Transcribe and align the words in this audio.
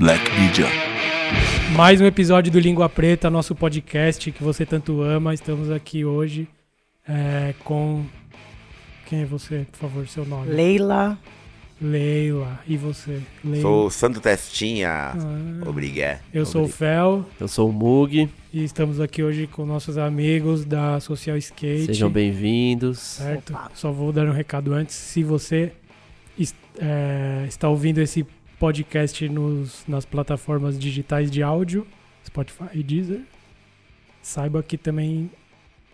Black 0.00 0.24
Media. 0.40 0.64
Mais 1.76 2.00
um 2.00 2.06
episódio 2.06 2.50
do 2.50 2.58
Língua 2.58 2.88
Preta, 2.88 3.28
nosso 3.28 3.54
podcast 3.54 4.32
que 4.32 4.42
você 4.42 4.64
tanto 4.64 5.02
ama. 5.02 5.34
Estamos 5.34 5.70
aqui 5.70 6.06
hoje 6.06 6.48
é, 7.06 7.52
com. 7.64 8.06
Quem 9.04 9.20
é 9.20 9.24
você, 9.26 9.66
por 9.70 9.76
favor, 9.76 10.08
seu 10.08 10.24
nome? 10.24 10.48
Leila. 10.48 11.18
Leila. 11.78 12.60
E 12.66 12.78
você? 12.78 13.20
Leila. 13.44 13.60
Sou 13.60 13.86
o 13.88 13.90
Santo 13.90 14.22
Testinha. 14.22 14.88
Ah. 14.88 15.68
Obrigado. 15.68 16.20
Eu 16.32 16.46
sou 16.46 16.64
o 16.64 16.68
Fel 16.68 17.26
Eu 17.38 17.46
sou 17.46 17.68
o 17.68 17.72
Mug, 17.72 18.26
e 18.54 18.64
estamos 18.64 19.00
aqui 19.00 19.22
hoje 19.22 19.46
com 19.48 19.66
nossos 19.66 19.98
amigos 19.98 20.64
da 20.64 20.98
Social 21.00 21.36
Skate. 21.36 21.84
sejam 21.84 22.08
bem-vindos. 22.08 22.98
Certo? 23.00 23.50
Opa. 23.50 23.70
Só 23.74 23.92
vou 23.92 24.14
dar 24.14 24.26
um 24.26 24.32
recado 24.32 24.72
antes. 24.72 24.94
Se 24.94 25.22
você 25.22 25.74
é, 26.78 27.44
está 27.46 27.68
ouvindo 27.68 28.00
esse 28.00 28.26
podcast 28.60 29.26
nos, 29.26 29.82
nas 29.88 30.04
plataformas 30.04 30.78
digitais 30.78 31.30
de 31.30 31.42
áudio, 31.42 31.86
Spotify 32.26 32.68
e 32.74 32.82
Deezer, 32.82 33.22
saiba 34.20 34.62
que 34.62 34.76
também 34.76 35.30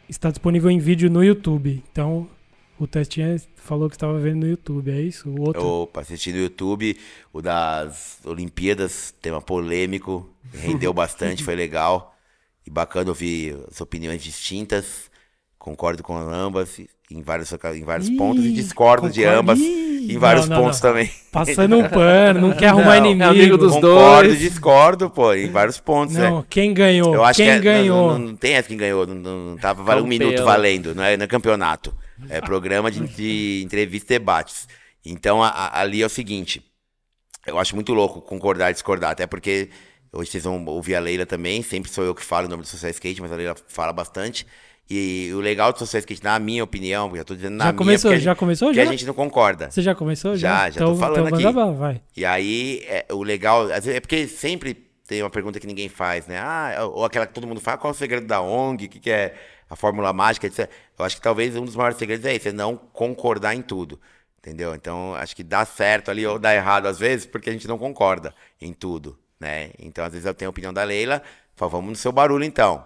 está 0.08 0.30
disponível 0.30 0.68
em 0.68 0.80
vídeo 0.80 1.08
no 1.08 1.22
YouTube. 1.22 1.80
Então, 1.92 2.28
o 2.76 2.84
Testinha 2.84 3.40
falou 3.54 3.88
que 3.88 3.94
estava 3.94 4.18
vendo 4.18 4.40
no 4.40 4.48
YouTube, 4.48 4.90
é 4.90 5.00
isso? 5.00 5.30
O 5.30 5.42
outro. 5.42 5.64
Opa, 5.64 6.00
assisti 6.00 6.32
no 6.32 6.38
YouTube 6.38 6.98
o 7.32 7.40
das 7.40 8.18
Olimpíadas, 8.24 9.14
tema 9.22 9.40
polêmico, 9.40 10.28
rendeu 10.52 10.92
bastante, 10.92 11.44
foi 11.44 11.54
legal. 11.54 12.16
E 12.66 12.70
bacana 12.70 13.10
ouvir 13.10 13.56
as 13.70 13.80
opiniões 13.80 14.24
distintas. 14.24 15.08
Concordo 15.56 16.02
com 16.02 16.16
ambas 16.16 16.80
em 17.10 17.22
vários, 17.22 17.52
em 17.52 17.84
vários 17.84 18.08
Ih, 18.08 18.16
pontos 18.16 18.44
e 18.44 18.52
discordo 18.52 19.08
de 19.08 19.24
ambas 19.24 19.58
Ih, 19.58 20.12
em 20.12 20.18
vários 20.18 20.48
não, 20.48 20.56
não, 20.56 20.64
pontos 20.64 20.80
não. 20.80 20.90
também. 20.90 21.10
Passando 21.32 21.78
um 21.78 21.88
pano, 21.88 22.40
não 22.48 22.52
quer 22.56 22.68
arrumar 22.68 22.84
Não, 22.86 22.92
é 22.94 22.98
inimigo. 22.98 23.24
amigo 23.30 23.58
dos 23.58 23.72
Concordo 23.74 24.28
dois. 24.28 24.38
discordo, 24.40 25.10
pô, 25.10 25.32
em 25.34 25.50
vários 25.50 25.78
pontos, 25.80 26.14
Não, 26.16 26.38
né? 26.38 26.44
quem 26.50 26.72
ganhou? 26.74 27.14
Eu 27.14 27.24
acho 27.24 27.36
quem 27.36 27.46
que 27.46 27.50
é- 27.52 27.58
ganhou? 27.60 28.12
Não, 28.12 28.18
não, 28.18 28.26
não 28.28 28.36
tem 28.36 28.54
essa 28.54 28.68
quem 28.68 28.76
ganhou, 28.76 29.06
não, 29.06 29.14
não, 29.14 29.38
não 29.50 29.56
tava 29.56 29.82
valendo 29.82 30.04
um 30.06 30.08
Campeão. 30.10 30.28
minuto 30.30 30.44
valendo, 30.44 30.94
não 30.94 31.02
é, 31.04 31.16
não 31.16 31.24
é 31.24 31.26
campeonato. 31.28 31.94
É 32.28 32.40
programa 32.40 32.90
de, 32.90 33.00
de 33.08 33.62
entrevista 33.64 34.14
e 34.14 34.18
debates. 34.18 34.66
Então 35.04 35.42
a- 35.42 35.48
a- 35.48 35.80
ali 35.80 36.02
é 36.02 36.06
o 36.06 36.08
seguinte, 36.08 36.62
eu 37.46 37.58
acho 37.58 37.74
muito 37.74 37.92
louco 37.94 38.20
concordar 38.20 38.70
e 38.70 38.74
discordar, 38.74 39.10
até 39.12 39.26
porque 39.26 39.68
hoje 40.12 40.30
vocês 40.30 40.44
vão 40.44 40.64
ouvir 40.66 40.96
a 40.96 41.00
Leila 41.00 41.26
também, 41.26 41.62
sempre 41.62 41.90
sou 41.90 42.04
eu 42.04 42.14
que 42.14 42.22
falo 42.24 42.46
o 42.46 42.48
nome 42.50 42.62
do 42.62 42.68
Social 42.68 42.90
Skate, 42.90 43.20
mas 43.20 43.30
a 43.30 43.36
Leila 43.36 43.54
fala 43.68 43.92
bastante. 43.92 44.46
E 44.88 45.32
o 45.34 45.40
legal 45.40 45.72
do 45.72 45.78
Social 45.80 45.98
Skate, 46.00 46.22
na 46.22 46.38
minha 46.38 46.62
opinião, 46.62 47.14
já 47.16 47.24
tô 47.24 47.34
dizendo 47.34 47.56
na 47.56 47.64
Já 47.64 47.72
minha, 47.72 47.78
começou? 47.78 48.10
porque 48.12 48.22
Já 48.24 48.30
gente- 48.30 48.38
começou? 48.38 48.68
porque 48.68 48.80
Já? 48.82 48.88
a 48.88 48.92
gente 48.92 49.06
não 49.06 49.14
concorda. 49.14 49.70
Você 49.70 49.82
já 49.82 49.94
começou? 49.96 50.36
Já, 50.36 50.70
já 50.70 50.78
tô 50.78 50.84
então, 50.92 50.96
falando 50.96 51.26
então 51.26 51.38
aqui. 51.38 51.52
bala, 51.52 51.72
vai. 51.72 52.00
E 52.16 52.24
aí, 52.24 52.84
é, 52.86 53.04
o 53.12 53.22
legal, 53.24 53.68
é 53.70 54.00
porque 54.00 54.28
sempre 54.28 54.74
tem 55.08 55.22
uma 55.22 55.30
pergunta 55.30 55.58
que 55.58 55.66
ninguém 55.66 55.88
faz, 55.88 56.26
né? 56.28 56.38
Ah, 56.38 56.88
ou 56.92 57.04
aquela 57.04 57.26
que 57.26 57.34
todo 57.34 57.46
mundo 57.48 57.60
fala, 57.60 57.78
qual 57.78 57.92
é 57.92 57.94
o 57.94 57.98
segredo 57.98 58.26
da 58.28 58.40
ONG, 58.40 58.86
o 58.86 58.88
que, 58.88 59.00
que 59.00 59.10
é 59.10 59.34
a 59.68 59.74
fórmula 59.74 60.12
mágica, 60.12 60.46
etc. 60.46 60.70
Eu 60.96 61.04
acho 61.04 61.16
que 61.16 61.22
talvez 61.22 61.56
um 61.56 61.64
dos 61.64 61.74
maiores 61.74 61.98
segredos 61.98 62.24
é 62.24 62.34
esse, 62.34 62.48
é 62.50 62.52
não 62.52 62.76
concordar 62.76 63.54
em 63.56 63.62
tudo, 63.62 64.00
entendeu? 64.38 64.72
Então, 64.72 65.14
acho 65.16 65.34
que 65.34 65.42
dá 65.42 65.64
certo 65.64 66.12
ali 66.12 66.24
ou 66.24 66.38
dá 66.38 66.54
errado 66.54 66.86
às 66.86 66.98
vezes, 66.98 67.26
porque 67.26 67.50
a 67.50 67.52
gente 67.52 67.66
não 67.66 67.76
concorda 67.76 68.32
em 68.60 68.72
tudo, 68.72 69.18
né? 69.40 69.70
Então, 69.80 70.04
às 70.04 70.12
vezes 70.12 70.26
eu 70.26 70.34
tenho 70.34 70.48
a 70.48 70.50
opinião 70.50 70.72
da 70.72 70.84
Leila, 70.84 71.20
falo, 71.56 71.72
vamos 71.72 71.90
no 71.90 71.96
seu 71.96 72.12
barulho 72.12 72.44
então. 72.44 72.84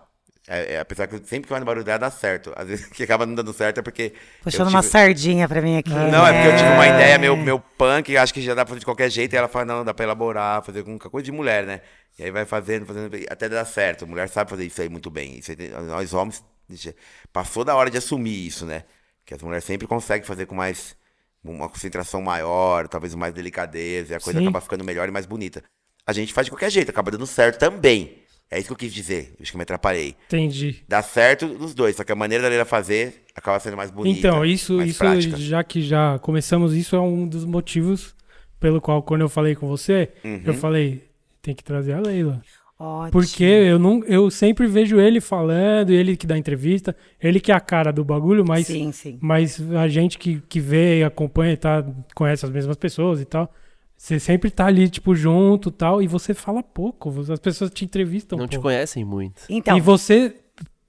É, 0.48 0.74
é, 0.74 0.80
apesar 0.80 1.06
que 1.06 1.14
eu- 1.14 1.18
sempre 1.24 1.42
que 1.42 1.50
vai 1.50 1.60
no 1.60 1.66
barulho 1.66 1.84
dela 1.84 1.98
dá 1.98 2.10
certo. 2.10 2.52
Às 2.56 2.66
vezes 2.68 2.86
que 2.90 3.02
acaba 3.02 3.26
não 3.26 3.34
dando 3.34 3.52
certo 3.52 3.78
é 3.78 3.82
porque. 3.82 4.14
Puxando 4.42 4.66
eu 4.68 4.70
uma 4.70 4.80
tive- 4.80 4.90
sardinha 4.92 5.48
pra 5.48 5.60
mim 5.60 5.76
aqui. 5.78 5.90
não, 5.90 6.26
é 6.26 6.32
porque 6.32 6.48
eu 6.48 6.56
tive 6.56 6.68
uma 6.70 6.86
É. 6.86 6.94
ideia 6.94 7.18
meio, 7.18 7.36
meio 7.36 7.60
punk, 7.78 8.16
acho 8.16 8.32
que 8.34 8.40
já 8.40 8.54
dá 8.54 8.64
pra 8.64 8.70
fazer 8.70 8.80
de 8.80 8.84
qualquer 8.86 9.10
jeito, 9.10 9.32
e 9.34 9.36
ela 9.36 9.48
fala, 9.48 9.64
não, 9.66 9.84
dá 9.84 9.92
pra 9.94 10.04
elaborar, 10.04 10.62
fazer 10.64 10.82
com 10.82 10.98
coisa 10.98 11.24
de 11.24 11.30
mulher, 11.32 11.64
né? 11.66 11.80
E 12.18 12.24
aí 12.24 12.30
vai 12.30 12.44
fazendo, 12.44 12.84
fazendo, 12.86 13.14
até 13.30 13.48
dar 13.48 13.64
certo. 13.64 14.06
Mulher 14.06 14.28
sabe 14.28 14.50
fazer 14.50 14.64
isso 14.64 14.80
aí 14.82 14.88
muito 14.88 15.10
bem. 15.10 15.38
Isso 15.38 15.52
aí, 15.52 15.68
nós 15.86 16.12
homens, 16.12 16.42
passou 17.32 17.64
da 17.64 17.74
hora 17.76 17.90
de 17.90 17.98
assumir 17.98 18.46
isso, 18.46 18.66
né? 18.66 18.84
Que 19.24 19.34
as 19.34 19.42
mulheres 19.42 19.64
sempre 19.64 19.86
conseguem 19.86 20.26
fazer 20.26 20.46
com 20.46 20.54
mais, 20.54 20.96
uma 21.44 21.68
concentração 21.68 22.20
maior, 22.20 22.88
talvez 22.88 23.14
mais 23.14 23.32
delicadeza, 23.32 24.12
e 24.12 24.16
a 24.16 24.20
coisa 24.20 24.38
Sim. 24.38 24.46
acaba 24.46 24.60
ficando 24.60 24.84
melhor 24.84 25.08
e 25.08 25.10
mais 25.12 25.26
bonita. 25.26 25.62
A 26.06 26.12
gente 26.12 26.32
faz 26.32 26.46
de 26.46 26.50
qualquer 26.50 26.70
jeito, 26.70 26.90
acaba 26.90 27.10
dando 27.10 27.26
certo 27.26 27.58
também. 27.58 28.19
É 28.50 28.58
isso 28.58 28.66
que 28.66 28.72
eu 28.72 28.76
quis 28.76 28.92
dizer, 28.92 29.32
acho 29.40 29.52
que 29.52 29.56
me 29.56 29.62
atrapalhei. 29.62 30.16
Entendi. 30.26 30.82
Dá 30.88 31.00
certo 31.02 31.46
nos 31.46 31.72
dois, 31.72 31.94
só 31.94 32.02
que 32.02 32.10
a 32.10 32.16
maneira 32.16 32.42
da 32.42 32.48
Leila 32.48 32.64
fazer 32.64 33.22
acaba 33.34 33.60
sendo 33.60 33.76
mais 33.76 33.90
bonita. 33.92 34.18
Então, 34.18 34.44
isso, 34.44 34.76
mais 34.78 34.90
isso 34.90 34.98
prática. 34.98 35.36
já 35.36 35.62
que 35.62 35.80
já 35.80 36.18
começamos, 36.18 36.74
isso 36.74 36.96
é 36.96 37.00
um 37.00 37.28
dos 37.28 37.44
motivos 37.44 38.14
pelo 38.58 38.80
qual, 38.80 39.02
quando 39.02 39.20
eu 39.20 39.28
falei 39.28 39.54
com 39.54 39.68
você, 39.68 40.10
Uhum. 40.24 40.42
eu 40.44 40.54
falei, 40.54 41.04
tem 41.40 41.54
que 41.54 41.62
trazer 41.62 41.92
a 41.92 42.00
Leila. 42.00 42.42
Ótimo. 42.78 43.12
Porque 43.12 43.44
eu, 43.44 43.78
não, 43.78 44.02
eu 44.04 44.30
sempre 44.30 44.66
vejo 44.66 44.98
ele 44.98 45.20
falando, 45.20 45.90
ele 45.90 46.16
que 46.16 46.26
dá 46.26 46.36
entrevista, 46.36 46.96
ele 47.22 47.38
que 47.38 47.52
é 47.52 47.54
a 47.54 47.60
cara 47.60 47.92
do 47.92 48.02
bagulho, 48.04 48.42
mas, 48.44 48.66
Sim, 48.66 48.90
sim. 48.90 49.18
mas 49.20 49.60
a 49.74 49.86
gente 49.86 50.18
que, 50.18 50.40
que 50.48 50.58
vê 50.58 51.00
e 51.00 51.04
acompanha, 51.04 51.56
tá, 51.56 51.84
conhece 52.14 52.44
as 52.46 52.50
mesmas 52.50 52.76
pessoas 52.76 53.20
e 53.20 53.24
tal. 53.26 53.52
Você 54.00 54.18
sempre 54.18 54.50
tá 54.50 54.64
ali, 54.64 54.88
tipo, 54.88 55.14
junto 55.14 55.68
e 55.68 55.72
tal, 55.72 56.00
e 56.02 56.06
você 56.06 56.32
fala 56.32 56.62
pouco. 56.62 57.14
As 57.30 57.38
pessoas 57.38 57.70
te 57.70 57.84
entrevistam 57.84 58.38
Não 58.38 58.46
te 58.48 58.52
pouco. 58.52 58.62
conhecem 58.62 59.04
muito. 59.04 59.42
Então, 59.46 59.76
E 59.76 59.80
você 59.80 60.34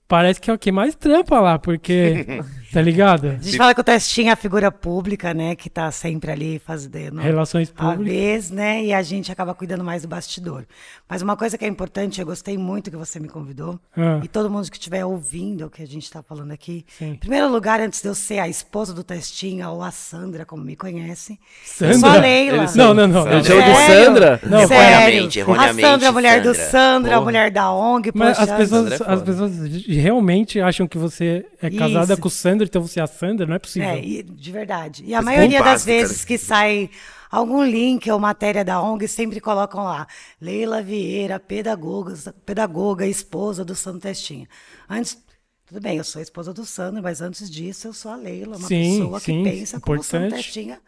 parece 0.08 0.40
que 0.40 0.50
é 0.50 0.54
o 0.54 0.58
que 0.58 0.72
mais 0.72 0.96
trampa 0.96 1.38
lá, 1.42 1.60
porque. 1.60 2.26
tá 2.72 2.82
ligado? 2.82 3.28
a 3.28 3.44
gente 3.44 3.58
fala 3.58 3.74
que 3.74 3.82
o 3.82 3.84
Testinho 3.84 4.30
é 4.30 4.32
a 4.32 4.36
figura 4.36 4.72
pública, 4.72 5.34
né? 5.34 5.56
Que 5.56 5.70
tá 5.70 5.90
sempre 5.92 6.32
ali 6.32 6.60
fazendo 6.60 7.20
Relações 7.20 7.72
a 7.76 7.82
públicas. 7.92 8.06
vez, 8.14 8.52
né? 8.52 8.84
E 8.84 8.94
a 8.94 9.02
gente 9.02 9.32
acaba 9.32 9.54
cuidando 9.54 9.84
mais 9.84 10.02
do 10.04 10.08
bastidor. 10.08 10.66
Mas 11.10 11.22
uma 11.22 11.36
coisa 11.36 11.58
que 11.58 11.66
é 11.66 11.68
importante, 11.68 12.20
eu 12.20 12.26
gostei 12.26 12.58
muito 12.58 12.90
que 12.90 12.98
você 12.98 13.20
me 13.20 13.28
convidou. 13.28 13.80
Ah. 13.96 14.20
E 14.24 14.28
todo 14.28 14.50
mundo 14.50 14.70
que 14.70 14.78
estiver 14.78 15.06
ouvindo 15.06 15.66
o 15.66 15.70
que 15.70 15.82
a 15.84 15.88
gente 15.88 16.10
tá 16.10 16.22
falando 16.24 16.52
aqui. 16.52 16.86
Sim. 16.98 17.12
Em 17.12 17.16
primeiro 17.16 17.50
lugar, 17.52 17.80
antes 17.80 18.02
de 18.02 18.08
eu 18.08 18.16
ser 18.16 18.40
a 18.40 18.48
esposa 18.48 18.94
do 18.94 19.04
Testinha 19.04 19.70
ou 19.70 19.82
a 19.84 19.92
Sandra, 19.92 20.46
como 20.46 20.64
me 20.64 20.76
conhece. 20.76 21.40
Sandra? 21.66 21.96
Eu 21.96 22.00
sou 22.00 22.10
a 22.10 22.16
Leila. 22.18 22.58
Eles 22.58 22.76
Não, 22.76 22.94
não, 22.94 23.08
não. 23.08 23.24
Sério? 23.24 23.44
chama 23.46 23.62
de? 23.64 23.76
Sandra? 23.88 24.40
Não, 24.44 24.60
Erroneamente, 24.62 25.34
Sério. 25.34 25.40
erroneamente, 25.52 25.86
A 25.86 25.90
Sandra, 25.92 26.10
a 26.10 26.12
mulher 26.12 26.42
do 26.42 26.54
Sandra. 26.54 26.72
Sandra, 26.72 27.12
a 27.12 27.14
Porra. 27.16 27.26
mulher 27.26 27.52
da 27.52 27.72
ONG. 27.72 28.12
Mas 28.14 28.38
poxa, 28.38 28.52
as 28.52 28.58
pessoas, 28.58 28.90
Sandra 28.94 29.06
é 29.12 29.14
as 29.16 29.22
pessoas 29.22 29.52
realmente 29.88 30.60
acham 30.62 30.88
que 30.88 30.98
você 30.98 31.46
é 31.62 31.70
casada 31.70 32.14
Isso. 32.14 32.22
com 32.22 32.28
o 32.28 32.32
Sandra, 32.62 32.70
então 32.70 32.82
você 32.82 33.00
é 33.00 33.04
a 33.04 33.08
Sandra, 33.08 33.46
não 33.48 33.56
é 33.56 33.60
possível. 33.60 33.90
É, 33.90 34.04
e- 34.04 34.24
de 34.24 34.52
verdade. 34.52 35.04
E 35.06 35.14
a 35.16 35.22
Mas 35.22 35.22
maioria 35.22 35.64
das 35.64 35.84
básico, 35.84 35.96
cara. 35.96 36.14
vezes 36.14 36.24
que 36.24 36.38
sai 36.38 36.90
algum 37.32 37.64
link 37.64 38.10
ou 38.12 38.20
matéria 38.20 38.64
da 38.64 38.82
ONG, 38.82 39.08
sempre 39.08 39.40
colocam 39.42 39.84
lá. 39.84 40.08
Leila 40.40 40.82
Vieira, 40.84 41.40
pedagoga, 41.40 42.14
pedagoga 42.46 43.08
esposa 43.08 43.66
do 43.66 43.76
Sandro 43.76 44.02
Testinha. 44.02 44.48
Antes, 44.90 45.18
tudo 45.66 45.82
bem, 45.82 45.98
eu 45.98 46.04
sou 46.04 46.20
a 46.20 46.24
esposa 46.24 46.54
do 46.54 46.66
Sandro, 46.66 47.02
mas 47.02 47.22
antes 47.22 47.50
disso 47.50 47.88
eu 47.88 47.94
sou 47.94 48.12
a 48.12 48.16
Leila, 48.16 48.58
uma 48.58 48.70
Sim, 48.70 48.72
pessoa 48.72 49.20
sim, 49.20 49.22
que 49.22 49.34
pensa 49.34 49.80
como 49.80 50.00
o 50.00 50.04
Sandro 50.04 50.28
importante. 50.28 50.28
Testinha 50.28 50.80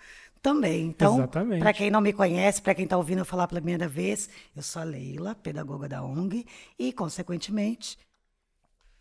também. 0.41 0.85
Então, 0.85 1.28
para 1.57 1.73
quem 1.73 1.90
não 1.90 2.01
me 2.01 2.11
conhece, 2.13 2.61
para 2.61 2.75
quem 2.75 2.84
está 2.84 2.97
ouvindo 2.97 3.19
eu 3.19 3.25
falar 3.25 3.47
pela 3.47 3.61
primeira 3.61 3.88
vez, 3.88 4.29
eu 4.55 4.61
sou 4.61 4.81
a 4.81 4.85
Leila, 4.85 5.34
pedagoga 5.35 5.88
da 5.88 6.03
ONG 6.03 6.45
e, 6.78 6.91
consequentemente, 6.94 7.97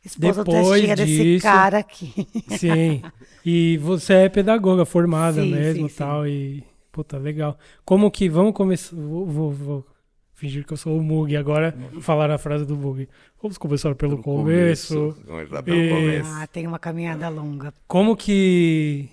esposa 0.04 0.42
do 0.44 0.50
Depois 0.52 0.70
Testinha 0.80 0.96
desse 0.96 1.22
disso- 1.22 1.42
cara 1.42 1.78
aqui. 1.78 2.26
Sim. 2.58 3.02
E 3.44 3.76
você 3.78 4.14
é 4.14 4.28
pedagoga 4.28 4.84
formada 4.84 5.42
Sim, 5.42 5.50
mesmo 5.52 5.88
sim, 5.88 5.94
e 5.94 5.98
tal. 5.98 6.26
E, 6.26 6.64
puta, 6.90 7.18
legal. 7.18 7.58
Como 7.84 8.10
que. 8.10 8.28
Vamos 8.28 8.52
começar. 8.54 8.94
Vou, 8.96 9.26
vou- 9.26 9.50
vou 9.50 9.86
fingir 10.34 10.66
que 10.66 10.72
eu 10.72 10.76
sou 10.76 10.96
o 10.98 11.02
Mug 11.02 11.36
agora. 11.36 11.76
Falar 12.00 12.30
a 12.30 12.38
frase 12.38 12.64
do 12.64 12.76
Mug. 12.76 13.08
Vamos 13.40 13.58
começar 13.58 13.94
pelo, 13.94 14.18
começo. 14.18 15.16
Começar 15.26 15.62
pelo 15.62 15.76
E- 15.80 15.88
começo. 15.88 16.30
Ah, 16.34 16.46
tem 16.46 16.66
uma 16.66 16.78
caminhada 16.78 17.28
longa. 17.28 17.72
Como 17.86 18.16
que. 18.16 19.08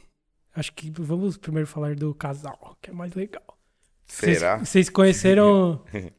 Acho 0.55 0.73
que 0.73 0.91
vamos 0.99 1.37
primeiro 1.37 1.67
falar 1.67 1.95
do 1.95 2.13
casal, 2.13 2.75
que 2.81 2.89
é 2.89 2.93
mais 2.93 3.13
legal. 3.13 3.43
Será? 4.05 4.57
Vocês 4.57 4.89
conheceram. 4.89 5.81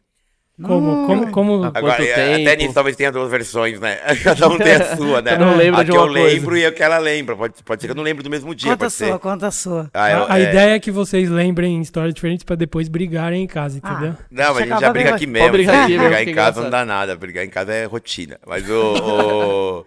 Como? 0.63 1.07
Como? 1.07 1.31
como... 1.31 1.65
Agora, 1.65 2.05
é, 2.05 2.35
até 2.43 2.57
nisso 2.57 2.75
talvez 2.75 2.95
tenha 2.97 3.11
duas 3.11 3.31
versões, 3.31 3.81
né? 3.81 3.97
Cada 4.23 4.49
um 4.49 4.59
tem 4.59 4.73
a 4.73 4.95
sua, 4.97 5.23
né? 5.23 5.31
Cada 5.33 5.47
um 5.47 5.57
lembra 5.57 5.81
a 5.81 5.85
de 5.85 5.91
que 5.91 5.97
eu 5.97 6.07
coisa. 6.09 6.13
lembro 6.25 6.57
e 6.57 6.67
a 6.67 6.73
que 6.73 6.83
ela 6.83 6.99
lembra. 6.99 7.37
Pode, 7.37 7.55
pode 7.65 7.81
ser 7.81 7.87
que 7.89 7.93
eu 7.93 7.97
não 7.97 8.03
lembro 8.03 8.23
do 8.23 8.29
mesmo 8.31 8.55
dia, 8.55 8.71
Conta 8.73 8.87
a 8.87 8.91
sua, 8.91 9.07
ser. 9.07 9.19
conta 9.19 9.47
a 9.47 9.51
sua. 9.51 9.91
Ah, 9.95 10.11
eu- 10.11 10.25
a, 10.25 10.33
a 10.35 10.39
é, 10.39 10.43
ideia 10.43 10.75
é 10.75 10.79
que 10.81 10.91
vocês 10.91 11.29
lembrem 11.31 11.81
histórias 11.81 12.13
diferentes 12.15 12.45
pra 12.45 12.57
depois 12.57 12.89
brigarem 12.89 13.43
em 13.43 13.47
casa, 13.47 13.81
Ah. 13.83 13.91
entendeu? 13.93 14.17
Não, 14.31 14.55
mas 14.55 14.63
a 14.63 14.67
gente 14.67 14.81
já 14.81 14.93
briga 14.93 15.15
aqui 15.15 15.27
mesmo. 15.27 15.51
brigar 15.51 15.85
aqui 15.85 15.93
mesmo, 15.93 16.05
brigar 16.07 16.23
em 16.23 16.27
casa 16.27 16.31
engraçado. 16.61 16.63
não 16.65 16.71
dá 16.71 16.85
nada. 16.85 17.17
Brigar 17.17 17.45
em 17.45 17.51
casa 17.51 17.73
é 17.73 17.85
rotina. 17.87 18.39
Mas 18.47 18.69
o. 18.69 19.87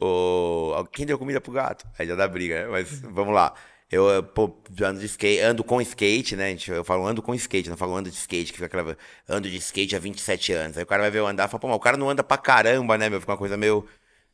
o 0.80 0.84
quem 0.92 1.06
deu 1.06 1.18
comida 1.18 1.40
pro 1.40 1.52
gato? 1.52 1.84
Aí 1.98 2.06
já 2.06 2.14
dá 2.14 2.26
briga, 2.26 2.62
né? 2.62 2.66
Mas 2.70 3.00
vamos 3.12 3.34
lá. 3.34 3.52
Eu 3.90 4.10
eh, 4.10 4.22
pô, 4.22 4.54
ando, 4.82 5.00
de 5.00 5.06
skate, 5.06 5.40
ando 5.40 5.64
com 5.64 5.80
skate, 5.80 6.36
né? 6.36 6.50
gente? 6.50 6.70
Eu 6.70 6.84
falo 6.84 7.06
ando 7.06 7.22
com 7.22 7.34
skate, 7.34 7.70
não 7.70 7.76
falo 7.76 7.96
ando 7.96 8.10
de 8.10 8.16
skate, 8.16 8.52
que 8.52 8.58
fica 8.58 8.66
aquela. 8.66 8.96
Ando 9.28 9.48
de 9.50 9.56
skate 9.56 9.96
há 9.96 9.98
27 9.98 10.52
anos. 10.52 10.76
Aí 10.76 10.82
o 10.82 10.86
cara 10.86 11.02
vai 11.02 11.10
ver 11.10 11.18
eu 11.20 11.26
andar 11.26 11.46
e 11.48 11.50
fala, 11.50 11.60
pô, 11.60 11.68
mas 11.68 11.76
o 11.76 11.80
cara 11.80 11.96
não 11.96 12.10
anda 12.10 12.22
pra 12.22 12.36
caramba, 12.36 12.98
né, 12.98 13.08
meu? 13.08 13.20
Fica 13.20 13.32
uma 13.32 13.38
coisa 13.38 13.56
meio. 13.56 13.86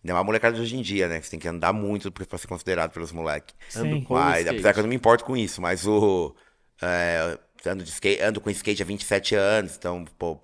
Não 0.03 0.15
é 0.15 0.19
uma 0.19 0.25
molecada 0.25 0.55
de 0.57 0.61
hoje 0.61 0.77
em 0.77 0.83
dia, 0.83 1.09
né? 1.09 1.21
Você 1.21 1.31
tem 1.31 1.39
que 1.39 1.49
andar 1.49 1.73
muito 1.73 2.11
pra 2.13 2.37
ser 2.37 2.47
considerado 2.47 2.91
pelos 2.93 3.13
moleques. 3.13 3.55
Ando 3.77 4.03
com 4.05 4.15
Mas, 4.15 4.41
skate. 4.41 4.49
apesar 4.51 4.73
que 4.75 4.79
eu 4.81 4.83
não 4.83 4.91
me 4.91 4.97
importo 4.97 5.25
com 5.25 5.37
isso, 5.37 5.63
mas 5.63 5.87
o. 5.87 6.35
é, 6.83 7.39
ando, 7.67 7.85
de 7.85 7.91
skate, 7.91 8.23
ando 8.23 8.41
com 8.41 8.51
skate 8.51 8.83
há 8.83 8.87
27 8.87 9.35
anos, 9.35 9.77
então, 9.77 10.05
pô, 10.19 10.39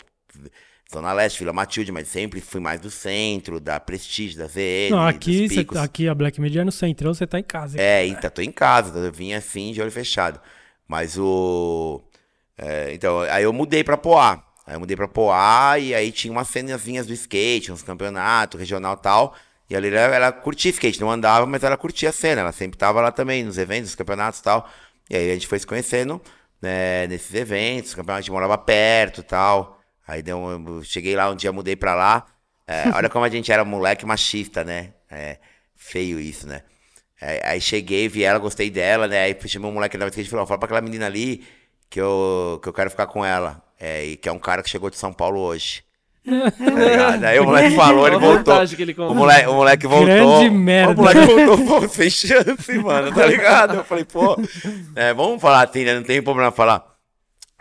Zona 0.91 1.13
Leste, 1.13 1.39
Vila 1.39 1.53
Matilde, 1.53 1.91
mas 1.91 2.07
sempre 2.07 2.41
fui 2.41 2.59
mais 2.59 2.79
do 2.81 2.91
centro, 2.91 3.59
da 3.59 3.79
Prestige, 3.79 4.37
da 4.37 4.47
ZN, 4.47 4.89
Não, 4.91 5.07
aqui, 5.07 5.47
cê- 5.47 5.65
aqui 5.79 6.07
a 6.09 6.13
Black 6.13 6.39
Media 6.41 6.61
é 6.61 6.63
no 6.65 6.71
centrão, 6.71 7.13
você 7.13 7.25
tá 7.25 7.39
em 7.39 7.43
casa. 7.43 7.79
É, 7.79 8.05
então, 8.05 8.29
tô 8.29 8.41
em 8.41 8.51
casa, 8.51 8.97
eu 8.99 9.11
vim 9.11 9.33
assim, 9.33 9.71
de 9.71 9.81
olho 9.81 9.91
fechado. 9.91 10.39
Mas 10.87 11.17
o. 11.17 12.01
é, 12.57 12.93
então, 12.93 13.21
aí 13.21 13.43
eu 13.43 13.53
mudei 13.53 13.83
pra 13.83 13.95
Poá. 13.95 14.43
Aí 14.67 14.75
eu 14.75 14.79
mudei 14.79 14.95
pra 14.95 15.07
Poá 15.07 15.79
e 15.79 15.95
aí 15.95 16.11
tinha 16.11 16.31
umas 16.31 16.47
cenazinhas 16.49 17.07
do 17.07 17.13
skate, 17.13 17.71
uns 17.71 17.81
campeonatos, 17.81 18.59
regional 18.59 18.95
e 18.95 19.01
tal. 19.01 19.35
E 19.69 19.75
ali 19.75 19.87
ela, 19.87 20.15
ela 20.15 20.31
curtia 20.33 20.69
skate, 20.71 20.99
não 20.99 21.09
andava, 21.09 21.45
mas 21.45 21.63
ela 21.63 21.77
curtia 21.77 22.09
a 22.09 22.11
cena. 22.13 22.41
Ela 22.41 22.51
sempre 22.51 22.77
tava 22.77 22.99
lá 23.01 23.11
também, 23.11 23.43
nos 23.43 23.57
eventos, 23.57 23.91
nos 23.91 23.95
campeonatos 23.95 24.41
e 24.41 24.43
tal. 24.43 24.69
E 25.09 25.15
aí 25.15 25.31
a 25.31 25.33
gente 25.33 25.47
foi 25.47 25.57
se 25.59 25.65
conhecendo 25.65 26.21
né, 26.61 27.07
nesses 27.07 27.33
eventos, 27.33 27.93
campeonato, 27.95 28.19
a 28.19 28.21
gente 28.21 28.31
morava 28.31 28.57
perto 28.57 29.21
e 29.21 29.23
tal. 29.23 29.80
Aí 30.07 30.21
deu 30.21 30.37
um- 30.37 30.83
cheguei 30.83 31.15
lá 31.15 31.29
um 31.29 31.35
dia, 31.35 31.51
mudei 31.51 31.75
pra 31.75 31.93
lá. 31.95 32.25
É, 32.67 32.89
olha 32.95 33.09
como 33.09 33.25
a 33.25 33.29
gente 33.29 33.51
era 33.51 33.63
moleque 33.65 34.05
machista, 34.05 34.63
né? 34.63 34.93
É, 35.09 35.37
feio 35.75 36.19
isso, 36.19 36.47
né? 36.47 36.61
É, 37.21 37.41
aí 37.47 37.61
cheguei, 37.61 38.07
vi 38.07 38.23
ela, 38.23 38.39
gostei 38.39 38.69
dela, 38.69 39.07
né? 39.07 39.23
Aí 39.23 39.37
chamei 39.47 39.69
um 39.69 39.73
moleque 39.73 39.97
da 39.97 40.07
skate 40.07 40.27
e 40.27 40.29
falou, 40.29 40.43
ó, 40.43 40.47
fala 40.47 40.57
pra 40.59 40.65
aquela 40.65 40.81
menina 40.81 41.05
ali 41.05 41.43
que 41.89 41.99
eu, 42.01 42.59
que 42.63 42.67
eu 42.69 42.73
quero 42.73 42.89
ficar 42.89 43.05
com 43.07 43.23
ela. 43.23 43.61
É, 43.79 44.05
e 44.05 44.15
que 44.17 44.27
é 44.29 44.31
um 44.31 44.39
cara 44.39 44.63
que 44.63 44.69
chegou 44.69 44.89
de 44.89 44.97
São 44.97 45.11
Paulo 45.13 45.39
hoje. 45.39 45.83
Tá 46.23 46.65
ligado? 46.71 47.23
Aí 47.23 47.39
o 47.39 47.45
moleque 47.45 47.75
falou, 47.75 48.05
ele 48.07 48.15
a 48.15 48.19
voltou. 48.19 48.53
O 49.09 49.15
moleque, 49.15 49.47
o 49.47 49.53
moleque 49.53 49.87
voltou. 49.87 50.05
Grande 50.07 50.49
merda. 50.51 50.93
O 50.93 50.95
moleque 50.95 51.19
voltou, 51.25 51.65
pô, 51.81 51.87
sem 51.87 52.09
chance, 52.09 52.77
mano, 52.77 53.11
tá 53.13 53.25
ligado? 53.25 53.73
Eu 53.75 53.83
falei, 53.83 54.05
pô, 54.05 54.35
é, 54.95 55.13
vamos 55.13 55.41
falar 55.41 55.67
assim, 55.67 55.83
né? 55.83 55.95
Não 55.95 56.03
tem 56.03 56.21
problema 56.21 56.51
falar. 56.51 56.90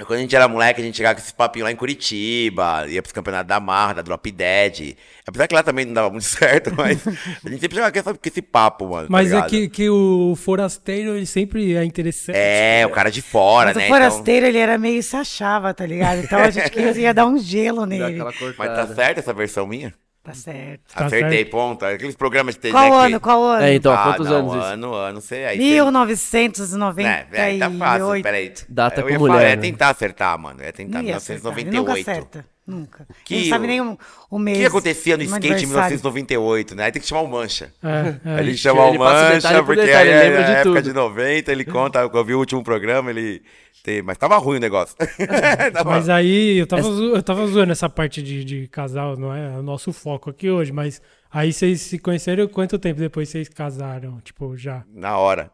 Quando 0.06 0.18
a 0.18 0.22
gente 0.22 0.34
era 0.34 0.48
moleque, 0.48 0.80
a 0.80 0.84
gente 0.84 0.96
chegava 0.96 1.14
com 1.14 1.20
esses 1.20 1.32
papinhos 1.32 1.64
lá 1.66 1.72
em 1.72 1.76
Curitiba, 1.76 2.86
ia 2.88 3.02
pros 3.02 3.12
campeonatos 3.12 3.48
da 3.48 3.60
Marra, 3.60 3.94
da 3.94 4.02
Drop 4.02 4.30
Dead. 4.30 4.96
Apesar 5.26 5.46
que 5.46 5.54
lá 5.54 5.62
também 5.62 5.84
não 5.84 5.92
dava 5.94 6.10
muito 6.10 6.24
certo, 6.26 6.72
mas 6.76 7.06
a 7.06 7.10
gente 7.48 7.60
sempre 7.60 7.74
chegava 7.76 7.92
com 7.92 7.98
esse- 7.98 8.18
com 8.18 8.28
esse 8.28 8.42
papo, 8.42 8.88
mano. 8.88 9.06
tá 9.06 9.12
Mas 9.12 9.28
é 9.32 9.34
ligado? 9.36 9.50
que, 9.50 9.68
que 9.68 9.90
o 9.90 10.34
forasteiro, 10.36 11.16
ele 11.16 11.26
sempre 11.26 11.74
é 11.76 11.84
interessante. 11.84 12.36
É, 12.36 12.84
o 12.86 12.90
cara 12.90 13.10
de 13.10 13.22
fora, 13.22 13.68
Mas 13.68 13.76
né? 13.76 13.84
o 13.84 13.88
forasteiro, 13.88 14.46
ele 14.46 14.58
era 14.58 14.76
meio 14.78 15.02
se 15.02 15.16
achava, 15.16 15.72
tá 15.74 15.86
ligado? 15.86 16.18
Então 16.20 16.38
a 16.40 16.50
gente 16.50 16.70
queria 16.72 17.12
dar 17.14 17.26
um 17.26 17.38
gelo 17.38 17.84
nele. 17.86 18.14
Então, 18.14 18.32
mas 18.58 18.68
tá 18.74 18.86
certo 18.94 19.18
essa 19.18 19.32
versão 19.32 19.66
minha? 19.66 19.94
Tá 20.30 20.34
certo. 20.34 20.94
Tá 20.94 21.06
Acertei, 21.06 21.38
certo. 21.38 21.50
ponto. 21.50 21.84
Aqueles 21.84 22.14
programas 22.14 22.54
de 22.54 22.60
TV 22.60 22.72
Qual 22.72 22.90
que... 22.90 22.96
ano? 23.06 23.20
Qual 23.20 23.44
ano? 23.44 23.62
É, 23.64 23.74
então, 23.74 23.92
ah, 23.92 24.02
quantos 24.04 24.26
não, 24.26 24.36
anos 24.36 24.54
isso? 24.54 24.64
ano, 24.64 24.94
ano, 24.94 25.20
sei 25.20 25.46
aí. 25.46 25.58
1998. 25.58 27.34
É, 27.34 27.56
é, 27.56 27.58
tá 27.58 27.70
fácil, 27.70 28.22
peraí. 28.22 28.54
Data 28.68 29.00
eu 29.00 29.04
com 29.04 29.10
ia 29.10 29.18
mulher, 29.18 29.34
falar, 29.34 29.44
é 29.44 29.56
né? 29.56 29.62
tentar 29.62 29.88
acertar, 29.90 30.38
mano. 30.38 30.62
É 30.62 30.72
tentar, 30.72 30.98
Não 30.98 31.08
ia 31.08 31.16
acertar, 31.16 31.52
ele 31.58 31.70
1998. 31.70 31.76
Nunca 31.76 31.92
acerta. 32.00 32.59
Nunca. 32.70 33.06
Que 33.24 33.40
não 33.42 33.48
sabe 33.48 33.64
o- 33.64 33.68
nem 33.68 33.80
o, 33.80 33.92
o 33.92 34.36
O 34.36 34.38
mês. 34.38 34.58
que 34.58 34.64
acontecia 34.66 35.16
no 35.16 35.22
skate 35.22 35.46
em 35.46 35.50
aniversário. 35.52 35.88
1998, 35.96 36.74
né? 36.74 36.84
Aí 36.84 36.92
tem 36.92 37.02
que 37.02 37.08
chamar 37.08 37.22
o 37.22 37.28
Mancha. 37.28 37.72
É, 37.82 38.14
é. 38.36 38.38
Ele 38.40 38.56
chama 38.56 38.84
o 38.84 38.88
ele 38.90 38.98
passa 38.98 39.34
detalhe 39.34 39.34
Mancha, 39.42 39.56
por 39.58 39.66
porque 39.74 39.86
detalhe, 39.86 40.10
aí 40.10 40.14
ele 40.16 40.24
é 40.24 40.28
lembra 40.28 40.44
de 40.44 40.50
a 40.50 40.54
época 40.58 40.76
tudo. 40.82 40.88
de 40.88 40.92
90, 40.92 41.52
ele 41.52 41.64
conta, 41.64 41.98
eu 42.00 42.24
vi 42.24 42.34
o 42.34 42.38
último 42.38 42.62
programa, 42.62 43.10
ele... 43.10 43.42
Tem, 43.82 44.02
mas 44.02 44.18
tava 44.18 44.36
ruim 44.36 44.58
o 44.58 44.60
negócio. 44.60 44.94
Tava- 45.72 45.90
Mas 45.92 46.08
aí 46.10 46.58
eu 46.58 46.66
tava, 46.66 46.86
eu 46.86 47.22
tava 47.22 47.46
zoando 47.46 47.72
essa 47.72 47.88
parte 47.88 48.22
de, 48.22 48.44
de 48.44 48.68
casal, 48.68 49.16
não 49.16 49.34
é 49.34 49.58
o 49.58 49.62
nosso 49.62 49.90
foco 49.90 50.28
aqui 50.28 50.50
hoje, 50.50 50.70
mas 50.70 51.00
aí 51.32 51.52
vocês 51.52 51.80
se 51.80 51.98
conheceram 51.98 52.48
quanto 52.48 52.78
tempo 52.78 53.00
depois 53.00 53.28
vocês 53.28 53.48
casaram? 53.48 54.20
Tipo, 54.22 54.56
já. 54.56 54.82
Na 54.94 55.18
hora. 55.18 55.50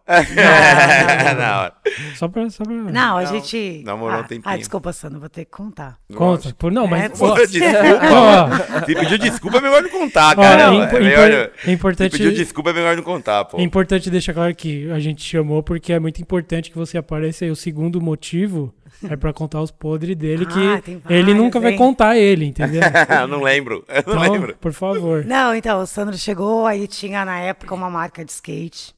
Na 1.36 1.60
hora. 1.62 1.72
Só 2.16 2.28
pra. 2.28 2.48
Só 2.50 2.64
pra... 2.64 2.72
Não, 2.74 3.16
a 3.16 3.24
gente. 3.24 3.82
namorou 3.84 4.18
um 4.18 4.20
ah, 4.20 4.24
tempinho. 4.24 4.54
Ah, 4.54 4.56
desculpa, 4.56 4.92
Sandro, 4.92 5.20
vou 5.20 5.28
ter 5.28 5.44
que 5.44 5.50
contar. 5.50 5.98
Conta. 6.14 6.54
Pô, 6.58 6.70
não, 6.70 6.86
mas. 6.86 7.04
É, 7.04 7.08
desculpa. 7.08 7.46
Se 8.86 8.94
pediu 8.94 9.18
desculpa, 9.18 9.58
é 9.58 9.60
melhor 9.60 9.82
não 9.82 9.90
contar, 9.90 10.36
cara. 10.36 10.62
é, 10.62 10.96
É 10.96 11.00
melhor- 11.00 11.30
é 11.30 11.50
Se 11.64 11.70
importante. 11.70 12.12
pediu 12.12 12.32
desculpa, 12.32 12.70
é 12.70 12.72
melhor 12.72 12.96
não 12.96 13.02
contar, 13.02 13.44
pô. 13.44 13.58
É 13.58 13.62
importante 13.62 14.10
deixar 14.10 14.34
claro 14.34 14.54
que 14.54 14.90
a 14.90 14.98
gente 14.98 15.22
chamou 15.22 15.62
porque 15.62 15.92
é 15.92 15.98
muito 15.98 16.20
importante 16.20 16.70
que 16.70 16.76
você 16.76 16.98
apareça 16.98 17.44
e 17.44 17.50
o 17.50 17.56
segundo 17.56 18.00
motivo 18.00 18.74
é 19.08 19.16
pra 19.16 19.32
contar 19.32 19.60
os 19.60 19.70
podres 19.70 20.16
dele 20.16 20.46
Ah, 20.48 20.80
que 20.80 21.00
ele 21.12 21.34
nunca 21.34 21.58
vai 21.60 21.74
contar 21.74 22.16
ele, 22.16 22.44
entendeu? 22.46 22.80
Eu 23.20 23.26
não 23.28 23.42
lembro. 23.42 23.84
Eu 23.88 24.02
não 24.14 24.22
Então, 24.24 24.32
lembro. 24.32 24.56
por 24.60 24.72
favor. 24.72 25.24
Não, 25.24 25.54
então, 25.54 25.80
o 25.80 25.86
Sandro 25.86 26.16
chegou, 26.16 26.66
aí 26.66 26.86
tinha 26.88 27.24
na 27.24 27.38
época 27.40 27.74
uma 27.74 27.90
marca 27.90 28.24
de 28.24 28.30
skate. 28.32 28.94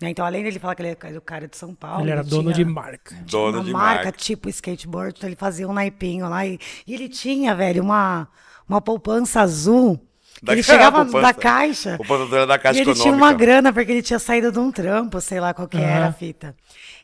né? 0.00 0.10
Então, 0.10 0.24
além 0.24 0.42
dele 0.42 0.58
falar 0.58 0.74
que 0.74 0.82
ele 0.82 0.96
era 1.00 1.18
o 1.18 1.20
cara 1.22 1.46
de 1.46 1.56
São 1.56 1.74
Paulo. 1.74 2.02
Ele 2.02 2.10
era 2.10 2.22
dono 2.24 2.52
tinha- 2.52 2.54
de 2.54 2.64
marca. 2.64 3.14
tinha 3.14 3.24
Dono 3.24 3.58
uma 3.58 3.64
de 3.64 3.72
marca, 3.72 4.04
marca. 4.04 4.12
tipo 4.18 4.48
skateboard, 4.48 5.14
então 5.16 5.28
ele 5.28 5.36
fazia 5.36 5.68
um 5.68 5.72
naipinho 5.72 6.28
lá. 6.28 6.44
E, 6.46 6.58
e 6.86 6.94
ele 6.94 7.08
tinha, 7.08 7.54
velho, 7.54 7.82
uma, 7.82 8.26
uma 8.68 8.80
poupança 8.80 9.40
azul. 9.40 10.00
Que 10.42 10.46
Da 10.46 10.52
ele 10.54 10.62
chegava 10.62 11.04
poupança. 11.04 11.26
da 11.26 11.32
caixa. 11.34 11.96
Poupança 11.96 12.46
da 12.46 12.58
Caixa 12.58 12.78
e 12.78 12.82
ele 12.82 12.90
Econômica. 12.90 13.02
tinha 13.02 13.14
uma 13.14 13.32
grana 13.32 13.72
porque 13.72 13.92
ele 13.92 14.02
tinha 14.02 14.18
saído 14.18 14.50
de 14.52 14.58
um 14.58 14.70
trampo, 14.72 15.20
sei 15.20 15.38
lá 15.40 15.54
qual 15.54 15.68
que 15.68 15.76
era 15.76 16.08
a 16.08 16.12
fita. 16.12 16.54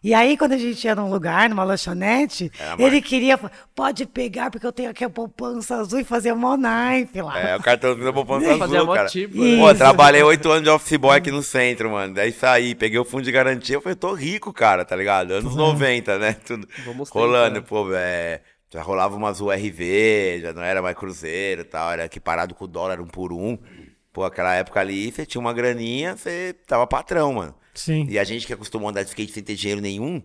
E 0.02 0.14
aí, 0.14 0.36
quando 0.36 0.52
a 0.52 0.56
gente 0.58 0.84
ia 0.84 0.94
num 0.94 1.10
lugar, 1.10 1.48
numa 1.48 1.64
lanchonete, 1.64 2.52
a 2.60 2.80
ele 2.80 3.00
queria, 3.02 3.36
pode 3.74 4.06
pegar, 4.06 4.48
porque 4.48 4.64
eu 4.64 4.70
tenho 4.72 4.90
aqui 4.90 5.04
a 5.04 5.10
poupança 5.10 5.74
azul 5.76 5.98
e 5.98 6.04
fazer 6.04 6.34
mó 6.34 6.56
knife 6.56 7.20
lá. 7.20 7.38
É, 7.40 7.56
o 7.56 7.60
cartãozinho 7.62 8.04
da 8.04 8.12
poupança 8.12 8.56
Fazer 8.58 8.76
azul, 8.78 8.86
mó 8.86 8.94
cara. 8.94 9.08
tipo, 9.08 9.42
né? 9.42 9.56
Pô, 9.58 9.74
trabalhei 9.74 10.22
oito 10.22 10.48
anos 10.50 10.62
de 10.62 10.70
office 10.70 10.96
boy 10.98 11.16
aqui 11.16 11.30
no 11.32 11.42
centro, 11.42 11.90
mano. 11.90 12.14
Daí 12.14 12.30
saí, 12.32 12.74
peguei 12.76 12.98
o 12.98 13.04
fundo 13.04 13.24
de 13.24 13.32
garantia, 13.32 13.74
eu 13.76 13.80
falei, 13.80 13.96
tô 13.96 14.12
rico, 14.14 14.52
cara, 14.52 14.84
tá 14.84 14.94
ligado? 14.94 15.32
Anos 15.32 15.56
90, 15.56 16.18
né? 16.18 16.36
Tudo 16.46 16.68
Vamos 16.86 17.08
rolando, 17.10 17.54
tentar. 17.56 17.66
pô, 17.66 17.88
é, 17.92 18.40
já 18.70 18.82
rolava 18.82 19.16
umas 19.16 19.40
URV, 19.40 20.40
já 20.42 20.52
não 20.52 20.62
era 20.62 20.82
mais 20.82 20.96
cruzeiro 20.96 21.62
e 21.62 21.64
tal, 21.64 21.90
era 21.92 22.04
equiparado 22.04 22.54
com 22.54 22.64
o 22.64 22.68
dólar 22.68 23.00
um 23.00 23.06
por 23.06 23.32
um. 23.32 23.58
Pô, 24.12 24.24
aquela 24.24 24.54
época 24.54 24.80
ali, 24.80 25.10
você 25.12 25.24
tinha 25.24 25.40
uma 25.40 25.52
graninha, 25.52 26.16
você 26.16 26.54
tava 26.66 26.86
patrão, 26.86 27.34
mano. 27.34 27.54
Sim. 27.74 28.06
E 28.08 28.18
a 28.18 28.24
gente 28.24 28.46
que 28.46 28.52
acostumou 28.52 28.88
a 28.88 28.90
andar 28.90 29.02
de 29.02 29.08
skate 29.10 29.32
sem 29.32 29.42
ter 29.42 29.54
dinheiro 29.54 29.80
nenhum, 29.80 30.20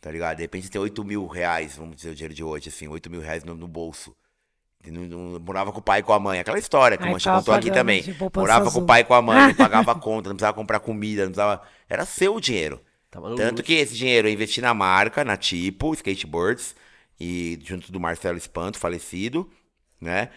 tá 0.00 0.10
ligado? 0.10 0.36
De 0.36 0.42
repente 0.42 0.66
você 0.66 0.72
tem 0.72 0.80
8 0.80 1.04
mil 1.04 1.26
reais, 1.26 1.76
vamos 1.76 1.96
dizer 1.96 2.10
o 2.10 2.14
dinheiro 2.14 2.34
de 2.34 2.42
hoje, 2.42 2.68
assim, 2.70 2.88
8 2.88 3.10
mil 3.10 3.20
reais 3.20 3.44
no, 3.44 3.54
no 3.54 3.68
bolso. 3.68 4.14
E 4.84 4.90
não- 4.90 5.02
não- 5.02 5.40
morava 5.40 5.72
com 5.72 5.80
o 5.80 5.82
pai 5.82 5.98
e 6.00 6.02
com 6.02 6.12
a 6.12 6.18
mãe. 6.20 6.38
Aquela 6.38 6.58
história 6.58 6.96
que 6.96 7.02
o 7.02 7.06
Aí 7.06 7.12
Mancha 7.12 7.30
contou 7.32 7.52
aqui 7.54 7.70
também. 7.74 8.02
Morava 8.40 8.64
com 8.64 8.70
azul. 8.70 8.82
o 8.82 8.86
pai 8.86 9.00
e 9.00 9.04
com 9.04 9.14
a 9.14 9.20
mãe, 9.22 9.48
não 9.48 9.54
pagava 9.54 9.94
conta, 9.96 10.28
não 10.28 10.36
precisava 10.36 10.54
comprar 10.54 10.78
comida, 10.80 11.22
não 11.22 11.30
precisava. 11.32 11.60
Era 11.88 12.04
seu 12.06 12.36
o 12.36 12.40
dinheiro. 12.40 12.80
Tanto 13.36 13.62
que 13.62 13.74
esse 13.74 13.94
dinheiro 13.94 14.28
eu 14.28 14.32
investi 14.32 14.60
na 14.60 14.72
marca, 14.72 15.24
na 15.24 15.36
Tipo, 15.36 15.92
Skateboards, 15.92 16.74
e 17.20 17.58
junto 17.64 17.90
do 17.92 17.98
Marcelo 18.00 18.36
Espanto, 18.38 18.78
falecido, 18.78 19.48
né? 20.00 20.28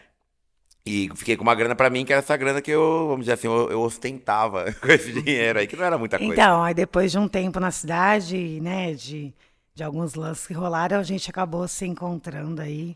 E 0.85 1.09
fiquei 1.15 1.35
com 1.35 1.43
uma 1.43 1.53
grana 1.53 1.75
pra 1.75 1.89
mim, 1.89 2.03
que 2.05 2.11
era 2.11 2.21
essa 2.21 2.35
grana 2.37 2.61
que 2.61 2.71
eu, 2.71 3.05
vamos 3.07 3.21
dizer 3.21 3.33
assim, 3.33 3.47
eu, 3.47 3.69
eu 3.69 3.81
ostentava 3.81 4.71
com 4.81 4.87
esse 4.87 5.11
dinheiro 5.11 5.59
aí, 5.59 5.67
que 5.67 5.75
não 5.75 5.83
era 5.83 5.97
muita 5.97 6.17
coisa. 6.17 6.33
Então, 6.33 6.63
aí 6.63 6.73
depois 6.73 7.11
de 7.11 7.17
um 7.19 7.27
tempo 7.27 7.59
na 7.59 7.69
cidade, 7.69 8.59
né, 8.61 8.93
de, 8.93 9.33
de 9.75 9.83
alguns 9.83 10.15
lances 10.15 10.47
que 10.47 10.53
rolaram, 10.53 10.97
a 10.97 11.03
gente 11.03 11.29
acabou 11.29 11.67
se 11.67 11.85
encontrando 11.85 12.61
aí. 12.61 12.95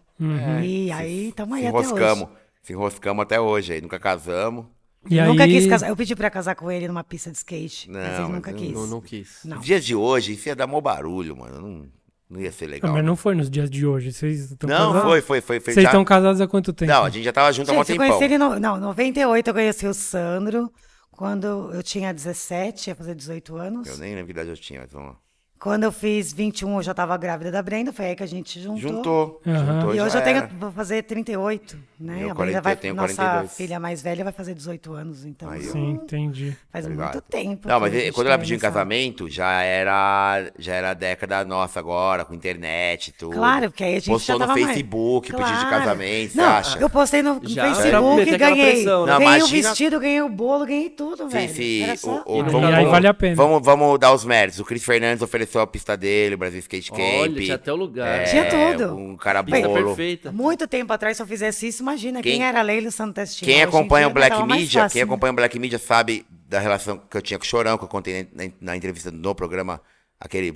E 0.63 0.91
aí, 0.91 1.29
estamos 1.29 1.55
aí 1.55 1.61
se 1.63 1.67
até 1.67 1.77
enroscamos. 1.77 2.23
hoje. 2.29 2.37
Se 2.63 2.73
enroscamos 2.73 3.23
até 3.23 3.39
hoje 3.39 3.73
aí, 3.73 3.81
nunca 3.81 3.99
casamos. 3.99 4.65
E 5.09 5.21
nunca 5.21 5.43
aí, 5.43 5.51
quis 5.51 5.67
casar. 5.67 5.89
Eu 5.89 5.97
pedi 5.97 6.15
pra 6.15 6.29
casar 6.29 6.55
com 6.55 6.71
ele 6.71 6.87
numa 6.87 7.03
pista 7.03 7.29
de 7.29 7.35
skate, 7.37 7.91
mas 7.91 8.01
Não, 8.01 8.09
ele 8.13 8.21
mas 8.21 8.31
nunca 8.31 8.51
não- 8.51 8.57
quis. 8.57 8.71
Não, 8.73 8.87
não 8.87 9.01
quis. 9.01 9.39
Não. 9.43 9.59
Dias 9.59 9.83
de 9.85 9.93
hoje, 9.93 10.31
isso 10.33 10.47
ia 10.47 10.55
dar 10.55 10.65
mó 10.65 10.79
barulho, 10.79 11.35
mano. 11.35 11.59
Não, 11.61 11.85
não 12.33 12.41
ia 12.41 12.51
ser 12.51 12.65
Ah, 12.65 12.69
legal. 12.69 12.93
mas 12.93 13.05
não 13.05 13.15
foi 13.15 13.35
nos 13.35 13.49
dias 13.49 13.69
de 13.69 13.85
hoje. 13.85 14.11
Vocês 14.11 14.51
estão 14.51 14.67
Não, 14.69 14.77
casados? 14.87 15.01
foi, 15.03 15.21
foi, 15.21 15.41
foi. 15.41 15.59
foi 15.59 15.73
Vocês 15.73 15.83
já- 15.83 15.89
estão 15.89 16.03
casados 16.03 16.41
há 16.41 16.47
quanto 16.47 16.73
tempo? 16.73 16.91
Não, 16.91 17.03
a 17.05 17.09
gente 17.09 17.23
já 17.23 17.31
tava 17.31 17.51
junto 17.53 17.69
há 17.71 17.73
mó 17.73 17.79
Gente, 17.83 17.91
eu 17.91 17.97
tempão. 18.01 18.17
conheci 18.17 18.33
ele 18.33 18.37
no, 18.37 18.59
não, 18.59 18.77
98 18.79 19.47
eu 19.49 19.53
conheci 19.53 19.87
o 19.87 19.93
Sandro 19.93 20.71
quando 21.11 21.71
eu 21.73 21.83
tinha 21.83 22.11
17, 22.13 22.89
ia 22.89 22.95
fazer 22.95 23.13
18 23.15 23.55
anos. 23.55 23.87
Eu 23.87 23.97
nem 23.97 24.11
lembro 24.15 24.25
que 24.25 24.31
idade 24.31 24.49
eu 24.49 24.57
tinha, 24.57 24.81
mas 24.81 24.91
vamos 24.91 25.09
lá. 25.09 25.15
Quando 25.63 25.83
eu 25.85 25.93
fiz 25.93 26.33
21, 26.33 26.75
eu 26.75 26.83
já 26.83 26.93
tava 26.93 27.15
grávida 27.15 27.49
da 27.49 27.61
Brenda, 27.61 27.93
foi 27.93 28.07
aí 28.07 28.15
que 28.17 28.23
a 28.23 28.25
gente 28.25 28.61
juntou. 28.61 28.79
Juntou. 28.81 29.41
Aham. 29.47 29.65
juntou 29.65 29.95
E 29.95 30.01
hoje 30.01 30.17
eu 30.17 30.21
tenho, 30.21 30.37
era. 30.39 30.49
vou 30.59 30.71
fazer 30.73 31.03
38, 31.03 31.77
né? 31.97 32.15
Eu 32.21 32.31
a 32.31 32.35
40, 32.35 32.35
Brenda 32.35 32.61
vai, 32.61 32.73
eu 32.73 32.77
tenho 32.77 32.93
nossa 32.93 33.15
42. 33.15 33.55
filha 33.55 33.79
mais 33.79 34.01
velha 34.01 34.25
vai 34.25 34.33
fazer 34.33 34.53
18 34.55 34.91
anos, 34.93 35.23
então 35.23 35.49
Aí. 35.49 35.61
Sim, 35.63 35.91
entendi. 35.91 36.53
faz 36.69 36.85
Tá 36.85 36.91
muito 36.91 37.21
tempo. 37.21 37.65
Não, 37.69 37.79
mas 37.79 38.11
quando 38.11 38.27
ela 38.27 38.35
tá 38.35 38.41
pediu 38.41 38.57
em 38.57 38.59
casamento, 38.59 39.29
já 39.29 39.61
era, 39.61 40.51
já 40.59 40.73
era 40.73 40.89
a 40.89 40.93
década 40.93 41.45
nossa 41.45 41.79
agora, 41.79 42.25
com 42.25 42.33
internet 42.33 43.07
e 43.07 43.11
tudo. 43.13 43.33
Claro, 43.37 43.69
porque 43.71 43.85
aí 43.85 43.91
a 43.95 43.99
gente 43.99 44.09
Postou 44.09 44.35
já 44.35 44.39
tava 44.45 44.53
no 44.59 44.61
mais- 44.65 44.73
Facebook, 44.75 45.31
pedido 45.31 45.59
de 45.59 45.69
casamento, 45.69 46.31
você 46.33 46.37
Não, 46.41 46.49
acha? 46.49 46.77
eu 46.77 46.89
postei 46.89 47.21
no, 47.21 47.35
no 47.35 47.49
Facebook 47.49 48.29
e 48.29 48.37
ganhei. 48.37 48.71
pressão, 48.73 49.05
né? 49.05 49.11
Não, 49.13 49.19
ganhei 49.19 49.37
imagina- 49.37 49.45
o 49.45 49.63
vestido, 49.69 49.99
ganhei 50.01 50.21
o 50.21 50.27
bolo, 50.29 50.65
ganhei 50.65 50.89
tudo, 50.89 51.23
Sim, 51.23 51.29
velho. 51.29 51.53
sim. 51.53 51.83
Era 51.83 51.95
só... 51.95 52.21
O- 52.25 52.33
o- 52.33 52.39
E 52.39 52.43
vamos, 52.43 52.73
aí 52.73 52.85
vale 52.85 53.07
a 53.07 53.13
pena. 53.13 53.35
Vamos, 53.37 53.63
vamos 53.63 53.97
dar 53.97 54.11
os 54.13 54.25
méritos. 54.25 54.59
O 54.59 54.65
Chris 54.65 54.83
Fernandes 54.83 55.21
ofereceu 55.21 55.52
a 55.61 55.67
pista 55.67 55.95
dele, 55.95 56.35
o 56.35 56.37
Brasil 56.37 56.59
Skate 56.59 56.91
Camp. 56.91 56.99
Olha, 56.99 57.41
tinha 57.41 57.55
até 57.55 57.71
o 57.71 57.75
lugar. 57.75 58.25
Tinha 58.25 58.45
tudo. 58.49 58.95
Um 58.95 59.15
cara 59.17 59.43
Pista 59.43 59.67
bolo. 59.67 59.87
perfeita. 59.87 60.31
Muito 60.31 60.67
tempo 60.67 60.91
atrás, 60.93 61.17
se 61.17 61.23
eu 61.23 61.27
fizesse 61.27 61.67
isso, 61.67 61.81
imagina, 61.83 62.21
quem, 62.21 62.33
Quem- 62.39 62.45
era 62.47 62.59
a 62.59 62.63
Leila 62.63 62.91
Santestina? 62.91 63.51
Quem 63.51 63.61
acompanha 63.63 64.07
o 64.07 64.11
Black 64.11 64.35
Media, 64.43 64.81
fácil, 64.83 64.93
quem 64.93 65.01
né? 65.01 65.05
acompanha 65.05 65.31
o 65.31 65.35
Black 65.35 65.59
Media 65.59 65.77
sabe 65.79 66.25
da 66.47 66.59
relação 66.59 66.97
que 67.09 67.17
eu 67.17 67.21
tinha 67.21 67.37
com 67.39 67.43
o 67.45 67.47
Chorão, 67.47 67.77
que 67.77 67.83
eu 67.83 67.87
contei 67.87 68.27
na, 68.33 68.43
na 68.61 68.75
entrevista 68.77 69.09
no 69.11 69.33
programa 69.35 69.81
Aquele 70.19 70.53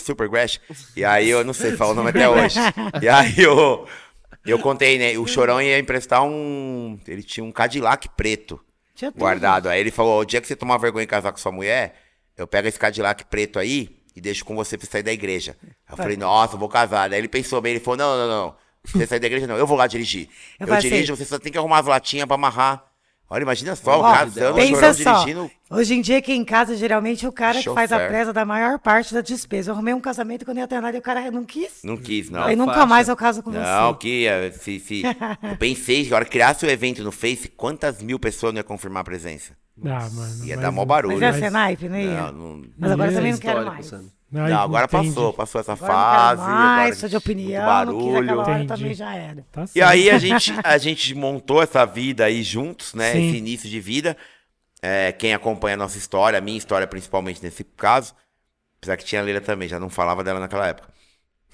Super 0.00 0.28
Crash. 0.28 0.60
E 0.96 1.04
aí 1.04 1.28
eu 1.30 1.44
não 1.44 1.52
sei 1.52 1.72
falar 1.76 1.92
o 1.92 1.94
nome 1.94 2.10
até 2.10 2.28
hoje. 2.28 2.58
E 3.02 3.08
aí 3.08 3.34
eu, 3.38 3.86
eu 4.46 4.58
contei, 4.58 4.98
né? 4.98 5.16
O 5.18 5.26
Chorão 5.26 5.60
ia 5.62 5.78
emprestar 5.78 6.22
um. 6.24 6.98
Ele 7.06 7.22
tinha 7.22 7.44
um 7.44 7.52
Cadillac 7.52 8.08
preto 8.16 8.58
Tinha 8.94 9.12
tudo. 9.12 9.20
guardado. 9.20 9.68
Aí 9.68 9.80
ele 9.80 9.90
falou: 9.90 10.20
o 10.20 10.24
dia 10.24 10.40
que 10.40 10.46
você 10.48 10.56
tomar 10.56 10.78
vergonha 10.78 11.04
em 11.04 11.06
casar 11.06 11.30
com 11.30 11.38
sua 11.38 11.52
mulher, 11.52 11.94
eu 12.36 12.46
pego 12.46 12.66
esse 12.66 12.78
Cadillac 12.78 13.24
preto 13.26 13.58
aí 13.58 13.97
e 14.18 14.20
deixo 14.20 14.44
com 14.44 14.54
você 14.54 14.76
pra 14.76 14.86
sair 14.86 15.02
da 15.02 15.12
igreja. 15.12 15.56
Aí 15.62 15.70
eu 15.92 15.96
falei, 15.96 16.16
nossa, 16.16 16.54
eu 16.54 16.58
vou 16.58 16.68
casar. 16.68 17.08
Daí 17.08 17.18
ele 17.20 17.28
pensou 17.28 17.60
bem, 17.60 17.72
ele 17.74 17.80
falou: 17.80 17.96
não, 17.96 18.16
não, 18.16 18.28
não. 18.28 18.56
Você 18.84 19.06
sair 19.06 19.20
da 19.20 19.26
igreja, 19.26 19.46
não. 19.46 19.56
Eu 19.56 19.66
vou 19.66 19.76
lá 19.76 19.86
dirigir. 19.86 20.28
Eu 20.58 20.66
Eu, 20.66 20.74
assim- 20.74 20.88
dirijo, 20.88 21.16
você 21.16 21.24
só 21.24 21.38
tem 21.38 21.50
que 21.52 21.58
arrumar 21.58 21.78
as 21.80 21.86
latinhas 21.86 22.26
pra 22.26 22.34
amarrar. 22.34 22.84
Olha, 23.30 23.42
imagina 23.42 23.76
só, 23.76 24.00
o 24.00 24.02
casando, 24.02 24.52
o 24.52 24.54
pensa 24.54 24.94
só. 24.94 25.18
dirigindo. 25.18 25.50
Hoje 25.70 25.94
em 25.94 26.00
dia, 26.00 26.16
aqui 26.16 26.32
em 26.32 26.44
casa, 26.44 26.74
geralmente, 26.74 27.26
o 27.26 27.32
cara 27.32 27.58
que 27.62 27.68
faz 27.74 27.92
a 27.92 27.96
Chofer. 27.96 28.08
presa 28.08 28.32
da 28.32 28.42
maior 28.44 28.78
parte 28.78 29.12
da 29.12 29.20
despesa. 29.20 29.70
Eu 29.70 29.74
arrumei 29.74 29.92
um 29.92 30.00
casamento 30.00 30.46
quando 30.46 30.56
eu 30.56 30.62
ia 30.62 30.66
ter 30.68 30.80
nada 30.80 30.96
e 30.96 31.00
o 31.00 31.02
cara 31.02 31.30
não 31.30 31.44
quis. 31.44 31.80
Não 31.84 31.98
quis, 31.98 32.30
não. 32.30 32.42
Aí 32.42 32.56
nunca 32.56 32.72
faixa. 32.72 32.86
mais 32.86 33.08
eu 33.08 33.14
caso 33.16 33.42
com 33.42 33.50
Não, 33.50 33.92
você. 33.92 33.98
que 33.98 34.26
eh, 34.26 34.50
se, 34.52 34.80
se, 34.80 35.02
eu 35.42 35.56
pensei 35.58 36.06
que 36.06 36.12
a 36.14 36.16
hora 36.16 36.24
que 36.24 36.30
criasse 36.30 36.64
o 36.64 36.70
evento 36.70 37.04
no 37.04 37.12
Face, 37.12 37.48
quantas 37.48 38.00
mil 38.02 38.18
pessoas 38.18 38.54
não 38.54 38.60
ia 38.60 38.64
confirmar 38.64 39.02
a 39.02 39.04
presença? 39.04 39.52
Ah, 39.84 40.08
mano. 40.10 40.44
Ia 40.46 40.56
mas- 40.56 40.62
dar 40.64 40.72
mó 40.72 40.84
barulho. 40.86 41.12
Mas 41.18 41.22
ia 41.22 41.30
Mas- 41.32 41.38
ser 41.40 41.50
naipe, 41.50 41.88
não 41.88 41.98
ia? 41.98 42.32
Não, 42.32 42.32
não, 42.32 42.64
Mas 42.78 42.90
agora 42.92 43.12
também 43.12 43.32
não 43.32 43.38
quero 43.38 43.66
mais. 43.66 43.86
Sandro. 43.86 44.10
Ai, 44.34 44.50
não, 44.50 44.60
agora 44.60 44.84
entendi. 44.84 45.08
passou, 45.08 45.32
passou 45.32 45.60
essa 45.60 45.72
Agora 45.72 45.92
fase. 45.92 46.42
mais, 46.42 46.80
agora 46.80 46.94
sou 46.96 47.08
de 47.08 47.16
opinião, 47.16 47.66
hora 47.66 48.52
Entendi. 48.52 48.66
também 48.66 48.94
já 48.94 49.14
era. 49.14 49.46
Tá. 49.50 49.64
E 49.74 49.80
aí 49.80 50.10
a 50.10 50.18
gente, 50.18 50.52
a 50.62 50.76
gente 50.78 51.14
montou 51.14 51.62
essa 51.62 51.86
vida 51.86 52.26
aí 52.26 52.42
juntos, 52.42 52.92
né? 52.92 53.12
Sim. 53.12 53.28
Esse 53.28 53.36
início 53.38 53.68
de 53.68 53.80
vida. 53.80 54.16
É, 54.82 55.12
quem 55.12 55.34
acompanha 55.34 55.74
a 55.74 55.78
nossa 55.78 55.98
história, 55.98 56.38
a 56.38 56.42
minha 56.42 56.58
história 56.58 56.86
principalmente 56.86 57.42
nesse 57.42 57.64
caso, 57.64 58.14
apesar 58.78 58.96
que 58.96 59.04
tinha 59.04 59.20
a 59.20 59.24
Leila 59.24 59.40
também, 59.40 59.68
já 59.68 59.80
não 59.80 59.88
falava 59.88 60.22
dela 60.22 60.40
naquela 60.40 60.66
época. 60.66 60.88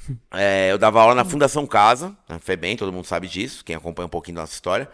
É, 0.30 0.70
eu 0.70 0.76
dava 0.76 1.00
aula 1.00 1.14
na 1.14 1.24
Fundação 1.24 1.66
Casa, 1.66 2.14
na 2.28 2.38
FEBEM, 2.38 2.76
todo 2.76 2.92
mundo 2.92 3.06
sabe 3.06 3.26
disso, 3.26 3.64
quem 3.64 3.74
acompanha 3.74 4.04
um 4.04 4.10
pouquinho 4.10 4.34
da 4.34 4.42
nossa 4.42 4.52
história. 4.52 4.86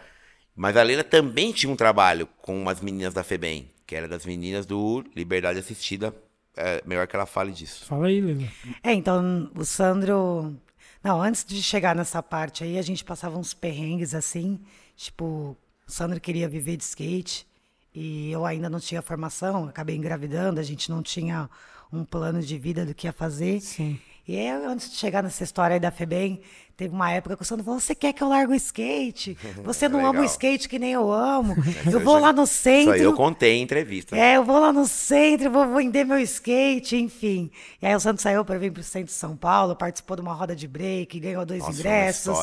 Mas 0.55 0.77
a 0.77 0.83
Leila 0.83 1.03
também 1.03 1.51
tinha 1.51 1.69
um 1.69 1.75
trabalho 1.75 2.27
com 2.41 2.57
umas 2.57 2.79
meninas 2.79 3.13
da 3.13 3.21
FEBEM, 3.21 3.69
que 3.85 3.93
era 3.93 4.07
das 4.07 4.25
meninas 4.25 4.65
do 4.65 5.03
Liberdade 5.13 5.59
Assistida. 5.59 6.15
É 6.55 6.81
melhor 6.85 7.07
que 7.07 7.15
ela 7.15 7.25
fale 7.25 7.51
disso. 7.51 7.85
Fala 7.85 8.07
aí, 8.07 8.19
Lila. 8.19 8.47
É, 8.83 8.93
então, 8.93 9.49
o 9.55 9.63
Sandro. 9.63 10.55
Não, 11.03 11.21
antes 11.21 11.43
de 11.43 11.61
chegar 11.63 11.95
nessa 11.95 12.21
parte 12.21 12.63
aí, 12.63 12.77
a 12.77 12.81
gente 12.81 13.03
passava 13.03 13.37
uns 13.37 13.53
perrengues 13.53 14.13
assim. 14.13 14.59
Tipo, 14.95 15.57
o 15.87 15.91
Sandro 15.91 16.19
queria 16.19 16.47
viver 16.47 16.77
de 16.77 16.83
skate 16.83 17.47
e 17.93 18.31
eu 18.31 18.45
ainda 18.45 18.69
não 18.69 18.79
tinha 18.79 19.01
formação, 19.01 19.65
acabei 19.67 19.95
engravidando, 19.95 20.59
a 20.59 20.63
gente 20.63 20.89
não 20.89 21.01
tinha 21.01 21.49
um 21.91 22.05
plano 22.05 22.41
de 22.41 22.57
vida 22.57 22.85
do 22.85 22.93
que 22.93 23.07
ia 23.07 23.13
fazer. 23.13 23.59
Sim. 23.59 23.99
E 24.31 24.39
aí, 24.39 24.47
antes 24.47 24.89
de 24.89 24.95
chegar 24.95 25.21
nessa 25.21 25.43
história 25.43 25.73
aí 25.73 25.79
da 25.79 25.91
FEBEM, 25.91 26.39
teve 26.77 26.95
uma 26.95 27.11
época 27.11 27.35
que 27.35 27.41
o 27.41 27.45
Sandro 27.45 27.65
falou: 27.65 27.81
Você 27.81 27.93
quer 27.93 28.13
que 28.13 28.23
eu 28.23 28.29
largue 28.29 28.53
o 28.53 28.55
skate? 28.55 29.37
Você 29.61 29.89
não 29.89 30.05
ama 30.05 30.21
o 30.21 30.23
skate 30.23 30.69
que 30.69 30.79
nem 30.79 30.93
eu 30.93 31.11
amo. 31.11 31.53
eu 31.91 31.99
vou 31.99 32.17
lá 32.17 32.31
no 32.31 32.43
Isso 32.43 32.53
centro. 32.53 32.93
aí 32.93 33.01
eu 33.01 33.11
contei 33.11 33.57
em 33.57 33.61
entrevista. 33.61 34.15
É, 34.15 34.37
eu 34.37 34.45
vou 34.45 34.57
lá 34.57 34.71
no 34.71 34.87
centro, 34.87 35.51
vou 35.51 35.67
vender 35.75 36.05
meu 36.05 36.17
skate, 36.19 36.95
enfim. 36.95 37.51
E 37.81 37.85
aí 37.85 37.93
o 37.93 37.99
Santos 37.99 38.21
saiu 38.21 38.45
para 38.45 38.57
vir 38.57 38.71
para 38.71 38.79
o 38.79 38.83
centro 38.85 39.07
de 39.07 39.11
São 39.11 39.35
Paulo, 39.35 39.75
participou 39.75 40.15
de 40.15 40.21
uma 40.21 40.33
roda 40.33 40.55
de 40.55 40.65
break, 40.65 41.19
ganhou 41.19 41.45
dois 41.45 41.59
Nossa, 41.59 41.77
ingressos. 41.77 42.37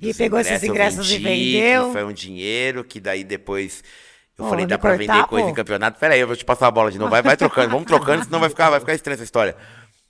E 0.00 0.14
pegou 0.14 0.40
esses 0.40 0.62
eu 0.62 0.70
ingressos 0.70 1.06
vendi, 1.06 1.28
e 1.28 1.52
vendeu. 1.60 1.92
Foi 1.92 2.04
um 2.04 2.12
dinheiro 2.12 2.82
que 2.82 2.98
daí 2.98 3.22
depois. 3.22 3.84
Eu 4.38 4.48
falei, 4.48 4.64
dá 4.64 4.78
pra 4.78 4.96
cortar, 4.96 5.12
vender 5.12 5.28
coisa 5.28 5.44
pô? 5.44 5.52
em 5.52 5.54
campeonato? 5.54 6.00
Pera 6.00 6.14
aí, 6.14 6.20
eu 6.20 6.26
vou 6.26 6.36
te 6.36 6.44
passar 6.44 6.68
a 6.68 6.70
bola 6.70 6.90
de 6.90 6.98
novo. 6.98 7.10
Vai, 7.10 7.20
vai 7.20 7.36
trocando, 7.36 7.68
vamos 7.68 7.86
trocando, 7.86 8.24
senão 8.24 8.40
vai 8.40 8.48
ficar, 8.48 8.70
vai 8.70 8.80
ficar 8.80 8.94
estranha 8.94 9.16
essa 9.16 9.24
história. 9.24 9.54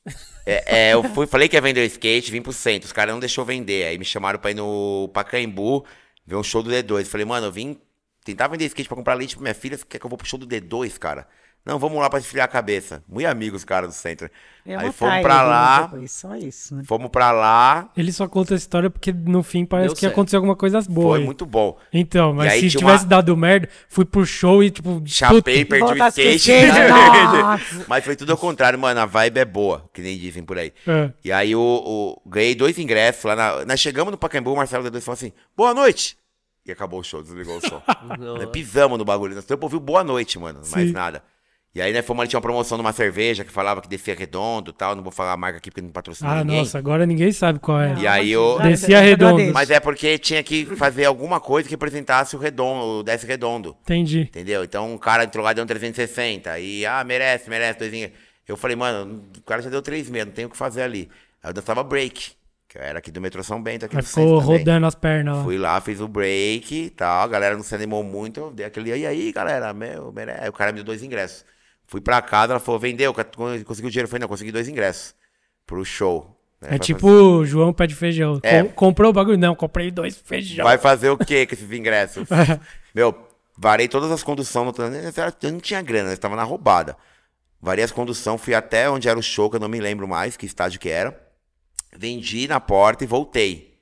É, 0.47 0.89
é, 0.91 0.95
eu 0.95 1.03
fui, 1.03 1.27
falei 1.27 1.49
que 1.49 1.57
ia 1.57 1.61
vender 1.61 1.81
o 1.81 1.85
skate, 1.85 2.31
vim 2.31 2.43
pro 2.43 2.53
centro. 2.53 2.87
Os 2.87 2.93
caras 2.93 3.13
não 3.15 3.21
deixou 3.21 3.45
vender. 3.45 3.87
Aí 3.87 3.99
me 3.99 4.05
chamaram 4.05 4.39
pra 4.39 4.51
ir 4.51 4.55
no 4.55 5.09
Pacaembu 5.13 5.85
ver 6.27 6.37
um 6.37 6.43
show 6.43 6.63
do 6.63 6.71
D2. 6.71 7.07
Falei, 7.07 7.25
mano, 7.25 7.47
eu 7.47 7.53
vim 7.53 7.81
tentar 8.25 8.49
vender 8.49 8.67
skate 8.67 8.89
pra 8.89 8.97
comprar 8.97 9.15
leite 9.15 9.37
pra 9.37 9.43
minha 9.43 9.55
filha. 9.55 9.77
Você 9.77 9.85
quer 9.85 9.99
que 9.99 10.05
eu 10.07 10.11
vou 10.11 10.19
pro 10.19 10.27
show 10.27 10.39
do 10.39 10.47
D2, 10.47 10.99
cara? 10.99 11.27
Não, 11.67 11.79
vamos 11.79 11.99
lá 11.99 12.11
pra 12.11 12.19
esfriar 12.19 12.45
a 12.45 12.49
cabeça. 12.49 13.03
Muito 13.09 13.27
amigos, 13.27 13.65
cara, 13.65 13.87
do 13.87 13.93
centro. 13.93 14.29
Eu 14.67 14.73
ia 14.73 14.81
Aí 14.81 14.93
fomos 14.93 15.15
vindo 15.15 15.27
lá, 15.29 15.91
Só 16.07 16.37
isso, 16.37 16.75
né? 16.77 16.83
fomos 16.85 17.09
pra 17.11 17.33
lá. 17.33 17.91
Ele 17.97 18.13
só 18.13 18.29
conta 18.29 18.55
essa 18.55 18.63
história 18.63 18.91
porque 18.91 19.11
no 19.13 19.43
fim 19.43 19.65
parece 19.65 19.89
Deu 19.89 19.95
que 19.95 20.01
certo. 20.01 20.13
aconteceu 20.13 20.39
alguma 20.39 20.55
coisa 20.57 20.83
boa. 20.83 21.13
Foi 21.13 21.19
aí. 21.21 21.25
muito 21.25 21.47
bom. 21.47 21.79
Então, 21.91 22.35
mas 22.35 22.53
se 22.61 22.69
tivesse 22.69 23.05
uma- 23.05 23.09
dado 23.09 23.35
merda, 23.35 23.67
fui 23.89 24.05
pro 24.05 24.27
show 24.27 24.63
e 24.63 24.71
tipo. 24.71 25.03
Chapei, 25.07 25.65
perdi 25.65 25.93
o 25.93 26.07
skate. 26.09 26.53
Mas 27.89 28.05
foi 28.05 28.15
tudo 28.17 28.33
ao 28.33 28.39
contrário, 28.39 28.79
mano. 28.79 29.01
A 29.01 29.07
vibe 29.07 29.39
é 29.39 29.45
boa, 29.47 29.89
que 29.93 30.03
nem 30.03 30.19
dizem 30.19 30.43
por 30.43 30.59
aí. 30.59 30.71
É. 30.87 31.11
E 31.25 31.33
aí 31.33 31.57
o, 31.57 31.61
o- 31.61 32.21
ganhei 32.29 32.55
dois 32.55 32.79
ingressos 32.79 33.25
lá 33.25 33.35
na. 33.37 33.65
Nós 33.65 33.81
chegamos 33.81 34.11
no 34.11 34.19
Pacaembu, 34.19 34.53
o 34.53 34.57
Marcelo 34.57 34.85
D2 34.91 35.01
falou 35.01 35.15
assim: 35.15 35.33
boa 35.57 35.73
noite. 35.73 36.17
E 36.67 36.73
acabou 36.73 37.01
o 37.01 37.05
show, 37.05 37.23
desligou 37.23 37.59
o 37.59 37.61
som. 37.61 37.83
Pisamos 38.53 38.99
no 38.99 39.05
bagulho. 39.05 39.35
Nós 39.35 39.45
ouviu 39.63 39.81
boa 39.81 40.03
noite, 40.05 40.39
mano. 40.39 40.61
Mais 40.73 40.89
Sim. 40.89 40.93
nada. 40.93 41.23
E 41.75 41.83
aí, 41.83 41.93
né, 41.93 42.03
fomos 42.03 42.21
ali, 42.21 42.29
tinha 42.29 42.39
uma 42.39 42.43
promoção 42.43 42.79
numa 42.79 42.93
cerveja 42.93 43.43
que 43.45 43.51
falava 43.51 43.81
que 43.81 43.89
descia 43.89 44.15
redondo 44.15 44.71
e 44.71 44.75
tal. 44.75 44.95
Não 44.95 45.03
vou 45.03 45.11
falar 45.11 45.33
a 45.33 45.37
marca 45.37 45.59
aqui 45.59 45.71
porque 45.73 45.83
não 45.83 45.91
patrocina 45.91 46.31
Ah, 46.31 46.45
ninguém. 46.45 46.59
nossa, 46.61 46.79
agora 46.79 47.05
ninguém 47.05 47.33
sabe 47.33 47.59
qual 47.59 47.81
é. 47.81 47.95
E 47.99 48.07
aí 48.07 48.31
eu- 48.31 48.61
Descia 48.63 49.01
redondo. 49.01 49.53
Mas 49.53 49.71
é 49.71 49.81
porque 49.81 50.17
tinha 50.17 50.41
que 50.43 50.65
fazer 50.77 51.05
alguma 51.05 51.41
coisa 51.41 51.69
que 51.69 51.75
representasse 51.75 52.37
o 52.37 52.39
redondo, 52.39 53.01
o 53.01 53.03
desce 53.03 53.27
redondo. 53.27 53.77
Entendi. 53.83 54.21
Entendeu? 54.21 54.63
Então 54.63 54.93
um 54.95 54.99
cara 54.99 55.25
entrou 55.25 55.45
lá 55.45 55.51
e 55.51 55.55
deu 55.57 55.65
um 55.65 55.67
360. 55.67 56.57
E, 56.61 56.87
ah, 56.87 57.03
merece, 57.03 57.51
merece, 57.51 57.81
doisinho. 57.81 58.11
Eu 58.47 58.57
falei, 58.57 58.77
mano, 58.77 59.25
o 59.37 59.43
cara 59.43 59.61
já 59.61 59.69
deu 59.69 59.83
3,6, 59.83 60.25
não 60.27 60.33
tem 60.33 60.45
o 60.45 60.51
que 60.51 60.57
fazer 60.57 60.83
ali. 60.83 61.09
Aí 61.43 61.51
eu 61.51 61.55
dançava 61.55 61.83
break, 61.83 62.33
que 62.69 62.79
eu 62.79 62.83
era 62.83 63.01
aqui 63.01 63.11
do 63.11 63.21
metrô 63.21 63.43
São 63.43 63.61
Bento, 63.61 63.85
aqui 63.87 63.97
Aí 63.97 64.03
no 64.03 64.07
ficou 64.09 64.41
também. 64.41 64.59
rodando 64.59 64.87
as 64.87 64.95
pernas 64.95 65.39
lá. 65.39 65.43
Fui 65.43 65.59
lá, 65.59 65.81
fiz 65.81 66.01
o 66.01 66.07
break 66.07 66.73
e 66.73 66.91
tal, 66.91 67.23
a 67.25 67.27
galera 67.27 67.57
não 67.57 67.65
se 67.65 67.75
animou 67.75 68.05
muito, 68.05 68.39
eu 68.39 68.51
dei 68.53 68.65
aquele, 68.67 68.95
e 68.97 69.05
aí, 69.07 69.33
galera, 69.33 69.75
meu, 69.75 70.13
merece. 70.13 70.43
Aí 70.45 70.49
o 70.49 70.53
cara 70.53 70.71
me 70.71 70.77
deu 70.77 70.85
dois 70.85 71.03
ingressos. 71.03 71.45
Fui 71.87 72.01
pra 72.01 72.21
casa, 72.23 72.53
ela 72.55 72.61
falou, 72.61 72.81
vendeu, 72.81 73.13
conseguiu 73.15 73.91
dinheiro. 73.91 74.07
Eu 74.07 74.09
falei, 74.09 74.21
não, 74.23 74.29
consegui 74.29 74.51
dois 74.51 74.69
ingressos 74.69 75.15
pro 75.67 75.85
show. 75.85 76.37
né? 76.61 76.69
É 76.69 76.71
Vai 76.71 76.79
tipo 76.79 77.01
fazer- 77.01 77.45
João 77.47 77.73
pé 77.73 77.87
de 77.87 77.95
feijão. 77.95 78.41
É. 78.43 78.63
Com- 78.63 78.71
comprou 78.71 79.11
o 79.11 79.13
bagulho? 79.13 79.37
Não, 79.39 79.55
comprei 79.55 79.91
dois 79.91 80.17
feijão. 80.17 80.65
Vai 80.65 80.79
fazer 80.79 81.11
o 81.11 81.19
que 81.19 81.47
com 81.47 81.55
esses 81.55 81.71
ingressos? 81.71 82.27
Meu, 82.95 83.15
varei 83.57 83.87
todas 83.89 84.11
as 84.11 84.23
conduções. 84.23 84.73
Eu 85.43 85.53
não 85.53 85.61
tinha 85.61 85.83
grana, 85.83 86.11
eu 86.11 86.15
estava 86.15 86.35
na 86.37 86.43
roubada. 86.43 86.97
Varei 87.61 87.85
as 87.85 87.93
conduções, 87.93 88.41
fui 88.41 88.55
até 88.55 88.91
onde 88.91 89.09
era 89.09 89.19
o 89.19 89.23
show, 89.23 89.49
que 89.49 89.57
eu 89.57 89.61
não 89.61 89.69
me 89.69 89.81
lembro 89.81 90.07
mais 90.09 90.37
que 90.37 90.45
estádio 90.47 90.79
que 90.81 90.89
era. 90.89 91.19
Vendi 91.97 92.49
na 92.49 92.61
porta 92.61 93.05
e 93.05 93.07
voltei. 93.07 93.75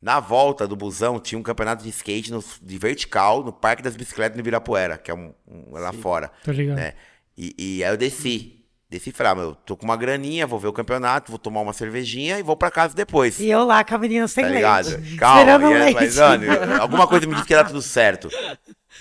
Na 0.00 0.18
volta 0.18 0.66
do 0.66 0.74
busão 0.74 1.20
tinha 1.20 1.38
um 1.38 1.42
campeonato 1.42 1.82
de 1.84 1.90
skate 1.90 2.32
no- 2.32 2.42
de 2.62 2.78
vertical 2.78 3.44
no 3.44 3.52
Parque 3.52 3.82
das 3.82 3.94
Bicicletas 3.96 4.34
no 4.34 4.40
Ibirapuera, 4.40 4.96
que 4.96 5.10
é 5.10 5.14
um, 5.14 5.34
um- 5.46 5.72
lá 5.72 5.92
fora. 5.92 6.30
Tô 6.42 6.50
ligado. 6.52 6.76
Né? 6.76 6.94
E, 7.40 7.54
e 7.78 7.84
aí 7.84 7.90
eu 7.90 7.96
desci. 7.96 8.59
Desci 8.90 9.10
e 9.10 9.12
falei, 9.12 9.32
ah, 9.32 9.34
meu, 9.36 9.54
tô 9.54 9.76
com 9.76 9.84
uma 9.84 9.96
graninha, 9.96 10.48
vou 10.48 10.58
ver 10.58 10.66
o 10.66 10.72
campeonato, 10.72 11.30
vou 11.30 11.38
tomar 11.38 11.60
uma 11.60 11.72
cervejinha 11.72 12.40
e 12.40 12.42
vou 12.42 12.56
pra 12.56 12.72
casa 12.72 12.92
depois. 12.92 13.38
E 13.38 13.48
eu 13.48 13.64
lá 13.64 13.84
com 13.84 13.94
a 13.94 13.98
menina 13.98 14.26
sem 14.26 14.44
Tá 14.44 14.50
leite. 14.50 15.14
Calma, 15.16 15.70
e 15.70 15.74
é- 15.74 15.92
mas, 15.92 16.18
alguma 16.18 17.06
coisa 17.06 17.24
me 17.24 17.34
disse 17.34 17.46
que 17.46 17.54
dar 17.54 17.64
tudo 17.64 17.80
certo. 17.80 18.28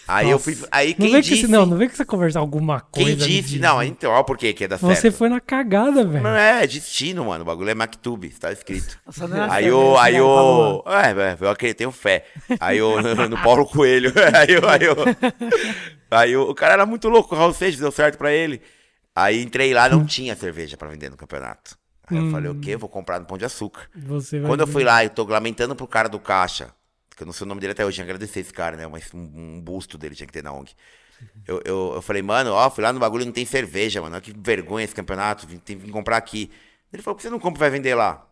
Aí 0.08 0.29
eu 0.29 0.38
fui. 0.38 0.55
Aí 0.72 0.89
Não 0.89 1.05
quem 1.05 1.12
vem, 1.13 1.22
que 1.24 1.29
disse. 1.29 1.41
você, 1.41 1.48
não, 1.48 1.65
não 1.65 1.75
vem 1.77 1.89
que 1.89 1.98
você 1.98 2.05
conversar 2.05 2.39
alguma 2.39 2.81
coisa. 2.81 3.10
quem 3.10 3.41
disse. 3.41 3.58
Não, 3.58 3.81
então, 3.81 4.12
olha 4.12 4.24
por 4.24 4.38
que 4.38 4.53
que 4.53 4.63
ia 4.63 4.67
dar 4.67 4.77
certo. 4.77 4.96
Você 4.96 5.12
foi 5.12 5.27
na 5.27 5.39
cagada, 5.39 6.05
velho. 6.05 6.24
Não 6.24 6.36
é, 6.36 6.63
é 6.63 6.67
destino, 6.67 7.25
mano. 7.25 7.41
O 7.41 7.46
bagulho 7.46 7.69
é 7.69 7.75
Mactube, 7.75 8.29
tá 8.29 8.51
escrito. 8.51 9.00
Nossa, 9.05 9.27
não 9.27 9.38
é 9.38 9.41
Aí 9.41 9.50
cerveja, 9.63 9.75
o. 9.75 9.98
Aí 9.98 10.13
né? 10.13 10.22
o. 10.22 10.84
É, 10.88 11.31
é, 11.31 11.38
eu 11.41 11.50
acredito, 11.50 11.77
tenho 11.77 11.91
fé. 11.91 12.25
Aí 12.60 12.79
o. 12.81 13.01
No, 13.01 13.29
no 13.29 13.38
Paulo 13.41 13.65
Coelho. 13.65 14.13
Aí 14.34 14.55
o. 14.58 14.69
Aí 14.69 14.88
o. 14.88 14.96
Aí 16.12 16.38
o, 16.38 16.41
o 16.50 16.55
cara 16.55 16.74
era 16.74 16.86
muito 16.86 17.08
louco, 17.10 17.34
o 17.34 17.38
Raul 17.38 17.53
Seixas 17.53 17.79
deu 17.79 17.91
certo 17.91 18.17
pra 18.17 18.31
ele. 18.31 18.62
Aí 19.23 19.41
entrei 19.41 19.73
lá, 19.73 19.89
não 19.89 20.05
tinha 20.05 20.35
cerveja 20.35 20.77
pra 20.77 20.89
vender 20.89 21.09
no 21.09 21.17
campeonato. 21.17 21.77
Aí 22.07 22.17
eu 22.17 22.31
falei, 22.31 22.49
o 22.49 22.59
quê? 22.59 22.75
Vou 22.75 22.89
comprar 22.89 23.19
no 23.19 23.25
Pão 23.25 23.38
de 23.38 23.45
Açúcar. 23.45 23.88
Você 23.95 24.39
vai 24.39 24.49
Quando 24.49 24.61
eu 24.61 24.67
fui 24.67 24.83
lá, 24.83 25.03
eu 25.03 25.09
tô 25.09 25.23
lamentando 25.25 25.75
pro 25.75 25.88
cara 25.88 26.09
do 26.09 26.19
caixa, 26.19 26.73
que 27.15 27.21
eu 27.21 27.25
não 27.25 27.33
sei 27.33 27.45
o 27.45 27.47
nome 27.47 27.61
dele 27.61 27.73
até 27.73 27.85
hoje, 27.85 27.95
tinha 27.95 28.05
que 28.05 28.11
agradecer 28.11 28.39
esse 28.39 28.53
cara, 28.53 28.75
né? 28.75 28.88
Mas 28.88 29.13
um, 29.13 29.61
busto 29.61 29.97
dele 29.97 30.15
tinha 30.15 30.25
que 30.25 30.33
ter 30.33 30.43
na 30.43 30.51
ONG. 30.51 30.73
Eu, 31.45 31.61
eu, 31.65 31.91
eu 31.95 32.01
falei, 32.01 32.21
mano, 32.21 32.51
ó, 32.51 32.69
fui 32.69 32.83
lá 32.83 32.93
no 32.93 32.99
bagulho 32.99 33.25
não 33.25 33.31
tem 33.31 33.45
cerveja, 33.45 34.01
mano. 34.01 34.15
Olha 34.15 34.21
que 34.21 34.33
vergonha 34.35 34.85
esse 34.85 34.95
campeonato, 34.95 35.45
tem 35.59 35.77
que 35.77 35.91
comprar 35.91 36.17
aqui. 36.17 36.49
Ele 36.91 37.03
falou, 37.03 37.15
por 37.15 37.21
que 37.21 37.23
você 37.23 37.29
não 37.29 37.39
compra 37.39 37.59
e 37.59 37.61
vai 37.61 37.69
vender 37.69 37.93
lá? 37.93 38.25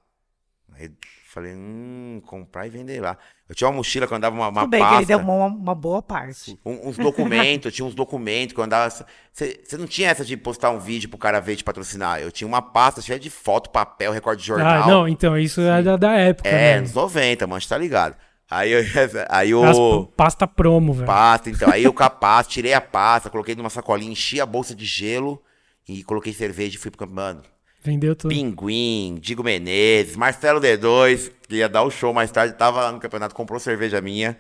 Aí 0.74 0.91
falei, 1.38 1.53
hum, 1.56 2.22
comprar 2.25 2.65
e 2.65 2.70
vender 2.70 3.01
lá. 3.01 3.17
Eu 3.48 3.53
tinha 3.56 3.67
uma 3.70 3.75
mochila 3.77 4.08
que 4.08 4.13
eu 4.13 4.17
andava 4.17 4.36
uma, 4.36 4.48
uma 4.48 4.62
Tudo 4.62 4.72
bem 4.72 4.79
que 4.79 4.86
pasta. 4.86 5.01
ele 5.01 5.06
deu 5.06 5.20
uma, 5.20 5.46
uma 5.46 5.75
boa 5.75 6.01
parte. 6.01 6.60
Um- 6.65 6.89
uns 6.89 6.98
documentos, 6.98 7.65
eu 7.65 7.72
tinha 7.72 7.86
uns 7.86 7.94
documentos 7.96 8.53
que 8.53 8.60
eu 8.60 8.63
andava. 8.63 8.89
Você 9.32 9.77
não 9.77 9.86
tinha 9.88 10.10
essa 10.10 10.25
de 10.25 10.36
postar 10.36 10.72
um 10.72 10.79
vídeo 10.79 11.10
pro 11.10 11.17
cara 11.17 11.39
ver 11.39 11.56
te 11.56 11.63
patrocinar. 11.63 12.20
Eu 12.20 12.32
tinha 12.32 12.48
uma 12.48 12.62
pasta 12.62 13.01
cheia 13.01 13.20
de 13.20 13.29
foto, 13.29 13.70
papel, 13.70 14.12
recorde 14.12 14.41
de 14.41 14.48
jornal. 14.48 14.84
Ah, 14.84 14.88
não, 14.88 15.08
então 15.08 15.38
isso 15.38 15.62
é 15.62 15.82
da, 15.84 15.96
da 15.96 16.13
época, 16.13 16.50
É, 16.50 16.53
né? 16.53 16.74
anos 16.79 16.94
90, 16.94 17.46
mano, 17.48 17.62
tá 17.67 17.77
ligado? 17.77 18.15
Aí 18.50 18.72
eu. 18.72 18.82
Aí 19.29 19.53
o. 19.53 19.63
As 19.63 19.77
pasta 20.15 20.48
promo, 20.48 20.94
velho. 20.94 21.06
Pasta, 21.06 21.50
então. 21.50 21.70
Aí 21.72 21.84
eu 21.84 21.94
pasta, 22.20 22.51
tirei 22.51 22.74
a 22.74 22.82
pasta, 22.82 23.29
coloquei 23.29 23.56
numa 23.56 23.70
sacolinha, 23.70 24.12
enchi 24.12 24.41
a 24.41 24.46
bolsa 24.46 24.74
de 24.74 24.86
gelo 24.86 25.41
e 25.88 26.03
coloquei 26.03 26.34
cerveja 26.34 26.75
e 26.75 26.79
fui 26.79 26.89
pro 26.89 27.00
campo. 27.00 27.13
Mano, 27.13 27.44
Vendeu 27.81 28.15
tudo. 28.15 28.34
Pinguim, 28.34 29.17
Digo 29.22 29.43
Menezes, 29.43 30.15
Marcelo 30.15 30.60
D2, 30.60 31.31
que 31.48 31.55
ia 31.55 31.69
dar 31.69 31.84
o 31.84 31.91
show 31.91 32.13
mais 32.13 32.31
tarde, 32.31 32.55
tava 32.55 32.81
lá 32.81 32.91
no 32.91 33.00
campeonato, 33.00 33.36
comprou 33.36 33.60
cerveja 33.60 34.01
minha, 34.01 34.38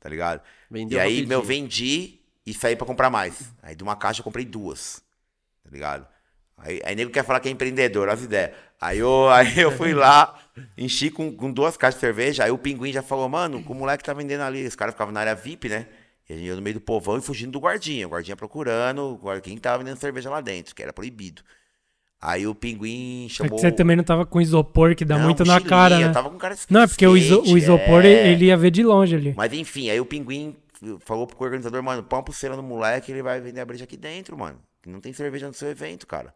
tá 0.00 0.08
ligado? 0.08 0.42
Vendeu 0.70 0.98
e 0.98 1.00
aí, 1.00 1.08
rapidinho. 1.08 1.28
meu, 1.28 1.42
vendi 1.42 2.20
e 2.46 2.52
saí 2.52 2.76
pra 2.76 2.86
comprar 2.86 3.10
mais. 3.10 3.52
Aí 3.62 3.74
de 3.74 3.82
uma 3.82 3.96
caixa 3.96 4.20
eu 4.20 4.24
comprei 4.24 4.44
duas, 4.44 5.02
tá 5.64 5.70
ligado? 5.70 6.06
Aí, 6.58 6.80
aí 6.84 6.94
nego 6.94 7.10
quer 7.10 7.24
falar 7.24 7.40
que 7.40 7.48
é 7.48 7.52
empreendedor, 7.52 8.02
olha 8.02 8.12
as 8.12 8.22
ideias. 8.22 8.52
Aí 8.80 8.98
eu, 8.98 9.28
aí 9.30 9.58
eu 9.58 9.72
fui 9.72 9.92
lá, 9.94 10.38
enchi 10.76 11.10
com, 11.10 11.34
com 11.34 11.52
duas 11.52 11.76
caixas 11.76 12.00
de 12.00 12.06
cerveja, 12.06 12.44
aí 12.44 12.50
o 12.50 12.58
pinguim 12.58 12.92
já 12.92 13.02
falou, 13.02 13.28
mano, 13.28 13.64
o 13.66 13.74
moleque 13.74 14.04
tá 14.04 14.12
vendendo 14.12 14.42
ali. 14.42 14.66
Os 14.66 14.76
caras 14.76 14.94
ficavam 14.94 15.12
na 15.12 15.20
área 15.20 15.34
VIP, 15.34 15.68
né? 15.68 15.86
E 16.28 16.32
a 16.32 16.36
gente 16.36 16.46
ia 16.46 16.56
no 16.56 16.62
meio 16.62 16.74
do 16.74 16.80
povão 16.80 17.18
e 17.18 17.22
fugindo 17.22 17.52
do 17.52 17.60
guardinha. 17.60 18.06
O 18.06 18.10
guardinha 18.10 18.36
procurando, 18.36 19.02
o 19.02 19.16
guardinha 19.16 19.58
tava 19.60 19.78
vendendo 19.78 19.98
cerveja 19.98 20.30
lá 20.30 20.40
dentro, 20.40 20.74
que 20.74 20.82
era 20.82 20.92
proibido. 20.92 21.42
Aí 22.24 22.46
o 22.46 22.54
pinguim 22.54 23.26
É 23.26 23.28
chamou. 23.30 23.56
que 23.56 23.60
você 23.60 23.72
também 23.72 23.96
não 23.96 24.04
tava 24.04 24.24
com 24.24 24.40
isopor, 24.40 24.94
que 24.94 25.04
dá 25.04 25.18
Não, 25.18 25.24
muito 25.24 25.44
na 25.44 25.60
cara, 25.60 25.98
né? 25.98 26.12
Tava 26.12 26.30
com 26.30 26.38
cara 26.38 26.54
de 26.54 26.60
Não, 26.70 26.82
é 26.82 26.86
porque 26.86 27.04
o, 27.04 27.16
iso- 27.16 27.40
o 27.40 27.42
skate, 27.42 27.58
isopor, 27.58 28.04
é. 28.04 28.28
ele 28.30 28.44
ia 28.44 28.56
ver 28.56 28.70
de 28.70 28.84
longe 28.84 29.16
ali. 29.16 29.34
Mas 29.36 29.52
enfim, 29.52 29.90
aí 29.90 30.00
o 30.00 30.06
pinguim 30.06 30.56
falou 31.00 31.26
pro 31.26 31.36
organizador, 31.44 31.82
mano, 31.82 32.02
põe 32.04 32.18
uma 32.18 32.24
pulseira 32.24 32.54
no 32.56 32.62
moleque, 32.62 33.10
ele 33.10 33.22
vai 33.24 33.40
vender 33.40 33.60
a 33.60 33.64
breja 33.64 33.82
aqui 33.84 33.96
dentro, 33.96 34.38
mano. 34.38 34.58
Não 34.86 35.00
tem 35.00 35.12
cerveja 35.12 35.48
no 35.48 35.54
seu 35.54 35.68
evento, 35.68 36.06
cara. 36.06 36.32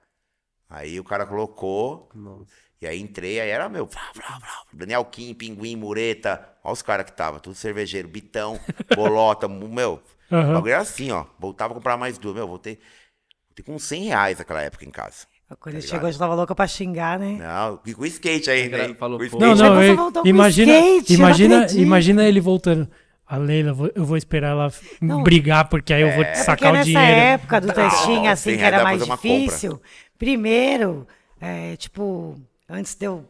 Aí 0.68 0.98
o 0.98 1.04
cara 1.04 1.24
colocou, 1.24 2.08
Nossa. 2.12 2.46
e 2.82 2.86
aí 2.88 3.00
entrei, 3.00 3.38
aí 3.40 3.48
era 3.50 3.68
meu. 3.68 3.86
Vrá, 3.86 4.10
vrá, 4.12 4.38
vrá, 4.40 4.62
Daniel 4.72 5.04
Kim, 5.04 5.32
Pinguim, 5.34 5.76
Mureta. 5.76 6.44
Olha 6.64 6.72
os 6.72 6.82
caras 6.82 7.06
que 7.06 7.12
tava, 7.12 7.38
tudo 7.38 7.54
cervejeiro, 7.54 8.08
Bitão, 8.08 8.58
Bolota, 8.96 9.46
meu. 9.46 10.02
O 10.28 10.34
Aham. 10.34 10.54
bagulho 10.54 10.72
era 10.72 10.82
assim, 10.82 11.12
ó. 11.12 11.24
Voltava 11.38 11.72
a 11.72 11.76
comprar 11.76 11.96
mais 11.96 12.18
duas. 12.18 12.34
Meu, 12.34 12.48
voltei, 12.48 12.80
voltei 13.48 13.64
com 13.64 13.78
100 13.78 14.06
reais 14.06 14.38
naquela 14.38 14.62
época 14.62 14.84
em 14.84 14.90
casa. 14.90 15.28
Quando 15.60 15.74
ele 15.76 15.82
Tá 15.82 15.88
chegou, 15.88 15.98
ligado? 15.98 16.08
eu 16.08 16.12
já 16.12 16.18
tava 16.18 16.34
louca 16.34 16.54
pra 16.54 16.66
xingar, 16.66 17.18
né? 17.20 17.36
Não, 17.38 17.78
e 17.86 17.94
com 17.94 18.04
skate 18.04 18.50
ainda, 18.50 18.76
Aquela- 18.76 18.88
hein? 18.90 18.96
falou. 18.98 19.18
Não, 19.18 19.26
skate. 19.54 19.62
não, 19.62 19.96
voltou 19.96 20.22
com 20.22 20.28
imagina, 20.28 20.72
skate, 20.72 21.12
eu 21.12 21.18
não 21.20 21.24
imagina, 21.26 21.66
imagina 21.74 22.24
ele 22.24 22.40
voltando. 22.40 22.88
A 23.28 23.36
Leila, 23.36 23.76
eu 23.94 24.04
vou 24.04 24.16
esperar 24.16 24.50
ela 24.52 24.72
Não. 25.00 25.22
brigar, 25.22 25.68
porque 25.68 25.92
aí 25.92 26.02
eu 26.02 26.12
vou 26.12 26.22
É 26.22 26.26
porque 26.26 26.44
sacar 26.44 26.70
o 26.70 26.74
nessa 26.74 26.84
dinheiro. 26.84 27.10
época 27.20 27.60
do 27.60 27.72
testinho, 27.72 28.30
assim, 28.30 28.50
100 28.50 28.58
que 28.58 28.64
era 28.64 28.82
mais 28.84 29.04
difícil, 29.04 29.80
primeiro, 30.18 31.06
é, 31.40 31.76
tipo, 31.76 32.36
antes 32.68 32.94
de 32.94 33.06
eu 33.06 33.24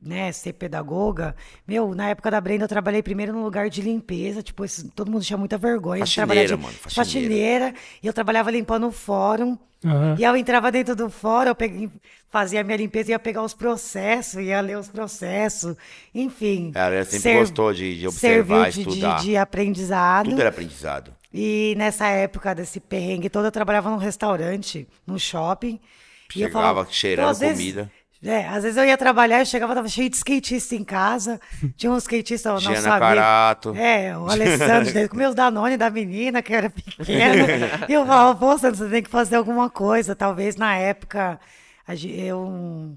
né, 0.00 0.30
ser 0.32 0.52
pedagoga, 0.52 1.34
meu, 1.66 1.94
na 1.94 2.10
época 2.10 2.30
da 2.30 2.40
Brenda 2.40 2.64
eu 2.64 2.68
trabalhei 2.68 3.02
primeiro 3.02 3.32
num 3.32 3.42
lugar 3.42 3.68
de 3.70 3.80
limpeza, 3.80 4.42
tipo, 4.42 4.64
esse- 4.64 4.88
todo 4.90 5.10
mundo 5.10 5.24
tinha 5.24 5.36
muita 5.38 5.56
vergonha 5.58 6.04
de 6.04 6.14
trabalhar 6.14 6.42
de 6.44 6.48
Faxineira, 6.48 6.62
mano, 6.68 6.78
faxineira. 6.78 7.70
faxineira, 7.70 7.74
e 8.02 8.06
eu 8.06 8.12
trabalhava 8.12 8.50
limpando 8.50 8.86
o 8.86 8.92
fórum, 8.92 9.58
Aham. 9.84 10.14
e 10.18 10.22
eu 10.22 10.36
entrava 10.36 10.70
dentro 10.70 10.94
do 10.94 11.08
fórum, 11.10 11.48
eu 11.48 11.54
peguei, 11.54 11.90
fazia 12.28 12.60
a 12.60 12.64
minha 12.64 12.76
limpeza, 12.76 13.10
ia 13.12 13.18
pegar 13.18 13.42
os 13.42 13.54
processos, 13.54 14.34
ia 14.40 14.60
ler 14.60 14.76
os 14.78 14.88
processos, 14.88 15.74
enfim. 16.14 16.72
Ela 16.74 17.02
sempre 17.04 17.20
ser- 17.20 17.38
gostou 17.38 17.72
de, 17.72 17.98
de 17.98 18.06
observar, 18.06 18.70
de, 18.70 18.82
de, 18.84 18.88
estudar. 18.90 19.20
de 19.20 19.36
aprendizado. 19.36 20.28
Tudo 20.30 20.40
era 20.40 20.50
aprendizado. 20.50 21.12
E 21.32 21.74
nessa 21.76 22.06
época 22.08 22.54
desse 22.54 22.80
perrengue 22.80 23.28
todo, 23.28 23.46
eu 23.46 23.52
trabalhava 23.52 23.90
num 23.90 23.96
restaurante, 23.96 24.86
num 25.06 25.18
shopping. 25.18 25.80
e 26.34 26.40
eu 26.42 26.48
Chegava 26.48 26.52
falava- 26.66 26.88
cheirando 26.90 27.28
às 27.30 27.38
vezes- 27.38 27.56
comida. 27.58 27.90
É, 28.26 28.48
às 28.48 28.62
vezes 28.64 28.76
eu 28.76 28.84
ia 28.84 28.96
trabalhar, 28.98 29.38
eu 29.40 29.46
chegava, 29.46 29.74
tava 29.74 29.88
cheio 29.88 30.10
de 30.10 30.16
skatista 30.16 30.74
em 30.74 30.82
casa. 30.84 31.40
Tinha 31.76 31.92
um 31.92 31.96
skatista, 31.98 32.48
eu 32.48 32.52
não 32.54 32.60
Giana 32.60 32.80
sabia. 32.80 32.98
Carato. 33.00 33.74
É, 33.76 34.16
o 34.18 34.28
Alessandro, 34.28 34.92
dele, 34.94 35.08
com 35.08 35.16
meus 35.16 35.34
Danone 35.34 35.76
da 35.76 35.88
menina, 35.90 36.42
que 36.42 36.52
era 36.52 36.68
pequena. 36.68 37.86
e 37.88 37.92
eu 37.92 38.04
falava, 38.04 38.34
pô, 38.38 38.58
Sandro, 38.58 38.78
você 38.78 38.88
tem 38.90 39.02
que 39.02 39.10
fazer 39.10 39.36
alguma 39.36 39.70
coisa. 39.70 40.14
Talvez 40.16 40.56
na 40.56 40.74
época 40.76 41.38
a 41.86 41.94
eu 41.94 42.94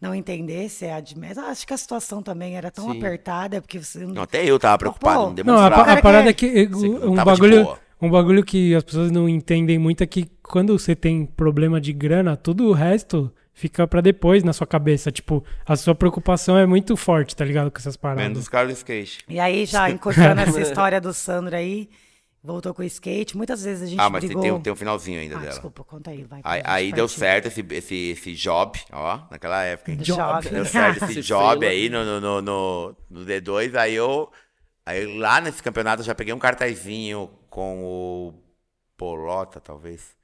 não 0.00 0.14
entendesse, 0.14 0.86
a 0.86 0.98
de- 0.98 1.18
mas 1.18 1.36
acho 1.36 1.66
que 1.66 1.74
a 1.74 1.76
situação 1.76 2.22
também 2.22 2.56
era 2.56 2.70
tão 2.70 2.90
Sim. 2.90 2.96
apertada, 2.98 3.60
porque 3.60 3.78
você 3.78 3.98
Não, 4.06 4.22
até 4.22 4.42
eu 4.44 4.58
tava 4.58 4.78
preocupado, 4.78 5.14
Pô, 5.14 5.26
não 5.26 5.26
Não, 5.26 5.32
a, 5.32 5.34
demonstrava. 5.68 5.74
pa- 5.74 5.82
a 5.82 5.84
cara 5.86 6.00
parada 6.02 6.30
é 6.30 6.32
que- 6.32 6.66
não 6.68 7.12
um 7.12 7.14
bagulho, 7.16 7.76
um 8.00 8.10
bagulho 8.10 8.42
que 8.42 8.74
as 8.74 8.82
pessoas 8.82 9.10
não 9.10 9.28
entendem 9.28 9.78
muito 9.78 10.02
é 10.02 10.06
que 10.06 10.30
quando 10.42 10.78
você 10.78 10.96
tem 10.96 11.26
problema 11.26 11.78
de 11.78 11.92
grana, 11.92 12.34
tudo 12.34 12.66
o 12.68 12.72
resto 12.72 13.30
fica 13.60 13.86
pra 13.86 14.00
depois 14.00 14.42
na 14.42 14.52
sua 14.52 14.66
cabeça. 14.66 15.12
Tipo, 15.12 15.44
a 15.66 15.76
sua 15.76 15.94
preocupação 15.94 16.56
é 16.56 16.64
muito 16.66 16.96
forte, 16.96 17.36
tá 17.36 17.44
ligado? 17.44 17.70
Com 17.70 17.78
essas 17.78 17.96
paradas. 17.96 18.24
Menos 18.24 18.38
os 18.40 18.48
caras 18.48 18.72
do 18.72 18.76
skate. 18.76 19.24
E 19.28 19.38
aí, 19.38 19.66
já 19.66 19.90
encurtando 19.90 20.40
essa 20.40 20.60
história 20.60 21.00
do 21.00 21.12
Sandro 21.12 21.54
aí, 21.54 21.88
voltou 22.42 22.72
com 22.72 22.80
o 22.80 22.84
skate. 22.86 23.36
Muitas 23.36 23.62
vezes 23.62 23.82
a 23.82 23.86
gente 23.86 24.00
Ah, 24.00 24.08
mas 24.08 24.20
tem, 24.20 24.28
brigou. 24.28 24.42
tem, 24.42 24.52
um- 24.52 24.60
tem 24.60 24.72
um 24.72 24.76
finalzinho 24.76 25.20
ainda 25.20 25.36
Ah, 25.36 25.40
dela. 25.40 25.50
desculpa, 25.52 25.84
conta 25.84 26.10
aí, 26.10 26.24
vai. 26.24 26.40
Aí, 26.42 26.62
aí 26.64 26.92
deu 26.92 27.06
certo 27.06 27.46
esse, 27.48 27.60
esse, 27.70 27.94
esse 28.12 28.32
job, 28.34 28.80
ó, 28.90 29.20
naquela 29.30 29.62
época. 29.62 29.92
hein? 29.92 29.98
Job. 29.98 30.48
Deu 30.48 30.64
certo 30.64 31.04
esse 31.04 31.20
job 31.22 31.66
aí 31.66 31.90
no, 31.90 32.02
no, 32.04 32.20
no, 32.20 32.42
no- 32.42 32.96
no 33.10 33.26
D2, 33.26 33.74
aí 33.76 33.94
eu. 33.94 34.30
Aí 34.86 35.18
lá 35.18 35.40
nesse 35.40 35.62
campeonato 35.62 36.00
eu 36.00 36.06
já 36.06 36.14
peguei 36.14 36.32
um 36.32 36.38
cartazinho 36.38 37.30
com 37.50 37.84
o 37.84 38.34
Polota, 38.96 39.60
talvez. 39.60 40.18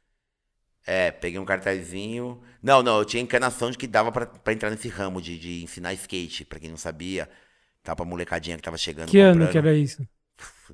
É, 0.87 1.11
peguei 1.11 1.39
um 1.39 1.45
cartazinho. 1.45 2.41
Não, 2.63 2.83
não, 2.83 2.99
eu 2.99 3.05
tinha 3.05 3.23
encanação 3.23 3.71
de 3.71 3.77
que 3.77 3.87
dava 3.87 4.13
pra, 4.13 4.25
pra 4.25 4.53
entrar 4.53 4.71
nesse 4.71 4.89
ramo 4.89 5.21
de, 5.21 5.39
de 5.39 5.65
ensinar 5.65 5.93
skate, 5.95 6.45
pra 6.45 6.61
quem 6.61 6.71
não 6.71 6.77
sabia. 6.77 7.29
Tava 7.83 7.97
pra 7.97 8.05
molecadinha 8.05 8.57
que 8.57 8.63
tava 8.63 8.79
chegando. 8.79 9.11
Que 9.11 9.19
ano 9.19 9.33
comprando. 9.35 9.53
que 9.53 9.59
era 9.59 9.75
isso? 9.75 10.07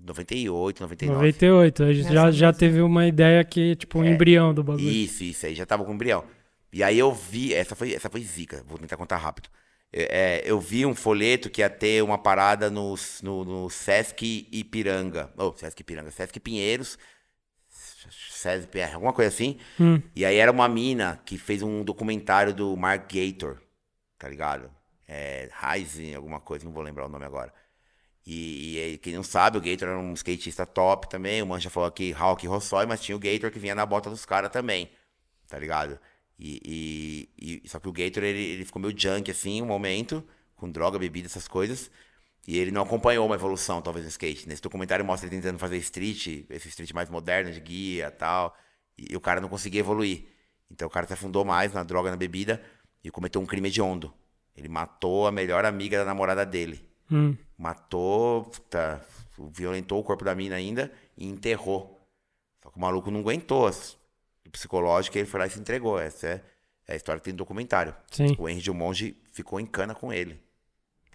98, 0.01 0.83
99. 0.83 1.16
98. 1.16 1.83
A 1.83 1.92
gente 1.92 2.05
Nessa 2.05 2.14
já, 2.14 2.31
já 2.31 2.53
teve 2.53 2.81
uma 2.81 3.07
ideia 3.07 3.42
que, 3.44 3.77
tipo, 3.77 3.98
um 3.98 4.05
embrião 4.05 4.53
do 4.53 4.62
bagulho. 4.62 4.88
Isso, 4.88 5.25
isso 5.25 5.46
aí, 5.46 5.55
já 5.55 5.64
tava 5.64 5.85
com 5.85 5.92
embrião. 5.92 6.25
E 6.72 6.83
aí 6.83 6.98
eu 6.98 7.12
vi, 7.12 7.53
essa 7.53 7.75
foi, 7.75 7.92
essa 7.92 8.09
foi 8.09 8.22
zica, 8.22 8.64
vou 8.66 8.79
tentar 8.79 8.96
contar 8.96 9.18
rápido. 9.18 9.48
É, 9.92 10.40
é, 10.40 10.51
eu 10.51 10.59
vi 10.59 10.87
um 10.87 10.94
folheto 10.94 11.51
que 11.51 11.61
ia 11.61 11.68
ter 11.68 12.03
uma 12.03 12.16
parada 12.16 12.70
no, 12.70 12.94
no, 13.22 13.44
no 13.44 13.70
Sesc 13.70 14.48
Ipiranga. 14.51 15.31
Oh, 15.37 15.53
Sesc 15.53 15.81
Ipiranga, 15.83 16.11
Sesc 16.11 16.40
Pinheiros, 16.40 16.98
Sesc 18.42 18.68
PR, 18.68 18.94
alguma 18.94 19.12
coisa 19.12 19.28
assim. 19.28 19.59
Hum. 19.81 20.00
E 20.14 20.24
aí 20.24 20.37
era 20.37 20.50
uma 20.50 20.68
mina 20.68 21.20
que 21.24 21.38
fez 21.38 21.62
um 21.62 21.85
documentário 21.85 22.52
do 22.52 22.76
Mark 22.76 23.11
Gator, 23.12 23.61
tá 24.18 24.28
ligado? 24.28 24.70
É, 25.07 25.48
Rising, 25.52 26.14
alguma 26.14 26.40
coisa, 26.40 26.64
não 26.64 26.72
vou 26.72 26.83
lembrar 26.83 27.07
o 27.07 27.09
nome 27.09 27.24
agora. 27.24 27.52
E, 28.26 28.78
e 28.94 28.98
quem 28.98 29.14
não 29.14 29.22
sabe, 29.22 29.59
o 29.59 29.61
Gator 29.61 29.88
era 29.88 29.98
um 29.98 30.12
skatista 30.14 30.64
top 30.64 31.09
também. 31.09 31.42
O 31.42 31.46
Mancha 31.46 31.70
falou 31.70 31.88
aqui, 31.88 32.14
Hawk 32.16 32.46
Rossói, 32.46 32.87
mas 32.87 33.00
tinha 33.00 33.16
o 33.16 33.18
Gator 33.18 33.50
que 33.50 33.59
vinha 33.59 33.74
na 33.74 33.85
bota 33.85 34.09
dos 34.11 34.24
caras 34.24 34.50
também, 34.50 34.90
tá 35.48 35.59
ligado? 35.59 35.98
E, 36.38 37.28
e- 37.38 37.61
e- 37.64 37.68
só 37.68 37.78
que 37.81 37.88
o 37.88 37.92
Gator, 37.92 38.22
ele, 38.22 38.40
ele 38.42 38.64
ficou 38.64 38.81
meio 38.83 38.94
junk, 38.98 39.31
assim, 39.31 39.61
um 39.62 39.66
momento, 39.66 40.24
com 40.57 40.70
droga, 40.70 40.98
bebida, 40.98 41.26
essas 41.26 41.46
coisas. 41.48 41.90
E 42.46 42.59
ele 42.59 42.70
não 42.72 42.83
acompanhou 42.83 43.24
uma 43.24 43.37
evolução, 43.37 43.81
talvez, 43.81 44.05
no 44.05 44.09
skate. 44.11 44.48
Nesse 44.48 44.61
documentário 44.62 45.05
mostra 45.05 45.28
ele 45.28 45.37
tentando 45.37 45.59
fazer 45.59 45.76
street, 45.78 46.44
esse 46.50 46.68
street 46.68 46.92
mais 46.92 47.09
moderno, 47.09 47.52
de 47.52 47.61
guia 47.61 48.09
e 48.09 48.11
tal. 48.11 48.57
E, 48.98 49.16
o 49.16 49.20
cara 49.20 49.40
não 49.40 49.48
conseguia 49.48 49.81
evoluir. 49.81 50.24
Então 50.70 50.88
o 50.88 50.90
cara 50.90 51.07
se 51.07 51.12
afundou 51.12 51.44
mais 51.44 51.72
na 51.72 51.83
droga, 51.85 52.11
na 52.11 52.16
bebida, 52.16 52.61
e 53.05 53.11
cometeu 53.11 53.40
um 53.40 53.46
crime 53.46 53.68
hediondo. 53.68 54.12
Ele 54.57 54.68
matou 54.68 55.26
a 55.26 55.33
melhor 55.33 55.64
amiga 55.64 55.98
da 55.98 56.05
namorada 56.05 56.44
dele 56.44 56.85
Hum. 57.11 57.37
matou, 57.59 58.44
puta, 58.44 59.05
violentou 59.52 60.00
o 60.00 60.05
corpo 60.05 60.24
da 60.24 60.35
mina 60.35 60.57
ainda 60.57 60.90
e 61.16 61.26
enterrou. 61.28 62.00
Só 62.62 62.70
que 62.70 62.76
o 62.78 62.81
maluco 62.81 63.11
não 63.11 63.20
aguentou 63.20 63.68
o 63.68 64.50
psicológico 64.50 65.16
e 65.16 65.20
ele 65.20 65.28
foi 65.28 65.40
lá 65.40 65.46
e 65.46 65.50
se 65.50 65.61
entregou. 65.61 65.98
Essa 65.98 66.26
é, 66.26 66.42
é 66.88 66.92
a 66.94 66.96
história 66.96 67.20
que 67.20 67.24
tem 67.24 67.33
no 67.35 67.38
documentário. 67.38 67.94
Sim, 68.11 68.35
O 68.38 68.48
Henry 68.48 68.62
de 68.62 68.70
Monge 68.70 69.16
ficou 69.31 69.61
em 69.61 69.66
cana 69.66 69.94
com 69.94 70.12
ele. 70.12 70.40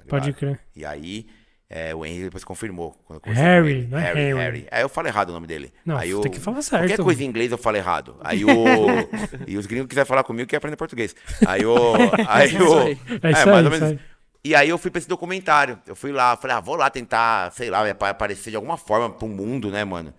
Tá 0.04 0.10
pode 0.10 0.34
crer. 0.34 0.60
E 0.76 0.86
aí, 0.86 1.26
é, 1.70 1.94
o 1.94 2.06
Henry 2.06 2.24
depois 2.24 2.44
confirmou. 2.44 2.96
eu 3.10 3.22
Harry, 3.34 3.88
não 3.88 3.98
é 3.98 4.02
Harry, 4.14 4.34
Harry. 4.34 4.68
Aí 4.72 4.82
eu 4.82 4.90
falo 4.90 5.08
errado 5.08 5.30
o 5.30 5.34
nome 5.34 5.48
dele. 5.48 5.74
Não, 5.86 5.98
aí 5.98 6.10
tem 6.10 6.16
o- 6.18 6.30
que 6.32 6.40
falar 6.40 6.62
certo. 6.62 6.84
Qualquer 6.84 7.04
coisa 7.04 7.24
em 7.24 7.28
inglês 7.28 7.52
eu 7.52 7.58
falo 7.58 7.76
errado. 7.78 8.16
Aí 8.24 8.46
o. 8.46 8.48
e 9.46 9.58
os 9.58 9.66
gringos 9.66 9.88
quiserem 9.88 10.08
falar 10.08 10.24
comigo, 10.24 10.48
que 10.48 10.56
aprender 10.56 10.78
português. 10.78 11.16
Aí 11.46 11.66
o. 11.66 11.76
Aí 12.28 12.48
isso 12.48 12.64
o. 12.64 12.80
aí. 12.80 12.98
É 13.22 13.32
isso 13.32 13.46
mais 13.48 13.48
aí, 13.48 13.64
ou 13.66 13.70
menos 13.72 13.84
aí. 13.84 14.00
e 14.46 14.56
aí 14.56 14.70
eu 14.70 14.78
fui 14.78 14.90
pra 14.90 15.00
esse 15.00 15.10
documentário. 15.10 15.78
Eu 15.86 15.96
fui 15.96 16.12
lá, 16.14 16.38
falei, 16.38 16.56
ah, 16.56 16.62
vou 16.62 16.76
lá 16.76 16.90
tentar, 16.90 17.52
sei 17.52 17.70
lá, 17.70 17.82
aparecer 17.90 18.50
de 18.52 18.56
alguma 18.56 18.78
forma 18.78 19.10
pro 19.10 19.28
mundo, 19.28 19.70
né, 19.70 19.84
mano? 19.84 20.14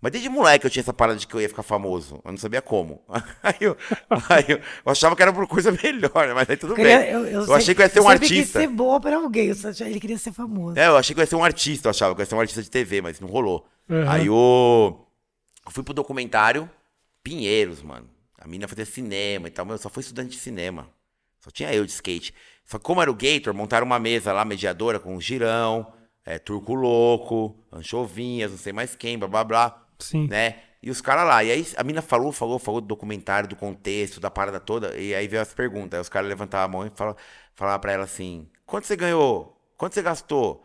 Mas 0.00 0.12
desde 0.12 0.28
moleque 0.28 0.66
eu 0.66 0.70
tinha 0.70 0.82
essa 0.82 0.92
parada 0.92 1.18
de 1.18 1.26
que 1.26 1.34
eu 1.34 1.40
ia 1.40 1.48
ficar 1.48 1.62
famoso. 1.62 2.20
Eu 2.24 2.30
não 2.30 2.38
sabia 2.38 2.60
como. 2.60 3.02
Aí 3.42 3.54
eu, 3.60 3.76
aí 4.28 4.44
eu, 4.48 4.58
eu 4.58 4.92
achava 4.92 5.16
que 5.16 5.22
era 5.22 5.32
por 5.32 5.46
coisa 5.48 5.72
melhor? 5.72 6.34
Mas 6.34 6.50
aí 6.50 6.56
tudo 6.56 6.74
queria- 6.74 6.98
bem. 6.98 7.10
eu, 7.10 7.26
Eu, 7.26 7.44
eu 7.46 7.54
achei 7.54 7.74
que 7.74 7.80
eu 7.80 7.86
ia 7.86 7.90
ser 7.90 8.00
um 8.00 8.04
sempre 8.04 8.28
quis 8.28 8.38
artista. 8.38 8.60
ser 8.60 8.66
boa 8.68 9.00
pra 9.00 9.16
alguém, 9.16 9.50
ele 9.80 10.00
queria 10.00 10.18
ser 10.18 10.32
famoso. 10.32 10.78
É, 10.78 10.86
eu 10.86 10.96
achei 10.96 11.14
que 11.14 11.20
eu 11.20 11.22
ia 11.22 11.26
ser 11.26 11.36
um 11.36 11.42
artista, 11.44 11.88
eu 11.88 11.90
achava 11.90 12.14
que 12.14 12.20
eu 12.20 12.22
ia 12.22 12.26
ser 12.28 12.34
um 12.34 12.40
artista 12.40 12.62
de 12.62 12.70
TV, 12.70 13.00
mas 13.00 13.18
não 13.20 13.28
rolou. 13.28 13.66
Uhum. 13.88 14.08
Aí 14.10 14.26
eu, 14.26 15.06
eu 15.64 15.72
fui 15.72 15.82
pro 15.82 15.94
documentário 15.94 16.68
Pinheiros, 17.22 17.82
mano. 17.82 18.08
A 18.38 18.46
mina 18.46 18.68
fazia 18.68 18.84
cinema 18.84 19.48
e 19.48 19.50
tal, 19.50 19.64
meu, 19.64 19.74
eu 19.74 19.78
só 19.78 19.88
fui 19.88 20.02
estudante 20.02 20.30
de 20.30 20.36
cinema. 20.38 20.88
Só 21.40 21.50
tinha 21.50 21.72
eu 21.74 21.84
de 21.84 21.90
skate. 21.92 22.32
Só 22.64 22.78
que 22.78 22.84
como 22.84 23.00
era 23.00 23.10
o 23.10 23.14
Gator, 23.14 23.54
montaram 23.54 23.86
uma 23.86 23.98
mesa 23.98 24.32
lá, 24.32 24.44
mediadora, 24.44 25.00
com 25.00 25.16
um 25.16 25.20
girão, 25.20 25.92
é, 26.24 26.38
turco 26.38 26.74
louco, 26.74 27.56
anchovinhas, 27.72 28.50
não 28.50 28.58
sei 28.58 28.72
mais 28.72 28.94
quem, 28.94 29.18
blá 29.18 29.26
blá 29.28 29.42
blá 29.44 29.82
Sim. 29.98 30.28
né? 30.28 30.62
E 30.82 30.90
os 30.90 31.00
caras 31.00 31.26
lá. 31.26 31.42
E 31.42 31.50
aí 31.50 31.66
a 31.76 31.82
mina 31.82 32.02
falou, 32.02 32.32
falou, 32.32 32.58
falou 32.58 32.80
do 32.80 32.86
documentário, 32.86 33.48
do 33.48 33.56
contexto, 33.56 34.20
da 34.20 34.30
parada 34.30 34.60
toda. 34.60 34.96
E 34.96 35.14
aí 35.14 35.26
veio 35.26 35.42
as 35.42 35.52
perguntas. 35.52 35.98
Aí 35.98 36.00
os 36.00 36.08
caras 36.08 36.28
levantavam 36.28 36.64
a 36.64 36.68
mão 36.68 36.86
e 36.86 36.90
falavam, 36.96 37.20
falavam 37.54 37.80
pra 37.80 37.92
ela 37.92 38.04
assim: 38.04 38.48
quanto 38.64 38.86
você 38.86 38.96
ganhou? 38.96 39.60
Quanto 39.76 39.94
você 39.94 40.02
gastou? 40.02 40.64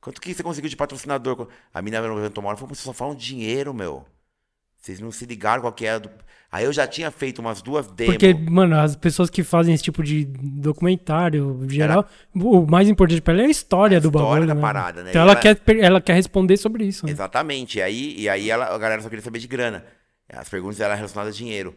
Quanto 0.00 0.20
que 0.20 0.34
você 0.34 0.42
conseguiu 0.42 0.68
de 0.68 0.76
patrocinador? 0.76 1.48
A 1.72 1.80
mina 1.80 2.00
levantou 2.00 2.42
uma 2.42 2.50
hora 2.50 2.58
e 2.58 2.60
falou: 2.60 2.74
vocês 2.74 2.84
só 2.84 2.92
falam 2.92 3.14
dinheiro, 3.14 3.72
meu. 3.72 4.04
Vocês 4.76 4.98
não 5.00 5.12
se 5.12 5.24
ligaram 5.24 5.62
qual 5.62 5.72
que 5.72 5.86
é. 5.86 5.98
Do... 5.98 6.10
Aí 6.52 6.66
eu 6.66 6.72
já 6.72 6.86
tinha 6.86 7.10
feito 7.10 7.38
umas 7.38 7.62
duas 7.62 7.86
demos. 7.86 8.12
Porque, 8.12 8.34
mano, 8.34 8.78
as 8.78 8.94
pessoas 8.94 9.30
que 9.30 9.42
fazem 9.42 9.72
esse 9.74 9.82
tipo 9.82 10.02
de 10.02 10.26
documentário, 10.26 11.64
geral, 11.68 12.06
o 12.34 12.66
mais 12.66 12.88
importante 12.88 13.22
pra 13.22 13.32
ela 13.32 13.42
é 13.42 13.46
a 13.46 13.50
história 13.50 13.96
A 13.96 14.00
do 14.00 14.08
história 14.08 14.26
bagulho. 14.28 14.46
da 14.48 14.54
né? 14.54 14.60
parada, 14.60 15.02
né? 15.02 15.10
Então 15.10 15.22
ela, 15.22 15.32
ela- 15.32 15.40
quer, 15.40 15.78
ela 15.78 16.00
quer 16.00 16.12
responder 16.14 16.56
sobre 16.56 16.84
isso. 16.84 17.06
Né? 17.06 17.12
Exatamente. 17.12 17.78
E 17.78 17.82
aí, 17.82 18.14
e 18.18 18.28
aí 18.28 18.50
ela, 18.50 18.66
a 18.66 18.76
galera 18.78 19.00
só 19.00 19.08
queria 19.08 19.24
saber 19.24 19.38
de 19.38 19.48
grana. 19.48 19.84
As 20.28 20.48
perguntas 20.48 20.78
eram 20.80 20.94
relacionadas 20.94 21.34
a 21.34 21.36
dinheiro. 21.36 21.74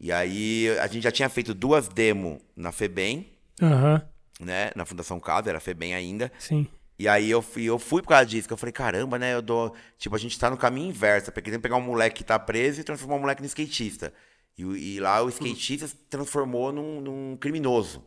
E 0.00 0.10
aí 0.12 0.68
a 0.80 0.86
gente 0.86 1.02
já 1.02 1.10
tinha 1.10 1.28
feito 1.28 1.52
duas 1.54 1.88
demos 1.88 2.38
na 2.56 2.70
FEBEM, 2.72 3.26
Aham, 3.60 4.00
né? 4.40 4.70
Na 4.76 4.84
Fundação 4.84 5.18
Casa, 5.18 5.50
era 5.50 5.58
FEBEM 5.60 5.94
ainda. 5.94 6.30
sim. 6.38 6.66
E 6.98 7.06
aí 7.06 7.30
eu 7.30 7.40
fui, 7.40 7.64
eu 7.64 7.78
fui 7.78 8.02
por 8.02 8.08
causa 8.08 8.26
disso, 8.26 8.48
que 8.48 8.52
eu 8.52 8.56
falei, 8.56 8.72
caramba, 8.72 9.18
né? 9.18 9.34
Eu 9.34 9.42
dou. 9.42 9.74
Tipo, 9.98 10.16
a 10.16 10.18
gente 10.18 10.38
tá 10.38 10.50
no 10.50 10.56
caminho 10.56 10.88
inverso. 10.88 11.30
Porque 11.30 11.50
tem 11.50 11.60
pegar 11.60 11.76
um 11.76 11.80
moleque 11.80 12.18
que 12.18 12.24
tá 12.24 12.38
preso 12.38 12.80
e 12.80 12.84
transformar 12.84 13.16
um 13.16 13.20
moleque 13.20 13.40
no 13.40 13.46
skatista. 13.46 14.12
E, 14.56 14.62
e 14.96 15.00
lá 15.00 15.22
o 15.22 15.28
skatista 15.28 15.86
se 15.86 15.94
transformou 16.10 16.72
num, 16.72 17.00
num 17.00 17.36
criminoso. 17.36 18.04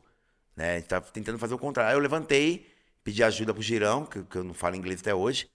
Né? 0.55 0.73
A 0.73 0.75
gente 0.79 0.87
tá 0.87 0.99
tentando 1.01 1.39
fazer 1.39 1.53
o 1.53 1.57
contrário. 1.57 1.91
Aí 1.91 1.95
eu 1.95 2.01
levantei, 2.01 2.67
pedi 3.03 3.23
ajuda 3.23 3.53
pro 3.53 3.63
Girão, 3.63 4.05
que, 4.05 4.23
que 4.23 4.37
eu 4.37 4.43
não 4.43 4.53
falo 4.53 4.75
inglês 4.75 4.99
até 4.99 5.15
hoje. 5.15 5.49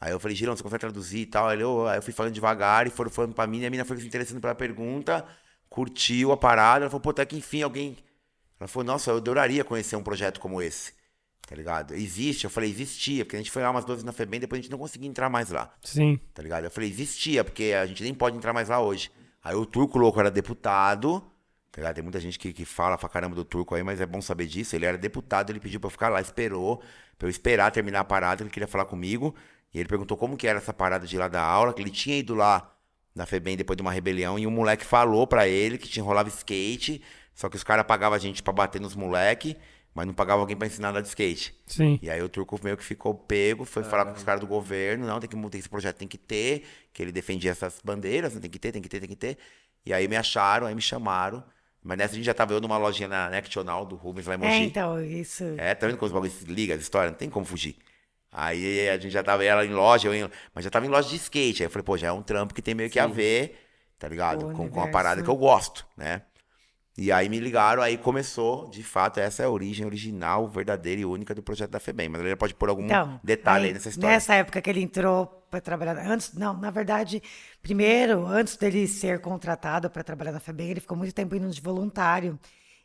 Aí 0.00 0.12
eu 0.12 0.20
falei, 0.20 0.36
Girão, 0.36 0.56
você 0.56 0.62
consegue 0.62 0.80
traduzir 0.80 1.20
e 1.20 1.26
tal? 1.26 1.52
Eu, 1.54 1.86
aí 1.88 1.98
eu 1.98 2.02
fui 2.02 2.12
falando 2.12 2.32
devagar 2.32 2.86
e 2.86 2.90
foram 2.90 3.10
falando 3.10 3.34
pra 3.34 3.46
mim, 3.46 3.60
e 3.60 3.66
a 3.66 3.70
mina 3.70 3.84
foi 3.84 3.96
se 3.96 4.06
interessando 4.06 4.40
pela 4.40 4.54
pergunta, 4.54 5.26
curtiu 5.68 6.32
a 6.32 6.36
parada. 6.36 6.84
Ela 6.84 6.90
falou, 6.90 7.00
pô, 7.00 7.10
até 7.10 7.24
que 7.26 7.36
enfim 7.36 7.62
alguém. 7.62 7.96
Ela 8.60 8.68
falou, 8.68 8.84
nossa, 8.84 9.10
eu 9.10 9.16
adoraria 9.16 9.64
conhecer 9.64 9.96
um 9.96 10.02
projeto 10.02 10.40
como 10.40 10.62
esse. 10.62 10.92
Tá 11.46 11.54
ligado? 11.54 11.94
Existe. 11.94 12.44
Eu 12.44 12.50
falei, 12.50 12.68
existia, 12.68 13.24
porque 13.24 13.36
a 13.36 13.38
gente 13.38 13.50
foi 13.50 13.62
lá 13.62 13.70
umas 13.70 13.84
duas 13.84 13.98
vezes 13.98 14.04
na 14.04 14.12
FEBEM, 14.12 14.40
depois 14.40 14.58
a 14.58 14.62
gente 14.62 14.70
não 14.70 14.78
conseguia 14.78 15.08
entrar 15.08 15.30
mais 15.30 15.50
lá. 15.50 15.72
Sim. 15.82 16.18
Tá 16.34 16.42
ligado? 16.42 16.64
Eu 16.64 16.70
falei, 16.70 16.90
existia, 16.90 17.44
porque 17.44 17.72
a 17.72 17.86
gente 17.86 18.02
nem 18.02 18.12
pode 18.12 18.36
entrar 18.36 18.52
mais 18.52 18.68
lá 18.68 18.80
hoje. 18.80 19.10
Aí 19.42 19.54
o 19.54 19.64
Turco 19.64 19.96
Louco 19.96 20.18
era 20.18 20.30
deputado. 20.30 21.20
Tá 21.70 21.80
ligado? 21.80 21.94
Tem 21.94 22.02
muita 22.02 22.18
gente 22.18 22.38
que, 22.38 22.52
que 22.52 22.64
fala 22.64 22.98
pra 22.98 23.08
caramba 23.08 23.36
do 23.36 23.44
Turco 23.44 23.74
aí, 23.74 23.82
mas 23.82 24.00
é 24.00 24.06
bom 24.06 24.20
saber 24.20 24.46
disso. 24.46 24.74
Ele 24.74 24.86
era 24.86 24.98
deputado, 24.98 25.50
ele 25.50 25.60
pediu 25.60 25.78
pra 25.78 25.86
eu 25.86 25.90
ficar 25.92 26.08
lá, 26.08 26.20
esperou, 26.20 26.82
pra 27.16 27.28
eu 27.28 27.30
esperar 27.30 27.70
terminar 27.70 28.00
a 28.00 28.04
parada, 28.04 28.42
ele 28.42 28.50
queria 28.50 28.66
falar 28.66 28.86
comigo. 28.86 29.34
E 29.72 29.78
ele 29.78 29.88
perguntou 29.88 30.16
como 30.16 30.36
que 30.36 30.48
era 30.48 30.58
essa 30.58 30.72
parada 30.72 31.06
de 31.06 31.14
ir 31.14 31.18
lá 31.18 31.28
da 31.28 31.42
aula, 31.42 31.72
que 31.72 31.82
ele 31.82 31.90
tinha 31.90 32.16
ido 32.16 32.34
lá 32.34 32.72
na 33.14 33.24
FEBEM 33.24 33.56
depois 33.56 33.76
de 33.76 33.82
uma 33.82 33.92
rebelião, 33.92 34.38
e 34.38 34.46
um 34.46 34.50
moleque 34.50 34.84
falou 34.84 35.26
pra 35.26 35.46
ele 35.46 35.78
que 35.78 35.88
tinha 35.88 36.04
rolava 36.04 36.28
skate, 36.28 37.02
só 37.34 37.48
que 37.48 37.56
os 37.56 37.64
caras 37.64 37.86
pagavam 37.86 38.16
a 38.16 38.18
gente 38.18 38.42
pra 38.42 38.52
bater 38.52 38.80
nos 38.80 38.94
moleque, 38.94 39.56
mas 39.96 40.06
não 40.06 40.12
pagavam 40.12 40.42
alguém 40.42 40.54
pra 40.56 40.66
ensinar 40.66 40.88
a 40.88 40.90
andar 40.90 41.00
de 41.00 41.08
skate. 41.08 41.54
Sim. 41.66 41.98
E 42.02 42.10
aí 42.10 42.20
o 42.22 42.28
turco 42.28 42.60
meio 42.62 42.76
que 42.76 42.84
ficou 42.84 43.14
pego, 43.14 43.64
foi 43.64 43.82
falar 43.82 44.04
com 44.04 44.12
os 44.12 44.22
caras 44.22 44.40
do 44.42 44.46
governo, 44.46 45.06
não, 45.06 45.18
tem 45.18 45.28
que 45.28 45.34
mudar 45.34 45.56
esse 45.56 45.68
projeto, 45.68 45.96
tem 45.96 46.06
que 46.06 46.18
ter, 46.18 46.64
que 46.92 47.02
ele 47.02 47.10
defendia 47.10 47.50
essas 47.50 47.80
bandeiras, 47.82 48.34
né, 48.34 48.40
tem 48.40 48.50
que 48.50 48.58
ter, 48.58 48.72
tem 48.72 48.82
que 48.82 48.88
ter, 48.90 49.00
tem 49.00 49.08
que 49.08 49.16
ter. 49.16 49.38
E 49.86 49.94
aí 49.94 50.06
me 50.06 50.14
acharam, 50.16 50.66
aí 50.66 50.74
me 50.74 50.82
chamaram. 50.82 51.42
Mas 51.82 51.96
nessa 51.96 52.12
a 52.12 52.16
gente 52.16 52.26
já 52.26 52.34
tava 52.34 52.52
eu 52.52 52.60
numa 52.60 52.76
lojinha 52.76 53.08
na 53.08 53.30
Nectional 53.30 53.86
do 53.86 53.96
Rubens 53.96 54.26
lá 54.26 54.34
em 54.34 54.36
É, 54.36 54.38
Mogi. 54.46 54.64
então, 54.64 55.02
isso. 55.02 55.44
É, 55.56 55.74
tá 55.74 55.86
vendo 55.86 55.96
como 55.96 56.06
os 56.08 56.12
bagulhos 56.12 56.34
se 56.34 56.44
ligam, 56.44 56.76
as 56.76 56.82
histórias? 56.82 57.12
Não 57.12 57.18
tem 57.18 57.30
como 57.30 57.46
fugir. 57.46 57.76
Aí 58.30 58.88
a 58.90 58.98
gente 58.98 59.12
já 59.12 59.22
tava 59.22 59.44
ela 59.44 59.64
em 59.64 59.72
loja, 59.72 60.08
eu 60.08 60.14
em- 60.14 60.30
mas 60.54 60.64
já 60.64 60.70
tava 60.70 60.84
em 60.84 60.88
loja 60.90 61.08
de 61.08 61.16
skate. 61.16 61.62
Aí 61.62 61.66
eu 61.66 61.70
falei, 61.70 61.84
pô, 61.84 61.96
já 61.96 62.08
é 62.08 62.12
um 62.12 62.22
trampo 62.22 62.52
que 62.52 62.60
tem 62.60 62.74
meio 62.74 62.90
que 62.90 62.98
a 62.98 63.06
ver, 63.06 63.58
tá 63.98 64.08
ligado? 64.08 64.46
Com, 64.52 64.68
com 64.68 64.80
a 64.82 64.88
parada 64.88 65.22
que 65.22 65.30
eu 65.30 65.36
gosto, 65.36 65.86
né? 65.96 66.22
E 66.98 67.12
aí 67.12 67.28
me 67.28 67.38
ligaram, 67.38 67.82
aí 67.82 67.98
começou, 67.98 68.70
de 68.70 68.82
fato, 68.82 69.20
essa 69.20 69.42
é 69.42 69.46
a 69.46 69.50
origem 69.50 69.84
original, 69.84 70.48
verdadeira 70.48 71.02
e 71.02 71.04
única 71.04 71.34
do 71.34 71.42
projeto 71.42 71.70
da 71.70 71.78
FEBEM. 71.78 72.08
Mas 72.08 72.22
ele 72.22 72.34
pode 72.36 72.54
pôr 72.54 72.70
algum 72.70 72.84
Então, 72.84 73.20
detalhe 73.22 73.66
aí, 73.66 73.72
nessa 73.74 73.90
história. 73.90 74.08
Nessa 74.14 74.34
época 74.34 74.62
que 74.62 74.70
ele 74.70 74.80
entrou 74.80 75.26
para 75.50 75.60
trabalhar, 75.60 75.98
antes, 75.98 76.32
não, 76.32 76.58
na 76.58 76.70
verdade, 76.70 77.22
primeiro, 77.62 78.26
antes 78.26 78.56
dele 78.56 78.88
ser 78.88 79.20
contratado 79.20 79.90
para 79.90 80.02
trabalhar 80.02 80.32
na 80.32 80.40
FEBEM, 80.40 80.70
ele 80.70 80.80
ficou 80.80 80.96
muito 80.96 81.12
tempo 81.12 81.36
indo 81.36 81.50
de 81.50 81.60
voluntário. 81.60 82.38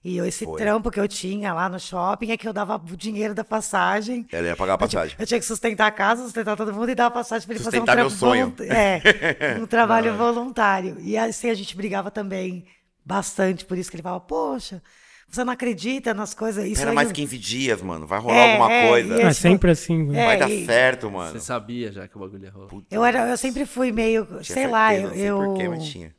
E 0.04 0.17
eu- 0.17 0.26
esse 0.26 0.43
Foi. 0.43 0.60
trampo 0.60 0.91
que 0.91 1.00
eu 1.00 1.08
tinha 1.08 1.54
lá 1.54 1.69
no 1.69 1.80
shopping 1.80 2.32
é 2.32 2.38
que 2.38 2.45
eu 2.47 2.52
dava 2.52 2.76
o 2.76 2.97
dinheiro 2.97 3.34
da 3.34 3.45
passagem. 3.45 4.28
Ela 4.32 4.47
ia 4.47 4.56
pagar 4.58 4.74
a 4.74 4.78
passagem. 4.78 5.15
Eu 5.17 5.26
tinha 5.26 5.39
que 5.39 5.45
sustentar 5.45 5.88
a 5.88 5.91
casa, 5.91 6.24
sustentar 6.24 6.58
todo 6.58 6.74
mundo 6.74 6.89
e 6.89 6.95
dar 6.95 7.06
a 7.06 7.12
passagem 7.12 7.45
para 7.47 7.56
ele 7.56 7.63
fazer 7.63 7.78
um 7.78 7.82
Sustentar 7.82 7.95
meu 7.95 8.10
sonho. 8.10 8.54
É, 8.62 9.00
um 9.62 9.65
trabalho 9.67 10.17
voluntário. 10.17 10.97
E 11.00 11.15
assim 11.17 11.50
a 11.50 11.54
gente 11.54 11.78
brigava 11.78 12.10
também 12.12 12.65
bastante, 13.05 13.65
por 13.65 13.77
isso 13.77 13.89
que 13.89 13.95
ele 13.95 14.03
falava, 14.03 14.21
poxa, 14.21 14.81
você 15.27 15.43
não 15.43 15.53
acredita 15.53 16.13
nas 16.13 16.33
coisas. 16.33 16.65
Isso 16.65 16.85
aí- 16.87 16.93
mais 16.93 17.11
15 17.11 17.37
dias, 17.37 17.81
mano. 17.81 18.05
Vai 18.05 18.19
rolar 18.19 18.35
É, 18.35 18.51
alguma 18.53 18.71
é, 18.71 18.87
coisa. 18.89 19.21
É 19.21 19.27
esse- 19.29 19.39
sempre 19.41 19.71
assim. 19.71 20.15
É, 20.15 20.25
Vai 20.25 20.37
dar 20.37 20.49
e- 20.49 20.65
certo, 20.65 21.09
mano. 21.09 21.31
Você 21.31 21.39
sabia 21.39 21.91
já 21.91 22.07
que 22.07 22.17
o 22.17 22.19
bagulho 22.19 22.43
ia 22.43 22.51
rolar. 22.51 22.69
Eu, 22.91 23.05
era, 23.05 23.29
eu 23.29 23.37
sempre 23.37 23.65
fui 23.65 23.91
meio, 23.91 24.25
Tinha 24.25 24.43
sei 24.43 24.67
lá, 24.67 24.89
certeza, 24.89 25.07
eu, 25.07 25.09
não 25.09 25.15
sei 25.15 25.29
eu 25.29 25.37
porquê, 25.53 25.69
mas 25.69 25.85
tinha. 25.85 26.15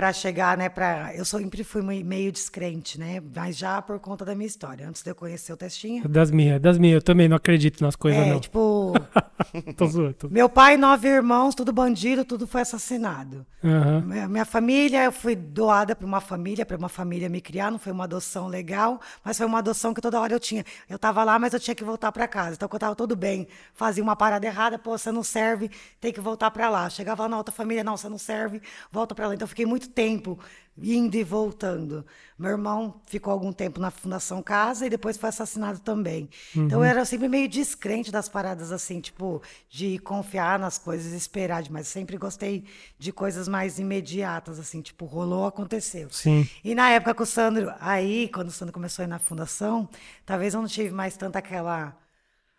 Para 0.00 0.14
chegar, 0.14 0.56
né, 0.56 0.70
para 0.70 1.14
eu 1.14 1.26
sempre 1.26 1.62
fui 1.62 1.82
mei- 1.82 2.02
meio 2.02 2.32
descrente, 2.32 2.98
né, 2.98 3.22
mas 3.36 3.54
já 3.54 3.82
por 3.82 3.98
conta 4.00 4.24
da 4.24 4.34
minha 4.34 4.46
história, 4.46 4.88
antes 4.88 5.02
de 5.02 5.10
eu 5.10 5.14
conhecer 5.14 5.52
o 5.52 5.58
Testinha. 5.58 6.02
Das 6.08 6.30
minhas, 6.30 6.58
das 6.58 6.78
minhas. 6.78 6.94
Eu 6.94 7.02
também 7.02 7.28
não 7.28 7.36
acredito 7.36 7.82
nas 7.84 7.94
coisas, 7.94 8.18
É, 8.26 8.30
não. 8.30 8.40
tipo, 8.40 8.94
Tô 9.76 9.86
zoando. 9.86 10.14
tô- 10.14 10.28
meu 10.30 10.48
pai, 10.48 10.78
nove 10.78 11.06
irmãos, 11.06 11.54
tudo 11.54 11.70
bandido, 11.70 12.24
tudo 12.24 12.46
foi 12.46 12.62
assassinado. 12.62 13.44
Aham. 13.62 14.00
Minha 14.06 14.26
minha 14.28 14.44
família, 14.46 15.04
eu 15.04 15.12
fui 15.12 15.36
doada 15.36 15.94
para 15.94 16.06
uma 16.06 16.20
família, 16.20 16.64
para 16.64 16.78
uma 16.78 16.88
família 16.88 17.28
me 17.28 17.42
criar, 17.42 17.70
não 17.70 17.78
foi 17.78 17.92
uma 17.92 18.04
adoção 18.04 18.46
legal, 18.48 18.98
mas 19.22 19.36
foi 19.36 19.44
uma 19.44 19.58
adoção 19.58 19.92
que 19.92 20.00
toda 20.00 20.18
hora 20.18 20.32
eu 20.32 20.40
tinha. 20.40 20.64
Eu 20.88 20.98
tava 20.98 21.22
lá, 21.24 21.38
mas 21.38 21.52
eu 21.52 21.60
tinha 21.60 21.74
que 21.74 21.84
voltar 21.84 22.10
para 22.10 22.26
casa. 22.26 22.54
Então, 22.54 22.66
quando 22.70 22.80
eu 22.82 22.86
tava 22.86 22.96
tudo 22.96 23.14
bem, 23.14 23.46
fazia 23.74 24.02
uma 24.02 24.16
parada 24.16 24.46
errada, 24.46 24.78
pô, 24.78 24.96
você 24.96 25.12
não 25.12 25.22
serve, 25.22 25.70
tem 26.00 26.10
que 26.10 26.20
voltar 26.22 26.50
para 26.50 26.70
lá. 26.70 26.88
Chegava 26.88 27.24
lá 27.24 27.28
na 27.28 27.36
outra 27.36 27.52
família, 27.54 27.84
não, 27.84 27.98
você 27.98 28.08
não 28.08 28.16
serve, 28.18 28.62
volta 28.90 29.14
para 29.14 29.28
lá. 29.28 29.34
Então, 29.34 29.44
eu 29.44 29.48
fiquei 29.48 29.66
muito 29.66 29.89
tempo 29.90 30.38
indo 30.82 31.14
e 31.14 31.22
voltando. 31.22 32.04
Meu 32.38 32.52
irmão 32.52 33.00
ficou 33.06 33.32
algum 33.32 33.52
tempo 33.52 33.78
na 33.78 33.90
Fundação 33.90 34.42
Casa 34.42 34.86
e 34.86 34.90
depois 34.90 35.16
foi 35.16 35.28
assassinado 35.28 35.80
também. 35.80 36.28
Então, 36.56 36.78
eu 36.78 36.84
era 36.84 37.04
sempre 37.04 37.28
meio 37.28 37.48
descrente 37.48 38.10
das 38.10 38.28
paradas 38.28 38.72
assim, 38.72 39.00
tipo, 39.00 39.42
de 39.68 39.98
confiar 39.98 40.58
nas 40.58 40.78
coisas, 40.78 41.12
esperar 41.12 41.62
demais. 41.62 41.86
Sempre 41.86 42.16
gostei 42.16 42.64
de 42.98 43.12
coisas 43.12 43.46
mais 43.46 43.78
imediatas, 43.78 44.58
assim, 44.58 44.80
tipo, 44.80 45.04
rolou, 45.04 45.46
aconteceu. 45.46 46.08
Sim. 46.10 46.48
E 46.64 46.74
na 46.74 46.90
época 46.90 47.14
com 47.14 47.22
o 47.24 47.26
Sandro, 47.26 47.72
aí, 47.78 48.28
quando 48.28 48.48
o 48.48 48.52
Sandro 48.52 48.72
começou 48.72 49.02
a 49.02 49.06
ir 49.06 49.08
na 49.08 49.18
fundação, 49.18 49.88
talvez 50.24 50.54
eu 50.54 50.60
não 50.60 50.68
tive 50.68 50.90
mais 50.90 51.16
tanta 51.16 51.38
aquela 51.38 51.96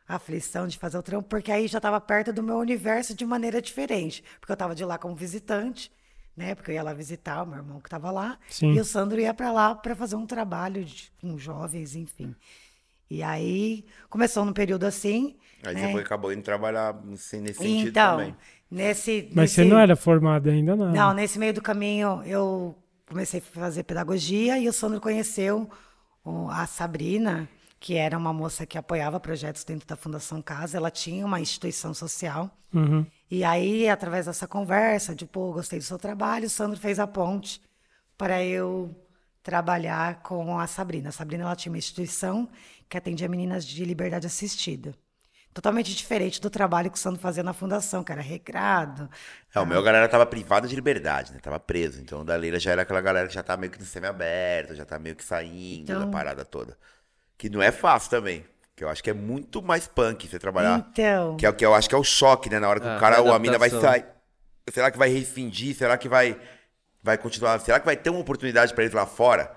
aflição 0.07 0.67
de 0.67 0.77
fazer 0.77 0.97
o 0.97 1.03
trampo, 1.03 1.27
porque 1.29 1.51
aí 1.51 1.67
já 1.67 1.77
estava 1.77 1.99
perto 1.99 2.33
do 2.33 2.43
meu 2.43 2.57
universo 2.57 3.15
de 3.15 3.25
maneira 3.25 3.61
diferente. 3.61 4.23
Porque 4.39 4.51
eu 4.51 4.55
estava 4.55 4.75
de 4.75 4.83
lá 4.83 4.97
como 4.97 5.15
visitante, 5.15 5.91
né? 6.41 6.55
Porque 6.55 6.71
eu 6.71 6.75
ia 6.75 6.83
lá 6.83 6.93
visitar 6.93 7.43
o 7.43 7.45
meu 7.45 7.57
irmão 7.57 7.79
que 7.79 7.87
estava 7.87 8.09
lá, 8.11 8.37
Sim. 8.49 8.73
e 8.73 8.79
o 8.79 8.85
Sandro 8.85 9.19
ia 9.19 9.33
para 9.33 9.51
lá 9.51 9.75
para 9.75 9.95
fazer 9.95 10.15
um 10.15 10.25
trabalho 10.25 10.83
de- 10.83 11.11
com 11.21 11.37
jovens, 11.37 11.95
enfim. 11.95 12.35
E 13.09 13.21
aí 13.21 13.85
começou 14.09 14.43
num 14.45 14.53
período 14.53 14.85
assim. 14.85 15.35
Aí 15.63 15.75
né? 15.75 15.85
você 15.87 15.91
foi, 15.91 16.01
acabou 16.01 16.33
indo 16.33 16.41
trabalhar 16.41 16.93
nesse, 17.03 17.37
nesse 17.39 17.59
sentido 17.59 17.89
Então, 17.89 18.17
também. 18.17 18.35
nesse. 18.69 19.29
Mas 19.35 19.51
você 19.51 19.61
nesse- 19.61 19.73
não 19.73 19.79
era 19.79 19.95
formado 19.95 20.49
ainda, 20.49 20.75
não. 20.75 20.91
não, 20.91 21.13
nesse 21.13 21.37
meio 21.37 21.53
do 21.53 21.61
caminho 21.61 22.23
eu 22.25 22.75
comecei 23.07 23.39
a 23.39 23.43
fazer 23.59 23.83
pedagogia 23.83 24.57
e 24.57 24.67
o 24.67 24.73
Sandro 24.73 24.99
conheceu 25.01 25.69
o- 26.23 26.49
a 26.49 26.65
Sabrina, 26.65 27.47
que 27.79 27.95
era 27.95 28.17
uma 28.17 28.31
moça 28.31 28.65
que 28.65 28.77
apoiava 28.77 29.19
projetos 29.19 29.63
dentro 29.63 29.87
da 29.87 29.95
Fundação 29.95 30.41
Casa. 30.41 30.77
Ela 30.77 30.89
tinha 30.89 31.25
uma 31.25 31.39
instituição 31.39 31.93
social. 31.93 32.49
Uhum. 32.73 33.05
E 33.31 33.43
aí, 33.45 33.87
através 33.87 34.25
dessa 34.25 34.45
conversa, 34.45 35.15
de 35.15 35.25
pô, 35.25 35.53
gostei 35.53 35.79
do 35.79 35.85
seu 35.85 35.97
trabalho, 35.97 36.47
o 36.47 36.49
Sandro 36.49 36.77
fez 36.77 36.99
a 36.99 37.07
ponte 37.07 37.61
para 38.17 38.43
eu 38.43 38.93
trabalhar 39.41 40.21
com 40.21 40.59
a 40.59 40.67
Sabrina. 40.67 41.09
A 41.09 41.11
Sabrina 41.13 41.43
ela 41.45 41.55
tinha 41.55 41.71
uma 41.71 41.77
instituição 41.77 42.49
que 42.89 42.97
atendia 42.97 43.29
meninas 43.29 43.65
de 43.65 43.85
liberdade 43.85 44.27
assistida. 44.27 44.93
Totalmente 45.53 45.93
diferente 45.95 46.39
do 46.41 46.49
trabalho 46.49 46.91
que 46.91 46.97
o 46.97 46.99
Sandro 46.99 47.21
fazia 47.21 47.41
na 47.43 47.53
fundação, 47.53 48.03
que 48.03 48.11
era 48.11 48.21
recrado. 48.21 49.09
É, 49.53 49.59
o 49.59 49.65
meu 49.65 49.79
a 49.79 49.83
galera 49.83 50.07
tava 50.07 50.25
privada 50.25 50.67
de 50.67 50.75
liberdade, 50.75 51.33
né? 51.33 51.39
Tava 51.39 51.59
preso. 51.59 52.01
Então 52.01 52.23
da 52.23 52.35
Leila 52.35 52.59
já 52.59 52.71
era 52.71 52.81
aquela 52.83 53.01
galera 53.01 53.27
que 53.27 53.33
já 53.33 53.43
tá 53.43 53.57
meio 53.57 53.71
que 53.71 53.79
no 53.79 53.85
semi-aberto, 53.85 54.75
já 54.75 54.85
tá 54.85 54.97
meio 54.99 55.15
que 55.15 55.23
saindo 55.23 55.87
da 55.87 55.93
Então- 55.99 56.11
parada 56.11 56.45
toda. 56.45 56.77
Que 57.37 57.49
não 57.49 57.61
é 57.61 57.71
fácil 57.71 58.09
também. 58.09 58.45
Que 58.81 58.85
eu 58.85 58.89
acho 58.89 59.03
que 59.03 59.11
é 59.11 59.13
muito 59.13 59.61
mais 59.61 59.87
punk 59.87 60.27
você 60.27 60.39
trabalhar. 60.39 60.89
Então, 60.91 61.37
Que 61.37 61.45
é 61.45 61.49
o 61.51 61.53
que 61.53 61.63
eu 61.63 61.71
acho 61.75 61.87
que 61.87 61.93
é 61.93 61.97
o 61.99 62.03
choque, 62.03 62.49
né? 62.49 62.57
Na 62.59 62.67
hora 62.67 62.79
que 62.79 62.87
Ah, 62.87 62.97
o 62.97 62.99
cara 62.99 63.21
ou 63.21 63.31
a 63.31 63.37
mina 63.37 63.59
vai 63.59 63.69
sair. 63.69 64.07
Será 64.73 64.89
que 64.89 64.97
vai 64.97 65.07
rescindir? 65.07 65.75
Será 65.75 65.99
que 65.99 66.09
vai, 66.09 66.35
vai 67.03 67.15
continuar? 67.15 67.59
Será 67.59 67.79
que 67.79 67.85
vai 67.85 67.95
ter 67.95 68.09
uma 68.09 68.19
oportunidade 68.21 68.73
pra 68.73 68.83
eles 68.83 68.95
lá 68.95 69.05
fora? 69.05 69.55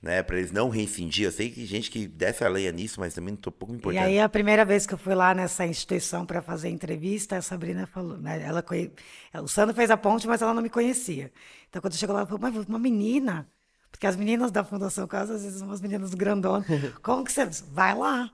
né? 0.00 0.22
Pra 0.22 0.38
eles 0.38 0.52
não 0.52 0.68
reincidir. 0.68 1.24
Eu 1.24 1.32
sei 1.32 1.50
que 1.50 1.66
gente 1.66 1.90
que 1.90 2.06
desce 2.06 2.44
a 2.44 2.48
lenha 2.48 2.70
nisso, 2.70 3.00
mas 3.00 3.12
também 3.12 3.32
não 3.34 3.40
tô 3.40 3.50
pouco 3.50 3.74
E 3.74 3.76
importante. 3.76 4.04
aí, 4.04 4.20
a 4.20 4.28
primeira 4.28 4.64
vez 4.64 4.86
que 4.86 4.94
eu 4.94 4.98
fui 4.98 5.16
lá 5.16 5.34
nessa 5.34 5.66
instituição 5.66 6.24
para 6.24 6.40
fazer 6.40 6.68
entrevista, 6.68 7.36
a 7.38 7.42
Sabrina 7.42 7.88
falou, 7.88 8.16
né, 8.18 8.40
ela 8.40 8.62
conhe... 8.62 8.92
o 9.34 9.48
Sandro 9.48 9.74
fez 9.74 9.90
a 9.90 9.96
ponte, 9.96 10.28
mas 10.28 10.40
ela 10.40 10.54
não 10.54 10.62
me 10.62 10.70
conhecia. 10.70 11.32
Então, 11.68 11.82
quando 11.82 11.96
chegou 11.96 12.14
lá, 12.14 12.20
ela 12.20 12.26
falou, 12.26 12.40
mas 12.40 12.54
uma 12.68 12.78
menina, 12.78 13.48
porque 13.90 14.06
as 14.06 14.14
meninas 14.16 14.50
da 14.52 14.62
Fundação 14.62 15.06
Casa, 15.08 15.34
às 15.34 15.42
vezes, 15.42 15.58
são 15.58 15.68
umas 15.68 15.80
meninas 15.80 16.14
grandonas, 16.14 16.64
como 17.02 17.22
que 17.24 17.32
você... 17.32 17.44
Vai 17.70 17.94
lá, 17.94 18.30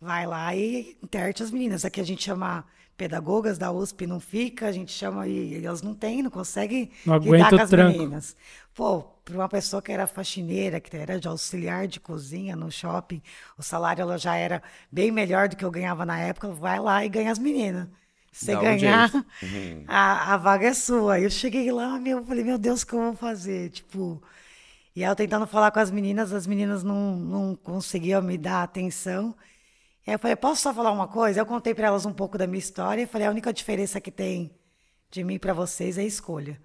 vai 0.00 0.26
lá 0.26 0.54
e 0.54 0.96
interte 1.02 1.42
as 1.42 1.50
meninas. 1.50 1.84
Aqui 1.84 2.00
a 2.00 2.04
gente 2.04 2.22
chama 2.22 2.64
pedagogas 2.96 3.58
da 3.58 3.70
USP, 3.70 4.06
não 4.06 4.18
fica, 4.20 4.66
a 4.66 4.72
gente 4.72 4.92
chama 4.92 5.26
e 5.28 5.64
elas 5.64 5.82
não 5.82 5.94
têm, 5.94 6.22
não 6.22 6.30
conseguem 6.30 6.90
Não 7.04 7.14
lidar 7.20 7.52
aguenta 7.52 7.54
com 7.54 7.62
o 7.62 7.62
as 7.62 7.72
tranco. 7.72 7.72
meninas. 7.72 8.36
Pô, 8.74 9.02
para 9.24 9.34
uma 9.34 9.48
pessoa 9.48 9.82
que 9.82 9.92
era 9.92 10.06
faxineira, 10.06 10.80
que 10.80 10.96
era 10.96 11.18
de 11.20 11.28
auxiliar 11.28 11.86
de 11.86 12.00
cozinha 12.00 12.56
no 12.56 12.70
shopping, 12.70 13.22
o 13.56 13.62
salário 13.62 14.02
ela 14.02 14.18
já 14.18 14.34
era 14.36 14.62
bem 14.90 15.10
melhor 15.10 15.48
do 15.48 15.56
que 15.56 15.64
eu 15.64 15.70
ganhava 15.70 16.04
na 16.06 16.18
época. 16.18 16.48
Vai 16.52 16.78
lá 16.80 17.04
e 17.04 17.08
ganha 17.08 17.30
as 17.32 17.38
meninas. 17.38 17.88
Você 18.32 18.56
Dá 18.56 18.62
um 18.62 18.76
ganhar, 18.76 18.76
jeito. 18.76 19.24
a, 19.86 20.34
a 20.34 20.36
vaga 20.36 20.68
é 20.68 20.74
sua. 20.74 21.14
Aí 21.14 21.24
eu 21.24 21.30
cheguei 21.30 21.70
lá, 21.72 21.98
meu, 21.98 22.18
eu 22.18 22.24
falei, 22.24 22.44
meu 22.44 22.58
Deus, 22.58 22.82
o 22.82 22.86
que 22.86 22.94
eu 22.94 23.00
vou 23.00 23.16
fazer? 23.16 23.70
Tipo, 23.70 24.22
e 24.94 25.04
aí 25.04 25.10
eu 25.10 25.16
tentando 25.16 25.46
falar 25.46 25.70
com 25.70 25.78
as 25.80 25.90
meninas, 25.90 26.32
as 26.32 26.46
meninas 26.46 26.82
não, 26.82 27.16
não 27.16 27.56
conseguiam 27.56 28.22
me 28.22 28.36
dar 28.38 28.62
atenção. 28.62 29.34
Aí 30.08 30.14
eu 30.14 30.18
falei, 30.18 30.36
posso 30.36 30.62
só 30.62 30.72
falar 30.72 30.90
uma 30.90 31.06
coisa? 31.06 31.38
Eu 31.38 31.44
contei 31.44 31.74
para 31.74 31.88
elas 31.88 32.06
um 32.06 32.12
pouco 32.14 32.38
da 32.38 32.46
minha 32.46 32.58
história 32.58 33.02
e 33.02 33.06
falei, 33.06 33.26
a 33.26 33.30
única 33.30 33.52
diferença 33.52 34.00
que 34.00 34.10
tem 34.10 34.50
de 35.10 35.22
mim 35.22 35.38
para 35.38 35.52
vocês 35.52 35.98
é 35.98 36.00
a 36.00 36.04
escolha. 36.04 36.58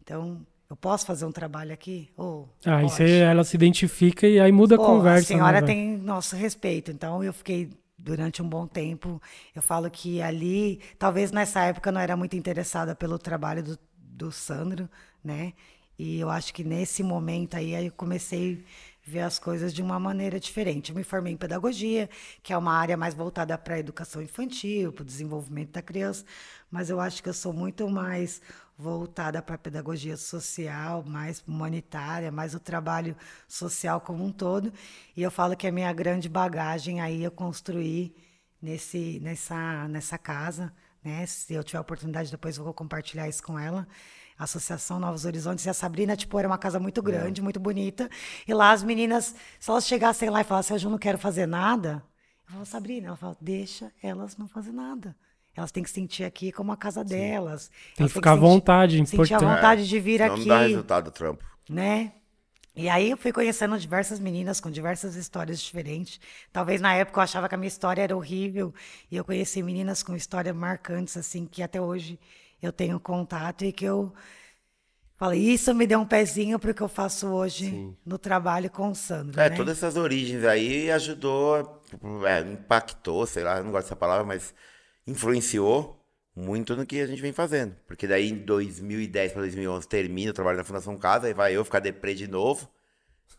Então, 0.00 0.46
eu 0.70 0.76
posso 0.76 1.04
fazer 1.04 1.24
um 1.24 1.32
trabalho 1.32 1.72
aqui? 1.72 2.08
Ou 2.16 2.48
Aí 2.64 2.82
pode? 2.82 2.92
você, 2.92 3.18
ela 3.18 3.42
se 3.42 3.56
identifica 3.56 4.28
e 4.28 4.38
aí 4.38 4.52
muda 4.52 4.76
a 4.76 4.78
conversa. 4.78 5.34
A 5.34 5.36
senhora 5.36 5.60
né, 5.60 5.66
tem 5.66 5.96
nosso 5.96 6.36
respeito. 6.36 6.92
Então, 6.92 7.24
eu 7.24 7.32
fiquei 7.32 7.68
durante 7.98 8.40
um 8.40 8.48
bom 8.48 8.64
tempo. 8.64 9.20
Eu 9.52 9.60
falo 9.60 9.90
que 9.90 10.22
ali, 10.22 10.80
talvez 11.00 11.32
nessa 11.32 11.64
época 11.64 11.90
eu 11.90 11.94
não 11.94 12.00
era 12.00 12.16
muito 12.16 12.36
interessada 12.36 12.94
pelo 12.94 13.18
trabalho 13.18 13.60
do, 13.60 13.78
do 13.98 14.30
Sandro, 14.30 14.88
né? 15.24 15.52
E 15.98 16.20
eu 16.20 16.30
acho 16.30 16.54
que 16.54 16.62
nesse 16.62 17.02
momento 17.02 17.56
aí, 17.56 17.74
aí 17.74 17.86
eu 17.86 17.92
comecei 17.92 18.64
ver 19.06 19.20
as 19.20 19.38
coisas 19.38 19.72
de 19.72 19.80
uma 19.80 20.00
maneira 20.00 20.40
diferente. 20.40 20.90
Eu 20.90 20.96
me 20.96 21.04
formei 21.04 21.32
em 21.32 21.36
pedagogia, 21.36 22.10
que 22.42 22.52
é 22.52 22.58
uma 22.58 22.72
área 22.72 22.96
mais 22.96 23.14
voltada 23.14 23.56
para 23.56 23.76
a 23.76 23.78
educação 23.78 24.20
infantil, 24.20 24.92
para 24.92 25.02
o 25.02 25.06
desenvolvimento 25.06 25.70
da 25.70 25.80
criança, 25.80 26.24
mas 26.68 26.90
eu 26.90 26.98
acho 26.98 27.22
que 27.22 27.28
eu 27.28 27.34
sou 27.34 27.52
muito 27.52 27.88
mais 27.88 28.42
voltada 28.76 29.40
para 29.40 29.54
a 29.54 29.58
pedagogia 29.58 30.16
social, 30.16 31.04
mais 31.04 31.42
humanitária, 31.46 32.32
mais 32.32 32.54
o 32.54 32.60
trabalho 32.60 33.16
social 33.46 34.00
como 34.00 34.24
um 34.24 34.32
todo. 34.32 34.72
E 35.16 35.22
eu 35.22 35.30
falo 35.30 35.56
que 35.56 35.68
a 35.68 35.72
minha 35.72 35.92
grande 35.92 36.28
bagagem 36.28 37.00
aí 37.00 37.22
eu 37.22 37.30
construí 37.30 38.14
nesse, 38.60 39.20
nessa, 39.20 39.86
nessa 39.88 40.18
casa, 40.18 40.72
né? 41.02 41.24
Se 41.26 41.54
eu 41.54 41.62
tiver 41.62 41.78
a 41.78 41.82
oportunidade, 41.82 42.30
depois 42.30 42.58
eu 42.58 42.64
vou 42.64 42.74
compartilhar 42.74 43.28
isso 43.28 43.42
com 43.42 43.58
ela. 43.58 43.86
Associação 44.38 44.98
Novos 45.00 45.24
Horizontes 45.24 45.64
e 45.64 45.70
a 45.70 45.74
Sabrina, 45.74 46.16
tipo, 46.16 46.38
era 46.38 46.46
uma 46.46 46.58
casa 46.58 46.78
muito 46.78 47.02
grande, 47.02 47.40
muito 47.42 47.58
bonita. 47.60 48.08
E 48.46 48.52
lá 48.52 48.70
as 48.72 48.82
meninas, 48.82 49.34
se 49.58 49.70
elas 49.70 49.86
chegassem 49.86 50.28
lá 50.30 50.40
e 50.40 50.44
falassem, 50.44 50.76
eu 50.82 50.90
não 50.90 50.98
quero 50.98 51.16
fazer 51.18 51.46
nada, 51.46 52.02
eu 52.48 52.52
falo, 52.52 52.66
Sabrina, 52.66 53.08
ela 53.08 53.16
fala, 53.16 53.36
deixa 53.40 53.90
elas 54.02 54.36
não 54.36 54.46
fazer 54.48 54.72
nada. 54.72 55.16
Elas 55.56 55.72
têm 55.72 55.82
que 55.82 55.90
sentir 55.90 56.22
aqui 56.24 56.52
como 56.52 56.70
a 56.70 56.76
casa 56.76 57.02
delas. 57.02 57.68
Tem 57.96 58.04
Elas 58.04 58.12
que 58.12 58.18
ficar 58.18 58.32
à 58.32 58.34
sentir- 58.34 58.46
vontade, 58.46 58.96
Sentir 58.98 59.10
a 59.10 59.14
importante. 59.14 59.44
vontade 59.54 59.88
de 59.88 59.98
vir 60.00 60.20
Não 60.20 60.34
aqui 60.34 60.44
dá 60.46 60.58
resultado 60.60 61.04
do 61.06 61.10
trampo. 61.10 61.42
né? 61.68 62.12
E 62.78 62.90
aí 62.90 63.10
eu 63.10 63.16
fui 63.16 63.32
conhecendo 63.32 63.78
diversas 63.78 64.20
meninas 64.20 64.60
com 64.60 64.70
diversas 64.70 65.16
histórias 65.16 65.58
diferentes. 65.62 66.20
Talvez 66.52 66.78
na 66.78 66.92
época 66.92 67.18
eu 67.20 67.22
achava 67.24 67.48
que 67.48 67.54
a 67.54 67.58
minha 67.58 67.68
história 67.68 68.02
era 68.02 68.14
horrível 68.14 68.74
e 69.10 69.16
eu 69.16 69.24
conheci 69.24 69.62
meninas 69.62 70.02
com 70.02 70.14
histórias 70.14 70.54
marcantes 70.54 71.16
assim 71.16 71.46
que 71.46 71.62
até 71.62 71.80
hoje 71.80 72.20
eu 72.62 72.72
tenho 72.72 73.00
contato 73.00 73.64
e 73.64 73.72
que 73.72 73.84
eu 73.84 74.12
falei, 75.16 75.40
isso 75.40 75.74
me 75.74 75.86
deu 75.86 76.00
um 76.00 76.06
pezinho 76.06 76.58
para 76.58 76.70
o 76.70 76.74
que 76.74 76.82
eu 76.82 76.88
faço 76.88 77.26
hoje 77.28 77.78
no 78.04 78.18
trabalho 78.18 78.70
com 78.70 78.88
o 78.90 78.94
Sandro, 78.94 79.44
É, 79.44 79.48
né? 79.48 79.50
todas 79.50 79.76
essas 79.78 79.96
origens 79.96 80.44
aí 80.44 80.90
ajudou, 80.90 81.82
é, 82.26 82.40
impactou, 82.40 83.26
sei 83.26 83.44
lá, 83.44 83.62
não 83.62 83.70
gosto 83.70 83.84
dessa 83.86 83.96
palavra, 83.96 84.24
mas 84.24 84.54
influenciou 85.06 86.02
muito 86.34 86.74
no 86.74 86.86
que 86.86 87.00
a 87.00 87.06
gente 87.06 87.20
vem 87.20 87.32
fazendo. 87.32 87.76
Porque 87.86 88.06
daí 88.06 88.30
em 88.30 88.36
2010 88.36 89.32
para 89.32 89.42
2011 89.42 89.86
termina 89.88 90.30
o 90.30 90.34
trabalho 90.34 90.56
na 90.58 90.64
Fundação 90.64 90.96
Casa, 90.98 91.26
aí 91.26 91.34
vai 91.34 91.54
eu 91.54 91.64
ficar 91.64 91.80
deprê 91.80 92.14
de 92.14 92.26
novo, 92.26 92.70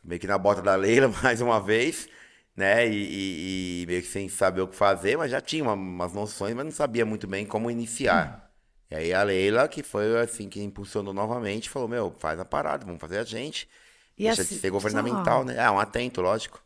meio 0.04 0.20
que 0.22 0.28
na 0.28 0.38
bota 0.38 0.62
da 0.62 0.76
Leila 0.76 1.10
mais 1.24 1.42
uma 1.42 1.62
vez, 1.62 2.10
né? 2.56 2.88
E, 2.88 3.82
e- 3.82 3.84
e 3.84 3.88
meio 3.88 4.02
que 4.04 4.08
sem 4.10 4.30
saber 4.30 4.62
o 4.62 4.68
que 4.70 4.76
fazer, 4.78 5.18
mas 5.18 5.32
já 5.32 5.42
tinha 5.42 5.64
uma- 5.64 5.74
umas 5.74 6.14
noções, 6.14 6.56
mas 6.56 6.66
não 6.66 6.72
sabia 6.74 7.06
muito 7.06 7.28
bem 7.28 7.46
como 7.46 7.72
iniciar. 7.72 8.47
E 8.92 8.96
aí 8.96 9.14
a 9.14 9.24
Leila, 9.24 9.68
que 9.68 9.84
foi 9.84 10.20
assim, 10.20 10.50
que 10.50 10.62
impulsionou 10.62 11.14
novamente, 11.14 11.70
falou, 11.70 11.88
meu, 11.88 12.12
faz 12.20 12.40
a 12.40 12.46
parada, 12.46 12.86
vamos 12.86 13.02
fazer 13.02 13.20
a 13.20 13.24
gente. 13.24 13.70
E 14.18 14.28
Deixa 14.28 14.44
assim, 14.44 14.60
de 14.60 14.62
ser 14.62 14.70
governamental, 14.72 15.44
só- 15.44 15.46
né? 15.46 15.58
É, 15.58 15.70
um 15.72 15.80
atento, 15.80 16.22
lógico. 16.22 16.62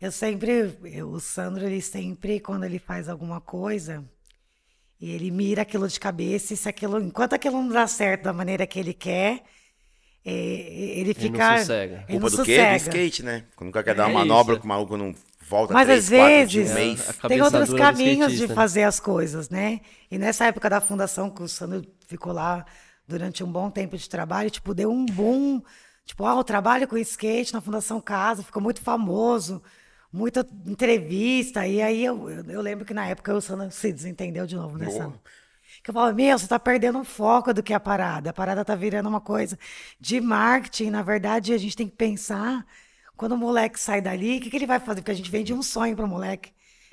Eu 0.00 0.10
sempre, 0.10 0.76
eu- 0.84 1.10
o 1.10 1.20
Sandro, 1.20 1.66
ele 1.66 1.80
sempre, 1.82 2.40
quando 2.40 2.64
ele 2.64 2.78
faz 2.78 3.08
alguma 3.08 3.40
coisa, 3.40 4.04
e 5.00 5.10
ele 5.10 5.30
mira 5.30 5.62
aquilo 5.62 5.88
de 5.88 6.00
cabeça, 6.00 6.54
e 6.54 6.58
se 6.58 6.68
aquilo, 6.68 7.00
enquanto 7.00 7.34
aquilo 7.34 7.56
não 7.62 7.68
dá 7.70 7.86
certo 7.86 8.24
da 8.24 8.32
maneira 8.34 8.66
que 8.66 8.78
ele 8.80 8.94
quer, 8.94 9.44
é, 10.24 10.32
ele 10.32 11.14
não 11.30 11.40
fica. 11.40 11.40
sossega. 11.40 12.06
ele 12.08 12.18
Culpa 12.18 12.20
não 12.20 12.28
do 12.30 12.38
quê? 12.38 12.66
Do 12.66 12.74
sossega. 12.74 12.74
skate, 12.74 13.22
né? 13.22 13.46
Quando 13.56 13.68
nunca 13.68 13.82
quer 13.84 13.94
dar 13.94 14.04
uma 14.06 14.10
É 14.10 14.14
manobra 14.20 14.56
isso. 14.56 14.58
que 14.58 14.64
o 14.64 14.68
maluco 14.68 14.96
não 14.96 15.14
volta 15.50 15.74
Mas 15.74 15.86
três, 15.86 16.04
às 16.04 16.10
quatro 16.10 16.28
vezes 16.28 16.70
um 16.70 16.74
mês. 16.74 17.18
tem 17.26 17.42
outros 17.42 17.74
caminhos 17.74 18.32
de 18.34 18.46
fazer 18.46 18.84
as 18.84 19.00
coisas, 19.00 19.50
né? 19.50 19.80
E 20.08 20.16
nessa 20.16 20.44
época 20.46 20.70
da 20.70 20.80
fundação, 20.80 21.28
que 21.28 21.42
o 21.42 21.48
Sandro 21.48 21.84
ficou 22.06 22.32
lá 22.32 22.64
durante 23.06 23.42
um 23.42 23.50
bom 23.50 23.68
tempo 23.68 23.96
de 23.96 24.08
trabalho, 24.08 24.48
tipo, 24.48 24.72
deu 24.72 24.90
um 24.90 25.04
boom. 25.04 25.60
Tipo, 26.06 26.24
ah, 26.24 26.36
o 26.36 26.44
trabalho 26.44 26.86
com 26.86 26.96
skate 26.96 27.52
na 27.52 27.60
Fundação 27.60 28.00
Casa 28.00 28.42
ficou 28.42 28.62
muito 28.62 28.80
famoso, 28.80 29.60
muita 30.12 30.46
entrevista. 30.66 31.66
E 31.66 31.82
aí 31.82 32.04
eu, 32.04 32.30
eu, 32.30 32.44
eu 32.44 32.60
lembro 32.60 32.84
que 32.84 32.94
na 32.94 33.06
época 33.06 33.34
o 33.34 33.40
Sandro 33.40 33.70
se 33.72 33.92
desentendeu 33.92 34.46
de 34.46 34.54
novo, 34.54 34.78
né, 34.78 34.86
Boa. 34.86 34.96
Sandro? 34.96 35.20
Que 35.82 35.90
eu 35.90 35.94
falo, 35.94 36.14
meu, 36.14 36.38
você 36.38 36.46
tá 36.46 36.58
perdendo 36.58 37.00
o 37.00 37.04
foco 37.04 37.54
do 37.54 37.62
que 37.62 37.72
é 37.72 37.76
a 37.76 37.80
parada. 37.80 38.30
A 38.30 38.32
parada 38.32 38.64
tá 38.64 38.74
virando 38.74 39.08
uma 39.08 39.20
coisa 39.20 39.58
de 39.98 40.20
marketing. 40.20 40.90
Na 40.90 41.02
verdade, 41.02 41.52
a 41.52 41.58
gente 41.58 41.76
tem 41.76 41.88
que 41.88 41.96
pensar 41.96 42.66
quando 43.20 43.32
o 43.32 43.36
moleque 43.36 43.78
sai 43.78 44.00
dali, 44.00 44.38
o 44.38 44.40
que, 44.40 44.48
que 44.48 44.56
ele 44.56 44.66
vai 44.66 44.80
fazer? 44.80 45.02
Porque 45.02 45.10
a 45.10 45.14
gente 45.14 45.30
vende 45.30 45.52
um 45.52 45.62
sonho 45.62 45.94
pro 45.94 46.08
moleque 46.08 46.52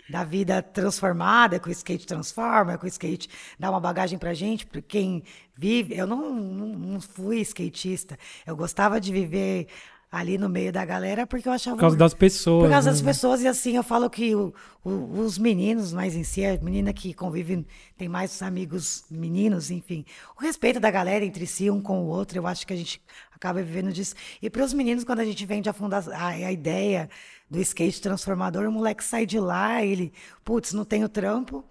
da 0.10 0.26
vida 0.26 0.62
transformada, 0.62 1.58
que 1.58 1.70
o 1.70 1.72
skate 1.72 2.06
transforma, 2.06 2.78
que 2.78 2.84
o 2.84 2.88
skate 2.90 3.30
dá 3.58 3.70
uma 3.70 3.80
bagagem 3.80 4.20
pra 4.20 4.34
gente, 4.34 4.66
para 4.66 4.82
quem 4.82 5.24
vive. 5.58 5.96
Eu 5.96 6.06
não, 6.06 6.34
não, 6.36 6.68
não 6.68 7.00
fui 7.00 7.40
skatista. 7.40 8.20
Eu 8.46 8.58
gostava 8.58 9.00
de 9.00 9.10
viver 9.10 9.68
ali 10.12 10.38
no 10.38 10.50
meio 10.50 10.72
da 10.72 10.84
galera 10.86 11.28
porque 11.28 11.48
eu 11.48 11.52
achava. 11.54 11.76
Por 11.76 11.82
causa 11.82 11.98
das 11.98 12.14
pessoas. 12.14 12.64
Por 12.66 12.72
causa 12.72 12.90
das 12.90 13.02
né? 13.02 13.08
pessoas, 13.08 13.42
e 13.42 13.48
assim, 13.48 13.76
eu 13.76 13.84
falo 13.84 14.10
que 14.10 14.36
o- 14.36 14.54
o- 14.84 15.20
os 15.20 15.38
meninos, 15.38 15.94
mais 15.94 16.16
em 16.16 16.24
si, 16.24 16.46
a 16.46 16.58
menina 16.58 16.94
que 16.94 17.14
convive, 17.14 17.66
tem 17.98 18.08
mais 18.08 18.42
amigos 18.42 19.06
meninos, 19.10 19.70
enfim. 19.70 20.06
O 20.38 20.42
respeito 20.42 20.80
da 20.80 20.90
galera 20.92 21.24
entre 21.24 21.46
si, 21.46 21.70
um 21.70 21.82
com 21.82 22.04
o 22.04 22.08
outro, 22.08 22.38
eu 22.38 22.48
acho 22.48 22.66
que 22.66 22.74
a 22.74 22.78
gente 22.78 23.02
acaba 23.38 23.62
vivendo 23.62 23.92
disso. 23.94 24.14
E 24.42 24.50
para 24.50 24.64
os 24.64 24.74
meninos, 24.74 25.04
quando 25.04 25.20
a 25.22 25.26
gente 25.26 25.46
vende 25.46 25.70
a, 25.70 25.74
funda 25.74 26.04
a, 26.14 26.28
a 26.28 26.52
ideia 26.52 27.10
do 27.50 27.60
skate 27.62 28.02
transformador, 28.02 28.68
o 28.68 28.72
moleque 28.72 29.04
sai 29.04 29.26
de 29.26 29.40
lá, 29.40 29.84
ele, 29.84 30.12
putz, 30.44 30.74
não 30.74 30.84
tenho 30.84 31.08
trampo, 31.08 31.64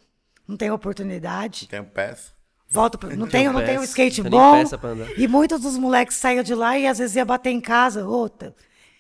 não 0.49 0.57
tenho 0.57 0.73
oportunidade, 0.75 1.69
Tem 1.69 1.81
um 1.81 1.85
peça. 1.85 2.33
Volto 2.69 2.99
pra... 2.99 3.15
Não 3.15 3.29
tenho, 3.29 3.53
não 3.53 3.65
tenho 3.65 3.83
skate 3.85 4.23
bom. 4.23 4.55
peça 4.59 4.77
pra 4.77 4.91
andar. 4.91 5.19
E 5.19 5.29
muitos 5.29 5.61
dos 5.61 5.77
moleques 5.77 6.17
saíam 6.17 6.43
de 6.43 6.55
lá 6.55 6.77
e 6.79 6.87
às 6.87 6.99
vezes 6.99 7.15
ia 7.15 7.25
bater 7.25 7.51
em 7.51 7.61
casa. 7.61 8.05
Outra. 8.07 8.55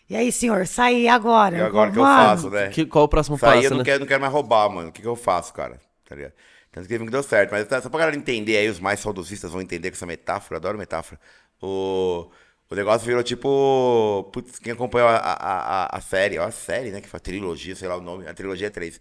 E 0.09 0.14
aí, 0.14 0.31
senhor, 0.31 0.66
saí 0.68 1.09
agora. 1.09 1.59
E 1.59 1.61
agora 1.61 1.90
que 1.90 1.98
eu 1.98 2.05
faço, 2.05 2.48
né? 2.48 2.68
Que- 2.68 2.87
qual 2.87 3.07
o 3.07 3.09
próximo 3.09 3.35
aí 3.37 3.40
passo, 3.40 3.64
eu 3.64 3.70
não, 3.70 3.79
né? 3.79 3.85
quero, 3.85 4.00
não 4.00 4.07
quero 4.07 4.20
mais 4.20 4.33
roubar, 4.33 4.70
mano. 4.70 4.90
O 4.90 4.92
que, 4.92 5.02
que 5.02 5.09
eu 5.09 5.16
faço, 5.16 5.52
cara? 5.52 5.81
Tá 6.09 6.14
ligado? 6.14 6.33
Tanto 6.70 6.87
que 6.87 6.98
deu 6.98 7.22
certo. 7.24 7.50
Mas 7.50 7.66
tá- 7.66 7.83
só 7.83 7.88
pra 7.88 7.98
galera 8.00 8.16
entender 8.16 8.57
aí, 8.57 8.68
os 8.68 8.79
mais 8.79 9.00
saudosistas 9.00 9.50
vão 9.50 9.61
entender 9.61 9.90
com 9.90 9.96
essa 9.96 10.07
metáfora. 10.07 10.59
Adoro 10.59 10.79
metáfora. 10.79 11.20
O, 11.61 12.31
o 12.70 12.74
negócio 12.74 13.07
virou 13.07 13.22
tipo. 13.22 14.29
Putz, 14.33 14.59
quem 14.59 14.72
acompanhou 14.72 15.09
a, 15.09 15.16
a, 15.16 15.96
a, 15.96 16.00
série, 16.00 16.38
a 16.38 16.50
série, 16.50 16.90
né? 16.90 17.00
Que 17.00 17.09
foi 17.09 17.18
a 17.18 17.20
trilogia, 17.20 17.76
sei 17.76 17.88
lá 17.88 17.96
o 17.96 18.00
nome. 18.00 18.26
A 18.26 18.35
trilogia 18.35 18.66
é 18.68 18.70
três. 18.70 19.00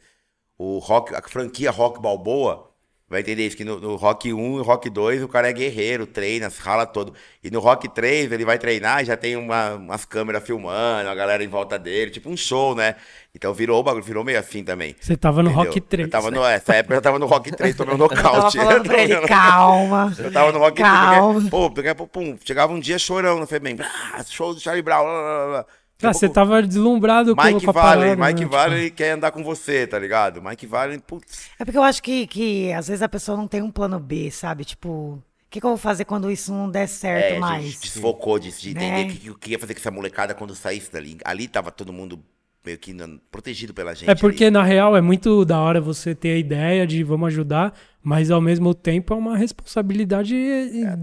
O 0.58 0.80
rock, 0.80 1.16
a 1.16 1.22
franquia 1.24 1.72
Rock 1.72 2.00
Balboa. 2.02 2.75
Vai 3.08 3.20
entender 3.22 3.46
isso, 3.46 3.56
que 3.56 3.64
no, 3.64 3.80
no 3.80 3.96
Rock 3.96 4.34
1 4.34 4.60
e 4.60 4.64
Rock 4.64 4.90
2 4.90 5.22
o 5.22 5.28
cara 5.28 5.48
é 5.48 5.54
guerreiro, 5.54 6.08
treina, 6.08 6.50
se 6.50 6.60
rala 6.60 6.88
todo. 6.88 7.14
E 7.44 7.52
no 7.52 7.60
Rock 7.60 7.88
3 7.88 8.32
ele 8.32 8.44
vai 8.44 8.58
treinar 8.58 9.04
e 9.04 9.06
já 9.06 9.16
tem 9.16 9.36
uma- 9.36 9.76
umas 9.76 10.06
câmeras 10.06 10.44
filmando, 10.44 11.08
a 11.08 11.14
galera 11.14 11.44
em 11.44 11.48
volta 11.48 11.78
dele, 11.78 12.10
tipo 12.10 12.28
um 12.32 12.36
show, 12.36 12.74
né? 12.74 12.96
Então 13.36 13.54
virou 13.54 13.80
o 13.80 13.84
bagulho, 13.84 14.04
virou 14.04 14.24
meio 14.24 14.40
assim 14.40 14.64
também. 14.64 14.96
Você 15.00 15.16
tava 15.16 15.44
no 15.44 15.52
entendeu? 15.52 15.66
Rock 15.68 15.82
3. 15.82 16.08
Eu 16.08 16.12
tava 16.12 16.32
no, 16.32 16.44
essa 16.44 16.74
época 16.74 16.96
eu 16.96 17.02
tava 17.02 17.20
no 17.20 17.28
Rock 17.28 17.52
3, 17.52 17.76
tomei 17.76 17.94
um 17.94 17.98
Eu 18.02 18.08
tava 18.10 18.24
nocaute. 18.40 18.58
pra 18.88 18.98
ele, 19.04 19.22
calma. 19.28 20.12
Eu 20.18 20.32
tava 20.32 20.52
no 20.52 20.58
Rock 20.58 20.76
3, 20.78 20.90
Calma. 20.90 21.34
porque, 21.42 21.50
pô, 21.52 21.70
daqui 21.70 21.90
a 21.90 21.96
pouco, 21.96 22.12
pum, 22.12 22.36
chegava 22.44 22.74
um 22.74 22.80
dia 22.80 22.98
chorando, 22.98 23.46
foi 23.46 23.60
bem, 23.60 23.78
ah, 23.82 24.24
show 24.28 24.52
do 24.52 24.60
Charlie 24.60 24.82
Brown, 24.82 25.04
blá, 25.04 25.14
blá, 25.14 25.48
blá, 25.48 25.66
Ah, 26.04 26.14
você 26.14 26.28
pouco- 26.28 26.34
tava 26.36 26.62
deslumbrado 26.62 27.36
com, 27.36 27.44
Mike 27.44 27.64
com 27.66 27.70
a 27.72 27.74
Valley, 27.74 28.00
parada, 28.10 28.16
né? 28.18 28.28
Mike 28.28 28.40
Tipo, 28.42 28.52
Valley 28.52 28.92
quer 28.92 29.12
andar 29.12 29.32
com 29.32 29.44
você, 29.44 29.88
tá 29.88 29.98
ligado? 29.98 30.42
Mike 30.42 30.66
Valley, 30.68 31.00
putz. 31.00 31.50
É 31.60 31.64
porque 31.66 31.78
eu 31.78 31.84
acho 31.84 32.04
que, 32.04 32.28
que 32.28 32.72
às 32.74 32.88
vezes 32.88 33.02
a 33.02 33.10
pessoa 33.10 33.38
não 33.38 33.48
tem 33.48 33.62
um 33.62 33.72
plano 33.72 34.00
B, 34.00 34.30
sabe? 34.30 34.66
Tipo, 34.66 34.90
o 34.90 35.24
que, 35.50 35.60
que 35.62 35.66
eu 35.66 35.70
vou 35.72 35.78
fazer 35.78 36.04
quando 36.06 36.30
isso 36.30 36.52
não 36.54 36.70
der 36.70 36.88
certo 36.88 37.24
É, 37.24 37.28
a 37.28 37.32
gente 37.32 37.40
mais? 37.40 37.80
desfocou 37.80 38.38
disso, 38.38 38.62
de 38.62 38.74
Né? 38.74 39.02
entender 39.02 39.30
o 39.30 39.36
que, 39.36 39.40
que 39.46 39.52
ia 39.52 39.60
fazer 39.60 39.74
com 39.74 39.80
essa 39.80 39.92
molecada 39.92 40.34
quando 40.36 40.54
saísse 40.54 40.92
dali. 40.92 41.18
Ali 41.24 41.48
tava 41.48 41.72
todo 41.72 41.94
mundo 41.94 42.20
meio 42.66 42.78
que 42.78 42.94
protegido 43.32 43.74
pela 43.74 43.94
gente. 43.94 44.10
É 44.10 44.16
porque, 44.16 44.46
ali. 44.46 44.54
na 44.54 44.64
real, 44.64 44.96
é 44.98 45.02
muito 45.02 45.46
da 45.46 45.60
hora 45.60 45.80
você 45.80 46.16
ter 46.16 46.32
a 46.32 46.38
ideia 46.38 46.88
de 46.88 47.04
vamos 47.04 47.28
ajudar, 47.28 47.78
mas 48.02 48.32
ao 48.32 48.42
mesmo 48.42 48.74
tempo 48.74 49.14
é 49.14 49.18
uma 49.18 49.38
responsabilidade 49.38 50.36
É, 50.36 50.96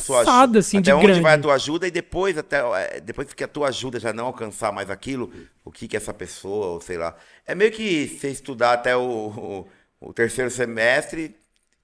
sua 0.00 0.22
desgraçada, 0.24 0.58
assim, 0.60 0.78
até 0.78 0.90
de 0.90 0.92
onde 0.92 1.06
grande. 1.06 1.20
vai 1.20 1.34
a 1.34 1.38
tua 1.38 1.54
ajuda 1.54 1.86
e 1.86 1.90
depois, 1.90 2.36
até, 2.38 2.58
é, 2.58 3.00
depois 3.00 3.32
que 3.32 3.44
a 3.44 3.48
tua 3.48 3.68
ajuda 3.68 3.98
já 4.00 4.12
não 4.12 4.26
alcançar 4.26 4.72
mais 4.72 4.90
aquilo, 4.90 5.32
o 5.64 5.70
que 5.70 5.88
que 5.88 5.96
essa 5.96 6.12
pessoa, 6.14 6.66
ou 6.68 6.80
sei 6.80 6.96
lá. 6.98 7.14
É 7.46 7.54
meio 7.54 7.70
que 7.70 8.08
você 8.08 8.28
estudar 8.28 8.72
até 8.74 8.96
o, 8.96 9.66
o, 10.00 10.08
o 10.08 10.12
terceiro 10.12 10.50
semestre 10.50 11.34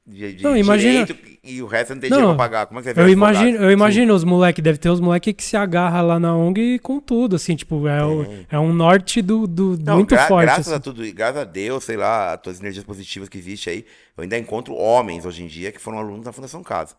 de, 0.07 0.35
de 0.35 0.45
Não, 0.45 0.57
imagina- 0.57 1.05
direito 1.05 1.37
e 1.43 1.61
o 1.63 1.67
resto 1.67 1.95
não 1.95 2.01
tem 2.01 2.11
dinheiro 2.11 2.29
pra 2.35 2.37
pagar. 2.45 2.67
Como 2.67 2.79
é 2.79 2.83
que 2.83 2.93
você 2.95 3.01
Eu 3.01 3.09
imagino, 3.09 3.59
eu 3.59 3.71
imagino 3.71 4.15
os 4.15 4.25
moleques, 4.25 4.63
deve 4.63 4.79
ter 4.79 4.89
os 4.91 5.01
moleques 5.01 5.35
que 5.35 5.43
se 5.45 5.57
agarra 5.57 6.01
lá 6.03 6.19
na 6.21 6.35
ONG 6.37 6.79
com 6.81 7.01
tudo, 7.01 7.37
assim, 7.37 7.55
tipo, 7.57 7.87
é, 7.89 8.05
o- 8.05 8.25
é 8.51 8.59
um 8.59 8.73
norte 8.73 9.21
do, 9.23 9.47
do 9.47 9.77
Não, 9.83 9.97
muito 9.97 10.15
gra- 10.15 10.27
forte. 10.27 10.47
Graças 10.47 10.69
assim. 10.69 10.77
a 10.77 10.81
tudo, 10.81 11.03
graças 11.13 11.37
a 11.41 11.45
Deus, 11.45 11.85
sei 11.85 11.97
lá, 11.97 12.37
todas 12.37 12.57
as 12.59 12.63
energias 12.63 12.85
positivas 12.85 13.29
que 13.29 13.39
existem 13.39 13.73
aí, 13.75 13.85
eu 14.17 14.23
ainda 14.23 14.39
encontro 14.39 14.75
homens 14.75 15.25
hoje 15.27 15.43
em 15.43 15.47
dia 15.47 15.71
que 15.73 15.81
foram 15.81 15.99
alunos 15.99 16.25
da 16.25 16.33
Fundação 16.33 16.63
Casa. 16.63 16.95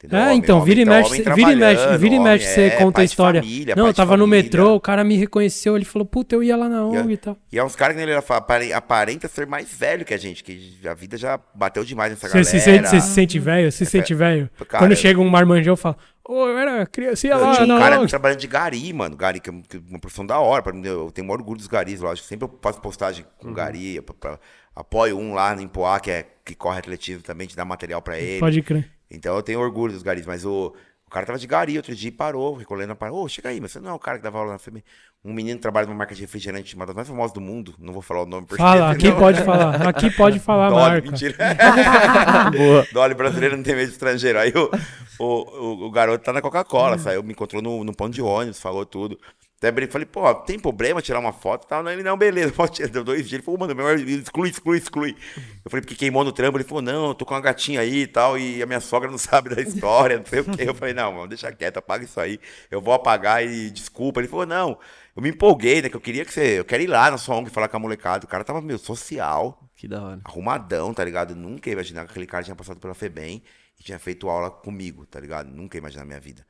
Entendeu? 0.00 0.16
É, 0.16 0.22
Homem- 0.26 0.38
então, 0.38 0.56
homem 0.58 0.66
vira 0.68 0.80
e 0.80 0.84
tá- 0.84 0.90
mexe, 0.92 1.08
homem 1.10 1.34
vira 1.34 1.52
e 1.52 1.56
mexe, 1.56 1.98
vira 1.98 2.14
e 2.14 2.20
mexe, 2.20 2.46
você 2.46 2.60
é, 2.62 2.70
conta 2.70 3.00
a 3.00 3.04
história. 3.04 3.42
família, 3.42 3.74
não, 3.76 3.88
eu 3.88 3.92
tava 3.92 4.16
no 4.16 4.28
metrô, 4.28 4.76
o 4.76 4.80
cara 4.80 5.02
me 5.02 5.16
reconheceu, 5.16 5.74
ele 5.74 5.84
falou, 5.84 6.06
puta, 6.06 6.36
eu 6.36 6.42
ia 6.44 6.56
lá 6.56 6.68
na 6.68 6.84
ONG 6.86 7.14
e 7.14 7.16
tal. 7.16 7.36
E 7.50 7.58
é 7.58 7.64
uns 7.64 7.74
caras 7.74 7.96
que 7.96 8.02
ele 8.02 8.72
aparenta 8.72 9.26
ser 9.26 9.44
mais 9.48 9.68
velho 9.74 10.04
que 10.04 10.14
a 10.14 10.16
gente, 10.16 10.44
que 10.44 10.78
a 10.86 10.94
vida 10.94 11.16
já 11.16 11.40
bateu 11.52 11.84
demais 11.84 12.12
nessa 12.12 12.28
Você 12.28 12.58
galera. 12.60 12.86
você 12.88 13.00
se 13.00 13.08
sente 13.12 13.38
velho, 13.40 13.72
se 13.72 13.84
sente 13.84 14.14
velho. 14.14 14.48
cara, 14.68 14.84
Quando 14.84 14.92
eu- 14.92 14.96
chega 14.96 15.18
um 15.20 15.28
marmanjão, 15.28 15.74
fala, 15.76 15.96
ô, 16.24 16.46
eu 16.46 16.56
era 16.56 16.86
criancinha 16.86 17.32
Eu 17.32 17.40
lá 17.40 17.56
tinha 17.56 17.74
um 17.74 17.78
cara 17.80 17.98
ONG. 17.98 18.08
trabalhando 18.08 18.38
de 18.38 18.46
gari, 18.46 18.92
mano. 18.92 19.16
Gari, 19.16 19.40
que 19.40 19.50
é 19.50 19.52
um- 19.52 19.62
é 19.74 19.78
uma 19.90 19.98
profissão 19.98 20.24
da 20.24 20.38
hora. 20.38 20.62
Pra 20.62 20.72
mim, 20.72 20.86
eu 20.86 21.10
tenho 21.10 21.26
maior 21.26 21.40
orgulho 21.40 21.58
dos 21.58 21.66
garis, 21.66 22.00
lógico. 22.00 22.28
Sempre 22.28 22.46
eu 22.46 22.58
faço 22.62 22.80
postagem 22.80 23.24
Uhum. 23.42 23.48
com 23.48 23.52
gari. 23.54 24.00
pra- 24.00 24.14
pra- 24.14 24.38
apoio 24.76 25.18
um 25.18 25.34
lá 25.34 25.56
no 25.56 25.60
Empoá, 25.62 25.98
que, 25.98 26.08
é, 26.08 26.24
que 26.44 26.54
corre 26.54 26.78
atletismo 26.78 27.20
também, 27.20 27.48
te 27.48 27.56
dá 27.56 27.64
material 27.64 28.00
pra 28.00 28.16
ele. 28.16 28.38
Pode 28.38 28.62
crer. 28.62 28.88
Então 29.10 29.34
eu 29.36 29.42
tenho 29.42 29.60
orgulho 29.60 29.92
dos 29.92 30.02
garis, 30.02 30.26
mas 30.26 30.44
o, 30.44 30.74
o 31.06 31.10
cara 31.10 31.24
tava 31.26 31.38
de 31.38 31.46
gari 31.46 31.76
outro 31.76 31.94
dia 31.94 32.08
e 32.08 32.12
parou, 32.12 32.54
recolhendo 32.54 32.92
a 32.92 32.96
parou. 32.96 33.24
Ô, 33.24 33.28
chega 33.28 33.48
aí, 33.48 33.60
mas 33.60 33.72
você 33.72 33.80
não 33.80 33.90
é 33.90 33.94
o 33.94 33.98
cara 33.98 34.18
que 34.18 34.24
dava 34.24 34.38
aula 34.38 34.52
na 34.52 34.58
FEB. 34.58 34.84
Um 35.24 35.32
menino 35.32 35.58
trabalha 35.58 35.86
numa 35.86 35.96
marca 35.96 36.14
de 36.14 36.20
refrigerante, 36.20 36.76
uma 36.76 36.86
das 36.86 36.94
mais 36.94 37.08
famosas 37.08 37.32
do 37.32 37.40
mundo. 37.40 37.74
Não 37.78 37.92
vou 37.92 38.02
falar 38.02 38.22
o 38.22 38.26
nome 38.26 38.46
porque 38.46 38.62
Fala, 38.62 38.90
aqui 38.92 39.06
senão- 39.06 39.18
pode 39.18 39.42
falar. 39.42 39.88
Aqui 39.88 40.10
pode 40.10 40.38
falar 40.38 40.68
Dolly, 40.70 40.80
marca. 40.82 41.10
mentira. 41.10 41.36
Boa. 42.56 42.86
Dolly 42.92 43.14
brasileiro 43.14 43.56
não 43.56 43.62
tem 43.64 43.74
medo 43.74 43.86
de 43.88 43.92
estrangeiro. 43.94 44.38
Aí 44.38 44.52
o, 44.54 44.70
o, 45.18 45.24
o, 45.24 45.86
o 45.86 45.90
garoto 45.90 46.24
tá 46.24 46.32
na 46.32 46.40
Coca-Cola, 46.40 46.98
saiu, 46.98 47.22
me 47.22 47.32
encontrou 47.32 47.60
no, 47.62 47.82
no 47.84 47.94
pão 47.94 48.08
de 48.08 48.22
ônibus, 48.22 48.60
falou 48.60 48.84
tudo. 48.86 49.18
Até 49.58 49.72
brinquei, 49.72 49.92
falei, 49.92 50.06
pô, 50.06 50.32
tem 50.36 50.56
problema 50.56 51.02
tirar 51.02 51.18
uma 51.18 51.32
foto 51.32 51.64
e 51.64 51.68
tal? 51.68 51.82
Não, 51.82 51.90
ele 51.90 52.04
não, 52.04 52.16
beleza, 52.16 52.52
pode 52.54 52.74
tirar. 52.74 52.88
Deu 52.90 53.02
dois 53.02 53.22
dias, 53.22 53.32
ele 53.32 53.42
falou, 53.42 53.58
mano, 53.58 53.74
meu, 53.74 53.92
exclui, 53.92 54.50
exclui, 54.50 54.78
exclui. 54.78 55.16
Eu 55.64 55.70
falei, 55.70 55.82
porque 55.82 55.96
queimou 55.96 56.22
no 56.22 56.30
trampo, 56.30 56.56
ele 56.56 56.64
falou, 56.64 56.80
não, 56.80 57.08
eu 57.08 57.14
tô 57.14 57.26
com 57.26 57.34
uma 57.34 57.40
gatinha 57.40 57.80
aí 57.80 58.02
e 58.02 58.06
tal, 58.06 58.38
e 58.38 58.62
a 58.62 58.66
minha 58.66 58.78
sogra 58.80 59.10
não 59.10 59.18
sabe 59.18 59.52
da 59.52 59.60
história, 59.60 60.18
não 60.18 60.26
sei 60.26 60.40
o 60.40 60.44
quê. 60.44 60.62
Eu 60.68 60.74
falei, 60.74 60.94
não, 60.94 61.12
mano, 61.12 61.26
deixa 61.26 61.50
quieto, 61.50 61.78
apaga 61.78 62.04
isso 62.04 62.20
aí, 62.20 62.38
eu 62.70 62.80
vou 62.80 62.94
apagar 62.94 63.44
e 63.44 63.68
desculpa. 63.70 64.20
Ele 64.20 64.28
falou, 64.28 64.46
não, 64.46 64.78
eu 65.16 65.20
me 65.22 65.30
empolguei, 65.30 65.82
né, 65.82 65.88
que 65.88 65.96
eu 65.96 66.00
queria 66.00 66.24
que 66.24 66.32
você, 66.32 66.60
eu 66.60 66.64
quero 66.64 66.84
ir 66.84 66.86
lá 66.86 67.10
na 67.10 67.18
sua 67.18 67.34
ONG 67.34 67.50
falar 67.50 67.66
com 67.68 67.76
a 67.76 67.80
molecada. 67.80 68.24
O 68.26 68.28
cara 68.28 68.44
tava, 68.44 68.60
meu, 68.62 68.78
social, 68.78 69.60
Que 69.74 69.88
da 69.88 70.00
hora. 70.00 70.20
arrumadão, 70.24 70.94
tá 70.94 71.04
ligado? 71.04 71.32
Eu 71.32 71.36
nunca 71.36 71.68
ia 71.68 71.72
imaginar 71.72 72.04
que 72.04 72.12
aquele 72.12 72.26
cara 72.26 72.44
tinha 72.44 72.54
passado 72.54 72.78
pela 72.78 72.94
FEBEM 72.94 73.42
e 73.80 73.82
tinha 73.82 73.98
feito 73.98 74.28
aula 74.28 74.50
comigo, 74.52 75.04
tá 75.04 75.18
ligado? 75.18 75.48
Nunca 75.50 75.76
ia 75.76 75.80
imaginar 75.80 76.02
na 76.02 76.06
minha 76.06 76.20
vida. 76.20 76.46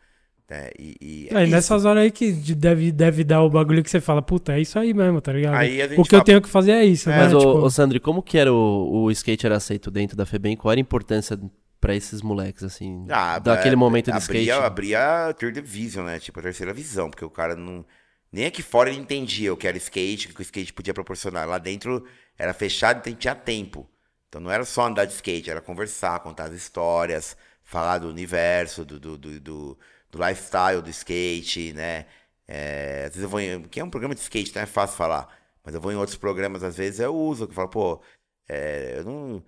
É, 0.50 0.72
e, 0.78 0.96
e 1.00 1.28
É, 1.30 1.46
nessas 1.46 1.84
horas 1.84 2.04
aí 2.04 2.10
que 2.10 2.32
de- 2.32 2.54
deve, 2.54 2.90
deve 2.90 3.22
dar 3.22 3.42
o 3.42 3.50
bagulho 3.50 3.82
que 3.84 3.90
você 3.90 4.00
fala, 4.00 4.22
puta, 4.22 4.54
é 4.54 4.60
isso 4.60 4.78
aí 4.78 4.94
mesmo, 4.94 5.20
tá 5.20 5.32
ligado? 5.32 5.54
O 5.94 6.04
que 6.04 6.14
eu 6.14 6.20
fala- 6.20 6.24
tenho 6.24 6.40
que 6.42 6.48
fazer 6.48 6.72
é 6.72 6.84
isso, 6.84 7.10
né? 7.10 7.16
Mas, 7.18 7.32
ô, 7.34 7.38
Tipo, 7.38 7.58
ô, 7.66 7.70
Sandri, 7.70 8.00
como 8.00 8.22
que 8.22 8.38
era 8.38 8.52
o, 8.52 9.04
o 9.04 9.10
skate 9.10 9.44
era 9.46 9.56
aceito 9.56 9.90
dentro 9.90 10.16
da 10.16 10.24
FEBEM? 10.24 10.56
Qual 10.56 10.72
era 10.72 10.80
a 10.80 10.82
importância 10.82 11.38
pra 11.80 11.94
esses 11.94 12.22
moleques, 12.22 12.62
assim, 12.64 13.06
Ah, 13.10 13.38
daquele 13.38 13.74
é, 13.74 13.76
momento 13.76 14.10
do 14.10 14.16
abria, 14.16 14.54
skate? 14.54 14.66
Abria 14.66 15.28
a 15.28 15.32
third 15.34 15.60
vision, 15.60 16.06
né? 16.06 16.18
Tipo, 16.18 16.40
a 16.40 16.42
terceira 16.42 16.72
visão, 16.74 17.10
porque 17.10 17.24
o 17.24 17.30
cara 17.30 17.54
não. 17.56 17.84
Nem 18.30 18.44
aqui 18.46 18.62
fora 18.62 18.90
ele 18.90 18.98
entendia 19.00 19.52
o 19.52 19.56
que 19.56 19.66
era 19.66 19.76
skate, 19.78 20.28
o 20.30 20.34
que 20.34 20.40
o 20.40 20.42
skate 20.42 20.72
podia 20.72 20.92
proporcionar. 20.92 21.48
Lá 21.48 21.58
dentro 21.58 22.04
era 22.36 22.52
fechado 22.52 23.06
e 23.08 23.14
tinha 23.14 23.34
tempo. 23.34 23.88
Então 24.28 24.40
não 24.40 24.50
era 24.50 24.64
só 24.64 24.86
andar 24.86 25.06
de 25.06 25.14
skate, 25.14 25.50
era 25.50 25.60
conversar, 25.62 26.20
contar 26.20 26.44
as 26.44 26.52
histórias, 26.52 27.34
falar 27.64 27.98
do 27.98 28.08
universo, 28.08 28.84
do, 28.84 29.00
do, 29.00 29.16
do, 29.16 29.40
do- 29.40 29.78
do 30.10 30.18
lifestyle 30.18 30.82
do 30.82 30.90
skate, 30.90 31.72
né? 31.72 32.06
É, 32.46 33.04
às 33.06 33.10
vezes 33.10 33.22
eu 33.22 33.28
vou 33.28 33.40
em. 33.40 33.62
Que 33.64 33.80
é 33.80 33.84
um 33.84 33.90
programa 33.90 34.14
de 34.14 34.20
skate, 34.20 34.54
não 34.54 34.62
é 34.62 34.66
fácil 34.66 34.96
falar. 34.96 35.28
Mas 35.64 35.74
eu 35.74 35.80
vou 35.80 35.92
em 35.92 35.96
outros 35.96 36.16
programas, 36.16 36.62
às 36.62 36.76
vezes 36.76 37.00
eu 37.00 37.14
uso, 37.14 37.46
que 37.46 37.52
eu 37.52 37.54
falo, 37.54 37.68
pô, 37.68 38.02
é, 38.48 38.94
eu 38.98 39.04
não. 39.04 39.44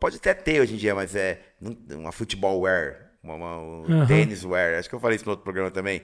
Pode 0.00 0.16
até 0.16 0.34
ter 0.34 0.60
hoje 0.60 0.74
em 0.74 0.76
dia, 0.76 0.94
mas 0.94 1.14
é 1.14 1.40
uma 1.90 2.10
futebol 2.10 2.60
wear, 2.60 3.12
uma, 3.22 3.34
uma, 3.34 3.58
um 3.58 3.84
Aham. 3.84 4.06
tênis 4.06 4.44
wear. 4.44 4.78
Acho 4.78 4.88
que 4.88 4.94
eu 4.94 5.00
falei 5.00 5.16
isso 5.16 5.24
no 5.26 5.32
outro 5.32 5.44
programa 5.44 5.70
também. 5.70 6.02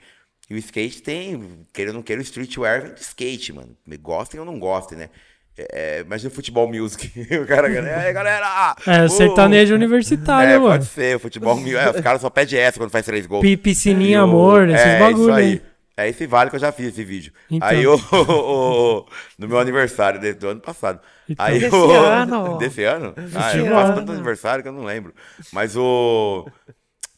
E 0.49 0.53
o 0.53 0.57
skate 0.57 1.01
tem, 1.01 1.65
queira 1.73 1.91
ou 1.91 1.95
não 1.95 2.03
queira, 2.03 2.21
o 2.21 2.23
streetwear 2.23 2.83
vem 2.83 2.93
de 2.93 3.01
skate, 3.01 3.51
mano. 3.51 3.75
Me 3.85 3.97
Gostem 3.97 4.39
ou 4.39 4.45
não 4.45 4.59
gostem, 4.59 4.97
né? 4.97 5.09
É, 5.57 6.01
imagina 6.05 6.29
o 6.29 6.33
futebol 6.35 6.67
music. 6.67 7.11
o 7.41 7.45
cara, 7.47 7.67
é, 7.71 8.11
galera! 8.13 8.75
é, 8.85 9.05
uh, 9.05 9.09
sertanejo 9.09 9.73
universitário, 9.73 10.49
É, 10.51 10.57
mano. 10.57 10.71
pode 10.71 10.85
ser, 10.85 11.15
o 11.15 11.19
futebol 11.19 11.55
music. 11.55 11.75
É, 11.77 11.89
os 11.91 12.01
caras 12.01 12.21
só 12.21 12.29
pedem 12.29 12.59
essa 12.59 12.77
quando 12.77 12.89
faz 12.91 13.05
três 13.05 13.25
gols. 13.25 13.41
Pi- 13.41 13.55
Piscininha, 13.57 14.21
o- 14.21 14.23
amor, 14.25 14.67
esses 14.69 14.85
é, 14.85 14.99
bagulho 14.99 15.21
isso 15.23 15.31
aí. 15.33 15.45
aí. 15.45 15.61
É 15.97 16.09
esse 16.09 16.27
vale 16.27 16.49
que 16.49 16.57
eu 16.57 16.59
já 16.59 16.73
fiz 16.73 16.87
esse 16.87 17.05
vídeo. 17.05 17.31
Então. 17.49 17.65
Aí 17.69 17.87
o, 17.87 17.95
o- 17.95 18.97
o- 18.99 19.05
no 19.39 19.47
meu 19.47 19.57
aniversário 19.57 20.19
de- 20.19 20.33
do 20.33 20.49
ano 20.49 20.59
passado. 20.59 20.99
Então. 21.29 21.45
Aí 21.45 21.57
Desse 21.57 21.73
o, 21.73 21.91
ano. 21.91 22.57
Desse 22.59 22.83
ano? 22.83 23.13
Ah, 23.15 23.21
Desse 23.21 23.57
eu 23.59 23.67
faço 23.73 23.93
tanto 23.93 24.11
aniversário 24.11 24.61
que 24.61 24.67
eu 24.67 24.73
não 24.73 24.83
lembro. 24.83 25.13
Mas 25.53 25.77
o. 25.77 26.45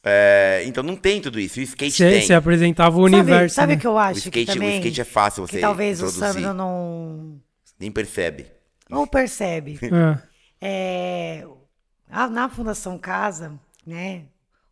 é, 0.06 0.62
então 0.67 0.84
não 0.84 0.95
tem 0.95 1.19
tudo 1.19 1.39
isso. 1.39 1.60
O 1.60 1.63
skate 1.63 1.91
Você 1.97 2.10
tem. 2.12 2.21
você 2.21 2.34
apresentava 2.36 2.95
o 3.00 3.04
Sabe, 3.10 3.15
universo. 3.15 3.56
sabe 3.56 3.73
o 3.73 3.76
né? 3.78 3.82
que 3.82 3.88
eu 3.88 3.93
O 3.93 3.97
acho? 3.97 4.19
skate, 4.19 4.45
que 4.45 4.54
também, 4.54 4.76
o 4.76 4.78
skate 4.78 5.02
é 5.02 5.06
fácil 5.06 5.47
você 5.47 5.54
que 5.56 5.60
talvez 5.60 6.00
o 6.00 6.06
introduzir. 6.06 6.34
Sandro 6.43 6.54
não, 6.54 7.39
Nem 7.80 7.92
percebe. 7.92 8.52
não 8.90 9.06
percebe. 9.08 9.80
Ah, 9.92 10.22
É, 10.60 11.46
a- 12.10 12.28
na 12.28 12.50
Fundação 12.50 12.98
Casa, 12.98 13.60
né, 13.86 14.26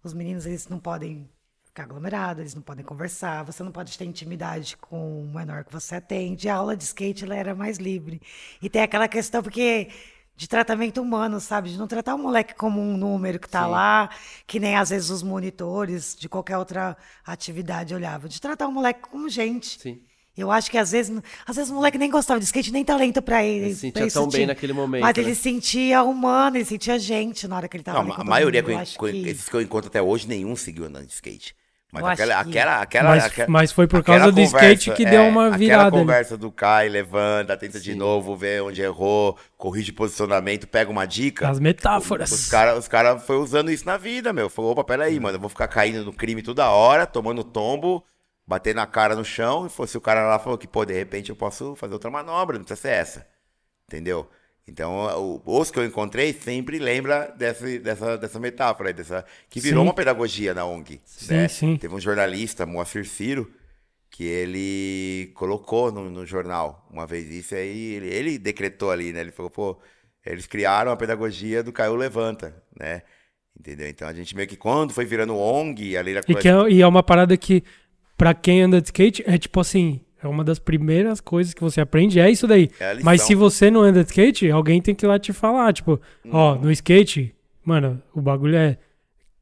os 0.04 0.13
meninos 0.15 0.48
eles 0.48 0.68
não 0.68 0.80
podem 0.80 1.30
ficar 1.63 1.84
aglomerados, 1.84 2.39
eles 2.41 2.56
não 2.56 2.62
podem 2.63 2.84
conversar, 2.84 3.44
você 3.44 3.62
não 3.62 3.72
pode 3.72 3.96
ter 3.96 4.06
intimidade 4.06 4.78
com 4.78 5.22
o 5.22 5.28
menor 5.28 5.63
que 5.63 5.72
você 5.72 5.96
atende. 5.96 6.50
A 6.50 6.56
aula 6.56 6.76
de 6.76 6.84
skate 6.86 7.24
ela 7.24 7.36
era 7.36 7.54
mais 7.54 7.78
livre. 7.78 8.20
E 8.62 8.68
tem 8.70 8.82
aquela 8.82 9.08
questão 9.08 9.44
porque 9.44 9.89
de 10.36 10.48
tratamento 10.50 11.02
humano, 11.02 11.39
sabe? 11.39 11.70
De 11.70 11.78
não 11.78 11.88
tratar 11.88 12.15
o 12.15 12.18
moleque 12.18 12.56
como 12.56 12.82
um 12.82 12.98
número 12.98 13.39
que 13.39 13.48
tá 13.50 13.68
lá, 13.68 14.10
que 14.48 14.60
nem 14.60 14.76
às 14.76 14.89
vezes 14.89 15.10
os 15.12 15.22
monitores 15.22 16.15
de 16.20 16.28
qualquer 16.28 16.58
outra 16.58 16.98
atividade 17.26 17.94
olhavam. 17.94 18.28
De 18.28 18.41
tratar 18.41 18.68
o 18.68 18.72
moleque 18.72 19.02
como 19.08 19.30
gente. 19.30 19.80
Sim. 19.80 20.02
Eu 20.38 20.52
acho 20.52 20.69
que 20.69 20.78
às 20.78 20.91
vezes, 20.91 21.17
às 21.45 21.56
vezes 21.56 21.71
o 21.71 21.76
moleque 21.76 21.98
nem 21.98 22.10
gostava 22.10 22.39
de 22.39 22.45
skate, 22.45 22.71
nem 22.71 22.84
talento 22.84 23.21
pra 23.21 23.43
ele. 23.43 23.65
Ele 23.65 23.74
se 23.74 23.80
sentia 23.82 24.08
tão 24.12 24.28
bem 24.28 24.45
naquele 24.45 24.74
momento, 24.74 25.02
Mas 25.04 25.15
né? 25.15 25.24
ele 25.24 25.36
sentia 25.36 26.04
humano, 26.04 26.58
ele 26.58 26.65
sentia 26.65 27.00
gente 27.00 27.48
na 27.48 27.56
hora 27.56 27.67
que 27.67 27.78
ele 27.78 27.84
tava 27.84 28.04
Não, 28.04 28.12
ali 28.12 28.21
a 28.21 28.24
maioria 28.24 28.62
mundo. 28.62 28.84
que 28.86 29.06
Eu 29.06 29.12
que- 29.12 29.30
esses 29.30 29.48
que 29.48 29.56
eu 29.56 29.62
encontro 29.62 29.88
até 29.89 30.02
hoje, 30.02 30.28
nenhum 30.28 30.56
seguiu 30.56 30.86
andando 30.86 31.06
de 31.08 31.13
skate. 31.13 31.56
Mas 31.93 32.02
Eu 32.02 32.08
aquela, 32.10 32.43
que- 32.43 32.50
aquela, 32.50 32.82
aquela, 32.82 33.10
Mas- 33.12 33.24
aquela- 33.26 33.48
mas 33.48 33.71
foi 33.71 33.88
por 33.88 34.04
causa 34.04 34.30
do 34.30 34.41
skate 34.41 34.91
que 34.91 35.06
deu 35.06 35.24
uma 35.24 35.52
virada 35.52 35.63
Aquela 35.84 35.84
ali. 35.84 35.91
conversa 35.91 36.36
do 36.38 36.52
cai, 36.52 36.89
levanta, 36.89 37.56
tenta 37.56 37.80
de 37.80 37.95
novo, 37.95 38.36
vê 38.36 38.60
onde 38.60 38.82
errou, 38.82 39.38
corrige 39.58 39.93
posicionamento, 39.93 40.67
pega 40.67 40.91
uma 40.91 41.06
dica. 41.06 41.48
As 41.48 41.60
metáforas. 41.62 42.30
Os 42.32 42.50
caras 42.50 42.78
os 42.80 42.88
cara 42.89 43.17
foi 43.17 43.38
usando 43.38 43.71
isso 43.71 43.86
na 43.86 43.95
vida, 43.95 44.34
meu. 44.34 44.50
Falou, 44.50 44.71
opa, 44.71 44.84
peraí, 44.84 45.17
mano, 45.21 45.38
eu 45.38 45.39
vou 45.39 45.48
ficar 45.50 45.70
caindo 45.70 46.03
no 46.03 46.12
crime 46.12 46.41
toda 46.41 46.70
hora, 46.70 47.05
tomando 47.05 47.45
tombo, 47.45 48.03
bater 48.48 48.76
na 48.76 48.86
cara 48.88 49.16
no 49.16 49.26
chão. 49.26 49.66
E 49.66 49.70
foi- 49.70 49.88
se 49.88 49.98
o 49.98 50.02
cara 50.02 50.28
lá 50.28 50.39
falou 50.39 50.58
que, 50.58 50.68
pô, 50.68 50.86
de 50.86 50.93
repente 50.93 51.30
eu 51.30 51.36
posso 51.36 51.76
fazer 51.76 51.93
outra 51.93 52.10
manobra, 52.12 52.58
não 52.58 52.66
precisa 52.66 52.82
ser 52.82 52.93
essa. 52.93 53.28
Entendeu? 53.88 54.30
Então, 54.68 54.96
o- 55.20 55.41
os 55.46 55.70
que 55.70 55.78
eu 55.80 55.86
encontrei 55.86 56.34
sempre 56.34 56.80
lembra 56.80 57.28
dessa, 57.38 57.80
dessa, 57.80 58.18
dessa 58.18 58.39
metáfora, 58.39 58.91
dessa, 58.91 59.24
que 59.50 59.60
virou 59.60 59.84
Sim. 59.84 59.88
uma 59.89 59.93
pedagogia 59.93 60.54
na 60.56 60.66
ONG. 60.66 61.02
Sim, 61.06 61.34
né? 61.36 61.48
sim. 61.48 61.78
Teve 61.78 61.93
um 61.93 62.00
jornalista, 62.00 62.66
Moacir 62.66 63.08
Ciro, 63.08 63.52
que 64.10 64.24
ele 64.24 65.32
colocou 65.36 65.91
no, 65.91 66.10
no 66.10 66.26
jornal 66.26 66.88
uma 66.89 67.06
vez 67.06 67.30
isso, 67.30 67.54
aí 67.56 67.96
ele, 67.96 68.08
ele 68.08 68.38
decretou 68.39 68.91
ali, 68.91 69.12
né? 69.14 69.22
Ele 69.22 69.32
falou, 69.32 69.52
pô, 69.52 69.78
eles 70.26 70.48
criaram 70.48 70.91
a 70.91 70.98
pedagogia 70.98 71.62
do 71.62 71.74
Caiu 71.74 71.96
Levanta, 71.96 72.56
né? 72.80 73.04
Entendeu? 73.58 73.88
Então 73.88 74.08
a 74.08 74.14
gente 74.14 74.36
meio 74.36 74.48
que 74.48 74.58
quando 74.58 74.93
foi 74.93 75.06
virando 75.06 75.36
ONG, 75.38 75.96
a 75.96 76.02
Leila 76.02 76.22
E, 76.28 76.36
que 76.36 76.48
é, 76.48 76.70
e 76.70 76.82
é 76.82 76.88
uma 76.88 77.04
parada 77.04 77.38
que, 77.38 77.64
pra 78.18 78.34
quem 78.34 78.61
anda 78.61 78.80
de 78.82 78.88
skate, 78.88 79.24
é 79.28 79.38
tipo 79.38 79.59
assim, 79.59 79.99
É 80.24 80.28
uma 80.28 80.43
das 80.43 80.57
primeiras 80.57 81.22
coisas 81.22 81.53
que 81.53 81.61
você 81.61 81.80
aprende, 81.80 82.20
é 82.20 82.30
isso 82.32 82.47
daí. 82.47 82.72
É. 82.80 82.95
Mas 83.03 83.22
se 83.22 83.36
você 83.36 83.70
não 83.70 83.82
anda 83.82 84.03
de 84.03 84.09
skate, 84.09 84.49
alguém 84.49 84.82
tem 84.82 84.95
que 84.95 85.05
ir 85.05 85.07
lá 85.07 85.20
te 85.20 85.32
falar, 85.32 85.72
tipo, 85.72 86.01
ó, 86.32 86.55
no 86.55 86.72
skate, 86.72 87.36
mano, 87.63 88.01
o 88.11 88.20
bagulho 88.22 88.55
é 88.55 88.78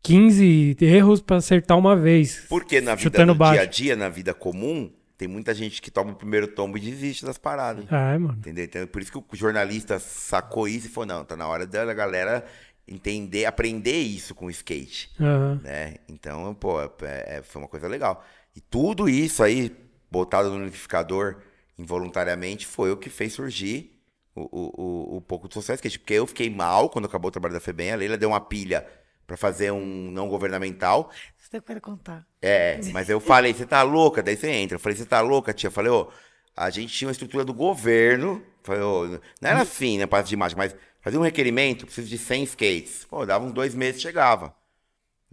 15 0.02 0.76
erros 0.82 1.22
pra 1.22 1.38
acertar 1.38 1.78
uma 1.78 1.96
vez. 1.96 2.46
Porque 2.50 2.82
na 2.82 2.96
vida 2.96 3.26
no 3.26 3.34
baixo. 3.34 3.54
dia 3.54 3.62
a 3.62 3.66
dia, 3.66 3.96
na 3.96 4.10
vida 4.10 4.34
comum, 4.34 4.92
tem 5.18 5.28
muita 5.28 5.54
gente 5.54 5.82
que 5.82 5.90
toma 5.90 6.12
o 6.12 6.16
primeiro 6.16 6.48
tombo 6.48 6.78
e 6.78 6.82
desiste 6.82 7.24
das 7.26 7.38
paradas. 7.38 7.86
É, 7.90 8.18
mano. 8.18 8.36
Entendeu? 8.40 8.66
Então, 8.66 8.86
por 8.88 9.02
isso 9.02 9.12
que 9.12 9.18
o 9.18 9.26
jornalista 9.38 10.00
sacou 10.00 10.68
isso 10.68 10.88
e 10.88 10.90
falou, 10.90 11.08
não, 11.08 11.24
tá 11.24 11.38
na 11.38 11.48
hora 11.48 11.66
da 11.66 11.94
galera 11.94 12.44
entender, 12.86 13.46
aprender 13.46 14.00
isso 14.00 14.36
com 14.36 14.48
o 14.48 14.52
skate. 14.52 15.10
Aham. 15.20 15.62
né? 15.64 15.96
Então, 16.10 16.54
pô, 16.54 16.82
é- 16.82 16.90
é- 17.38 17.42
foi 17.42 17.62
uma 17.62 17.70
coisa 17.70 17.88
legal. 17.88 18.26
E 18.56 18.62
tudo 18.62 19.10
isso 19.10 19.44
aí, 19.44 19.76
botado 20.12 20.50
no 20.52 20.60
liquidificador 20.66 21.38
involuntariamente, 21.78 22.66
foi 22.68 22.92
o 22.92 22.98
que 22.98 23.10
fez 23.10 23.34
surgir 23.34 24.00
o, 24.36 24.42
o, 24.42 24.82
o, 25.16 25.18
o 25.18 25.22
pouco 25.22 25.48
do 25.48 25.54
social 25.54 25.76
skate. 25.76 26.00
Porque 26.00 26.14
eu 26.14 26.28
fiquei 26.28 26.50
mal 26.50 26.90
quando 26.90 27.06
acabou 27.06 27.30
o 27.30 27.32
trabalho 27.32 27.54
da 27.54 27.60
FEBEM, 27.60 27.92
a 27.92 27.96
Leila 27.96 28.18
deu 28.18 28.30
uma 28.30 28.40
pilha 28.42 28.86
pra 29.26 29.36
fazer 29.38 29.72
um 29.72 30.12
não 30.12 30.28
governamental. 30.28 31.10
Você 31.38 31.50
tem 31.50 31.62
que 31.62 31.80
contar. 31.82 32.28
É, 32.42 32.80
mas 32.92 33.10
eu 33.10 33.20
falei, 33.20 33.54
você 33.54 33.66
tá 33.66 33.82
louca? 33.82 34.22
Daí 34.22 34.36
você 34.36 34.50
entra. 34.50 34.76
Eu 34.76 34.80
falei, 34.80 34.98
você 34.98 35.06
tá 35.06 35.22
louca, 35.22 35.54
tia? 35.54 35.68
Eu 35.68 35.72
falei, 35.72 35.92
ô, 35.92 36.12
a 36.56 36.70
gente 36.70 36.94
tinha 36.94 37.08
uma 37.08 37.12
estrutura 37.14 37.44
do 37.46 37.54
governo. 37.54 38.44
Falei, 38.64 38.82
ô, 38.82 39.08
não 39.42 39.50
era 39.50 39.62
assim, 39.62 39.98
né, 39.98 40.06
parte 40.06 40.28
de 40.28 40.34
imagem, 40.36 40.58
mas 40.58 40.76
fazia 41.02 41.20
um 41.20 41.24
requerimento, 41.24 41.86
preciso 41.86 42.08
de 42.08 42.18
100 42.18 42.44
skates. 42.44 43.06
Pô, 43.06 43.26
dava 43.26 43.46
uns 43.46 43.54
dois 43.54 43.74
meses, 43.74 44.02
chegava. 44.02 44.54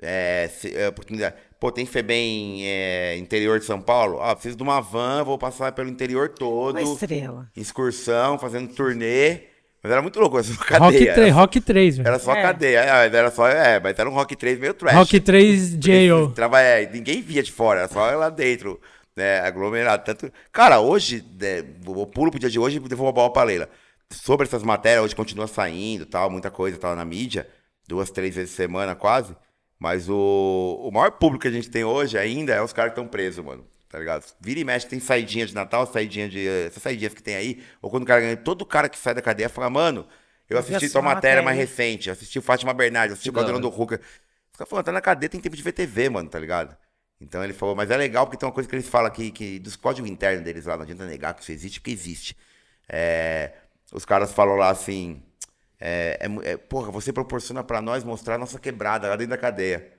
É, 0.00 0.48
se- 0.48 0.74
é, 0.74 0.88
oportunidade. 0.88 1.36
Pô, 1.60 1.70
tem 1.70 1.84
FEBEM 1.84 2.66
é, 2.66 3.18
interior 3.18 3.58
de 3.58 3.66
São 3.66 3.82
Paulo? 3.82 4.18
Ah, 4.22 4.34
preciso 4.34 4.56
de 4.56 4.62
uma 4.62 4.80
van, 4.80 5.22
vou 5.22 5.36
passar 5.36 5.70
pelo 5.72 5.90
interior 5.90 6.30
todo. 6.30 6.70
Uma 6.78 6.80
estrela. 6.94 7.50
Excursão, 7.54 8.38
fazendo 8.38 8.72
turnê. 8.74 9.42
Mas 9.82 9.92
era 9.92 10.00
muito 10.00 10.18
louco, 10.18 10.36
era 10.40 10.44
só 10.44 10.54
Rock 10.54 10.68
cadeia. 10.68 11.12
3, 11.14 11.18
era, 11.28 11.34
Rock 11.34 11.60
3, 11.60 11.96
velho. 11.98 12.08
era 12.08 12.18
só 12.18 12.32
É. 12.32 12.42
cadeia. 12.42 12.78
É, 12.80 13.06
Era 13.14 13.30
só, 13.30 13.46
é, 13.46 13.78
mas 13.78 13.98
era 13.98 14.08
um 14.08 14.12
Rock 14.14 14.34
3 14.34 14.58
meio 14.58 14.72
trash. 14.72 14.94
Rock 14.94 15.20
3 15.20 15.76
Jail. 15.78 16.32
Trava, 16.32 16.62
é, 16.62 16.90
ninguém 16.90 17.20
via 17.20 17.42
de 17.42 17.52
fora, 17.52 17.80
era 17.80 17.88
só 17.88 18.10
lá 18.10 18.30
dentro, 18.30 18.80
né, 19.14 19.40
aglomerado. 19.40 20.02
Tanto... 20.02 20.32
Cara, 20.50 20.80
hoje, 20.80 21.22
né, 21.38 21.58
eu 21.86 22.06
pulo 22.06 22.30
pro 22.30 22.40
dia 22.40 22.48
de 22.48 22.58
hoje 22.58 22.78
e 22.82 22.94
uma 22.94 23.12
bola 23.12 23.30
pra 23.30 23.42
Leila. 23.42 23.68
Sobre 24.10 24.46
essas 24.46 24.62
matérias, 24.62 25.04
hoje 25.04 25.14
continua 25.14 25.46
saindo, 25.46 26.06
tal, 26.06 26.30
muita 26.30 26.50
coisa, 26.50 26.78
tal, 26.78 26.96
na 26.96 27.04
mídia, 27.04 27.46
duas, 27.86 28.10
três 28.10 28.34
vezes 28.34 28.50
por 28.52 28.56
semana 28.56 28.94
quase. 28.94 29.36
Mas 29.80 30.10
o, 30.10 30.78
o 30.84 30.90
maior 30.92 31.10
público 31.12 31.42
que 31.42 31.48
a 31.48 31.50
gente 31.50 31.70
tem 31.70 31.82
hoje 31.84 32.18
ainda 32.18 32.52
é 32.52 32.60
os 32.60 32.70
caras 32.70 32.92
que 32.92 33.00
estão 33.00 33.08
presos, 33.10 33.42
mano. 33.42 33.66
Tá 33.88 33.98
ligado? 33.98 34.24
Vira 34.38 34.60
e 34.60 34.64
mexe, 34.64 34.86
tem 34.86 35.00
saidinha 35.00 35.46
de 35.46 35.54
Natal, 35.54 35.86
saidinha 35.86 36.28
de. 36.28 36.46
Essas 36.46 36.82
saidinhas 36.82 37.14
que 37.14 37.22
tem 37.22 37.34
aí. 37.34 37.62
Ou 37.80 37.90
quando 37.90 38.02
o 38.02 38.06
cara 38.06 38.20
ganha. 38.20 38.36
Todo 38.36 38.66
cara 38.66 38.90
que 38.90 38.98
sai 38.98 39.14
da 39.14 39.22
cadeia 39.22 39.48
fala, 39.48 39.70
mano, 39.70 40.06
eu 40.50 40.58
assisti 40.58 40.90
tua 40.90 41.00
matéria 41.00 41.42
mais 41.42 41.56
recente, 41.56 42.08
eu 42.08 42.12
assisti 42.12 42.38
o 42.38 42.42
Fátima 42.42 42.74
Bernardes, 42.74 43.14
assisti 43.14 43.30
o 43.30 43.32
Caldeirão 43.32 43.60
do. 43.60 43.70
Ruca. 43.70 44.00
Os 44.52 44.58
caras 44.58 44.68
falam, 44.68 44.84
tá 44.84 44.92
na 44.92 45.00
cadeia, 45.00 45.30
tem 45.30 45.40
tempo 45.40 45.56
de 45.56 45.62
ver 45.62 45.72
TV, 45.72 46.10
mano, 46.10 46.28
tá 46.28 46.38
ligado? 46.38 46.76
Então 47.18 47.42
ele 47.42 47.52
falou, 47.52 47.74
mas 47.74 47.90
é 47.90 47.96
legal 47.96 48.26
porque 48.26 48.38
tem 48.38 48.46
uma 48.46 48.54
coisa 48.54 48.68
que 48.68 48.74
eles 48.74 48.88
falam 48.88 49.08
aqui, 49.08 49.30
que 49.30 49.58
dos 49.58 49.76
códigos 49.76 50.10
internos 50.10 50.44
deles 50.44 50.66
lá, 50.66 50.76
não 50.76 50.84
adianta 50.84 51.06
negar 51.06 51.34
que 51.34 51.42
isso 51.42 51.52
existe, 51.52 51.80
porque 51.80 51.90
existe. 51.90 52.36
É, 52.88 53.52
os 53.92 54.04
caras 54.04 54.32
falam 54.32 54.56
lá 54.56 54.70
assim, 54.70 55.22
é, 55.80 56.18
é 56.20 56.52
é, 56.52 56.56
porra, 56.56 56.90
você 56.90 57.12
proporciona 57.12 57.64
pra 57.64 57.80
nós 57.80 58.04
mostrar 58.04 58.34
a 58.34 58.38
nossa 58.38 58.58
quebrada 58.58 59.08
lá 59.08 59.16
dentro 59.16 59.30
da 59.30 59.38
cadeia. 59.38 59.92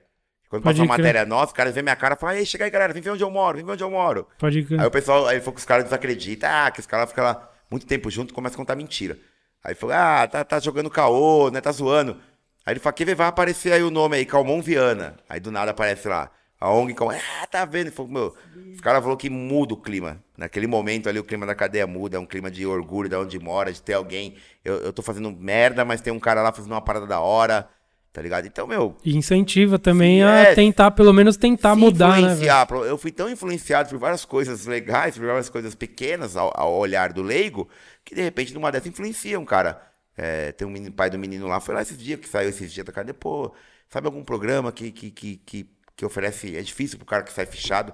Quando 0.48 0.64
Pode 0.64 0.80
passa 0.80 0.86
uma 0.86 0.98
matéria 0.98 1.26
nossa, 1.26 1.48
os 1.48 1.54
caras 1.54 1.74
veem 1.74 1.84
minha 1.84 1.96
cara 1.96 2.16
e 2.16 2.18
falam, 2.18 2.36
ei, 2.36 2.46
chega 2.46 2.66
aí, 2.66 2.70
galera, 2.70 2.92
vem 2.92 3.02
ver 3.02 3.12
onde 3.12 3.24
eu 3.24 3.32
moro, 3.32 3.56
vem 3.56 3.66
ver 3.66 3.72
onde 3.72 3.84
eu 3.84 3.90
moro. 3.90 4.28
Pode 4.38 4.64
crer. 4.64 4.82
Aí 4.82 4.86
o 4.86 4.92
pessoal, 4.92 5.26
aí 5.26 5.40
foi 5.40 5.54
que 5.54 5.60
os 5.60 5.66
caras 5.66 5.86
desacreditam, 5.86 6.50
ah, 6.52 6.70
que 6.70 6.82
os 6.82 6.86
caras 6.86 7.10
ficam 7.10 7.24
lá 7.24 7.50
muito 7.70 7.86
tempo 7.86 8.12
junto 8.12 8.32
e 8.32 8.34
começam 8.34 8.56
a 8.56 8.58
contar 8.58 8.76
mentira. 8.76 9.18
Aí 9.64 9.74
falou, 9.74 9.96
ah, 9.96 10.28
tá, 10.28 10.44
tá 10.44 10.60
jogando 10.60 10.90
caô, 10.90 11.50
né, 11.50 11.62
tá 11.62 11.72
zoando. 11.72 12.18
Aí 12.66 12.74
ele 12.74 12.82
fala, 12.82 12.94
que 12.94 13.16
vai 13.16 13.28
aparecer 13.28 13.72
aí 13.72 13.82
o 13.82 13.90
nome 13.90 14.18
aí, 14.18 14.26
Calmon 14.26 14.62
Viana. 14.62 15.16
Aí 15.30 15.40
do 15.40 15.52
nada 15.52 15.72
aparece 15.72 16.08
lá, 16.10 16.30
a 16.62 16.72
ONG 16.72 16.96
ah, 17.42 17.48
tá 17.48 17.66
vendo? 17.66 17.92
Falou, 17.92 18.12
meu, 18.12 18.36
os 18.74 18.80
caras 18.82 19.02
falaram 19.02 19.18
que 19.18 19.30
muda 19.30 19.74
o 19.74 19.78
clima. 19.78 20.24
Naquele 20.38 20.68
momento 20.68 21.10
ali 21.10 21.20
o 21.20 21.24
clima 21.24 21.46
da 21.46 21.56
cadeia 21.56 21.88
muda, 21.88 22.18
é 22.18 22.20
um 22.20 22.26
clima 22.26 22.52
de 22.52 22.66
orgulho 22.66 23.10
de 23.10 23.16
onde 23.16 23.40
mora, 23.40 23.72
de 23.74 23.82
ter 23.82 23.94
alguém. 23.94 24.36
Eu, 24.64 24.76
eu 24.78 24.94
tô 24.94 25.02
fazendo 25.02 25.32
merda, 25.32 25.84
mas 25.86 26.02
tem 26.02 26.14
um 26.14 26.20
cara 26.20 26.42
lá 26.42 26.54
fazendo 26.54 26.72
uma 26.74 26.82
parada 26.82 27.08
da 27.08 27.20
hora, 27.20 27.68
tá 28.14 28.22
ligado? 28.22 28.46
Então, 28.48 28.68
meu, 28.68 28.96
E 29.04 29.16
incentiva 29.18 29.80
também 29.80 30.20
Sim, 30.20 30.24
a 30.24 30.46
é. 30.50 30.56
tentar, 30.56 30.92
pelo 30.92 31.12
menos 31.12 31.38
tentar 31.38 31.76
mudar, 31.76 32.22
né, 32.22 32.28
influenciar. 32.34 32.66
Pro- 32.68 32.86
eu 32.86 32.98
fui 32.98 33.12
tão 33.12 33.30
influenciado 33.30 33.90
por 33.90 33.98
várias 33.98 34.26
coisas 34.26 34.66
legais, 34.68 35.18
por 35.18 35.26
várias 35.26 35.50
coisas 35.50 35.74
pequenas 35.74 36.36
ao, 36.38 36.52
ao 36.56 36.74
olhar 36.78 37.12
do 37.12 37.24
leigo, 37.24 37.68
que 38.06 38.14
de 38.14 38.22
repente 38.22 38.54
numa 38.54 38.72
dessas 38.72 38.88
influencia 38.88 39.40
um 39.40 39.46
cara. 39.46 39.82
É, 40.16 40.52
tem 40.52 40.68
um 40.68 40.72
menino- 40.72 40.94
pai 40.94 41.10
do 41.10 41.18
menino 41.18 41.48
lá, 41.48 41.60
foi 41.60 41.74
lá 41.74 41.82
esses 41.82 41.98
dias, 41.98 42.20
que 42.20 42.28
saiu 42.28 42.50
esses 42.50 42.72
dias 42.72 42.86
da 42.86 42.92
cadeia, 42.92 43.14
pô, 43.14 43.54
sabe 43.90 44.08
algum 44.08 44.24
programa 44.24 44.72
que, 44.72 44.92
que, 44.92 45.10
que, 45.10 45.38
que, 45.38 45.70
que 45.96 46.06
oferece, 46.06 46.56
é 46.58 46.62
difícil 46.62 46.98
pro 46.98 47.06
cara 47.06 47.24
que 47.24 47.32
sai 47.32 47.46
fechado, 47.46 47.94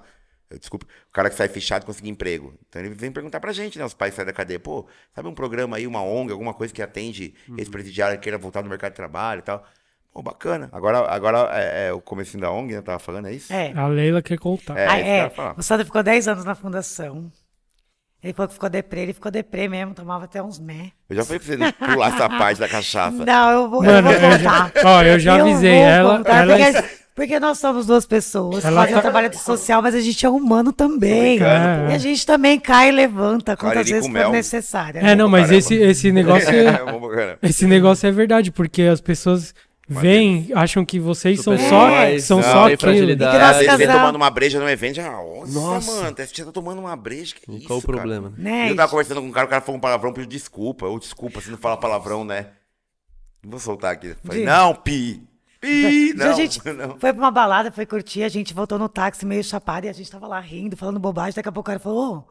desculpe, 0.60 0.86
o 0.86 1.12
cara 1.12 1.30
que 1.30 1.36
sai 1.36 1.48
fechado 1.50 1.86
conseguir 1.86 2.10
emprego. 2.10 2.54
Então 2.70 2.82
ele 2.82 2.94
vem 2.94 3.12
perguntar 3.12 3.40
pra 3.40 3.52
gente, 3.52 3.78
né, 3.78 3.84
os 3.86 3.94
pais 3.94 4.14
saem 4.14 4.26
da 4.26 4.34
cadeia, 4.34 4.60
pô, 4.60 4.88
sabe 5.14 5.28
um 5.28 5.34
programa 5.34 5.78
aí, 5.78 5.86
uma 5.86 6.02
ONG, 6.02 6.32
alguma 6.32 6.54
coisa 6.54 6.74
que 6.74 6.82
atende 6.82 7.34
ex-presidiário 7.58 8.18
que 8.18 8.24
queira 8.24 8.38
voltar 8.38 8.62
no 8.64 8.70
mercado 8.70 8.92
de 8.92 8.96
trabalho 8.98 9.40
e 9.40 9.44
tal. 9.44 9.64
Pô, 10.14 10.22
bacana. 10.24 10.68
Agora, 10.72 11.00
agora 11.12 11.50
é, 11.54 11.90
é 11.90 11.94
o 11.94 12.02
comecinho 12.02 12.42
da 12.42 12.52
ONG, 12.52 12.74
né, 12.74 12.82
tava 12.82 12.98
falando, 12.98 13.28
é 13.28 13.34
isso? 13.34 13.52
É. 13.54 13.72
A 13.74 13.88
Leila 13.88 14.22
quer 14.22 14.38
contar. 14.40 14.78
É, 14.78 14.88
Ah, 14.88 15.00
é. 15.00 15.18
ia 15.24 15.30
falar. 15.30 15.54
O 15.58 15.62
Sandro 15.62 15.86
ficou 15.86 16.02
10 16.02 16.28
anos 16.28 16.44
na 16.46 16.56
fundação. 16.56 17.32
Ele 18.24 18.34
falou 18.34 18.48
que 18.48 18.56
ficou 18.56 18.68
deprê, 18.70 19.02
ele 19.02 19.14
ficou 19.14 19.32
deprê 19.32 19.68
mesmo, 19.68 19.94
tomava 19.94 20.26
até 20.26 20.42
uns 20.42 20.60
mé. 20.60 20.92
Eu 21.08 21.18
já 21.18 21.24
falei 21.24 21.40
pra 21.40 21.48
você 21.56 21.72
pular 21.74 22.08
essa 22.16 22.28
parte 22.28 22.60
da 22.60 22.68
cachaça. 22.68 23.24
Não, 23.24 23.52
eu 23.52 23.70
vou, 23.70 23.84
Mano, 23.84 24.10
eu 24.12 24.20
vou 24.20 24.32
eu 24.32 24.40
já- 24.40 24.72
ó, 24.86 25.04
eu 25.04 25.20
já 25.20 25.40
avisei 25.40 25.76
vou 25.78 25.84
ela- 25.88 26.18
contar, 26.18 26.48
ela- 26.50 26.58
porque, 26.74 26.97
porque 27.18 27.40
nós 27.40 27.58
somos 27.58 27.88
duas 27.88 28.06
pessoas, 28.06 28.64
Ela 28.64 28.82
fazem 28.82 28.94
tá- 28.94 29.00
um 29.00 29.02
trabalho 29.02 29.38
social, 29.40 29.82
mas 29.82 29.96
a 29.96 30.00
gente 30.00 30.24
é 30.24 30.30
humano 30.30 30.72
também. 30.72 31.40
brincando, 31.40 31.92
E 31.92 31.96
a 31.96 31.98
gente 31.98 32.24
também 32.24 32.60
cai 32.60 32.90
e 32.90 32.92
levanta 32.92 33.58
quantas 33.58 33.78
Cariri 33.80 33.92
vezes 33.94 34.06
for 34.08 34.14
mel. 34.14 34.32
necessário. 34.32 35.02
É, 35.04 35.16
não, 35.16 35.28
mas 35.28 35.48
Caramba. 35.48 35.58
esse, 35.58 35.74
esse 35.74 36.12
negócio. 36.12 36.48
É. 37.18 37.38
Esse 37.42 37.66
negócio 37.66 38.06
é 38.08 38.12
verdade, 38.12 38.52
porque 38.52 38.84
as 38.84 39.02
pessoas 39.02 39.56
vêm, 39.90 40.50
acham 40.54 40.86
que 40.86 41.00
vocês 41.00 41.42
são 41.42 41.58
só, 41.58 41.90
heróis, 41.90 42.24
são 42.26 42.38
não, 42.38 42.44
só 42.44 42.72
aquilo. 42.72 43.10
E 43.12 43.16
que 43.16 43.24
nós 43.24 43.34
Às 43.34 43.58
vezes 43.58 43.78
vem 43.78 43.88
tomando 43.88 44.16
uma 44.18 44.30
breja 44.30 44.60
no 44.60 44.70
evento, 44.70 44.96
já, 44.98 45.10
nossa, 45.10 45.52
Nossa. 45.60 45.92
mano, 46.04 46.16
dia 46.32 46.46
tá 46.46 46.52
tomando 46.52 46.80
uma 46.80 46.96
breja, 46.96 47.34
que 47.34 47.52
isso, 47.52 47.66
Qual 47.66 47.80
o 47.80 47.82
problema? 47.82 48.32
Né? 48.38 48.70
Eu 48.70 48.76
tava 48.76 48.90
conversando 48.92 49.22
com 49.22 49.28
um 49.28 49.32
cara, 49.32 49.48
o 49.48 49.50
cara 49.50 49.62
falou 49.62 49.78
um 49.78 49.82
palavrão, 49.82 50.14
pediu 50.14 50.28
desculpa, 50.30 50.86
ou 50.86 51.00
desculpa, 51.00 51.42
você 51.42 51.50
não 51.50 51.58
fala 51.58 51.78
palavrão, 51.78 52.24
né? 52.24 52.48
Não 53.44 53.50
vou 53.52 53.60
soltar 53.60 53.94
aqui. 53.94 54.16
Falei, 54.24 54.44
não, 54.44 54.76
pi, 54.76 55.24
pi, 55.60 56.10
Já 56.18 56.26
não, 56.26 56.32
a 56.32 56.36
gente 56.36 56.62
não. 56.74 56.90
foi 57.00 57.14
pra 57.14 57.22
uma 57.22 57.32
balada, 57.32 57.72
foi 57.72 57.86
curtir, 57.86 58.24
a 58.24 58.30
gente 58.30 58.54
voltou 58.54 58.78
no 58.80 58.88
táxi 58.90 59.26
meio 59.26 59.44
chapado 59.44 59.86
e 59.86 59.90
a 59.90 59.94
gente 59.94 60.10
tava 60.12 60.28
lá 60.28 60.40
rindo, 60.40 60.76
falando 60.78 61.00
bobagem. 61.00 61.34
Daqui 61.36 61.50
a 61.50 61.52
pouco 61.52 61.68
o 61.70 61.72
cara 61.72 61.80
falou: 61.80 62.18
Ô, 62.18 62.24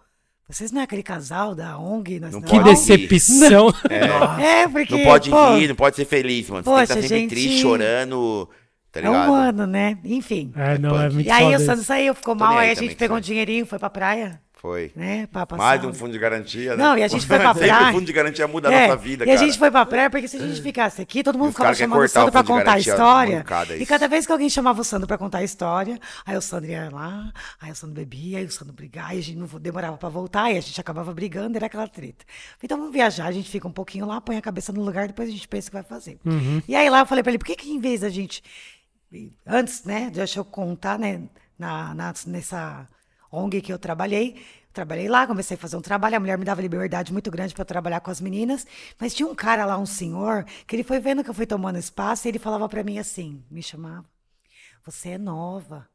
vocês 0.48 0.70
não 0.72 0.80
é 0.80 0.84
aquele 0.84 1.02
casal 1.02 1.54
da 1.54 1.78
ONG? 1.78 2.20
Nós 2.20 2.32
Não 2.32 2.40
Que 2.40 2.50
pode 2.50 2.64
decepção. 2.70 3.72
É, 4.40 4.68
porque. 4.68 4.96
Não 4.96 5.04
pode 5.04 5.30
pô, 5.30 5.56
rir, 5.56 5.68
não 5.68 5.74
pode 5.74 5.96
ser 5.96 6.04
feliz, 6.04 6.48
mano. 6.48 6.62
Você 6.62 6.70
tem 6.70 6.74
que 6.74 6.86
Poxa, 6.86 6.98
estar 6.98 7.02
sempre 7.02 7.18
gente- 7.20 7.30
triste, 7.30 7.60
chorando, 7.62 8.48
tá 8.92 9.00
É 9.00 9.10
humano, 9.10 9.66
né? 9.66 9.98
Enfim. 10.04 10.52
É, 10.56 10.78
não, 10.78 10.90
é 10.98 11.04
punk. 11.04 11.14
muito 11.14 11.26
E 11.26 11.30
aí 11.30 11.54
o 11.54 11.58
Sandro 11.60 11.84
saiu, 11.84 12.14
ficou 12.14 12.36
Tô 12.36 12.44
mal, 12.44 12.58
aí 12.58 12.66
aí 12.68 12.70
a 12.70 12.74
gente 12.74 12.94
pegou 12.94 13.16
um 13.16 13.20
dinheirinho, 13.20 13.66
foi 13.66 13.78
pra 13.78 13.90
praia, 13.90 14.40
Foi. 14.66 14.90
né? 14.96 15.26
Pra 15.28 15.46
passar. 15.46 15.62
Mais 15.62 15.84
um 15.84 15.94
fundo 15.94 16.10
de 16.12 16.18
garantia, 16.18 16.76
né? 16.76 16.82
Não, 16.82 16.98
e 16.98 17.02
a 17.04 17.08
gente 17.08 17.24
foi 17.24 17.38
pra 17.38 17.54
Sempre 17.54 17.68
praia. 17.68 17.88
o 17.88 17.92
fundo 17.92 18.04
de 18.06 18.12
garantia 18.12 18.48
muda 18.48 18.68
a 18.68 18.72
É, 18.72 18.86
nossa 18.88 18.96
vida, 19.00 19.22
e 19.24 19.26
cara. 19.28 19.38
a 19.40 19.44
gente 19.44 19.58
foi 19.58 19.70
pra 19.70 19.86
praia, 19.86 20.10
porque 20.10 20.26
se 20.26 20.36
a 20.36 20.40
gente 20.46 20.60
ficasse 20.60 21.00
aqui, 21.00 21.22
todo 21.22 21.36
E 21.36 21.38
mundo 21.38 21.52
ficava 21.52 21.72
chamando 21.74 22.02
o 22.02 22.08
Sandro 22.08 22.32
pra 22.32 22.42
contar 22.42 22.72
a 22.72 22.78
história. 22.80 23.36
mancada 23.38 23.76
E 23.76 23.86
cada 23.86 24.08
vez 24.08 24.26
que 24.26 24.32
alguém 24.32 24.50
chamava 24.50 24.80
o 24.80 24.84
Sandro 24.84 25.06
pra 25.06 25.16
contar 25.16 25.38
a 25.38 25.44
história, 25.44 26.00
aí 26.24 26.36
o 26.36 26.42
Sandro 26.42 26.68
ia 26.70 26.90
lá, 26.92 27.32
aí 27.60 27.70
o 27.70 27.74
Sandro 27.76 27.94
bebia, 27.94 28.38
aí 28.38 28.44
o 28.44 28.50
Sandro 28.50 28.74
brigava, 28.74 29.10
aí 29.10 29.18
a 29.18 29.22
gente 29.22 29.38
não 29.38 29.46
demorava 29.60 29.96
pra 29.96 30.08
voltar, 30.08 30.50
e 30.52 30.58
a 30.58 30.60
gente 30.60 30.80
acabava 30.80 31.14
brigando, 31.14 31.56
era 31.56 31.66
aquela 31.66 31.86
treta. 31.86 32.24
Então 32.62 32.76
vamos 32.76 32.92
viajar, 32.92 33.26
a 33.26 33.32
gente 33.32 33.48
fica 33.48 33.68
um 33.68 33.72
pouquinho 33.72 34.04
lá, 34.06 34.20
põe 34.20 34.36
a 34.36 34.42
cabeça 34.42 34.72
no 34.72 34.82
lugar, 34.82 35.06
depois 35.06 35.28
a 35.28 35.32
gente 35.32 35.46
pensa 35.46 35.68
o 35.68 35.70
que 35.70 35.76
vai 35.76 35.84
fazer. 35.84 36.18
E 36.66 36.74
aí 36.74 36.90
lá 36.90 37.00
eu 37.00 37.06
falei 37.06 37.22
pra 37.22 37.30
ele, 37.30 37.38
por 37.38 37.46
que 37.46 37.54
que 37.54 37.70
em 37.70 37.78
vez 37.78 38.00
da 38.00 38.08
gente 38.08 38.42
antes, 39.46 39.84
né, 39.84 40.10
deixa 40.12 40.40
eu 40.40 40.44
contar, 40.44 40.98
né, 40.98 41.22
na, 41.58 41.94
na- 41.94 42.12
nessa 42.26 42.86
ONG 43.36 43.60
que 43.60 43.72
eu 43.72 43.78
trabalhei, 43.78 44.36
trabalhei 44.72 45.08
lá, 45.08 45.26
comecei 45.26 45.56
a 45.56 45.58
fazer 45.58 45.76
um 45.76 45.80
trabalho, 45.80 46.16
a 46.16 46.20
mulher 46.20 46.38
me 46.38 46.44
dava 46.44 46.60
liberdade 46.60 47.12
muito 47.12 47.30
grande 47.30 47.54
para 47.54 47.64
trabalhar 47.64 48.00
com 48.00 48.10
as 48.10 48.20
meninas, 48.20 48.66
mas 48.98 49.14
tinha 49.14 49.26
um 49.26 49.34
cara 49.34 49.64
lá, 49.64 49.78
um 49.78 49.86
senhor, 49.86 50.44
que 50.66 50.76
ele 50.76 50.84
foi 50.84 51.00
vendo 51.00 51.24
que 51.24 51.30
eu 51.30 51.34
fui 51.34 51.46
tomando 51.46 51.78
espaço 51.78 52.26
e 52.26 52.30
ele 52.30 52.38
falava 52.38 52.68
para 52.68 52.82
mim 52.82 52.98
assim, 52.98 53.42
me 53.50 53.62
chamava, 53.62 54.04
você 54.84 55.10
é 55.10 55.18
nova, 55.18 55.88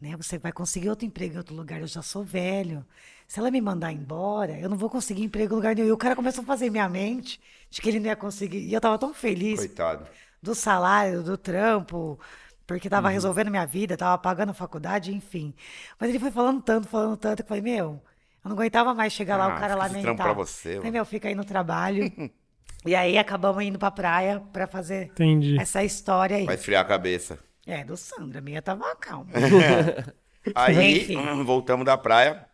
né, 0.00 0.16
você 0.16 0.38
vai 0.38 0.52
conseguir 0.52 0.88
outro 0.88 1.06
emprego 1.06 1.34
em 1.34 1.38
outro 1.38 1.54
lugar, 1.54 1.80
eu 1.80 1.86
já 1.86 2.02
sou 2.02 2.24
velho, 2.24 2.84
se 3.28 3.38
ela 3.38 3.50
me 3.50 3.60
mandar 3.60 3.92
embora, 3.92 4.58
eu 4.58 4.68
não 4.68 4.76
vou 4.76 4.90
conseguir 4.90 5.22
emprego 5.22 5.54
em 5.54 5.56
lugar 5.56 5.74
nenhum, 5.74 5.88
e 5.88 5.92
o 5.92 5.96
cara 5.96 6.16
começou 6.16 6.42
a 6.42 6.46
fazer 6.46 6.70
minha 6.70 6.88
mente 6.88 7.40
de 7.70 7.80
que 7.80 7.88
ele 7.88 8.00
não 8.00 8.06
ia 8.06 8.16
conseguir, 8.16 8.58
e 8.58 8.72
eu 8.72 8.80
tava 8.80 8.98
tão 8.98 9.12
feliz, 9.12 9.60
Coitado. 9.60 10.06
do 10.42 10.54
salário, 10.54 11.22
do 11.22 11.36
trampo, 11.36 12.18
porque 12.66 12.88
tava 12.88 13.08
resolvendo 13.08 13.50
minha 13.50 13.66
vida, 13.66 13.96
tava 13.96 14.16
pagando 14.18 14.50
a 14.50 14.54
faculdade, 14.54 15.14
enfim. 15.14 15.54
Mas 16.00 16.08
ele 16.10 16.18
foi 16.18 16.30
falando 16.30 16.62
tanto, 16.62 16.88
falando 16.88 17.16
tanto, 17.16 17.36
que 17.36 17.42
eu 17.42 17.46
falei, 17.48 17.62
meu, 17.62 18.02
Eu 18.44 18.48
não 18.50 18.52
aguentava 18.52 18.94
mais 18.94 19.12
chegar 19.12 19.36
lá, 19.36 19.44
Ah, 19.52 19.56
o 19.56 19.60
cara 19.60 19.74
fica 19.74 19.86
esse 19.86 19.92
trampo 20.02 20.06
lamentar. 20.06 20.26
pra 20.26 20.34
você, 20.34 20.62
Falei, 20.68 20.78
mano. 20.80 20.92
meu, 20.92 21.04
fica 21.04 21.28
aí 21.28 21.34
no 21.34 21.44
trabalho. 21.44 22.04
e 22.84 22.94
aí 22.94 23.16
acabamos 23.18 23.62
indo 23.64 23.78
pra 23.78 23.90
praia 23.90 24.40
pra 24.52 24.66
fazer 24.66 25.06
Entendi. 25.06 25.58
essa 25.58 25.82
história 25.82 26.36
aí. 26.36 26.44
Vai 26.46 26.54
esfriar 26.56 26.82
a 26.82 26.88
cabeça. 26.88 27.38
É, 27.66 27.82
do 27.84 27.96
Sandra, 27.96 28.40
a 28.40 28.42
minha 28.42 28.60
tava 28.60 28.94
calma. 28.96 29.30
Aí, 30.54 31.00
Enfim. 31.00 31.42
voltamos 31.44 31.86
da 31.86 31.96
praia 31.96 32.46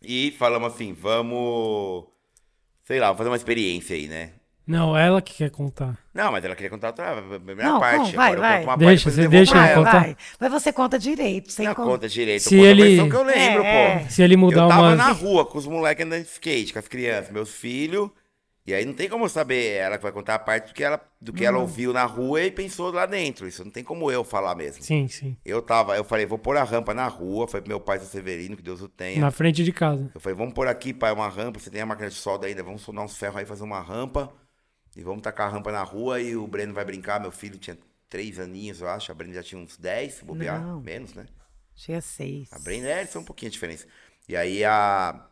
e 0.00 0.30
falamos 0.38 0.72
assim, 0.72 0.94
vamos, 0.94 2.06
sei 2.84 2.98
lá, 2.98 3.14
fazer 3.14 3.28
uma 3.28 3.36
experiência 3.36 3.94
aí, 3.94 4.08
né? 4.08 4.32
Não, 4.70 4.96
ela 4.96 5.20
que 5.20 5.34
quer 5.34 5.50
contar. 5.50 5.98
Não, 6.14 6.32
mas 6.32 6.44
ela 6.44 6.54
queria 6.54 6.70
contar 6.70 6.88
a 6.88 6.90
outra- 6.90 7.18
a 7.18 7.22
primeira 7.40 7.64
Não, 7.64 7.80
parte. 7.80 8.10
com- 8.10 8.16
vai, 8.16 8.32
Agora 8.32 8.36
eu 8.36 8.40
vai. 8.40 8.58
conto 8.58 8.68
uma 8.70 8.76
Deixa, 8.76 9.04
parte, 9.04 9.14
você 9.16 9.20
depois 9.22 9.24
eu 9.24 9.30
deixa 9.30 9.56
ela 9.56 9.66
pra 9.66 9.74
contar. 9.92 10.00
vai. 10.06 10.16
Mas 10.40 10.52
você 10.52 10.72
conta 10.72 10.98
direito, 10.98 11.52
sem 11.52 11.66
Não, 11.66 11.74
conta. 11.74 11.88
conta 11.90 12.08
direito. 12.08 12.42
Se 12.42 12.54
eu 12.54 12.58
conto 12.60 12.66
a 12.66 12.70
ele- 12.70 12.82
versão 12.82 13.08
que 13.08 13.16
eu 13.16 13.22
lembro, 13.22 13.62
É, 13.64 13.98
pô. 13.98 14.10
Se 14.10 14.22
ele 14.22 14.36
mudar 14.36 14.62
eu 14.62 14.68
tava 14.68 14.82
uma. 14.82 14.96
na 14.96 15.12
rua 15.12 15.44
com 15.46 15.58
os 15.58 15.66
moleques 15.66 16.04
andando 16.06 16.22
de 16.22 16.28
skate, 16.28 16.72
com 16.72 16.78
as 16.78 16.88
crianças, 16.88 17.32
meus 17.32 17.50
filhos. 17.54 18.10
E 18.66 18.74
aí 18.74 18.84
não 18.84 18.92
tem 18.92 19.08
como 19.08 19.24
eu 19.24 19.28
saber, 19.28 19.72
ela 19.78 19.96
que 19.96 20.02
vai 20.02 20.12
contar 20.12 20.34
a 20.34 20.38
parte 20.38 20.68
do 20.68 20.74
que 20.74 20.84
ela, 20.84 21.00
do 21.20 21.32
que 21.32 21.44
ela 21.44 21.58
Hum. 21.58 21.62
ouviu 21.62 21.92
na 21.92 22.04
rua 22.04 22.42
e 22.42 22.50
pensou 22.52 22.92
lá 22.92 23.04
dentro. 23.06 23.48
Isso 23.48 23.64
não 23.64 23.70
tem 23.70 23.82
como 23.82 24.12
eu 24.12 24.22
falar 24.22 24.54
mesmo. 24.54 24.84
Sim, 24.84 25.08
sim. 25.08 25.36
Eu 25.44 25.60
tava, 25.62 25.96
eu 25.96 26.04
falei, 26.04 26.24
vou 26.26 26.38
pôr 26.38 26.56
a 26.56 26.62
rampa 26.62 26.92
na 26.94 27.08
rua. 27.08 27.48
Foi 27.48 27.60
pro 27.60 27.68
meu 27.68 27.80
pai, 27.80 27.98
seu 27.98 28.06
Severino, 28.06 28.56
que 28.56 28.62
Deus 28.62 28.80
o 28.82 28.88
tenha. 28.88 29.18
Na 29.20 29.30
frente 29.32 29.64
de 29.64 29.72
casa. 29.72 30.10
Eu 30.14 30.20
falei, 30.20 30.36
vamos 30.36 30.52
pôr 30.54 30.68
aqui, 30.68 30.92
pai, 30.92 31.10
uma 31.10 31.28
rampa. 31.28 31.58
Você 31.58 31.70
tem 31.70 31.80
a 31.80 31.86
máquina 31.86 32.08
de 32.10 32.14
solda 32.14 32.46
ainda, 32.46 32.62
vamos 32.62 32.82
soldar 32.82 33.02
uns 33.04 33.16
ferros 33.16 33.38
aí, 33.38 33.46
fazer 33.46 33.64
uma 33.64 33.80
rampa. 33.80 34.30
E 34.96 35.02
vamos 35.02 35.22
tacar 35.22 35.48
a 35.48 35.50
rampa 35.50 35.70
na 35.70 35.82
rua 35.82 36.20
e 36.20 36.36
o 36.36 36.46
Breno 36.46 36.74
vai 36.74 36.84
brincar. 36.84 37.20
Meu 37.20 37.30
filho 37.30 37.58
tinha 37.58 37.78
três 38.08 38.38
aninhos, 38.38 38.80
eu 38.80 38.88
acho. 38.88 39.12
A 39.12 39.14
Breno 39.14 39.32
já 39.32 39.42
tinha 39.42 39.60
uns 39.60 39.76
dez, 39.76 40.14
se 40.14 40.24
bobear. 40.24 40.60
Não. 40.60 40.80
Menos, 40.80 41.14
né? 41.14 41.26
Tinha 41.74 42.00
seis. 42.00 42.52
A 42.52 42.58
Brenda 42.58 42.88
é, 42.88 43.06
só 43.06 43.20
um 43.20 43.24
pouquinho 43.24 43.48
a 43.48 43.52
diferença. 43.52 43.86
E 44.28 44.36
aí 44.36 44.64
a. 44.64 45.26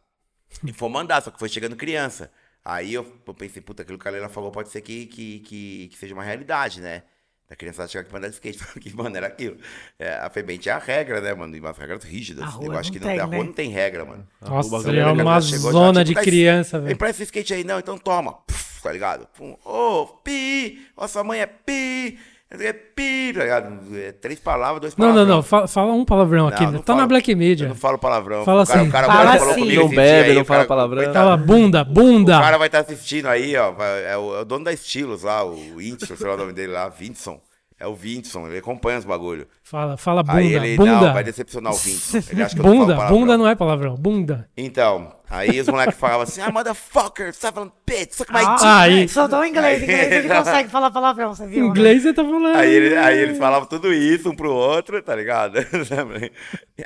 E 0.65 0.73
fomos 0.73 1.01
andar, 1.01 1.23
só 1.23 1.31
que 1.31 1.39
foi 1.39 1.49
chegando 1.49 1.77
criança. 1.77 2.31
Aí 2.65 2.95
eu, 2.95 3.05
pensei, 3.37 3.63
puta, 3.63 3.83
aquilo 3.83 3.99
que 3.99 4.07
a 4.07 4.11
Leila 4.11 4.29
falou 4.29 4.51
pode 4.51 4.69
ser 4.71 4.81
que, 4.81 5.07
que, 5.07 5.41
que, 5.41 5.89
que 5.89 5.99
seja 5.99 6.15
uma 6.15 6.23
realidade, 6.23 6.81
né? 6.81 7.03
Da 7.49 7.57
criança 7.57 7.89
chegar 7.89 8.03
aqui 8.03 8.11
pra 8.11 8.19
andar 8.19 8.29
de 8.29 8.35
skate. 8.35 8.59
que, 8.79 8.95
mano, 8.95 9.17
era 9.17 9.27
aquilo. 9.27 9.57
É, 9.99 10.15
a 10.15 10.29
FEBEM 10.29 10.59
tinha 10.59 10.77
a 10.77 10.79
regra, 10.79 11.21
né, 11.21 11.33
mano? 11.33 11.57
E 11.57 11.61
umas 11.61 11.79
regras 11.79 12.05
rígidas. 12.05 12.45
Eu 12.61 12.77
acho 12.77 12.93
que 12.93 12.99
não 12.99 13.09
tem, 13.09 13.19
a 13.19 13.25
rua 13.25 13.39
né? 13.39 13.45
não 13.45 13.53
tem 13.55 13.71
regra, 13.71 14.05
mano. 14.05 14.29
Nossa, 14.41 14.69
é 14.69 14.79
uma 14.79 15.13
legal, 15.13 15.41
já 15.41 15.41
chegou, 15.41 15.73
já, 15.73 15.79
zona 15.79 16.05
tipo, 16.05 16.09
de 16.09 16.15
tá- 16.15 16.23
criança, 16.23 16.79
velho. 16.79 16.97
pra 16.97 17.09
esse 17.09 17.23
skate 17.23 17.55
aí, 17.55 17.65
não, 17.65 17.79
então 17.79 17.97
toma. 17.97 18.35
Puf, 18.35 18.68
tá 18.83 18.93
ligado? 18.93 19.27
Pum. 19.37 19.57
Ô, 19.65 20.07
pi! 20.25 20.87
Ó, 20.97 21.07
sua 21.07 21.25
mãe 21.25 21.41
é 21.41 21.47
pi! 21.47 22.19
É 22.51 22.73
pi, 22.73 23.31
tá 23.35 23.41
ligado? 23.43 23.79
É 23.95 24.11
três 24.11 24.39
palavras, 24.41 24.81
dois 24.81 24.97
Não, 24.97 25.09
palavrão. 25.09 25.27
não, 25.27 25.37
não. 25.37 25.43
Fala, 25.43 25.69
fala 25.69 25.93
um 25.93 26.03
palavrão 26.03 26.49
aqui. 26.49 26.65
Não, 26.65 26.73
não 26.73 26.81
tá 26.81 26.95
na 26.95 27.01
falo- 27.01 27.09
Black 27.11 27.31
Eu 27.31 27.37
Media. 27.37 27.69
não 27.69 27.75
falo 27.75 27.99
palavrão. 27.99 28.43
Fala 28.43 28.63
o 28.63 28.67
cara, 28.67 28.81
assim. 28.81 28.89
o 28.89 28.91
cara, 28.93 29.07
o 29.07 29.11
Fala 29.11 29.25
cara 29.25 29.39
falou 29.39 29.53
assim. 29.53 29.61
comigo 29.61 29.83
Não 29.83 29.89
bebe, 29.91 30.29
aí, 30.31 30.35
não 30.35 30.43
o 30.43 30.45
cara- 30.47 30.65
fala 30.65 30.67
palavrão. 30.67 31.05
coitado, 31.05 31.25
Fala 31.27 31.37
bunda, 31.37 31.83
O 31.83 31.85
bunda. 31.85 32.41
cara 32.41 32.57
vai 32.57 32.69
estar 32.69 32.79
assistindo 32.79 33.27
aí, 33.27 33.55
ó. 33.55 33.75
É 33.83 34.17
o, 34.17 34.37
é 34.37 34.41
o 34.41 34.45
dono 34.47 34.65
da 34.65 34.73
Estilos 34.73 35.25
lá, 35.25 35.45
o 35.45 35.79
Intson, 35.79 36.17
sei 36.17 36.27
lá 36.27 36.35
o 36.35 36.37
nome 36.39 36.55
dele 36.55 36.73
lá, 36.73 36.89
Vinson. 36.89 37.39
É 37.81 37.87
o 37.87 37.95
Vinson, 37.95 38.49
ele 38.49 38.59
acompanha 38.59 38.99
os 38.99 39.05
bagulho. 39.05 39.47
Fala, 39.63 39.97
fala 39.97 40.23
bunda, 40.25 40.39
Aí 40.39 40.53
ele, 40.53 40.77
bunda. 40.77 40.91
não, 41.01 41.13
vai 41.13 41.23
decepcionar 41.23 41.73
o 41.73 41.77
Vinson. 41.77 42.19
Ele 42.29 42.43
acha 42.43 42.55
que 42.57 42.61
eu 42.61 42.65
não 42.65 42.73
falo 42.75 42.87
Bunda, 42.87 43.07
bunda 43.09 43.39
não 43.39 43.47
é 43.49 43.55
palavrão. 43.55 43.95
Bunda. 43.95 44.49
Então, 44.57 45.15
aí 45.31 45.61
os 45.61 45.69
moleques 45.69 45.97
falavam 45.97 46.23
assim, 46.23 46.41
ah, 46.41 46.51
motherfucker, 46.51 47.33
seven 47.33 47.71
bitch, 47.87 48.15
suck 48.15 48.33
my 48.33 48.41
dick. 48.41 48.51
Ah, 48.65 48.81
aí. 48.81 49.09
Soltou 49.09 49.45
em 49.45 49.51
inglês, 49.51 49.79
Aí- 49.81 49.85
inglês 49.85 50.13
ele 50.13 50.29
consegue 50.29 50.69
falar 50.69 50.91
palavrão, 50.91 51.33
você 51.33 51.47
viu? 51.47 51.61
né? 51.63 51.69
Inglês 51.69 52.03
você 52.03 52.13
tá 52.13 52.25
falando. 52.25 52.57
Aí, 52.57 52.69
ele, 52.75 52.97
aí 52.97 53.19
eles 53.19 53.39
falavam 53.39 53.69
tudo 53.69 53.93
isso 53.93 54.29
um 54.29 54.35
pro 54.35 54.53
outro, 54.53 55.01
tá 55.01 55.15
ligado? 55.15 55.59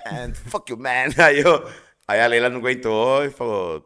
And 0.07 0.34
fuck 0.49 0.70
you, 0.70 0.76
man. 0.78 1.09
Aí, 1.18 1.40
eu, 1.40 1.66
aí 2.07 2.20
a 2.20 2.26
Leila 2.26 2.51
não 2.51 2.59
aguentou 2.59 3.24
e 3.24 3.30
falou, 3.30 3.82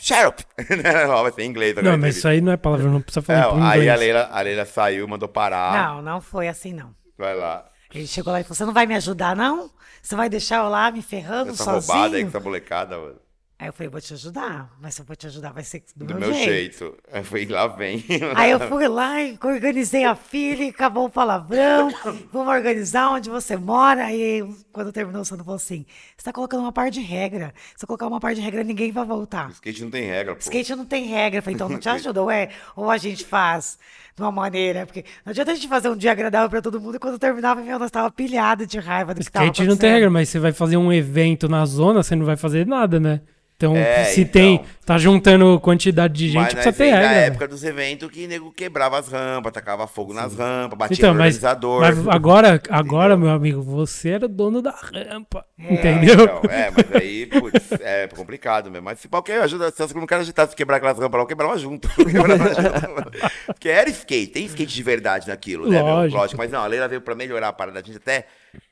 shut 0.00 0.26
up. 0.26 0.44
Vai 1.22 1.32
ser 1.32 1.42
em 1.42 1.46
inglês 1.50 1.76
agora. 1.76 1.92
Não, 1.96 1.98
mas 2.02 2.16
isso 2.16 2.26
aí 2.28 2.40
não 2.40 2.52
é 2.52 2.56
palavrão, 2.56 2.90
não 2.92 3.00
precisa 3.02 3.22
falar 3.22 3.38
É, 3.38 3.42
em 3.58 3.62
aí 3.62 3.78
inglês. 3.80 3.90
a 3.90 3.94
Leila, 3.96 4.28
a 4.32 4.40
Leila 4.40 4.64
saiu, 4.64 5.06
mandou 5.08 5.28
parar. 5.28 5.72
Não, 5.72 6.02
não 6.02 6.20
foi 6.20 6.48
assim, 6.48 6.72
não. 6.72 6.94
Vai 7.18 7.34
lá. 7.34 7.66
Ele 7.94 8.06
chegou 8.06 8.32
lá 8.32 8.40
e 8.40 8.44
falou: 8.44 8.54
Você 8.56 8.64
não 8.64 8.72
vai 8.72 8.86
me 8.86 8.94
ajudar, 8.94 9.34
não? 9.36 9.70
Você 10.02 10.14
vai 10.16 10.28
deixar 10.28 10.58
eu 10.64 10.68
lá 10.68 10.90
me 10.90 11.02
ferrando 11.02 11.50
Essa 11.50 11.64
sozinho? 11.64 11.92
roubada 11.92 12.16
aí, 12.16 12.22
com 12.22 12.28
essa 12.28 12.40
molecada, 12.40 12.96
mano. 12.98 13.16
Aí 13.60 13.68
eu 13.68 13.74
falei: 13.74 13.90
Vou 13.90 14.00
te 14.00 14.14
ajudar, 14.14 14.74
mas 14.80 14.94
se 14.94 15.02
eu 15.02 15.04
vou 15.04 15.14
te 15.14 15.26
ajudar, 15.26 15.52
vai 15.52 15.62
ser 15.62 15.82
do, 15.94 16.06
Do 16.06 16.14
meu, 16.14 16.20
meu 16.20 16.32
jeito. 16.32 16.50
jeito. 16.50 16.98
Aí 17.12 17.22
foi, 17.22 17.44
lá 17.44 17.66
vem. 17.66 18.02
Aí 18.34 18.50
eu 18.50 18.60
fui 18.60 18.88
lá 18.88 19.22
e 19.22 19.38
organizei 19.44 20.04
a 20.04 20.14
filha, 20.14 20.64
e 20.64 20.68
acabou 20.70 21.04
o 21.04 21.10
palavrão. 21.10 21.90
Vamos 22.32 22.48
organizar 22.48 23.10
onde 23.10 23.28
você 23.28 23.58
mora. 23.58 24.06
Aí, 24.06 24.42
quando 24.72 24.90
terminou, 24.90 25.20
o 25.20 25.24
Sandro 25.26 25.44
falou 25.44 25.56
assim: 25.56 25.84
Você 26.16 26.24
tá 26.24 26.32
colocando 26.32 26.60
uma 26.60 26.72
par 26.72 26.90
de 26.90 27.02
regra. 27.02 27.52
Se 27.76 27.84
eu 27.84 27.86
colocar 27.86 28.06
uma 28.06 28.18
par 28.18 28.34
de 28.34 28.40
regra, 28.40 28.64
ninguém 28.64 28.90
vai 28.92 29.04
voltar. 29.04 29.50
Skate 29.50 29.82
não 29.82 29.90
tem 29.90 30.06
regra, 30.06 30.34
pô. 30.34 30.40
Skate 30.40 30.74
não 30.74 30.86
tem 30.86 31.04
regra. 31.04 31.38
Eu 31.40 31.42
falei, 31.42 31.54
então 31.54 31.68
não 31.68 31.78
te 31.78 31.88
ajuda, 31.90 32.22
ué. 32.24 32.48
Ou 32.74 32.90
a 32.90 32.96
gente 32.96 33.26
faz 33.26 33.78
de 34.16 34.22
uma 34.22 34.32
maneira. 34.32 34.86
Porque 34.86 35.04
não 35.22 35.32
adianta 35.32 35.52
a 35.52 35.54
gente 35.54 35.68
fazer 35.68 35.90
um 35.90 35.96
dia 35.96 36.12
agradável 36.12 36.48
pra 36.48 36.62
todo 36.62 36.80
mundo 36.80 36.96
e 36.96 36.98
quando 36.98 37.18
terminava, 37.18 37.60
meu, 37.60 37.78
nós 37.78 37.90
tava 37.90 38.10
pilhado 38.10 38.66
de 38.66 38.78
raiva 38.78 39.12
do 39.12 39.20
que 39.20 39.30
tava 39.30 39.44
Skate 39.44 39.68
não 39.68 39.76
tem 39.76 39.90
regra, 39.90 40.08
mas 40.08 40.30
você 40.30 40.38
vai 40.38 40.52
fazer 40.52 40.78
um 40.78 40.90
evento 40.90 41.46
na 41.46 41.66
zona, 41.66 42.02
você 42.02 42.16
não 42.16 42.24
vai 42.24 42.38
fazer 42.38 42.66
nada, 42.66 42.98
né? 42.98 43.20
Então, 43.60 43.76
É, 43.76 44.04
se 44.04 44.22
então. 44.22 44.32
tem, 44.32 44.60
tá 44.86 44.96
juntando 44.96 45.60
quantidade 45.60 46.14
de 46.14 46.30
gente, 46.30 46.52
precisa 46.54 46.72
ter 46.72 46.84
regra. 46.84 47.00
da 47.02 47.08
velho. 47.08 47.26
época 47.26 47.46
dos 47.48 47.62
eventos 47.62 48.10
que 48.10 48.26
nego 48.26 48.50
quebrava 48.50 48.98
as 48.98 49.08
rampas, 49.08 49.52
tacava 49.52 49.86
fogo 49.86 50.14
nas 50.14 50.34
rampas, 50.34 50.78
batia 50.78 50.94
Então, 50.96 51.12
no 51.12 51.18
mas, 51.18 51.34
organizador. 51.34 51.80
mas 51.82 52.08
agora, 52.08 52.58
agora, 52.70 53.18
meu 53.18 53.28
amigo, 53.28 53.60
você 53.60 54.12
era 54.12 54.26
dono 54.26 54.62
da 54.62 54.70
rampa, 54.70 55.44
É. 55.58 55.74
entendeu? 55.74 56.24
Então, 56.24 56.40
é, 56.50 56.70
mas 56.70 57.02
aí, 57.02 57.26
putz, 57.26 57.72
é 57.82 58.08
complicado 58.08 58.70
mesmo. 58.70 58.86
Mas 58.86 59.00
se 59.00 59.08
qualquer 59.08 59.42
ajuda, 59.42 59.70
se 59.70 59.94
não 59.94 60.06
quero 60.06 60.22
agitar 60.22 60.48
se 60.48 60.56
quebrar 60.56 60.78
aquelas 60.78 60.98
rampas 60.98 61.18
lá, 61.18 61.22
eu 61.24 61.28
quebrava 61.28 61.58
junto. 61.58 61.86
Eu 62.00 62.06
quebrava 62.06 62.48
junto. 62.54 63.10
Porque 63.44 63.68
era 63.68 63.90
skate, 63.90 64.32
tem 64.32 64.46
skate 64.46 64.72
de 64.74 64.82
verdade 64.82 65.28
naquilo, 65.28 65.68
né? 65.68 65.82
Lógico. 65.82 66.16
Lógico. 66.18 66.38
Mas 66.38 66.50
não, 66.50 66.60
a 66.62 66.66
Leila 66.66 66.88
veio 66.88 67.02
pra 67.02 67.14
melhorar 67.14 67.48
a 67.48 67.52
parada. 67.52 67.78
A 67.78 67.82
gente 67.82 67.98
até, 67.98 68.24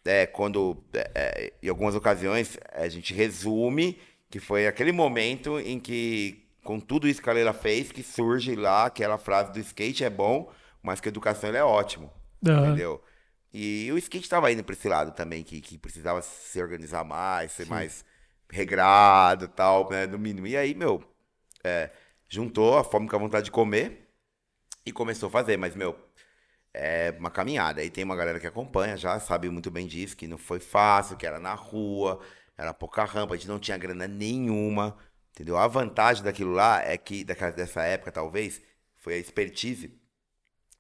é, 0.07 0.25
quando, 0.25 0.79
é, 0.95 1.11
é, 1.15 1.53
em 1.63 1.69
algumas 1.69 1.95
ocasiões, 1.95 2.57
a 2.75 2.89
gente 2.89 3.13
resume 3.13 3.99
que 4.31 4.39
foi 4.41 4.67
aquele 4.67 4.93
momento 4.93 5.59
em 5.59 5.79
que, 5.81 6.47
com 6.65 6.79
tudo 6.79 7.09
isso 7.09 7.23
que 7.23 7.31
a 7.31 7.33
Leila 7.33 7.53
fez, 7.53 7.91
que 7.91 8.03
surge 8.03 8.55
lá 8.55 8.87
aquela 8.87 9.19
frase 9.19 9.53
do 9.53 9.59
skate 9.59 10.05
é 10.05 10.11
bom, 10.11 10.53
mas 10.83 11.01
que 11.01 11.09
a 11.09 11.11
educação 11.11 11.51
é 11.55 11.65
ótimo. 11.65 12.13
Aham. 12.47 12.67
Entendeu? 12.69 13.03
E 13.53 13.91
o 13.93 13.99
skate 13.99 14.29
tava 14.29 14.53
indo 14.53 14.63
pra 14.63 14.75
esse 14.75 14.89
lado 14.89 15.13
também, 15.13 15.43
que, 15.43 15.61
que 15.61 15.79
precisava 15.79 16.21
se 16.21 16.61
organizar 16.61 17.05
mais, 17.05 17.53
ser 17.53 17.67
mais 17.67 18.05
regrado 18.51 19.47
e 19.47 19.49
tal, 19.49 19.89
né? 19.91 20.07
No 20.07 20.19
mínimo. 20.19 20.47
E 20.47 20.57
aí, 20.57 20.75
meu, 20.75 21.03
é, 21.65 21.91
juntou 22.29 22.77
a 22.77 22.85
fome 22.85 23.09
com 23.09 23.17
a 23.17 23.19
vontade 23.19 23.47
de 23.47 23.51
comer 23.51 24.11
e 24.85 24.93
começou 24.93 25.29
a 25.29 25.31
fazer, 25.31 25.57
mas, 25.57 25.75
meu, 25.75 25.99
é 26.75 27.15
uma 27.19 27.31
caminhada. 27.31 27.81
Aí 27.81 27.91
tem 27.91 28.05
uma 28.05 28.17
galera 28.17 28.39
que 28.39 28.47
acompanha 28.47 28.97
já, 28.97 29.19
sabe 29.19 29.49
muito 29.49 29.71
bem 29.71 29.87
disso, 29.87 30.17
que 30.17 30.27
não 30.27 30.39
foi 30.39 30.61
fácil, 30.61 31.17
que 31.17 31.27
era 31.27 31.41
na 31.41 31.55
rua, 31.55 32.21
era 32.59 32.75
pouca 32.75 33.05
rampa, 33.05 33.35
a 33.35 33.37
gente 33.39 33.49
não 33.49 33.59
tinha 33.61 33.79
grana 33.79 34.09
nenhuma, 34.09 34.97
entendeu? 35.33 35.57
A 35.57 35.67
vantagem 35.69 36.25
daquilo 36.25 36.53
lá 36.53 36.83
é 36.83 36.99
que, 36.99 37.25
daquela, 37.25 37.53
dessa 37.53 37.83
época, 37.85 38.13
talvez, 38.13 38.61
foi 38.97 39.15
a 39.15 39.19
expertise 39.19 39.93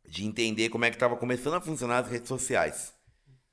de 0.08 0.24
entender 0.24 0.68
como 0.70 0.84
é 0.84 0.90
que 0.90 0.98
tava 0.98 1.16
começando 1.16 1.54
a 1.54 1.60
funcionar 1.60 1.98
as 1.98 2.10
redes 2.10 2.28
sociais. 2.28 2.92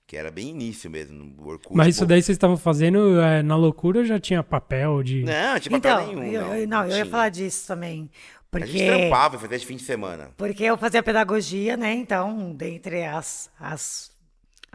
Que 0.07 0.15
era 0.17 0.29
bem 0.31 0.49
início 0.49 0.89
mesmo, 0.89 1.17
no 1.17 1.47
Orkut. 1.47 1.75
Mas 1.75 1.95
isso 1.95 2.01
pô. 2.01 2.05
daí 2.05 2.21
vocês 2.21 2.35
estavam 2.35 2.57
fazendo 2.57 3.19
é, 3.19 3.41
na 3.41 3.55
loucura 3.55 3.99
ou 3.99 4.05
já 4.05 4.19
tinha 4.19 4.43
papel 4.43 5.01
de. 5.01 5.23
Não, 5.23 5.59
tinha 5.59 5.79
papel 5.79 5.99
Então, 6.01 6.07
nenhum. 6.07 6.23
eu, 6.31 6.41
não, 6.41 6.55
eu- 6.55 6.67
não, 6.67 6.85
eu 6.87 6.97
ia 6.97 7.05
falar 7.07 7.29
disso 7.29 7.65
também. 7.67 8.09
A 8.53 8.65
gente 8.65 8.71
Porque, 8.71 8.85
trampava, 8.85 9.37
fazia 9.39 9.57
de 9.59 9.65
fim 9.65 9.75
de 9.75 9.83
semana. 9.83 10.31
porque 10.37 10.63
eu 10.63 10.77
fazia 10.77 11.03
pedagogia, 11.03 11.75
né? 11.75 11.93
Então, 11.93 12.53
dentre 12.53 13.03
as, 13.03 13.51
as 13.59 14.11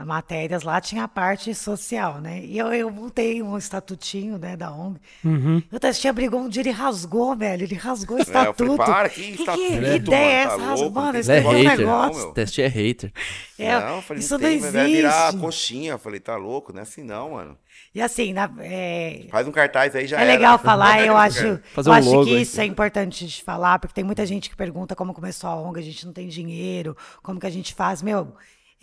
matérias 0.04 0.62
lá, 0.62 0.80
tinha 0.80 1.04
a 1.04 1.08
parte 1.08 1.54
social, 1.54 2.20
né? 2.20 2.40
E 2.44 2.58
eu, 2.58 2.72
eu 2.72 2.90
montei 2.90 3.42
um 3.42 3.56
estatutinho, 3.58 4.38
né, 4.38 4.56
da 4.56 4.72
ONG. 4.72 4.98
Uhum. 5.24 5.62
O 5.72 5.78
Testinha 5.78 6.12
brigou 6.12 6.40
um 6.40 6.48
dia, 6.48 6.62
ele 6.62 6.70
rasgou, 6.70 7.36
velho. 7.36 7.62
Ele 7.64 7.74
rasgou 7.74 8.16
o 8.16 8.20
É, 8.20 8.22
eu 8.22 8.26
falei, 8.26 8.42
estatuto. 8.50 8.76
para, 8.76 9.08
que 9.08 9.22
que, 9.22 9.30
estatuto, 9.42 9.68
que 9.68 9.74
ideia 9.96 10.42
é 10.42 10.46
tá 10.46 10.54
essa? 10.54 10.74
louco, 10.74 10.94
Mano, 11.00 11.18
esse 11.18 11.32
é 11.32 11.38
é 11.38 11.46
um 11.46 11.50
hater. 11.50 11.78
negócio. 11.78 12.22
meu. 12.24 12.32
Teste 12.32 12.62
é 12.62 12.66
hater. 12.68 13.12
É, 13.58 13.78
não, 13.78 13.96
eu 13.96 14.02
falei, 14.02 14.22
isso 14.22 14.32
não 14.34 14.40
tem, 14.40 14.60
não 14.60 14.72
vai 14.72 14.86
virar 14.86 15.22
existe. 15.28 15.40
coxinha. 15.40 15.90
Eu 15.92 15.98
falei, 15.98 16.20
tá 16.20 16.36
louco, 16.36 16.72
não 16.72 16.80
é 16.80 16.82
assim 16.82 17.02
não, 17.02 17.32
mano. 17.32 17.56
E 17.94 18.00
assim, 18.00 18.32
na- 18.32 18.50
é, 18.60 19.26
Faz 19.30 19.46
um 19.48 19.52
cartaz 19.52 19.94
aí 19.96 20.06
já 20.06 20.18
É 20.18 20.22
era. 20.22 20.32
legal 20.32 20.58
falar, 20.58 21.04
eu 21.04 21.14
acho, 21.16 21.58
Fazer 21.74 21.88
eu 21.88 21.92
um 21.92 21.96
acho 21.96 22.10
logo 22.10 22.24
que 22.26 22.36
aí. 22.36 22.42
isso 22.42 22.60
é 22.60 22.64
importante 22.64 23.26
de 23.26 23.42
falar, 23.42 23.78
porque 23.78 23.94
tem 23.94 24.04
muita 24.04 24.24
gente 24.24 24.48
que 24.48 24.56
pergunta 24.56 24.94
como 24.94 25.12
começou 25.12 25.50
a 25.50 25.56
ONG, 25.56 25.78
a 25.80 25.82
gente 25.82 26.06
não 26.06 26.12
tem 26.12 26.28
dinheiro, 26.28 26.96
como 27.22 27.40
que 27.40 27.46
a 27.46 27.50
gente 27.50 27.74
faz. 27.74 28.00
Meu, 28.00 28.32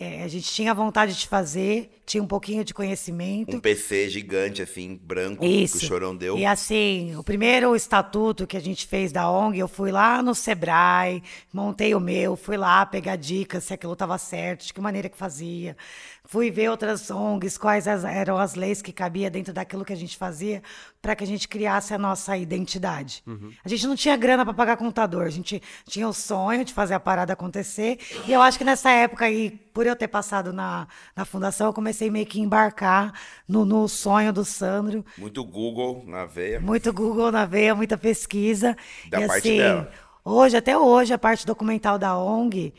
é, 0.00 0.22
a 0.22 0.28
gente 0.28 0.48
tinha 0.52 0.72
vontade 0.72 1.12
de 1.18 1.26
fazer, 1.26 1.90
tinha 2.06 2.22
um 2.22 2.26
pouquinho 2.26 2.64
de 2.64 2.72
conhecimento. 2.72 3.56
Um 3.56 3.60
PC 3.60 4.08
gigante, 4.08 4.62
assim, 4.62 4.94
branco, 5.02 5.44
Isso. 5.44 5.80
que 5.80 5.84
o 5.84 5.88
Chorão 5.88 6.14
deu. 6.14 6.38
E 6.38 6.46
assim, 6.46 7.16
o 7.16 7.24
primeiro 7.24 7.74
estatuto 7.74 8.46
que 8.46 8.56
a 8.56 8.60
gente 8.60 8.86
fez 8.86 9.10
da 9.10 9.28
ONG, 9.28 9.58
eu 9.58 9.66
fui 9.66 9.90
lá 9.90 10.22
no 10.22 10.36
Sebrae, 10.36 11.20
montei 11.52 11.96
o 11.96 12.00
meu, 12.00 12.36
fui 12.36 12.56
lá 12.56 12.86
pegar 12.86 13.16
dicas 13.16 13.64
se 13.64 13.74
aquilo 13.74 13.94
estava 13.94 14.16
certo, 14.18 14.66
de 14.66 14.72
que 14.72 14.80
maneira 14.80 15.08
que 15.08 15.16
fazia. 15.16 15.76
Fui 16.30 16.50
ver 16.50 16.68
outras 16.68 17.10
ONGs, 17.10 17.56
quais 17.56 17.88
as- 17.88 18.04
eram 18.04 18.36
as 18.36 18.54
leis 18.54 18.82
que 18.82 18.92
cabia 18.92 19.30
dentro 19.30 19.50
daquilo 19.50 19.82
que 19.82 19.94
a 19.94 19.96
gente 19.96 20.14
fazia. 20.14 20.62
para 21.00 21.14
que 21.16 21.24
a 21.24 21.26
gente 21.26 21.48
criasse 21.48 21.94
a 21.94 21.98
nossa 21.98 22.36
identidade. 22.36 23.22
A 23.64 23.68
gente 23.68 23.86
não 23.86 23.94
tinha 23.96 24.14
grana 24.16 24.44
para 24.44 24.52
pagar 24.52 24.76
computador, 24.76 25.26
a 25.26 25.30
gente 25.30 25.62
tinha 25.86 26.06
o 26.08 26.12
sonho 26.12 26.64
de 26.64 26.74
fazer 26.74 26.92
a 26.94 27.00
parada 27.00 27.32
acontecer. 27.32 27.98
E 28.26 28.32
eu 28.32 28.42
acho 28.42 28.58
que 28.58 28.64
nessa 28.64 28.90
época 28.90 29.24
aí, 29.24 29.50
por 29.72 29.86
eu 29.86 29.94
ter 29.96 30.08
passado 30.08 30.52
na, 30.52 30.86
na 31.16 31.24
fundação, 31.24 31.68
eu 31.68 31.72
comecei 31.72 32.10
meio 32.10 32.26
que 32.26 32.40
embarcar 32.40 33.12
no, 33.46 33.64
no 33.64 33.88
sonho 33.88 34.32
do 34.32 34.44
Sandro. 34.44 35.02
Muito 35.16 35.42
Google 35.44 36.02
na 36.06 36.26
veia. 36.26 36.60
Muito 36.60 36.92
Google 36.92 37.30
na 37.32 37.46
veia, 37.46 37.74
muita 37.76 37.96
pesquisa. 37.96 38.76
Da 39.08 39.22
e 39.22 39.26
parte 39.28 39.48
assim, 39.48 39.58
dela. 39.58 39.90
hoje, 40.24 40.56
até 40.56 40.76
hoje, 40.76 41.14
a 41.14 41.18
parte 41.18 41.46
documental 41.46 41.96
da 41.96 42.18
ONG, 42.18 42.74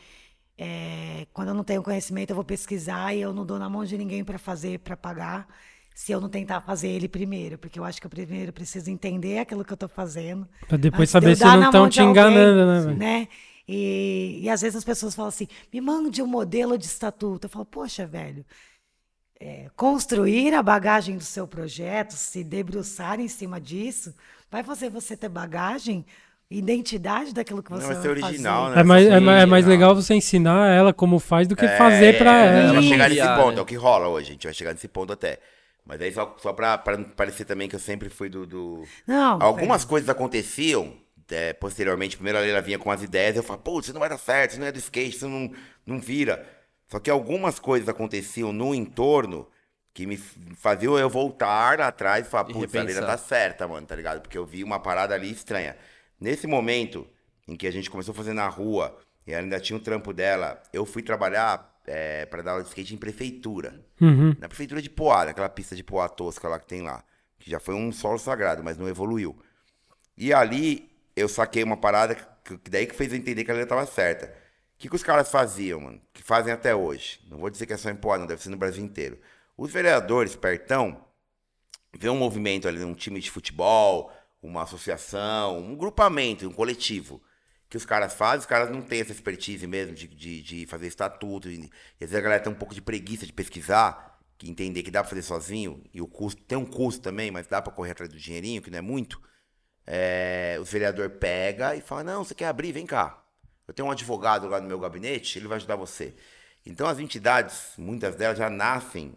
é, 0.62 1.26
quando 1.32 1.48
eu 1.48 1.54
não 1.54 1.64
tenho 1.64 1.82
conhecimento, 1.82 2.30
eu 2.30 2.36
vou 2.36 2.44
pesquisar 2.44 3.14
e 3.14 3.22
eu 3.22 3.32
não 3.32 3.46
dou 3.46 3.58
na 3.58 3.66
mão 3.66 3.82
de 3.82 3.96
ninguém 3.96 4.22
para 4.22 4.38
fazer, 4.38 4.78
para 4.80 4.94
pagar, 4.94 5.48
se 5.94 6.12
eu 6.12 6.20
não 6.20 6.28
tentar 6.28 6.60
fazer 6.60 6.88
ele 6.88 7.08
primeiro. 7.08 7.56
Porque 7.56 7.78
eu 7.78 7.84
acho 7.84 7.98
que 7.98 8.06
eu 8.06 8.10
primeiro 8.10 8.52
preciso 8.52 8.90
entender 8.90 9.38
aquilo 9.38 9.64
que 9.64 9.72
eu 9.72 9.74
estou 9.74 9.88
fazendo. 9.88 10.46
Pra 10.68 10.76
depois 10.76 11.08
de 11.08 11.12
saber 11.12 11.30
eu 11.30 11.36
se 11.36 11.44
não 11.44 11.64
estão 11.64 11.88
te 11.88 11.94
de 11.94 12.00
alguém, 12.00 12.10
enganando, 12.10 12.90
né, 12.90 12.94
né? 12.94 13.28
E, 13.66 14.40
e 14.42 14.50
às 14.50 14.60
vezes 14.60 14.76
as 14.76 14.84
pessoas 14.84 15.14
falam 15.14 15.30
assim: 15.30 15.48
me 15.72 15.80
mande 15.80 16.20
um 16.20 16.26
modelo 16.26 16.76
de 16.76 16.84
estatuto. 16.84 17.46
Eu 17.46 17.50
falo, 17.50 17.64
poxa, 17.64 18.06
velho, 18.06 18.44
é, 19.40 19.70
construir 19.74 20.52
a 20.52 20.62
bagagem 20.62 21.16
do 21.16 21.24
seu 21.24 21.48
projeto, 21.48 22.12
se 22.12 22.44
debruçar 22.44 23.18
em 23.18 23.28
cima 23.28 23.58
disso, 23.58 24.14
vai 24.50 24.62
fazer 24.62 24.90
você 24.90 25.16
ter 25.16 25.30
bagagem, 25.30 26.04
identidade 26.50 27.32
daquilo 27.32 27.62
que 27.62 27.70
Não, 27.70 27.80
você 27.80 27.86
vai 27.86 27.94
vai 27.94 28.02
ser 28.02 28.08
original, 28.08 28.64
fazer. 28.64 28.74
né? 28.74 28.80
É 28.80 28.84
mais, 28.84 29.06
é, 29.06 29.20
mais, 29.20 29.42
é 29.42 29.46
mais 29.46 29.64
não. 29.64 29.70
legal 29.72 29.94
você 29.94 30.14
ensinar 30.14 30.68
ela 30.74 30.92
como 30.92 31.18
faz 31.18 31.46
do 31.46 31.54
que 31.56 31.64
É, 31.64 31.76
fazer 31.76 32.18
pra 32.18 32.30
é, 32.44 32.48
ela. 32.48 32.58
Ela 32.60 32.72
vai 32.74 32.82
chegar 32.82 33.08
nesse 33.08 33.28
ponto, 33.36 33.58
é 33.58 33.62
o 33.62 33.66
que 33.66 33.76
rola 33.76 34.08
hoje. 34.08 34.30
A 34.30 34.32
gente 34.32 34.46
vai 34.46 34.54
chegar 34.54 34.72
nesse 34.72 34.88
ponto 34.88 35.12
até. 35.12 35.38
Mas 35.84 36.00
aí, 36.00 36.12
só, 36.12 36.36
só 36.38 36.52
pra, 36.52 36.76
pra 36.78 36.96
não 36.96 37.04
parecer 37.04 37.44
também 37.44 37.68
que 37.68 37.74
eu 37.76 37.80
sempre 37.80 38.08
fui 38.08 38.28
do. 38.28 38.46
do- 38.46 38.82
Não, 39.06 39.38
Algumas 39.40 39.84
coisas 39.84 40.08
aconteciam 40.08 40.92
é, 41.30 41.52
posteriormente. 41.52 42.16
Primeiro 42.16 42.38
a 42.38 42.40
Leila 42.42 42.60
vinha 42.60 42.78
com 42.78 42.90
as 42.90 43.02
ideias, 43.02 43.36
eu 43.36 43.42
falava, 43.42 43.62
pô, 43.62 43.80
isso 43.80 43.92
não 43.92 44.00
vai 44.00 44.08
dar 44.08 44.18
certo, 44.18 44.52
isso 44.52 44.60
não 44.60 44.66
é 44.66 44.72
do 44.72 44.78
skate, 44.78 45.16
isso 45.16 45.28
não, 45.28 45.50
não 45.86 46.00
vira. 46.00 46.44
Só 46.88 46.98
que 46.98 47.08
algumas 47.10 47.58
coisas 47.60 47.88
aconteciam 47.88 48.52
no 48.52 48.74
entorno 48.74 49.46
que 49.94 50.06
me 50.06 50.16
faziam 50.56 50.98
eu 50.98 51.08
voltar 51.08 51.80
atrás 51.80 52.26
e 52.26 52.30
falar, 52.30 52.44
putz, 52.44 52.74
a 52.74 52.82
Leila 52.82 53.06
tá 53.06 53.16
certa, 53.16 53.66
mano, 53.68 53.86
tá 53.86 53.94
ligado? 53.94 54.20
Porque 54.20 54.36
eu 54.38 54.44
vi 54.46 54.62
uma 54.64 54.80
parada 54.80 55.14
ali 55.14 55.30
estranha. 55.30 55.76
Nesse 56.20 56.46
momento 56.46 57.06
em 57.48 57.56
que 57.56 57.66
a 57.66 57.70
gente 57.70 57.90
começou 57.90 58.12
a 58.12 58.14
fazer 58.14 58.34
na 58.34 58.48
rua 58.48 58.96
e 59.26 59.32
ela 59.32 59.42
ainda 59.42 59.58
tinha 59.58 59.76
o 59.76 59.80
trampo 59.80 60.12
dela, 60.12 60.62
eu 60.72 60.84
fui 60.84 61.02
trabalhar 61.02 61.80
é, 61.86 62.26
para 62.26 62.42
dar 62.42 62.52
aula 62.52 62.62
de 62.62 62.68
skate 62.68 62.94
em 62.94 62.98
prefeitura. 62.98 63.84
Uhum. 64.00 64.36
Na 64.38 64.48
prefeitura 64.48 64.82
de 64.82 64.90
Poá, 64.90 65.24
naquela 65.24 65.48
pista 65.48 65.74
de 65.74 65.82
Poá 65.82 66.08
tosca 66.08 66.48
lá 66.48 66.58
que 66.58 66.66
tem 66.66 66.82
lá. 66.82 67.02
Que 67.38 67.50
já 67.50 67.58
foi 67.58 67.74
um 67.74 67.90
solo 67.90 68.18
sagrado, 68.18 68.62
mas 68.62 68.76
não 68.76 68.88
evoluiu. 68.88 69.36
E 70.16 70.32
ali 70.32 70.90
eu 71.16 71.28
saquei 71.28 71.62
uma 71.62 71.76
parada 71.76 72.14
que, 72.44 72.58
que 72.58 72.70
daí 72.70 72.86
que 72.86 72.94
fez 72.94 73.12
eu 73.12 73.18
entender 73.18 73.44
que 73.44 73.50
a 73.50 73.54
Leila 73.54 73.68
tava 73.68 73.86
certa. 73.86 74.26
O 74.26 74.78
que, 74.78 74.88
que 74.88 74.96
os 74.96 75.02
caras 75.02 75.30
faziam, 75.30 75.80
mano? 75.80 76.00
Que 76.12 76.22
fazem 76.22 76.52
até 76.52 76.74
hoje. 76.74 77.20
Não 77.28 77.38
vou 77.38 77.50
dizer 77.50 77.66
que 77.66 77.72
é 77.72 77.76
só 77.76 77.90
em 77.90 77.96
Poá, 77.96 78.18
não, 78.18 78.26
deve 78.26 78.42
ser 78.42 78.50
no 78.50 78.56
Brasil 78.56 78.84
inteiro. 78.84 79.18
Os 79.56 79.70
vereadores, 79.70 80.36
pertão, 80.36 81.04
vê 81.98 82.08
um 82.08 82.16
movimento 82.16 82.68
ali, 82.68 82.82
um 82.84 82.94
time 82.94 83.20
de 83.20 83.30
futebol, 83.30 84.12
uma 84.42 84.62
associação, 84.62 85.58
um 85.58 85.76
grupamento, 85.76 86.48
um 86.48 86.52
coletivo. 86.52 87.22
Que 87.68 87.76
os 87.76 87.84
caras 87.84 88.14
fazem, 88.14 88.40
os 88.40 88.46
caras 88.46 88.70
não 88.70 88.82
têm 88.82 89.00
essa 89.00 89.12
expertise 89.12 89.64
mesmo 89.66 89.94
de, 89.94 90.08
de, 90.08 90.42
de 90.42 90.66
fazer 90.66 90.88
estatuto. 90.88 91.48
E, 91.48 91.70
às 91.94 92.00
vezes 92.00 92.14
a 92.14 92.20
galera 92.20 92.42
tem 92.42 92.52
um 92.52 92.56
pouco 92.56 92.74
de 92.74 92.82
preguiça 92.82 93.24
de 93.24 93.32
pesquisar, 93.32 94.18
que 94.36 94.50
entender 94.50 94.82
que 94.82 94.90
dá 94.90 95.02
pra 95.02 95.10
fazer 95.10 95.22
sozinho, 95.22 95.84
e 95.94 96.00
o 96.00 96.08
custo 96.08 96.42
tem 96.42 96.58
um 96.58 96.64
custo 96.64 97.00
também, 97.02 97.30
mas 97.30 97.46
dá 97.46 97.62
pra 97.62 97.72
correr 97.72 97.92
atrás 97.92 98.10
do 98.10 98.18
dinheirinho, 98.18 98.60
que 98.62 98.70
não 98.70 98.78
é 98.78 98.82
muito. 98.82 99.20
É, 99.86 100.56
o 100.60 100.64
vereador 100.64 101.10
pega 101.10 101.76
e 101.76 101.80
fala: 101.80 102.02
Não, 102.02 102.24
você 102.24 102.34
quer 102.34 102.46
abrir? 102.46 102.72
Vem 102.72 102.86
cá. 102.86 103.22
Eu 103.68 103.74
tenho 103.74 103.86
um 103.86 103.90
advogado 103.92 104.48
lá 104.48 104.60
no 104.60 104.66
meu 104.66 104.80
gabinete, 104.80 105.38
ele 105.38 105.46
vai 105.46 105.56
ajudar 105.56 105.76
você. 105.76 106.14
Então 106.66 106.88
as 106.88 106.98
entidades, 106.98 107.72
muitas 107.78 108.16
delas 108.16 108.36
já 108.36 108.50
nascem 108.50 109.14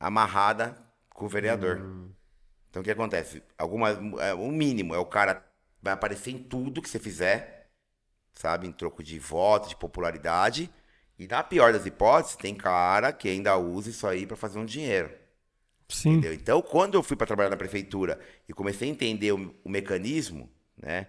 amarradas 0.00 0.74
com 1.10 1.26
o 1.26 1.28
vereador. 1.28 1.78
Então 2.74 2.80
o 2.82 2.84
que 2.84 2.90
acontece? 2.90 3.40
Alguma, 3.56 3.90
é, 4.20 4.34
o 4.34 4.50
mínimo 4.50 4.96
é 4.96 4.98
o 4.98 5.06
cara 5.06 5.46
vai 5.80 5.92
aparecer 5.92 6.32
em 6.32 6.38
tudo 6.38 6.82
que 6.82 6.88
você 6.88 6.98
fizer, 6.98 7.68
sabe? 8.34 8.66
Em 8.66 8.72
troco 8.72 9.02
de 9.02 9.18
voto, 9.18 9.68
de 9.68 9.76
popularidade. 9.76 10.68
E 11.18 11.28
na 11.28 11.44
pior 11.44 11.72
das 11.72 11.86
hipóteses, 11.86 12.36
tem 12.36 12.54
cara 12.54 13.12
que 13.12 13.28
ainda 13.28 13.56
usa 13.56 13.90
isso 13.90 14.06
aí 14.08 14.26
pra 14.26 14.36
fazer 14.36 14.58
um 14.58 14.66
dinheiro. 14.66 15.08
Sim. 15.88 16.10
Entendeu? 16.18 16.34
Então, 16.34 16.62
quando 16.62 16.94
eu 16.96 17.02
fui 17.02 17.16
para 17.16 17.26
trabalhar 17.28 17.50
na 17.50 17.56
prefeitura 17.56 18.20
e 18.48 18.52
comecei 18.52 18.88
a 18.88 18.92
entender 18.92 19.32
o, 19.32 19.54
o 19.64 19.68
mecanismo, 19.70 20.50
né? 20.76 21.06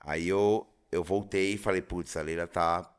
Aí 0.00 0.28
eu, 0.28 0.66
eu 0.92 1.04
voltei 1.04 1.54
e 1.54 1.58
falei, 1.58 1.82
putz, 1.82 2.16
a 2.16 2.22
Leila 2.22 2.46
tá. 2.46 2.90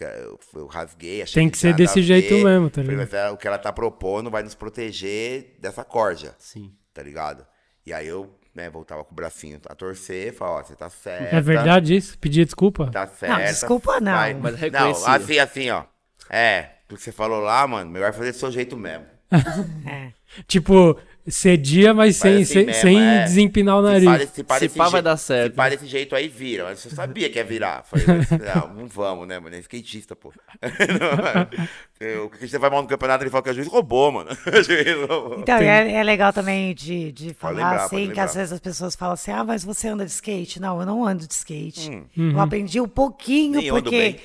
Eu, 0.00 0.38
eu 0.54 0.66
rasguei, 0.66 1.22
achei 1.22 1.42
Tem 1.42 1.50
que 1.50 1.58
ser 1.58 1.72
nada 1.72 1.78
desse 1.84 2.02
jeito 2.02 2.34
ver. 2.34 2.44
mesmo, 2.44 2.70
tá 2.70 2.82
Falei, 2.82 2.96
ligado? 2.96 3.06
mas 3.06 3.14
ela- 3.14 3.32
o 3.32 3.36
que 3.38 3.48
ela 3.48 3.58
tá 3.58 3.72
propondo 3.72 4.30
vai 4.30 4.42
nos 4.42 4.54
proteger 4.54 5.56
dessa 5.60 5.84
corja, 5.84 6.36
Sim. 6.38 6.76
tá 6.94 7.02
ligado? 7.02 7.46
E 7.88 7.92
aí 7.94 8.06
eu, 8.06 8.30
né, 8.54 8.68
voltava 8.68 9.02
com 9.02 9.12
o 9.12 9.14
bracinho 9.14 9.58
a 9.66 9.74
torcer, 9.74 10.34
falava, 10.34 10.58
ó, 10.58 10.62
você 10.62 10.76
tá 10.76 10.90
certo. 10.90 11.34
É 11.34 11.40
verdade 11.40 11.96
isso? 11.96 12.18
Pedir 12.18 12.44
desculpa? 12.44 12.90
Tá 12.90 13.06
certo. 13.06 13.38
desculpa 13.46 13.98
não. 13.98 14.12
vai- 14.12 14.34
Mas 14.34 14.60
não, 14.70 14.90
assim, 15.06 15.38
assim, 15.38 15.70
ó. 15.70 15.84
É, 16.28 16.68
o 16.90 16.94
que 16.94 17.02
você 17.02 17.10
falou 17.10 17.40
lá, 17.40 17.66
mano, 17.66 17.90
melhor 17.90 18.12
fazer 18.12 18.32
do 18.32 18.36
seu 18.36 18.52
jeito 18.52 18.76
mesmo. 18.76 19.06
É. 19.86 20.12
Tipo, 20.46 21.00
cedia, 21.30 21.92
mas 21.94 22.16
sem, 22.16 22.36
assim 22.36 22.44
sem, 22.44 22.66
mesmo, 22.66 22.80
sem 22.82 23.00
é. 23.02 23.24
desempinar 23.24 23.76
o 23.78 23.86
Se 23.86 24.04
nariz. 24.04 24.04
pá, 24.04 24.34
se 24.34 24.44
pá 24.44 24.54
Se 24.54 24.60
desse 24.60 24.76
pá, 24.78 24.84
vai 24.84 24.90
jeito- 24.92 25.04
dar 25.04 25.16
certo. 25.16 25.50
Se 25.52 25.56
pá 25.56 25.68
desse 25.68 25.86
jeito 25.86 26.14
aí 26.16 26.28
vira. 26.28 26.64
Mas 26.64 26.80
você 26.80 26.90
sabia 26.90 27.28
que 27.30 27.38
ia 27.38 27.44
virar. 27.44 27.84
Falei, 27.84 28.06
não, 28.54 28.74
não 28.74 28.86
vamos, 28.86 29.26
né, 29.28 29.38
mano? 29.38 29.54
É 29.54 29.58
skatista, 29.60 30.14
pô. 30.16 30.32
O 32.24 32.30
que 32.30 32.46
você 32.46 32.58
vai 32.58 32.70
mal 32.70 32.82
no 32.82 32.88
campeonato, 32.88 33.24
ele 33.24 33.30
fala 33.30 33.42
que 33.42 33.50
o 33.50 33.54
juiz 33.54 33.66
roubou, 33.66 34.12
mano. 34.12 34.30
O 34.30 34.36
juiz 34.62 35.08
roubou. 35.08 35.40
Então, 35.40 35.56
é, 35.58 35.94
é 35.94 36.02
legal 36.04 36.32
também 36.32 36.72
de, 36.72 37.10
de 37.10 37.34
falar 37.34 37.54
lembrar, 37.54 37.84
assim, 37.86 38.10
que 38.10 38.20
às 38.20 38.34
vezes 38.36 38.52
as 38.52 38.60
pessoas 38.60 38.94
falam 38.94 39.14
assim, 39.14 39.32
ah, 39.32 39.42
mas 39.42 39.64
você 39.64 39.88
anda 39.88 40.04
de 40.04 40.10
skate. 40.12 40.60
Não, 40.60 40.78
eu 40.78 40.86
não 40.86 41.04
ando 41.04 41.26
de 41.26 41.34
skate. 41.34 41.90
Uhum. 42.16 42.30
Eu 42.32 42.40
aprendi 42.40 42.80
um 42.80 42.86
pouquinho, 42.88 43.60
Nem 43.60 43.68
porque 43.70 44.20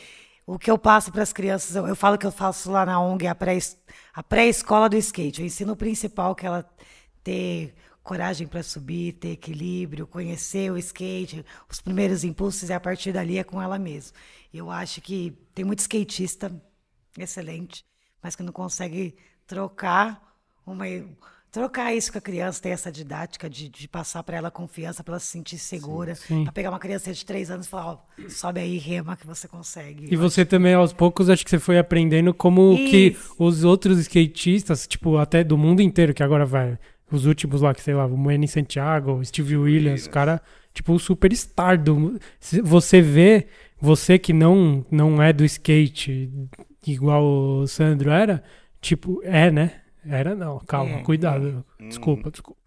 o 0.45 0.60
que 0.60 0.70
eu 0.70 0.78
passo 0.78 1.12
para 1.12 1.24
as 1.24 1.34
crianças, 1.34 1.76
eu, 1.76 1.88
eu 1.88 1.95
falo 1.95 2.16
que 2.18 2.28
eu 2.28 2.32
faço 2.32 2.70
lá 2.72 2.86
na 2.86 3.01
ONG 3.01 3.26
a 3.26 3.34
pré- 3.34 3.58
a 4.14 4.22
pré-escola 4.22 4.88
do 4.88 4.95
skate. 4.97 5.41
O 5.41 5.45
ensino 5.45 5.76
principal 5.76 6.36
que 6.36 6.45
ela 6.45 6.64
ter 7.24 7.74
coragem 8.03 8.45
para 8.45 8.61
subir, 8.61 9.13
ter 9.13 9.30
equilíbrio, 9.32 10.05
conhecer 10.05 10.71
o 10.71 10.78
skate, 10.78 11.45
os 11.69 11.80
primeiros 11.80 12.24
impulsos 12.24 12.69
e 12.69 12.74
a 12.74 12.80
partir 12.80 13.13
dali 13.13 13.38
é 13.38 13.43
com 13.43 13.61
ela 13.61 13.80
mesma. 13.80 14.15
Eu 14.53 14.69
acho 14.69 15.01
que 15.01 15.32
tem 15.55 15.63
muito 15.63 15.80
skatista 15.80 16.51
excelente, 17.17 17.86
mas 18.21 18.36
que 18.36 18.43
não 18.43 18.51
consegue 18.51 19.15
trocar 19.47 20.36
uma 20.65 20.86
trocar 21.53 21.93
isso 21.93 22.11
com 22.11 22.17
a 22.17 22.21
criança, 22.21 22.59
ter 22.59 22.69
essa 22.69 22.91
didática 22.91 23.47
de, 23.47 23.69
de 23.69 23.88
passar 23.88 24.24
para 24.24 24.36
ela 24.36 24.49
confiança, 24.49 25.03
para 25.03 25.13
ela 25.13 25.19
se 25.19 25.28
sentir 25.28 25.59
segura, 25.59 26.17
para 26.43 26.51
pegar 26.51 26.71
uma 26.71 26.80
criança 26.80 27.13
de 27.13 27.24
três 27.24 27.51
anos 27.51 27.67
e 27.67 27.69
falar, 27.69 27.91
ó, 27.91 27.97
sobe 28.28 28.59
aí, 28.59 28.80
rema 28.80 29.15
que 29.15 29.28
você 29.28 29.47
consegue. 29.47 30.11
E 30.11 30.15
você 30.15 30.43
também, 30.43 30.74
aos 30.74 30.91
poucos, 30.91 31.30
acho 31.30 31.43
que 31.43 31.51
você 31.51 31.59
foi 31.59 31.78
aprendendo 31.78 32.34
como 32.34 32.76
que 32.76 33.09
Isso. 33.09 33.36
os 33.38 33.63
outros 33.63 33.99
skatistas, 33.99 34.88
tipo, 34.88 35.17
até 35.17 35.43
do 35.43 35.55
mundo 35.55 35.80
inteiro, 35.84 36.11
que 36.11 36.24
agora 36.24 36.43
vai, 36.43 36.80
os 37.16 37.26
últimos 37.26 37.61
lá, 37.61 37.74
que 37.74 37.82
sei 37.82 37.93
lá, 37.93 38.05
o 38.05 38.18
Manny 38.18 38.47
Santiago, 38.47 39.14
o 39.14 39.26
Steve 39.26 39.55
Williams, 39.55 40.05
o 40.05 40.09
cara, 40.09 40.41
tipo, 40.74 40.93
o 40.93 40.99
superstar 40.99 41.82
do... 41.82 42.20
Você 42.64 43.01
vê, 43.01 43.47
você 43.80 44.18
que 44.18 44.34
não, 44.34 44.86
não 44.89 45.22
é 45.22 45.32
do 45.34 45.43
skate, 45.45 46.30
igual 46.86 47.24
o 47.24 47.68
Sandro 47.68 48.09
era, 48.09 48.43
tipo, 48.82 49.22
é, 49.24 49.51
né? 49.51 49.72
Era 50.05 50.36
não, 50.36 50.59
calma, 50.59 50.97
É, 50.97 51.01
cuidado, 51.03 51.66
desculpa, 51.80 52.30
desculpa. 52.30 52.59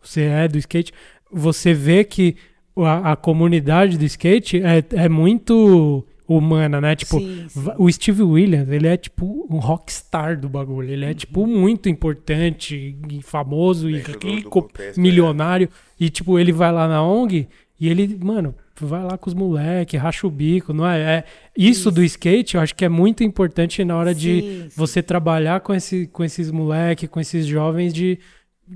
Você 0.00 0.22
é 0.22 0.46
do 0.46 0.56
skate, 0.58 0.92
você 1.32 1.74
vê 1.74 2.04
que 2.04 2.36
a, 2.76 3.12
a 3.12 3.16
comunidade 3.16 3.98
do 3.98 4.04
skate 4.04 4.62
é, 4.62 4.84
é 5.04 5.08
muito 5.08 6.06
humana, 6.28 6.80
né? 6.80 6.96
Tipo, 6.96 7.18
Sim, 7.20 7.46
sim. 7.48 7.70
o 7.78 7.90
Steve 7.92 8.22
Williams, 8.22 8.68
ele 8.68 8.86
é 8.86 8.96
tipo 8.96 9.46
um 9.50 9.58
rockstar 9.58 10.38
do 10.38 10.48
bagulho. 10.48 10.90
Ele 10.90 11.04
é 11.04 11.14
tipo 11.14 11.46
muito 11.46 11.88
importante 11.88 12.96
e 13.10 13.22
famoso 13.22 13.88
e 13.88 13.94
Dentro 13.98 14.12
do- 14.14 14.18
do 14.18 14.26
rico, 14.26 14.50
contexto, 14.50 15.00
milionário. 15.00 15.68
E 15.98 16.10
tipo, 16.10 16.38
ele 16.38 16.52
vai 16.52 16.72
lá 16.72 16.88
na 16.88 17.02
ONG 17.02 17.48
e 17.78 17.88
ele, 17.88 18.18
mano, 18.22 18.54
vai 18.80 19.02
lá 19.04 19.16
com 19.16 19.28
os 19.28 19.34
moleques, 19.34 20.00
racha 20.00 20.26
o 20.26 20.30
bico, 20.30 20.72
não 20.72 20.86
é? 20.88 20.98
é 21.00 21.24
isso, 21.56 21.90
do 21.90 22.02
skate, 22.02 22.54
eu 22.56 22.60
acho 22.60 22.74
que 22.74 22.84
é 22.84 22.88
muito 22.88 23.22
importante 23.24 23.82
na 23.84 23.96
hora 23.96 24.14
de 24.14 24.40
Sim, 24.40 24.62
sim. 24.64 24.70
você 24.76 25.02
trabalhar 25.02 25.60
com, 25.60 25.72
esse, 25.74 26.06
com 26.08 26.22
esses 26.24 26.50
moleques, 26.50 27.08
com 27.08 27.20
esses 27.20 27.46
jovens 27.46 27.92
de 27.94 28.18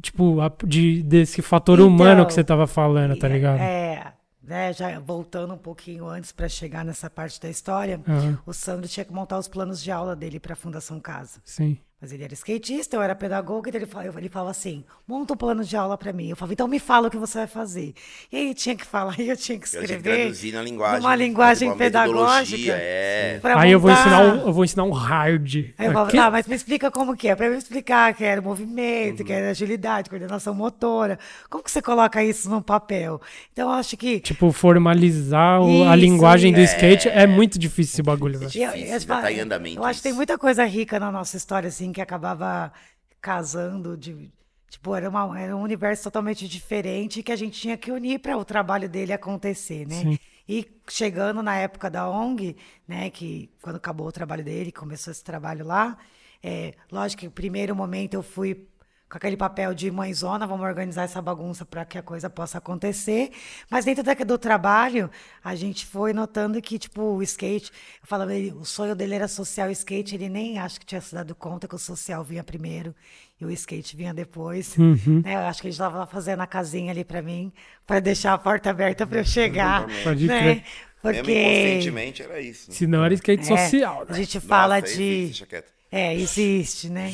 tipo, 0.00 0.40
a- 0.40 0.52
de, 0.64 1.02
desse 1.02 1.42
fator 1.42 1.78
Então, 1.80 1.88
humano 1.88 2.24
que 2.24 2.32
você 2.32 2.44
tava 2.44 2.66
falando, 2.66 3.16
tá 3.18 3.26
ligado? 3.26 3.58
É, 3.60 4.12
né, 4.42 4.72
já 4.72 4.98
voltando 4.98 5.54
um 5.54 5.58
pouquinho 5.58 6.06
antes 6.06 6.32
para 6.32 6.48
chegar 6.48 6.84
nessa 6.84 7.10
parte 7.10 7.40
da 7.40 7.48
história, 7.48 8.00
Aham, 8.06 8.38
o 8.46 8.52
Sandro 8.52 8.88
tinha 8.88 9.04
que 9.04 9.12
montar 9.12 9.38
os 9.38 9.48
planos 9.48 9.82
de 9.82 9.90
aula 9.90 10.16
dele 10.16 10.40
para 10.40 10.54
a 10.54 10.56
Fundação 10.56 10.98
Casa. 11.00 11.40
sim. 11.44 11.78
Mas 12.02 12.12
ele 12.12 12.24
era 12.24 12.32
skatista, 12.32 12.96
eu 12.96 13.02
era 13.02 13.14
pedagoga, 13.14 13.68
então 13.68 13.78
ele 13.78 13.86
falava, 13.86 14.18
ele 14.18 14.28
falava 14.30 14.50
assim: 14.50 14.82
monta 15.06 15.34
um 15.34 15.36
plano 15.36 15.62
de 15.62 15.76
aula 15.76 15.98
para 15.98 16.12
mim. 16.14 16.30
Eu 16.30 16.36
falava, 16.36 16.54
então 16.54 16.66
me 16.66 16.78
fala 16.78 17.08
o 17.08 17.10
que 17.10 17.18
você 17.18 17.38
vai 17.38 17.46
fazer. 17.46 17.92
E 18.32 18.36
aí 18.38 18.54
tinha 18.54 18.74
que 18.74 18.86
falar, 18.86 19.20
e 19.20 19.28
eu 19.28 19.36
tinha 19.36 19.58
que 19.58 19.66
Eu 19.66 19.70
tinha 19.70 19.86
que 19.86 19.92
escrever. 19.94 20.16
traduzir 20.22 20.52
na 20.54 20.62
linguagem. 20.62 21.00
Numa 21.02 21.14
linguagem 21.14 21.68
uma 21.68 21.76
pedagógica. 21.76 22.72
É. 22.72 23.38
Aí 23.56 23.70
eu 23.72 23.78
vou 23.78 23.90
ensinar 23.90 24.20
um, 24.22 24.46
eu 24.46 24.52
vou 24.52 24.64
ensinar 24.64 24.84
um 24.84 24.90
hard. 24.92 25.54
Aí 25.76 25.86
eu 25.86 25.92
falava, 25.92 26.10
tá, 26.10 26.30
mas 26.30 26.46
me 26.46 26.54
explica 26.54 26.90
como 26.90 27.14
que 27.14 27.28
é. 27.28 27.36
Pra 27.36 27.46
eu 27.46 27.54
explicar 27.58 28.14
que 28.14 28.24
era 28.24 28.40
movimento, 28.40 29.20
Uhum. 29.20 29.26
que 29.26 29.32
era 29.32 29.50
agilidade, 29.50 30.08
coordenação 30.08 30.54
motora. 30.54 31.18
Como 31.50 31.62
que 31.62 31.70
você 31.70 31.82
coloca 31.82 32.24
isso 32.24 32.48
num 32.48 32.62
papel? 32.62 33.20
Então, 33.52 33.68
eu 33.68 33.74
acho 33.74 33.96
que... 33.98 34.20
Tipo, 34.20 34.50
formalizar 34.52 35.60
o- 35.60 35.84
a 35.84 35.96
Isso, 35.96 36.06
linguagem 36.06 36.52
do 36.52 36.60
é. 36.60 36.64
skate 36.64 37.08
é 37.10 37.26
muito 37.26 37.58
difícil 37.58 37.92
esse 37.92 38.02
bagulho, 38.02 38.38
velho. 38.38 38.50
E 38.54 38.62
eu- 38.62 38.70
difícil, 38.70 38.86
eu 38.88 38.92
ainda 38.94 39.06
tá 39.06 39.14
falo- 39.20 39.28
em 39.28 39.40
andamento 39.40 39.78
Eu 39.78 39.84
acho 39.84 39.98
que 39.98 40.02
tem 40.04 40.10
isso. 40.10 40.16
muita 40.16 40.38
coisa 40.38 40.64
rica 40.64 40.98
na 40.98 41.12
nossa 41.12 41.36
história, 41.36 41.68
assim, 41.68 41.89
que 41.92 42.00
acabava 42.00 42.72
casando 43.20 43.96
de. 43.96 44.30
Tipo, 44.68 44.94
era, 44.94 45.08
uma, 45.08 45.38
era 45.40 45.56
um 45.56 45.62
universo 45.62 46.04
totalmente 46.04 46.46
diferente 46.46 47.22
que 47.22 47.32
a 47.32 47.36
gente 47.36 47.60
tinha 47.60 47.76
que 47.76 47.90
unir 47.90 48.20
para 48.20 48.36
o 48.36 48.44
trabalho 48.44 48.88
dele 48.88 49.12
acontecer, 49.12 49.86
né? 49.86 50.02
Sim. 50.02 50.18
E 50.48 50.66
chegando 50.88 51.42
na 51.42 51.56
época 51.56 51.90
da 51.90 52.08
ONG, 52.08 52.56
né, 52.86 53.10
que 53.10 53.50
quando 53.62 53.76
acabou 53.76 54.08
o 54.08 54.12
trabalho 54.12 54.44
dele, 54.44 54.72
começou 54.72 55.10
esse 55.10 55.22
trabalho 55.22 55.64
lá, 55.64 55.96
é, 56.42 56.74
lógico 56.90 57.20
que 57.20 57.26
no 57.26 57.32
primeiro 57.32 57.74
momento 57.74 58.14
eu 58.14 58.22
fui 58.22 58.66
com 59.10 59.16
aquele 59.16 59.36
papel 59.36 59.74
de 59.74 59.90
mãezona, 59.90 60.46
vamos 60.46 60.64
organizar 60.64 61.02
essa 61.02 61.20
bagunça 61.20 61.64
para 61.64 61.84
que 61.84 61.98
a 61.98 62.02
coisa 62.02 62.30
possa 62.30 62.58
acontecer. 62.58 63.32
Mas 63.68 63.84
dentro 63.84 64.04
da- 64.04 64.14
do 64.14 64.38
trabalho, 64.38 65.10
a 65.42 65.54
gente 65.56 65.84
foi 65.84 66.12
notando 66.12 66.62
que, 66.62 66.78
tipo, 66.78 67.02
o 67.02 67.22
skate, 67.22 67.72
eu 68.00 68.06
falava, 68.06 68.32
ele- 68.34 68.52
o 68.52 68.64
sonho 68.64 68.94
dele 68.94 69.16
era 69.16 69.26
social 69.26 69.68
skate, 69.70 70.14
ele 70.14 70.28
nem 70.28 70.58
acho 70.58 70.78
que 70.78 70.86
tinha 70.86 71.00
se 71.00 71.12
dado 71.14 71.34
conta 71.34 71.66
que 71.66 71.74
o 71.74 71.78
social 71.78 72.22
vinha 72.22 72.44
primeiro 72.44 72.94
e 73.40 73.44
o 73.44 73.50
skate 73.50 73.96
vinha 73.96 74.14
depois. 74.14 74.76
Uhum. 74.78 75.22
Né, 75.24 75.34
Eu 75.34 75.40
acho 75.40 75.60
que 75.60 75.66
ele 75.66 75.72
estava 75.72 76.06
fazendo 76.06 76.40
a 76.40 76.46
casinha 76.46 76.92
ali 76.92 77.04
para 77.04 77.20
mim, 77.20 77.52
para 77.86 77.98
deixar 78.00 78.32
a 78.34 78.38
porta 78.38 78.70
aberta 78.70 79.06
para 79.06 79.18
eu 79.18 79.24
chegar. 79.24 79.86
Pode 80.04 80.26
né? 80.26 80.38
crer. 80.40 80.64
Mesmo 81.02 81.24
Porque 81.24 81.32
inconscientemente 81.32 82.22
era 82.22 82.40
isso. 82.40 82.70
né? 82.70 82.76
Se 82.76 82.86
não 82.86 83.02
era 83.04 83.14
skate 83.14 83.42
é, 83.52 83.56
social, 83.56 84.02
a 84.02 84.12
né? 84.12 84.18
gente 84.18 84.34
Nossa, 84.36 84.46
fala 84.46 84.78
existe, 84.78 84.98
de. 84.98 85.24
deixa 85.24 85.46
quieto. 85.46 85.79
É, 85.90 86.14
existe, 86.14 86.88
né? 86.88 87.12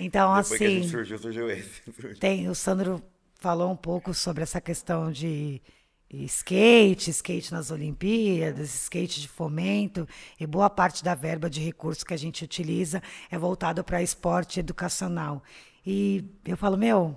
Então, 0.00 0.34
Depois 0.36 0.58
que 0.58 0.64
a 0.64 0.68
gente 0.68 0.80
assim. 0.80 0.88
surgiu, 0.88 1.18
surgiu 1.18 1.50
esse. 1.50 1.82
Tem, 2.20 2.48
o 2.48 2.54
Sandro 2.54 3.02
falou 3.40 3.70
um 3.70 3.76
pouco 3.76 4.14
sobre 4.14 4.42
essa 4.42 4.60
questão 4.60 5.10
de 5.10 5.60
skate, 6.10 7.10
skate 7.10 7.52
nas 7.52 7.70
Olimpíadas, 7.70 8.72
skate 8.72 9.20
de 9.20 9.28
fomento, 9.28 10.06
e 10.38 10.46
boa 10.46 10.70
parte 10.70 11.02
da 11.02 11.14
verba 11.14 11.50
de 11.50 11.60
recursos 11.60 12.04
que 12.04 12.14
a 12.14 12.16
gente 12.16 12.44
utiliza 12.44 13.02
é 13.30 13.36
voltado 13.36 13.82
para 13.82 14.02
esporte 14.02 14.60
educacional. 14.60 15.42
E 15.84 16.24
eu 16.44 16.56
falo, 16.56 16.76
meu, 16.76 17.16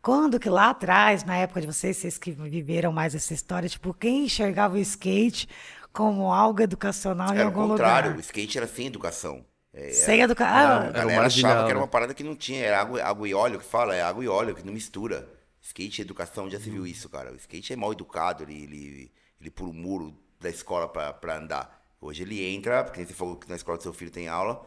quando 0.00 0.38
que 0.38 0.48
lá 0.48 0.70
atrás, 0.70 1.24
na 1.24 1.36
época 1.36 1.60
de 1.60 1.66
vocês, 1.66 1.96
vocês 1.96 2.16
que 2.18 2.30
viveram 2.30 2.92
mais 2.92 3.14
essa 3.14 3.34
história, 3.34 3.68
tipo, 3.68 3.92
quem 3.92 4.24
enxergava 4.26 4.76
o 4.76 4.78
skate 4.78 5.48
como 5.92 6.32
algo 6.32 6.62
educacional 6.62 7.34
em 7.34 7.38
Era 7.38 7.48
o 7.48 7.48
algum 7.48 7.66
contrário, 7.70 8.10
o 8.10 8.12
lugar? 8.12 8.20
skate 8.20 8.58
era 8.58 8.66
sem 8.68 8.86
educação. 8.86 9.44
É, 9.76 9.90
Sem 9.92 10.20
educação. 10.20 10.56
A 10.56 10.60
Ah, 10.78 10.84
Era 10.84 10.88
o 10.90 10.92
galera 10.92 11.20
marginal, 11.22 11.50
achava 11.52 11.64
que 11.66 11.70
era 11.70 11.78
uma 11.78 11.88
parada 11.88 12.14
que 12.14 12.24
não 12.24 12.34
tinha, 12.34 12.64
era 12.64 12.80
água, 12.80 13.02
água 13.02 13.28
e 13.28 13.34
óleo 13.34 13.58
que 13.58 13.64
fala, 13.66 13.94
é 13.94 14.02
água 14.02 14.24
e 14.24 14.28
óleo, 14.28 14.54
que 14.54 14.64
não 14.64 14.72
mistura. 14.72 15.28
Skate 15.60 16.00
e 16.00 16.04
educação, 16.04 16.48
já 16.48 16.58
se 16.60 16.70
viu 16.70 16.86
isso, 16.86 17.08
cara. 17.08 17.32
O 17.32 17.36
skate 17.36 17.72
é 17.72 17.76
mal 17.76 17.92
educado, 17.92 18.42
ele, 18.44 18.54
ele, 18.64 19.12
ele 19.40 19.50
pula 19.50 19.70
o 19.70 19.74
muro 19.74 20.16
da 20.40 20.48
escola 20.48 20.88
pra, 20.88 21.12
pra 21.12 21.36
andar. 21.38 21.82
Hoje 22.00 22.22
ele 22.22 22.42
entra, 22.44 22.84
porque 22.84 23.04
você 23.04 23.12
falou 23.12 23.36
que 23.36 23.48
na 23.48 23.56
escola 23.56 23.76
do 23.76 23.82
seu 23.82 23.92
filho 23.92 24.10
tem 24.10 24.28
aula. 24.28 24.64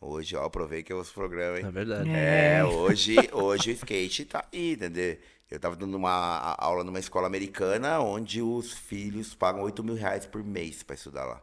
Hoje, 0.00 0.34
ó, 0.34 0.48
provei 0.48 0.82
que 0.82 0.92
é 0.92 0.94
os 0.96 1.10
programas, 1.12 1.60
hein? 1.60 1.66
É 1.66 1.70
verdade. 1.70 2.10
É, 2.10 2.64
hoje, 2.64 3.16
hoje 3.32 3.70
o 3.70 3.74
skate 3.74 4.24
tá 4.24 4.44
aí, 4.52 4.72
entendeu? 4.72 5.18
Eu 5.50 5.60
tava 5.60 5.76
dando 5.76 5.94
uma 5.96 6.10
a- 6.10 6.64
aula 6.64 6.82
numa 6.84 6.98
escola 6.98 7.26
americana 7.26 8.00
onde 8.00 8.40
os 8.42 8.72
filhos 8.72 9.34
pagam 9.34 9.62
8 9.62 9.84
mil 9.84 9.94
reais 9.94 10.24
por 10.26 10.42
mês 10.42 10.82
pra 10.82 10.94
estudar 10.94 11.24
lá. 11.26 11.42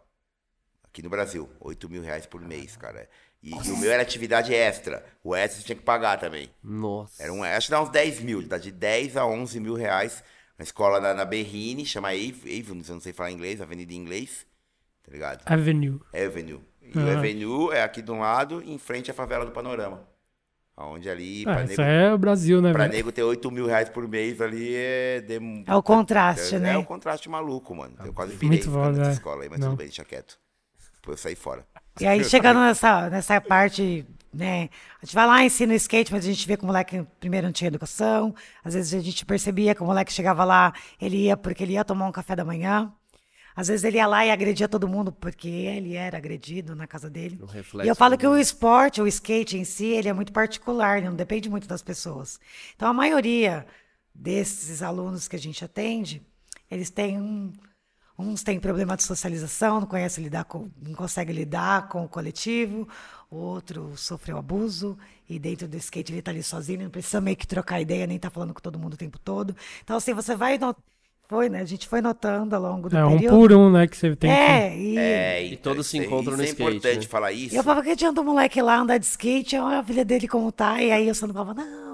Aqui 0.97 1.03
no 1.03 1.11
Brasil, 1.11 1.47
8 1.59 1.87
mil 1.91 2.01
reais 2.01 2.25
por 2.25 2.41
mês, 2.41 2.75
cara. 2.75 3.07
E, 3.43 3.51
e 3.51 3.71
o 3.71 3.77
meu 3.77 3.91
era 3.91 4.01
atividade 4.01 4.51
extra. 4.51 5.05
O 5.23 5.35
extra 5.35 5.59
você 5.61 5.65
tinha 5.67 5.75
que 5.75 5.83
pagar 5.83 6.17
também. 6.19 6.49
Nossa. 6.63 7.21
Era 7.21 7.31
um, 7.31 7.43
acho 7.43 7.67
que 7.67 7.71
dá 7.71 7.79
uns 7.83 7.89
10 7.91 8.21
mil, 8.21 8.41
dá 8.47 8.57
de 8.57 8.71
10 8.71 9.15
a 9.15 9.23
11 9.23 9.59
mil 9.59 9.75
reais. 9.75 10.23
Uma 10.57 10.63
escola 10.63 10.99
na, 10.99 11.13
na 11.13 11.23
Berrine, 11.23 11.85
chama 11.85 12.07
Ave- 12.09 12.31
Avenue, 12.59 12.83
eu 12.87 12.95
não 12.95 12.99
sei 12.99 13.13
falar 13.13 13.29
inglês, 13.29 13.61
avenida 13.61 13.93
em 13.93 13.97
inglês, 13.97 14.47
tá 15.03 15.11
ligado? 15.11 15.43
Avenue. 15.45 15.99
Avenue. 16.11 16.61
E 16.81 16.97
o. 16.97 17.11
Avenue 17.15 17.71
é 17.73 17.83
aqui 17.83 18.01
de 18.01 18.09
um 18.11 18.21
lado, 18.21 18.63
em 18.65 18.79
frente 18.79 19.11
à 19.11 19.13
favela 19.13 19.45
do 19.45 19.51
Panorama. 19.51 20.01
Onde 20.75 21.07
ali, 21.07 21.43
Ah, 21.45 21.57
nego, 21.57 21.71
isso 21.73 21.81
é 21.83 22.11
o 22.11 22.17
Brasil, 22.17 22.59
né, 22.59 22.71
pra 22.71 22.85
velho? 22.85 22.95
nego 22.95 23.11
ter 23.11 23.21
8 23.21 23.51
mil 23.51 23.67
reais 23.67 23.87
por 23.89 24.07
mês 24.07 24.41
ali 24.41 24.73
é... 24.75 25.21
dem- 25.21 25.63
É 25.67 25.75
o 25.75 25.83
contraste, 25.83 26.55
é, 26.55 26.59
né? 26.59 26.73
É 26.73 26.77
o 26.77 26.83
contraste 26.83 27.29
maluco, 27.29 27.75
mano. 27.75 27.95
Eu 28.03 28.11
quase 28.13 28.33
pirei 28.33 28.57
Muito 28.57 28.71
foda, 28.71 28.97
nessa 28.97 29.11
é. 29.11 29.13
escola 29.13 29.43
aí, 29.43 29.49
mas 29.49 29.59
Não. 29.59 29.69
tudo 29.69 29.77
bem, 29.77 29.85
deixa 29.87 30.03
quieto. 30.03 30.39
Eu 31.11 31.17
saí 31.17 31.35
fora. 31.35 31.65
E 31.99 32.05
aí, 32.05 32.23
chegando 32.25 32.59
nessa, 32.59 33.09
nessa 33.09 33.41
parte, 33.41 34.05
né? 34.33 34.69
A 35.01 35.05
gente 35.05 35.15
vai 35.15 35.25
lá, 35.25 35.43
ensina 35.43 35.73
o 35.73 35.75
skate, 35.75 36.11
mas 36.11 36.25
a 36.25 36.27
gente 36.27 36.47
vê 36.47 36.57
que 36.57 36.63
o 36.63 36.67
moleque 36.67 37.05
primeiro 37.19 37.47
não 37.47 37.53
tinha 37.53 37.67
educação. 37.67 38.33
Às 38.63 38.73
vezes 38.73 38.93
a 38.93 39.03
gente 39.03 39.25
percebia 39.25 39.73
que 39.73 39.81
o 39.81 39.85
moleque 39.85 40.13
chegava 40.13 40.43
lá, 40.43 40.73
ele 41.01 41.17
ia 41.25 41.35
porque 41.35 41.63
ele 41.63 41.73
ia 41.73 41.83
tomar 41.83 42.07
um 42.07 42.11
café 42.11 42.35
da 42.35 42.45
manhã. 42.45 42.93
Às 43.55 43.69
vezes 43.69 43.83
ele 43.83 43.97
ia 43.97 44.05
lá 44.05 44.23
e 44.23 44.29
agredia 44.29 44.69
todo 44.69 44.87
mundo 44.87 45.11
porque 45.11 45.47
ele 45.47 45.95
era 45.95 46.15
agredido 46.15 46.75
na 46.75 46.85
casa 46.85 47.09
dele. 47.09 47.39
Um 47.41 47.83
e 47.83 47.87
eu 47.87 47.95
falo 47.95 48.15
que 48.15 48.27
o 48.27 48.37
esporte, 48.37 49.01
o 49.01 49.07
skate 49.07 49.57
em 49.57 49.63
si, 49.63 49.87
ele 49.87 50.07
é 50.07 50.13
muito 50.13 50.31
particular, 50.31 50.99
ele 50.99 51.09
não 51.09 51.15
depende 51.15 51.49
muito 51.49 51.67
das 51.67 51.81
pessoas. 51.81 52.39
Então 52.75 52.87
a 52.87 52.93
maioria 52.93 53.65
desses 54.13 54.83
alunos 54.83 55.27
que 55.27 55.35
a 55.35 55.39
gente 55.39 55.65
atende, 55.65 56.21
eles 56.69 56.91
têm 56.91 57.19
um, 57.19 57.51
Uns 58.17 58.41
têm 58.41 58.59
problema 58.59 58.97
de 58.97 59.03
socialização, 59.03 59.79
não 59.81 59.87
conhece 59.87 60.19
lidar 60.19 60.45
com, 60.45 60.69
não 60.81 60.93
consegue 60.95 61.31
lidar 61.31 61.87
com 61.87 62.03
o 62.03 62.09
coletivo. 62.09 62.87
O 63.29 63.35
outro 63.37 63.93
sofreu 63.95 64.37
abuso 64.37 64.97
e 65.29 65.37
dentro 65.37 65.67
do 65.67 65.77
skate 65.77 66.11
ele 66.11 66.19
está 66.19 66.31
ali 66.31 66.41
sozinho, 66.41 66.83
não 66.83 66.89
precisa 66.89 67.21
meio 67.21 67.37
que 67.37 67.45
trocar 67.45 67.79
ideia, 67.81 68.07
nem 68.07 68.17
tá 68.17 68.29
falando 68.29 68.53
com 68.53 68.59
todo 68.61 68.79
mundo 68.79 68.93
o 68.95 68.97
tempo 68.97 69.19
todo. 69.19 69.55
Então 69.83 69.95
assim, 69.97 70.13
você 70.13 70.35
vai 70.35 70.57
no- 70.57 70.75
foi, 71.27 71.49
né? 71.49 71.59
A 71.59 71.65
gente 71.65 71.87
foi 71.87 72.01
notando 72.01 72.55
ao 72.55 72.61
longo 72.61 72.89
do 72.89 72.97
É 72.97 73.05
um 73.05 73.11
período. 73.17 73.37
por 73.37 73.53
um, 73.53 73.69
né, 73.69 73.85
que 73.85 73.97
você 73.97 74.15
tem 74.15 74.31
que... 74.31 74.35
É, 74.35 74.77
e 74.77 74.97
É, 74.97 75.43
E 75.45 75.53
então, 75.53 75.73
todos 75.73 75.87
se 75.87 75.97
isso 75.97 76.03
é- 76.03 76.07
encontram 76.07 76.37
no 76.37 76.43
isso 76.43 76.53
skate, 76.53 76.61
É 76.63 76.73
importante 76.73 77.01
né? 77.01 77.07
falar 77.07 77.31
isso. 77.33 77.55
eu 77.55 77.63
falava 77.63 77.83
que 77.83 77.89
adianta 77.91 78.21
o 78.21 78.23
moleque 78.23 78.61
lá 78.61 78.79
andar 78.79 78.97
de 78.97 79.05
skate, 79.05 79.57
olha 79.57 79.79
a 79.79 79.83
filha 79.83 80.05
dele 80.05 80.27
como 80.27 80.51
tá. 80.51 80.81
E 80.81 80.89
aí 80.91 81.07
eu 81.07 81.13
só 81.13 81.27
não 81.27 81.33
falava, 81.33 81.53
não, 81.53 81.86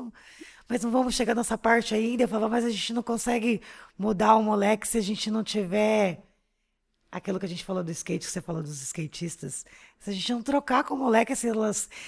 mas 0.67 0.83
não 0.83 0.91
vamos 0.91 1.15
chegar 1.15 1.35
nessa 1.35 1.57
parte 1.57 1.93
ainda. 1.93 2.23
Eu 2.23 2.27
falava, 2.27 2.49
mas 2.49 2.65
a 2.65 2.69
gente 2.69 2.93
não 2.93 3.03
consegue 3.03 3.61
mudar 3.97 4.35
o 4.35 4.43
moleque 4.43 4.87
se 4.87 4.97
a 4.97 5.01
gente 5.01 5.29
não 5.29 5.43
tiver 5.43 6.23
aquilo 7.11 7.39
que 7.39 7.45
a 7.45 7.49
gente 7.49 7.63
falou 7.63 7.83
do 7.83 7.91
skate, 7.91 8.25
que 8.25 8.31
você 8.31 8.41
falou 8.41 8.63
dos 8.63 8.81
skatistas. 8.81 9.65
Se 9.99 10.09
a 10.09 10.13
gente 10.13 10.31
não 10.31 10.41
trocar 10.41 10.83
com 10.83 10.95
o 10.95 10.97
moleque 10.97 11.31
esse, 11.31 11.47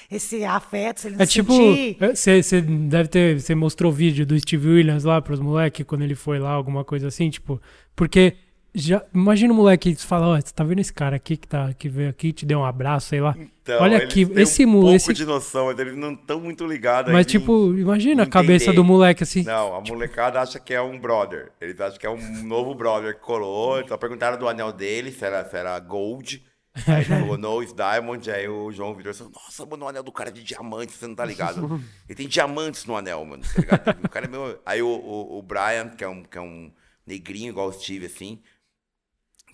esse 0.09 0.43
afeto, 0.43 1.01
se 1.01 1.07
ele 1.07 1.15
não 1.15 1.23
É 1.23 1.27
tipo, 1.27 1.53
sentir... 1.53 2.43
você 2.43 2.61
deve 2.61 3.07
ter, 3.07 3.39
você 3.39 3.53
mostrou 3.53 3.91
o 3.91 3.95
vídeo 3.95 4.25
do 4.25 4.37
Steve 4.39 4.67
Williams 4.67 5.03
lá 5.03 5.21
pros 5.21 5.39
moleques 5.39 5.85
quando 5.85 6.01
ele 6.01 6.15
foi 6.15 6.39
lá, 6.39 6.49
alguma 6.51 6.83
coisa 6.83 7.07
assim, 7.07 7.29
tipo, 7.29 7.61
porque 7.95 8.35
já, 8.75 9.03
imagina 9.13 9.53
o 9.53 9.55
moleque 9.55 9.95
fala, 9.95 10.27
ó, 10.27 10.35
você 10.35 10.53
tá 10.53 10.63
vendo 10.63 10.79
esse 10.79 10.93
cara 10.93 11.15
aqui 11.15 11.37
que 11.37 11.47
tá 11.47 11.73
que 11.73 11.87
veio 11.89 12.09
aqui, 12.09 12.33
te 12.33 12.45
deu 12.45 12.59
um 12.59 12.65
abraço, 12.65 13.07
sei 13.07 13.21
lá. 13.21 13.35
Então, 13.63 13.81
Olha 13.81 13.97
aqui, 13.97 14.27
esse 14.35 14.65
um 14.65 14.73
pouco 14.73 14.89
esse 14.91 15.13
de 15.13 15.25
noção, 15.25 15.71
eles 15.71 15.95
não 15.95 16.13
estão 16.13 16.39
muito 16.39 16.67
ligados 16.67 17.11
Mas 17.11 17.25
ainda 17.25 17.37
em- 17.37 17.39
tipo, 17.39 17.73
imagina 17.75 18.23
a 18.23 18.27
cabeça 18.27 18.71
do 18.71 18.83
moleque 18.83 19.23
assim. 19.23 19.43
Não, 19.43 19.75
a 19.75 19.81
molecada 19.81 20.39
acha 20.39 20.59
que 20.59 20.73
é 20.73 20.81
um 20.81 20.99
brother. 20.99 21.51
Eles 21.59 21.79
acham 21.79 21.97
que 21.97 22.05
é 22.05 22.09
um 22.09 22.43
novo 22.43 22.75
brother 22.75 23.15
que 23.15 23.21
colou. 23.21 23.79
Então 23.79 23.97
perguntaram 23.97 24.37
do 24.37 24.47
anel 24.47 24.71
dele, 24.71 25.11
se 25.11 25.25
era, 25.25 25.43
se 25.49 25.57
era 25.57 25.79
gold. 25.79 26.43
Aí 26.87 26.95
ele 26.97 27.05
falou, 27.05 27.37
no, 27.37 27.63
it's 27.63 27.73
diamond. 27.73 28.29
Aí 28.29 28.47
o 28.47 28.71
João 28.71 28.93
Vitor 28.93 29.13
falou, 29.13 29.31
nossa, 29.33 29.65
mano, 29.65 29.85
o 29.85 29.87
anel 29.87 30.03
do 30.03 30.11
cara 30.11 30.29
é 30.29 30.33
de 30.33 30.43
diamante, 30.43 30.91
você 30.91 31.07
não 31.07 31.15
tá 31.15 31.23
ligado. 31.25 31.81
Ele 32.07 32.15
tem 32.15 32.27
diamantes 32.27 32.85
no 32.85 32.97
anel, 32.97 33.23
mano, 33.23 33.43
tá 33.43 33.61
ligado? 33.61 34.05
O 34.05 34.09
cara 34.09 34.25
é 34.25 34.29
meu... 34.29 34.59
Aí 34.65 34.81
o, 34.81 34.87
o, 34.87 35.39
o 35.39 35.41
Brian, 35.41 35.87
que 35.97 36.03
é, 36.03 36.07
um, 36.09 36.21
que 36.21 36.37
é 36.37 36.41
um 36.41 36.69
negrinho 37.07 37.49
igual 37.49 37.69
o 37.69 37.71
Steve, 37.73 38.07
assim, 38.07 38.41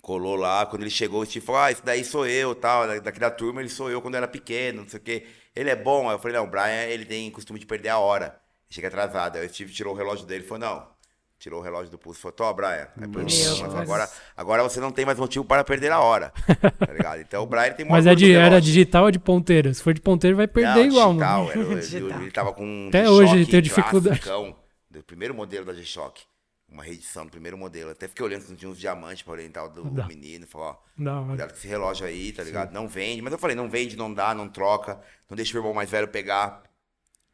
colou 0.02 0.36
lá. 0.36 0.66
Quando 0.66 0.82
ele 0.82 0.90
chegou, 0.90 1.22
o 1.22 1.24
Steve 1.24 1.46
falou, 1.46 1.62
ah, 1.62 1.70
esse 1.72 1.82
daí 1.82 2.04
sou 2.04 2.26
eu, 2.26 2.54
tal. 2.54 2.86
da- 2.86 2.98
Daqui 2.98 3.18
da 3.20 3.30
turma, 3.30 3.60
ele 3.62 3.70
sou 3.70 3.88
eu 3.90 4.02
quando 4.02 4.14
eu 4.14 4.18
era 4.18 4.28
pequeno, 4.28 4.82
não 4.82 4.88
sei 4.88 4.98
o 5.00 5.02
quê. 5.02 5.24
Ele 5.56 5.70
é 5.70 5.76
bom? 5.76 6.08
Aí 6.10 6.14
eu 6.14 6.18
falei, 6.18 6.36
não, 6.36 6.44
o 6.44 6.50
Brian, 6.50 6.84
ele 6.88 7.04
tem 7.06 7.30
costume 7.30 7.58
de 7.58 7.64
perder 7.64 7.88
a 7.90 7.98
hora. 7.98 8.38
Chega 8.68 8.88
atrasado. 8.88 9.36
Aí 9.38 9.46
o 9.46 9.48
Steve 9.48 9.72
tirou 9.72 9.94
o 9.94 9.96
relógio 9.96 10.26
dele 10.26 10.44
e 10.44 10.46
falou, 10.46 10.58
não. 10.68 10.92
Tirou 11.38 11.58
o 11.60 11.62
relógio 11.62 11.90
do 11.90 11.98
pulso 11.98 12.20
e 12.20 12.22
falou, 12.22 12.32
tô, 12.36 12.54
Brian. 12.54 12.88
Aí 13.00 13.08
pulso, 13.08 13.56
Deus. 13.60 13.74
agora, 13.74 14.08
agora 14.36 14.62
você 14.62 14.78
não 14.80 14.90
tem 14.92 15.04
mais 15.04 15.18
motivo 15.18 15.44
para 15.44 15.64
perder 15.64 15.90
a 15.92 16.00
hora. 16.00 16.32
Tá 16.78 16.92
ligado? 16.92 17.20
Então 17.20 17.42
o 17.42 17.46
Brian 17.46 17.72
tem 17.72 17.84
Mas 17.86 18.06
é 18.06 18.14
de, 18.14 18.32
era 18.32 18.60
digital 18.60 19.04
ou 19.04 19.10
de 19.10 19.18
ponteiro? 19.18 19.72
Se 19.74 19.82
for 19.82 19.92
de 19.92 20.00
ponteiro, 20.00 20.36
vai 20.36 20.46
perder 20.48 20.74
Não, 20.80 20.84
igual, 20.86 21.08
digital, 21.12 21.44
mano. 21.44 21.50
era 21.50 21.60
o- 21.68 21.72
ele, 21.72 21.80
Digital. 21.80 22.20
ele 22.22 22.30
tava 22.30 22.52
com 22.52 22.86
Até 22.88 23.10
hoje 23.10 23.34
ele 23.36 23.46
tem 23.46 23.60
dificuldade. 23.62 24.20
do 24.90 25.02
primeiro 25.02 25.34
modelo 25.34 25.64
da 25.66 25.72
G-Shock. 25.74 26.22
Uma 26.72 26.82
reedição 26.82 27.24
do 27.24 27.30
primeiro 27.30 27.56
modelo. 27.58 27.90
Até 27.90 28.08
fiquei 28.08 28.24
olhando 28.24 28.42
se 28.42 28.50
não 28.50 28.56
tinha 28.56 28.70
uns 28.70 28.78
diamantes 28.78 29.22
pra 29.22 29.32
orientar 29.32 29.64
o 29.66 29.68
do 29.68 29.90
Dá. 29.90 30.06
menino. 30.06 30.46
Falou, 30.46 30.68
ó, 30.68 31.10
hora. 31.10 31.26
cuidado 31.26 31.50
com 31.50 31.56
esse 31.58 31.68
relógio 31.68 32.06
aí, 32.06 32.32
tá 32.32 32.42
ligado? 32.42 32.72
Não 32.72 32.88
vende. 32.88 33.20
Mas 33.22 33.32
eu 33.32 33.38
falei, 33.38 33.54
não 33.56 33.68
vende, 33.68 33.96
não 33.96 34.12
dá, 34.12 34.34
não 34.34 34.48
troca. 34.48 34.98
Não 35.28 35.36
deixa 35.36 35.54
o 35.56 35.60
irmão 35.60 35.74
mais 35.74 35.90
velho 35.90 36.08
pegar. 36.08 36.62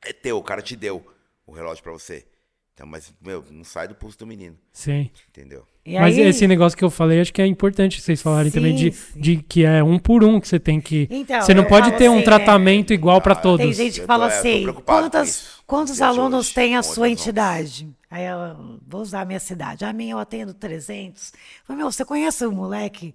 É 0.04 0.12
teu, 0.12 0.36
o 0.38 0.42
cara 0.42 0.60
te 0.62 0.74
deu 0.76 1.04
o 1.46 1.52
relógio 1.52 1.82
pra 1.82 1.92
você. 1.92 2.26
Então, 2.74 2.86
mas, 2.86 3.12
meu, 3.20 3.44
não 3.50 3.64
sai 3.64 3.88
do 3.88 3.94
pulso 3.96 4.16
do 4.18 4.24
menino, 4.24 4.56
Sim. 4.72 5.10
entendeu? 5.30 5.66
E 5.84 5.98
Mas 5.98 6.16
aí- 6.16 6.26
esse 6.26 6.46
negócio 6.46 6.78
que 6.78 6.84
eu 6.84 6.90
falei, 6.90 7.20
acho 7.20 7.32
que 7.32 7.42
é 7.42 7.46
importante 7.46 8.00
vocês 8.00 8.22
falarem 8.22 8.52
também 8.52 8.72
de, 8.76 8.92
Sim, 8.92 9.20
de 9.20 9.36
que 9.38 9.64
é 9.64 9.82
um 9.82 9.98
por 9.98 10.22
um 10.22 10.38
que 10.38 10.46
você 10.46 10.60
tem 10.60 10.80
que. 10.80 11.08
Então, 11.10 11.40
você 11.42 11.54
não 11.54 11.64
pode 11.64 11.90
ter 11.98 12.08
um 12.08 12.16
assim, 12.16 12.24
tratamento 12.24 12.92
igual 12.92 13.20
pra 13.20 13.32
Ah, 13.32 13.36
todos. 13.36 13.64
Tem 13.66 13.72
gente 13.72 14.00
que 14.00 14.06
fala 14.06 14.28
tô- 14.28 14.34
é, 14.34 14.38
assim, 14.38 14.66
quantos 15.66 15.96
de 15.96 16.02
alunos 16.04 16.46
hoje, 16.46 16.54
tem 16.54 16.76
a 16.76 16.82
sua 16.84 17.08
entidade? 17.08 17.88
Aí 18.10 18.24
eu 18.24 18.80
vou 18.86 19.02
usar 19.02 19.22
a 19.22 19.24
minha 19.24 19.40
cidade. 19.40 19.84
A 19.84 19.92
minha 19.92 20.12
eu 20.14 20.18
atendo 20.18 20.54
300. 20.54 21.32
Eu 21.32 21.38
Falei, 21.66 21.82
meu, 21.82 21.92
você 21.92 22.04
conhece 22.04 22.44
o 22.46 22.52
moleque? 22.52 23.14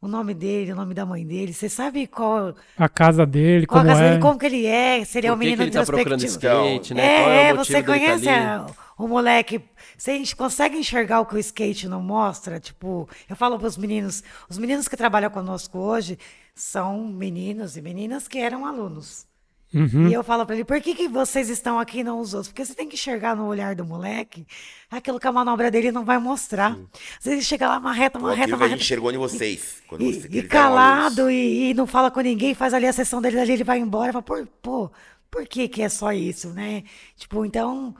O 0.00 0.08
nome 0.08 0.34
dele, 0.34 0.72
o 0.72 0.76
nome 0.76 0.94
da 0.94 1.06
mãe 1.06 1.26
dele? 1.26 1.52
Você 1.54 1.68
sabe 1.68 2.06
qual, 2.06 2.54
A 2.76 2.88
casa 2.88 3.24
dele, 3.26 3.66
qual 3.66 3.80
a 3.80 3.84
como 3.84 3.86
casa 3.86 4.04
é. 4.04 4.08
dele, 4.10 4.18
como 4.20 4.38
que 4.38 4.46
ele 4.46 4.66
é? 4.66 5.04
Se 5.04 5.18
ele 5.18 5.26
é 5.28 5.32
um 5.32 5.36
menino 5.36 5.56
que 5.58 5.62
ele 5.64 5.70
tá 5.70 5.84
procurando 5.84 6.24
skate, 6.24 6.94
né? 6.94 7.08
Qual 7.10 7.30
É, 7.30 7.48
é 7.48 7.48
é, 7.48 7.52
o 7.52 7.56
você 7.56 7.82
tá 7.82 7.82
conhece 7.82 8.28
a- 8.28 8.66
o 8.98 9.08
moleque. 9.08 9.60
Você 9.96 10.22
consegue 10.36 10.76
enxergar 10.76 11.20
o 11.20 11.26
que 11.26 11.34
o 11.34 11.38
skate 11.38 11.88
não 11.88 12.02
mostra? 12.02 12.60
Tipo, 12.60 13.08
eu 13.28 13.36
falo 13.36 13.58
para 13.58 13.68
os 13.68 13.76
meninos, 13.76 14.22
os 14.48 14.58
meninos 14.58 14.88
que 14.88 14.96
trabalham 14.96 15.30
conosco 15.30 15.78
hoje 15.78 16.18
são 16.54 17.06
meninos 17.08 17.76
e 17.76 17.82
meninas 17.82 18.28
que 18.28 18.38
eram 18.38 18.66
alunos. 18.66 19.26
Uhum. 19.74 20.08
E 20.08 20.12
eu 20.12 20.22
falo 20.22 20.46
para 20.46 20.54
ele, 20.54 20.64
por 20.64 20.80
que, 20.80 20.94
que 20.94 21.08
vocês 21.08 21.48
estão 21.48 21.78
aqui 21.80 21.98
e 22.00 22.04
não 22.04 22.20
os 22.20 22.32
outros? 22.32 22.48
Porque 22.52 22.64
você 22.64 22.74
tem 22.74 22.88
que 22.88 22.94
enxergar 22.94 23.34
no 23.34 23.46
olhar 23.46 23.74
do 23.74 23.84
moleque 23.84 24.46
aquilo 24.88 25.18
que 25.18 25.26
a 25.26 25.32
manobra 25.32 25.70
dele 25.70 25.90
não 25.90 26.04
vai 26.04 26.18
mostrar. 26.18 26.78
Às 27.18 27.24
vezes 27.24 27.44
chega 27.44 27.68
lá, 27.68 27.78
uma 27.78 27.92
reta, 27.92 28.18
uma 28.18 28.28
Ou 28.28 28.34
reta, 28.34 28.42
aquilo 28.44 28.56
que 28.56 28.62
uma 28.62 28.66
a 28.66 28.68
gente 28.68 28.78
reta. 28.78 28.84
enxergou 28.84 29.10
em 29.12 29.18
vocês. 29.18 29.82
Quando 29.88 30.02
E, 30.02 30.12
você, 30.12 30.28
que 30.28 30.38
e 30.38 30.42
calado 30.44 31.28
e, 31.30 31.70
e 31.70 31.74
não 31.74 31.86
fala 31.86 32.10
com 32.10 32.20
ninguém, 32.20 32.54
faz 32.54 32.72
ali 32.72 32.86
a 32.86 32.92
sessão 32.92 33.20
dele 33.20 33.40
ali, 33.40 33.52
ele 33.52 33.64
vai 33.64 33.78
embora. 33.80 34.12
Fala, 34.12 34.22
pô, 34.22 34.46
pô, 34.62 34.92
por 35.30 35.46
que 35.46 35.68
que 35.68 35.82
é 35.82 35.88
só 35.88 36.12
isso, 36.12 36.50
né? 36.50 36.84
Tipo, 37.16 37.44
então, 37.44 37.94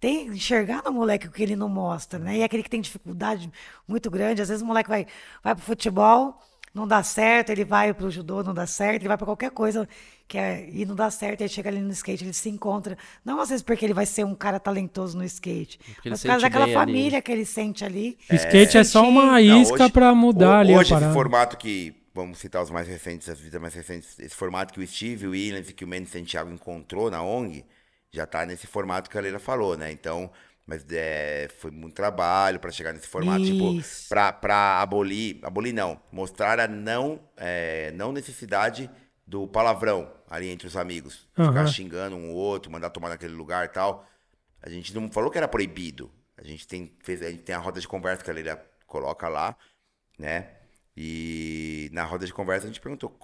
tem 0.00 0.28
enxergar 0.28 0.82
no 0.84 0.92
moleque 0.92 1.26
o 1.26 1.30
que 1.30 1.42
ele 1.42 1.56
não 1.56 1.68
mostra, 1.68 2.18
né? 2.18 2.38
E 2.38 2.42
aquele 2.42 2.62
que 2.62 2.70
tem 2.70 2.80
dificuldade 2.80 3.50
muito 3.86 4.10
grande, 4.10 4.40
às 4.42 4.48
vezes 4.48 4.62
o 4.62 4.66
moleque 4.66 4.88
vai, 4.88 5.06
vai 5.42 5.54
pro 5.54 5.64
futebol, 5.64 6.40
não 6.74 6.86
dá 6.86 7.02
certo, 7.02 7.50
ele 7.50 7.64
vai 7.64 7.92
pro 7.92 8.10
judô, 8.10 8.42
não 8.42 8.54
dá 8.54 8.66
certo, 8.66 9.02
ele 9.02 9.08
vai 9.08 9.16
pra 9.18 9.26
qualquer 9.26 9.50
coisa 9.50 9.88
que 10.28 10.36
é, 10.38 10.68
e 10.70 10.84
não 10.84 10.94
dá 10.94 11.10
certo, 11.10 11.42
aí 11.42 11.48
chega 11.48 11.70
ali 11.70 11.80
no 11.80 11.90
skate, 11.90 12.22
ele 12.22 12.34
se 12.34 12.50
encontra, 12.50 12.96
não 13.24 13.40
às 13.40 13.48
vezes 13.48 13.62
porque 13.62 13.84
ele 13.86 13.94
vai 13.94 14.04
ser 14.06 14.24
um 14.24 14.34
cara 14.34 14.60
talentoso 14.60 15.16
no 15.16 15.24
skate, 15.24 15.78
Porque 15.78 16.08
ele 16.08 16.10
mas 16.10 16.20
por 16.20 16.26
causa 16.28 16.42
daquela 16.42 16.66
bem 16.66 16.76
ali. 16.76 16.86
família 16.86 17.22
que 17.22 17.32
ele 17.32 17.46
sente 17.46 17.82
ali. 17.84 18.18
Skate 18.30 18.76
é 18.76 18.84
só 18.84 19.08
uma 19.08 19.40
isca 19.40 19.84
hoje- 19.84 19.92
pra 19.92 20.14
mudar 20.14 20.58
ho- 20.58 20.60
ali 20.60 20.74
a 20.74 20.78
Hoje, 20.78 20.94
esse 20.94 21.12
formato 21.14 21.56
que, 21.56 21.94
vamos 22.14 22.38
citar 22.38 22.62
os 22.62 22.70
mais 22.70 22.86
recentes, 22.86 23.26
as 23.28 23.40
vidas 23.40 23.60
mais 23.60 23.72
recentes, 23.74 24.18
esse 24.18 24.34
formato 24.34 24.74
que 24.74 24.80
o 24.80 24.86
Steve 24.86 25.26
Williams 25.26 25.70
e 25.70 25.72
que 25.72 25.84
o 25.84 25.88
Manny 25.88 26.04
Santiago 26.06 26.50
encontrou 26.52 27.10
na 27.10 27.22
ONG, 27.22 27.64
já 28.12 28.26
tá 28.26 28.44
nesse 28.44 28.66
formato 28.66 29.08
que 29.08 29.16
a 29.16 29.20
Leila 29.22 29.38
falou, 29.38 29.76
né? 29.78 29.90
Então, 29.90 30.30
mas 30.66 30.84
é, 30.90 31.48
foi 31.58 31.70
muito 31.70 31.94
trabalho 31.94 32.60
para 32.60 32.70
chegar 32.70 32.92
nesse 32.92 33.06
formato, 33.08 33.42
tipo, 33.44 33.72
Isso. 33.72 34.06
pra, 34.10 34.30
pra 34.30 34.82
abolir, 34.82 35.38
abolir 35.42 35.72
não, 35.72 35.98
mostrar 36.12 36.60
a 36.60 36.68
não, 36.68 37.18
é, 37.36 37.90
não 37.92 38.12
necessidade 38.12 38.90
do 39.26 39.46
palavrão 39.46 40.10
ali 40.30 40.48
entre 40.48 40.66
os 40.66 40.76
amigos. 40.76 41.28
Ficar 41.40 41.64
Aham. 41.64 41.66
xingando 41.66 42.16
um 42.16 42.30
ou 42.30 42.36
outro, 42.36 42.70
mandar 42.70 42.90
tomar 42.90 43.08
naquele 43.10 43.34
lugar 43.34 43.64
e 43.66 43.68
tal. 43.68 44.06
A 44.62 44.68
gente 44.70 44.94
não 44.94 45.10
falou 45.10 45.30
que 45.30 45.38
era 45.38 45.48
proibido. 45.48 46.10
A 46.36 46.44
gente 46.44 46.66
tem, 46.66 46.96
fez, 47.02 47.22
a 47.22 47.30
gente 47.30 47.42
tem 47.42 47.54
a 47.54 47.58
roda 47.58 47.80
de 47.80 47.88
conversa 47.88 48.24
que 48.24 48.30
a 48.30 48.34
Leila 48.34 48.56
coloca 48.86 49.28
lá, 49.28 49.56
né? 50.18 50.56
E 50.96 51.88
na 51.92 52.04
roda 52.04 52.26
de 52.26 52.32
conversa 52.32 52.66
a 52.66 52.68
gente 52.68 52.80
perguntou 52.80 53.16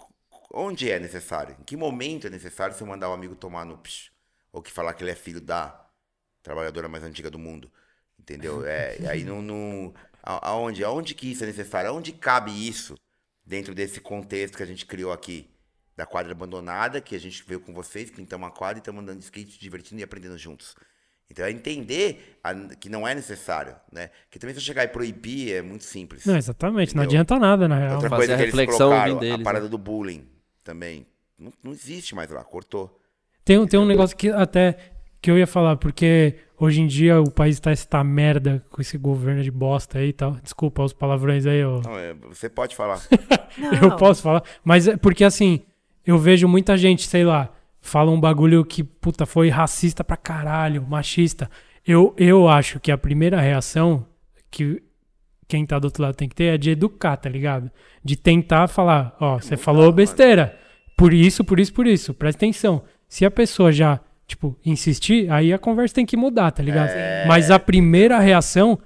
onde 0.53 0.91
é 0.91 0.99
necessário, 1.01 1.57
em 1.61 1.65
que 1.65 1.77
momento 1.77 2.27
é 2.27 2.31
necessário 2.31 2.75
você 2.77 2.85
mandar 2.85 3.11
o 3.11 3.13
amigo 3.13 3.35
tomar 3.35 3.65
no 3.65 3.77
psh, 3.79 4.13
ou 4.53 4.63
que 4.63 4.71
falar 4.71 4.95
que 4.95 5.03
ele 5.03 5.11
é 5.11 5.15
filho 5.17 5.41
da 5.41 5.85
trabalhadora 6.43 6.89
mais 6.89 7.05
antiga 7.05 7.31
do 7.31 7.39
mundo, 7.39 7.73
entendeu? 8.19 8.65
É, 8.67 9.01
e 9.01 9.07
aí 9.07 9.25
não, 9.25 9.43
não 9.43 9.95
a- 10.23 10.51
aonde, 10.51 10.85
aonde 10.85 11.15
que 11.15 11.31
isso 11.33 11.45
é 11.45 11.47
necessário? 11.49 11.91
Aonde 11.91 12.13
cabe 12.13 12.53
isso 12.53 12.97
dentro 13.45 13.75
desse 13.75 14.01
contexto 14.01 14.57
que 14.57 14.63
a 14.63 14.67
gente 14.67 14.87
criou 14.87 15.13
aqui? 15.13 15.51
Da 15.97 16.05
quadra 16.05 16.33
abandonada, 16.33 17.01
que 17.01 17.15
a 17.15 17.21
gente 17.21 17.45
veio 17.47 17.61
com 17.61 17.73
vocês, 17.73 18.11
pintamos 18.11 18.49
a 18.49 18.51
quadra 18.51 18.79
e 18.79 18.81
estamos 18.81 19.01
andando 19.03 19.19
de 19.19 19.25
skate, 19.25 19.59
divertindo 19.61 20.01
e 20.01 20.05
aprendendo 20.05 20.37
juntos. 20.37 20.75
Então 21.31 21.45
é 21.45 21.51
entender 21.51 22.39
a- 22.43 22.53
que 22.79 22.89
não 22.89 23.07
é 23.07 23.15
necessário, 23.15 23.75
né? 23.93 24.11
Que 24.31 24.39
também 24.39 24.55
se 24.55 24.61
eu 24.61 24.65
chegar 24.65 24.85
e 24.85 24.89
proibir 24.89 25.53
é 25.55 25.63
muito 25.63 25.85
simples. 25.85 26.27
Não, 26.27 26.37
exatamente, 26.37 26.95
não 26.97 27.05
Entendeu? 27.05 27.21
adianta 27.21 27.39
nada, 27.39 27.69
na 27.69 27.79
real. 27.79 27.93
Outra 27.95 28.11
Fazer 28.11 28.21
coisa 28.21 28.35
a 28.35 28.37
que 28.37 28.43
eles 28.43 28.55
reflexão 28.55 28.89
colocaram, 28.91 29.19
deles, 29.19 29.41
a 29.41 29.43
parada 29.45 29.65
né? 29.65 29.71
do 29.71 29.79
bullying 29.79 30.27
também. 30.63 31.07
Não, 31.39 31.53
não 31.63 31.73
existe 31.73 32.15
mais 32.15 32.29
lá, 32.31 32.43
cortou. 32.45 33.01
Tem, 33.45 33.57
um- 33.59 33.67
tem 33.67 33.79
um 33.81 33.87
negócio 33.87 34.17
que 34.17 34.29
até 34.31 34.77
que 35.23 35.31
eu 35.31 35.39
ia 35.39 35.47
falar, 35.47 35.77
porque 35.77 36.37
hoje 36.61 36.81
em 36.83 36.87
dia 36.87 37.21
o 37.21 37.31
país 37.31 37.59
tá 37.59 37.71
esta 37.71 38.05
merda 38.05 38.63
com 38.69 38.83
esse 38.83 38.99
governo 38.99 39.43
de 39.43 39.51
bosta 39.51 39.99
aí 39.99 40.09
e 40.09 40.13
tal. 40.13 40.33
Desculpa 40.43 40.83
os 40.83 40.93
palavrões 40.93 41.47
aí, 41.47 41.65
ó. 41.65 41.81
Não, 41.81 41.99
é, 41.99 42.13
você 42.15 42.49
pode 42.51 42.77
falar. 42.77 43.01
Eu 43.83 43.97
posso 43.97 44.21
falar, 44.23 44.43
mas 44.63 44.87
é 44.89 44.97
porque 44.97 45.25
assim, 45.25 45.65
eu 46.07 46.19
vejo 46.19 46.47
muita 46.47 46.77
gente, 46.77 47.07
sei 47.07 47.25
lá, 47.25 47.51
fala 47.81 48.11
um 48.11 48.21
bagulho 48.21 48.65
que, 48.65 48.83
puta, 48.83 49.27
foi 49.27 49.49
racista 49.49 50.03
pra 50.03 50.17
caralho, 50.17 50.87
machista. 50.89 51.51
Eu, 51.87 52.15
eu 52.17 52.49
acho 52.49 52.81
que 52.81 52.91
a 52.91 52.99
primeira 52.99 53.41
reação 53.41 54.07
que 54.51 54.83
quem 55.47 55.67
tá 55.67 55.79
do 55.79 55.85
outro 55.87 56.03
lado 56.03 56.15
tem 56.15 56.29
que 56.29 56.35
ter 56.35 56.55
é 56.55 56.59
de 56.59 56.71
educar, 56.71 57.17
tá 57.17 57.29
ligado? 57.29 57.71
De 58.03 58.17
tentar 58.17 58.69
falar, 58.69 59.15
ó, 59.21 59.39
você 59.39 59.57
falou 59.57 59.93
besteira. 59.93 60.59
Por 60.97 61.13
isso, 61.13 61.45
por 61.45 61.61
isso, 61.61 61.73
por 61.73 61.87
isso. 61.87 62.15
Presta 62.15 62.39
atenção. 62.39 62.83
Se 63.09 63.25
a 63.25 63.31
pessoa 63.31 63.71
já, 63.71 64.01
tipo, 64.27 64.57
insistir, 64.65 65.31
aí 65.31 65.53
a 65.53 65.59
conversa 65.59 65.95
tem 65.95 66.07
que 66.07 66.17
mudar, 66.17 66.51
tá 66.51 66.63
ligado? 66.63 66.91
Mas 67.27 67.51
a 67.51 67.59
primeira 67.59 68.19
reação 68.19 68.79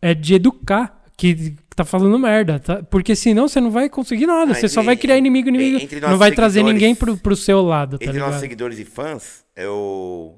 é 0.00 0.14
de 0.14 0.34
educar 0.34 1.02
que 1.16 1.54
tá 1.78 1.84
falando 1.84 2.18
merda, 2.18 2.58
tá? 2.60 2.82
Porque 2.90 3.16
senão 3.16 3.48
você 3.48 3.60
não 3.60 3.70
vai 3.70 3.88
conseguir 3.88 4.26
nada. 4.26 4.52
Ah, 4.52 4.54
você 4.54 4.68
só 4.68 4.82
vai 4.82 4.96
criar 4.96 5.16
inimigo, 5.18 5.48
inimigo. 5.48 5.78
entre 5.78 5.96
Não 6.00 6.08
nossos 6.08 6.18
vai 6.18 6.32
trazer 6.32 6.62
ninguém 6.62 6.94
pro, 6.94 7.16
pro 7.16 7.34
seu 7.34 7.62
lado, 7.62 7.98
tá 7.98 8.04
Entre 8.04 8.18
nossos 8.18 8.26
ligado? 8.34 8.40
seguidores 8.40 8.78
e 8.78 8.84
fãs, 8.84 9.44
eu. 9.56 10.34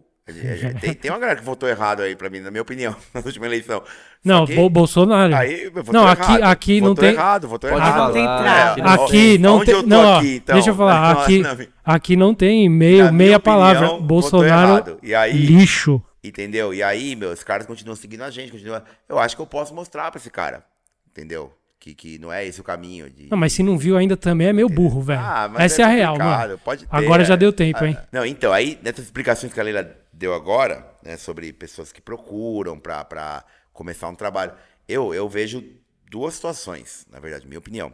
Tem, 0.80 0.94
tem 0.94 1.10
uma 1.10 1.18
galera 1.18 1.40
que 1.40 1.44
votou 1.44 1.68
errado 1.68 2.02
aí 2.02 2.14
pra 2.14 2.30
mim, 2.30 2.38
na 2.38 2.52
minha 2.52 2.62
opinião, 2.62 2.94
na 3.12 3.20
última 3.20 3.46
eleição. 3.46 3.82
Não, 4.24 4.46
que- 4.46 4.54
Bo- 4.54 4.70
Bolsonaro. 4.70 5.34
Aí, 5.34 5.68
votou 5.70 5.92
não, 5.92 6.06
aqui, 6.06 6.22
errado, 6.22 6.42
aqui 6.44 6.80
não 6.80 6.88
votou 6.88 7.04
tem. 7.04 7.12
errado, 7.14 7.48
votou 7.48 7.70
Pode 7.70 7.82
errado. 7.84 8.14
não 8.14 8.24
falar. 8.24 8.76
não 8.76 8.86
Aqui 8.86 9.10
tem. 9.12 9.38
não 9.38 9.56
Onde 9.56 9.64
tem. 9.66 9.74
eu 9.74 9.82
tô 9.82 9.88
Não, 9.88 10.04
ó, 10.04 10.18
aqui, 10.18 10.34
então? 10.36 10.54
deixa 10.54 10.70
eu 10.70 10.74
falar. 10.76 11.14
Não, 11.14 11.22
Aqui, 11.22 11.38
não, 11.40 11.54
não. 11.56 11.66
aqui 11.84 12.16
não 12.16 12.34
tem 12.34 12.68
meio, 12.68 13.04
Na 13.06 13.12
meia 13.12 13.36
opinião, 13.38 13.58
palavra. 13.58 13.88
Bolsonaro. 13.98 14.98
E 15.02 15.14
aí- 15.14 15.32
lixo. 15.36 16.00
Entendeu? 16.22 16.72
E 16.74 16.82
aí, 16.82 17.16
meu, 17.16 17.30
os 17.32 17.42
caras 17.42 17.66
continuam 17.66 17.96
seguindo 17.96 18.22
a 18.22 18.30
gente, 18.30 18.52
continuam. 18.52 18.82
Eu 19.08 19.18
acho 19.18 19.34
que 19.34 19.40
eu 19.42 19.46
posso 19.46 19.74
mostrar 19.74 20.10
pra 20.10 20.20
esse 20.20 20.28
cara. 20.30 20.62
Entendeu? 21.10 21.52
Que, 21.78 21.94
que 21.94 22.18
não 22.18 22.30
é 22.32 22.44
esse 22.44 22.60
o 22.60 22.64
caminho. 22.64 23.08
De... 23.08 23.28
Não, 23.30 23.38
mas 23.38 23.52
se 23.54 23.62
não 23.62 23.78
viu 23.78 23.96
ainda 23.96 24.16
também 24.16 24.48
é 24.48 24.52
meio 24.52 24.68
burro, 24.68 25.00
velho. 25.00 25.20
Ah, 25.20 25.48
mas 25.48 25.72
Essa 25.72 25.82
é 25.82 25.84
a 25.86 25.88
real, 25.88 26.18
mano. 26.18 26.58
Pode 26.58 26.86
ter, 26.86 26.94
Agora 26.94 27.24
já 27.24 27.34
é. 27.34 27.36
deu 27.38 27.52
tempo, 27.52 27.82
hein? 27.84 27.96
Ah, 27.98 28.06
Não, 28.12 28.26
então, 28.26 28.52
aí, 28.52 28.78
nessas 28.82 29.06
explicações 29.06 29.52
que 29.52 29.58
a 29.58 29.62
Leila 29.62 29.96
deu 30.12 30.34
agora, 30.34 30.86
né, 31.02 31.16
sobre 31.16 31.50
pessoas 31.52 31.90
que 31.90 32.00
procuram 32.02 32.78
pra, 32.78 33.02
pra 33.04 33.44
começar 33.72 34.08
um 34.08 34.14
trabalho, 34.14 34.52
eu, 34.86 35.14
eu 35.14 35.26
vejo 35.28 35.64
duas 36.10 36.34
situações, 36.34 37.06
na 37.10 37.18
verdade, 37.18 37.46
minha 37.46 37.58
opinião. 37.58 37.92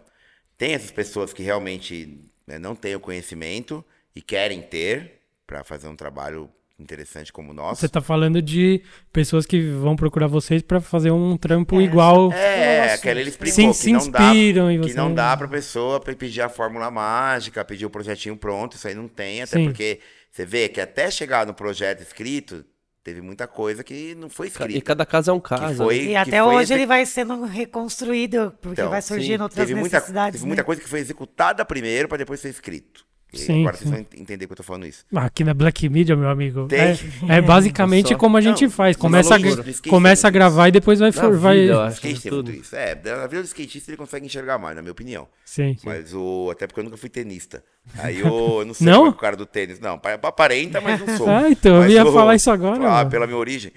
Tem 0.59 0.73
essas 0.73 0.91
pessoas 0.91 1.33
que 1.33 1.43
realmente 1.43 2.29
né, 2.47 2.59
não 2.59 2.75
têm 2.75 2.97
o 2.97 3.01
conhecimento 3.01 3.85
e 4.15 4.21
querem 4.23 4.63
ter 4.63 5.21
pra 5.47 5.63
fazer 5.63 5.87
um 5.87 5.95
trabalho 5.95 6.51
interessante 6.79 7.33
como 7.33 7.51
o 7.51 7.55
nosso. 7.55 7.81
Você 7.81 7.89
tá 7.89 8.01
falando 8.01 8.41
de 8.43 8.83
pessoas 9.13 9.47
que 9.47 9.61
vão 9.61 9.97
procurar 9.97 10.27
vocês 10.27 10.63
pra 10.63 10.81
fazer 10.81 11.11
um 11.11 11.37
trampo 11.37 11.81
igual. 11.81 12.31
É, 12.33 12.93
aquela 12.95 13.21
ele 13.21 13.31
explicou 13.31 13.55
Sim, 13.55 13.69
que 13.71 13.77
se 13.77 13.93
não 13.93 14.11
dá, 14.11 14.21
inspiram 14.29 14.71
em 14.71 14.81
que 14.81 14.95
não 14.95 15.13
dá 15.15 15.37
pra 15.37 15.49
pessoa 15.49 15.99
pe- 16.01 16.15
pedir 16.15 16.43
a 16.43 16.49
fórmula 16.49 16.91
mágica, 16.91 17.65
pedir 17.65 17.87
o 17.87 17.91
projetinho 17.91 18.37
pronto, 18.37 18.77
isso 18.77 18.87
aí 18.87 18.95
não 18.95 19.09
tem, 19.09 19.43
até 19.43 19.57
Sim. 19.59 19.65
porque 19.65 20.01
você 20.31 20.45
vê 20.45 20.69
que 20.69 20.81
até 20.81 21.11
chegar 21.11 21.47
no 21.47 21.55
projeto 21.55 22.03
escrito, 22.03 22.65
teve 23.03 23.23
muita 23.23 23.47
coisa 23.47 23.83
que 23.83 24.15
não 24.15 24.29
foi 24.29 24.49
E 24.49 24.51
escrita. 24.51 24.81
cada 24.83 25.07
caso 25.07 25.31
é 25.31 25.35
um 25.35 25.41
caso. 25.41 25.85
foi, 25.85 26.09
E 26.09 26.17
até 26.17 26.43
foi 26.43 26.55
hoje 26.55 26.63
exec- 26.65 26.77
ele 26.79 26.87
vai 26.87 27.07
sendo 27.07 27.45
reconstruído, 27.45 28.53
porque 28.61 28.81
Então, 28.81 28.91
vai 28.91 29.01
surgindo 29.01 29.43
outras 29.43 29.67
teve 29.67 29.79
muita, 29.79 29.97
necessidades. 29.97 30.41
teve 30.41 30.47
muita 30.47 30.63
né? 30.63 30.67
coisa 30.67 30.81
que 30.83 30.89
foi 30.89 31.01
executada 31.01 31.65
primeiro 31.65 32.09
pra 32.09 32.19
depois 32.19 32.41
ser 32.41 32.51
escrito. 32.51 33.07
Sim, 33.35 33.61
Agora 33.63 33.77
vocês 33.77 33.91
sim. 33.91 33.97
vão 33.97 34.07
entender 34.23 34.47
que 34.47 34.53
eu 34.53 34.57
tô 34.57 34.63
falando 34.63 34.87
isso. 34.87 35.05
Aqui 35.15 35.45
na 35.45 35.53
Black 35.53 35.87
Media, 35.91 36.17
meu 36.17 36.29
amigo. 36.31 36.67
Tem. 36.69 36.79
É, 36.81 36.97
é 37.29 37.41
basicamente 37.43 38.09
Só- 38.11 38.17
como 38.17 38.37
a 38.37 38.41
gente 38.41 38.65
Não, 38.65 38.71
faz. 38.71 38.97
Começa, 38.97 39.35
a, 39.35 39.37
loucura 39.39 39.65
começa 39.89 40.27
a 40.27 40.31
é 40.31 40.33
gravar 40.33 40.69
e 40.69 40.73
depois 40.73 41.01
vai. 41.01 41.11
Na 41.11 41.21
For, 41.21 41.37
vai... 41.37 41.59
eu 41.59 41.81
acho. 41.83 41.97
skate 41.97 42.21
tem 42.23 42.31
tudo. 42.31 42.51
isso. 42.51 42.75
É, 42.75 42.95
na 42.95 43.27
vida 43.27 43.43
do 43.43 43.47
skatista 43.47 43.91
ele 43.91 43.97
consegue 43.99 44.25
enxergar 44.25 44.59
mais, 44.59 44.75
na 44.77 44.81
minha 44.81 44.93
opinião. 44.93 45.27
Sim. 45.45 45.77
Mas 45.85 46.15
o. 46.15 46.49
Até 46.51 46.67
porque 46.67 46.81
eu 46.81 46.85
nunca 46.85 46.97
fui 46.97 47.11
tenista. 47.11 47.63
Aí 47.99 48.21
eu, 48.21 48.61
eu 48.61 48.65
não 48.65 48.73
sei 48.75 48.87
Não? 48.87 49.07
é 49.07 49.09
o 49.11 49.13
cara 49.13 49.37
do 49.37 49.45
tênis. 49.45 49.81
Não, 49.81 49.99
pa- 49.99 50.15
aparenta, 50.15 50.81
mas 50.81 50.99
não 51.05 51.17
sou. 51.19 51.27
Ah, 51.37 51.51
então, 51.51 51.75
eu 51.77 51.83
Mas 51.83 51.93
ia 51.93 52.07
o- 52.07 52.13
falar 52.13 52.37
isso 52.37 52.51
agora, 52.51 53.01
Ah, 53.01 53.05
pela 53.05 53.27
minha 53.27 53.39
origem. 53.39 53.71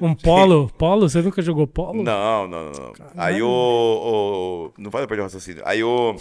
Um 0.00 0.14
polo. 0.14 0.70
Polo? 0.78 1.08
Você 1.08 1.20
nunca 1.20 1.42
jogou 1.42 1.66
polo? 1.66 2.02
Não, 2.02 2.48
não, 2.48 2.64
não. 2.66 2.72
não. 2.72 2.92
Aí 3.16 3.42
o, 3.42 3.48
o- 3.48 4.72
Não 4.80 4.90
pode 4.90 5.06
perder 5.06 5.22
o 5.22 5.24
raciocínio. 5.24 5.62
Aí 5.66 5.82
o. 5.84 6.16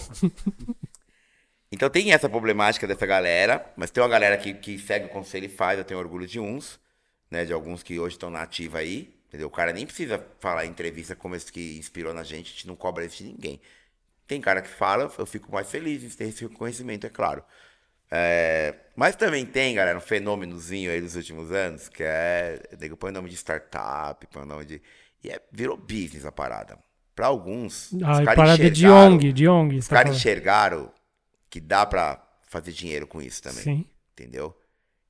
Então 1.73 1.89
tem 1.89 2.13
essa 2.13 2.29
problemática 2.29 2.85
dessa 2.85 3.03
galera, 3.03 3.65
mas 3.75 3.89
tem 3.89 4.03
uma 4.03 4.07
galera 4.07 4.37
que, 4.37 4.53
que 4.53 4.77
segue 4.77 5.07
o 5.07 5.09
conselho 5.09 5.47
e 5.47 5.49
faz, 5.49 5.79
eu 5.79 5.83
tenho 5.83 5.99
orgulho 5.99 6.27
de 6.27 6.39
uns, 6.39 6.79
né? 7.31 7.45
De 7.45 7.51
alguns 7.51 7.81
que 7.81 7.99
hoje 7.99 8.13
estão 8.13 8.29
na 8.29 8.43
ativa 8.43 8.77
aí. 8.77 9.11
Entendeu? 9.27 9.47
O 9.47 9.49
cara 9.49 9.73
nem 9.73 9.83
precisa 9.83 10.23
falar 10.39 10.67
em 10.67 10.69
entrevista 10.69 11.15
como 11.15 11.35
esse 11.35 11.51
que 11.51 11.75
inspirou 11.79 12.13
na 12.13 12.21
gente, 12.21 12.49
a 12.49 12.53
gente 12.53 12.67
não 12.67 12.75
cobra 12.75 13.03
isso 13.03 13.17
de 13.17 13.23
ninguém. 13.23 13.59
Tem 14.27 14.39
cara 14.39 14.61
que 14.61 14.69
fala, 14.69 15.11
eu 15.17 15.25
fico 15.25 15.51
mais 15.51 15.67
feliz 15.67 16.03
em 16.03 16.09
ter 16.09 16.25
esse 16.25 16.45
reconhecimento, 16.45 17.07
é 17.07 17.09
claro. 17.09 17.43
É, 18.11 18.75
mas 18.95 19.15
também 19.15 19.43
tem, 19.43 19.73
galera, 19.73 19.97
um 19.97 20.01
fenômenozinho 20.01 20.91
aí 20.91 21.01
dos 21.01 21.15
últimos 21.15 21.51
anos, 21.51 21.89
que 21.89 22.03
é. 22.03 22.61
Nego 22.79 22.95
põe 22.95 23.11
nome 23.11 23.31
de 23.31 23.35
startup, 23.35 24.27
põe 24.27 24.45
nome 24.45 24.65
de. 24.65 24.79
E 25.23 25.31
é, 25.31 25.41
virou 25.51 25.75
business 25.75 26.23
a 26.23 26.31
parada. 26.31 26.77
Pra 27.15 27.25
alguns. 27.25 27.91
os 27.91 28.03
Ah, 28.03 28.23
caras 28.23 28.35
parada 28.35 28.69
de 28.69 28.87
ONG, 28.87 29.33
de 29.33 29.47
ONG. 29.47 29.77
Os 29.77 29.87
tá 29.87 29.95
caras 29.95 30.09
falando. 30.09 30.19
enxergaram 30.19 30.91
que 31.53 31.59
dá 31.61 31.85
pra 31.85 32.19
fazer 32.41 32.71
dinheiro 32.71 33.05
com 33.05 33.21
isso 33.21 33.43
também. 33.43 33.63
Sim. 33.63 33.85
Entendeu? 34.13 34.57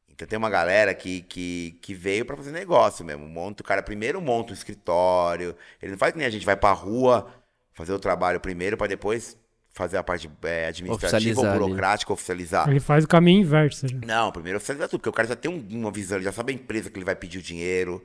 Então 0.10 0.28
tem 0.28 0.38
uma 0.38 0.50
galera 0.50 0.94
que, 0.94 1.22
que, 1.22 1.80
que 1.82 1.94
veio 1.94 2.26
pra 2.26 2.36
fazer 2.36 2.52
negócio 2.52 3.06
mesmo. 3.06 3.26
Monta, 3.26 3.64
o 3.64 3.66
cara 3.66 3.82
primeiro 3.82 4.22
monta 4.22 4.52
um 4.52 4.54
escritório. 4.54 5.56
Ele 5.82 5.91
não 5.94 5.98
faz 5.98 6.12
que 6.12 6.18
nem 6.18 6.28
a 6.28 6.30
gente 6.30 6.46
vai 6.46 6.58
pra 6.58 6.74
rua 6.74 7.34
fazer 7.72 7.94
o 7.94 8.00
trabalho 8.00 8.41
primeiro 8.41 8.76
pra 8.76 8.88
depois 8.88 9.38
fazer 9.72 9.96
a 9.96 10.04
parte 10.04 10.30
é, 10.44 10.68
administrativa 10.68 11.18
Oficializar 11.18 11.46
ou 11.46 11.50
ali. 11.52 11.60
burocrática, 11.60 12.12
oficializar. 12.14 12.70
Ele 12.70 12.82
faz 12.82 13.06
o 13.06 13.08
caminho 13.08 13.39
inverso. 13.39 13.88
já. 13.88 13.98
Não, 14.06 14.30
primeiro 14.30 14.58
oficializar 14.58 14.89
tudo, 14.89 15.00
porque 15.00 15.10
o 15.10 15.14
cara 15.14 15.30
já 15.30 15.36
tem 15.38 15.50
um- 15.50 15.66
uma 15.80 15.91
visão, 15.91 16.18
ele 16.18 16.26
já 16.26 16.34
sabe 16.34 16.52
a 16.52 16.56
empresa 16.56 16.89
que 16.89 16.98
ele 16.98 17.06
vai 17.06 17.16
pedir 17.16 17.39
o 17.39 17.41
dinheiro, 17.41 18.04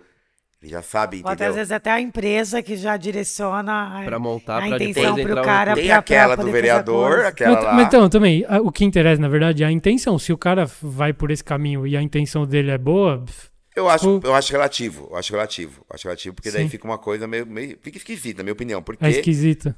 ele 0.60 0.70
já 0.72 0.82
sabe, 0.82 1.22
Ou 1.24 1.32
entendeu? 1.32 1.50
às 1.50 1.54
vezes 1.54 1.70
até 1.72 1.90
a 1.90 2.00
empresa 2.00 2.60
que 2.62 2.76
já 2.76 2.96
direciona 2.96 4.00
a, 4.00 4.04
Pra 4.04 4.18
montar, 4.18 4.56
a 4.56 4.66
pra 4.66 4.68
intenção 4.76 5.18
entrar 5.18 5.40
o- 5.40 5.44
cara 5.44 5.74
Tem 5.74 5.84
pra- 5.86 5.92
pra 5.94 5.98
aquela 6.00 6.36
poder 6.36 6.46
do 6.48 6.52
vereador, 6.52 7.24
aquela 7.24 7.54
Mas, 7.54 7.64
lá. 7.64 7.72
mas 7.74 7.86
então, 7.86 8.08
também, 8.08 8.44
a- 8.48 8.60
o 8.60 8.72
que 8.72 8.84
interessa, 8.84 9.20
na 9.20 9.28
verdade, 9.28 9.62
é 9.62 9.66
a 9.66 9.70
intenção. 9.70 10.18
Se 10.18 10.32
o 10.32 10.38
cara 10.38 10.68
vai 10.82 11.12
por 11.12 11.30
esse 11.30 11.44
caminho 11.44 11.86
e 11.86 11.96
a 11.96 12.02
intenção 12.02 12.44
dele 12.46 12.70
é 12.70 12.78
boa, 12.78 13.24
Eu 13.76 13.88
acho, 13.88 14.18
O- 14.18 14.20
eu 14.24 14.34
acho 14.34 14.50
relativo, 14.50 15.06
eu 15.12 15.16
acho 15.16 15.32
relativo, 15.32 15.80
eu 15.88 15.94
acho 15.94 16.04
relativo, 16.08 16.34
porque 16.34 16.50
daí 16.50 16.64
Sim. 16.64 16.68
fica 16.68 16.84
uma 16.84 16.98
coisa 16.98 17.28
meio, 17.28 17.46
meio 17.46 17.78
fica 17.80 17.96
esquisita, 17.96 18.38
na 18.38 18.42
minha 18.42 18.52
opinião, 18.52 18.82
porque, 18.82 19.04
é 19.04 19.10
esquisito. 19.10 19.72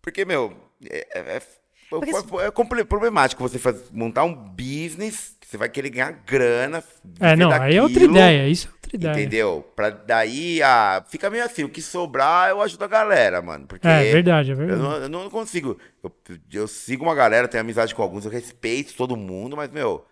porque 0.00 0.24
meu, 0.24 0.54
é, 0.88 1.08
é, 1.12 1.18
é- 1.36 1.42
Porque 1.90 2.10
é- 2.10 2.80
é 2.80 2.84
problemático 2.84 3.42
você 3.42 3.58
faz- 3.58 3.90
montar 3.92 4.22
um 4.24 4.32
business 4.34 5.36
que 5.40 5.46
você 5.48 5.56
vai 5.56 5.68
querer 5.68 5.90
ganhar 5.90 6.12
grana, 6.24 6.82
É, 7.18 7.34
não, 7.34 7.50
aí 7.50 7.76
é 7.76 7.82
outra 7.82 7.94
daquilo, 7.98 8.12
ideia. 8.16 8.48
Isso 8.48 8.68
é 8.68 8.70
outra 8.70 8.96
ideia. 8.96 9.12
entendeu? 9.12 9.68
Pra 9.74 9.90
daí, 9.90 10.62
ah, 10.62 11.04
fica 11.08 11.28
meio 11.28 11.44
assim, 11.44 11.64
o 11.64 11.68
que 11.68 11.82
sobrar 11.82 12.50
eu 12.50 12.62
ajudo 12.62 12.84
a 12.84 12.88
galera, 12.88 13.42
mano, 13.42 13.66
porque... 13.66 13.86
É 13.88 14.12
verdade, 14.12 14.50
é 14.50 14.52
Eu 14.52 14.56
verdade. 14.56 14.80
não, 14.80 14.92
eu 14.96 15.08
não 15.08 15.28
consigo. 15.28 15.76
Eu, 16.02 16.12
eu 16.52 16.68
sigo 16.68 17.02
uma 17.04 17.14
galera, 17.14 17.48
tenho 17.48 17.60
amizade 17.62 17.92
com 17.94 18.02
alguns, 18.02 18.24
eu 18.24 18.30
respeito 18.30 18.94
todo 18.94 19.16
mundo, 19.16 19.56
mas, 19.56 19.68
meu, 19.70 20.04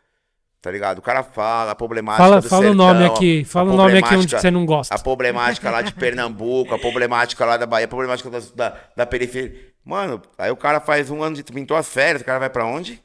tá 0.61 0.73
ligado? 0.73 0.99
O 0.99 1.03
cara 1.03 1.23
fala, 1.23 1.71
a 1.71 1.75
problemática 1.77 2.25
Fala, 2.25 2.41
do 2.41 2.49
fala 2.49 2.71
o 2.71 2.75
nome 2.75 3.05
aqui. 3.05 3.45
Fala 3.45 3.73
o 3.73 3.77
nome 3.77 3.99
aqui 3.99 4.15
onde 4.17 4.29
você 4.37 4.51
não 4.51 4.67
gosta. 4.67 4.93
A 4.95 4.99
problemática 4.99 5.71
lá 5.71 5.83
de 5.83 5.95
Pernambuco, 5.95 6.75
a 6.75 6.79
problemática 6.81 7.45
lá 7.47 7.57
da 7.57 7.67
Bahia, 7.67 7.85
a 7.85 7.89
problemática 7.89 8.29
da, 8.29 8.41
da, 8.57 8.77
da 8.97 9.07
periferia. 9.07 9.69
Mano, 9.89 10.21
aí 10.37 10.51
o 10.51 10.57
cara 10.57 10.81
faz 10.81 11.11
um 11.11 11.23
ano 11.23 11.35
de. 11.35 11.43
pintou 11.43 11.75
as 11.75 11.89
férias, 11.89 12.21
o 12.21 12.25
cara 12.25 12.39
vai 12.39 12.51
pra 12.51 12.67
onde? 12.67 13.03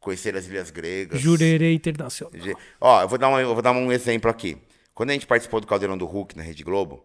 Conhecer 0.00 0.34
as 0.34 0.46
Ilhas 0.46 0.70
Gregas. 0.70 1.20
Jurerê 1.20 1.74
Internacional. 1.74 2.32
Ó, 2.80 3.02
eu 3.02 3.08
vou, 3.08 3.18
dar 3.18 3.28
um, 3.28 3.38
eu 3.38 3.52
vou 3.52 3.60
dar 3.60 3.72
um 3.72 3.92
exemplo 3.92 4.30
aqui. 4.30 4.56
Quando 4.94 5.10
a 5.10 5.12
gente 5.12 5.26
participou 5.26 5.60
do 5.60 5.66
Caldeirão 5.66 5.98
do 5.98 6.06
Hulk 6.06 6.34
na 6.34 6.42
Rede 6.42 6.64
Globo, 6.64 7.04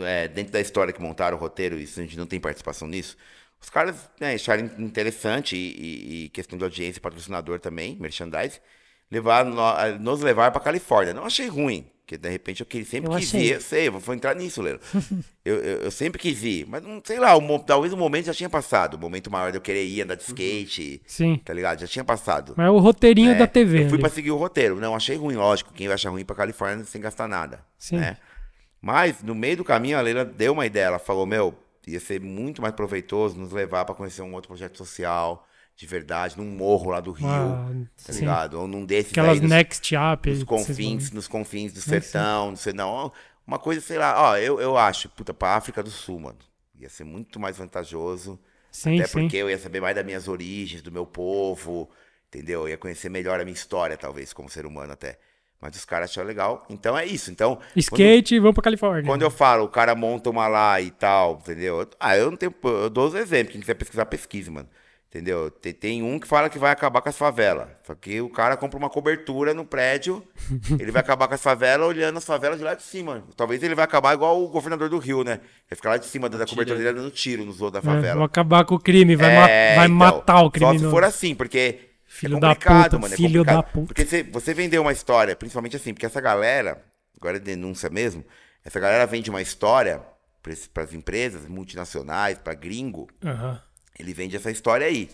é, 0.00 0.28
dentro 0.28 0.52
da 0.52 0.60
história 0.60 0.92
que 0.92 1.00
montaram 1.00 1.38
o 1.38 1.40
roteiro, 1.40 1.78
isso 1.78 1.98
a 1.98 2.02
gente 2.02 2.18
não 2.18 2.26
tem 2.26 2.38
participação 2.38 2.86
nisso, 2.86 3.16
os 3.60 3.70
caras 3.70 4.10
né, 4.20 4.34
acharam 4.34 4.66
interessante 4.78 5.56
e, 5.56 5.70
e- 5.70 6.24
e 6.24 6.28
questão 6.28 6.58
de 6.58 6.64
audiência, 6.64 7.00
patrocinador 7.00 7.58
também, 7.60 7.96
merchandise, 7.98 8.60
levar, 9.10 9.44
nos 9.98 10.20
levar 10.20 10.50
pra 10.50 10.60
Califórnia. 10.60 11.14
Não 11.14 11.24
achei 11.24 11.46
ruim, 11.48 11.90
porque 12.08 12.16
de 12.16 12.30
repente 12.30 12.62
eu 12.62 12.84
sempre 12.86 13.10
Eu 13.12 13.18
quis 13.18 13.28
achei. 13.28 13.48
ir, 13.48 13.52
eu 13.52 13.60
sei, 13.60 13.88
eu 13.88 13.92
vou, 14.00 14.14
entrar 14.14 14.34
nisso, 14.34 14.62
Lelo. 14.62 14.80
eu, 15.44 15.56
eu, 15.56 15.78
eu 15.82 15.90
sempre 15.90 16.18
quis 16.18 16.42
ir, 16.42 16.66
mas 16.66 16.82
não 16.82 17.02
sei 17.04 17.18
lá, 17.20 17.38
mo- 17.38 17.58
talvez 17.58 17.92
o 17.92 17.98
momento 17.98 18.24
já 18.24 18.32
tinha 18.34 18.48
passado, 18.48 18.94
o 18.94 18.98
momento 18.98 19.30
maior 19.30 19.50
de 19.50 19.58
eu 19.58 19.60
querer 19.60 19.84
ir, 19.84 20.00
andar 20.00 20.14
de 20.14 20.22
skate, 20.22 21.02
Sim. 21.06 21.36
tá 21.44 21.52
ligado? 21.52 21.80
Já 21.80 21.86
tinha 21.86 22.02
passado. 22.04 22.54
Mas 22.56 22.66
é 22.66 22.70
o 22.70 22.78
roteirinho 22.78 23.32
É, 23.32 23.34
da 23.34 23.46
TV. 23.46 23.80
Eu 23.80 23.88
fui 23.88 23.94
ali. 23.94 24.00
pra 24.00 24.08
seguir 24.10 24.30
o 24.30 24.36
roteiro. 24.36 24.76
Não, 24.80 24.96
achei 24.96 25.16
ruim, 25.16 25.34
lógico. 25.34 25.70
Quem 25.74 25.86
vai 25.86 25.96
achar 25.96 26.08
ruim 26.08 26.24
pra 26.24 26.34
Califórnia 26.34 26.82
sem 26.86 26.98
gastar 27.00 27.28
nada. 27.28 27.60
Sim. 27.78 27.96
né? 27.98 28.16
Mas, 28.80 29.22
no 29.22 29.34
meio 29.34 29.58
do 29.58 29.64
caminho, 29.64 29.98
a 29.98 30.00
Leila 30.00 30.24
deu 30.24 30.52
uma 30.54 30.64
ideia. 30.64 30.84
Ela 30.86 30.98
falou, 30.98 31.26
meu, 31.26 31.54
ia 31.86 32.00
ser 32.00 32.20
muito 32.20 32.62
mais 32.62 32.74
proveitoso 32.74 33.36
nos 33.38 33.52
levar 33.52 33.84
pra 33.84 33.94
conhecer 33.94 34.22
um 34.22 34.32
outro 34.32 34.48
projeto 34.48 34.78
social, 34.78 35.46
de 35.78 35.86
verdade, 35.86 36.36
num 36.36 36.44
morro 36.44 36.90
lá 36.90 36.98
do 36.98 37.12
Rio, 37.12 37.28
Ah, 37.28 37.68
tá 38.04 38.12
sim. 38.12 38.20
ligado? 38.22 38.54
Ou 38.60 38.66
num 38.66 38.84
desses 38.84 39.12
Aquelas 39.12 39.34
aí, 39.36 39.40
nos, 39.40 39.48
next 39.50 39.94
up. 39.94 40.28
nos 40.28 40.42
que 40.42 40.44
vocês 40.50 40.66
confins, 40.66 41.10
nos 41.12 41.28
confins 41.28 41.72
do 41.72 41.80
sim. 41.80 41.90
sertão, 41.90 42.48
não 42.48 42.56
sei 42.56 42.72
não. 42.72 43.12
Uma 43.46 43.60
coisa, 43.60 43.80
sei 43.80 43.96
lá, 43.96 44.20
ó, 44.20 44.36
eu, 44.36 44.60
eu 44.60 44.76
acho, 44.76 45.08
puta, 45.08 45.32
pra 45.32 45.54
África 45.54 45.80
do 45.80 45.88
Sul, 45.90 46.18
mano. 46.18 46.38
Ia 46.80 46.88
ser 46.88 47.04
muito 47.04 47.38
mais 47.38 47.56
vantajoso. 47.58 48.40
Sim, 48.72 48.98
Até 48.98 49.06
sim. 49.06 49.20
porque 49.20 49.36
eu 49.36 49.48
ia 49.48 49.56
saber 49.56 49.80
mais 49.80 49.94
das 49.94 50.04
minhas 50.04 50.26
origens, 50.26 50.82
do 50.82 50.90
meu 50.90 51.06
povo, 51.06 51.88
entendeu? 52.26 52.62
Eu 52.62 52.68
ia 52.70 52.76
conhecer 52.76 53.08
melhor 53.08 53.40
a 53.40 53.44
minha 53.44 53.54
história, 53.54 53.96
talvez, 53.96 54.32
como 54.32 54.48
ser 54.50 54.66
humano 54.66 54.92
até. 54.92 55.16
Mas 55.60 55.76
os 55.76 55.84
caras 55.84 56.10
acharam 56.10 56.26
legal. 56.26 56.66
Então 56.68 56.98
é 56.98 57.06
isso. 57.06 57.30
Então, 57.30 57.58
Skate 57.76 58.34
e 58.34 58.38
vamos 58.40 58.54
pra 58.54 58.64
Califórnia. 58.64 59.04
quando 59.08 59.22
eu 59.22 59.30
falo, 59.30 59.64
o 59.64 59.68
cara 59.68 59.94
monta 59.94 60.28
uma 60.28 60.48
lá 60.48 60.80
e 60.80 60.90
tal, 60.90 61.38
entendeu? 61.40 61.88
Ah, 62.00 62.16
eu 62.16 62.30
não 62.32 62.36
tenho. 62.36 62.52
Eu 62.64 62.90
dou 62.90 63.06
os 63.08 63.14
exemplos. 63.14 63.52
Quem 63.52 63.60
quiser 63.60 63.74
pesquisar, 63.74 64.06
pesquise, 64.06 64.50
mano. 64.50 64.68
Entendeu? 65.10 65.50
Tem, 65.50 65.72
tem 65.72 66.02
um 66.02 66.18
que 66.18 66.26
fala 66.28 66.50
que 66.50 66.58
vai 66.58 66.70
acabar 66.70 67.00
com 67.00 67.08
as 67.08 67.16
favelas. 67.16 67.66
Só 67.82 67.94
que 67.94 68.20
o 68.20 68.28
cara 68.28 68.58
compra 68.58 68.78
uma 68.78 68.90
cobertura 68.90 69.54
no 69.54 69.64
prédio, 69.64 70.22
ele 70.78 70.92
vai 70.92 71.00
acabar 71.00 71.26
com 71.26 71.34
as 71.34 71.42
favelas 71.42 71.88
olhando 71.88 72.18
as 72.18 72.26
favelas 72.26 72.58
de 72.58 72.64
lá 72.64 72.74
de 72.74 72.82
cima. 72.82 73.24
Talvez 73.34 73.62
ele 73.62 73.74
vai 73.74 73.86
acabar 73.86 74.12
igual 74.12 74.42
o 74.42 74.48
governador 74.48 74.90
do 74.90 74.98
Rio, 74.98 75.24
né? 75.24 75.40
Vai 75.68 75.76
ficar 75.76 75.90
lá 75.90 75.96
de 75.96 76.04
cima 76.04 76.28
da, 76.28 76.36
da 76.36 76.46
cobertura 76.46 76.78
dele 76.78 76.92
dando 76.92 77.10
tiro 77.10 77.42
nos 77.46 77.62
outros 77.62 77.82
da 77.82 77.90
É, 77.90 77.94
favela. 77.94 78.16
vou 78.16 78.24
acabar 78.24 78.66
com 78.66 78.74
o 78.74 78.78
crime, 78.78 79.16
vai, 79.16 79.34
ma- 79.34 79.48
É, 79.48 79.76
vai 79.76 79.86
então, 79.86 79.96
matar 79.96 80.40
o 80.42 80.44
Só 80.44 80.50
criminoso. 80.50 80.84
se 80.84 80.90
for 80.90 81.02
assim, 81.04 81.34
porque 81.34 81.80
Filho 82.04 82.36
é 82.36 82.40
da 82.40 82.48
complicado, 82.48 82.84
puta, 82.84 82.98
mano. 82.98 83.14
É 83.14 83.16
filho 83.16 83.28
complicado. 83.44 83.56
da 83.56 83.62
puta. 83.62 83.86
Porque 83.86 84.04
você, 84.04 84.22
você 84.24 84.52
vendeu 84.52 84.82
uma 84.82 84.92
história, 84.92 85.34
principalmente 85.34 85.76
assim, 85.76 85.94
porque 85.94 86.04
essa 86.06 86.20
galera, 86.20 86.84
agora 87.18 87.38
é 87.38 87.40
denúncia 87.40 87.88
mesmo, 87.88 88.22
essa 88.62 88.78
galera 88.78 89.06
vende 89.06 89.30
uma 89.30 89.40
história 89.40 90.02
para 90.74 90.82
as 90.82 90.92
empresas 90.92 91.46
multinacionais, 91.46 92.38
para 92.38 92.54
gringo, 92.54 93.08
Aham. 93.24 93.60
Ele 93.98 94.14
vende 94.14 94.36
essa 94.36 94.50
história 94.50 94.86
aí. 94.86 95.10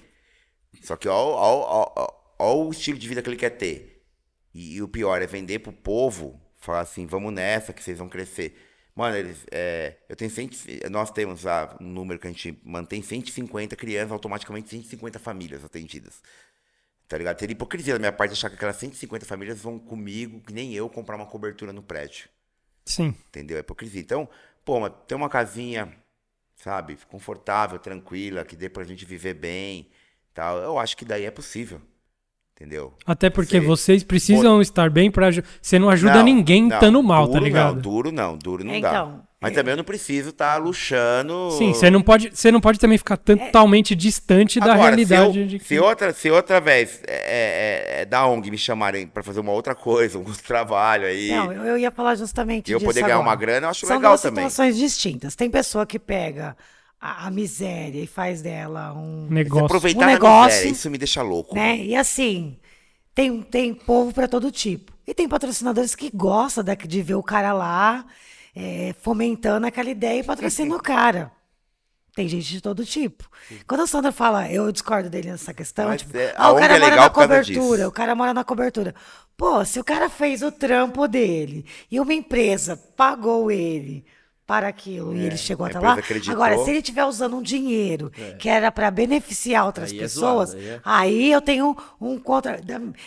Só 0.83 0.97
que 0.97 1.09
ó, 1.09 2.11
o 2.39 2.71
estilo 2.71 2.99
de 2.99 3.09
vida 3.09 3.23
que 3.23 3.29
ele 3.29 3.37
quer 3.37 3.51
ter. 3.51 4.05
E, 4.53 4.77
e 4.77 4.83
o 4.83 4.89
pior 4.89 5.21
é 5.23 5.27
vender 5.27 5.61
pro 5.61 5.73
povo, 5.73 6.41
falar 6.57 6.81
assim, 6.81 7.07
vamos 7.07 7.33
nessa 7.33 7.73
que 7.73 7.83
vocês 7.83 7.99
vão 7.99 8.09
crescer. 8.09 8.57
Mano, 8.95 9.17
eles, 9.17 9.45
é, 9.51 9.97
eu 10.09 10.15
tenho 10.15 10.31
100, 10.31 10.51
nós 10.91 11.11
temos 11.11 11.47
ah, 11.47 11.77
um 11.81 11.89
número 11.89 12.21
que 12.21 12.29
a 12.29 12.31
gente 12.31 12.61
mantém 12.65 13.03
150 13.03 13.75
crianças, 13.75 14.13
automaticamente 14.13 14.71
150 14.71 15.19
famílias 15.19 15.65
atendidas. 15.65 16.23
Tá 17.09 17.19
ligado? 17.19 17.37
Teria 17.37 17.53
hipocrisia 17.53 17.95
da 17.95 17.99
minha 17.99 18.13
parte 18.13 18.33
achar 18.33 18.49
que 18.49 18.55
aquelas 18.57 18.77
150 18.77 19.27
famílias 19.27 19.61
vão 19.61 19.79
comigo, 19.79 20.41
que 20.41 20.53
nem 20.53 20.73
eu, 20.73 20.89
comprar 20.89 21.17
uma 21.17 21.27
cobertura 21.27 21.73
no 21.73 21.83
prédio. 21.83 22.29
Sim. 22.87 23.15
Entendeu? 23.29 23.57
É 23.57 23.61
hipocrisia. 23.61 24.01
Então, 24.01 24.29
pô, 24.65 24.79
mas 24.79 24.93
ter 25.09 25.15
uma 25.15 25.29
casinha, 25.29 25.93
sabe, 26.65 26.97
confortável, 27.11 27.79
tranquila, 27.79 28.43
que 28.43 28.57
dê 28.57 28.71
pra 28.71 28.85
gente 28.85 29.05
viver 29.05 29.35
bem, 29.35 29.87
tal, 30.33 30.57
eu 30.57 30.79
acho 30.79 30.97
que 30.97 31.05
daí 31.05 31.27
é 31.27 31.31
possível. 31.31 31.79
Entendeu? 32.57 32.95
Até 33.05 33.29
porque 33.29 33.61
Você- 33.61 33.67
vocês 33.67 34.03
precisam 34.05 34.63
estar 34.63 34.89
bem 34.89 35.11
pra. 35.11 35.27
aju- 35.27 35.43
Você 35.61 35.77
não 35.79 35.91
ajuda 35.91 36.15
Não, 36.15 36.23
ninguém 36.25 36.63
não, 36.63 36.77
estando 36.77 37.03
mal, 37.03 37.27
tá 37.27 37.33
duro 37.35 37.45
ligado? 37.45 37.75
Não, 37.75 37.83
duro 37.83 38.13
não, 38.13 38.39
duro 38.39 38.65
não 38.65 38.75
Então, 38.77 39.17
dá. 39.19 39.23
Mas 39.45 39.55
também 39.55 39.73
eu 39.73 39.77
não 39.77 39.85
preciso 39.85 40.31
estar 40.31 40.57
luxando. 40.57 41.51
Sim, 41.53 41.73
você 41.73 41.91
não 41.91 42.03
pode, 42.03 42.31
você 42.35 42.51
não 42.51 42.61
pode 42.61 42.79
também 42.79 42.99
ficar 42.99 43.17
totalmente 43.17 43.95
distante 43.95 44.59
da 44.59 44.73
Agora, 44.73 44.83
realidade 44.89 45.33
se, 45.33 45.39
eu- 45.41 45.47
de 45.47 45.59
que- 45.59 45.65
se 45.65 45.79
outra, 45.79 46.13
se 46.13 46.31
outra 46.31 46.61
vez 46.61 47.01
é, 47.07 47.99
é, 47.99 48.01
é, 48.03 48.05
da 48.05 48.27
ONG 48.27 48.51
me 48.51 48.59
chamarem 48.59 49.07
pra 49.07 49.23
fazer 49.23 49.41
uma 49.41 49.53
outra 49.53 49.75
coisa, 49.75 50.17
um 50.19 50.23
outro 50.27 50.43
trabalho 50.43 51.07
aí, 51.07 51.29
Não, 51.31 51.53
eu 51.53 51.65
eu 51.65 51.79
ia 51.79 51.91
falar 51.91 52.15
justamente 52.15 52.69
e 52.69 52.73
eu 52.73 52.81
poder 52.81 53.01
ganhar 53.03 53.15
agora. 53.17 53.29
uma 53.29 53.37
grana, 53.37 53.67
eu 53.67 53.71
acho 53.71 53.87
São 53.87 53.97
legal 53.97 54.13
duas 54.13 54.23
também. 54.23 54.49
situações 54.49 54.77
distintas. 54.77 55.35
Tem 55.37 55.51
pessoa 55.51 55.85
que 55.87 55.99
pega 55.99 56.57
a, 57.01 57.27
a 57.27 57.31
miséria 57.31 58.01
e 58.03 58.07
faz 58.07 58.41
dela 58.43 58.93
um. 58.95 59.27
Negócio. 59.31 59.67
aproveitar 59.67 59.99
Um 59.99 60.01
da 60.01 60.07
negócio, 60.07 60.49
miséria, 60.57 60.71
isso 60.73 60.91
me 60.91 60.99
deixa 60.99 61.23
louco. 61.23 61.55
né? 61.55 61.77
E 61.79 61.95
assim, 61.95 62.57
tem, 63.15 63.43
tem 63.43 63.75
povo 63.75 64.13
para 64.13 64.27
todo 64.27 64.51
tipo. 64.51 64.93
E 65.07 65.13
tem 65.13 65.29
patrocinadores 65.29 65.95
que 65.95 66.11
gostam 66.15 66.65
da- 66.65 66.75
de 66.75 67.03
ver 67.03 67.15
o 67.15 67.23
cara 67.23 67.53
lá 67.53 68.07
é, 68.55 68.95
fomentando 69.01 69.67
aquela 69.67 69.91
ideia 69.91 70.21
e 70.21 70.25
patrocina 70.25 70.75
o 70.75 70.81
cara. 70.83 71.33
Tem 72.15 72.29
gente 72.29 72.49
de 72.49 72.61
todo 72.61 72.85
tipo. 72.87 73.29
Quando 73.67 73.81
a 73.81 73.87
Sandra 73.89 74.13
fala, 74.13 74.49
eu 74.51 74.71
discordo 74.71 75.11
dele 75.11 75.33
nessa 75.33 75.53
questão, 75.53 75.89
Mas 75.89 76.03
tipo, 76.03 76.17
é- 76.17 76.33
ah, 76.37 76.53
o 76.53 76.57
cara 76.57 76.77
é 76.77 76.79
mora 76.79 76.97
na 76.97 77.11
cobertura, 77.11 77.89
o 77.89 77.93
cara 77.93 78.15
mora 78.15 78.33
na 78.33 78.45
cobertura. 78.45 78.95
Pô, 79.37 79.65
se 79.65 79.81
o 79.81 79.85
cara 79.85 80.09
fez 80.09 80.41
o 80.41 80.53
trampo 80.53 81.09
dele 81.09 81.67
e 81.91 81.99
uma 81.99 82.15
empresa 82.15 82.77
pagou 82.77 83.51
ele 83.51 84.05
para 84.47 84.69
aquilo 84.69 85.17
e 85.17 85.25
ele 85.25 85.37
chegou 85.37 85.67
É, 85.67 85.71
a 85.71 85.79
até 85.79 85.87
lá. 85.87 85.95
acreditou. 85.95 86.35
Agora, 86.35 86.59
se 86.59 86.71
ele 86.71 86.79
estiver 86.79 87.05
usando 87.05 87.37
um 87.37 87.43
dinheiro 87.43 88.11
que 88.39 88.49
era 88.49 88.71
para 88.71 88.91
beneficiar 88.91 89.65
outras 89.65 89.91
Aí 89.91 89.97
é 89.99 90.01
pessoas, 90.03 90.51
zoado, 90.51 90.63
aí 90.65 90.69
é. 90.69 90.81
Aí 90.85 91.33
eu 91.33 91.41
tenho 91.41 91.77
um 92.01 92.19
contra. 92.19 92.61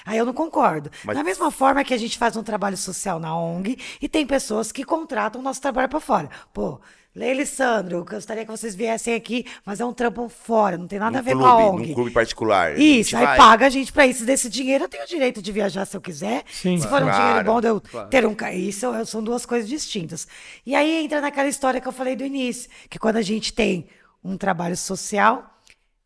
Aí 0.06 0.18
eu 0.18 0.26
não 0.26 0.34
concordo. 0.34 0.90
Mas- 1.04 1.16
Da 1.16 1.24
mesma 1.24 1.52
forma 1.52 1.84
que 1.84 1.94
a 1.94 1.98
gente 1.98 2.18
faz 2.18 2.36
um 2.36 2.44
trabalho 2.44 2.78
social 2.78 3.20
na 3.20 3.38
ONG 3.38 3.78
e 4.02 4.10
tem 4.10 4.26
pessoas 4.26 4.72
que 4.72 4.84
contratam 4.84 5.40
o 5.40 5.44
nosso 5.44 5.62
trabalho 5.62 5.88
para 5.90 6.00
fora. 6.00 6.30
Pô, 6.54 6.80
Leila 7.18 7.42
e 7.42 7.46
Sandro, 7.48 7.98
eu 7.98 8.06
gostaria 8.06 8.46
que 8.46 8.52
vocês 8.52 8.76
viessem 8.76 9.16
aqui, 9.16 9.44
mas 9.66 9.80
é 9.80 9.86
um 9.86 9.92
trampo 9.92 10.30
fora, 10.30 10.78
não 10.78 10.88
tem 10.88 11.00
nada 11.00 11.14
Num 11.14 11.18
a 11.18 11.22
ver 11.24 11.32
clube, 11.32 11.44
com 11.44 11.50
a 11.50 11.70
ONG. 11.72 11.88
num 11.88 11.94
clube 11.96 12.12
particular. 12.12 12.78
Isso, 12.80 13.18
aí 13.18 13.26
vai. 13.26 13.38
paga 13.38 13.66
a 13.66 13.70
gente 13.70 13.92
pra 13.92 14.06
isso. 14.06 14.24
Desse 14.24 14.48
dinheiro 14.48 14.84
eu 14.84 14.88
tenho 14.88 15.04
o 15.04 15.08
direito 15.08 15.42
de 15.42 15.52
viajar 15.52 15.86
se 15.86 15.98
eu 15.98 16.02
quiser. 16.02 16.44
Sim. 16.52 16.78
Se 16.78 16.88
for 16.88 17.02
um 17.02 17.06
Claro. 17.08 17.18
dinheiro 17.24 17.44
bom 17.46 17.60
eu 17.68 17.82
ter 18.08 18.24
um. 18.24 18.36
Isso 18.54 18.94
é- 18.94 19.04
são 19.04 19.24
duas 19.24 19.48
coisas 19.48 19.68
distintas. 19.68 20.28
E 20.64 20.76
aí 20.76 21.04
entra 21.04 21.20
naquela 21.20 21.48
história 21.50 21.82
que 21.82 21.88
eu 21.88 21.92
falei 21.92 22.16
do 22.16 22.24
início, 22.24 22.70
que 22.88 23.00
quando 23.00 23.18
a 23.18 23.22
gente 23.24 23.52
tem 23.52 23.88
um 24.24 24.38
trabalho 24.38 24.78
social, 24.78 25.58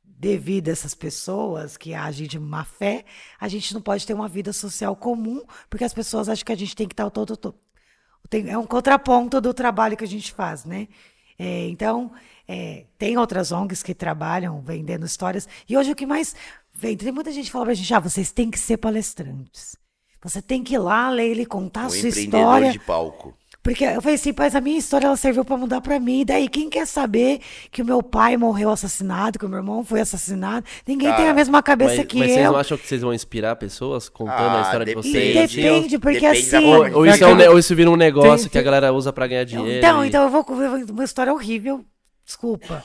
devido 0.05 0.69
a 0.69 0.71
essas 0.71 0.93
pessoas 0.95 1.75
que 1.75 1.93
agem 1.93 2.25
de 2.25 2.39
má 2.39 2.63
fé, 2.63 3.03
a 3.37 3.49
gente 3.49 3.73
não 3.73 3.81
pode 3.81 4.07
ter 4.07 4.13
uma 4.13 4.29
vida 4.29 4.53
social 4.53 4.95
comum, 4.95 5.41
porque 5.69 5.83
as 5.83 5.93
pessoas 5.93 6.29
acham 6.29 6.45
que 6.45 6.51
a 6.53 6.57
gente 6.57 6.73
tem 6.75 6.87
que 6.87 6.93
estar 6.93 7.05
o 7.05 7.11
todo. 7.11 7.35
todo 7.35 7.55
tem- 8.31 8.49
é 8.49 8.57
um 8.57 8.65
contraponto 8.65 9.39
do 9.39 9.53
trabalho 9.53 9.95
que 9.97 10.03
a 10.05 10.07
gente 10.07 10.31
faz, 10.33 10.65
né? 10.65 10.87
É, 11.37 11.67
então, 11.67 12.11
é, 12.47 12.85
tem 12.97 13.17
outras 13.17 13.51
ONGs 13.51 13.83
que 13.83 13.93
trabalham 13.93 14.61
vendendo 14.61 15.05
histórias. 15.05 15.47
E 15.67 15.77
hoje 15.77 15.91
o 15.91 15.95
que 15.95 16.05
mais 16.05 16.33
vem, 16.73 16.95
tem 16.97 17.11
muita 17.11 17.31
gente 17.31 17.45
que 17.45 17.51
fala 17.51 17.65
pra 17.65 17.73
gente, 17.73 17.93
ah, 17.93 17.99
vocês 17.99 18.31
têm 18.31 18.49
que 18.49 18.57
ser 18.57 18.77
palestrantes. 18.77 19.75
Você 20.23 20.41
tem 20.41 20.63
que 20.63 20.75
ir 20.75 20.77
lá, 20.77 21.09
Leila, 21.09 21.41
e 21.41 21.45
contar 21.45 21.85
a 21.85 21.89
sua 21.89 21.97
história. 22.09 22.71
de 22.71 22.79
palco. 22.79 23.35
Porque 23.63 23.83
eu 23.85 24.01
falei 24.01 24.15
assim, 24.15 24.33
mas 24.35 24.55
a 24.55 24.61
minha 24.61 24.79
história 24.79 25.05
ela 25.05 25.15
serviu 25.15 25.45
para 25.45 25.55
mudar 25.55 25.81
para 25.81 25.99
mim. 25.99 26.21
E 26.21 26.25
daí, 26.25 26.49
quem 26.49 26.67
quer 26.67 26.87
saber 26.87 27.39
que 27.69 27.83
o 27.83 27.85
meu 27.85 28.01
pai 28.01 28.35
morreu 28.35 28.71
assassinado, 28.71 29.37
que 29.37 29.45
o 29.45 29.49
meu 29.49 29.59
irmão 29.59 29.83
foi 29.83 30.01
assassinado? 30.01 30.65
Ninguém 30.87 31.13
tem 31.15 31.29
a 31.29 31.33
mesma 31.33 31.61
cabeça 31.61 31.97
Mas, 31.97 32.05
que 32.07 32.17
mas 32.17 32.31
vocês 32.31 32.45
eu. 32.45 32.51
não 32.51 32.59
acham 32.59 32.75
que 32.77 32.87
vocês 32.87 33.01
vão 33.01 33.13
inspirar 33.13 33.55
pessoas 33.57 34.09
contando 34.09 34.39
Ah, 34.39 34.59
a 34.59 34.61
história 34.63 34.85
de 34.87 34.95
vocês? 34.95 35.51
Depende, 35.51 35.99
porque 35.99 36.19
Depende 36.21 36.39
assim. 36.55 36.65
forma. 36.65 36.97
Ou 36.97 37.05
isso, 37.05 37.23
é 37.23 37.27
um, 37.27 37.49
ou 37.51 37.59
isso 37.59 37.75
vira 37.75 37.91
um 37.91 37.95
negócio 37.95 38.45
Tem- 38.45 38.51
que 38.53 38.57
a 38.57 38.63
galera 38.63 38.91
usa 38.91 39.13
pra 39.13 39.27
ganhar 39.27 39.43
dinheiro. 39.43 39.77
Então, 39.77 40.03
e- 40.03 40.07
então 40.07 40.23
eu 40.23 40.29
vou 40.29 40.43
com 40.43 40.53
uma 40.53 41.03
história 41.03 41.31
horrível. 41.31 41.85
Desculpa. 42.25 42.83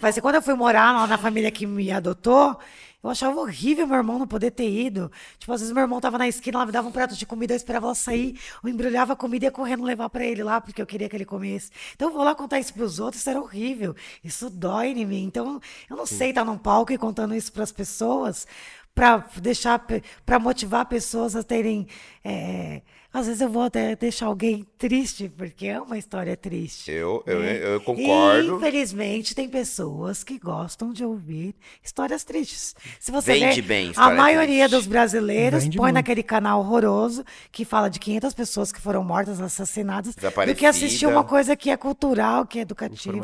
Mas 0.00 0.18
quando 0.20 0.36
eu 0.36 0.42
fui 0.42 0.54
morar 0.54 0.92
lá 0.92 1.06
na 1.06 1.18
família 1.18 1.50
que 1.50 1.66
me 1.66 1.90
adotou, 1.90 2.56
eu 3.04 3.10
achava 3.10 3.38
horrível 3.38 3.86
meu 3.86 3.96
irmão 3.96 4.18
não 4.18 4.26
poder 4.26 4.50
ter 4.50 4.68
ido. 4.68 5.12
Tipo, 5.38 5.52
às 5.52 5.60
vezes 5.60 5.74
meu 5.74 5.82
irmão 5.82 6.00
tava 6.00 6.16
na 6.16 6.26
esquina, 6.26 6.56
ela 6.56 6.66
me 6.66 6.72
dava 6.72 6.88
um 6.88 6.92
prato 6.92 7.14
de 7.14 7.26
comida, 7.26 7.52
eu 7.52 7.56
esperava 7.56 7.86
ela 7.86 7.94
sair, 7.94 8.40
eu 8.62 8.70
embrulhava 8.70 9.12
a 9.12 9.16
comida 9.16 9.44
e 9.44 9.46
ia 9.48 9.52
correndo 9.52 9.84
levar 9.84 10.08
pra 10.08 10.24
ele 10.24 10.42
lá, 10.42 10.58
porque 10.60 10.80
eu 10.80 10.86
queria 10.86 11.08
que 11.08 11.14
ele 11.14 11.26
comesse. 11.26 11.70
Então 11.94 12.08
eu 12.08 12.14
vou 12.14 12.24
lá 12.24 12.34
contar 12.34 12.58
isso 12.58 12.72
pros 12.72 12.98
outros, 12.98 13.20
isso 13.20 13.28
era 13.28 13.40
horrível. 13.40 13.94
Isso 14.24 14.48
dói 14.48 14.88
em 14.88 15.04
mim. 15.04 15.24
Então 15.24 15.60
eu 15.88 15.96
não 15.96 16.06
sei 16.06 16.30
estar 16.30 16.44
num 16.44 16.56
palco 16.56 16.92
e 16.92 16.98
contando 16.98 17.34
isso 17.34 17.52
pras 17.52 17.70
pessoas 17.70 18.46
para 18.94 19.18
deixar 19.36 19.84
para 20.24 20.38
motivar 20.38 20.86
pessoas 20.86 21.34
a 21.36 21.42
terem 21.42 21.86
é, 22.24 22.80
às 23.14 23.26
vezes 23.26 23.40
eu 23.40 23.48
vou 23.48 23.62
até 23.62 23.94
deixar 23.96 24.26
alguém 24.26 24.66
triste 24.76 25.32
porque 25.34 25.66
é 25.68 25.80
uma 25.80 25.96
história 25.96 26.36
triste 26.36 26.90
Eu, 26.90 27.22
eu, 27.26 27.40
né? 27.40 27.74
eu 27.74 27.80
concordo. 27.80 28.54
E, 28.54 28.56
infelizmente 28.56 29.34
tem 29.34 29.48
pessoas 29.48 30.24
que 30.24 30.38
gostam 30.38 30.92
de 30.92 31.04
ouvir 31.04 31.54
histórias 31.82 32.24
tristes 32.24 32.74
se 32.98 33.10
você 33.12 33.32
Vende 33.34 33.60
ver, 33.60 33.68
bem 33.68 33.92
a 33.96 34.10
maioria 34.10 34.64
triste. 34.68 34.76
dos 34.76 34.86
brasileiros 34.86 35.62
Vende 35.64 35.76
põe 35.76 35.84
muito. 35.86 35.94
naquele 35.94 36.22
canal 36.22 36.60
horroroso 36.60 37.24
que 37.52 37.64
fala 37.64 37.88
de 37.88 37.98
500 38.00 38.34
pessoas 38.34 38.72
que 38.72 38.80
foram 38.80 39.04
mortas 39.04 39.40
assassinadas 39.40 40.14
do 40.14 40.54
que 40.54 40.66
assistir 40.66 41.06
uma 41.06 41.24
coisa 41.24 41.56
que 41.56 41.70
é 41.70 41.76
cultural 41.76 42.44
que 42.46 42.58
é 42.58 42.62
educativa 42.62 43.14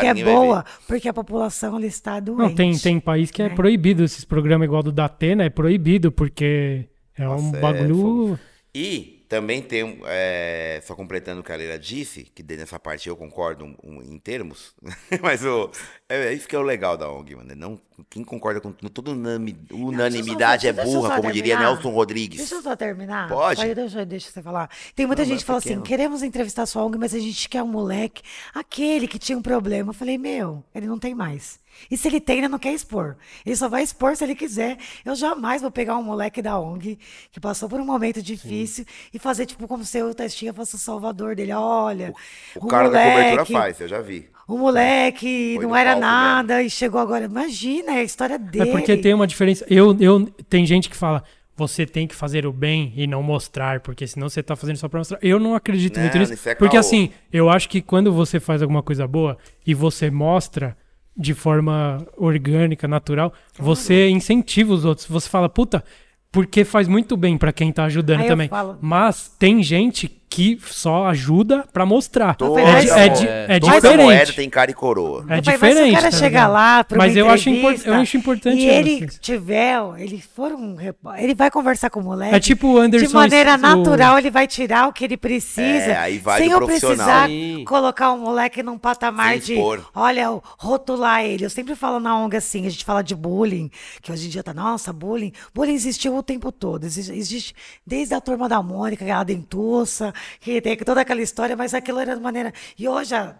que 0.00 0.06
é 0.06 0.14
boa 0.14 0.64
porque 0.86 1.08
a 1.08 1.12
população 1.14 1.76
ela 1.76 1.86
está 1.86 2.20
doente 2.20 2.38
Não, 2.38 2.54
tem, 2.54 2.76
tem 2.78 3.00
país 3.00 3.30
que 3.30 3.42
é 3.42 3.48
né? 3.48 3.54
proibido 3.54 4.04
esses 4.04 4.24
programas 4.24 4.66
igual 4.66 4.82
do 4.82 4.92
Datena, 4.92 5.44
é 5.44 5.50
proibido, 5.50 6.12
porque 6.12 6.88
é 7.16 7.28
um 7.28 7.50
Nossa, 7.50 7.56
é 7.56 7.60
bagulho. 7.60 8.38
E 8.74 9.21
também 9.32 9.62
tem, 9.62 9.98
é, 10.04 10.78
só 10.84 10.94
completando 10.94 11.40
o 11.40 11.44
que 11.44 11.50
a 11.50 11.56
Leila 11.56 11.78
disse, 11.78 12.24
que 12.24 12.42
nessa 12.42 12.78
parte 12.78 13.08
eu 13.08 13.16
concordo 13.16 13.64
um- 13.64 13.76
um- 13.82 14.02
em 14.02 14.18
termos, 14.18 14.74
mas 15.22 15.42
o, 15.42 15.70
é, 16.14 16.26
é 16.26 16.32
isso 16.32 16.46
que 16.48 16.54
é 16.54 16.58
o 16.58 16.62
legal 16.62 16.96
da 16.96 17.10
ONG, 17.10 17.34
mano. 17.36 17.54
Não, 17.54 17.80
quem 18.10 18.22
concorda 18.24 18.60
com 18.60 18.72
toda 18.72 19.10
unami- 19.12 19.56
unanimidade 19.70 20.66
é 20.66 20.70
eu 20.70 20.76
só 20.76 20.82
burra, 20.84 21.16
como 21.16 21.32
diria. 21.32 21.58
Nelson 21.58 21.90
Rodrigues. 21.90 22.38
Deixa 22.38 22.54
eu 22.56 22.62
só 22.62 22.74
terminar. 22.76 23.28
Pode? 23.28 23.60
Aí 23.60 23.74
deixa, 23.74 24.04
deixa 24.04 24.30
você 24.30 24.42
falar. 24.42 24.70
Tem 24.94 25.06
muita 25.06 25.22
Não, 25.22 25.28
gente 25.28 25.40
que 25.40 25.44
fala 25.46 25.60
pequeno. 25.60 25.80
assim: 25.82 25.88
queremos 25.88 26.22
entrevistar 26.22 26.66
sua 26.66 26.84
ONG, 26.84 26.98
mas 26.98 27.14
a 27.14 27.18
gente 27.18 27.48
quer 27.48 27.62
um 27.62 27.68
moleque, 27.68 28.22
aquele 28.54 29.06
que 29.08 29.18
tinha 29.18 29.36
um 29.38 29.42
problema. 29.42 29.90
Eu 29.90 29.94
falei: 29.94 30.18
meu, 30.18 30.64
ele 30.74 30.86
não 30.86 30.98
tem 30.98 31.14
mais. 31.14 31.60
E 31.90 31.96
se 31.96 32.06
ele 32.06 32.20
tem, 32.20 32.38
ele 32.38 32.48
não 32.48 32.58
quer 32.58 32.72
expor. 32.74 33.16
Ele 33.46 33.56
só 33.56 33.66
vai 33.68 33.82
expor 33.82 34.14
se 34.14 34.22
ele 34.22 34.34
quiser. 34.34 34.76
Eu 35.04 35.14
jamais 35.14 35.62
vou 35.62 35.70
pegar 35.70 35.96
um 35.96 36.02
moleque 36.02 36.42
da 36.42 36.58
ONG 36.58 36.98
que 37.30 37.40
passou 37.40 37.66
por 37.68 37.80
um 37.80 37.84
momento 37.84 38.20
difícil 38.22 38.84
e 39.12 39.18
fazer, 39.18 39.46
tipo, 39.46 39.66
como 39.66 39.82
se 39.82 39.98
eu, 39.98 40.08
o 40.08 40.14
Testinha, 40.14 40.52
fosse 40.52 40.74
o 40.74 40.78
salvador 40.78 41.34
dele. 41.34 41.52
Olha. 41.54 42.12
O 42.56 42.66
cara 42.66 42.90
da 42.90 42.98
moleque, 42.98 43.30
cobertura 43.30 43.58
faz, 43.60 43.80
eu 43.80 43.88
já 43.88 44.00
vi. 44.02 44.28
O 44.54 44.58
moleque 44.58 45.54
Foi 45.56 45.64
não 45.66 45.74
era 45.76 45.90
palco 45.92 46.00
nada 46.06 46.62
e 46.62 46.68
chegou 46.70 47.00
agora. 47.00 47.24
Imagina, 47.24 47.92
é 47.92 48.00
a 48.00 48.02
história 48.04 48.38
dele. 48.38 48.68
É 48.68 48.72
porque 48.72 48.96
tem 48.96 49.14
uma 49.14 49.26
diferença. 49.26 49.64
Eu, 49.68 49.96
eu, 50.00 50.26
tem 50.48 50.66
gente 50.66 50.88
que 50.90 50.96
fala, 50.96 51.22
você 51.56 51.86
tem 51.86 52.06
que 52.06 52.14
fazer 52.14 52.46
o 52.46 52.52
bem 52.52 52.92
e 52.96 53.06
não 53.06 53.22
mostrar, 53.22 53.80
porque 53.80 54.06
senão 54.06 54.28
você 54.28 54.42
tá 54.42 54.54
fazendo 54.56 54.76
só 54.76 54.88
pra 54.88 54.98
mostrar. 55.00 55.18
Eu 55.22 55.38
não 55.38 55.54
acredito 55.54 55.96
Não, 55.96 56.02
muito 56.02 56.18
nisso. 56.18 56.32
isso 56.34 56.48
é 56.48 56.54
porque 56.54 56.76
caô. 56.76 56.80
assim, 56.80 57.10
eu 57.32 57.48
acho 57.50 57.68
que 57.68 57.80
quando 57.80 58.12
você 58.12 58.38
faz 58.40 58.62
alguma 58.62 58.82
coisa 58.82 59.06
boa 59.06 59.36
e 59.66 59.74
você 59.74 60.10
mostra 60.10 60.76
de 61.16 61.34
forma 61.34 62.06
orgânica, 62.16 62.88
natural, 62.88 63.32
você 63.58 64.08
incentiva 64.08 64.72
os 64.72 64.84
outros. 64.84 65.06
Você 65.06 65.28
fala, 65.28 65.48
puta, 65.48 65.84
porque 66.30 66.64
faz 66.64 66.88
muito 66.88 67.16
bem 67.18 67.36
pra 67.36 67.52
quem 67.52 67.70
tá 67.70 67.84
ajudando 67.84 68.20
Aí 68.20 68.26
eu 68.26 68.30
também. 68.30 68.48
falo- 68.48 68.78
Mas 68.80 69.28
tem 69.38 69.62
gente 69.62 70.08
que 70.34 70.58
só 70.66 71.06
ajuda 71.08 71.64
pra 71.72 71.84
mostrar. 71.84 72.34
Toda 72.36 72.58
É, 72.60 72.80
di- 72.80 72.88
é, 72.90 73.08
di- 73.10 73.28
é 73.28 73.60
toda 73.60 73.74
diferente. 73.74 74.02
moeda 74.02 74.32
tem 74.32 74.48
cara 74.48 74.70
e 74.70 74.74
coroa. 74.74 75.20
É 75.20 75.22
falei, 75.26 75.40
diferente. 75.42 75.60
Mas 75.74 75.76
se 75.84 75.90
o 75.90 75.92
cara 75.92 76.10
tá 76.10 76.16
chegar 76.16 76.48
lá 76.48 76.82
para 76.84 76.96
Mas 76.98 77.14
eu 77.16 77.28
acho, 77.28 77.50
eu 77.50 77.94
acho 77.94 78.16
importante. 78.16 78.58
e 78.62 78.66
ele 78.66 78.98
vocês. 79.00 79.18
tiver, 79.20 79.78
ele 79.98 80.22
for 80.34 80.52
um 80.52 80.76
ele 81.18 81.34
vai 81.34 81.50
conversar 81.50 81.90
com 81.90 82.00
o 82.00 82.02
moleque. 82.02 82.34
É 82.34 82.40
tipo 82.40 82.66
o 82.68 82.78
Anderson 82.78 83.06
De 83.08 83.12
maneira 83.14 83.54
o- 83.54 83.58
natural, 83.58 84.18
ele 84.18 84.30
vai 84.30 84.46
tirar 84.46 84.88
o 84.88 84.92
que 84.92 85.04
ele 85.04 85.16
precisa. 85.18 85.60
É, 85.92 85.96
aí 85.98 86.18
vai 86.18 86.38
sem 86.40 86.50
eu 86.50 86.64
precisar 86.64 87.28
Sim. 87.28 87.64
colocar 87.66 88.12
o 88.12 88.18
moleque 88.18 88.62
num 88.62 88.78
patamar 88.78 89.38
de, 89.38 89.56
olha, 89.94 90.28
rotular 90.58 91.22
ele. 91.24 91.44
Eu 91.44 91.50
sempre 91.50 91.74
falo 91.74 92.00
na 92.00 92.16
ONG 92.16 92.36
assim, 92.38 92.66
a 92.66 92.70
gente 92.70 92.84
fala 92.84 93.02
de 93.02 93.14
bullying, 93.14 93.70
que 94.00 94.10
hoje 94.10 94.26
em 94.26 94.30
dia 94.30 94.42
tá, 94.42 94.54
nossa, 94.54 94.92
bullying. 94.92 95.32
Bullying 95.54 95.74
existiu 95.74 96.16
o 96.16 96.22
tempo 96.22 96.50
todo. 96.50 96.84
Existe, 96.84 97.12
existe 97.12 97.54
desde 97.86 98.14
a 98.14 98.20
turma 98.20 98.48
da 98.48 98.62
Mônica, 98.62 99.04
aquela 99.04 99.24
dentuça, 99.24 100.12
que 100.40 100.60
tem 100.60 100.76
toda 100.76 101.00
aquela 101.00 101.22
história, 101.22 101.56
mas 101.56 101.74
aquilo 101.74 101.98
era 101.98 102.14
de 102.14 102.22
maneira. 102.22 102.52
E 102.78 102.88
hoje 102.88 103.14
a 103.14 103.36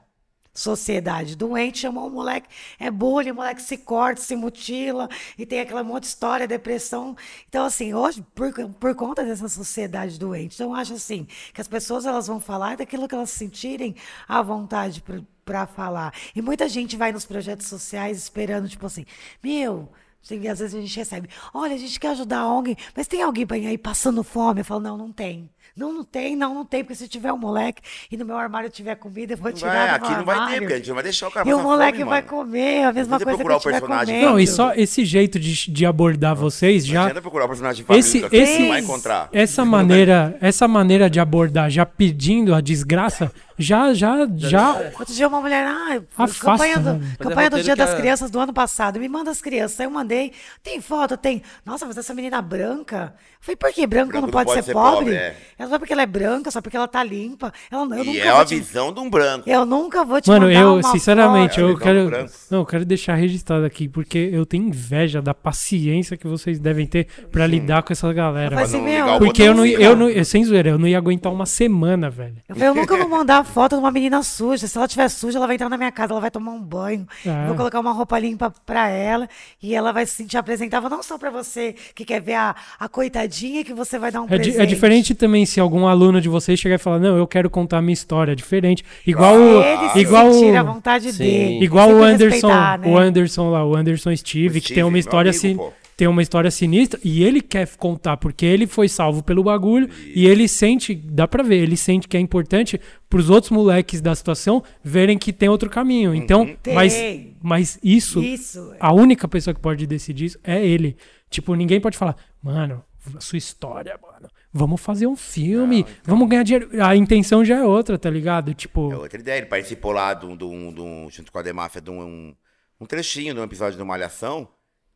sociedade 0.55 1.35
doente 1.35 1.79
chamou 1.79 2.07
o 2.07 2.11
moleque, 2.11 2.49
é 2.79 2.91
bullying, 2.91 3.31
o 3.31 3.35
moleque 3.37 3.63
se 3.63 3.79
corta, 3.79 4.21
se 4.21 4.37
mutila, 4.37 5.09
e 5.39 5.47
tem 5.47 5.61
aquela 5.61 5.83
monte 5.83 6.03
de 6.03 6.09
história, 6.09 6.47
depressão. 6.47 7.17
Então, 7.49 7.65
assim, 7.65 7.95
hoje, 7.95 8.25
por, 8.35 8.53
por 8.79 8.95
conta 8.95 9.25
dessa 9.25 9.49
sociedade 9.49 10.19
doente, 10.19 10.55
então 10.55 10.71
eu 10.71 10.75
acho 10.75 10.95
assim, 10.95 11.27
que 11.55 11.61
as 11.61 11.69
pessoas 11.69 12.05
elas 12.05 12.27
vão 12.27 12.39
falar 12.39 12.77
daquilo 12.77 13.09
que 13.09 13.15
elas 13.15 13.31
sentirem 13.31 13.95
à 14.29 14.43
vontade 14.43 15.03
para 15.45 15.67
falar. 15.67 16.13
E 16.35 16.43
muita 16.43 16.69
gente 16.69 16.97
vai 16.97 17.13
nos 17.13 17.25
projetos 17.25 17.67
sociais 17.67 18.19
esperando, 18.19 18.69
tipo 18.69 18.87
assim, 18.87 19.07
meu. 19.43 19.91
Assim, 20.25 20.47
às 20.47 20.61
vezes 20.61 20.75
a 20.75 20.81
gente 20.81 20.97
recebe, 20.97 21.29
olha, 21.53 21.75
a 21.75 21.79
gente 21.79 21.99
quer 21.99 22.11
ajudar 22.11 22.41
a 22.41 22.49
ONG, 22.49 22.77
mas 22.95 23.09
tem 23.09 23.23
alguém 23.23 23.45
aí 23.67 23.77
passando 23.77 24.23
fome? 24.23 24.61
Eu 24.61 24.65
falo, 24.65 24.81
não, 24.81 24.97
não 24.97 25.13
tem. 25.13 25.51
Não, 25.77 25.93
não 25.93 26.05
tem, 26.05 26.37
não, 26.37 26.53
não 26.55 26.65
tem, 26.67 26.85
porque 26.85 26.95
se 26.95 27.09
tiver 27.09 27.33
um 27.33 27.39
moleque 27.39 27.81
e 28.11 28.17
no 28.17 28.25
meu 28.25 28.37
armário 28.37 28.69
tiver 28.69 28.95
comida, 28.97 29.33
eu 29.33 29.39
vou 29.39 29.51
Não 29.51 29.57
tirar 29.57 29.73
vai, 29.73 29.89
do 29.89 29.95
aqui 29.95 30.09
meu 30.09 30.19
não 30.19 30.25
vai 30.25 30.35
ter, 30.35 30.41
armário. 30.43 30.61
porque 30.63 30.73
a 30.75 30.77
gente 30.77 30.89
não 30.89 30.95
vai 30.95 31.05
deixar 31.05 31.29
o 31.29 31.31
cara 31.31 31.49
E 31.49 31.55
o 31.55 31.59
moleque 31.61 31.99
fome, 31.99 32.11
vai 32.11 32.21
mano. 32.23 32.29
comer 32.29 32.85
a 32.85 32.93
mesma 32.93 33.19
Não 33.19 33.25
coisa 33.25 33.39
que 33.39 33.45
procurar 33.45 33.55
eu 33.55 33.57
o 33.57 33.61
tiver 33.61 33.73
personagem 33.81 34.15
comendo. 34.15 34.31
Não, 34.33 34.41
e 34.41 34.47
só 34.47 34.75
esse 34.75 35.05
jeito 35.05 35.39
de, 35.39 35.71
de 35.73 35.87
abordar 35.87 36.35
vocês 36.37 36.85
Não 36.87 36.93
já. 36.93 37.01
adianta 37.05 37.23
procurar 37.23 37.45
o 37.45 37.49
personagem 37.49 37.83
de 37.83 37.87
família, 37.87 38.01
Esse, 38.07 38.29
que 38.29 38.37
esse, 38.37 38.53
você 38.55 38.59
não 38.61 38.69
vai 38.69 38.81
encontrar. 38.81 39.29
essa 39.33 39.65
maneira, 39.65 40.37
essa 40.41 40.69
maneira 40.69 41.09
de 41.09 41.19
abordar, 41.21 41.71
já 41.71 41.87
pedindo 41.87 42.55
a 42.55 42.61
desgraça, 42.61 43.33
Já, 43.59 43.93
já, 43.95 44.27
já. 44.39 44.93
Outro 44.99 45.15
dia 45.15 45.29
uma 45.29 45.41
mulher, 45.41 45.65
ah, 45.67 46.01
Afasta, 46.17 46.45
campanha 46.47 46.79
do, 46.79 46.95
né? 46.95 47.17
campanha 47.19 47.51
do 47.51 47.63
Dia 47.63 47.75
que 47.75 47.79
das 47.79 47.91
a- 47.91 47.97
Crianças 47.97 48.31
do 48.31 48.41
ano 48.41 48.53
passado, 48.53 48.99
me 48.99 49.09
manda 49.09 49.31
as 49.31 49.41
crianças. 49.41 49.79
Aí 49.79 49.87
eu 49.87 49.91
mandei, 49.91 50.33
tem 50.65 50.81
foto, 50.81 51.17
tem. 51.17 51.43
Nossa, 51.65 51.87
mas 51.87 51.97
essa 51.97 52.13
menina 52.15 52.41
branca. 52.43 53.15
Eu 53.15 53.39
falei, 53.41 53.57
por 53.57 53.73
que 53.73 53.87
branca 53.87 54.13
Branco 54.13 54.27
não 54.27 54.33
pode, 54.33 54.65
ser, 54.65 54.73
pobre? 54.73 55.15
é. 55.15 55.37
Ela 55.59 55.69
só 55.71 55.79
porque 55.79 55.93
ela 55.93 56.03
é 56.03 56.07
branca, 56.07 56.51
só 56.51 56.61
porque 56.61 56.77
ela 56.77 56.89
tá 56.89 57.03
limpa. 57.05 57.53
Ela, 57.71 57.85
eu 57.97 58.05
E 58.05 58.07
nunca 58.07 58.19
é 58.21 58.25
vou 58.31 58.35
uma 58.39 58.45
te, 58.45 58.55
visão 58.57 58.93
de 58.93 59.01
um 59.01 59.11
branco. 59.11 59.49
Eu 59.49 59.65
nunca 59.65 60.05
vou 60.05 60.21
te 60.21 60.29
Mano, 60.29 60.47
mandar 60.47 60.61
eu, 60.61 60.75
uma 60.75 60.83
sinceramente, 60.83 61.55
foto. 61.61 61.69
eu 61.71 61.79
quero. 61.79 62.11
Não, 62.51 62.59
eu 62.61 62.67
quero 62.67 62.85
deixar 62.85 63.15
registrado 63.15 63.65
aqui, 63.65 63.89
porque 63.89 64.31
eu 64.33 64.45
tenho 64.47 64.69
inveja 64.69 65.21
da 65.23 65.35
paciência 65.35 66.17
que 66.17 66.27
vocês 66.27 66.59
devem 66.59 66.87
ter 66.87 67.07
pra 67.31 67.47
lidar 67.47 67.83
com 67.83 67.93
essa 67.93 68.13
galera. 68.13 68.55
Mas 68.57 68.75
assim, 68.75 68.83
meu, 68.83 69.19
Porque 69.19 69.43
eu 69.43 69.55
não, 69.55 69.65
eu 69.67 69.97
não, 69.97 70.09
eu, 70.09 70.25
sem 70.25 70.45
zoeira, 70.45 70.71
eu 70.71 70.79
não 70.79 70.89
ia 70.89 70.99
aguentar 70.99 71.33
uma 71.33 71.47
semana, 71.47 72.09
velho. 72.11 72.37
Eu 72.49 72.55
falei, 72.55 72.69
eu 72.71 72.75
nunca 72.75 72.97
vou 72.97 73.09
mandar 73.09 73.45
foto 73.45 73.77
de 73.77 73.81
uma 73.81 73.91
menina 73.91 74.23
suja. 74.23 74.67
Se 74.67 74.77
ela 74.77 74.87
estiver 74.87 75.09
suja, 75.09 75.39
ela 75.39 75.47
vai 75.47 75.57
entrar 75.57 75.69
na 75.69 75.77
minha 75.77 75.93
casa, 75.93 76.13
ela 76.13 76.21
vai 76.21 76.31
tomar 76.31 76.53
um 76.53 76.61
banho. 76.63 77.07
É. 77.27 77.43
Eu 77.43 77.47
Vou 77.49 77.57
colocar 77.57 77.81
uma 77.81 77.93
roupa 77.93 78.19
limpa 78.19 78.53
pra 78.65 78.89
ela 78.89 79.29
e 79.63 79.75
ela 79.75 79.93
vai 79.93 80.07
se 80.07 80.15
sentir 80.15 80.37
apresentável 80.37 80.89
não 80.89 81.03
só 81.03 81.19
pra 81.19 81.31
você 81.31 81.75
que 81.95 82.05
quer 82.05 82.21
ver 82.21 82.35
a, 82.35 82.55
a 82.79 82.89
coitadinha 82.89 83.65
que 83.65 83.73
você 83.75 83.99
vai 83.99 84.11
dar 84.11 84.23
um 84.23 84.25
É, 84.25 84.29
di- 84.29 84.37
presente. 84.37 84.61
é 84.61 84.67
diferente 84.67 85.15
também 85.15 85.45
se 85.53 85.61
algum 85.61 85.87
aluno 85.87 86.21
de 86.21 86.29
vocês 86.29 86.59
chegar 86.59 86.75
e 86.77 86.79
falar, 86.79 86.99
não, 86.99 87.17
eu 87.17 87.27
quero 87.27 87.49
contar 87.49 87.79
a 87.79 87.83
minha 87.83 87.93
história. 87.93 88.35
Diferente. 88.35 88.85
Igual 89.07 89.37
o. 89.37 89.63
Ele 89.63 89.89
se 89.91 89.99
Igual 90.01 90.31
o. 90.31 90.65
vontade 90.65 91.13
Sim. 91.13 91.19
dele. 91.19 91.65
Igual 91.65 91.91
o 91.91 92.03
Anderson, 92.03 92.49
né? 92.49 92.81
o 92.87 92.99
Anderson 92.99 93.51
lá, 93.51 93.65
o 93.65 93.77
Anderson 93.77 94.15
Steve, 94.17 94.59
O 94.59 94.63
que 94.63 94.75
tem 94.75 94.83
uma 94.83 94.91
Steve, 94.91 94.99
história 95.01 95.31
assim, 95.31 95.59
tem 95.97 96.09
uma 96.09 96.23
história 96.23 96.51
sinistra 96.51 96.99
e 97.05 97.23
ele 97.23 97.41
quer 97.41 97.69
contar 97.77 98.17
porque 98.17 98.45
ele 98.47 98.67
foi 98.67 98.89
salvo 98.89 99.23
pelo 99.23 99.45
bagulho 99.45 99.89
e 100.15 100.27
ele 100.27 100.49
sente, 100.49 100.95
dá 100.95 101.29
pra 101.29 101.43
ver, 101.43 101.63
ele 101.63 101.77
sente 101.77 102.09
que 102.09 102.17
é 102.17 102.21
importante 102.21 102.81
pros 103.09 103.31
outros 103.31 103.51
moleques 103.51 104.01
da 104.01 104.15
situação 104.15 104.63
verem 104.83 105.19
que 105.19 105.33
tem 105.33 105.49
outro 105.49 105.69
caminho. 105.69 106.15
Então, 106.15 106.49
Tem. 106.63 106.75
mas 106.75 107.01
mas 107.43 107.79
isso, 107.83 108.23
Isso. 108.23 108.75
a 108.81 108.93
única 108.93 109.29
pessoa 109.29 109.53
que 109.55 109.61
pode 109.61 109.87
decidir 109.87 110.25
isso 110.27 110.39
é 110.43 110.65
ele. 110.65 110.97
Tipo, 111.29 111.55
ninguém 111.55 111.81
pode 111.81 111.97
falar, 111.99 112.17
mano, 112.43 112.83
a 113.17 113.21
sua 113.21 113.37
história, 113.39 113.99
mano. 114.01 114.29
Vamos 114.53 114.81
fazer 114.81 115.07
um 115.07 115.17
filme, 115.17 115.81
então. 115.81 115.95
vamos 116.05 116.29
ganhar 116.29 116.43
dinheiro. 116.43 116.71
A 116.85 116.95
intenção 116.95 117.45
já 117.45 117.57
é 117.59 117.65
outra, 117.65 117.99
tá 117.99 118.11
ligado? 118.11 118.53
Tipo, 118.53 118.93
É 118.93 118.97
outra 118.97 119.19
ideia. 119.19 119.39
Ele 119.39 119.47
participou 119.47 119.93
lá 119.93 120.19
um- 120.23 120.37
de 120.37 120.45
um- 120.45 121.09
junto 121.11 121.33
com 121.33 121.39
a 121.39 121.43
Demáfia 121.43 121.81
de 121.81 121.91
um, 121.91 122.35
um 122.81 122.87
trechinho 122.87 123.33
de 123.33 123.41
um 123.41 123.45
episódio 123.45 123.79
de 123.79 123.85
Malhação. 123.85 124.49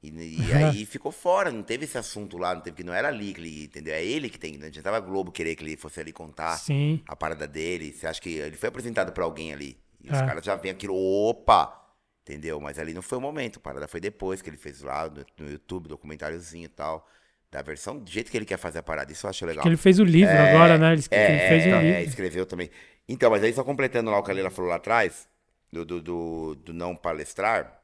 E, 0.03 0.11
e 0.11 0.53
aí 0.53 0.85
ficou 0.85 1.11
fora, 1.11 1.51
não 1.51 1.63
teve 1.63 1.85
esse 1.85 1.97
assunto 1.99 2.37
lá, 2.39 2.55
não 2.55 2.61
teve 2.61 2.77
que 2.77 2.85
não 2.85 2.93
era 2.93 3.09
ali 3.09 3.33
que 3.33 3.41
ele, 3.41 3.65
entendeu? 3.65 3.95
É 3.95 4.05
ele 4.05 4.29
que 4.29 4.39
tem, 4.39 4.57
não 4.59 4.67
adiantava 4.67 4.99
a 4.99 5.01
Globo 5.01 5.33
querer 5.33 5.57
que 5.57 5.65
ele 5.65 5.77
fosse 5.77 5.99
ali 5.99 6.13
contar 6.13 6.57
sim. 6.59 7.01
a 7.09 7.17
parada 7.17 7.47
dele. 7.49 7.93
Você 7.93 8.07
acha 8.07 8.21
que 8.21 8.29
ele 8.35 8.57
foi 8.57 8.69
apresentado 8.69 9.11
pra 9.13 9.25
alguém 9.25 9.53
ali? 9.53 9.77
E 10.05 10.09
os 10.11 10.19
É. 10.19 10.25
caras 10.27 10.45
já 10.45 10.55
vêm 10.55 10.71
aquilo, 10.71 10.95
opa! 10.95 11.83
Entendeu? 12.23 12.61
Mas 12.61 12.79
ali 12.79 12.93
não 12.93 13.03
foi 13.03 13.19
o 13.19 13.21
momento, 13.21 13.57
a 13.59 13.61
parada 13.61 13.89
foi 13.89 13.99
depois 14.01 14.43
que 14.43 14.51
ele 14.51 14.57
fez 14.57 14.83
lá 14.83 15.09
no, 15.09 15.25
no 15.45 15.51
YouTube, 15.51 15.89
documentáriozinho 15.89 16.67
e 16.67 16.69
tal. 16.69 17.09
Da 17.57 17.63
versão, 17.63 17.99
do 17.99 18.11
jeito 18.11 18.31
que 18.31 18.37
ele 18.37 18.45
quer 18.45 18.59
fazer 18.59 18.81
a 18.81 18.83
parada. 18.83 19.11
Isso 19.11 19.25
eu 19.25 19.31
acho 19.31 19.47
legal. 19.47 19.63
Que 19.63 19.69
ele 19.71 19.79
fez 19.79 19.99
o 19.99 20.05
livro 20.05 20.31
agora, 20.31 20.77
né? 20.77 20.93
Ele, 20.93 21.03
É, 21.11 21.31
ele 21.31 21.49
fez 21.49 21.65
é, 21.65 21.69
um 21.75 21.79
é, 21.81 21.83
livro. 21.85 22.09
escreveu 22.11 22.45
também. 22.45 22.71
Então, 23.09 23.31
mas 23.31 23.43
aí 23.43 23.51
só 23.51 23.65
completando 23.65 24.11
lá 24.11 24.19
o 24.19 24.23
que 24.23 24.31
a 24.31 24.35
Leila 24.35 24.51
falou 24.51 24.69
lá 24.69 24.77
atrás, 24.77 25.27
do, 25.73 25.83
do, 25.83 26.03
do, 26.03 26.55
do 26.57 26.75
não 26.75 26.95
palestrar, 26.95 27.81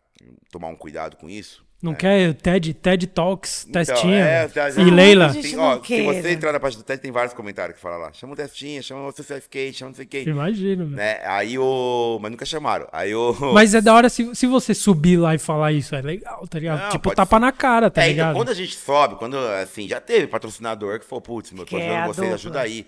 tomar 0.51 0.69
um 0.69 0.77
cuidado 0.77 1.17
com 1.17 1.27
isso. 1.27 1.65
Não 1.83 1.95
quer 1.95 2.33
TED, 2.35 2.75
TED 2.75 3.09
Talks, 3.09 3.67
Então, 3.69 3.85
testinha. 3.85 4.25
é, 4.25 4.49
já- 4.49 4.71
já- 4.71 4.81
e 4.83 4.89
Leila, 4.89 5.31
gente 5.31 5.49
Tem, 5.49 5.57
não 5.57 5.65
ó, 5.65 5.83
se 5.83 6.03
você 6.03 6.31
entrar 6.31 6.53
na 6.53 6.61
página 6.61 6.81
do 6.81 6.87
teste, 6.87 7.03
tem 7.03 7.11
vários 7.11 7.35
comentários 7.35 7.75
que 7.75 7.83
falam 7.83 7.99
lá. 7.99 8.13
Chama 8.13 8.35
o 8.35 8.37
testinha, 8.37 8.81
chama 8.81 9.09
o 9.09 9.11
certificate, 9.13 9.73
chama 9.79 9.89
não 9.89 9.97
sei 9.97 10.05
o 10.05 10.09
que. 10.09 10.23
imagina. 10.23 10.85
velho. 10.85 10.97
Né? 10.97 11.19
Aí 11.25 11.59
o. 11.59 12.19
Mas 12.23 12.31
nunca 12.31 12.47
chamaram. 12.47 12.87
Aí 12.93 13.13
o. 13.13 13.35
Mas 13.53 13.75
é 13.75 13.81
da 13.81 13.93
hora 13.93 14.09
se, 14.09 14.33
se 14.33 14.47
você 14.47 14.75
subir 14.75 15.17
lá 15.17 15.35
e 15.35 15.39
falar 15.39 15.73
isso, 15.73 15.95
é 15.97 16.01
legal, 16.01 16.47
tá 16.47 16.59
ligado? 16.59 16.83
Não, 16.85 16.91
tipo, 16.91 17.13
tapa 17.15 17.37
ser. 17.37 17.41
na 17.41 17.51
cara, 17.51 17.91
tá 17.91 18.03
é, 18.03 18.05
então, 18.05 18.13
ligado? 18.13 18.37
quando 18.37 18.49
a 18.51 18.55
gente 18.55 18.77
sobe, 18.77 19.17
quando 19.17 19.37
assim, 19.37 19.89
já 19.89 20.01
teve 20.01 20.29
patrocinador 20.29 21.01
que 21.01 21.05
falou, 21.05 21.21
putz, 21.21 21.51
meu, 21.51 21.67
tô 21.67 21.77
é 21.77 21.99
ajudando 21.99 22.15
vocês, 22.15 22.33
ajuda 22.35 22.61
aí. 22.61 22.79
Né, 22.79 22.85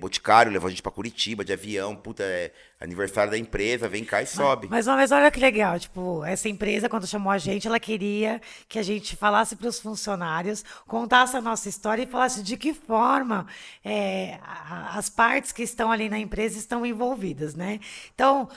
Boticário 0.00 0.50
levou 0.50 0.66
a 0.66 0.70
gente 0.70 0.82
pra 0.82 0.90
Curitiba 0.90 1.44
de 1.44 1.52
avião, 1.52 1.94
puta, 1.94 2.22
é 2.22 2.52
aniversário 2.80 3.30
da 3.30 3.36
empresa, 3.36 3.86
vem 3.86 4.02
cá 4.02 4.22
e 4.22 4.26
sobe. 4.26 4.66
Mas, 4.70 4.86
mas 4.86 5.12
olha 5.12 5.30
que 5.30 5.38
legal, 5.38 5.78
tipo, 5.78 6.24
essa 6.24 6.48
empresa, 6.48 6.88
quando 6.88 7.06
chamou 7.06 7.30
a 7.30 7.36
gente, 7.36 7.66
ela 7.66 7.78
queria 7.78 8.40
que 8.66 8.78
a 8.78 8.82
gente 8.82 9.14
falasse 9.14 9.54
para 9.54 9.68
os 9.68 9.78
funcionários, 9.78 10.64
contasse 10.86 11.36
a 11.36 11.40
nossa 11.42 11.68
história 11.68 12.02
e 12.02 12.06
falasse 12.06 12.42
de 12.42 12.56
que 12.56 12.72
forma 12.72 13.46
é, 13.84 14.38
as 14.94 15.10
partes 15.10 15.52
que 15.52 15.62
estão 15.62 15.92
ali 15.92 16.08
na 16.08 16.18
empresa 16.18 16.58
estão 16.58 16.86
envolvidas, 16.86 17.54
né? 17.54 17.78
Então, 18.14 18.48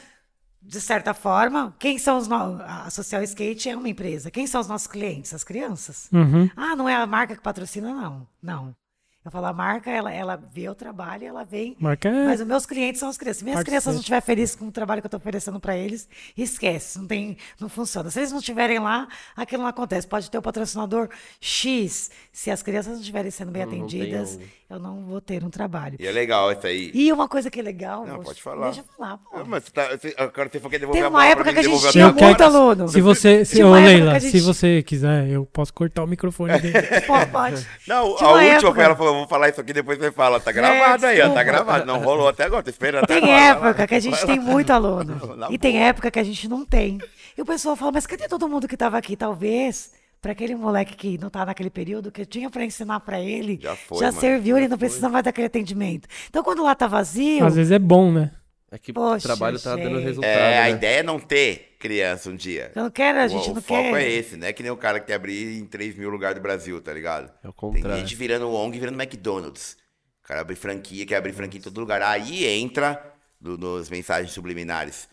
de 0.61 0.79
certa 0.79 1.13
forma, 1.13 1.75
quem 1.77 1.97
são 1.97 2.17
os 2.17 2.27
no... 2.27 2.61
a 2.61 2.89
Social 2.89 3.21
Skate 3.23 3.69
é 3.69 3.75
uma 3.75 3.89
empresa. 3.89 4.31
Quem 4.31 4.47
são 4.47 4.61
os 4.61 4.67
nossos 4.67 4.87
clientes? 4.87 5.33
As 5.33 5.43
crianças. 5.43 6.09
Uhum. 6.11 6.49
Ah, 6.55 6.75
não 6.75 6.87
é 6.87 6.95
a 6.95 7.05
marca 7.05 7.35
que 7.35 7.41
patrocina, 7.41 7.93
não. 7.93 8.27
Não. 8.41 8.75
Eu 9.23 9.29
falo, 9.31 9.47
a 9.47 9.53
marca, 9.53 9.91
ela, 9.91 10.11
ela 10.13 10.37
vê 10.37 10.69
o 10.69 10.73
trabalho, 10.73 11.25
ela 11.27 11.43
vem. 11.43 11.75
Marca 11.77 12.07
é- 12.07 12.25
Mas 12.25 12.39
os 12.39 12.47
meus 12.47 12.65
clientes 12.65 12.99
são 13.01 13.09
as 13.09 13.17
crianças. 13.17 13.39
Se 13.39 13.43
minhas 13.43 13.61
crianças 13.63 13.93
não 13.93 13.99
estiverem 13.99 14.25
felizes 14.25 14.55
com 14.55 14.65
o 14.67 14.71
trabalho 14.71 15.01
que 15.01 15.05
eu 15.05 15.09
estou 15.09 15.17
oferecendo 15.19 15.59
para 15.59 15.75
eles, 15.77 16.07
esquece, 16.37 16.97
não 16.97 17.05
tem, 17.05 17.37
não 17.59 17.67
funciona. 17.67 18.09
Se 18.09 18.17
eles 18.19 18.31
não 18.31 18.39
estiverem 18.39 18.79
lá, 18.79 19.09
aquilo 19.35 19.61
não 19.63 19.69
acontece. 19.69 20.07
Pode 20.07 20.31
ter 20.31 20.37
o 20.37 20.41
patrocinador 20.41 21.09
X. 21.39 22.09
Se 22.31 22.49
as 22.49 22.63
crianças 22.63 22.93
não 22.93 22.99
estiverem 23.01 23.29
sendo 23.29 23.51
bem 23.51 23.65
Não- 23.65 23.71
não 23.73 23.77
atendidas, 23.79 24.37
um- 24.69 24.73
eu 24.75 24.79
não 24.79 25.03
vou 25.05 25.19
ter 25.19 25.43
um 25.43 25.49
trabalho. 25.49 25.97
E 25.99 26.07
é 26.07 26.11
legal 26.11 26.51
isso 26.53 26.65
aí. 26.65 26.89
E 26.93 27.11
uma 27.11 27.27
coisa 27.27 27.51
que 27.51 27.59
é 27.59 27.63
legal, 27.63 28.05
Não, 28.07 28.21
pode 28.23 28.41
falar. 28.41 28.67
deixa 28.67 28.81
eu 28.81 28.85
falar, 28.97 29.17
pô. 29.17 29.29
Ah, 29.33 29.43
Mas 29.45 29.65
você 29.65 29.71
tá, 29.71 29.89
você, 29.97 30.15
agora 30.17 30.49
você 30.49 30.59
querer 30.61 30.79
devolver 30.79 31.01
Tem 31.01 31.09
uma 31.09 31.25
época 31.27 31.51
que 31.53 31.59
a 31.59 31.63
gente 31.63 31.91
tinha 31.91 32.11
muito 32.13 32.41
aluno. 32.41 32.87
Se 32.87 33.01
você, 33.01 33.43
se, 33.43 33.61
ô 33.63 33.73
Leila, 33.73 34.11
que 34.11 34.17
a 34.17 34.19
se 34.21 34.29
gente- 34.31 34.41
você 34.43 34.81
quiser, 34.81 35.27
eu 35.27 35.45
posso 35.45 35.73
cortar 35.73 36.03
o 36.03 36.07
microfone 36.07 36.57
dele. 36.59 36.73
Pô, 37.05 37.13
pode. 37.31 37.67
Não, 37.85 37.97
a 37.97 38.03
última 38.03 38.43
época- 38.43 38.73
foi 38.75 38.83
ela 38.83 38.95
falou, 38.95 39.08
vou 39.13 39.27
falar 39.27 39.49
isso 39.49 39.61
aqui, 39.61 39.73
depois 39.73 39.97
você 39.97 40.11
fala. 40.11 40.39
Tá 40.39 40.51
gravado 40.51 41.05
aí, 41.05 41.21
ó, 41.21 41.29
tá 41.29 41.43
gravado. 41.43 41.85
Não 41.85 41.99
rolou 41.99 42.27
até 42.27 42.43
agora, 42.45 42.63
tô 42.63 42.69
esperando 42.69 43.03
até 43.03 43.19
Tem 43.19 43.33
agora. 43.33 43.69
época 43.69 43.87
que 43.87 43.95
a 43.95 43.99
gente 43.99 44.25
tem 44.25 44.39
muito 44.39 44.71
aluno. 44.71 45.47
E 45.49 45.57
tem 45.57 45.83
época 45.83 46.09
que 46.11 46.19
a 46.19 46.23
gente 46.23 46.47
não 46.47 46.65
tem. 46.65 46.97
E 47.37 47.41
o 47.41 47.45
pessoal 47.45 47.75
fala, 47.75 47.91
mas 47.93 48.05
cadê 48.05 48.27
todo 48.27 48.47
mundo 48.47 48.67
que 48.67 48.75
estava 48.75 48.97
aqui? 48.97 49.15
Talvez, 49.15 49.91
para 50.21 50.33
aquele 50.33 50.55
moleque 50.55 50.95
que 50.95 51.17
não 51.17 51.29
tá 51.29 51.45
naquele 51.45 51.69
período, 51.69 52.11
que 52.11 52.21
eu 52.21 52.25
tinha 52.25 52.49
para 52.49 52.65
ensinar 52.65 52.99
para 52.99 53.19
ele, 53.19 53.59
Já 53.61 53.75
foi, 53.75 54.01
mano, 54.01 54.19
serviu, 54.19 54.55
já 54.55 54.61
ele 54.61 54.67
não 54.67 54.77
precisa 54.77 55.09
mais 55.09 55.23
daquele 55.23 55.47
atendimento. 55.47 56.07
Então, 56.29 56.43
quando 56.43 56.63
lá 56.63 56.75
tá 56.75 56.87
vazio, 56.87 57.45
Às 57.45 57.55
vezes 57.55 57.71
é 57.71 57.79
bom, 57.79 58.11
né? 58.11 58.31
É 58.71 58.77
que 58.77 58.93
Poxa, 58.93 59.17
o 59.17 59.21
trabalho 59.21 59.59
tá 59.59 59.75
dando 59.75 59.99
resultado. 59.99 60.29
É, 60.29 60.59
a 60.59 60.63
né? 60.63 60.71
ideia 60.71 60.99
é 60.99 61.03
não 61.03 61.19
ter 61.19 61.68
criança 61.79 62.29
um 62.29 62.35
dia. 62.35 62.71
eu 62.75 62.83
não 62.83 62.91
quero, 62.91 63.19
a 63.19 63.25
O- 63.25 63.27
gente 63.29 63.49
o 63.49 63.53
não 63.55 63.61
foco 63.61 63.81
quer. 63.81 64.01
é 64.03 64.11
esse, 64.11 64.35
né? 64.37 64.51
Que 64.53 64.61
nem 64.61 64.71
o 64.71 64.77
cara 64.77 64.99
que 64.99 65.07
quer 65.07 65.13
abrir 65.15 65.57
em 65.57 65.65
3 65.65 65.95
mil 65.97 66.09
lugares 66.09 66.35
do 66.37 66.41
Brasil, 66.43 66.79
tá 66.81 66.93
ligado? 66.93 67.31
É 67.43 67.47
o 67.47 67.51
Tem 67.53 67.53
contrário. 67.53 67.99
gente 68.01 68.15
virando 68.15 68.51
ONG 68.51 68.77
e 68.77 68.79
virando 68.79 69.01
McDonald's. 69.01 69.77
O 70.23 70.27
cara 70.27 70.41
abre 70.41 70.55
franquia, 70.55 71.05
quer 71.05 71.15
abrir 71.15 71.33
franquia 71.33 71.59
em 71.59 71.63
todo 71.63 71.79
lugar. 71.79 72.01
Aí 72.03 72.45
entra 72.45 73.01
do- 73.41 73.57
nos 73.57 73.89
mensagens 73.89 74.31
subliminares. 74.31 75.07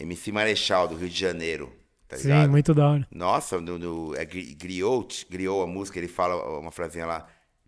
MC 0.00 0.32
Marechal, 0.32 0.88
do 0.88 0.96
Rio 0.96 1.08
de 1.08 1.18
Janeiro, 1.18 1.72
tá 2.08 2.16
ligado? 2.16 2.44
Sim, 2.44 2.50
muito 2.50 2.74
da 2.74 2.88
hora. 2.88 3.06
Nossa, 3.10 3.60
no, 3.60 3.78
no, 3.78 4.14
é 4.16 4.24
Gri- 4.24 4.54
Griot, 4.54 5.26
Griot 5.30 5.62
a 5.62 5.66
música, 5.66 5.98
ele 5.98 6.08
fala 6.08 6.58
uma 6.58 6.70
frasinha 6.72 7.06
lá. 7.06 7.26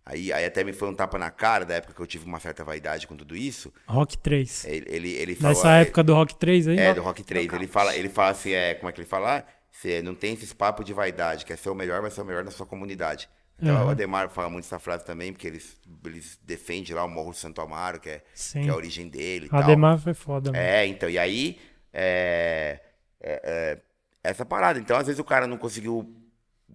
Aí, 0.09 0.33
aí 0.33 0.43
até 0.43 0.63
me 0.63 0.73
foi 0.73 0.89
um 0.89 0.95
tapa 0.95 1.19
na 1.19 1.29
cara, 1.29 1.63
da 1.63 1.75
época 1.75 1.93
que 1.93 2.01
eu 2.01 2.07
tive 2.07 2.25
uma 2.25 2.39
certa 2.39 2.63
vaidade 2.63 3.05
com 3.05 3.15
tudo 3.15 3.35
isso. 3.35 3.71
Rock 3.87 4.17
3. 4.17 4.65
Ele, 4.65 4.85
ele, 4.89 5.09
ele 5.11 5.35
falou... 5.35 5.55
Nessa 5.55 5.71
época 5.73 6.03
do 6.03 6.15
Rock 6.15 6.35
3 6.35 6.67
aí. 6.67 6.79
É, 6.79 6.93
do 6.95 7.01
Rock 7.01 7.23
3. 7.23 7.53
Ele 7.53 7.67
fala, 7.67 7.95
ele 7.95 8.09
fala 8.09 8.29
assim, 8.31 8.51
é, 8.51 8.73
como 8.73 8.89
é 8.89 8.91
que 8.91 8.99
ele 8.99 9.07
fala? 9.07 9.45
Você 9.71 10.01
não 10.01 10.15
tem 10.15 10.33
esses 10.33 10.51
papos 10.51 10.83
de 10.83 10.93
vaidade, 10.93 11.45
quer 11.45 11.57
ser 11.57 11.69
o 11.69 11.75
melhor, 11.75 12.01
vai 12.01 12.09
ser 12.09 12.21
o 12.21 12.25
melhor 12.25 12.43
na 12.43 12.49
sua 12.49 12.65
comunidade. 12.65 13.29
Então, 13.61 13.81
Uhum. 13.81 13.87
o 13.87 13.89
Ademar 13.89 14.29
fala 14.29 14.49
muito 14.49 14.65
essa 14.65 14.79
frase 14.79 15.05
também, 15.05 15.31
porque 15.31 15.45
eles, 15.45 15.77
eles 16.05 16.39
defendem 16.43 16.95
lá 16.95 17.03
o 17.03 17.09
Morro 17.09 17.31
do 17.31 17.37
Santo 17.37 17.61
Amaro, 17.61 17.99
que 17.99 18.09
é, 18.09 18.23
Sim. 18.33 18.61
que 18.61 18.69
é 18.69 18.71
a 18.71 18.75
origem 18.75 19.07
dele 19.07 19.47
tal. 19.49 19.59
Ademar 19.59 19.99
foi 19.99 20.13
foda, 20.13 20.51
mano. 20.51 20.63
É, 20.63 20.87
então, 20.87 21.09
e 21.09 21.19
aí, 21.19 21.59
é, 21.93 22.79
é, 23.21 23.41
é, 23.43 23.79
essa 24.23 24.45
parada. 24.45 24.79
Então, 24.79 24.97
às 24.97 25.07
vezes 25.07 25.19
o 25.19 25.23
cara 25.23 25.45
não 25.45 25.57
conseguiu 25.57 26.15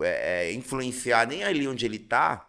é, 0.01 0.47
é, 0.49 0.53
influenciar 0.53 1.27
nem 1.27 1.43
ali 1.43 1.67
onde 1.67 1.87
ele 1.87 1.99
tá. 1.99 2.47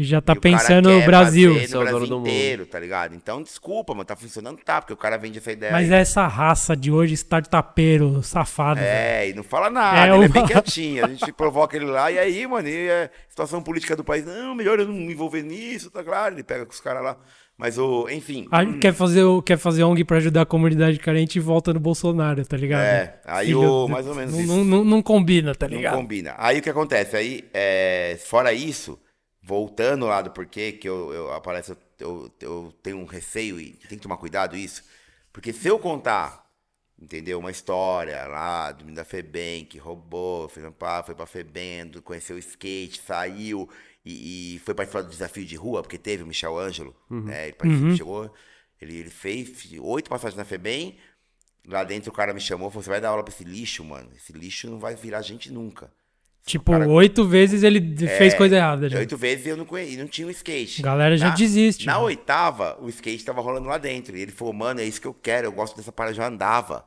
E 0.00 0.04
já 0.04 0.20
tá 0.20 0.32
e 0.32 0.38
pensando 0.38 0.90
no 0.90 1.04
Brasil. 1.04 1.54
fazer 1.54 1.64
é 1.64 1.74
No 1.74 1.80
Brasil 1.84 2.18
inteiro, 2.20 2.66
tá 2.66 2.78
ligado? 2.78 3.16
Então, 3.16 3.42
desculpa, 3.42 3.92
mano, 3.94 4.04
tá 4.04 4.14
funcionando, 4.14 4.58
tá, 4.64 4.80
porque 4.80 4.92
o 4.92 4.96
cara 4.96 5.18
vende 5.18 5.38
essa 5.38 5.50
ideia. 5.50 5.72
Mas 5.72 5.90
aí. 5.90 5.98
essa 6.02 6.24
raça 6.28 6.76
de 6.76 6.92
hoje, 6.92 7.14
startupeiro, 7.14 8.22
safado. 8.22 8.78
velho. 8.78 8.88
É, 8.92 9.28
e 9.30 9.34
não 9.34 9.42
fala 9.42 9.68
nada, 9.68 9.98
É 9.98 10.02
ele 10.04 10.10
é 10.12 10.14
uma- 10.14 10.28
bem 10.28 10.46
quietinho. 10.46 11.04
A 11.04 11.08
gente 11.08 11.32
provoca 11.32 11.76
ele 11.76 11.86
lá, 11.86 12.12
e 12.12 12.18
aí, 12.18 12.46
mano, 12.46 12.68
e 12.68 12.88
a 12.88 13.10
situação 13.28 13.60
política 13.60 13.96
do 13.96 14.04
país, 14.04 14.24
não, 14.24 14.54
melhor 14.54 14.78
eu 14.78 14.86
não 14.86 14.94
me 14.94 15.12
envolver 15.12 15.42
nisso, 15.42 15.90
tá 15.90 16.04
claro, 16.04 16.34
ele 16.36 16.44
pega 16.44 16.64
com 16.64 16.72
os 16.72 16.80
caras 16.80 17.02
lá. 17.02 17.16
Mas, 17.56 17.76
o, 17.76 18.08
enfim, 18.08 18.46
Aí 18.52 18.78
quer 18.78 18.94
fazer, 18.94 19.24
quer 19.44 19.58
fazer 19.58 19.82
ONG 19.82 20.04
pra 20.04 20.18
ajudar 20.18 20.42
a 20.42 20.46
comunidade 20.46 20.96
carente 21.00 21.38
e 21.38 21.40
volta 21.40 21.74
no 21.74 21.80
Bolsonaro, 21.80 22.46
tá 22.46 22.56
ligado? 22.56 22.82
É, 22.84 23.18
aí 23.26 23.46
Filho 23.46 23.62
o- 23.84 23.88
mais 23.88 24.06
ou 24.06 24.14
menos 24.14 24.32
não, 24.32 24.40
isso. 24.40 24.48
não, 24.56 24.64
não, 24.64 24.84
não 24.84 25.02
combina, 25.02 25.52
tá 25.56 25.66
não 25.66 25.76
ligado? 25.76 25.96
combina. 25.96 26.36
Aí 26.38 26.60
o 26.60 26.62
que 26.62 26.70
acontece? 26.70 27.16
Aí, 27.16 27.44
é, 27.52 28.16
fora 28.24 28.52
isso, 28.52 28.96
voltando 29.48 30.04
lá 30.04 30.20
do 30.20 30.30
porquê 30.30 30.72
que 30.72 30.86
eu, 30.86 31.10
eu 31.10 31.32
aparece, 31.32 31.74
eu, 31.98 32.30
eu, 32.38 32.74
tenho 32.82 32.98
um 32.98 33.06
receio 33.06 33.58
e 33.58 33.72
tem 33.88 33.96
que 33.96 34.02
tomar 34.02 34.18
cuidado 34.18 34.54
isso, 34.54 34.84
Porque 35.32 35.54
se 35.54 35.66
eu 35.66 35.78
contar, 35.78 36.46
entendeu, 37.00 37.38
uma 37.38 37.50
história 37.50 38.26
lá 38.26 38.70
do 38.72 38.80
menino 38.84 38.96
da 38.96 39.06
Febem, 39.06 39.64
que 39.64 39.78
roubou, 39.78 40.50
foi 40.50 40.70
pra, 40.70 41.02
foi 41.02 41.14
pra 41.14 41.24
Febem, 41.24 41.90
conheceu 42.04 42.36
o 42.36 42.38
skate, 42.38 43.00
saiu 43.00 43.66
e, 44.04 44.56
e 44.56 44.58
foi 44.58 44.74
participar 44.74 45.00
do 45.02 45.08
desafio 45.08 45.46
de 45.46 45.56
rua, 45.56 45.80
porque 45.82 45.96
teve 45.96 46.22
o 46.22 46.26
Michel 46.26 46.58
Ângelo, 46.58 46.94
né? 47.24 47.44
Ele 47.44 47.54
participou, 47.54 47.96
chegou, 47.96 48.34
ele, 48.82 48.96
ele 48.98 49.10
fez 49.10 49.48
oito 49.80 50.10
passagens 50.10 50.36
na 50.36 50.44
Febem, 50.44 50.98
lá 51.66 51.84
dentro 51.84 52.10
o 52.10 52.14
cara 52.14 52.34
me 52.34 52.40
chamou, 52.40 52.70
falou, 52.70 52.82
você 52.82 52.90
vai 52.90 53.00
dar 53.00 53.08
aula 53.08 53.24
pra 53.24 53.32
esse 53.32 53.44
lixo, 53.44 53.82
mano? 53.82 54.10
Esse 54.14 54.32
lixo 54.34 54.68
não 54.68 54.78
vai 54.78 54.94
virar 54.94 55.22
gente 55.22 55.50
nunca. 55.50 55.90
Tipo, 56.48 56.72
cara- 56.72 56.88
oito 56.88 57.24
vezes 57.26 57.62
ele 57.62 57.94
fez 58.08 58.34
coisa 58.34 58.56
errada 58.56 58.88
já. 58.88 58.98
Oito 58.98 59.16
vezes 59.16 59.46
eu 59.46 59.56
não, 59.56 59.64
conhe... 59.66 59.96
não 59.96 60.06
tinha 60.06 60.26
um 60.26 60.30
skate. 60.30 60.80
Galera 60.82 61.16
já 61.16 61.28
Na- 61.28 61.34
desiste, 61.34 61.86
Na 61.86 61.92
né? 61.94 61.98
oitava, 61.98 62.78
o 62.80 62.88
skate 62.88 63.24
tava 63.24 63.40
rolando 63.40 63.68
lá 63.68 63.76
dentro. 63.78 64.16
E 64.16 64.20
ele 64.22 64.32
falou, 64.32 64.54
mano, 64.54 64.80
é 64.80 64.84
isso 64.84 65.00
que 65.00 65.06
eu 65.06 65.14
quero, 65.14 65.46
eu 65.46 65.52
gosto 65.52 65.76
dessa 65.76 65.92
parada, 65.92 66.12
eu 66.12 66.16
já 66.16 66.26
andava. 66.26 66.84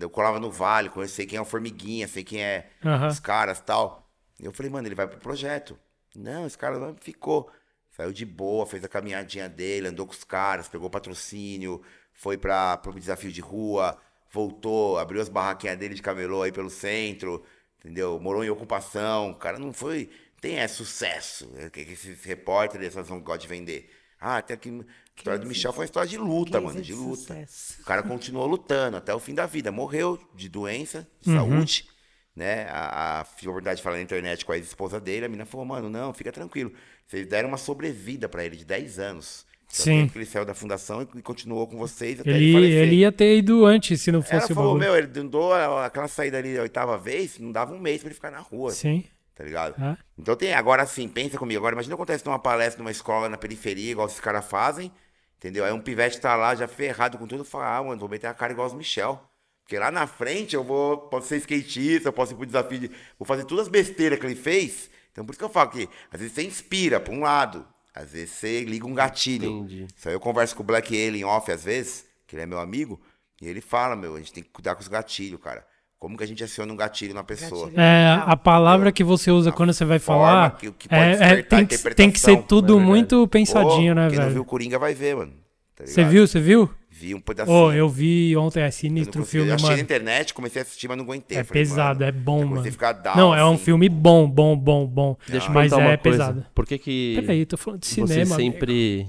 Eu 0.00 0.08
colava 0.08 0.40
no 0.40 0.50
vale, 0.50 0.88
conheci 0.88 1.26
quem 1.26 1.36
é 1.36 1.40
o 1.42 1.44
Formiguinha, 1.44 2.08
sei 2.08 2.24
quem 2.24 2.42
é 2.42 2.68
Aham. 2.84 3.08
os 3.08 3.20
caras 3.20 3.60
tal. 3.60 4.08
E 4.40 4.46
eu 4.46 4.52
falei, 4.52 4.72
mano, 4.72 4.88
ele 4.88 4.94
vai 4.94 5.06
pro 5.06 5.18
projeto. 5.18 5.78
Não, 6.16 6.46
esse 6.46 6.56
cara 6.56 6.78
não 6.78 6.96
ficou. 6.98 7.50
Saiu 7.90 8.10
de 8.12 8.24
boa, 8.24 8.64
fez 8.66 8.82
a 8.82 8.88
caminhadinha 8.88 9.48
dele, 9.48 9.88
andou 9.88 10.06
com 10.06 10.12
os 10.12 10.24
caras, 10.24 10.66
pegou 10.68 10.88
patrocínio, 10.90 11.82
foi 12.12 12.36
para 12.38 12.76
pro 12.78 12.98
desafio 12.98 13.30
de 13.30 13.40
rua, 13.40 13.96
voltou, 14.32 14.98
abriu 14.98 15.20
as 15.20 15.28
barraquinhas 15.28 15.76
dele 15.78 15.94
de 15.94 16.02
camelô 16.02 16.42
aí 16.42 16.50
pelo 16.50 16.70
centro, 16.70 17.44
entendeu? 17.84 18.18
Morou 18.18 18.42
em 18.44 18.50
ocupação. 18.50 19.30
O 19.30 19.34
cara 19.34 19.58
não 19.58 19.72
foi. 19.72 20.10
Tem 20.40 20.58
é 20.58 20.66
sucesso. 20.68 21.50
É 21.56 21.68
que 21.70 21.84
que 21.84 21.92
esses 21.92 22.22
repórteres 22.24 22.88
essas 22.88 23.08
não 23.08 23.20
gostam 23.20 23.42
de 23.42 23.48
vender. 23.48 23.90
Ah, 24.20 24.38
até 24.38 24.54
aqui. 24.54 24.70
A 24.70 25.16
história 25.18 25.38
do 25.38 25.46
Michel 25.46 25.72
foi 25.72 25.82
uma 25.82 25.84
história 25.84 26.08
de 26.08 26.18
luta, 26.18 26.60
mano, 26.60 26.80
de 26.82 26.92
luta. 26.92 27.16
sucesso. 27.16 27.80
O 27.82 27.84
cara 27.84 28.02
continuou 28.02 28.46
lutando 28.46 28.96
até 28.96 29.14
o 29.14 29.20
fim 29.20 29.34
da 29.34 29.46
vida. 29.46 29.70
Morreu 29.70 30.18
de 30.34 30.48
doença, 30.48 31.06
de 31.20 31.30
Uhum. 31.30 31.36
saúde, 31.36 31.88
né? 32.34 32.64
A, 32.68 33.20
a 33.20 33.24
tive 33.24 33.46
a 33.46 33.50
oportunidade 33.50 33.76
de 33.76 33.82
falar 33.84 33.96
na 33.96 34.02
internet 34.02 34.44
com 34.44 34.50
a 34.52 34.56
ex-esposa 34.56 34.98
dele. 35.00 35.26
A 35.26 35.28
menina 35.28 35.46
falou, 35.46 35.64
mano, 35.66 35.88
não, 35.88 36.12
fica 36.12 36.32
tranquilo. 36.32 36.72
Vocês 37.06 37.26
deram 37.28 37.48
uma 37.48 37.58
sobrevida 37.58 38.28
pra 38.28 38.44
ele 38.44 38.56
de 38.56 38.64
10 38.64 38.98
anos. 38.98 39.46
Sim. 39.82 40.10
ele 40.14 40.24
saiu 40.26 40.44
da 40.44 40.54
fundação 40.54 41.02
e 41.02 41.22
continuou 41.22 41.66
com 41.66 41.76
vocês 41.76 42.20
até 42.20 42.30
ele, 42.30 42.44
Ele, 42.44 42.52
falecer. 42.52 42.82
ele 42.82 42.94
ia 42.96 43.10
ter 43.12 43.36
ido 43.38 43.64
antes 43.66 44.00
se 44.00 44.12
não 44.12 44.20
Ela 44.20 44.40
fosse 44.40 44.52
o 44.52 44.54
falou, 44.54 44.78
bagulho. 44.78 44.92
meu, 44.92 44.96
ele 45.10 45.20
andou 45.20 45.52
aquela 45.52 46.08
saída 46.08 46.38
ali 46.38 46.56
a 46.58 46.62
oitava 46.62 46.96
vez, 46.96 47.38
não 47.38 47.50
dava 47.52 47.72
um 47.74 47.78
mês 47.78 48.00
pra 48.00 48.08
ele 48.08 48.14
ficar 48.14 48.30
na 48.30 48.38
rua, 48.40 48.70
Sim. 48.70 49.04
tá 49.34 49.42
ligado? 49.44 49.74
É. 49.82 49.96
Então 50.18 50.36
tem, 50.36 50.54
agora 50.54 50.86
sim, 50.86 51.08
pensa 51.08 51.36
comigo, 51.38 51.58
agora 51.58 51.74
imagina 51.74 51.94
acontece 51.94 52.24
numa 52.24 52.38
palestra 52.38 52.78
numa 52.82 52.90
escola 52.90 53.28
na 53.28 53.36
periferia, 53.36 53.90
igual 53.92 54.06
esses 54.06 54.20
caras 54.20 54.44
fazem, 54.44 54.92
entendeu? 55.38 55.64
Aí 55.64 55.72
um 55.72 55.80
pivete 55.80 56.20
tá 56.20 56.36
lá 56.36 56.54
já 56.54 56.68
ferrado 56.68 57.18
com 57.18 57.26
tudo, 57.26 57.44
fala, 57.44 57.76
ah, 57.78 57.82
mano, 57.82 57.98
vou 58.00 58.08
meter 58.08 58.28
a 58.28 58.34
cara 58.34 58.52
igual 58.52 58.66
os 58.68 58.74
Michel. 58.74 59.20
Porque 59.64 59.78
lá 59.78 59.90
na 59.90 60.06
frente 60.06 60.54
eu 60.54 60.62
vou, 60.62 60.98
posso 61.08 61.26
ser 61.26 61.38
skatista, 61.38 62.08
eu 62.10 62.12
posso 62.12 62.32
ir 62.32 62.36
pro 62.36 62.44
desafio 62.46 62.78
de, 62.78 62.90
vou 63.18 63.26
fazer 63.26 63.44
todas 63.44 63.64
as 63.64 63.70
besteiras 63.72 64.18
que 64.20 64.26
ele 64.26 64.34
fez. 64.36 64.90
Então 65.10 65.24
por 65.24 65.32
isso 65.32 65.38
que 65.38 65.44
eu 65.44 65.48
falo 65.48 65.70
que 65.70 65.88
às 66.12 66.20
vezes 66.20 66.34
você 66.34 66.42
inspira 66.42 67.00
pra 67.00 67.12
um 67.14 67.20
lado, 67.20 67.66
às 67.94 68.10
vezes 68.12 68.30
você 68.30 68.64
liga 68.64 68.86
um 68.86 68.94
gatilho. 68.94 69.58
Entendi. 69.60 69.86
Isso 69.96 70.08
aí 70.08 70.14
eu 70.14 70.20
converso 70.20 70.56
com 70.56 70.62
o 70.62 70.66
Black 70.66 70.92
Alien 70.94 71.24
off 71.24 71.50
às 71.52 71.64
vezes, 71.64 72.04
que 72.26 72.34
ele 72.34 72.42
é 72.42 72.46
meu 72.46 72.58
amigo, 72.58 73.00
e 73.40 73.46
ele 73.46 73.60
fala, 73.60 73.94
meu, 73.94 74.14
a 74.16 74.18
gente 74.18 74.32
tem 74.32 74.42
que 74.42 74.50
cuidar 74.50 74.74
com 74.74 74.80
os 74.80 74.88
gatilhos, 74.88 75.40
cara. 75.40 75.64
Como 75.98 76.18
que 76.18 76.24
a 76.24 76.26
gente 76.26 76.44
aciona 76.44 76.70
um 76.72 76.76
gatilho 76.76 77.14
na 77.14 77.24
pessoa? 77.24 77.66
Gatilho. 77.66 77.80
É, 77.80 78.16
Não. 78.16 78.28
a 78.32 78.36
palavra 78.36 78.92
que 78.92 79.02
você 79.02 79.30
usa 79.30 79.50
quando 79.52 79.72
você 79.72 79.84
vai 79.86 79.98
falar 79.98 80.56
que- 80.58 80.70
que 80.72 80.88
pode 80.88 81.00
é, 81.00 81.12
é- 81.12 81.16
despertar 81.16 81.56
tem, 81.58 81.66
que, 81.66 81.94
tem 81.94 82.10
que 82.10 82.20
ser 82.20 82.42
tudo 82.42 82.78
É 82.78 82.82
muito 82.82 83.26
pensadinho, 83.28 83.94
Pô, 83.94 84.00
né, 84.00 84.08
Quem 84.10 84.16
não 84.18 84.24
viu 84.24 84.32
velho? 84.32 84.42
o 84.42 84.44
Coringa 84.44 84.78
vai 84.78 84.92
ver, 84.92 85.16
mano. 85.16 85.32
tá 85.74 85.86
Você 85.86 86.00
ligado? 86.00 86.10
viu, 86.12 86.26
você 86.26 86.40
viu? 86.40 86.70
Vi 87.04 87.14
um 87.14 87.20
pedacinho. 87.20 87.54
Ô, 87.54 87.70
eu 87.70 87.86
vi 87.86 88.34
ontem, 88.34 88.60
é 88.60 88.62
Eu 88.62 88.64
não 88.66 88.72
sinistro 88.72 89.22
o 89.22 89.26
filme, 89.26 89.50
eu 89.50 89.54
achei 89.56 89.66
na 89.66 89.72
mano. 89.72 89.82
internet, 89.82 90.32
comecei 90.32 90.62
a 90.62 90.62
assistir, 90.62 90.88
mas 90.88 90.96
não 90.96 91.04
aguentei. 91.04 91.36
É 91.36 91.40
Eu 91.42 91.44
falei, 91.44 91.62
pesado, 91.62 92.00
mano, 92.00 92.08
é 92.08 92.12
bom, 92.12 92.44
mano. 92.46 92.62
down, 93.02 93.16
Não, 93.16 93.34
é 93.34 93.44
um 93.44 93.54
assim. 93.54 93.64
filme 93.64 93.88
bom, 93.90 94.26
bom, 94.26 94.56
bom, 94.56 94.86
bom. 94.86 95.16
Deixa 95.28 95.48
eu 95.48 95.52
Mas 95.52 95.70
perguntar 95.70 95.92
é 95.92 95.96
coisa. 95.98 96.18
pesado. 96.18 96.46
Por 96.54 96.66
que 96.66 96.78
que 96.78 97.16
Peraí, 97.20 97.44
tô 97.44 97.58
falando 97.58 97.80
de 97.80 97.88
vocês 97.88 98.08
cinema. 98.08 98.34
amigo. 98.36 98.52
sempre... 98.54 99.08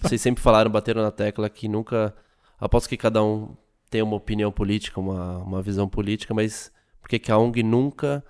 Vocês 0.00 0.20
sempre 0.20 0.42
falaram, 0.42 0.70
bateram 0.70 1.02
na 1.02 1.10
tecla 1.10 1.50
que 1.50 1.66
nunca... 1.66 2.14
Aposto 2.60 2.88
que 2.88 2.96
cada 2.96 3.22
um 3.24 3.48
tem 3.90 4.00
uma 4.00 4.16
opinião 4.16 4.52
política, 4.52 5.00
uma, 5.00 5.38
uma 5.38 5.60
visão 5.62 5.88
política, 5.88 6.32
mas 6.32 6.70
por 7.00 7.08
que 7.08 7.18
que 7.18 7.32
a 7.32 7.38
ONG 7.38 7.62
nunca 7.64 8.24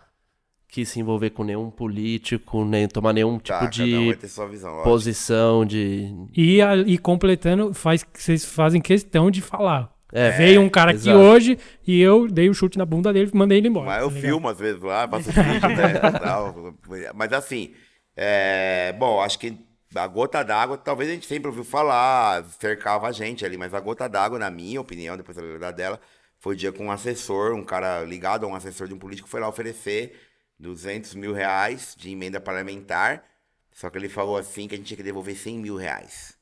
quis 0.74 0.88
se 0.88 0.98
envolver 0.98 1.30
com 1.30 1.44
nenhum 1.44 1.70
político, 1.70 2.64
nem 2.64 2.88
tomar 2.88 3.12
nenhum 3.12 3.38
tipo 3.38 3.56
Tá, 3.56 3.66
um 3.66 3.70
de 3.70 4.28
sua 4.28 4.48
visão, 4.48 4.82
posição, 4.82 5.64
de... 5.64 6.12
E, 6.36 6.60
a- 6.60 6.74
e 6.76 6.98
completando, 6.98 7.72
faz, 7.72 8.04
vocês 8.12 8.44
fazem 8.44 8.80
questão 8.80 9.30
de 9.30 9.40
falar. 9.40 9.94
É, 10.12 10.32
Veio 10.32 10.60
um 10.60 10.68
cara 10.68 10.90
aqui 10.90 11.00
exato. 11.08 11.16
hoje 11.18 11.58
e 11.86 12.00
eu 12.00 12.26
dei 12.26 12.48
o 12.48 12.54
chute 12.54 12.76
na 12.76 12.84
bunda 12.84 13.12
dele 13.12 13.30
e 13.32 13.36
mandei 13.36 13.58
ele 13.58 13.68
embora. 13.68 13.86
Mas 13.86 14.02
eu 14.02 14.08
tá 14.08 14.14
ligado? 14.14 14.28
filmo 14.28 14.48
às 14.48 14.58
vezes 14.58 14.82
lá, 14.82 15.06
faço 15.06 15.30
vídeo, 15.30 15.68
né? 15.76 15.94
tal. 16.20 16.74
Mas 17.14 17.32
assim, 17.32 17.72
é, 18.16 18.92
bom, 18.98 19.20
acho 19.20 19.38
que 19.38 19.56
a 19.94 20.06
gota 20.08 20.42
d'água, 20.42 20.76
talvez 20.76 21.08
a 21.08 21.12
gente 21.14 21.26
sempre 21.26 21.46
ouviu 21.48 21.62
falar, 21.64 22.44
cercava 22.58 23.06
a 23.06 23.12
gente 23.12 23.44
ali, 23.44 23.56
mas 23.56 23.72
a 23.74 23.78
gota 23.78 24.08
d'água, 24.08 24.40
na 24.40 24.50
minha 24.50 24.80
opinião, 24.80 25.16
depois 25.16 25.36
da 25.36 25.42
verdade 25.42 25.76
dela, 25.76 26.00
foi 26.40 26.54
o 26.54 26.56
dia 26.56 26.72
que 26.72 26.82
um 26.82 26.90
assessor, 26.90 27.54
um 27.54 27.64
cara 27.64 28.02
ligado 28.02 28.44
a 28.44 28.48
um 28.48 28.56
assessor 28.56 28.88
de 28.88 28.94
um 28.94 28.98
político, 28.98 29.28
foi 29.28 29.40
lá 29.40 29.48
oferecer 29.48 30.12
200 30.58 31.14
mil 31.14 31.32
reais 31.32 31.94
de 31.98 32.10
emenda 32.10 32.40
parlamentar, 32.40 33.24
só 33.72 33.90
que 33.90 33.98
ele 33.98 34.08
falou 34.08 34.36
assim 34.36 34.68
que 34.68 34.74
a 34.74 34.78
gente 34.78 34.86
tinha 34.86 34.96
que 34.96 35.02
devolver 35.02 35.36
100 35.36 35.58
mil 35.58 35.76
reais 35.76 36.34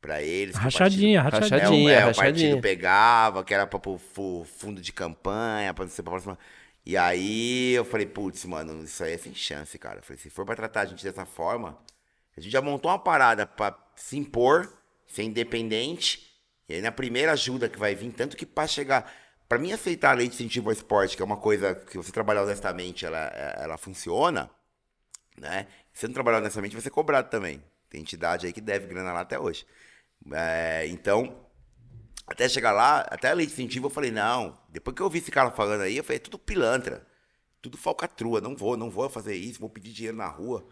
pra 0.00 0.22
eles. 0.22 0.56
o 0.56 0.60
partido- 0.60 0.78
Rachadinha, 0.80 1.22
rachadinha. 1.22 1.58
Rachadinha. 1.58 1.92
é, 1.92 1.96
o, 1.96 2.00
é, 2.00 2.04
o 2.04 2.06
rachadinha. 2.08 2.14
partido 2.50 2.60
pegava, 2.62 3.44
que 3.44 3.54
era 3.54 3.66
pra 3.66 3.78
pro 3.78 3.98
fu- 3.98 4.44
fundo 4.58 4.80
de 4.80 4.92
campanha, 4.92 5.72
pra 5.74 5.84
não 5.84 5.90
ser 5.90 6.02
pra 6.02 6.12
próxima. 6.12 6.38
E 6.84 6.96
aí 6.96 7.72
eu 7.72 7.84
falei, 7.84 8.06
putz, 8.06 8.44
mano, 8.46 8.82
isso 8.84 9.04
aí 9.04 9.12
é 9.12 9.18
sem 9.18 9.34
chance, 9.34 9.78
cara. 9.78 9.98
Eu 9.98 10.02
falei, 10.02 10.18
se 10.18 10.30
for 10.30 10.44
pra 10.46 10.56
tratar 10.56 10.80
a 10.80 10.86
gente 10.86 11.04
dessa 11.04 11.26
forma, 11.26 11.78
a 12.36 12.40
gente 12.40 12.50
já 12.50 12.62
montou 12.62 12.90
uma 12.90 12.98
parada 12.98 13.46
pra 13.46 13.76
se 13.94 14.16
impor, 14.16 14.72
ser 15.06 15.22
independente. 15.24 16.26
E 16.68 16.74
aí 16.74 16.80
na 16.80 16.90
primeira 16.90 17.32
ajuda 17.32 17.68
que 17.68 17.78
vai 17.78 17.94
vir, 17.94 18.10
tanto 18.12 18.36
que 18.36 18.46
pra 18.46 18.66
chegar. 18.66 19.12
Pra 19.50 19.58
mim 19.58 19.72
aceitar 19.72 20.12
a 20.12 20.14
lei 20.14 20.28
de 20.28 20.34
incentivo 20.36 20.68
ao 20.68 20.72
esporte, 20.72 21.16
que 21.16 21.22
é 21.22 21.24
uma 21.24 21.36
coisa 21.36 21.74
que 21.74 21.96
você 21.96 22.12
trabalhar 22.12 22.44
honestamente, 22.44 23.04
ela, 23.04 23.18
ela 23.18 23.76
funciona, 23.76 24.48
né? 25.36 25.66
Se 25.92 26.06
não 26.06 26.14
trabalhar 26.14 26.38
honestamente, 26.38 26.70
vai 26.70 26.80
ser 26.80 26.90
cobrado 26.90 27.28
também. 27.28 27.60
Tem 27.88 28.00
entidade 28.00 28.46
aí 28.46 28.52
que 28.52 28.60
deve 28.60 28.86
grana 28.86 29.12
lá 29.12 29.22
até 29.22 29.40
hoje. 29.40 29.66
É, 30.32 30.86
então, 30.86 31.36
até 32.28 32.48
chegar 32.48 32.70
lá, 32.70 33.00
até 33.00 33.28
a 33.28 33.34
lei 33.34 33.44
de 33.44 33.52
incentivo, 33.52 33.86
eu 33.86 33.90
falei, 33.90 34.12
não. 34.12 34.56
Depois 34.68 34.94
que 34.94 35.02
eu 35.02 35.10
vi 35.10 35.18
esse 35.18 35.32
cara 35.32 35.50
falando 35.50 35.80
aí, 35.80 35.96
eu 35.96 36.04
falei, 36.04 36.18
é 36.18 36.20
tudo 36.20 36.38
pilantra. 36.38 37.04
Tudo 37.60 37.76
falcatrua. 37.76 38.40
Não 38.40 38.54
vou, 38.54 38.76
não 38.76 38.88
vou 38.88 39.10
fazer 39.10 39.34
isso, 39.34 39.58
vou 39.58 39.68
pedir 39.68 39.92
dinheiro 39.92 40.16
na 40.16 40.28
rua. 40.28 40.64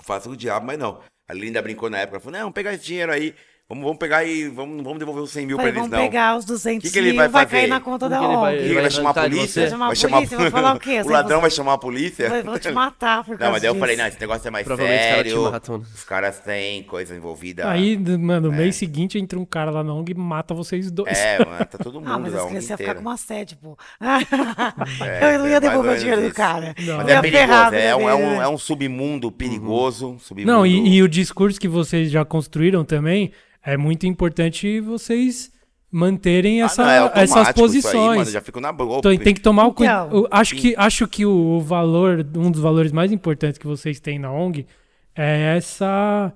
Faço 0.00 0.30
o 0.30 0.36
diabo, 0.36 0.64
mas 0.64 0.78
não. 0.78 1.02
A 1.26 1.34
Linda 1.34 1.60
brincou 1.60 1.90
na 1.90 1.98
época, 1.98 2.20
falou, 2.20 2.38
não, 2.38 2.52
pegar 2.52 2.72
esse 2.72 2.84
dinheiro 2.84 3.10
aí. 3.10 3.34
Vamos, 3.66 3.82
vamos 3.84 3.98
pegar 3.98 4.22
e 4.26 4.46
vamos, 4.48 4.76
não 4.76 4.84
vamos 4.84 4.98
devolver 4.98 5.22
os 5.22 5.30
100 5.30 5.46
mil 5.46 5.56
Falei, 5.56 5.72
pra 5.72 5.80
eles, 5.80 5.90
vamos 5.90 6.04
não. 6.04 6.10
pegar 6.10 6.36
os 6.36 6.44
200 6.44 6.86
Que 6.86 6.92
que 6.92 6.98
ele 6.98 7.08
mil, 7.08 7.16
vai 7.16 7.28
vai 7.28 7.44
fazer? 7.46 7.56
cair 7.62 7.68
na 7.70 7.80
conta 7.80 8.04
O 8.04 8.08
da 8.10 8.18
que 8.18 8.24
ele 8.26 8.36
vai- 8.36 8.42
ONG. 8.42 8.54
Ele 8.56 8.64
Ele 8.66 8.74
vai 8.74 8.82
vai 8.82 8.90
chamar 8.90 9.10
a 9.10 9.12
de 9.14 9.20
polícia? 9.36 9.46
você. 9.70 9.76
Vai 9.76 9.96
chamar 9.96 10.16
a 10.16 10.18
polícia, 10.20 10.36
vai 10.38 10.50
falar 10.50 10.76
o 10.76 10.78
quê? 10.80 11.02
Ladrão 11.08 11.36
você- 11.38 11.40
vai 11.40 11.50
chamar 11.50 11.72
a 11.72 11.78
polícia? 11.78 12.28
Vou, 12.28 12.44
vou 12.44 12.58
te 12.58 12.70
matar 12.72 13.24
por 13.24 13.30
Não, 13.32 13.38
causa 13.38 13.52
mas 13.52 13.62
daí 13.62 13.68
eu 13.70 13.72
disso. 13.72 13.80
falei, 13.80 13.96
não, 13.96 14.06
esse 14.06 14.20
negócio 14.20 14.46
é 14.46 14.50
mais 14.50 14.66
Provavelmente 14.66 15.00
os 15.00 15.08
caras 15.08 15.22
te 15.24 15.28
sério. 15.30 15.50
matam, 15.50 15.78
né? 15.78 15.84
Os 15.94 16.04
caras 16.04 16.38
têm 16.40 16.82
coisa 16.82 17.16
envolvida. 17.16 17.70
Aí, 17.70 17.96
mano, 18.18 18.48
no 18.48 18.54
É. 18.54 18.58
mês 18.58 18.76
seguinte 18.76 19.18
entra 19.18 19.38
um 19.38 19.46
cara 19.46 19.70
lá 19.70 19.82
na 19.82 19.94
ONG 19.94 20.12
e 20.12 20.14
mata 20.14 20.52
vocês 20.52 20.90
dois. 20.90 21.16
É, 21.18 21.38
mano, 21.42 21.64
tá 21.64 21.78
todo 21.78 22.00
mundo 22.00 22.12
Ah, 22.12 22.18
mas 22.18 22.32
da 22.34 22.40
ONG 22.40 22.48
crianças 22.50 22.68
iam 22.68 22.76
ficar 22.76 22.84
inteira. 22.90 22.94
com 23.02 23.08
uma 23.08 23.16
sede, 23.16 23.56
pô. 23.56 23.78
É, 25.00 25.34
eu 25.34 25.38
não 25.38 25.46
é 25.46 25.50
ia 25.50 25.60
mais 25.60 25.60
devolver 25.62 25.96
o 25.96 25.98
dinheiro 25.98 26.20
do 26.22 26.34
cara. 26.34 26.74
Não. 26.80 26.98
Mas 26.98 27.08
Ia 27.08 27.14
é 27.14 27.20
perigoso, 27.22 27.74
é, 27.74 27.96
um, 27.96 28.08
é, 28.10 28.14
um, 28.14 28.30
né? 28.38 28.44
é 28.44 28.48
um 28.48 28.58
submundo 28.58 29.32
perigoso. 29.32 30.16
Submundo... 30.20 30.52
Não, 30.52 30.66
e, 30.66 30.96
e 30.96 31.02
o 31.02 31.08
discurso 31.08 31.58
que 31.58 31.68
vocês 31.68 32.10
já 32.10 32.24
construíram 32.26 32.84
também 32.84 33.32
é 33.64 33.76
muito 33.76 34.06
importante 34.06 34.80
vocês 34.80 35.50
manterem 35.90 36.60
Ah, 36.60 36.64
essa- 36.66 36.82
não, 36.84 36.90
é 36.90 37.10
essas 37.22 37.30
isso 37.30 37.38
aí, 37.38 37.54
posições. 37.54 38.18
mano, 38.18 38.30
já 38.30 38.40
fico 38.40 38.60
na 38.60 38.72
boa. 38.72 38.98
Então, 38.98 39.16
tem 39.16 39.32
que 39.34 39.40
tomar 39.40 39.62
o 39.62 39.66
Então. 39.68 39.74
cuidado. 39.74 40.28
Acho 40.30 40.56
que, 40.56 40.74
acho 40.76 41.06
que 41.06 41.24
o, 41.24 41.30
o 41.32 41.60
valor, 41.60 42.26
um 42.36 42.50
dos 42.50 42.60
valores 42.60 42.90
mais 42.92 43.12
importantes 43.12 43.58
que 43.58 43.66
vocês 43.66 44.00
têm 44.00 44.18
na 44.18 44.30
ONG 44.32 44.66
é 45.14 45.56
essa. 45.56 46.32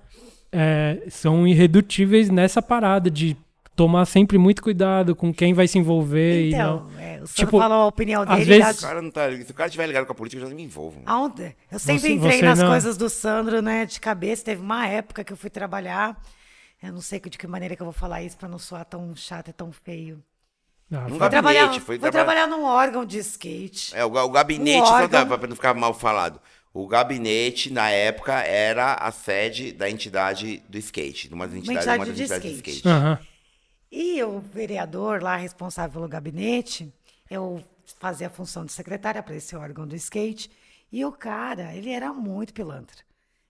é, 0.51 1.03
são 1.11 1.47
irredutíveis 1.47 2.31
nessa 2.31 2.63
parada 2.63 3.11
de 3.11 3.37
tomar 3.77 4.07
sempre 4.07 4.39
muito 4.39 4.63
cuidado 4.63 5.15
com 5.15 5.31
quem 5.33 5.53
vai 5.53 5.69
se 5.69 5.79
envolver 5.79 6.49
e 6.49 6.51
não. 6.53 6.87
Então, 6.89 6.91
é, 6.99 7.15
o 7.23 7.27
Sandro 7.27 7.35
Tipo, 7.35 7.59
falou 7.59 7.77
a 7.83 7.87
opinião 7.87 8.23
às 8.23 8.29
dele. 8.47 8.63
vezes- 8.65 8.79
O 8.83 8.87
cara 8.87 9.03
não 9.03 9.11
tá, 9.11 9.31
se 9.31 9.51
o 9.51 9.55
cara 9.55 9.69
tiver 9.69 9.87
ligado 9.87 10.07
com 10.07 10.13
a 10.13 10.15
política, 10.15 10.41
eu 10.41 10.47
já 10.47 10.49
não 10.49 10.57
me 10.57 10.65
envolvo. 10.65 10.97
mano. 11.05 11.05
Aonde? 11.07 11.55
Eu 11.71 11.79
sempre 11.79 12.01
Você- 12.01 12.13
entrei 12.15 12.39
você 12.39 12.45
nas 12.47 12.59
não- 12.61 12.69
coisas 12.71 12.97
do 12.97 13.11
Sandro, 13.11 13.61
né, 13.61 13.85
de 13.85 14.01
cabeça. 14.01 14.43
Teve 14.43 14.63
uma 14.63 14.87
época 14.87 15.23
que 15.23 15.33
eu 15.33 15.37
fui 15.37 15.51
trabalhar. 15.51 16.17
Eu 16.83 16.93
não 16.93 17.01
sei 17.01 17.19
de 17.21 17.37
que 17.37 17.47
maneira 17.47 17.75
que 17.75 17.83
eu 17.83 17.87
vou 17.87 17.93
falar 17.93 18.23
isso 18.23 18.37
pra 18.37 18.49
não 18.49 18.59
soar 18.59 18.85
tão 18.85 19.15
chato 19.17 19.49
e 19.49 19.53
tão 19.53 19.73
feio. 19.73 20.23
Ah, 20.91 21.03
Não 21.03 21.11
fa- 21.11 21.17
vai- 21.19 21.31
Trabalhar, 21.31 21.61
Gabinete, 21.67 21.85
foi 21.85 21.99
trabalhar- 21.99 22.25
trabalhar 22.25 22.47
num 22.47 22.65
órgão 22.65 23.05
de 23.05 23.19
skate. 23.19 23.95
É, 23.97 24.05
o, 24.05 24.09
o 24.15 24.31
gabinete, 24.31 24.81
Um 24.89 24.93
órgão. 24.93 25.27
pra 25.39 25.47
não 25.49 25.57
ficar 25.57 25.75
mal 25.75 25.93
falado. 25.93 26.41
O 26.73 26.87
gabinete, 26.87 27.73
na 27.73 27.91
época, 27.91 28.41
era 28.43 28.95
a 28.95 29.11
sede 29.11 29.73
da 29.73 29.91
entidade 29.91 30.63
do 30.69 30.79
skate, 30.79 31.29
de 31.29 31.35
uma 31.35 31.45
entidade, 31.47 31.71
entidade 31.79 31.99
uma 31.99 32.05
de 32.07 32.11
entidades 32.23 32.45
skate. 32.53 32.71
skate. 32.71 32.89
Aham. 32.89 33.19
E 33.91 34.23
o 34.23 34.39
vereador 34.39 35.23
lá 35.23 35.35
responsável 35.37 35.93
pelo 35.95 36.09
gabinete, 36.09 36.93
eu 37.31 37.63
fazia 37.99 38.27
a 38.29 38.31
função 38.31 38.65
de 38.65 38.73
secretária 38.73 39.23
para 39.23 39.35
esse 39.35 39.57
órgão 39.57 39.87
do 39.87 39.97
skate, 39.97 40.51
e 40.93 41.05
o 41.05 41.11
cara, 41.13 41.75
ele 41.75 41.91
era 41.91 42.13
muito 42.13 42.53
pilantra. 42.55 42.99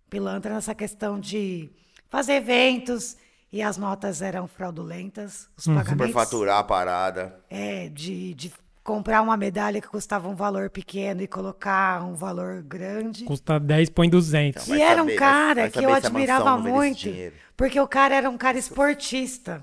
Pilantra 0.09 0.55
nessa 0.55 0.75
questão 0.75 1.21
de 1.21 1.69
fazer 2.09 2.35
eventos 2.35 3.17
e 3.53 3.63
as 3.63 3.77
notas 3.77 4.21
eram 4.21 4.47
fraudulentas, 4.47 5.49
os 5.57 5.67
pagamentos. 5.67 6.09
Superfaturar 6.09 6.59
a 6.59 6.65
parada. 6.65 7.41
É, 7.49 7.89
de, 7.89 8.35
de 8.35 8.53
comprar 8.85 9.21
uma 9.23 9.37
medalha 9.37 9.81
que 9.81 9.89
custava 9.89 10.29
um 10.29 10.35
valor 10.35 10.71
pequeno 10.71 11.23
e 11.23 11.27
colocar 11.27 12.03
um 12.05 12.15
valor 12.15 12.63
grande. 12.63 13.25
Custa 13.25 13.59
10, 13.59 13.91
põe 13.91 14.09
200. 14.09 14.67
Vai 14.67 14.79
E 14.79 14.83
era 14.83 15.03
um 15.03 15.07
saber, 15.07 15.17
cara 15.19 15.61
vai 15.63 15.71
que 15.71 15.75
saber 15.75 15.87
eu 15.87 15.95
admirava 15.95 16.57
muito, 16.59 17.09
porque 17.57 17.81
o 17.81 17.89
cara 17.89 18.15
era 18.15 18.31
um 18.31 18.39
cara 18.39 18.59
esportista. 18.59 19.63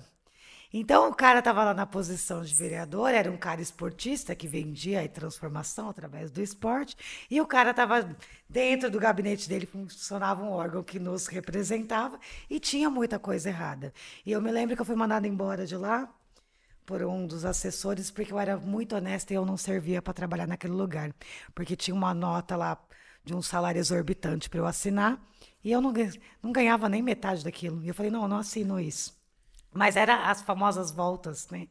Então 0.74 1.10
o 1.10 1.16
cara 1.16 1.40
estava 1.40 1.64
lá 1.64 1.74
na 1.74 1.86
posição 1.86 2.44
de 2.44 2.54
vereador, 2.54 3.14
era 3.14 3.32
um 3.32 3.38
cara 3.38 3.62
esportista 3.62 4.36
que 4.36 4.48
vendia 4.48 5.02
a 5.02 5.08
transformação 5.08 5.90
através 5.90 6.32
do 6.32 6.42
esporte, 6.42 6.98
e 7.30 7.40
o 7.40 7.46
cara 7.48 7.72
estava 7.72 8.16
dentro 8.50 8.90
do 8.90 9.00
gabinete 9.00 9.48
dele, 9.48 9.66
funcionava 9.66 10.44
um 10.44 10.52
órgão 10.52 10.84
que 10.84 11.00
nos 11.00 11.28
representava, 11.28 12.20
e 12.50 12.60
tinha 12.60 12.90
muita 12.90 13.18
coisa 13.20 13.50
errada. 13.50 13.94
E 14.26 14.32
eu 14.32 14.42
me 14.42 14.52
lembro 14.52 14.76
que 14.76 14.82
eu 14.82 14.86
fui 14.86 14.96
mandada 14.96 15.28
embora 15.28 15.66
de 15.66 15.78
lá 15.78 16.10
por 16.86 17.02
um 17.04 17.26
dos 17.26 17.46
assessores, 17.46 18.12
porque 18.12 18.32
eu 18.32 18.40
era 18.40 18.58
muito 18.58 18.96
honesta 18.96 19.34
e 19.34 19.36
eu 19.36 19.46
não 19.46 19.58
servia 19.58 20.02
para 20.02 20.14
trabalhar 20.14 20.48
naquele 20.48 20.74
lugar. 20.74 21.14
Porque 21.54 21.76
tinha 21.76 21.96
uma 21.96 22.14
nota 22.14 22.56
lá 22.56 22.78
de 23.24 23.34
um 23.34 23.42
salário 23.42 23.80
exorbitante 23.80 24.50
para 24.50 24.60
eu 24.60 24.68
assinar, 24.68 25.20
e 25.64 25.72
eu 25.72 25.82
não, 25.82 25.92
não 26.44 26.52
ganhava 26.52 26.88
nem 26.88 27.02
metade 27.02 27.44
daquilo. 27.44 27.84
E 27.84 27.88
eu 27.88 27.94
falei, 27.94 28.12
não, 28.12 28.24
eu 28.24 28.28
não 28.28 28.38
assino 28.38 28.80
isso. 28.80 29.16
Mas 29.76 29.96
era 29.96 30.30
as 30.32 30.42
famosas 30.42 30.92
voltas, 30.92 31.48
né? 31.50 31.68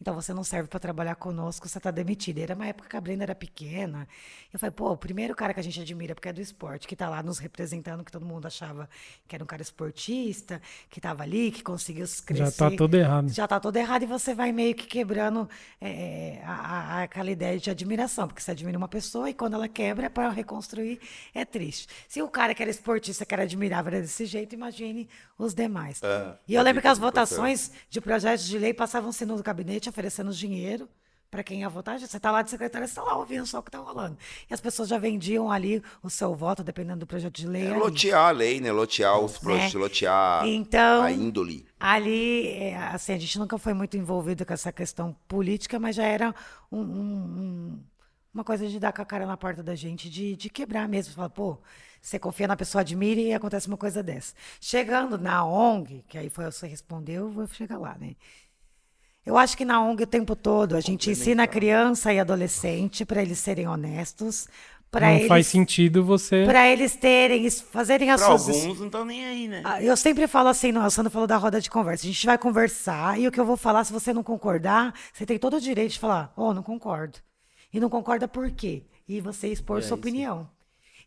Então 0.00 0.14
você 0.14 0.32
não 0.32 0.42
serve 0.42 0.66
para 0.68 0.80
trabalhar 0.80 1.14
conosco, 1.14 1.68
você 1.68 1.76
está 1.78 1.90
demitida. 1.90 2.40
Era 2.40 2.54
uma 2.54 2.66
época 2.66 2.88
que 2.88 2.96
a 2.96 3.00
Brenda 3.00 3.22
era 3.24 3.34
pequena. 3.34 4.08
Eu 4.50 4.58
falei, 4.58 4.70
pô, 4.72 4.90
o 4.92 4.96
primeiro 4.96 5.34
cara 5.34 5.52
que 5.52 5.60
a 5.60 5.62
gente 5.62 5.78
admira, 5.78 6.14
porque 6.14 6.28
é 6.28 6.32
do 6.32 6.40
esporte, 6.40 6.88
que 6.88 6.94
está 6.94 7.08
lá 7.08 7.22
nos 7.22 7.38
representando, 7.38 8.02
que 8.02 8.10
todo 8.10 8.24
mundo 8.24 8.46
achava 8.46 8.88
que 9.28 9.34
era 9.34 9.44
um 9.44 9.46
cara 9.46 9.60
esportista, 9.60 10.60
que 10.88 10.98
estava 10.98 11.22
ali, 11.22 11.50
que 11.50 11.62
conseguiu 11.62 12.06
crescer. 12.24 12.44
Já 12.46 12.70
tá 12.70 12.70
tudo 12.76 12.94
errado. 12.96 13.28
Já 13.28 13.46
tá 13.46 13.60
todo 13.60 13.76
errado 13.76 14.02
e 14.04 14.06
você 14.06 14.34
vai 14.34 14.52
meio 14.52 14.74
que 14.74 14.86
quebrando 14.86 15.46
é, 15.78 16.40
a, 16.44 16.52
a- 16.54 17.02
aquela 17.02 17.30
ideia 17.30 17.58
de 17.58 17.68
admiração, 17.70 18.26
porque 18.26 18.40
você 18.40 18.52
admira 18.52 18.78
uma 18.78 18.88
pessoa 18.88 19.28
e 19.28 19.34
quando 19.34 19.52
ela 19.54 19.68
quebra 19.68 20.08
para 20.08 20.30
reconstruir 20.30 20.98
é 21.34 21.44
triste. 21.44 21.86
Se 22.08 22.22
o 22.22 22.28
cara 22.28 22.54
que 22.54 22.62
era 22.62 22.70
esportista, 22.70 23.26
que 23.26 23.34
era 23.34 23.42
admirável, 23.42 23.92
era 23.92 24.00
desse 24.00 24.24
jeito, 24.24 24.54
imagine 24.54 25.08
os 25.38 25.52
demais. 25.54 26.00
É, 26.02 26.34
e 26.48 26.54
eu 26.54 26.62
lembro 26.62 26.80
que 26.80 26.88
as 26.88 26.98
votações 26.98 27.70
de 27.90 28.00
projetos 28.00 28.46
de 28.46 28.58
lei 28.58 28.72
passavam-se 28.72 29.26
no 29.26 29.42
gabinete 29.42 29.89
oferecendo 29.90 30.32
dinheiro 30.32 30.88
para 31.30 31.44
quem 31.44 31.60
ia 31.60 31.68
votar. 31.68 31.98
Você 32.00 32.16
está 32.16 32.30
lá 32.32 32.42
de 32.42 32.50
secretária, 32.50 32.86
você 32.86 32.92
está 32.92 33.02
lá 33.04 33.16
ouvindo 33.16 33.46
só 33.46 33.60
o 33.60 33.62
que 33.62 33.68
está 33.68 33.78
rolando. 33.78 34.16
E 34.50 34.52
as 34.54 34.60
pessoas 34.60 34.88
já 34.88 34.98
vendiam 34.98 35.48
ali 35.50 35.80
o 36.02 36.10
seu 36.10 36.34
voto, 36.34 36.64
dependendo 36.64 37.00
do 37.00 37.06
projeto 37.06 37.34
de 37.34 37.46
lei. 37.46 37.66
É 37.66 37.70
ali. 37.70 37.78
lotear 37.78 38.26
a 38.28 38.30
lei, 38.32 38.60
né? 38.60 38.72
Lotear 38.72 39.16
os 39.20 39.38
projetos, 39.38 39.74
lotear 39.74 40.44
Então- 40.46 41.02
a 41.04 41.12
índole. 41.12 41.64
Ali, 41.78 42.48
é, 42.48 42.76
assim, 42.76 43.12
a 43.12 43.18
gente 43.18 43.38
nunca 43.38 43.56
foi 43.58 43.72
muito 43.74 43.96
envolvido 43.96 44.44
com 44.44 44.52
essa 44.52 44.72
questão 44.72 45.14
política, 45.28 45.78
mas 45.78 45.94
já 45.94 46.04
era 46.04 46.34
um- 46.70 46.80
um- 46.80 47.80
uma 48.34 48.42
coisa 48.44 48.66
de 48.68 48.78
dar 48.80 48.92
com 48.92 49.02
a 49.02 49.04
cara 49.04 49.24
na 49.24 49.36
porta 49.36 49.62
da 49.62 49.74
gente, 49.76 50.10
de, 50.10 50.34
de 50.36 50.50
quebrar 50.50 50.88
mesmo. 50.88 51.14
Falar, 51.14 51.30
pô, 51.30 51.58
você 52.02 52.18
confia 52.18 52.48
na 52.48 52.56
pessoa, 52.56 52.80
admira 52.82 53.20
e 53.20 53.32
acontece 53.32 53.68
uma 53.68 53.76
coisa 53.76 54.02
dessa. 54.02 54.34
Chegando 54.60 55.16
na 55.16 55.44
ONG, 55.44 56.04
que 56.08 56.18
aí 56.18 56.28
foi 56.28 56.44
você 56.46 56.66
respondeu, 56.66 57.26
eu 57.26 57.30
vou 57.30 57.46
chegar 57.46 57.78
lá, 57.78 57.96
né? 58.00 58.14
Eu 59.24 59.36
acho 59.36 59.56
que 59.56 59.64
na 59.64 59.80
ONG 59.82 60.02
o 60.04 60.06
tempo 60.06 60.34
todo 60.34 60.76
a 60.76 60.80
gente 60.80 61.10
ensina 61.10 61.44
a 61.44 61.46
criança 61.46 62.12
e 62.12 62.18
adolescente 62.18 63.04
para 63.04 63.22
eles 63.22 63.38
serem 63.38 63.68
honestos, 63.68 64.48
para 64.90 65.10
Não 65.10 65.16
eles, 65.16 65.28
faz 65.28 65.46
sentido 65.46 66.04
você. 66.04 66.44
para 66.44 66.68
eles 66.68 66.96
terem, 66.96 67.48
fazerem 67.50 68.10
as 68.10 68.20
Pra 68.20 68.36
suas 68.38 68.48
alguns 68.48 68.78
não 68.78 68.86
estão 68.86 69.04
nem 69.04 69.24
aí, 69.24 69.46
né? 69.48 69.62
ah, 69.64 69.80
Eu 69.82 69.96
sempre 69.96 70.26
falo 70.26 70.48
assim, 70.48 70.72
não, 70.72 70.84
o 70.84 70.90
Sandro 70.90 71.10
falou 71.12 71.26
da 71.28 71.36
roda 71.36 71.60
de 71.60 71.70
conversa. 71.70 72.04
A 72.04 72.10
gente 72.10 72.26
vai 72.26 72.36
conversar 72.38 73.20
e 73.20 73.28
o 73.28 73.32
que 73.32 73.38
eu 73.38 73.44
vou 73.44 73.56
falar, 73.56 73.84
se 73.84 73.92
você 73.92 74.12
não 74.12 74.22
concordar, 74.22 74.92
você 75.12 75.24
tem 75.26 75.38
todo 75.38 75.56
o 75.56 75.60
direito 75.60 75.92
de 75.92 75.98
falar, 75.98 76.32
oh, 76.36 76.52
não 76.52 76.62
concordo. 76.62 77.18
E 77.72 77.78
não 77.78 77.88
concorda 77.88 78.26
por 78.26 78.50
quê? 78.50 78.84
E 79.08 79.20
você 79.20 79.48
expor 79.48 79.82
sua 79.82 79.96
opinião. 79.96 80.48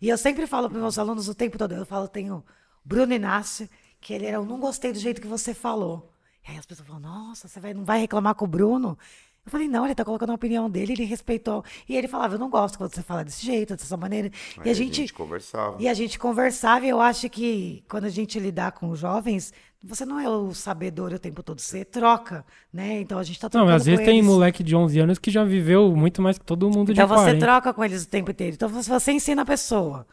E 0.01 0.07
eu 0.07 0.17
sempre 0.17 0.47
falo 0.47 0.69
para 0.69 0.79
meus 0.79 0.97
alunos 0.97 1.27
o 1.27 1.35
tempo 1.35 1.57
todo, 1.57 1.73
eu 1.73 1.85
falo, 1.85 2.07
tenho 2.07 2.43
Bruno 2.85 3.13
Inácio, 3.13 3.67
que 3.99 4.13
ele 4.13 4.25
era, 4.27 4.37
eu 4.37 4.45
não 4.45 4.59
gostei 4.59 4.93
do 4.93 4.99
jeito 4.99 5.21
que 5.21 5.27
você 5.27 5.53
falou. 5.53 6.12
E 6.47 6.51
aí 6.51 6.57
as 6.57 6.65
pessoas 6.65 6.87
falam, 6.87 7.01
nossa, 7.01 7.47
você 7.47 7.59
vai, 7.59 7.73
não 7.73 7.85
vai 7.85 7.99
reclamar 7.99 8.35
com 8.35 8.45
o 8.45 8.47
Bruno? 8.47 8.97
Eu 9.45 9.51
falei, 9.51 9.67
não, 9.67 9.85
ele 9.85 9.95
tá 9.95 10.05
colocando 10.05 10.31
a 10.31 10.35
opinião 10.35 10.69
dele, 10.69 10.93
ele 10.93 11.03
respeitou. 11.03 11.63
E 11.87 11.95
ele 11.97 12.07
falava, 12.07 12.35
eu 12.35 12.39
não 12.39 12.49
gosto 12.49 12.77
quando 12.77 12.93
você 12.93 13.03
fala 13.03 13.23
desse 13.25 13.45
jeito, 13.45 13.75
dessa 13.75 13.97
maneira. 13.97 14.31
Aí 14.57 14.63
e 14.65 14.69
a 14.69 14.73
gente, 14.73 15.13
conversava. 15.13 15.81
e 15.81 15.87
a 15.87 15.93
gente 15.93 16.17
conversava, 16.17 16.85
e 16.85 16.89
eu 16.89 17.01
acho 17.01 17.29
que 17.29 17.83
quando 17.89 18.05
a 18.05 18.09
gente 18.09 18.39
lidar 18.39 18.71
com 18.71 18.89
os 18.89 18.99
jovens, 18.99 19.53
você 19.83 20.05
não 20.05 20.17
é 20.19 20.29
o 20.29 20.53
sabedor 20.53 21.11
o 21.13 21.19
tempo 21.19 21.43
todo, 21.43 21.59
você 21.59 21.83
troca, 21.83 22.45
né? 22.71 23.01
Então 23.01 23.19
a 23.19 23.23
gente 23.23 23.37
tá 23.39 23.49
Não, 23.53 23.65
trocando 23.65 23.71
às 23.75 23.85
vezes 23.85 23.99
com 23.99 24.05
tem 24.05 24.19
eles. 24.19 24.25
moleque 24.25 24.63
de 24.63 24.75
11 24.75 24.97
anos 24.99 25.19
que 25.19 25.29
já 25.29 25.43
viveu 25.43 25.93
muito 25.95 26.21
mais 26.21 26.37
que 26.37 26.45
todo 26.45 26.69
mundo 26.69 26.93
Então 26.93 27.05
de 27.05 27.05
você 27.05 27.33
40. 27.33 27.39
troca 27.39 27.73
com 27.73 27.83
eles 27.83 28.03
o 28.03 28.07
tempo 28.07 28.31
inteiro. 28.31 28.55
Então 28.55 28.69
se 28.81 28.89
você 28.89 29.11
ensina 29.11 29.41
a 29.43 29.45
pessoa 29.45 30.07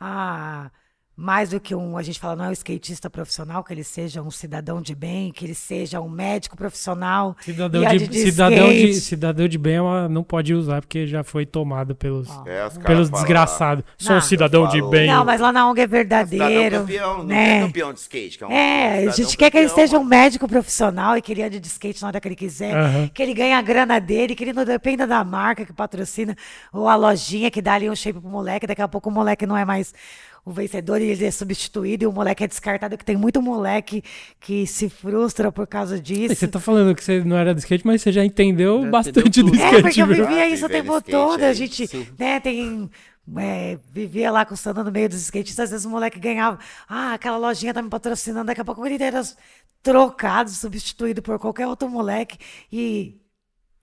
a 0.00 0.70
mais 1.22 1.50
do 1.50 1.60
que 1.60 1.72
um, 1.72 1.96
a 1.96 2.02
gente 2.02 2.18
fala, 2.18 2.34
não 2.34 2.46
é 2.46 2.48
um 2.48 2.52
skatista 2.52 3.08
profissional, 3.08 3.62
que 3.62 3.72
ele 3.72 3.84
seja 3.84 4.20
um 4.20 4.30
cidadão 4.30 4.82
de 4.82 4.92
bem, 4.92 5.30
que 5.30 5.44
ele 5.44 5.54
seja 5.54 6.00
um 6.00 6.08
médico 6.08 6.56
profissional. 6.56 7.36
Cidadão 7.40 7.80
e 7.80 7.86
a 7.86 7.94
de, 7.94 8.18
cidadão, 8.18 8.68
de, 8.68 8.94
cidadão 8.94 9.48
de 9.48 9.56
bem 9.56 9.76
não 10.10 10.24
pode 10.24 10.52
usar 10.52 10.80
porque 10.80 11.06
já 11.06 11.22
foi 11.22 11.46
tomado 11.46 11.94
pelos, 11.94 12.28
É, 12.44 12.68
pelos 12.84 13.08
desgraçados. 13.08 13.84
Sou 13.96 14.16
um 14.16 14.20
cidadão 14.20 14.66
de 14.66 14.82
bem. 14.82 15.06
Não, 15.06 15.24
mas 15.24 15.40
lá 15.40 15.52
na 15.52 15.70
ONG 15.70 15.82
é 15.82 15.86
verdadeiro. 15.86 16.80
campeão, 16.80 17.18
não 17.18 17.24
né? 17.24 17.58
é 17.58 17.60
campeão 17.66 17.92
de 17.92 18.00
skate. 18.00 18.38
Que 18.38 18.44
é, 18.44 18.46
um, 18.48 18.50
É, 18.50 19.06
a 19.06 19.10
gente 19.12 19.36
quer 19.36 19.48
que 19.48 19.58
ele 19.58 19.68
campeão, 19.68 19.86
seja 19.86 19.98
um 20.00 20.04
médico 20.04 20.48
profissional 20.48 21.16
e 21.16 21.22
que 21.22 21.30
ele 21.30 21.44
ande 21.44 21.60
de 21.60 21.68
skate 21.68 22.02
na 22.02 22.08
hora 22.08 22.20
que 22.20 22.26
ele 22.26 22.34
quiser, 22.34 22.74
Aham. 22.74 23.08
que 23.14 23.22
ele 23.22 23.32
ganhe 23.32 23.52
a 23.52 23.62
grana 23.62 24.00
dele, 24.00 24.34
que 24.34 24.42
ele 24.42 24.52
não 24.52 24.64
dependa 24.64 25.06
da 25.06 25.22
marca 25.22 25.64
que 25.64 25.72
patrocina 25.72 26.36
ou 26.72 26.88
a 26.88 26.96
lojinha 26.96 27.48
que 27.48 27.62
dá 27.62 27.74
ali 27.74 27.88
um 27.88 27.94
shape 27.94 28.18
pro 28.18 28.28
moleque, 28.28 28.66
daqui 28.66 28.82
a 28.82 28.88
pouco 28.88 29.08
o 29.08 29.12
moleque 29.12 29.46
não 29.46 29.56
é 29.56 29.64
mais 29.64 29.94
o 30.44 30.50
vencedor 30.52 31.00
e 31.00 31.04
ele 31.04 31.24
é 31.24 31.30
substituído 31.30 32.04
e 32.04 32.06
o 32.06 32.12
moleque 32.12 32.42
é 32.44 32.48
descartado, 32.48 32.98
que 32.98 33.04
tem 33.04 33.16
muito 33.16 33.40
moleque 33.40 34.02
que 34.40 34.66
se 34.66 34.88
frustra 34.88 35.52
por 35.52 35.66
causa 35.66 35.96
E 35.96 36.00
disso. 36.00 36.34
Você 36.34 36.48
tá 36.48 36.58
falando 36.60 36.94
que 36.94 37.04
você 37.04 37.22
não 37.22 37.36
era 37.36 37.54
do 37.54 37.58
skate, 37.58 37.86
mas 37.86 38.02
você 38.02 38.10
já 38.12 38.24
entendeu 38.24 38.82
Já 38.82 38.90
bastante 38.90 39.40
entendeu 39.40 39.44
do. 39.44 39.54
É, 39.54 39.78
skate. 39.78 39.82
porque 39.82 40.02
eu 40.02 40.06
vivia 40.06 40.46
Ah, 40.46 40.48
isso 40.48 40.66
o 40.66 40.68
tempo 40.68 41.00
todo. 41.00 41.42
A 41.42 41.46
aí, 41.48 41.54
gente, 41.54 41.86
sim. 41.86 42.06
né, 42.18 42.40
tem. 42.40 42.90
é, 43.38 43.78
vivia 43.92 44.30
lá 44.32 44.44
custando 44.44 44.82
no 44.82 44.90
meio 44.90 45.08
dos 45.08 45.20
skatistas, 45.22 45.64
às 45.64 45.70
vezes 45.70 45.86
o 45.86 45.90
moleque 45.90 46.18
ganhava. 46.18 46.58
Ah, 46.88 47.14
aquela 47.14 47.36
lojinha 47.36 47.72
tá 47.72 47.80
me 47.82 47.88
patrocinando, 47.88 48.46
daqui 48.46 48.60
a 48.60 48.64
pouco 48.64 48.84
ele 48.86 49.02
era 49.02 49.22
trocado, 49.82 50.50
substituído 50.50 51.22
por 51.22 51.38
qualquer 51.38 51.66
outro 51.68 51.88
moleque. 51.88 52.38
E 52.70 53.21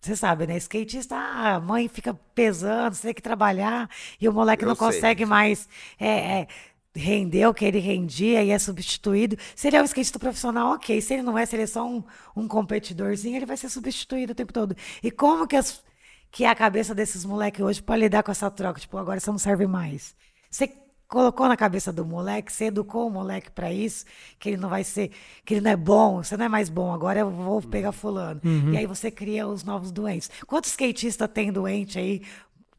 você 0.01 0.15
sabe, 0.15 0.47
né? 0.47 0.57
Skatista, 0.57 1.15
ah, 1.15 1.55
a 1.55 1.59
mãe 1.59 1.87
fica 1.87 2.13
pesando, 2.33 2.93
você 2.95 3.07
tem 3.07 3.13
que 3.13 3.21
trabalhar, 3.21 3.89
e 4.19 4.27
o 4.29 4.33
moleque 4.33 4.63
Eu 4.63 4.69
não 4.69 4.75
sei 4.75 4.87
consegue 4.87 5.25
mais. 5.25 5.67
é, 5.99 6.41
é, 6.41 6.47
render 6.95 7.45
o 7.47 7.53
que 7.53 7.65
ele 7.65 7.79
rendia 7.79 8.43
e 8.43 8.51
é 8.51 8.59
substituído. 8.59 9.37
Se 9.55 9.67
ele 9.67 9.77
é 9.77 9.81
um 9.81 9.85
skatista 9.85 10.19
profissional, 10.19 10.73
ok. 10.73 10.99
Se 11.01 11.13
ele 11.13 11.23
não 11.23 11.37
é, 11.37 11.45
se 11.45 11.55
ele 11.55 11.63
é 11.63 11.67
só 11.67 11.87
um, 11.87 12.03
um 12.35 12.47
competidorzinho, 12.47 13.35
ele 13.37 13.45
vai 13.45 13.57
ser 13.57 13.69
substituído 13.69 14.33
o 14.33 14.35
tempo 14.35 14.51
todo. 14.53 14.75
E 15.03 15.11
como 15.11 15.47
que, 15.47 15.55
as, 15.55 15.83
que 16.31 16.43
é 16.45 16.49
a 16.49 16.55
cabeça 16.55 16.93
desses 16.95 17.25
moleques 17.25 17.61
hoje 17.61 17.81
para 17.81 17.95
lidar 17.97 18.23
com 18.23 18.31
essa 18.31 18.49
troca? 18.51 18.79
Tipo, 18.79 18.97
agora 18.97 19.19
você 19.19 19.29
não 19.31 19.37
serve 19.37 19.67
mais. 19.67 20.15
Você 20.49 20.67
colocou 21.09 21.47
na 21.47 21.57
cabeça 21.57 21.91
do 21.91 22.05
moleque, 22.05 22.53
você 22.53 22.65
educou 22.65 23.07
o 23.07 23.11
moleque 23.11 23.49
para 23.51 23.73
isso, 23.73 24.05
que 24.39 24.49
ele 24.49 24.57
não 24.57 24.69
vai 24.69 24.83
ser, 24.83 25.11
que 25.43 25.55
ele 25.55 25.61
não 25.61 25.71
é 25.71 25.75
bom, 25.75 26.23
você 26.23 26.37
não 26.37 26.45
é 26.45 26.49
mais 26.49 26.69
bom, 26.69 26.93
agora 26.93 27.19
eu 27.19 27.29
vou 27.29 27.61
pegar 27.63 27.91
fulano. 27.91 28.39
E 28.71 28.77
aí 28.77 28.85
você 28.85 29.09
cria 29.09 29.47
os 29.47 29.63
novos 29.63 29.91
doentes. 29.91 30.29
Quantos 30.45 30.69
skatistas 30.69 31.27
tem 31.33 31.51
doente 31.51 31.97
aí 31.97 32.21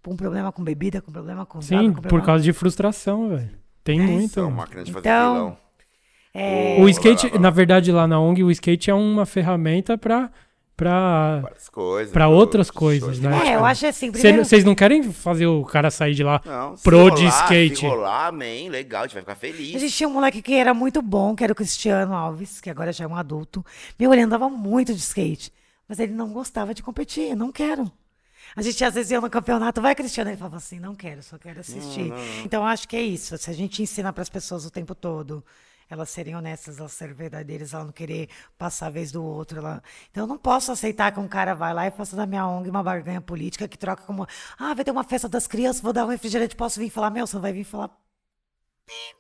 com 0.02 0.16
problema 0.16 0.51
com 0.51 0.62
bebida, 0.62 1.02
com 1.02 1.12
problema 1.12 1.44
com 1.44 1.59
droga, 1.59 1.82
Sim, 1.82 1.89
com 1.89 1.97
por 1.97 2.02
problema 2.02 2.27
causa 2.27 2.44
de 2.44 2.52
frustração, 2.52 3.28
velho. 3.31 3.51
Tem 3.82 4.01
muito. 4.01 4.48
Máquinas 4.51 4.85
de 4.85 4.93
fazer 4.93 5.09
Então. 5.09 5.57
É, 6.32 6.81
O 6.81 6.89
skate, 6.89 7.36
na 7.39 7.51
verdade, 7.51 7.90
lá 7.90 8.07
na 8.07 8.20
ONG, 8.20 8.44
o 8.44 8.51
skate 8.52 8.89
é 8.89 8.94
uma 8.94 9.27
ferramenta 9.27 9.98
pra, 9.98 10.31
coisas. 11.73 12.12
pra 12.12 12.24
show- 12.24 12.35
outras 12.35 12.70
coisas, 12.70 13.19
né? 13.19 13.48
É, 13.48 13.55
eu 13.57 13.65
acho 13.65 13.86
assim, 13.86 14.07
Cê- 14.07 14.12
primeiro... 14.12 14.44
Vocês 14.44 14.65
não 14.65 14.74
querem 14.74 15.02
fazer 15.12 15.47
o 15.47 15.65
cara 15.65 15.90
sair 15.90 16.15
de 16.15 16.23
lá 16.23 16.40
Não, 16.44 16.77
se 16.77 16.82
pro 16.82 17.11
de 17.11 17.24
rolar, 17.27 17.43
skate? 17.43 17.77
Se 17.77 17.86
rolar, 17.86 18.27
amém, 18.28 18.69
legal, 18.69 19.02
a 19.02 19.07
gente 19.07 19.15
vai 19.15 19.23
ficar 19.23 19.35
feliz. 19.35 19.77
A 19.77 19.78
gente 19.78 19.94
tinha 19.94 20.09
um 20.09 20.12
moleque 20.12 20.40
que 20.43 20.55
era 20.55 20.73
muito 20.74 21.01
bom, 21.02 21.35
que 21.36 21.44
era 21.44 21.52
o 21.52 21.57
Cristiano 21.57 22.15
Alves, 22.15 22.61
que 22.61 22.70
agora 22.70 22.93
já 22.93 23.05
é 23.05 23.07
um 23.09 23.16
adulto. 23.16 23.65
Meu, 23.98 24.12
ele 24.12 24.23
andava 24.23 24.48
muito 24.48 24.93
de 24.94 25.01
skate, 25.01 25.52
mas 25.89 25.98
ele 25.98 26.12
não 26.12 26.28
gostava 26.31 26.73
de 26.74 26.82
competir, 26.82 27.35
não 27.36 27.51
quero. 27.52 27.90
A 28.57 28.62
gente 28.62 28.85
às 28.85 28.94
vezes 28.94 29.12
ia 29.12 29.20
no 29.20 29.31
campeonato, 29.31 29.81
vai 29.81 29.94
Cristiano, 29.94 30.31
ele 30.31 30.36
falava 30.36 30.57
assim, 30.57 30.81
não 30.81 30.94
quero, 30.94 31.23
só 31.23 31.39
quero 31.39 31.61
assistir. 31.61 32.12
Então 32.44 32.62
eu 32.62 32.66
acho 32.66 32.89
que 32.89 32.97
é 32.97 33.02
isso, 33.02 33.39
se 33.39 33.48
a 33.48 33.52
gente 33.52 33.81
ensina 33.82 34.12
para 34.12 34.23
as 34.23 34.28
pessoas 34.28 34.65
o 34.65 34.70
tempo 34.70 34.93
todo, 34.93 35.44
elas 35.90 36.08
serem 36.08 36.36
honestas, 36.36 36.78
elas 36.78 36.92
serem 36.92 37.14
verdadeiras, 37.14 37.74
ela 37.74 37.84
não 37.84 37.92
querer 37.92 38.28
passar 38.56 38.86
a 38.86 38.90
vez 38.90 39.10
do 39.12 39.22
outro. 39.22 39.58
Ela... 39.58 39.82
Então 40.10 40.24
eu 40.24 40.28
não 40.28 40.38
posso 40.38 40.72
aceitar 40.72 41.12
que 41.12 41.20
um 41.20 41.28
cara 41.28 41.54
vai 41.54 41.74
lá 41.74 41.86
e 41.86 41.90
faça 41.90 42.16
da 42.16 42.26
minha 42.26 42.46
ONG 42.46 42.70
uma 42.70 42.82
barganha 42.82 43.20
política 43.20 43.68
que 43.68 43.76
troca 43.76 44.04
como, 44.04 44.26
ah, 44.58 44.72
vai 44.74 44.84
ter 44.84 44.90
uma 44.90 45.04
festa 45.04 45.28
das 45.28 45.46
crianças, 45.46 45.82
vou 45.82 45.92
dar 45.92 46.06
um 46.06 46.08
refrigerante, 46.08 46.56
posso 46.56 46.78
vir 46.78 46.90
falar, 46.90 47.10
meu, 47.10 47.26
você 47.26 47.38
vai 47.38 47.52
vir 47.52 47.64
falar 47.64 47.90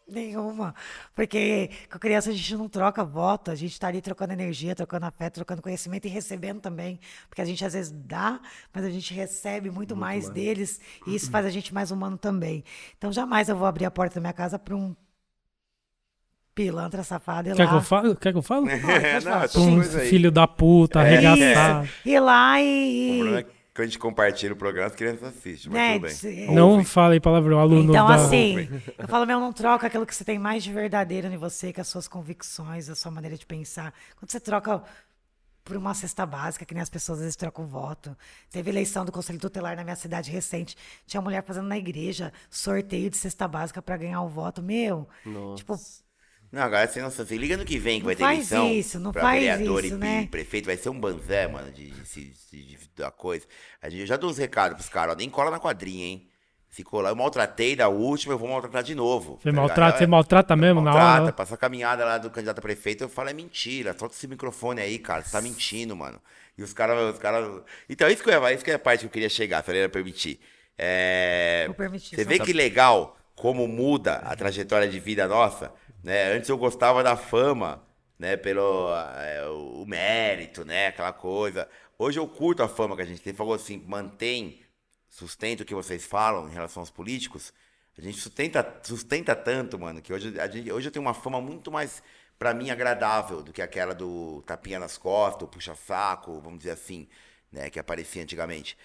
Nenhuma. 0.08 0.74
Porque 1.14 1.70
com 1.90 1.98
criança 1.98 2.30
a 2.30 2.32
gente 2.32 2.56
não 2.56 2.68
troca 2.68 3.04
voto, 3.04 3.50
a 3.50 3.54
gente 3.54 3.72
está 3.72 3.86
ali 3.86 4.02
trocando 4.02 4.32
energia, 4.32 4.74
trocando 4.74 5.06
afeto, 5.06 5.34
trocando 5.34 5.62
conhecimento 5.62 6.06
e 6.06 6.08
recebendo 6.08 6.60
também. 6.60 6.98
Porque 7.28 7.40
a 7.40 7.44
gente 7.44 7.64
às 7.64 7.74
vezes 7.74 7.92
dá, 7.92 8.40
mas 8.72 8.84
a 8.84 8.90
gente 8.90 9.14
recebe 9.14 9.68
muito, 9.68 9.94
muito 9.94 9.96
mais, 9.96 10.24
mais, 10.24 10.34
deles 10.34 10.80
e 11.06 11.14
isso 11.14 11.30
faz 11.30 11.46
a 11.46 11.50
gente 11.50 11.72
mais 11.72 11.90
humano 11.92 12.18
também. 12.18 12.64
Então 12.98 13.12
jamais 13.12 13.48
eu 13.48 13.56
vou 13.56 13.66
abrir 13.66 13.84
a 13.84 13.90
porta 13.90 14.16
da 14.16 14.20
minha 14.20 14.32
casa 14.32 14.58
para 14.58 14.74
um 14.74 14.94
pilantra 16.64 17.02
safado. 17.02 17.54
Quer 17.54 17.64
lá. 17.64 17.70
que 17.70 17.76
eu 17.76 17.82
falo? 17.82 18.16
Quer 18.16 18.32
que 18.32 18.38
eu 18.38 18.42
falo? 18.42 18.66
Não, 19.56 19.62
um 19.62 19.82
filho 19.82 20.30
da 20.30 20.46
puta, 20.46 21.00
é, 21.00 21.02
arregaçado. 21.02 21.88
Ir 22.04 22.20
lá 22.20 22.60
e. 22.60 23.36
É 23.36 23.60
quando 23.72 23.84
a 23.84 23.86
gente 23.86 23.98
compartilha 23.98 24.52
o 24.52 24.56
programa, 24.56 24.88
as 24.88 24.94
crianças 24.94 25.22
assistem, 25.22 25.72
mas 25.72 25.80
né, 25.80 25.94
tudo 25.98 26.34
bem. 26.34 26.54
Não 26.54 26.70
Ouve. 26.72 26.84
fale 26.84 27.20
palavrão, 27.20 27.58
aluno 27.60 27.92
Então, 27.92 28.06
da... 28.08 28.14
assim, 28.16 28.68
eu 28.98 29.08
falo, 29.08 29.24
meu, 29.24 29.38
não 29.40 29.52
troca 29.52 29.86
aquilo 29.86 30.04
que 30.04 30.14
você 30.14 30.24
tem 30.24 30.38
mais 30.38 30.64
de 30.64 30.72
verdadeiro 30.72 31.28
em 31.28 31.36
você, 31.38 31.72
que 31.72 31.80
as 31.80 31.88
suas 31.88 32.06
convicções, 32.06 32.90
a 32.90 32.94
sua 32.94 33.10
maneira 33.10 33.38
de 33.38 33.46
pensar. 33.46 33.94
Quando 34.18 34.30
você 34.30 34.40
troca 34.40 34.82
por 35.64 35.76
uma 35.76 35.94
cesta 35.94 36.26
básica, 36.26 36.64
que 36.64 36.74
nem 36.74 36.82
as 36.82 36.90
pessoas 36.90 37.18
às 37.18 37.24
vezes 37.24 37.36
trocam 37.36 37.66
voto. 37.66 38.16
Teve 38.50 38.70
eleição 38.70 39.04
do 39.04 39.12
Conselho 39.12 39.38
Tutelar 39.38 39.76
na 39.76 39.84
minha 39.84 39.96
cidade 39.96 40.30
recente. 40.30 40.76
Tinha 41.06 41.20
mulher 41.20 41.44
fazendo 41.44 41.68
na 41.68 41.78
igreja 41.78 42.32
sorteio 42.50 43.08
de 43.08 43.16
cesta 43.16 43.46
básica 43.46 43.80
para 43.80 43.96
ganhar 43.96 44.20
o 44.22 44.28
voto. 44.28 44.62
Meu, 44.62 45.08
Nossa. 45.24 45.56
tipo, 45.56 45.74
não, 46.52 46.62
agora 46.62 46.86
você 46.86 47.00
não 47.00 47.10
se 47.10 47.38
liga 47.38 47.56
no 47.56 47.64
que 47.64 47.78
vem 47.78 48.00
que 48.00 48.00
não 48.00 48.06
vai 48.06 48.16
ter 48.16 48.24
eleição. 48.24 48.68
Isso, 48.72 48.98
não 48.98 49.12
pra 49.12 49.22
faz 49.22 49.40
vereador 49.40 49.84
isso, 49.84 49.94
e 49.94 49.98
né? 49.98 50.28
prefeito, 50.28 50.66
vai 50.66 50.76
ser 50.76 50.88
um 50.88 50.98
banzé, 50.98 51.46
mano, 51.46 51.70
de, 51.70 51.90
de, 51.90 52.32
de, 52.50 52.66
de, 52.66 52.90
da 52.96 53.10
coisa. 53.10 53.46
A 53.80 53.88
gente, 53.88 54.00
eu 54.00 54.06
já 54.06 54.16
dou 54.16 54.30
uns 54.30 54.38
recados 54.38 54.76
pros 54.76 54.88
caras, 54.88 55.14
ó, 55.14 55.16
nem 55.16 55.30
cola 55.30 55.50
na 55.50 55.60
quadrinha, 55.60 56.06
hein? 56.06 56.26
Se 56.68 56.84
colar, 56.84 57.10
eu 57.10 57.16
maltratei 57.16 57.74
da 57.74 57.88
última, 57.88 58.34
eu 58.34 58.38
vou 58.38 58.48
maltratar 58.48 58.82
de 58.82 58.94
novo. 58.94 59.38
Você, 59.42 59.50
tá 59.50 59.56
maltrata, 59.56 59.98
você 59.98 60.06
maltrata 60.06 60.56
mesmo 60.56 60.80
maltrata, 60.80 60.98
na 60.98 61.04
hora? 61.04 61.14
Maltrata, 61.14 61.36
passa 61.36 61.54
a 61.54 61.58
caminhada 61.58 62.04
lá 62.04 62.16
do 62.16 62.30
candidato 62.30 62.58
a 62.58 62.62
prefeito, 62.62 63.02
eu 63.02 63.08
falo, 63.08 63.28
é 63.28 63.32
mentira, 63.32 63.94
solta 63.98 64.14
esse 64.14 64.28
microfone 64.28 64.80
aí, 64.80 64.98
cara, 64.98 65.22
você 65.22 65.32
tá 65.32 65.40
mentindo, 65.40 65.96
mano. 65.96 66.20
E 66.56 66.62
os 66.62 66.72
caras, 66.72 67.12
os 67.12 67.18
caras... 67.18 67.62
Então, 67.88 68.08
isso 68.08 68.22
que, 68.22 68.30
eu, 68.30 68.48
isso 68.48 68.64
que 68.64 68.70
é 68.70 68.74
a 68.74 68.78
parte 68.78 69.00
que 69.00 69.06
eu 69.06 69.10
queria 69.10 69.28
chegar, 69.28 69.64
se 69.64 69.70
ele 69.70 69.88
permitir. 69.88 70.40
É... 70.78 71.64
Vou 71.66 71.74
permitir. 71.74 72.14
Você 72.14 72.24
vê 72.24 72.38
tá... 72.38 72.44
que 72.44 72.52
legal 72.52 73.16
como 73.34 73.66
muda 73.66 74.16
a 74.16 74.36
trajetória 74.36 74.88
de 74.88 75.00
vida 75.00 75.26
nossa? 75.26 75.72
Né? 76.02 76.32
Antes 76.32 76.48
eu 76.48 76.56
gostava 76.56 77.02
da 77.02 77.16
fama, 77.16 77.82
né? 78.18 78.36
Pelo 78.36 78.88
é, 78.94 79.46
o 79.48 79.84
mérito, 79.86 80.64
né? 80.64 80.88
Aquela 80.88 81.12
coisa. 81.12 81.68
Hoje 81.98 82.18
eu 82.18 82.26
curto 82.28 82.62
a 82.62 82.68
fama 82.68 82.96
que 82.96 83.02
a 83.02 83.06
gente 83.06 83.20
tem. 83.22 83.34
Falou 83.34 83.54
assim, 83.54 83.82
mantém, 83.86 84.62
sustenta 85.08 85.62
o 85.62 85.66
que 85.66 85.74
vocês 85.74 86.04
falam 86.04 86.48
em 86.48 86.52
relação 86.52 86.82
aos 86.82 86.90
políticos. 86.90 87.52
A 87.98 88.00
gente 88.02 88.18
sustenta, 88.18 88.80
sustenta 88.82 89.36
tanto, 89.36 89.78
mano, 89.78 90.00
que 90.00 90.12
hoje, 90.12 90.38
a 90.40 90.48
gente, 90.48 90.72
hoje 90.72 90.88
eu 90.88 90.92
tenho 90.92 91.04
uma 91.04 91.12
fama 91.12 91.40
muito 91.40 91.70
mais, 91.70 92.02
para 92.38 92.54
mim, 92.54 92.70
agradável 92.70 93.42
do 93.42 93.52
que 93.52 93.60
aquela 93.60 93.94
do 93.94 94.42
tapinha 94.46 94.78
nas 94.78 94.96
costas, 94.96 95.48
puxa-saco, 95.50 96.40
vamos 96.40 96.60
dizer 96.60 96.70
assim, 96.70 97.08
né? 97.52 97.68
Que 97.68 97.78
aparecia 97.78 98.22
antigamente. 98.22 98.78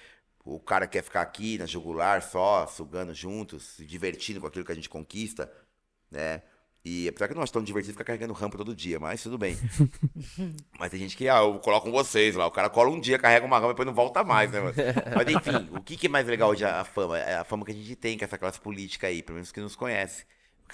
O 0.43 0.59
cara 0.59 0.87
quer 0.87 1.03
ficar 1.03 1.21
aqui 1.21 1.57
na 1.57 1.65
jugular 1.65 2.21
só, 2.21 2.67
sugando 2.67 3.13
juntos, 3.13 3.63
se 3.63 3.85
divertindo 3.85 4.41
com 4.41 4.47
aquilo 4.47 4.65
que 4.65 4.71
a 4.71 4.75
gente 4.75 4.89
conquista, 4.89 5.51
né? 6.11 6.41
E 6.85 7.07
apesar 7.07 7.25
que 7.25 7.33
eu 7.33 7.35
não 7.35 7.41
acho 7.41 7.51
tão 7.51 7.63
divertido 7.63 7.93
ficar 7.93 8.03
carregando 8.03 8.31
rampa 8.31 8.59
todo 8.59 8.75
dia, 8.75 8.99
mas 8.99 9.23
tudo 9.23 9.39
bem. 9.39 9.57
mas 10.77 10.91
tem 10.91 10.99
gente 10.99 11.17
que, 11.17 11.27
ah, 11.27 11.39
eu 11.39 11.57
coloco 11.57 11.87
com 11.87 11.91
vocês 11.91 12.35
lá. 12.35 12.45
O 12.45 12.51
cara 12.51 12.69
cola 12.69 12.91
um 12.91 12.99
dia, 12.99 13.17
carrega 13.17 13.43
uma 13.43 13.57
rampa 13.57 13.69
e 13.69 13.73
depois 13.73 13.87
não 13.87 13.93
volta 13.93 14.23
mais, 14.23 14.51
né, 14.51 14.59
mano? 14.59 14.75
Mas 15.15 15.27
enfim, 15.27 15.67
o 15.71 15.81
que, 15.81 15.97
que 15.97 16.05
é 16.05 16.09
mais 16.09 16.27
legal 16.27 16.53
de 16.53 16.63
a 16.63 16.83
fama? 16.83 17.17
É 17.17 17.37
a 17.37 17.43
fama 17.43 17.65
que 17.65 17.71
a 17.71 17.73
gente 17.73 17.95
tem 17.95 18.15
com 18.15 18.23
essa 18.23 18.37
classe 18.37 18.59
política 18.59 19.07
aí, 19.07 19.23
pelo 19.23 19.37
menos 19.37 19.51
que 19.51 19.59
nos 19.59 19.75
conhece. 19.75 20.25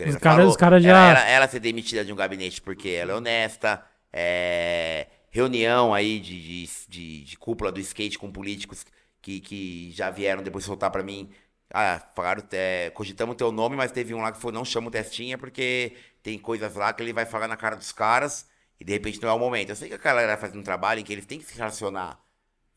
Os 0.06 0.18
caras 0.18 0.50
os 0.50 0.58
cara 0.58 0.82
já. 0.82 0.90
Ela, 0.90 1.10
ela, 1.12 1.30
ela, 1.30 1.48
ser 1.48 1.62
demitida 1.62 2.04
de 2.04 2.12
um 2.12 2.16
gabinete 2.16 2.62
porque 2.62 2.90
ela 2.90 3.14
é 3.14 3.16
honesta, 3.16 3.82
é, 4.12 5.08
reunião 5.30 5.94
aí 5.94 6.20
de, 6.20 6.42
de, 6.42 6.70
de, 6.90 7.24
de 7.24 7.38
cúpula 7.38 7.72
do 7.72 7.80
skate 7.80 8.20
com 8.20 8.30
políticos 8.30 8.86
que, 9.22 9.40
que 9.40 9.92
já 9.92 10.10
vieram 10.10 10.44
depois 10.44 10.66
soltar 10.66 10.92
para 10.92 11.04
mim 11.04 11.30
ah, 11.74 12.02
falaram, 12.16 12.44
é, 12.52 12.90
cogitamos 12.92 13.36
teu 13.36 13.52
nome, 13.52 13.76
mas 13.76 13.92
teve 13.92 14.14
um 14.14 14.22
lá 14.22 14.32
que 14.32 14.38
falou, 14.38 14.54
não 14.54 14.66
chama 14.66 14.88
o 14.88 14.92
Testinha, 14.92 15.38
porque 15.38 15.94
tem 16.22 16.38
coisas 16.38 16.76
lá 16.76 16.92
que 16.94 17.02
ele 17.02 17.14
vai 17.14 17.26
falar 17.26 17.48
na 17.48 17.58
cara 17.58 17.76
dos 17.76 17.92
caras 17.92 18.48
e 18.80 18.84
de 18.84 18.92
repente 18.92 19.22
não 19.22 19.30
é 19.30 19.34
o 19.34 19.40
momento. 19.40 19.70
Eu 19.70 19.76
sei 19.76 19.90
que 19.90 19.96
a 19.96 19.98
galera 19.98 20.38
faz 20.38 20.56
um 20.56 20.62
trabalho 20.62 21.00
em 21.00 21.04
que 21.04 21.14
eles 21.14 21.26
têm 21.26 21.40
que 21.40 21.46
se 21.46 21.58
relacionar 21.58 22.20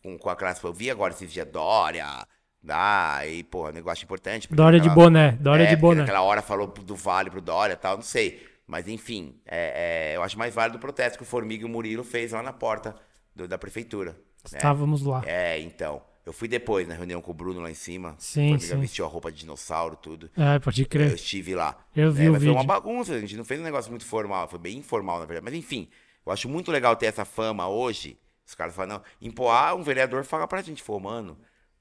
com, 0.02 0.18
com 0.18 0.30
a 0.30 0.36
classe. 0.36 0.62
Eu 0.62 0.72
vi 0.72 0.90
agora 0.90 1.12
esses 1.12 1.32
dias 1.32 1.46
Dória, 1.46 2.26
dá, 2.62 3.20
e, 3.26 3.42
pô, 3.42 3.70
negócio 3.70 4.04
importante. 4.04 4.48
Dória 4.50 4.78
de 4.78 4.88
boné, 4.90 5.32
Dória 5.32 5.64
é, 5.64 5.66
de 5.66 5.76
boné. 5.76 6.02
Naquela 6.02 6.22
hora 6.22 6.42
falou 6.42 6.66
do 6.66 6.94
Vale 6.94 7.30
pro 7.30 7.40
Dória 7.40 7.74
e 7.74 7.76
tal, 7.76 7.96
não 7.96 8.02
sei. 8.02 8.46
Mas 8.66 8.88
enfim, 8.88 9.40
é, 9.44 10.12
é, 10.12 10.16
eu 10.16 10.22
acho 10.22 10.38
mais 10.38 10.54
válido 10.54 10.78
o 10.78 10.80
protesto 10.80 11.18
que 11.18 11.24
o 11.24 11.26
Formiga 11.26 11.62
e 11.62 11.66
o 11.66 11.68
Murilo 11.68 12.04
fez 12.04 12.32
lá 12.32 12.42
na 12.42 12.52
porta 12.52 12.94
do, 13.34 13.46
da 13.46 13.58
prefeitura. 13.58 14.12
Né? 14.50 14.58
Estávamos 14.58 15.02
lá. 15.02 15.22
É, 15.26 15.58
então. 15.60 16.02
Eu 16.26 16.32
fui 16.32 16.48
depois 16.48 16.88
na 16.88 16.94
reunião 16.94 17.20
com 17.20 17.30
o 17.30 17.34
Bruno 17.34 17.60
lá 17.60 17.70
em 17.70 17.74
cima. 17.74 18.14
Sim, 18.18 18.58
sim. 18.58 18.78
vestiu 18.78 19.04
a 19.04 19.08
roupa 19.08 19.30
de 19.30 19.40
dinossauro, 19.40 19.94
tudo. 19.96 20.30
É, 20.36 20.58
pode 20.58 20.84
crer. 20.86 21.10
Eu 21.10 21.14
estive 21.16 21.54
lá. 21.54 21.76
Eu 21.94 22.10
vi 22.10 22.24
é, 22.24 22.30
o 22.30 22.32
vídeo. 22.32 22.54
Foi 22.54 22.62
uma 22.62 22.64
bagunça, 22.64 23.12
a 23.12 23.20
gente 23.20 23.36
não 23.36 23.44
fez 23.44 23.60
um 23.60 23.64
negócio 23.64 23.90
muito 23.90 24.06
formal, 24.06 24.48
foi 24.48 24.58
bem 24.58 24.78
informal, 24.78 25.18
na 25.18 25.26
verdade. 25.26 25.44
Mas 25.44 25.54
enfim, 25.54 25.86
eu 26.24 26.32
acho 26.32 26.48
muito 26.48 26.72
legal 26.72 26.96
ter 26.96 27.06
essa 27.06 27.24
fama 27.26 27.68
hoje. 27.68 28.18
Os 28.46 28.54
caras 28.54 28.74
falam, 28.74 28.96
não, 28.96 29.02
em 29.20 29.30
Poá, 29.30 29.74
um 29.74 29.82
vereador 29.82 30.24
fala 30.24 30.46
pra 30.46 30.62
gente, 30.62 30.82
pô, 30.82 30.98
mano, 30.98 31.36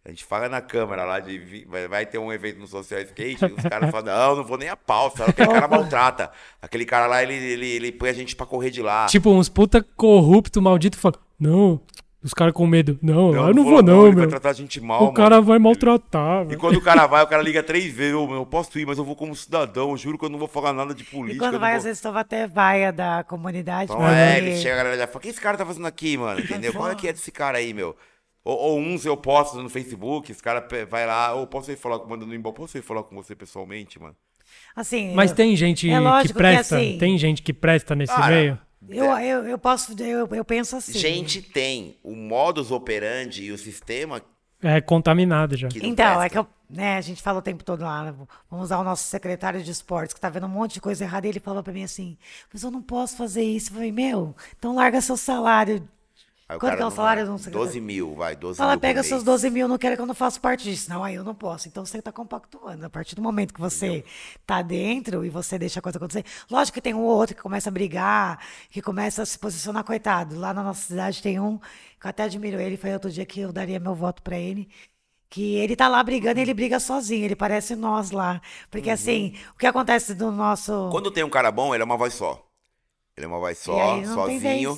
a 0.05 0.09
gente 0.09 0.25
fala 0.25 0.49
na 0.49 0.61
câmera 0.61 1.05
lá 1.05 1.19
de 1.21 1.65
vai, 1.89 2.05
ter 2.05 2.17
um 2.17 2.31
evento 2.31 2.59
no 2.59 2.67
Social 2.67 2.99
Skate, 3.01 3.45
os 3.45 3.63
caras 3.63 3.89
falam, 3.89 4.13
não, 4.13 4.35
não 4.37 4.43
vou 4.43 4.57
nem 4.57 4.67
a 4.67 4.75
pau, 4.75 5.09
sabe? 5.15 5.31
Aquele 5.31 5.47
cara 5.47 5.67
maltrata. 5.69 6.31
Aquele 6.61 6.85
cara 6.85 7.07
lá, 7.07 7.23
ele, 7.23 7.33
ele, 7.33 7.67
ele 7.67 7.91
põe 7.93 8.09
a 8.09 8.13
gente 8.13 8.35
pra 8.35 8.45
correr 8.45 8.69
de 8.69 8.81
lá. 8.81 9.05
Tipo, 9.05 9.29
uns 9.29 9.47
puta 9.47 9.81
corrupto, 9.81 10.61
maldito, 10.61 10.97
falam, 10.97 11.19
não, 11.39 11.81
os 12.23 12.33
caras 12.33 12.53
com 12.53 12.65
medo. 12.65 12.97
Não, 13.01 13.33
não 13.33 13.47
eu 13.49 13.53
não 13.53 13.63
vou, 13.63 13.83
não, 13.83 13.97
não, 13.97 14.07
ele 14.07 14.15
meu. 14.15 14.21
vai 14.21 14.27
tratar 14.27 14.51
a 14.51 14.53
gente 14.53 14.79
mal. 14.79 14.99
O 14.99 15.03
mano. 15.05 15.13
cara 15.13 15.41
vai 15.41 15.59
maltratar. 15.59 16.47
E 16.49 16.55
quando 16.55 16.77
o 16.77 16.81
cara 16.81 17.05
vai, 17.05 17.21
o 17.21 17.27
cara 17.27 17.43
liga 17.43 17.61
três 17.61 17.93
vezes. 17.93 18.13
Eu, 18.13 18.31
eu 18.31 18.45
posso 18.45 18.79
ir, 18.79 18.85
mas 18.85 18.97
eu 18.97 19.03
vou 19.03 19.15
como 19.15 19.35
cidadão. 19.35 19.91
Eu 19.91 19.97
juro 19.97 20.17
que 20.17 20.23
eu 20.23 20.29
não 20.29 20.39
vou 20.39 20.47
falar 20.47 20.71
nada 20.71 20.93
de 20.93 21.03
política. 21.03 21.35
E 21.35 21.39
quando 21.39 21.59
vai, 21.59 21.71
vou... 21.71 21.77
às 21.79 21.83
vezes, 21.83 22.01
toma 22.01 22.21
até 22.21 22.47
vaia 22.47 22.93
da 22.93 23.25
comunidade. 23.25 23.91
Então, 23.91 24.07
é, 24.07 24.37
ele 24.37 24.55
chega, 24.55 24.75
a 24.75 24.77
galera 24.77 24.97
já 24.97 25.07
fala: 25.07 25.17
o 25.17 25.21
que 25.21 25.27
esse 25.27 25.41
cara 25.41 25.57
tá 25.57 25.65
fazendo 25.65 25.85
aqui, 25.85 26.17
mano? 26.17 26.39
Entendeu? 26.41 26.73
Qual 26.73 26.89
é 26.89 26.95
que 26.95 27.07
é 27.07 27.13
desse 27.13 27.31
cara 27.31 27.57
aí, 27.57 27.73
meu? 27.73 27.95
Ou, 28.45 28.57
ou, 28.57 28.79
uns 28.79 29.05
eu 29.05 29.15
posto 29.17 29.61
no 29.61 29.69
Facebook, 29.69 30.31
esse 30.31 30.43
cara 30.43 30.65
vai 30.89 31.05
lá, 31.05 31.33
ou 31.33 31.47
posso 31.47 31.71
ir 31.71 31.77
falar, 31.77 32.05
mandando 32.05 32.35
embora, 32.35 32.55
posso 32.55 32.77
ir 32.77 32.81
falar 32.81 33.03
com 33.03 33.15
você 33.15 33.35
pessoalmente, 33.35 33.99
mano? 33.99 34.15
Assim. 34.75 35.13
Mas 35.13 35.31
eu... 35.31 35.35
tem 35.35 35.55
gente 35.55 35.89
é 35.89 35.99
que 36.21 36.33
presta, 36.33 36.77
que, 36.77 36.81
assim... 36.81 36.97
tem 36.97 37.17
gente 37.17 37.41
que 37.41 37.53
presta 37.53 37.95
nesse 37.95 38.13
cara, 38.13 38.35
meio. 38.35 38.59
Eu, 38.89 39.05
eu, 39.19 39.47
eu 39.47 39.57
posso, 39.57 39.93
eu, 40.01 40.27
eu 40.27 40.45
penso 40.45 40.75
assim. 40.75 40.93
Gente 40.93 41.41
tem 41.41 41.97
o 42.03 42.15
modus 42.15 42.71
operandi 42.71 43.45
e 43.45 43.51
o 43.51 43.57
sistema. 43.57 44.21
É 44.61 44.79
contaminado 44.79 45.57
já. 45.57 45.67
Então, 45.75 45.93
presta. 45.93 46.25
é 46.25 46.29
que 46.29 46.37
eu, 46.37 46.47
né, 46.69 46.97
a 46.97 47.01
gente 47.01 47.21
fala 47.21 47.39
o 47.39 47.41
tempo 47.41 47.63
todo 47.63 47.81
lá, 47.81 48.03
né, 48.03 48.13
vamos 48.49 48.65
usar 48.65 48.79
o 48.79 48.83
nosso 48.83 49.03
secretário 49.03 49.61
de 49.61 49.69
esportes, 49.69 50.13
que 50.13 50.21
tá 50.21 50.29
vendo 50.29 50.45
um 50.45 50.49
monte 50.49 50.75
de 50.75 50.81
coisa 50.81 51.03
errada, 51.03 51.27
e 51.27 51.29
ele 51.29 51.39
falava 51.39 51.63
para 51.63 51.73
mim 51.73 51.83
assim, 51.83 52.17
mas 52.51 52.63
eu 52.63 52.71
não 52.71 52.81
posso 52.81 53.17
fazer 53.17 53.43
isso. 53.43 53.69
Eu 53.69 53.75
falei, 53.75 53.91
meu, 53.91 54.35
então 54.57 54.75
larga 54.75 55.01
seu 55.01 55.17
salário 55.17 55.87
Aí 56.47 56.59
Quanto 56.59 56.81
é 56.81 56.85
o 56.85 56.91
salário? 56.91 57.25
Não, 57.25 57.37
12 57.37 57.79
mil, 57.79 58.15
vai, 58.15 58.35
12 58.35 58.57
Fala, 58.57 58.71
mil. 58.71 58.79
pega 58.81 59.01
seus 59.01 59.23
12 59.23 59.49
mil, 59.49 59.67
não 59.67 59.77
quero 59.77 59.95
que 59.95 60.01
eu 60.01 60.05
não 60.05 60.13
faça 60.13 60.39
parte 60.39 60.65
disso. 60.65 60.89
Não, 60.89 61.03
aí 61.03 61.15
eu 61.15 61.23
não 61.23 61.33
posso. 61.33 61.67
Então 61.67 61.85
você 61.85 61.99
está 61.99 62.11
compactuando. 62.11 62.85
A 62.85 62.89
partir 62.89 63.15
do 63.15 63.21
momento 63.21 63.53
que 63.53 63.61
você 63.61 64.03
está 64.39 64.61
dentro 64.61 65.23
e 65.23 65.29
você 65.29 65.57
deixa 65.57 65.79
a 65.79 65.81
coisa 65.81 65.97
acontecer. 65.97 66.25
Lógico 66.51 66.75
que 66.75 66.81
tem 66.81 66.93
um 66.93 67.01
ou 67.01 67.17
outro 67.17 67.35
que 67.35 67.41
começa 67.41 67.69
a 67.69 67.71
brigar, 67.71 68.39
que 68.69 68.81
começa 68.81 69.21
a 69.21 69.25
se 69.25 69.39
posicionar, 69.39 69.83
coitado. 69.83 70.37
Lá 70.37 70.53
na 70.53 70.63
nossa 70.63 70.81
cidade 70.81 71.21
tem 71.21 71.39
um, 71.39 71.57
que 71.57 72.05
eu 72.05 72.09
até 72.09 72.23
admiro 72.23 72.59
ele, 72.59 72.75
foi 72.75 72.91
outro 72.91 73.09
dia 73.09 73.25
que 73.25 73.39
eu 73.39 73.53
daria 73.53 73.79
meu 73.79 73.95
voto 73.95 74.21
para 74.21 74.37
ele 74.37 74.69
que 75.29 75.55
ele 75.55 75.75
tá 75.75 75.87
lá 75.87 76.03
brigando 76.03 76.37
e 76.39 76.43
ele 76.43 76.53
briga 76.53 76.79
sozinho, 76.79 77.25
ele 77.25 77.35
parece 77.35 77.75
nós 77.75 78.11
lá. 78.11 78.39
Porque 78.69 78.89
uhum. 78.89 78.93
assim, 78.93 79.35
o 79.55 79.57
que 79.57 79.65
acontece 79.65 80.13
do 80.13 80.31
nosso. 80.31 80.89
Quando 80.91 81.09
tem 81.09 81.23
um 81.23 81.29
cara 81.29 81.51
bom, 81.51 81.73
ele 81.73 81.81
é 81.81 81.85
uma 81.85 81.97
voz 81.97 82.13
só. 82.13 82.39
Ele 83.17 83.25
é 83.25 83.27
uma 83.27 83.39
voz 83.39 83.57
só, 83.57 84.03
sozinho. 84.05 84.77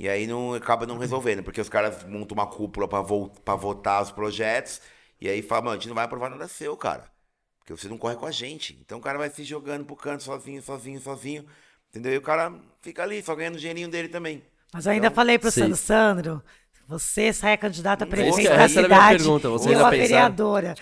E 0.00 0.08
aí 0.08 0.26
não 0.26 0.54
acaba 0.54 0.86
não 0.86 0.96
resolvendo, 0.96 1.42
porque 1.42 1.60
os 1.60 1.68
caras 1.68 2.04
montam 2.04 2.34
uma 2.34 2.46
cúpula 2.46 2.88
para 2.88 3.02
vo 3.02 3.30
votar 3.58 4.02
os 4.02 4.10
projetos, 4.10 4.80
e 5.20 5.28
aí 5.28 5.42
fala, 5.42 5.60
mano, 5.60 5.72
a 5.72 5.78
gente 5.78 5.88
não 5.88 5.94
vai 5.94 6.06
aprovar 6.06 6.30
nada 6.30 6.48
seu, 6.48 6.74
cara. 6.74 7.04
Porque 7.58 7.76
você 7.76 7.86
não 7.86 7.98
corre 7.98 8.16
com 8.16 8.24
a 8.24 8.30
gente. 8.30 8.78
Então 8.80 8.96
o 8.96 9.02
cara 9.02 9.18
vai 9.18 9.28
se 9.28 9.44
jogando 9.44 9.84
pro 9.84 9.94
canto 9.94 10.22
sozinho, 10.22 10.62
sozinho, 10.62 10.98
sozinho. 11.02 11.44
Entendeu? 11.90 12.14
E 12.14 12.16
o 12.16 12.22
cara 12.22 12.50
fica 12.80 13.02
ali, 13.02 13.22
só 13.22 13.34
ganhando 13.34 13.56
o 13.56 13.58
dinheirinho 13.58 13.90
dele 13.90 14.08
também. 14.08 14.42
Mas 14.72 14.86
eu 14.86 14.92
ainda 14.92 15.08
então, 15.08 15.14
falei 15.14 15.38
pro 15.38 15.50
Sandro, 15.50 15.76
Sandro, 15.76 16.42
Você 16.90 17.32
sai 17.32 17.52
a 17.52 17.56
candidata 17.56 18.02
a 18.04 18.06
prefeito 18.06 18.40
essa 18.40 18.48
da 18.48 18.54
era 18.54 18.64
a 18.64 18.68
cidade. 18.68 18.90
minha 18.90 19.18
pergunta, 19.18 19.48
você 19.48 19.68
e 19.68 19.72
eu 19.72 19.78
a 19.86 19.90
pensaram? 19.90 20.08
vereadora. 20.08 20.74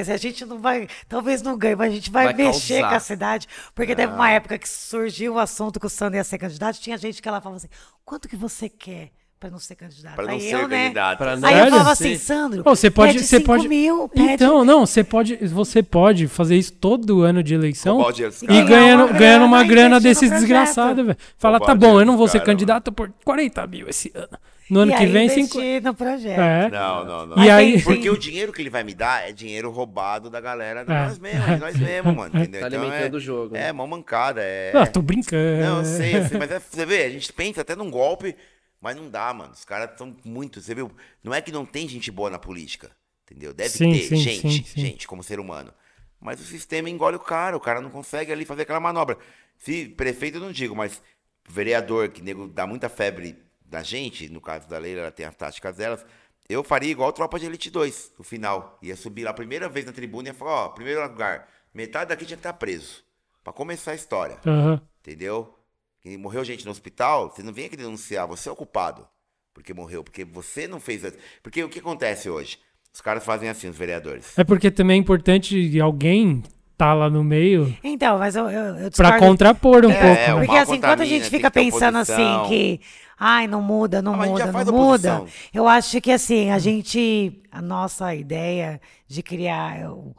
Assim, 0.00 0.12
a 0.12 0.16
gente 0.16 0.44
não 0.46 0.58
vai, 0.58 0.86
talvez 1.08 1.42
não 1.42 1.58
ganhe, 1.58 1.74
mas 1.74 1.90
a 1.90 1.94
gente 1.94 2.10
vai, 2.10 2.26
Vai 2.26 2.34
mexer 2.34 2.74
causar. 2.74 2.88
com 2.90 2.94
a 2.94 3.00
cidade. 3.00 3.48
Porque 3.74 3.96
teve 3.96 4.12
uma 4.12 4.30
época 4.30 4.56
que 4.56 4.68
surgiu 4.68 5.34
o 5.34 5.38
assunto 5.40 5.80
que 5.80 5.86
o 5.86 5.90
Sandro 5.90 6.16
ia 6.16 6.24
ser 6.24 6.38
candidato, 6.38 6.78
tinha 6.78 6.96
gente 6.96 7.20
que 7.20 7.28
ela 7.28 7.40
falava 7.40 7.56
assim, 7.56 7.68
quanto 8.04 8.28
que 8.28 8.36
você 8.36 8.68
quer 8.68 9.10
pra 9.40 9.50
não 9.50 9.58
ser 9.58 9.74
candidato? 9.74 10.14
Pra 10.14 10.24
não 10.26 10.34
Aí 10.34 10.40
ser 10.40 10.54
eu, 10.54 10.68
né? 10.68 10.84
candidato. 10.84 11.24
Não 11.24 11.48
Aí 11.48 11.58
eu 11.58 11.66
falava 11.70 11.90
assim, 11.90 12.16
Sandro, 12.16 12.62
você 12.62 12.88
pode, 12.88 13.14
pede 13.14 13.24
você 13.26 13.36
5 13.38 13.46
pode. 13.46 13.68
mil, 13.68 14.08
pede... 14.08 14.32
Então, 14.34 14.64
não, 14.64 14.86
você 14.86 15.02
pode, 15.02 15.34
você 15.48 15.82
pode 15.82 16.28
fazer 16.28 16.56
isso 16.56 16.72
todo 16.74 17.22
ano 17.22 17.42
de 17.42 17.52
eleição 17.54 17.96
Roubar 17.96 18.10
o 18.10 18.12
dinheiro 18.12 18.32
dos 18.32 18.42
e 18.44 18.62
ganhando, 18.62 19.04
uma 19.06 19.12
ganhando 19.18 19.44
uma 19.44 19.64
grana, 19.64 19.66
grana 19.66 19.96
investir 19.96 20.28
no 20.28 20.30
desses 20.30 20.40
desgraçados, 20.40 21.04
velho. 21.04 21.18
Fala, 21.36 21.58
tá 21.58 21.74
bom, 21.74 21.98
eu 21.98 22.06
não 22.06 22.16
vou 22.16 22.28
ser 22.28 22.40
candidato 22.44 22.92
por 22.92 23.12
40 23.24 23.66
mil 23.66 23.88
esse 23.88 24.12
ano. 24.14 24.38
No 24.70 24.80
ano 24.80 24.92
e 24.92 24.94
que 24.96 25.02
aí 25.02 25.06
vem, 25.10 25.24
investir 25.24 25.46
50. 25.48 25.88
no 25.88 25.94
projeto. 25.94 26.40
É. 26.40 26.70
Não, 26.70 27.04
não, 27.04 27.26
não. 27.26 27.44
E 27.44 27.50
aí. 27.50 27.82
Porque 27.82 28.08
o 28.08 28.16
dinheiro 28.16 28.52
que 28.52 28.62
ele 28.62 28.70
vai 28.70 28.82
me 28.84 28.94
dar 28.94 29.28
é 29.28 29.32
dinheiro 29.32 29.70
roubado 29.70 30.30
da 30.30 30.40
galera, 30.40 30.84
de 30.84 30.92
É. 30.92 31.04
nós 31.04 31.18
mesmos, 31.18 31.60
nós 31.60 31.76
mesmos, 31.78 32.14
mano. 32.14 32.30
Entendeu? 32.38 32.60
Tá 32.60 32.66
Então 32.68 32.80
alimentando 32.82 33.14
é, 33.14 33.18
o 33.18 33.20
jogo, 33.20 33.56
É, 33.56 33.60
né? 33.64 33.72
mó 33.72 33.86
mancada. 33.86 34.40
É... 34.42 34.72
Ah, 34.74 34.86
tô 34.86 35.02
brincando. 35.02 35.60
Não, 35.62 35.78
eu 35.78 35.84
sei, 35.84 36.16
eu 36.16 36.24
sei, 36.28 36.38
mas 36.38 36.50
é, 36.50 36.58
você 36.60 36.86
vê, 36.86 37.02
a 37.04 37.10
gente 37.10 37.32
pensa 37.32 37.60
até 37.60 37.74
num 37.76 37.90
golpe, 37.90 38.34
mas 38.80 38.96
não 38.96 39.10
dá, 39.10 39.32
mano. 39.34 39.52
Os 39.52 39.64
caras 39.64 39.90
são 39.98 40.16
muito. 40.24 40.60
Você 40.60 40.74
viu? 40.74 40.90
Não 41.22 41.34
é 41.34 41.40
que 41.40 41.52
não 41.52 41.64
tem 41.66 41.86
gente 41.88 42.10
boa 42.10 42.30
na 42.30 42.38
política, 42.38 42.90
entendeu? 43.24 43.52
Deve 43.52 43.70
Sim, 43.70 43.92
ter 43.92 43.98
sim, 44.00 44.16
gente, 44.16 44.40
sim, 44.48 44.64
sim. 44.64 44.80
gente, 44.80 45.06
como 45.06 45.22
ser 45.22 45.38
humano. 45.40 45.72
Mas 46.20 46.40
o 46.40 46.44
sistema 46.44 46.88
engole 46.88 47.16
o 47.16 47.20
cara, 47.20 47.56
o 47.56 47.60
cara 47.60 47.80
não 47.80 47.90
consegue 47.90 48.32
ali 48.32 48.44
fazer 48.44 48.62
aquela 48.62 48.78
manobra. 48.80 49.18
Se 49.58 49.86
prefeito 49.88 50.38
eu 50.38 50.40
não 50.40 50.52
digo, 50.52 50.74
mas 50.74 51.02
vereador, 51.48 52.08
que 52.10 52.22
nego 52.22 52.46
dá 52.46 52.66
muita 52.66 52.88
febre 52.88 53.36
da 53.72 53.82
gente, 53.82 54.28
no 54.28 54.40
caso 54.40 54.68
da 54.68 54.76
Leila, 54.76 55.00
ela 55.00 55.10
tem 55.10 55.24
as 55.24 55.34
táticas 55.34 55.76
delas. 55.76 56.04
Eu 56.46 56.62
faria 56.62 56.90
igual 56.90 57.10
Tropa 57.10 57.40
de 57.40 57.46
Elite 57.46 57.70
2, 57.70 58.12
no 58.18 58.24
final. 58.24 58.78
Ia 58.82 58.94
subir 58.94 59.24
lá 59.24 59.30
a 59.30 59.34
primeira 59.34 59.66
vez 59.66 59.86
na 59.86 59.92
tribuna 59.92 60.28
e 60.28 60.30
ia 60.30 60.34
falar, 60.34 60.66
ó, 60.66 60.68
primeiro 60.68 61.02
lugar, 61.02 61.48
metade 61.72 62.10
daqui 62.10 62.26
tinha 62.26 62.36
que 62.36 62.40
estar 62.40 62.52
preso. 62.52 63.02
Pra 63.42 63.50
começar 63.50 63.92
a 63.92 63.94
história. 63.94 64.38
Aham. 64.46 64.80
Entendeu? 65.00 65.58
Que 66.02 66.16
morreu 66.18 66.44
gente 66.44 66.66
no 66.66 66.70
hospital, 66.70 67.30
você 67.30 67.42
não 67.42 67.52
vem 67.52 67.64
aqui 67.64 67.76
denunciar, 67.76 68.28
você 68.28 68.48
é 68.48 68.52
o 68.52 68.56
culpado. 68.56 69.08
Porque 69.54 69.72
morreu, 69.72 70.04
porque 70.04 70.22
você 70.22 70.68
não 70.68 70.78
fez. 70.78 71.02
Porque 71.42 71.64
o 71.64 71.68
que 71.68 71.78
acontece 71.78 72.28
hoje? 72.28 72.58
Os 72.92 73.00
caras 73.00 73.24
fazem 73.24 73.48
assim, 73.48 73.68
os 73.68 73.78
vereadores. 73.78 74.38
É 74.38 74.44
porque 74.44 74.70
também 74.70 74.96
é 74.96 75.00
importante 75.00 75.80
alguém 75.80 76.42
tá 76.76 76.94
lá 76.94 77.08
no 77.10 77.22
meio 77.24 77.76
Então, 77.82 78.18
mas 78.18 78.36
eu, 78.36 78.50
eu, 78.50 78.76
eu 78.78 78.90
pra 78.96 79.12
contrapor 79.12 79.84
um 79.84 79.90
É, 79.90 79.94
pouco. 79.94 80.30
é, 80.30 80.34
né? 80.34 80.34
Porque 80.34 80.56
assim, 80.56 80.80
quando 80.82 81.00
a 81.00 81.04
gente 81.04 81.28
fica 81.28 81.50
pensando 81.50 81.98
assim 81.98 82.40
que 82.40 82.80
ai, 83.18 83.46
não 83.46 83.60
muda, 83.62 84.00
não 84.02 84.14
Ah, 84.14 84.18
muda, 84.18 84.52
não 84.52 84.64
muda. 84.64 85.24
Eu 85.52 85.66
acho 85.68 86.00
que 86.00 86.10
assim, 86.12 86.50
a 86.50 86.58
gente 86.58 87.42
a 87.50 87.60
nossa 87.62 88.14
ideia 88.14 88.80
de 89.08 89.22
criar 89.22 89.80
eu- 89.80 90.14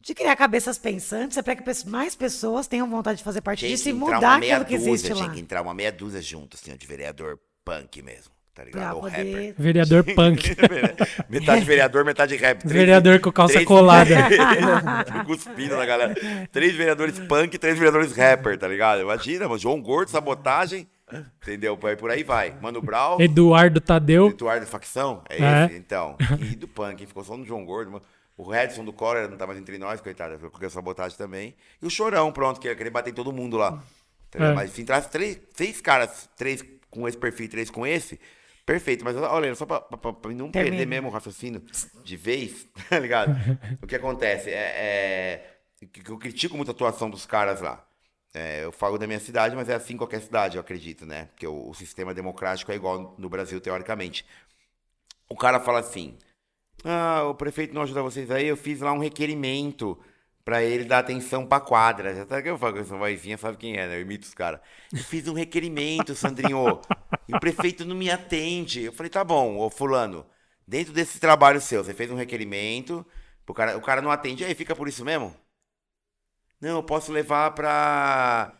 de 0.00 0.14
criar 0.14 0.36
cabeças 0.36 0.78
pensantes 0.78 1.36
é 1.38 1.42
para 1.42 1.56
que 1.56 1.62
mais 1.88 2.14
pessoas 2.14 2.66
tenham 2.66 2.88
vontade 2.90 3.18
de 3.18 3.24
fazer 3.24 3.40
parte 3.40 3.64
Tinha 3.64 3.70
disso 3.70 3.88
e 3.88 3.92
mudar 3.92 4.36
aquilo 4.36 4.64
que 4.64 4.74
dúzia, 4.74 5.10
existe 5.10 5.12
tinha 5.12 5.28
lá. 5.28 5.34
que 5.34 5.40
entrar 5.40 5.62
uma 5.62 5.74
meia 5.74 5.92
dúzia 5.92 6.20
junto, 6.22 6.56
assim, 6.56 6.76
de 6.76 6.86
vereador 6.86 7.38
punk 7.64 8.02
mesmo, 8.02 8.31
tá 8.54 8.64
ligado? 8.64 9.00
Pra 9.00 9.10
poder... 9.10 9.16
rapper. 9.16 9.54
Vereador 9.58 10.04
punk. 10.04 10.56
metade 11.28 11.64
vereador, 11.64 12.04
metade 12.04 12.36
rap. 12.36 12.58
Três- 12.60 12.72
Vereador 12.72 13.20
com 13.20 13.32
calça 13.32 13.54
três- 13.54 13.66
colada. 13.68 14.14
Cuspindo 15.26 15.76
na 15.76 15.86
galera. 15.86 16.14
Três 16.50 16.74
vereadores 16.74 17.18
punk 17.20 17.54
e 17.54 17.58
três 17.58 17.76
vereadores 17.78 18.12
rapper, 18.16 18.58
tá 18.58 18.68
ligado? 18.68 19.00
Imagina, 19.00 19.46
mano, 19.48 19.58
João 19.58 19.80
Gordo, 19.80 20.10
sabotagem, 20.10 20.86
entendeu? 21.42 21.76
Por 21.76 21.90
aí, 21.90 21.96
por 21.96 22.10
aí 22.10 22.22
vai. 22.22 22.54
Mano 22.60 22.80
Brown, 22.82 23.20
Eduardo 23.20 23.80
Tadeu. 23.80 24.28
Eduardo 24.28 24.66
facção, 24.66 25.22
é, 25.28 25.36
É. 25.42 25.64
esse? 25.66 25.74
Então. 25.76 26.16
E 26.40 26.56
do 26.56 26.68
punk, 26.68 27.06
ficou 27.06 27.24
só 27.24 27.36
no 27.36 27.44
João 27.44 27.64
Gordo, 27.64 27.90
mano. 27.92 28.04
O 28.36 28.48
Redson 28.48 28.84
do 28.84 28.92
Cólera 28.92 29.28
não 29.28 29.36
tá 29.36 29.46
mais 29.46 29.58
entre 29.58 29.76
nós, 29.78 30.00
coitado, 30.00 30.34
ficou 30.34 30.50
com 30.58 30.64
a 30.66 30.70
sabotagem 30.70 31.16
também. 31.16 31.54
E 31.80 31.86
o 31.86 31.90
Chorão, 31.90 32.32
pronto, 32.32 32.58
que 32.58 32.66
ia 32.66 32.74
querer 32.74 32.90
bater 32.90 33.10
em 33.10 33.14
todo 33.14 33.30
mundo 33.32 33.56
lá. 33.58 33.82
Tá? 34.30 34.42
É. 34.46 34.54
Mas 34.54 34.70
se 34.72 34.80
entrasse 34.80 35.10
três, 35.10 35.38
seis 35.54 35.80
caras, 35.82 36.28
três 36.36 36.64
com 36.90 37.06
esse 37.06 37.16
perfil 37.16 37.44
e 37.46 37.48
três 37.48 37.70
com 37.70 37.86
esse, 37.86 38.18
perfeito. 38.64 39.04
Mas 39.04 39.16
olha, 39.16 39.54
só 39.54 39.66
pra 39.66 39.86
não 40.34 40.50
Termina. 40.50 40.52
perder 40.52 40.86
mesmo 40.86 41.08
o 41.08 41.10
raciocínio 41.10 41.62
de 42.04 42.16
vez, 42.16 42.66
tá 42.88 42.98
ligado? 42.98 43.34
o 43.82 43.86
que 43.86 43.96
acontece 43.96 44.50
é, 44.50 44.54
é 44.54 45.58
eu 46.08 46.18
critico 46.18 46.56
muito 46.56 46.70
a 46.70 46.72
atuação 46.72 47.10
dos 47.10 47.26
caras 47.26 47.60
lá. 47.60 47.84
É, 48.34 48.64
eu 48.64 48.72
falo 48.72 48.96
da 48.96 49.06
minha 49.06 49.20
cidade, 49.20 49.54
mas 49.54 49.68
é 49.68 49.74
assim 49.74 49.94
em 49.94 49.96
qualquer 49.98 50.20
cidade, 50.20 50.56
eu 50.56 50.60
acredito, 50.60 51.04
né? 51.04 51.26
Porque 51.26 51.46
o, 51.46 51.68
o 51.68 51.74
sistema 51.74 52.14
democrático 52.14 52.72
é 52.72 52.74
igual 52.74 53.14
no 53.18 53.28
Brasil, 53.28 53.60
teoricamente. 53.60 54.24
O 55.28 55.36
cara 55.36 55.60
fala 55.60 55.80
assim: 55.80 56.16
Ah, 56.84 57.24
o 57.24 57.34
prefeito 57.34 57.74
não 57.74 57.82
ajuda 57.82 58.02
vocês 58.02 58.30
aí, 58.30 58.46
eu 58.46 58.56
fiz 58.56 58.80
lá 58.80 58.92
um 58.92 58.98
requerimento 58.98 59.98
pra 60.44 60.62
ele 60.62 60.84
dar 60.84 60.98
atenção 60.98 61.46
pra 61.46 61.60
quadra. 61.60 62.14
Já 62.14 62.26
sabe 62.26 62.42
que 62.42 62.50
eu 62.50 62.58
falo 62.58 62.74
com 62.74 62.80
essa 62.80 62.96
vozinha, 62.96 63.38
sabe 63.38 63.56
quem 63.56 63.76
é, 63.76 63.86
né? 63.86 63.96
Eu 63.96 64.02
imito 64.02 64.26
os 64.26 64.34
caras. 64.34 64.60
Eu 64.92 64.98
fiz 65.04 65.26
um 65.28 65.34
requerimento, 65.34 66.14
Sandrinho, 66.14 66.80
e 67.28 67.34
o 67.34 67.40
prefeito 67.40 67.84
não 67.84 67.96
me 67.96 68.10
atende. 68.10 68.82
Eu 68.82 68.92
falei: 68.92 69.10
Tá 69.10 69.24
bom, 69.24 69.58
ô 69.58 69.70
Fulano, 69.70 70.26
dentro 70.66 70.92
desse 70.92 71.18
trabalho 71.20 71.60
seu, 71.60 71.84
você 71.84 71.94
fez 71.94 72.10
um 72.10 72.16
requerimento, 72.16 73.06
pro 73.44 73.54
cara, 73.54 73.76
o 73.76 73.80
cara 73.82 74.02
não 74.02 74.10
atende, 74.10 74.44
aí 74.44 74.54
fica 74.54 74.74
por 74.76 74.88
isso 74.88 75.04
mesmo? 75.04 75.34
Não, 76.60 76.76
eu 76.76 76.82
posso 76.82 77.12
levar 77.12 77.50
para 77.52 78.52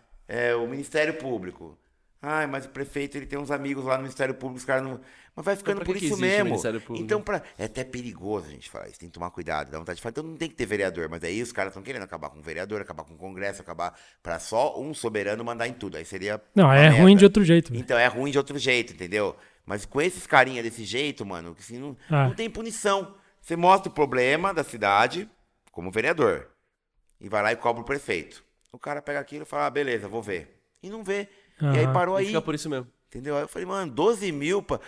o 0.61 0.67
Ministério 0.67 1.15
Público. 1.15 1.79
Ai, 2.21 2.47
mas 2.47 2.65
o 2.67 2.69
prefeito 2.69 3.17
ele 3.17 3.27
tem 3.27 3.39
uns 3.39 3.51
amigos 3.51 3.85
lá 3.85 3.97
no 3.97 4.03
Ministério 4.03 4.35
Público, 4.35 4.59
os 4.59 4.65
caras 4.65 4.85
não. 4.85 5.01
Mas 5.35 5.45
vai 5.47 5.57
ficando 5.57 5.77
pra 5.77 5.87
por 5.87 5.95
que 5.95 6.01
que 6.01 6.07
isso 6.07 6.17
o 6.17 6.19
mesmo. 6.19 6.61
Então, 6.91 7.23
pra... 7.23 7.43
é 7.59 7.65
até 7.65 7.83
perigoso 7.85 8.49
a 8.49 8.51
gente 8.51 8.69
falar 8.69 8.89
isso, 8.89 8.99
tem 9.01 9.09
que 9.09 9.15
tomar 9.15 9.31
cuidado, 9.31 9.71
dá 9.71 9.79
vontade 9.79 9.97
de 9.97 10.03
falar. 10.03 10.11
Então 10.11 10.25
não 10.25 10.37
tem 10.37 10.47
que 10.49 10.55
ter 10.55 10.67
vereador, 10.67 11.09
mas 11.09 11.25
aí 11.25 11.41
os 11.41 11.51
caras 11.53 11.71
estão 11.71 11.83
querendo 11.83 12.03
acabar 12.03 12.29
com 12.29 12.39
o 12.39 12.43
vereador, 12.43 12.83
acabar 12.83 13.03
com 13.05 13.15
o 13.15 13.17
Congresso, 13.17 13.63
acabar 13.63 13.99
para 14.23 14.39
só 14.39 14.79
um 14.79 14.93
soberano 14.93 15.43
mandar 15.43 15.67
em 15.69 15.73
tudo. 15.73 15.97
Aí 15.97 16.05
seria. 16.05 16.39
Não, 16.55 16.71
é 16.71 16.83
merda. 16.83 16.99
ruim 17.03 17.17
de 17.17 17.25
outro 17.25 17.43
jeito. 17.43 17.71
velho. 17.73 17.81
Então 17.81 17.99
é 17.99 18.07
ruim 18.07 18.31
de 18.31 18.37
outro 18.37 18.59
jeito, 18.59 18.93
entendeu? 18.93 19.35
Mas 19.65 19.87
com 19.87 20.03
esses 20.03 20.27
carinha 20.27 20.63
desse 20.63 20.85
jeito, 20.85 21.25
mano, 21.25 21.55
que 21.55 21.63
assim, 21.63 21.79
não, 21.79 21.97
Ah. 22.11 22.27
não 22.29 22.35
tem 22.35 22.51
punição. 22.51 23.15
Você 23.41 23.57
mostra 23.57 23.91
o 23.91 23.95
problema 23.95 24.53
da 24.53 24.63
cidade 24.63 25.27
como 25.71 25.91
vereador. 25.91 26.49
E 27.19 27.29
vai 27.29 27.43
lá 27.43 27.53
e 27.53 27.57
cobra 27.57 27.81
o 27.81 27.85
prefeito. 27.87 28.45
O 28.71 28.79
cara 28.79 29.01
pega 29.01 29.19
aquilo 29.21 29.45
e 29.45 29.47
fala, 29.47 29.67
ah, 29.67 29.71
beleza, 29.71 30.09
vou 30.09 30.23
ver. 30.23 30.61
E 30.83 30.91
não 30.91 31.03
vê. 31.03 31.29
E 31.61 31.79
aí 31.79 31.87
parou 31.93 32.17
E 32.19 32.21
aí. 32.23 32.27
fica 32.27 32.43
por 32.43 32.55
isso 32.55 32.69
mesmo. 32.69 32.87
Entendeu? 33.13 33.37
Aí 33.37 33.43
eu 33.43 33.49
falei, 33.49 33.67
mano, 33.67 33.93
12 33.93 34.33
mil. 34.33 34.63
pra- 34.63 34.81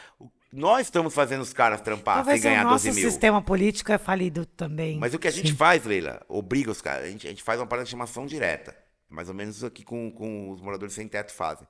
Nós 0.50 0.86
estamos 0.86 1.12
fazendo 1.12 1.42
os 1.42 1.52
caras 1.52 1.82
trampar 1.82 2.14
sem 2.16 2.24
Talvez 2.24 2.40
o 2.40 2.44
ganhar 2.44 2.64
nosso 2.64 2.86
12 2.86 2.98
mil. 2.98 3.10
sistema 3.10 3.42
político 3.42 3.92
é 3.92 3.98
falido 3.98 4.46
também. 4.46 4.98
Mas 4.98 5.12
o 5.12 5.18
que 5.18 5.28
a 5.28 5.30
gente 5.30 5.52
faz, 5.52 5.84
Leila, 5.84 6.24
obriga 6.26 6.70
os 6.70 6.80
caras. 6.80 7.04
A 7.04 7.10
gente, 7.10 7.26
a 7.26 7.30
gente 7.30 7.42
faz 7.42 7.60
uma 7.60 7.66
parada 7.66 7.84
de 7.84 7.90
chamação 7.90 8.24
direta. 8.24 8.74
Mais 9.10 9.28
ou 9.28 9.34
menos 9.34 9.62
aqui 9.62 9.84
com, 9.84 10.10
com 10.10 10.50
os 10.50 10.62
moradores 10.62 10.94
sem 10.94 11.06
teto 11.06 11.34
fazem. 11.34 11.68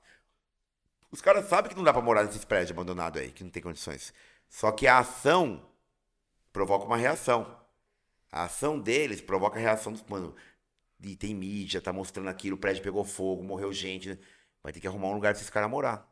Os 1.11 1.21
caras 1.21 1.45
sabem 1.49 1.69
que 1.69 1.75
não 1.75 1.83
dá 1.83 1.91
pra 1.91 2.01
morar 2.01 2.23
nesses 2.23 2.45
prédios 2.45 2.71
abandonados 2.71 3.21
aí, 3.21 3.31
que 3.31 3.43
não 3.43 3.51
tem 3.51 3.61
condições. 3.61 4.13
Só 4.47 4.71
que 4.71 4.87
a 4.87 4.99
ação 4.99 5.61
provoca 6.53 6.85
uma 6.85 6.95
reação. 6.97 7.45
A 8.31 8.43
ação 8.45 8.79
deles 8.79 9.19
provoca 9.19 9.57
a 9.59 9.61
reação 9.61 9.91
dos. 9.91 10.03
Mano, 10.07 10.33
e 11.03 11.17
tem 11.17 11.35
mídia, 11.35 11.81
tá 11.81 11.91
mostrando 11.91 12.29
aquilo, 12.29 12.55
o 12.55 12.59
prédio 12.59 12.81
pegou 12.81 13.03
fogo, 13.03 13.43
morreu 13.43 13.73
gente. 13.73 14.17
Vai 14.63 14.71
ter 14.71 14.79
que 14.79 14.87
arrumar 14.87 15.09
um 15.09 15.13
lugar 15.13 15.33
pra 15.33 15.39
esses 15.39 15.49
caras 15.49 15.69
morar. 15.69 16.09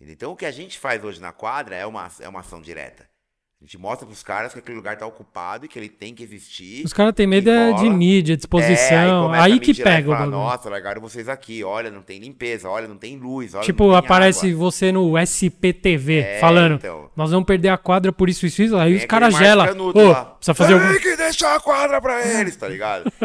Então 0.00 0.32
o 0.32 0.36
que 0.36 0.46
a 0.46 0.50
gente 0.50 0.78
faz 0.78 1.02
hoje 1.04 1.20
na 1.20 1.32
quadra 1.32 1.76
é 1.76 1.84
uma, 1.84 2.10
é 2.20 2.28
uma 2.28 2.40
ação 2.40 2.60
direta. 2.62 3.09
A 3.62 3.66
gente 3.66 3.76
mostra 3.76 4.06
pros 4.06 4.22
caras 4.22 4.54
que 4.54 4.58
aquele 4.58 4.74
lugar 4.78 4.96
tá 4.96 5.04
ocupado 5.06 5.66
e 5.66 5.68
que 5.68 5.78
ele 5.78 5.90
tem 5.90 6.14
que 6.14 6.22
existir. 6.22 6.82
Os 6.82 6.94
caras 6.94 7.12
têm 7.12 7.26
medo 7.26 7.50
é 7.50 7.74
de 7.74 7.90
mídia, 7.90 8.34
de 8.34 8.40
exposição. 8.40 9.24
começa 9.24 9.44
aí 9.44 9.52
a 9.52 9.58
que 9.58 9.72
e 9.72 9.74
pega 9.74 10.08
o 10.08 10.12
bagulho. 10.12 10.30
Nossa, 10.30 10.70
largaram 10.70 10.98
vocês 11.02 11.28
aqui. 11.28 11.62
Olha, 11.62 11.90
não 11.90 12.00
tem 12.00 12.18
limpeza. 12.18 12.70
Olha, 12.70 12.88
não 12.88 12.96
tem 12.96 13.18
luz. 13.18 13.54
Olha, 13.54 13.62
Tipo, 13.62 13.88
tem 13.90 13.96
aparece 13.98 14.46
água. 14.46 14.58
você 14.58 14.90
no 14.90 15.18
SPTV 15.18 16.20
É, 16.20 16.38
falando, 16.40 16.76
então. 16.76 17.10
nós 17.14 17.30
vamos 17.32 17.44
perder 17.46 17.68
a 17.68 17.76
quadra 17.76 18.10
por 18.10 18.30
isso, 18.30 18.46
isso, 18.46 18.62
isso. 18.62 18.76
Aí 18.78 18.96
os 18.96 19.04
caras 19.04 19.36
gelam. 19.36 19.66
Canuto 19.66 19.98
Ô, 19.98 20.14
precisa 20.14 20.54
fazer 20.54 20.78
Tem 20.78 20.86
algum... 20.88 20.98
que 20.98 21.16
deixar 21.16 21.54
a 21.54 21.60
quadra 21.60 22.00
pra 22.00 22.26
eles, 22.40 22.56
tá 22.56 22.66
ligado? 22.66 23.12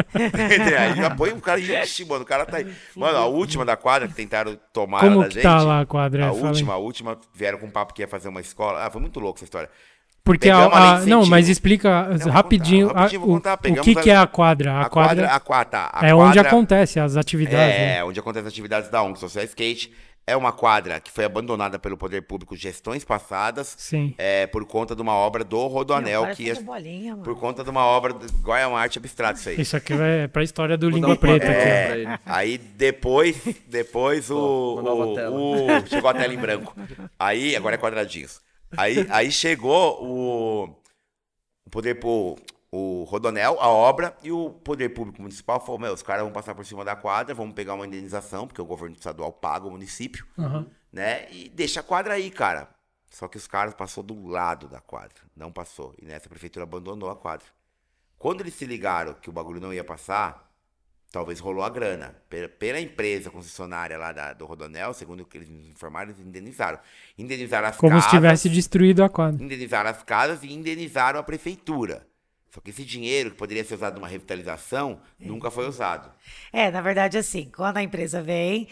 aí 0.79 0.95
já 0.97 1.15
põe 1.15 1.31
um 1.31 1.39
cara. 1.39 1.61
Ixi, 1.61 2.03
mano, 2.03 2.23
o 2.23 2.27
cara 2.27 2.45
tá 2.45 2.57
aí. 2.57 2.67
Mano, 2.93 3.17
a 3.17 3.25
última 3.25 3.63
da 3.63 3.77
quadra 3.77 4.05
que 4.05 4.13
tentaram 4.13 4.59
tomar 4.73 4.99
Como 4.99 5.21
da 5.21 5.27
que 5.29 5.35
gente. 5.35 5.43
tá 5.43 5.61
lá 5.63 5.79
a 5.79 5.85
quadra? 5.85 6.25
A 6.25 6.33
Fala 6.33 6.41
aí. 6.41 6.47
última, 6.49 6.73
a 6.73 6.77
última, 6.77 7.17
vieram 7.33 7.57
com 7.57 7.67
um 7.67 7.71
papo 7.71 7.93
que 7.93 8.01
ia 8.01 8.07
fazer 8.09 8.27
uma 8.27 8.41
escola. 8.41 8.85
Ah, 8.85 8.91
foi 8.91 8.99
muito 8.99 9.17
louco 9.21 9.37
essa 9.37 9.45
história. 9.45 9.69
Porque 10.25 10.49
a, 10.49 10.57
a 10.57 10.95
a- 10.95 11.05
não, 11.05 11.23
mas 11.25 11.47
explica 11.47 12.09
vou 12.17 12.31
rapidinho, 12.31 12.87
contar, 12.87 12.99
rapidinho 12.99 13.23
a- 13.23 13.77
o- 13.77 13.79
o, 13.79 13.83
que, 13.83 13.99
a- 13.99 14.01
que 14.01 14.09
é 14.09 14.17
a 14.17 14.25
quadra. 14.27 14.71
A, 14.73 14.81
A 14.81 14.89
quadra, 14.89 15.15
quadra, 15.27 15.35
a 15.35 15.39
quadra, 15.39 15.89
a 15.93 16.07
é 16.07 16.13
onde 16.15 16.33
quadra- 16.33 16.49
acontece 16.49 16.99
as 16.99 17.15
atividades. 17.15 17.57
né? 17.77 17.97
É, 17.99 18.03
onde 18.03 18.19
acontecem 18.19 18.47
as 18.47 18.51
atividades 18.53 18.89
da 18.89 19.01
ONG 19.03 19.19
Social 19.19 19.45
Skate. 19.45 19.93
É 20.27 20.35
uma 20.35 20.51
quadra 20.51 20.99
que 20.99 21.11
foi 21.11 21.23
abandonada 21.23 21.77
pelo 21.77 21.95
poder 21.95 22.23
público 22.23 22.55
gestões 22.55 23.03
passadas 23.05 23.75
Sim. 23.77 24.15
é, 24.17 24.47
por 24.47 24.65
conta 24.65 24.95
de 24.95 25.01
uma 25.03 25.13
obra 25.13 25.43
do 25.43 25.67
Rodoanel, 25.67 26.23
para 26.23 26.33
que 26.33 26.45
ia- 26.45 26.55
bolinha, 26.63 27.11
mano. 27.11 27.21
por 27.23 27.39
conta 27.39 27.63
de 27.63 27.69
uma 27.69 27.85
obra 27.85 28.11
do 28.11 28.25
Guaiama 28.41 28.79
Arte 28.79 28.97
Abstrato, 28.97 29.37
isso 29.37 29.49
aí. 29.49 29.61
Isso 29.61 29.77
aqui 29.77 29.93
vai 29.93 30.27
pra 30.27 30.41
história 30.41 30.75
do 30.75 30.89
Língua 30.89 31.11
um 31.13 31.15
Preta. 31.15 31.45
É, 31.45 32.17
aí 32.25 32.57
depois, 32.57 33.39
depois 33.69 34.31
o, 34.31 34.73
uma 34.73 34.81
nova 34.81 35.05
o- 35.05 35.13
tela. 35.13 35.35
o- 35.39 35.87
chegou 35.87 36.09
a 36.09 36.13
tela 36.15 36.33
em 36.33 36.37
branco. 36.39 36.75
Aí, 37.19 37.55
agora 37.55 37.75
é 37.75 37.77
quadradinhos. 37.77 38.39
Aí, 38.77 39.05
aí 39.09 39.31
chegou 39.31 40.03
o, 40.03 40.63
o 41.65 41.69
poder 41.69 41.99
o, 42.03 42.35
o 42.71 43.03
Rodonel, 43.03 43.57
a 43.59 43.67
obra, 43.69 44.15
e 44.21 44.31
o 44.31 44.49
poder 44.49 44.89
público 44.89 45.21
municipal 45.21 45.59
falou: 45.59 45.79
Meu, 45.79 45.93
os 45.93 46.03
caras 46.03 46.23
vão 46.23 46.31
passar 46.31 46.53
por 46.55 46.65
cima 46.65 46.83
da 46.83 46.95
quadra, 46.95 47.33
vamos 47.33 47.53
pegar 47.55 47.73
uma 47.73 47.87
indenização, 47.87 48.47
porque 48.47 48.61
o 48.61 48.65
governo 48.65 48.95
estadual 48.95 49.31
paga 49.31 49.67
o 49.67 49.71
município, 49.71 50.25
Aham. 50.37 50.67
né? 50.91 51.31
E 51.31 51.49
deixa 51.49 51.79
a 51.79 51.83
quadra 51.83 52.13
aí, 52.15 52.29
cara. 52.29 52.69
Só 53.09 53.29
que 53.29 53.37
os 53.37 53.47
caras 53.47 53.73
passou 53.73 54.03
do 54.03 54.27
lado 54.27 54.67
da 54.67 54.81
quadra, 54.81 55.21
não 55.35 55.51
passou. 55.51 55.95
E 56.01 56.05
nessa 56.05 56.25
a 56.25 56.29
prefeitura 56.29 56.63
abandonou 56.63 57.09
a 57.09 57.15
quadra. 57.15 57.47
Quando 58.17 58.41
eles 58.41 58.55
se 58.55 58.65
ligaram 58.65 59.13
que 59.13 59.29
o 59.29 59.33
bagulho 59.33 59.61
não 59.61 59.73
ia 59.73 59.83
passar, 59.83 60.44
talvez 61.15 61.39
rolou 61.39 61.63
a 61.63 61.69
grana. 61.69 62.13
Pela, 62.29 62.49
pela 62.49 62.79
empresa 62.79 63.29
concessionária 63.29 63.97
lá 63.97 64.11
da- 64.11 64.33
do 64.33 64.45
Rodonel, 64.45 64.93
segundo 64.93 65.21
o 65.21 65.25
que 65.25 65.37
eles 65.37 65.49
nos 65.49 65.65
informaram, 65.67 66.11
eles 66.11 66.19
indenizaram. 66.21 66.77
Indenizaram 67.17 67.67
as 67.69 67.77
Como 67.77 67.91
casas. 67.93 68.03
se 68.05 68.09
tivesse 68.17 68.49
destruído 68.49 69.01
a 69.03 69.07
quadra. 69.09 69.41
indenizaram 69.41 69.89
as 69.89 70.03
casas 70.03 70.43
e 70.43 70.51
indenizaram 70.51 71.17
a 71.19 71.23
prefeitura. 71.23 72.05
Só 72.51 72.59
que 72.61 72.69
esse 72.69 72.83
dinheiro 72.85 73.31
que 73.31 73.37
poderia 73.37 73.63
ser 73.63 73.75
usado 73.75 73.95
numa 73.95 74.07
revitalização 74.07 74.99
nunca 75.19 75.49
foi 75.51 75.67
usado. 75.67 76.11
É, 76.53 76.69
na 76.71 76.81
verdade, 76.81 77.17
assim, 77.17 77.49
quando 77.53 77.77
a 77.77 77.83
empresa 77.83 78.21
vem, 78.21 78.67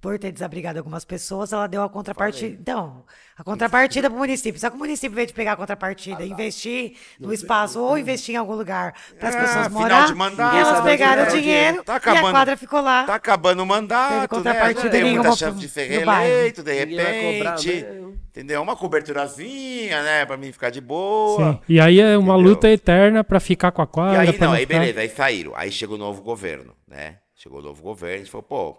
por 0.00 0.18
ter 0.18 0.30
desabrigado 0.30 0.78
algumas 0.78 1.04
pessoas, 1.04 1.52
ela 1.52 1.66
deu 1.66 1.82
a 1.82 1.88
contrapartida. 1.88 2.56
Então, 2.60 3.04
a 3.36 3.42
contrapartida 3.42 4.08
para 4.08 4.14
o 4.16 4.18
município. 4.20 4.60
Só 4.60 4.70
que 4.70 4.76
o 4.76 4.78
município, 4.78 5.12
em 5.12 5.16
vez 5.16 5.28
de 5.28 5.34
pegar 5.34 5.52
a 5.52 5.56
contrapartida 5.56 6.22
e 6.24 6.30
investir 6.30 6.96
no 7.18 7.32
espaço 7.32 7.80
ou 7.82 7.98
investir 7.98 8.34
em 8.36 8.38
algum 8.38 8.54
lugar 8.54 8.94
para 9.18 9.28
as 9.28 9.34
É, 9.34 9.40
pessoas 9.40 9.66
final 9.66 9.80
morar, 9.82 10.06
de 10.06 10.14
mandato, 10.14 10.56
elas 10.56 10.68
sabe 10.76 10.88
pegaram 10.88 11.22
o 11.24 11.26
dinheiro 11.30 11.82
Tá 11.82 11.92
e 11.92 11.94
a 11.94 11.96
acabando- 11.96 12.30
quadra 12.30 12.56
ficou 12.56 12.80
lá. 12.80 13.04
Tá 13.04 13.14
acabando 13.16 13.60
o 13.62 13.66
mandato, 13.66 14.20
né? 14.20 14.28
contrapartida 14.28 14.84
Não 14.84 14.90
tem 14.90 15.00
muita 15.02 15.18
nenhuma 15.20 15.36
chance 15.36 15.52
pro- 15.52 15.60
de 15.60 15.68
ser 15.68 15.84
reeleito, 15.88 16.62
de 16.62 16.72
repente. 16.72 17.66
mesmo. 17.66 18.08
Entendeu? 18.30 18.62
Uma 18.62 18.76
coberturazinha, 18.76 20.02
né? 20.02 20.24
Pra 20.26 20.36
mim 20.36 20.52
ficar 20.52 20.70
de 20.70 20.80
boa. 20.80 21.54
Sim. 21.54 21.60
E 21.68 21.80
aí 21.80 22.00
é 22.00 22.16
uma 22.16 22.34
Entendeu? 22.34 22.50
luta 22.50 22.68
eterna 22.68 23.24
pra 23.24 23.40
ficar 23.40 23.72
com 23.72 23.82
a 23.82 23.84
E 23.84 23.88
quadra. 23.88 24.20
aí, 24.20 24.32
pra 24.32 24.46
não, 24.46 24.54
aí 24.54 24.60
ficar- 24.66 24.78
beleza, 24.78 25.00
aí 25.00 25.08
saíram. 25.08 25.52
Aí 25.56 25.72
chegou 25.72 25.96
o 25.96 25.98
novo 25.98 26.22
governo, 26.22 26.72
né? 26.86 27.16
Chegou 27.34 27.58
o 27.58 27.62
novo 27.62 27.82
governo, 27.82 28.14
a 28.14 28.18
gente 28.18 28.30
falou, 28.30 28.42
pô, 28.44 28.76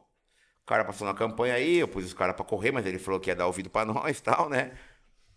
cara 0.69 0.85
passou 0.85 1.05
na 1.07 1.13
campanha 1.13 1.55
aí, 1.55 1.77
eu 1.77 1.87
pus 1.87 2.05
os 2.05 2.13
caras 2.13 2.35
pra 2.35 2.45
correr, 2.45 2.71
mas 2.71 2.85
ele 2.85 2.99
falou 2.99 3.19
que 3.19 3.29
ia 3.29 3.35
dar 3.35 3.47
ouvido 3.47 3.69
pra 3.69 3.83
nós 3.85 4.19
e 4.19 4.23
tal, 4.23 4.49
né? 4.49 4.71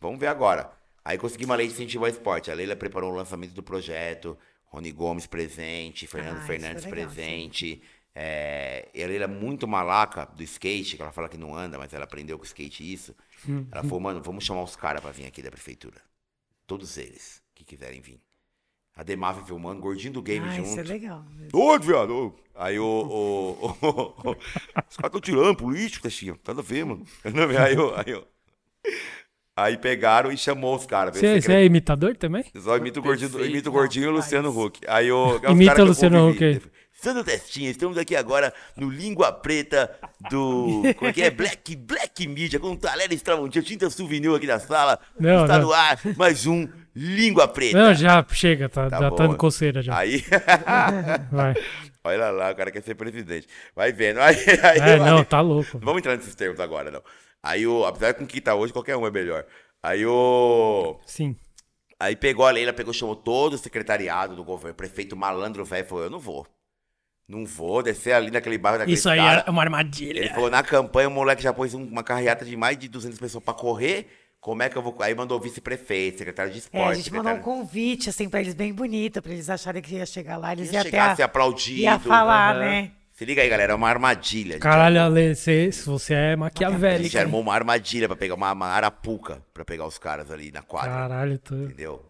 Vamos 0.01 0.21
ver 0.21 0.27
agora. 0.29 0.71
Aí 1.05 1.19
consegui 1.19 1.45
uma 1.45 1.57
lei 1.57 1.67
de 1.67 1.73
incentivo 1.75 2.05
ao 2.05 2.11
esporte. 2.11 2.51
A 2.51 2.55
Leila 2.55 2.77
preparou 2.77 3.11
o 3.13 3.15
lançamento 3.17 3.53
do 3.53 3.63
projeto, 3.63 4.37
Rony 4.67 4.93
Gomes 4.93 5.27
presente, 5.27 6.07
Fernando 6.07 6.39
Ah, 6.39 6.43
Fernandes 6.43 6.85
legal, 6.85 7.09
sim. 7.11 7.15
presente. 7.15 7.83
É, 8.15 8.89
e 8.95 9.03
a 9.03 9.07
Leila 9.07 9.25
é 9.25 9.27
muito 9.29 9.67
malaca 9.67 10.27
do 10.27 10.43
skate, 10.43 10.97
que 10.97 11.03
ela 11.03 11.13
fala 11.13 11.29
que 11.29 11.39
não 11.39 11.57
anda, 11.57 11.79
mas 11.79 11.93
ela 11.95 12.05
aprendeu 12.05 12.37
com 12.39 12.45
o 12.45 12.47
skate 12.47 12.93
isso. 12.93 13.15
Hum, 13.49 13.67
Ela 13.73 13.83
falou, 13.83 14.01
mano, 14.01 14.21
vamos 14.23 14.45
chamar 14.45 14.63
os 14.63 14.77
caras 14.77 15.01
pra 15.01 15.11
vir 15.11 15.27
aqui 15.27 15.43
da 15.43 15.51
prefeitura. 15.51 16.01
Todos 16.67 16.97
eles 16.99 17.43
que 17.55 17.65
quiserem 17.65 18.01
vir. 18.01 18.21
A 18.95 19.03
Demaf 19.03 19.43
filmando, 19.47 19.81
gordinho 19.81 20.13
do 20.13 20.23
game 20.23 20.47
Ah, 20.47 20.51
junto. 20.51 20.69
isso 20.69 20.81
é 20.81 20.83
legal. 20.83 21.25
Ô, 21.53 21.79
viado! 21.79 22.35
Aí 22.63 22.79
o. 22.79 22.85
o, 22.85 23.67
o- 23.83 24.31
o- 24.31 24.31
os 24.31 24.97
caras 24.97 25.07
estão 25.07 25.21
tirando, 25.21 25.57
político, 25.57 26.03
Testinha. 26.05 26.37
Nada 26.47 26.61
a 26.61 26.65
ver, 26.65 26.85
mano. 26.85 27.05
Aí, 27.59 27.75
eu- 27.75 27.95
aí, 27.97 28.05
eu- 28.07 28.25
aí 29.57 29.77
pegaram 29.77 30.31
e 30.31 30.37
chamou 30.37 30.77
os 30.77 30.87
caras. 30.87 31.17
Você 31.17 31.41
você 31.41 31.53
é 31.53 31.65
imitador 31.65 32.17
também? 32.17 32.45
Só 32.61 32.77
imita 32.77 33.01
o 33.01 33.03
gordinho, 33.03 33.45
imita 33.45 33.69
o 33.69 33.73
gordinho 33.73 34.05
e 34.05 34.09
o 34.09 34.13
Luciano 34.13 34.51
Huck. 34.57 34.81
Aí 34.87 35.11
o. 35.11 35.41
Imita 35.51 35.83
o 35.83 35.87
Luciano. 35.87 36.31
Huck 36.31 36.63
Sandro 36.95 37.25
Testinha, 37.25 37.69
estamos 37.69 37.99
aqui 37.99 38.15
agora 38.15 38.55
no 38.77 38.89
Língua 38.89 39.33
Preta 39.33 39.91
do. 40.31 40.83
Como 40.97 41.09
é 41.11 41.13
que 41.13 41.23
é? 41.23 41.31
Black, 41.35 41.75
Black 41.75 42.29
Media, 42.29 42.61
com 42.61 42.77
Talera 42.77 43.13
Estramontinho, 43.13 43.65
tinta 43.65 43.91
souvenir 43.91 44.33
aqui 44.33 44.47
na 44.47 44.61
sala. 44.61 45.01
Não, 45.19 45.43
Está 45.43 45.59
não. 45.59 45.67
no 45.67 45.73
ar 45.73 45.99
mais 46.17 46.47
um 46.47 46.69
Língua 46.95 47.49
Preta. 47.49 47.77
Não, 47.77 47.93
já 47.95 48.25
chega, 48.31 48.69
tá, 48.69 48.89
Tá 48.89 49.01
já 49.01 49.11
bom. 49.11 49.17
tá 49.17 49.27
dando 49.27 49.37
coceira 49.37 49.83
já. 49.83 49.97
Aí. 49.99 50.23
Vai. 51.33 51.55
Olha 52.05 52.31
lá, 52.31 52.51
o 52.51 52.57
cara 52.57 52.71
quer 52.71 52.83
ser 52.83 52.95
presidente. 52.95 53.47
Vai 53.77 53.93
vendo. 53.93 54.19
Aí, 54.23 54.35
aí, 54.37 54.79
É, 54.79 54.95
aí- 54.95 55.01
não, 55.01 55.23
tá 55.25 55.41
louco. 55.41 55.71
Não 55.75 55.81
vamos 55.87 55.99
entrar 56.01 56.17
nesses 56.17 56.35
termos 56.35 56.59
agora, 56.61 56.91
não. 56.91 57.03
Aí 57.43 57.67
o. 57.67 57.85
Apesar 57.85 58.13
de 58.13 58.19
com 58.19 58.27
quem 58.27 58.41
tá 58.41 58.55
hoje, 58.55 58.73
qualquer 58.73 58.97
um 58.97 59.07
é 59.07 59.11
melhor. 59.11 59.45
Aí 59.83 60.05
o. 60.07 60.99
Sim. 61.07 61.37
Aí 62.01 62.17
pegou 62.17 62.45
a 62.47 62.51
Leila, 62.51 62.73
pegou, 62.73 62.93
chamou 62.93 63.15
todo 63.15 63.55
o 63.55 63.59
secretariado 63.59 64.35
do 64.35 64.43
governo, 64.45 64.75
prefeito 64.75 65.17
malandro 65.17 65.65
velho, 65.65 65.87
falou: 65.87 66.05
Eu 66.05 66.11
não 66.11 66.19
vou. 66.19 66.47
Não 67.29 67.47
vou 67.47 67.83
descer 67.83 68.13
ali 68.13 68.31
naquele 68.31 68.59
bairro 68.59 68.79
daquele 68.79 68.97
Isso 68.97 69.09
aí 69.09 69.19
cara. 69.19 69.45
é 69.47 69.51
uma 69.51 69.63
Ele 69.63 69.69
armadilha. 69.69 70.35
falou: 70.35 70.51
Na 70.51 70.63
campanha, 70.63 71.09
o 71.09 71.13
moleque 71.13 71.43
já 71.43 71.53
pôs 71.53 71.73
um- 71.75 71.85
uma 71.85 72.03
carreata 72.03 72.45
de 72.45 72.57
mais 72.57 72.77
de 72.77 72.89
200 72.89 73.19
pessoas 73.19 73.43
pra 73.45 73.55
correr. 73.55 74.09
Como 74.43 74.61
é 74.61 74.69
que 74.69 74.77
eu 74.77 74.83
vou. 74.83 74.95
Aí 75.01 75.15
mandou 75.15 75.39
o 75.39 75.41
vice-prefeito, 75.41 76.19
secretário 76.19 76.51
de 76.51 76.59
É, 76.59 76.61
esporte. 76.61 76.91
a 76.91 76.95
gente 76.95 77.13
mandou 77.13 77.31
um 77.33 77.37
secretário... 77.37 77.61
convite, 77.63 78.11
assim, 78.11 78.29
pra 78.29 78.41
eles 78.41 78.55
bem 78.55 78.75
bonito, 78.75 79.23
pra 79.23 79.31
eles 79.33 79.49
acharem 79.49 79.81
que 79.81 79.95
ia 79.95 80.05
chegar 80.05 80.37
lá, 80.37 80.53
eles 80.53 80.71
Ia 80.73 80.79
iam 80.81 80.83
chegar 80.83 81.03
a 81.05 81.07
ser 81.07 81.13
até 81.13 81.23
aplaudido. 81.23 81.81
ia 81.81 81.99
falar, 82.01 82.57
Aham. 82.57 82.61
né? 82.61 82.91
Se 83.13 83.25
liga 83.25 83.41
aí, 83.41 83.49
galera, 83.49 83.73
é 83.73 83.77
uma 83.77 83.89
armadilha. 83.89 84.57
A 84.57 84.59
Caralho, 84.59 85.01
armou- 85.01 85.17
Ale, 85.17 85.35
você, 85.37 85.71
você 85.87 86.13
é 86.15 86.33
A 86.33 86.37
maquiavélico. 86.37 87.05
gente 87.05 87.19
armou 87.19 87.41
uma 87.41 87.55
armadilha 87.55 88.09
pra 88.09 88.17
pegar 88.17 88.35
uma, 88.35 88.51
uma 88.53 88.67
arapuca 88.67 89.41
pra 89.55 89.65
pegar 89.65 89.87
os 89.87 89.97
caras 89.97 90.29
ali 90.29 90.51
na 90.51 90.61
quadra. 90.61 90.91
Caralho, 90.91 91.39
tô... 91.39 91.55
Entendeu? 91.55 92.05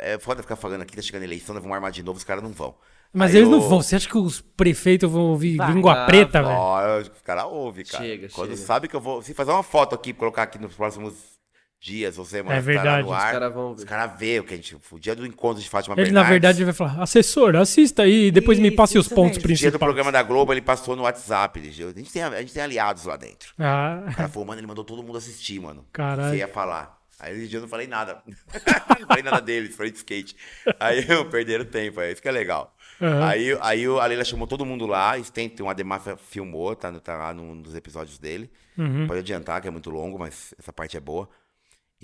É 0.00 0.18
foda 0.18 0.42
ficar 0.42 0.56
falando 0.56 0.82
aqui, 0.82 0.96
tá 0.96 1.02
chegando 1.02 1.22
a 1.22 1.26
eleição, 1.26 1.54
nós 1.54 1.62
vamos 1.62 1.76
armar 1.76 1.92
de 1.92 2.02
novo, 2.02 2.18
os 2.18 2.24
caras 2.24 2.42
não 2.42 2.50
vão. 2.50 2.74
Mas 3.12 3.30
Aí 3.30 3.36
eles 3.36 3.48
não 3.48 3.58
o- 3.58 3.68
vão. 3.68 3.80
Você 3.80 3.94
acha 3.94 4.08
que 4.08 4.18
os 4.18 4.40
prefeitos 4.40 5.08
vão 5.08 5.22
ouvir 5.26 5.56
Vai. 5.56 5.72
língua 5.72 6.02
Ah, 6.02 6.06
preta, 6.06 6.42
velho? 6.42 6.52
Ó, 6.56 6.98
os 6.98 7.08
caras 7.22 7.44
ouvem, 7.44 7.84
cara. 7.84 8.02
Chega, 8.02 8.28
Quando 8.30 8.48
chega. 8.56 8.66
sabe 8.66 8.88
que 8.88 8.96
eu 8.96 9.00
vou. 9.00 9.22
Se 9.22 9.32
fazer 9.32 9.52
uma 9.52 9.62
foto 9.62 9.94
aqui, 9.94 10.12
colocar 10.12 10.42
aqui 10.42 10.58
nos 10.58 10.74
próximos 10.74 11.35
dias 11.80 12.18
ou 12.18 12.24
semanas, 12.24 12.58
É 12.58 12.60
verdade, 12.60 12.86
tá 12.88 12.96
lá 12.96 13.02
no 13.02 13.08
os 13.08 13.12
ar, 13.14 13.32
caras 13.32 13.52
vão 13.54 13.70
Os 13.72 13.80
ver. 13.82 13.86
caras 13.86 14.18
vê 14.18 14.40
o 14.40 14.44
que 14.44 14.54
a 14.54 14.56
gente. 14.56 14.76
O 14.90 14.98
dia 14.98 15.14
do 15.14 15.26
encontro 15.26 15.62
de 15.62 15.68
Fátima 15.68 15.94
Ele, 15.94 16.10
na 16.10 16.22
Bernardes, 16.22 16.30
verdade, 16.30 16.64
vai 16.64 16.72
falar, 16.72 17.02
assessor, 17.02 17.54
assista 17.56 18.02
aí 18.02 18.26
e 18.26 18.30
depois 18.30 18.58
me 18.58 18.70
passe 18.70 18.98
os 18.98 19.06
pontos 19.08 19.36
mesmo. 19.38 19.44
O 19.44 19.54
dia 19.54 19.70
do 19.70 19.78
principais. 19.78 19.78
programa 19.78 20.10
da 20.10 20.22
Globo, 20.22 20.52
ele 20.52 20.62
passou 20.62 20.96
no 20.96 21.02
WhatsApp. 21.02 21.58
ele- 21.60 21.68
A 21.68 21.72
gente 21.92 22.12
tem, 22.12 22.22
a 22.22 22.40
gente 22.40 22.52
tem 22.52 22.62
aliados 22.62 23.04
lá 23.04 23.16
dentro. 23.16 23.52
Ah, 23.58 24.02
O 24.10 24.14
cara 24.16 24.28
falou, 24.28 24.46
mano, 24.46 24.60
ele 24.60 24.66
mandou 24.66 24.84
todo 24.84 25.02
mundo 25.02 25.18
assistir, 25.18 25.60
mano. 25.60 25.84
Caralho. 25.92 26.30
Você 26.30 26.38
ia 26.38 26.48
falar. 26.48 26.96
Aí 27.18 27.34
esse 27.36 27.48
dia 27.48 27.58
eu 27.58 27.62
não 27.62 27.68
falei 27.68 27.86
nada. 27.86 28.22
não 29.00 29.06
falei 29.06 29.22
nada 29.22 29.40
deles, 29.40 29.74
falei 29.76 29.90
de 29.92 29.98
skate. 29.98 30.36
Aí 30.80 31.04
eu 31.08 31.24
perderam 31.30 31.64
tempo, 31.64 32.00
aí 32.00 32.12
isso 32.12 32.20
que 32.20 32.28
é 32.28 32.32
legal. 32.32 32.74
Aham. 33.00 33.24
Aí, 33.26 33.58
aí 33.60 33.88
o- 33.88 34.00
a 34.00 34.06
Leila 34.06 34.24
chamou 34.24 34.46
todo 34.46 34.64
mundo 34.66 34.86
lá, 34.86 35.14
tem, 35.32 35.48
tem 35.48 35.64
o 35.64 35.68
Ademar 35.68 36.00
filmou, 36.18 36.74
tá, 36.74 36.90
no- 36.90 37.00
tá 37.00 37.16
lá 37.16 37.32
num 37.34 37.60
dos 37.60 37.74
episódios 37.74 38.18
dele. 38.18 38.50
Uhum. 38.76 39.06
Pode 39.06 39.20
adiantar, 39.20 39.60
que 39.62 39.68
é 39.68 39.70
muito 39.70 39.88
longo, 39.90 40.18
mas 40.18 40.52
essa 40.58 40.72
parte 40.72 40.96
é 40.96 41.00
boa. 41.00 41.28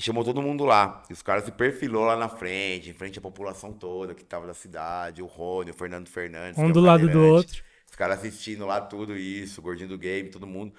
E 0.02 0.04
chamou 0.04 0.24
todo 0.24 0.42
mundo 0.42 0.64
lá. 0.64 1.00
E 1.08 1.12
os 1.12 1.22
caras 1.22 1.44
se 1.44 1.52
perfilou 1.52 2.04
lá 2.04 2.16
na 2.16 2.28
frente, 2.28 2.90
em 2.90 2.92
frente 2.92 3.20
à 3.20 3.22
população 3.22 3.72
toda 3.72 4.16
que 4.16 4.24
tava 4.24 4.48
da 4.48 4.52
cidade, 4.52 5.22
o 5.22 5.26
Rony, 5.26 5.70
o 5.70 5.74
Fernando 5.74 6.08
Fernandes. 6.08 6.58
Um 6.58 6.70
é 6.70 6.72
do 6.72 6.80
lado 6.80 7.08
do 7.08 7.20
outro. 7.20 7.62
Os 7.88 7.94
caras 7.94 8.18
assistindo 8.18 8.66
lá 8.66 8.80
tudo 8.80 9.16
isso, 9.16 9.60
o 9.60 9.62
gordinho 9.62 9.88
do 9.88 9.96
game, 9.96 10.28
todo 10.28 10.44
mundo. 10.44 10.74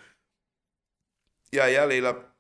E 1.54 1.60
aí 1.60 1.78
a 1.78 1.86
Leila 1.86 2.33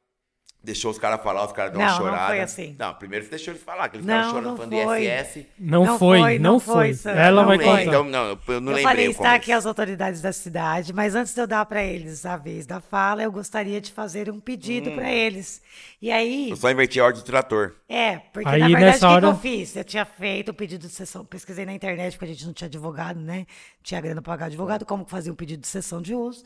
deixou 0.64 0.90
os 0.92 0.98
caras 0.98 1.22
falar, 1.22 1.46
os 1.46 1.52
caras 1.52 1.76
uma 1.76 1.86
Não, 1.86 1.92
não 1.92 1.98
chorada. 1.98 2.28
foi 2.28 2.40
assim. 2.42 2.76
Não, 2.80 2.94
primeiro 2.94 3.26
você 3.26 3.32
deixou 3.32 3.52
eles 3.54 3.64
falar, 3.64 3.90
que 3.90 3.98
eles 3.98 4.06
Não, 4.06 4.14
ficaram 4.14 4.30
chorando 4.32 4.50
não 4.50 4.58
falando 4.58 4.86
foi. 4.88 5.02
de. 5.02 5.46
Não, 5.60 5.86
Não 5.86 6.00
foi, 6.00 6.20
foi, 6.20 6.40
não 6.40 6.52
não 6.54 6.60
foi. 6.60 6.94
foi, 6.94 7.12
Ela 7.12 7.42
não 7.42 7.48
vai 7.48 7.58
foi. 7.58 7.66
contar. 7.66 7.84
Então, 7.84 8.04
não, 8.06 8.26
eu 8.30 8.38
não 8.62 8.72
eu 8.72 8.76
lembrei 8.78 8.84
falei, 8.84 9.08
está 9.10 9.34
aqui 9.34 9.52
as 9.52 9.66
autoridades 9.66 10.22
da 10.22 10.32
cidade, 10.32 10.94
mas 10.94 11.16
antes 11.16 11.34
de 11.34 11.42
eu 11.42 11.48
dar 11.48 11.66
para 11.66 11.84
eles 11.84 12.26
a 12.26 12.38
vez 12.38 12.66
da 12.66 12.80
fala, 12.80 13.22
eu 13.24 13.32
gostaria 13.32 13.82
de 13.82 13.92
fazer 13.92 14.30
um 14.32 14.40
pedido 14.40 14.90
Hum. 14.90 14.96
para 14.96 15.12
eles. 15.12 15.62
E 16.02 16.12
aí, 16.12 16.50
Eu 16.50 16.56
só 16.56 16.70
inverti 16.72 17.00
a 17.00 17.06
ordem 17.06 17.22
do 17.22 17.26
trator. 17.26 17.76
é, 17.90 18.18
porque 18.34 18.48
Aí, 18.50 18.60
na 18.60 18.68
verdade, 18.68 18.98
o 18.98 19.00
que, 19.00 19.06
hora- 19.06 19.22
que 19.28 19.34
eu 19.34 19.40
fiz? 19.40 19.76
Eu 19.76 19.84
tinha 19.84 20.06
feito 20.06 20.50
o 20.50 20.54
pedido 20.54 20.88
de 20.88 20.94
sessão, 20.94 21.24
pesquisei 21.26 21.66
na 21.66 21.74
internet, 21.74 22.14
porque 22.18 22.26
a 22.32 22.34
gente 22.34 22.46
não 22.46 22.54
tinha 22.54 22.68
advogado, 22.68 23.20
né? 23.20 23.46
Tinha 23.82 24.00
grana 24.02 24.22
para 24.22 24.34
pagar 24.34 24.46
advogado, 24.48 24.86
como 24.86 25.06
fazia 25.06 25.32
um 25.32 25.36
pedido 25.36 25.62
de 25.62 25.68
sessão 25.68 26.02
de 26.02 26.14
uso. 26.16 26.44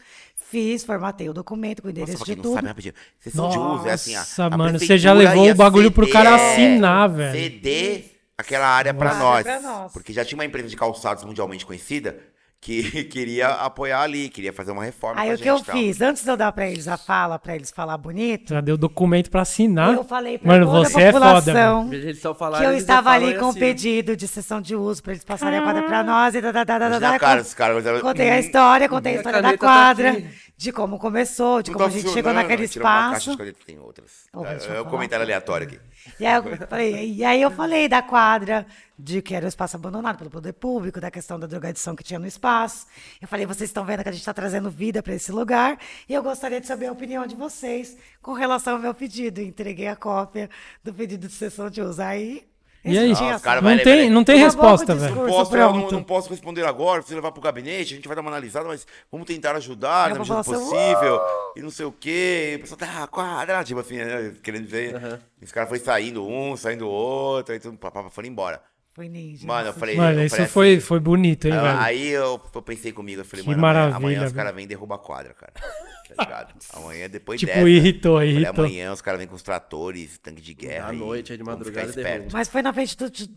Fiz, 0.49 0.83
formatei 0.85 1.27
o 1.29 1.33
documento 1.33 1.81
com 1.81 1.87
o 1.89 1.91
Nossa, 1.91 2.01
endereço 2.01 2.17
pra 2.19 2.25
de 2.25 2.31
quem 2.31 2.35
não 2.37 2.43
tudo. 2.43 2.55
sabe 2.55 2.67
rapidinho. 2.69 2.93
Sessão 3.19 3.49
de 3.49 3.57
uso 3.57 3.87
é 3.87 3.91
assim, 4.15 4.15
ó. 4.15 4.19
Nossa, 4.19 4.45
a 4.45 4.57
mano, 4.57 4.79
você 4.79 4.97
já 4.97 5.13
levou 5.13 5.49
o 5.49 5.55
bagulho 5.55 5.91
pro 5.91 6.09
cara 6.09 6.29
é, 6.31 6.53
assinar, 6.53 7.09
velho. 7.09 7.31
Ceder 7.39 8.05
aquela 8.37 8.67
área 8.67 8.93
pra 8.93 9.09
Nossa. 9.13 9.19
nós. 9.19 9.43
Pra 9.43 9.59
nós. 9.61 9.91
Porque 9.93 10.13
já 10.13 10.23
tinha 10.23 10.37
uma 10.37 10.45
empresa 10.45 10.67
de 10.69 10.75
calçados 10.75 11.23
mundialmente 11.23 11.65
conhecida 11.65 12.17
que 12.59 13.03
queria 13.05 13.49
apoiar 13.49 14.01
ali, 14.01 14.29
queria 14.29 14.51
fazer 14.51 14.71
uma 14.71 14.83
reforma 14.83 15.21
Aí 15.21 15.27
pra 15.27 15.35
o 15.35 15.37
que 15.37 15.43
gente 15.43 15.47
eu 15.53 15.57
e 15.59 15.63
tal. 15.63 15.75
fiz, 15.75 16.01
antes 16.01 16.23
de 16.23 16.29
eu 16.31 16.35
dar 16.35 16.51
para 16.51 16.67
eles 16.67 16.87
a 16.87 16.97
fala, 16.97 17.37
para 17.37 17.55
eles 17.55 17.69
falar 17.69 17.95
bonito, 17.99 18.49
Já 18.49 18.61
deu 18.61 18.75
documento 18.75 19.29
pra 19.29 19.41
assinar. 19.43 19.93
eu 19.93 20.03
falei 20.03 20.39
para 20.39 20.47
Mano, 20.53 20.65
toda 20.65 20.89
você 20.89 20.97
a 20.97 21.01
é 21.03 21.11
foda, 21.11 21.25
população 21.25 21.87
vez 21.89 22.01
de 22.01 22.07
eles 22.09 22.19
só 22.21 22.33
falar, 22.33 22.57
que 22.59 22.65
eu 22.65 22.73
estava 22.75 23.11
ali 23.11 23.35
com 23.35 23.45
o 23.45 23.49
assinam. 23.49 23.53
pedido 23.67 24.17
de 24.17 24.27
sessão 24.27 24.59
de 24.59 24.75
uso 24.75 25.03
para 25.03 25.13
eles 25.13 25.23
passarem 25.23 25.59
a 25.59 25.61
quadra 25.61 25.83
para 25.83 26.03
nós 26.03 26.33
e 26.33 26.41
da, 26.41 26.51
da, 26.51 26.63
da, 26.63 26.79
da, 26.79 26.89
da, 26.89 26.99
da, 26.99 27.19
cara 27.19 27.43
ela- 27.85 28.01
Contei 28.01 28.29
a 28.31 28.39
história, 28.39 28.89
contei 28.89 29.13
a 29.13 29.15
história 29.17 29.41
da 29.41 29.51
tá 29.51 29.57
quadra. 29.57 30.11
aqui. 30.13 30.27
De 30.57 30.71
como 30.71 30.97
começou, 30.97 31.61
de 31.61 31.69
Não 31.69 31.77
como 31.77 31.87
tá 31.87 31.91
a 31.91 31.93
gente 31.93 32.09
chegou 32.09 32.31
funcionando, 32.31 32.41
naquele 32.41 32.67
tira 32.67 32.83
uma 32.83 33.11
caixa 33.11 33.17
espaço. 33.17 33.37
caneta, 33.37 33.59
tem 33.63 33.77
outras. 33.77 34.27
Eu 34.33 34.75
é, 34.75 34.81
um 34.81 34.85
comentário 34.85 35.23
aleatório 35.23 35.67
aqui. 35.67 35.79
E 36.19 36.25
aí, 36.25 36.35
eu 36.35 36.67
falei, 36.67 37.13
e 37.13 37.23
aí 37.23 37.41
eu 37.43 37.51
falei 37.51 37.87
da 37.87 38.01
quadra, 38.01 38.65
de 38.97 39.21
que 39.21 39.35
era 39.35 39.45
o 39.45 39.47
espaço 39.47 39.75
abandonado 39.75 40.17
pelo 40.17 40.31
poder 40.31 40.53
público, 40.53 40.99
da 40.99 41.11
questão 41.11 41.39
da 41.39 41.45
drogadição 41.45 41.95
que 41.95 42.03
tinha 42.03 42.19
no 42.19 42.25
espaço. 42.25 42.87
Eu 43.21 43.27
falei, 43.27 43.45
vocês 43.45 43.69
estão 43.69 43.85
vendo 43.85 44.01
que 44.01 44.09
a 44.09 44.11
gente 44.11 44.21
está 44.21 44.33
trazendo 44.33 44.71
vida 44.71 45.03
para 45.03 45.13
esse 45.13 45.31
lugar, 45.31 45.77
e 46.09 46.13
eu 46.15 46.23
gostaria 46.23 46.59
de 46.59 46.65
saber 46.65 46.87
a 46.87 46.91
opinião 46.91 47.27
de 47.27 47.35
vocês 47.35 47.95
com 48.19 48.33
relação 48.33 48.73
ao 48.73 48.79
meu 48.79 48.95
pedido. 48.95 49.39
Entreguei 49.39 49.87
a 49.87 49.95
cópia 49.95 50.49
do 50.83 50.91
pedido 50.91 51.27
de 51.27 51.33
sessão 51.33 51.69
de 51.69 51.83
uso. 51.83 52.01
Aí. 52.01 52.47
E 52.87 52.97
aí? 52.97 53.11
Ah, 53.11 53.35
os 53.35 53.41
caras 53.41 53.63
Não 53.63 53.69
vai 53.75 53.79
tem, 53.83 54.09
não 54.09 54.23
tem 54.23 54.37
resposta, 54.37 54.95
velho. 54.95 55.07
discurso. 55.13 55.35
Posso, 55.35 55.55
eu 55.57 55.73
não, 55.73 55.91
não 55.91 56.03
posso 56.03 56.29
responder 56.29 56.65
agora, 56.65 56.99
precisa 56.99 57.15
levar 57.17 57.31
pro 57.31 57.41
gabinete, 57.41 57.93
a 57.93 57.95
gente 57.97 58.07
vai 58.07 58.15
dar 58.15 58.21
uma 58.21 58.31
analisada, 58.31 58.67
mas 58.67 58.85
vamos 59.11 59.27
tentar 59.27 59.55
ajudar 59.55 60.09
É 60.09 60.13
na 60.13 60.19
medida 60.19 60.35
do 60.35 60.43
população, 60.43 60.69
possível, 60.69 61.21
e 61.55 61.61
não 61.61 61.69
sei 61.69 61.85
o 61.85 61.91
quê. 61.91 62.55
O 62.57 62.61
pessoal 62.61 62.77
tá 62.79 63.07
quadra, 63.07 63.63
tipo 63.63 63.79
assim, 63.79 63.97
né, 63.97 64.33
querendo 64.41 64.65
dizer. 64.65 64.95
Os 65.41 65.51
caras 65.51 65.69
foram 65.69 65.83
saindo 65.83 66.27
um, 66.27 66.55
saindo 66.57 66.87
outro, 66.87 67.53
aí 67.53 67.59
tudo, 67.59 67.77
papá, 67.77 68.09
foram 68.09 68.27
embora. 68.27 68.61
Foi 68.93 69.07
ninja. 69.07 69.45
Mano, 69.45 69.67
eu 69.69 69.73
falei. 69.73 69.95
Mano, 69.95 70.19
eu 70.21 70.25
isso 70.25 70.35
falei 70.35 70.49
foi, 70.49 70.71
assim, 70.71 70.79
foi 70.79 70.99
bonito, 70.99 71.45
hein, 71.45 71.53
aí- 71.53 71.61
velho? 71.61 71.79
Aí 71.79 72.07
eu, 72.09 72.41
eu 72.55 72.61
pensei 72.63 72.91
comigo, 72.91 73.21
eu 73.21 73.25
falei, 73.25 73.45
Que 73.45 73.51
mano, 73.51 73.59
amanhã, 73.61 73.73
maravilha, 73.81 73.95
amanhã 73.97 74.17
os 74.19 74.23
velho. 74.31 74.35
caras 74.35 74.55
vêm 74.55 74.63
e 74.63 74.67
derrubam 74.67 74.95
a 74.95 74.99
quadra, 74.99 75.35
cara. 75.35 75.53
Tá 76.17 76.23
ligado? 76.23 76.55
Amanhã, 76.73 77.09
depois 77.09 77.39
Tipo, 77.39 77.53
dessa. 77.53 77.69
irritou, 77.69 78.15
falei, 78.17 78.31
irritou. 78.31 78.65
amanhã 78.65 78.91
os 78.91 79.01
caras 79.01 79.19
vêm 79.19 79.27
com 79.27 79.35
os 79.35 79.41
tratores, 79.43 80.17
tanque 80.17 80.41
de 80.41 80.53
guerra. 80.53 80.89
À 80.89 80.91
noite, 80.93 81.31
aí 81.31 81.37
de 81.37 81.43
madrugada. 81.43 81.93
Mas 82.33 82.49
foi 82.49 82.61
na 82.61 82.73
frente 82.73 82.95
de 82.95 83.27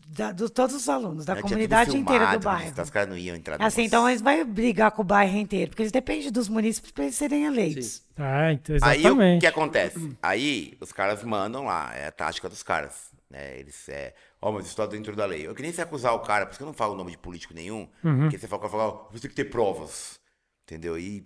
todos 0.53 0.75
os 0.75 0.89
alunos, 0.89 1.25
da 1.25 1.35
tudo 1.37 1.43
comunidade 1.45 1.97
inteira 1.97 2.25
do 2.27 2.31
filmado, 2.41 2.45
bairro. 2.45 2.83
Os 2.83 2.91
caras 2.91 3.09
não 3.09 3.17
iam 3.17 3.37
entrar 3.37 3.59
no 3.59 3.65
Assim, 3.65 3.83
então 3.83 4.09
eles 4.09 4.21
vão 4.23 4.45
brigar 4.47 4.91
com 4.91 5.03
o 5.03 5.05
bairro 5.05 5.37
inteiro, 5.37 5.71
porque 5.71 5.83
eles 5.83 5.93
dependem 5.93 6.31
dos 6.33 6.49
munícipes 6.49 6.91
para 6.91 7.05
eles 7.05 7.17
serem 7.17 7.45
eleitos. 7.45 8.03
Ah, 8.17 8.53
então, 8.53 8.77
Aí 8.83 8.99
o 8.99 9.01
exatamente. 9.01 9.41
que 9.41 9.47
acontece? 9.47 10.17
Aí 10.23 10.77
os 10.81 10.93
caras 10.93 11.23
mandam 11.23 11.65
lá, 11.65 11.93
é 11.95 12.07
a 12.07 12.13
tática 12.13 12.49
dos 12.49 12.63
caras. 12.63 13.11
Né? 13.31 13.61
Eles 13.61 13.89
é. 13.89 14.13
Ó, 14.43 14.51
mas 14.51 14.67
isso 14.67 14.75
tá 14.77 14.87
dentro 14.87 15.15
da 15.15 15.25
lei. 15.25 15.47
Eu 15.47 15.55
queria 15.55 15.69
nem 15.69 15.73
se 15.73 15.81
acusar 15.81 16.13
o 16.15 16.19
cara, 16.21 16.47
por 16.47 16.51
isso 16.51 16.59
que 16.59 16.63
eu 16.65 16.67
não 16.67 16.75
falo 16.75 16.95
o 16.95 16.97
nome 16.97 17.13
de 17.13 17.19
político 17.19 17.55
nenhum. 17.55 17.89
Uhum. 18.03 18.23
Porque 18.23 18.39
você 18.39 18.49
fala, 18.49 18.69
fala, 18.69 18.85
ó, 18.89 19.09
você 19.13 19.21
tem 19.21 19.31
que 19.31 19.37
ter 19.37 19.45
provas. 19.45 20.19
Entendeu? 20.65 20.99
E 20.99 21.25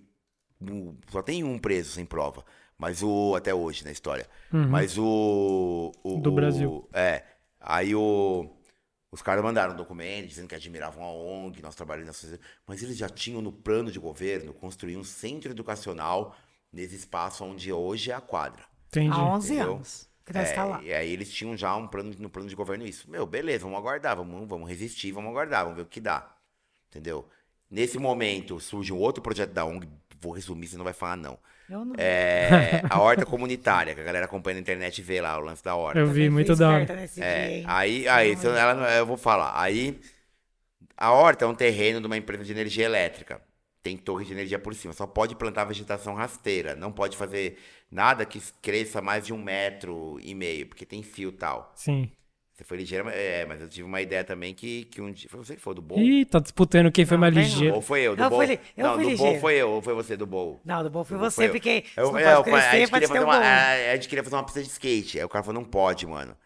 só 1.10 1.22
tem 1.22 1.44
um 1.44 1.58
preso 1.58 1.90
sem 1.90 2.04
prova. 2.04 2.44
Mas 2.78 3.02
o. 3.02 3.34
Até 3.36 3.54
hoje 3.54 3.84
na 3.84 3.92
história. 3.92 4.28
Mas 4.50 4.98
o. 4.98 5.92
o- 6.02 6.14
Uhum. 6.14 6.20
Do 6.20 6.30
o- 6.30 6.34
Brasil. 6.34 6.88
É. 6.92 7.22
Aí 7.60 7.94
o. 7.94 8.50
Os 9.10 9.22
caras 9.22 9.44
mandaram 9.44 9.74
um 9.74 9.76
documento 9.76 10.26
dizendo 10.26 10.48
que 10.48 10.56
admiravam 10.56 11.04
a 11.04 11.12
ONG, 11.12 11.62
nós 11.62 11.76
trabalhamos 11.76 12.08
na 12.08 12.12
sociedade. 12.12 12.42
Mas 12.66 12.82
eles 12.82 12.96
já 12.96 13.08
tinham 13.08 13.40
no 13.40 13.52
plano 13.52 13.92
de 13.92 13.98
governo 14.00 14.52
construir 14.52 14.96
um 14.96 15.04
centro 15.04 15.52
educacional 15.52 16.34
nesse 16.72 16.96
espaço 16.96 17.44
onde 17.44 17.72
hoje 17.72 18.10
é 18.10 18.14
a 18.14 18.20
quadra. 18.20 18.64
Entendi. 18.88 19.14
Há 19.16 19.22
11 19.36 19.54
entendeu? 19.54 19.74
anos 19.74 20.08
que 20.26 20.32
nós 20.32 20.50
É, 20.50 20.54
tá 20.54 20.64
lá. 20.64 20.82
E 20.82 20.92
aí 20.92 21.12
eles 21.12 21.32
tinham 21.32 21.56
já 21.56 21.76
um 21.76 21.86
plano 21.86 22.12
no 22.18 22.28
plano 22.28 22.48
de 22.48 22.56
governo 22.56 22.84
isso. 22.84 23.08
Meu, 23.08 23.24
beleza, 23.24 23.62
vamos 23.62 23.78
aguardar, 23.78 24.16
vamos, 24.16 24.48
vamos 24.48 24.68
resistir, 24.68 25.12
vamos 25.12 25.30
aguardar, 25.30 25.62
vamos 25.62 25.76
ver 25.76 25.82
o 25.82 25.86
que 25.86 26.00
dá. 26.00 26.34
Entendeu? 26.90 27.28
Nesse 27.70 27.98
momento 27.98 28.58
surge 28.58 28.92
um 28.92 28.98
outro 28.98 29.22
projeto 29.22 29.52
da 29.52 29.64
ONG, 29.64 29.88
vou 30.20 30.32
resumir, 30.32 30.68
você 30.68 30.76
não 30.76 30.84
vai 30.84 30.92
falar 30.92 31.16
não. 31.16 31.38
Eu 31.68 31.84
não. 31.84 31.94
É 31.98 32.82
a 32.90 33.00
horta 33.00 33.24
comunitária, 33.24 33.94
que 33.94 34.00
a 34.00 34.04
galera 34.04 34.26
acompanha 34.26 34.54
na 34.56 34.60
internet 34.60 34.98
e 34.98 35.02
vê 35.02 35.20
lá 35.20 35.38
o 35.38 35.40
lance 35.40 35.64
da 35.64 35.74
horta. 35.74 36.00
Eu 36.00 36.06
vi, 36.06 36.12
Também 36.12 36.26
fui 36.28 36.34
muito 36.34 36.56
da 36.56 36.70
hora. 36.70 36.86
É, 37.18 37.62
aí, 37.66 38.08
aí 38.08 38.36
se 38.36 38.46
eu- 38.46 38.54
ela, 38.54 38.74
não- 38.74 38.86
eu 38.88 39.06
vou 39.06 39.16
falar. 39.16 39.60
Aí, 39.60 39.98
a 40.96 41.12
horta 41.12 41.44
é 41.44 41.48
um 41.48 41.54
terreno 41.54 42.00
de 42.00 42.06
uma 42.06 42.16
empresa 42.16 42.44
de 42.44 42.52
energia 42.52 42.84
elétrica. 42.84 43.40
Tem 43.82 43.96
torre 43.96 44.24
de 44.24 44.32
energia 44.32 44.58
por 44.58 44.74
cima. 44.74 44.92
Só 44.94 45.06
pode 45.06 45.34
plantar 45.36 45.64
vegetação 45.64 46.14
rasteira. 46.14 46.74
Não 46.74 46.90
pode 46.90 47.16
fazer 47.16 47.58
nada 47.90 48.24
que 48.24 48.40
cresça 48.62 49.02
mais 49.02 49.26
de 49.26 49.32
um 49.32 49.42
metro 49.42 50.18
e 50.22 50.34
meio, 50.34 50.66
porque 50.66 50.86
tem 50.86 51.02
fio 51.02 51.28
e 51.30 51.32
tal. 51.32 51.72
Sim. 51.74 52.10
Você 52.54 52.62
foi 52.62 52.76
ligeiro, 52.76 53.04
mas- 53.04 53.14
é, 53.16 53.44
mas 53.46 53.60
eu 53.60 53.68
tive 53.68 53.82
uma 53.82 54.00
ideia 54.00 54.22
também 54.22 54.54
que, 54.54 54.84
que 54.84 55.00
um 55.00 55.10
dia. 55.10 55.28
Foi 55.28 55.40
você 55.44 55.56
que 55.56 55.60
foi 55.60 55.74
do 55.74 55.82
Bol? 55.82 55.98
Ih, 55.98 56.24
tá 56.24 56.38
disputando 56.38 56.92
quem 56.92 57.04
foi 57.04 57.16
Não, 57.16 57.20
mais 57.22 57.34
vem 57.34 57.42
não. 57.42 57.50
ligeiro. 57.50 57.74
Ou 57.74 57.82
foi 57.82 58.00
eu? 58.02 58.14
Do 58.14 58.22
Eu 58.22 58.30
Bol? 58.30 58.42
li- 58.44 58.60
eu 58.76 58.84
não, 58.86 58.94
fui 58.94 59.02
do 59.02 59.04
Bol 59.08 59.10
ligeiro. 59.10 59.40
foi 59.40 59.54
eu, 59.56 59.70
ou 59.70 59.82
foi 59.82 59.94
você 59.94 60.16
do 60.16 60.24
Bol? 60.26 60.60
Não, 60.64 60.82
do 60.84 60.88
bom 60.90 61.02
foi 61.02 61.16
Do 61.16 61.20
Bol 61.20 61.30
você, 61.30 61.34
foi 61.36 61.46
eu. 61.46 61.50
porque 61.50 61.84
Eu- 61.96 62.12
não 62.12 62.18
é, 62.18 62.34
pode 62.36 62.48
eu- 62.50 62.54
a, 62.56 62.60
gente 62.60 62.70
queria 62.92 63.08
fazer 63.08 63.20
um 63.20 63.24
uma, 63.24 63.36
a, 63.38 63.72
a 63.90 63.94
gente 63.96 64.08
queria 64.08 64.22
fazer 64.22 64.36
uma 64.36 64.44
pista 64.44 64.62
de 64.62 64.68
skate. 64.68 65.18
Aí 65.18 65.24
o 65.24 65.28
cara 65.28 65.42
falou, 65.42 65.60
não 65.60 65.68
pode, 65.68 66.06
mano. 66.06 66.36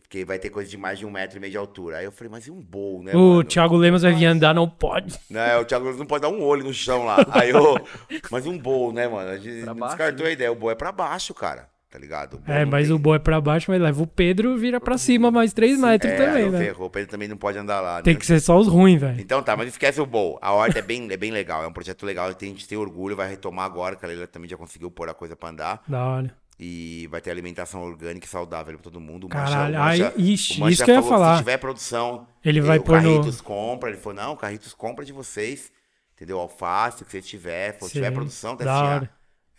Porque 0.00 0.24
vai 0.24 0.38
ter 0.38 0.48
coisa 0.50 0.68
de 0.68 0.76
mais 0.78 0.98
de 0.98 1.04
um 1.06 1.10
metro 1.10 1.36
e 1.36 1.40
meio 1.40 1.50
de 1.52 1.58
altura. 1.58 1.98
Aí 1.98 2.04
eu 2.06 2.10
falei, 2.10 2.30
mas 2.30 2.46
e 2.46 2.50
um 2.50 2.60
bowl, 2.60 3.02
né, 3.02 3.12
O 3.14 3.18
mano? 3.18 3.44
Thiago 3.44 3.76
Lemos 3.76 4.00
vai 4.02 4.12
vir 4.14 4.24
andar, 4.24 4.54
não 4.54 4.66
pode. 4.68 5.14
Né, 5.30 5.56
o 5.58 5.64
Thiago 5.64 5.92
não 5.92 6.06
pode 6.06 6.22
dar 6.22 6.30
um 6.30 6.42
olho 6.42 6.64
no 6.64 6.72
chão 6.74 7.04
lá. 7.04 7.18
Aí 7.30 7.50
eu. 7.50 7.76
Mas 8.30 8.46
um 8.46 8.58
bowl, 8.58 8.92
né, 8.94 9.06
mano? 9.06 9.28
A 9.30 9.36
gente 9.36 9.62
Pra 9.62 9.74
baixo, 9.74 9.96
descartou 9.96 10.26
a 10.26 10.30
ideia. 10.30 10.50
O 10.50 10.54
bowl 10.56 10.70
é 10.70 10.74
pra 10.74 10.90
baixo, 10.90 11.32
cara. 11.34 11.68
Tá 11.94 12.00
ligado? 12.00 12.42
É, 12.44 12.64
mas 12.64 12.88
tem- 12.88 12.96
o 12.96 12.98
bom 12.98 13.14
é 13.14 13.20
pra 13.20 13.40
baixo, 13.40 13.70
mas 13.70 13.80
leva 13.80 14.02
o 14.02 14.06
Pedro 14.06 14.58
vira 14.58 14.80
pra 14.80 14.98
cima 14.98 15.30
mais 15.30 15.52
3 15.52 15.78
metros 15.78 16.10
é, 16.12 16.16
também, 16.16 16.50
né? 16.50 16.58
ferrou. 16.58 16.90
Ele 16.96 17.06
também 17.06 17.28
não 17.28 17.36
pode 17.36 17.56
andar 17.56 17.80
lá. 17.80 18.02
Tem 18.02 18.14
né? 18.14 18.18
que 18.18 18.26
ser 18.26 18.40
só 18.40 18.58
os 18.58 18.66
ruins, 18.66 19.00
velho. 19.00 19.20
Então 19.20 19.40
tá, 19.40 19.56
mas 19.56 19.68
esquece 19.68 20.00
o 20.00 20.04
bowl. 20.06 20.36
A 20.42 20.50
horta 20.50 20.80
é 20.80 20.82
bem, 20.82 21.06
é 21.12 21.16
bem 21.16 21.30
legal. 21.30 21.62
É 21.62 21.68
um 21.68 21.72
projeto 21.72 22.04
legal. 22.04 22.26
A 22.26 22.32
gente 22.44 22.66
tem 22.66 22.76
orgulho. 22.76 23.14
Vai 23.14 23.28
retomar 23.30 23.64
agora, 23.64 23.94
que 23.94 24.04
a 24.04 24.08
Leila 24.08 24.26
também 24.26 24.50
já 24.50 24.56
conseguiu 24.56 24.90
pôr 24.90 25.08
a 25.08 25.14
coisa 25.14 25.36
pra 25.36 25.50
andar. 25.50 25.84
Da 25.86 26.04
hora. 26.04 26.36
E 26.58 27.06
vai 27.12 27.20
ter 27.20 27.30
alimentação 27.30 27.80
orgânica 27.84 28.26
e 28.26 28.28
saudável 28.28 28.74
pra 28.74 28.82
todo 28.82 29.00
mundo. 29.00 29.26
O 29.26 29.28
Caralho, 29.28 29.78
Mancha- 29.78 30.02
o 30.02 30.06
aí- 30.18 30.32
ixi, 30.32 30.56
o 30.56 30.60
Mancha 30.62 30.72
isso 30.72 30.84
que 30.84 30.90
eu 30.90 30.94
ia 30.96 31.02
falar. 31.02 31.36
Se 31.36 31.42
tiver 31.44 31.58
produção, 31.58 32.26
Ele 32.44 32.60
vai 32.60 32.78
o 32.78 32.82
pôr 32.82 33.00
no- 33.00 33.08
Carritos 33.20 33.40
compra. 33.40 33.90
Ele 33.90 33.98
falou, 33.98 34.16
não, 34.20 34.32
o 34.32 34.36
Carritos 34.36 34.74
compra 34.74 35.04
de 35.04 35.12
vocês. 35.12 35.70
Entendeu? 36.16 36.40
Alface, 36.40 37.04
o 37.04 37.06
que 37.06 37.12
você 37.12 37.22
tiver. 37.22 37.76
Se 37.80 37.88
tiver 37.90 38.10
produção, 38.10 38.56
tá 38.56 38.64
assim, 38.64 39.06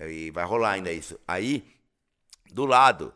ah, 0.02 0.06
E 0.10 0.32
vai 0.32 0.44
rolar 0.44 0.72
ainda 0.72 0.92
isso. 0.92 1.18
Aí, 1.26 1.64
do 2.56 2.66
lado, 2.66 3.14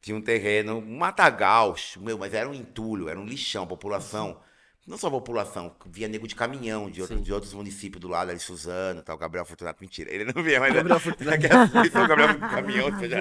tinha 0.00 0.16
um 0.16 0.22
terreno, 0.22 0.78
um 0.78 0.98
matagal, 0.98 1.76
meu, 1.98 2.18
mas 2.18 2.34
era 2.34 2.48
um 2.48 2.54
entulho, 2.54 3.08
era 3.08 3.18
um 3.18 3.24
lixão, 3.24 3.66
população. 3.66 4.40
Não 4.86 4.96
só 4.96 5.08
a 5.08 5.10
população, 5.10 5.76
via 5.86 6.08
nego 6.08 6.26
de 6.26 6.34
caminhão 6.34 6.90
de, 6.90 7.02
outro- 7.02 7.20
de 7.20 7.30
outros 7.30 7.52
municípios 7.52 8.00
do 8.00 8.08
lado, 8.08 8.30
ali, 8.30 8.40
Suzano, 8.40 9.02
tal, 9.02 9.18
Gabriel 9.18 9.44
Fortunato, 9.44 9.82
mentira. 9.82 10.10
Ele 10.10 10.24
não 10.32 10.42
via, 10.42 10.58
mas. 10.58 10.72
Gabriel 10.72 10.98
Fortunato. 11.00 11.36
Aquela- 11.36 12.04
o 12.04 12.08
Gabriel 12.08 12.34
com 12.40 12.48
caminhão, 12.48 12.90
você 12.90 13.08
já. 13.10 13.18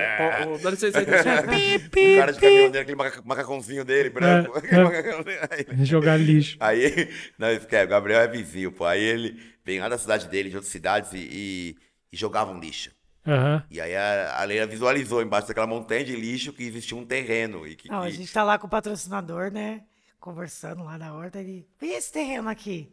Ó, 0.47 0.53
ó, 0.53 0.57
dá 0.59 0.69
licença 0.71 0.99
aí, 0.99 1.05
dá 1.05 1.17
licença. 1.17 1.43
O 1.43 2.15
cara 2.17 2.31
de 2.33 2.39
caminhão 2.39 2.71
dele, 2.71 2.79
aquele 2.79 2.95
maca- 2.97 3.21
macacãozinho 3.25 3.83
dele, 3.83 4.09
branco. 4.09 4.53
É, 4.55 4.59
aquele 4.59 5.73
é. 5.81 5.85
Jogar 5.85 6.17
lixo. 6.17 6.55
Aí, 6.59 7.09
não, 7.37 7.51
esquece, 7.51 7.85
o 7.85 7.89
Gabriel 7.89 8.21
é 8.21 8.27
vizinho, 8.29 8.71
pô. 8.71 8.85
Aí 8.85 9.03
ele 9.03 9.37
vem 9.65 9.79
lá 9.81 9.89
da 9.89 9.97
cidade 9.97 10.29
dele, 10.29 10.49
de 10.49 10.55
outras 10.55 10.71
cidades, 10.71 11.11
e, 11.13 11.17
e, 11.17 11.77
e 12.13 12.17
jogavam 12.17 12.57
lixo. 12.59 12.91
Aham. 13.27 13.63
E 13.69 13.81
aí 13.81 13.95
a, 13.95 14.39
a 14.39 14.43
Leila 14.45 14.65
visualizou 14.65 15.21
embaixo 15.21 15.47
daquela 15.47 15.67
montanha 15.67 16.05
de 16.05 16.15
lixo 16.15 16.53
que 16.53 16.63
existia 16.63 16.97
um 16.97 17.05
terreno. 17.05 17.67
E 17.67 17.75
que, 17.75 17.89
Não, 17.89 18.01
a 18.01 18.09
gente 18.09 18.31
tá 18.31 18.43
lá 18.43 18.57
com 18.57 18.67
o 18.67 18.69
patrocinador, 18.69 19.51
né? 19.51 19.83
Conversando 20.19 20.83
lá 20.83 20.97
na 20.97 21.13
horta. 21.13 21.39
Ele, 21.39 21.67
e 21.81 21.85
esse 21.87 22.11
terreno 22.11 22.47
aqui? 22.47 22.91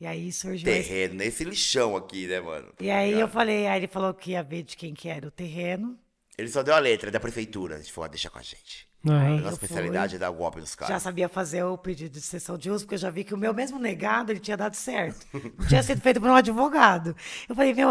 E 0.00 0.06
aí 0.06 0.30
surgiu 0.32 0.70
esse... 0.70 0.88
terreno, 0.88 1.14
nesse 1.14 1.44
lixão 1.44 1.96
aqui, 1.96 2.26
né, 2.26 2.40
mano? 2.40 2.68
E 2.80 2.90
aí 2.90 3.18
eu 3.18 3.28
falei, 3.28 3.66
aí 3.66 3.80
ele 3.80 3.86
falou 3.86 4.12
que 4.12 4.32
ia 4.32 4.42
ver 4.42 4.62
de 4.62 4.76
quem 4.76 4.92
que 4.92 5.08
era 5.08 5.26
o 5.26 5.30
terreno. 5.30 5.98
Ele 6.36 6.48
só 6.48 6.62
deu 6.62 6.74
a 6.74 6.78
letra 6.78 7.08
é 7.08 7.12
da 7.12 7.20
prefeitura. 7.20 7.76
A 7.76 7.78
gente 7.78 7.92
falou, 7.92 8.06
ah, 8.06 8.10
deixa 8.10 8.28
com 8.28 8.38
a 8.38 8.42
gente. 8.42 8.86
Aham. 9.06 9.16
A 9.16 9.28
nossa 9.40 9.56
fui. 9.56 9.64
especialidade 9.66 10.16
é 10.16 10.18
dar 10.18 10.30
golpe 10.30 10.60
nos 10.60 10.72
Já 10.72 10.76
caras. 10.76 11.02
sabia 11.02 11.28
fazer 11.28 11.62
o 11.62 11.78
pedido 11.78 12.12
de 12.12 12.20
sessão 12.20 12.58
de 12.58 12.70
uso, 12.70 12.84
porque 12.84 12.96
eu 12.96 12.98
já 12.98 13.08
vi 13.08 13.24
que 13.24 13.32
o 13.32 13.38
meu 13.38 13.54
mesmo 13.54 13.78
negado, 13.78 14.32
ele 14.32 14.40
tinha 14.40 14.56
dado 14.56 14.74
certo. 14.74 15.26
Não 15.32 15.66
tinha 15.66 15.82
sido 15.82 16.00
feito 16.00 16.20
por 16.20 16.28
um 16.28 16.34
advogado. 16.34 17.16
Eu 17.48 17.54
falei, 17.54 17.72
meu, 17.72 17.88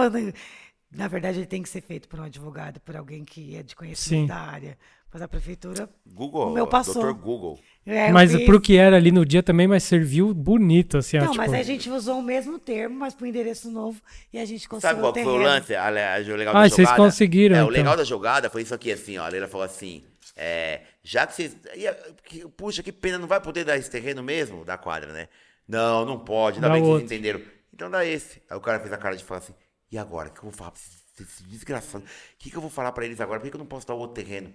na 0.96 1.08
verdade 1.08 1.40
ele 1.40 1.46
tem 1.46 1.62
que 1.62 1.70
ser 1.70 1.82
feito 1.82 2.08
por 2.08 2.20
um 2.20 2.24
advogado, 2.24 2.80
por 2.80 2.96
alguém 2.96 3.24
que 3.24 3.56
é 3.56 3.64
de 3.64 3.76
conhecimento 3.76 4.22
Sim. 4.24 4.28
da 4.28 4.38
área. 4.38 4.78
Mas 5.14 5.22
a 5.22 5.28
prefeitura... 5.30 5.90
Google, 6.06 6.50
O 6.50 6.54
meu 6.54 6.68
passou. 6.68 7.02
Dr. 7.02 7.14
Google. 7.18 7.58
É, 7.86 8.12
Mas 8.12 8.34
fiz- 8.34 8.46
pro 8.46 8.60
que 8.60 8.76
era 8.76 8.98
ali 8.98 9.12
no 9.14 9.26
dia 9.26 9.42
também, 9.42 9.66
mas 9.66 9.84
serviu 9.84 10.34
bonito, 10.34 10.98
assim, 10.98 11.18
ó, 11.18 11.22
Não, 11.22 11.32
tipo, 11.32 11.38
mas 11.42 11.54
a 11.54 11.64
gente 11.64 11.90
usou 11.90 12.20
o 12.20 12.22
mesmo 12.22 12.60
termo, 12.60 12.96
mas 13.00 13.14
pro 13.14 13.26
endereço 13.26 13.72
novo, 13.72 14.02
e 14.34 14.38
a 14.40 14.44
gente 14.44 14.68
conseguiu 14.68 14.90
Sabe 14.90 15.00
qual 15.00 15.12
o 15.12 15.16
foi 15.16 15.24
o 15.24 15.38
lance? 15.38 15.74
A, 15.74 15.88
a, 15.88 16.20
o 16.20 16.36
legal 16.36 16.54
Ah, 16.58 16.64
da 16.64 16.70
vocês 16.70 16.86
jogada? 16.90 16.98
conseguiram, 17.04 17.56
É, 17.56 17.60
o 17.60 17.64
então. 17.66 17.70
legal 17.78 17.96
da 17.96 18.04
jogada 18.04 18.50
foi 18.50 18.64
isso 18.64 18.74
aqui, 18.76 18.92
assim, 18.92 19.18
ó. 19.18 19.24
A 19.24 19.30
Leila 19.30 19.48
falou 19.48 19.64
assim: 19.66 20.04
é, 20.36 20.82
já 21.02 21.26
que 21.26 21.34
vocês. 21.34 21.56
a- 21.88 22.12
que- 22.26 22.46
Puxa, 22.58 22.84
que 22.84 22.92
pena, 22.92 23.18
não 23.18 23.28
vai 23.28 23.40
poder 23.40 23.64
dar 23.64 23.78
esse 23.78 23.90
terreno 23.90 24.22
mesmo 24.22 24.66
da 24.66 24.78
quadra, 24.78 25.14
né? 25.14 25.30
Não, 25.66 26.04
não 26.06 26.20
pode, 26.20 26.58
ainda 26.58 26.68
Dá 26.68 26.74
bem 26.74 26.84
que 26.84 26.90
vocês 26.90 27.04
entenderam. 27.04 27.42
Então 27.74 27.90
dá 27.90 28.04
esse. 28.06 28.42
Aí 28.50 28.58
o 28.58 28.62
cara 28.62 28.80
fez 28.82 28.92
a 28.92 28.98
cara 28.98 29.16
de 29.16 29.24
falar 29.24 29.38
assim: 29.40 29.54
e 29.92 29.98
agora? 29.98 30.30
O 30.30 30.32
que 30.32 30.40
eu 30.40 30.44
vou 30.44 30.52
falar 30.52 30.72
pra 30.72 30.80
esses, 31.20 31.42
desgraçados? 31.44 32.08
O 32.08 32.12
que, 32.38 32.50
que 32.50 32.58
eu 32.58 32.62
vou 32.62 32.70
falar 32.70 32.92
pra 32.92 33.06
eles 33.06 33.20
agora? 33.22 33.40
Por 33.40 33.46
que, 33.46 33.52
que 33.52 33.56
eu 33.56 33.60
não 33.60 33.66
posso 33.66 33.88
dar 33.88 33.94
o 33.94 34.00
outro 34.00 34.16
terreno? 34.24 34.54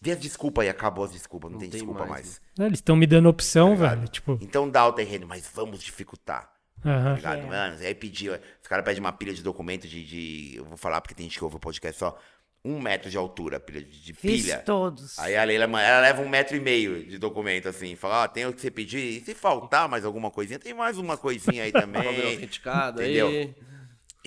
Vê 0.00 0.12
as 0.12 0.18
desculpas 0.20 0.62
aí, 0.64 0.68
acabou 0.68 1.04
as 1.04 1.10
desculpas, 1.10 1.50
não, 1.50 1.54
Não 1.56 1.60
tem, 1.60 1.70
tem 1.70 1.80
desculpa 1.80 2.06
mais, 2.06 2.10
mais. 2.10 2.40
né, 2.56 2.66
eles 2.66 2.78
estão 2.78 2.94
me 2.94 3.06
dando 3.06 3.28
opção, 3.28 3.76
Tá 3.76 3.88
velho, 3.94 4.06
tipo, 4.08 4.38
Então 4.40 4.70
dá 4.70 4.86
o 4.86 4.92
terreno, 4.92 5.26
mas 5.26 5.50
vamos 5.52 5.82
dificultar. 5.82 6.52
aham. 6.84 7.16
Tá 7.20 7.36
É. 7.36 7.42
mano? 7.42 7.76
Aí 7.84 7.94
pediu, 7.94 8.32
os 8.34 8.68
caras 8.68 8.84
pedem 8.84 9.00
uma 9.00 9.12
pilha 9.12 9.34
de 9.34 9.42
documento 9.42 9.88
de, 9.88 10.04
de- 10.04 10.56
Eu 10.56 10.64
vou 10.64 10.76
falar 10.76 11.00
porque 11.00 11.14
tem 11.14 11.24
gente 11.26 11.36
que 11.38 11.42
ouve 11.44 11.56
o 11.56 11.60
podcast 11.60 11.98
só. 11.98 12.16
Um 12.64 12.80
metro 12.80 13.08
de 13.08 13.16
altura, 13.16 13.58
pilha 13.60 13.82
de, 13.82 14.02
de 14.02 14.12
Fiz 14.12 14.42
pilha. 14.42 14.58
todos. 14.58 15.18
Aí 15.18 15.36
a 15.36 15.44
Leila, 15.44 15.64
ela 15.64 16.00
leva 16.00 16.22
um 16.22 16.28
metro 16.28 16.56
e 16.56 16.60
meio 16.60 17.04
de 17.06 17.16
documento, 17.16 17.68
assim. 17.68 17.94
Fala, 17.96 18.24
ó, 18.24 18.28
tem 18.28 18.46
o 18.46 18.52
que 18.52 18.60
você 18.60 18.70
pedir. 18.70 18.98
E 18.98 19.20
se 19.24 19.32
faltar 19.34 19.88
mais 19.88 20.04
alguma 20.04 20.28
coisinha, 20.30 20.58
tem 20.58 20.74
mais 20.74 20.98
uma 20.98 21.16
coisinha 21.16 21.62
aí 21.64 21.70
também. 21.72 22.34
Entendeu? 22.34 23.28
aí. 23.28 23.54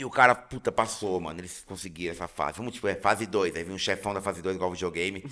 E 0.01 0.05
o 0.05 0.09
cara, 0.09 0.33
puta, 0.33 0.71
passou, 0.71 1.21
mano. 1.21 1.39
Eles 1.39 1.63
conseguiram 1.63 2.11
essa 2.11 2.27
fase. 2.27 2.57
Vamos, 2.57 2.73
tipo, 2.73 2.87
é 2.87 2.95
fase 2.95 3.27
2. 3.27 3.55
Aí 3.55 3.63
vinha 3.63 3.75
um 3.75 3.77
chefão 3.77 4.15
da 4.15 4.19
fase 4.19 4.41
2, 4.41 4.55
igual 4.55 4.71
videogame. 4.71 5.23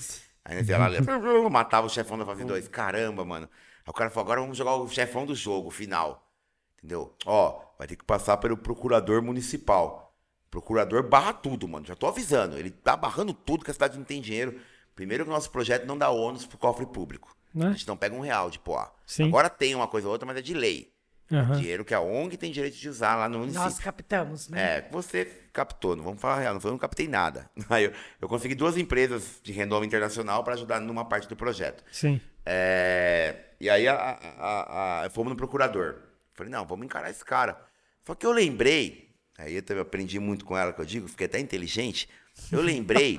Aí 0.46 0.64
ia 0.64 0.78
lá, 0.78 0.88
matava 1.50 1.88
o 1.88 1.90
chefão 1.90 2.20
da 2.20 2.24
fase 2.24 2.46
2. 2.46 2.68
Caramba, 2.68 3.26
mano. 3.26 3.50
Aí 3.84 3.90
o 3.90 3.94
cara 3.94 4.12
falou, 4.12 4.26
agora 4.26 4.42
vamos 4.42 4.56
jogar 4.56 4.76
o 4.76 4.88
chefão 4.88 5.26
do 5.26 5.34
jogo, 5.34 5.72
final. 5.72 6.32
Entendeu? 6.78 7.16
Ó, 7.26 7.64
vai 7.80 7.88
ter 7.88 7.96
que 7.96 8.06
passar 8.06 8.38
pelo 8.38 8.56
procurador 8.56 9.24
municipal. 9.24 10.16
Procurador 10.52 11.02
barra 11.02 11.34
tudo, 11.34 11.68
mano. 11.68 11.88
Já 11.88 11.96
tô 11.96 12.06
avisando. 12.06 12.56
Ele 12.56 12.70
tá 12.70 12.96
barrando 12.96 13.34
tudo 13.34 13.66
que 13.66 13.72
a 13.72 13.74
cidade 13.74 13.98
não 13.98 14.06
tem 14.06 14.22
dinheiro. 14.22 14.62
Primeiro 14.94 15.24
que 15.24 15.32
o 15.32 15.34
nosso 15.34 15.50
projeto 15.50 15.88
não 15.88 15.98
dá 15.98 16.12
ônus 16.12 16.46
pro 16.46 16.60
cofre 16.60 16.86
público. 16.86 17.36
Né? 17.56 17.70
A 17.70 17.72
gente 17.72 17.88
não 17.88 17.98
pega 17.98 18.16
um 18.16 18.22
real 18.22 18.52
de 18.52 18.60
poá. 18.60 18.92
Agora 19.30 19.50
tem 19.50 19.74
uma 19.74 19.88
coisa 19.88 20.06
ou 20.06 20.14
outra, 20.14 20.28
mas 20.28 20.38
é 20.38 20.44
de 20.44 20.54
lei. 20.54 20.94
Aham. 21.32 21.58
Dinheiro 21.58 21.86
que 21.86 21.94
a 21.94 22.02
ONG 22.02 22.38
tem 22.38 22.52
direito 22.52 22.76
de 22.78 22.90
usar 22.90 23.16
lá 23.16 23.30
no 23.30 23.40
município. 23.40 23.64
Nós 23.64 23.80
captamos, 23.80 24.50
né? 24.50 24.78
É, 24.78 24.88
você 24.92 25.26
captou, 25.54 25.96
não 25.96 26.04
vamos 26.04 26.20
falar 26.22 26.40
real, 26.40 26.54
não 26.56 26.62
foi 26.62 26.70
eu 26.70 26.74
não 26.74 26.80
captei 26.80 27.08
nada. 27.08 27.50
Aí 27.70 27.84
eu, 27.86 27.94
eu 28.22 28.28
consegui 28.28 28.56
duas 28.56 28.78
empresas 28.78 29.40
de 29.44 29.52
renome 29.52 29.86
internacional 29.86 30.44
para 30.44 30.54
ajudar 30.56 30.80
numa 30.80 31.06
parte 31.06 31.28
do 31.28 31.36
projeto. 31.36 31.84
Sim. 31.92 32.20
É, 32.46 33.36
e 33.60 33.70
aí 33.70 33.88
a, 33.88 33.94
a- 33.96 35.04
a- 35.06 35.10
fomos 35.12 35.30
no 35.32 35.36
procurador. 35.38 36.02
Falei, 36.34 36.52
não, 36.52 36.66
vamos 36.66 36.86
encarar 36.86 37.10
esse 37.12 37.24
cara. 37.24 37.60
Só 38.06 38.16
que 38.16 38.26
eu 38.26 38.32
lembrei, 38.32 39.14
aí 39.38 39.56
eu 39.56 39.62
também 39.62 39.82
aprendi 39.84 40.20
muito 40.20 40.46
com 40.46 40.58
ela, 40.58 40.74
que 40.74 40.82
eu 40.82 40.86
digo, 40.86 41.08
fiquei 41.08 41.28
até 41.28 41.40
inteligente. 41.40 42.10
Eu 42.52 42.62
lembrei, 42.62 43.18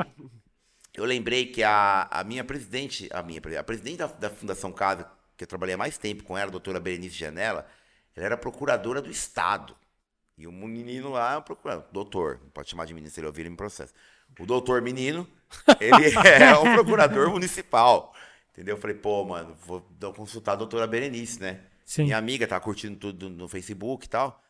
eu 0.95 1.05
lembrei 1.05 1.47
que 1.47 1.63
a, 1.63 2.09
a 2.11 2.25
minha 2.25 2.43
presidente, 2.43 3.09
a 3.13 3.23
minha 3.23 3.41
a 3.59 3.63
presidente 3.63 3.99
da, 3.99 4.07
da 4.07 4.31
Fundação 4.31 4.73
Casa, 4.73 5.07
que 5.37 5.45
eu 5.45 5.49
trabalhei 5.49 5.75
há 5.75 5.79
mais 5.79 5.97
tempo 5.97 6.25
com 6.25 6.37
ela, 6.37 6.49
a 6.49 6.53
doutora 6.53 6.81
Berenice 6.81 7.15
Janela, 7.17 7.67
ela 8.21 8.27
era 8.27 8.37
procuradora 8.37 9.01
do 9.01 9.11
Estado. 9.11 9.77
E 10.37 10.47
o 10.47 10.53
menino 10.53 11.11
lá 11.11 11.37
é 11.37 11.41
procurador, 11.41 11.85
doutor, 11.93 12.41
não 12.43 12.51
pode 12.51 12.71
chamar 12.71 12.87
de 12.87 12.95
menino 12.95 13.11
se 13.11 13.21
ele 13.21 13.27
ouvir 13.27 13.43
ele 13.43 13.51
me 13.51 13.57
processo. 13.57 13.93
O 14.39 14.47
doutor 14.47 14.81
menino, 14.81 15.27
ele 15.81 16.15
é 16.27 16.57
um 16.59 16.75
procurador 16.75 17.31
municipal. 17.31 18.15
Entendeu? 18.53 18.77
Eu 18.77 18.81
falei, 18.81 18.97
pô, 18.97 19.25
mano, 19.25 19.55
vou 19.67 19.83
consultar 20.15 20.53
a 20.53 20.57
doutora 20.57 20.87
Berenice, 20.87 21.41
né? 21.41 21.61
Sim. 21.85 22.05
Minha 22.05 22.19
amiga 22.19 22.47
tá 22.47 22.59
curtindo 22.61 22.97
tudo 22.97 23.29
no 23.29 23.49
Facebook 23.49 24.07
e 24.07 24.09
tal. 24.09 24.43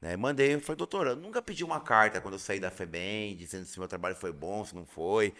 Né? 0.00 0.16
Mandei, 0.16 0.54
eu 0.54 0.60
falei, 0.60 0.76
doutora, 0.76 1.10
eu 1.10 1.16
nunca 1.16 1.40
pedi 1.42 1.64
uma 1.64 1.80
carta 1.80 2.20
quando 2.20 2.34
eu 2.34 2.38
saí 2.38 2.60
da 2.60 2.70
FEBEM, 2.70 3.36
dizendo 3.36 3.64
se 3.64 3.78
meu 3.78 3.88
trabalho 3.88 4.16
foi 4.16 4.32
bom, 4.32 4.64
se 4.64 4.74
não 4.74 4.84
foi. 4.86 5.34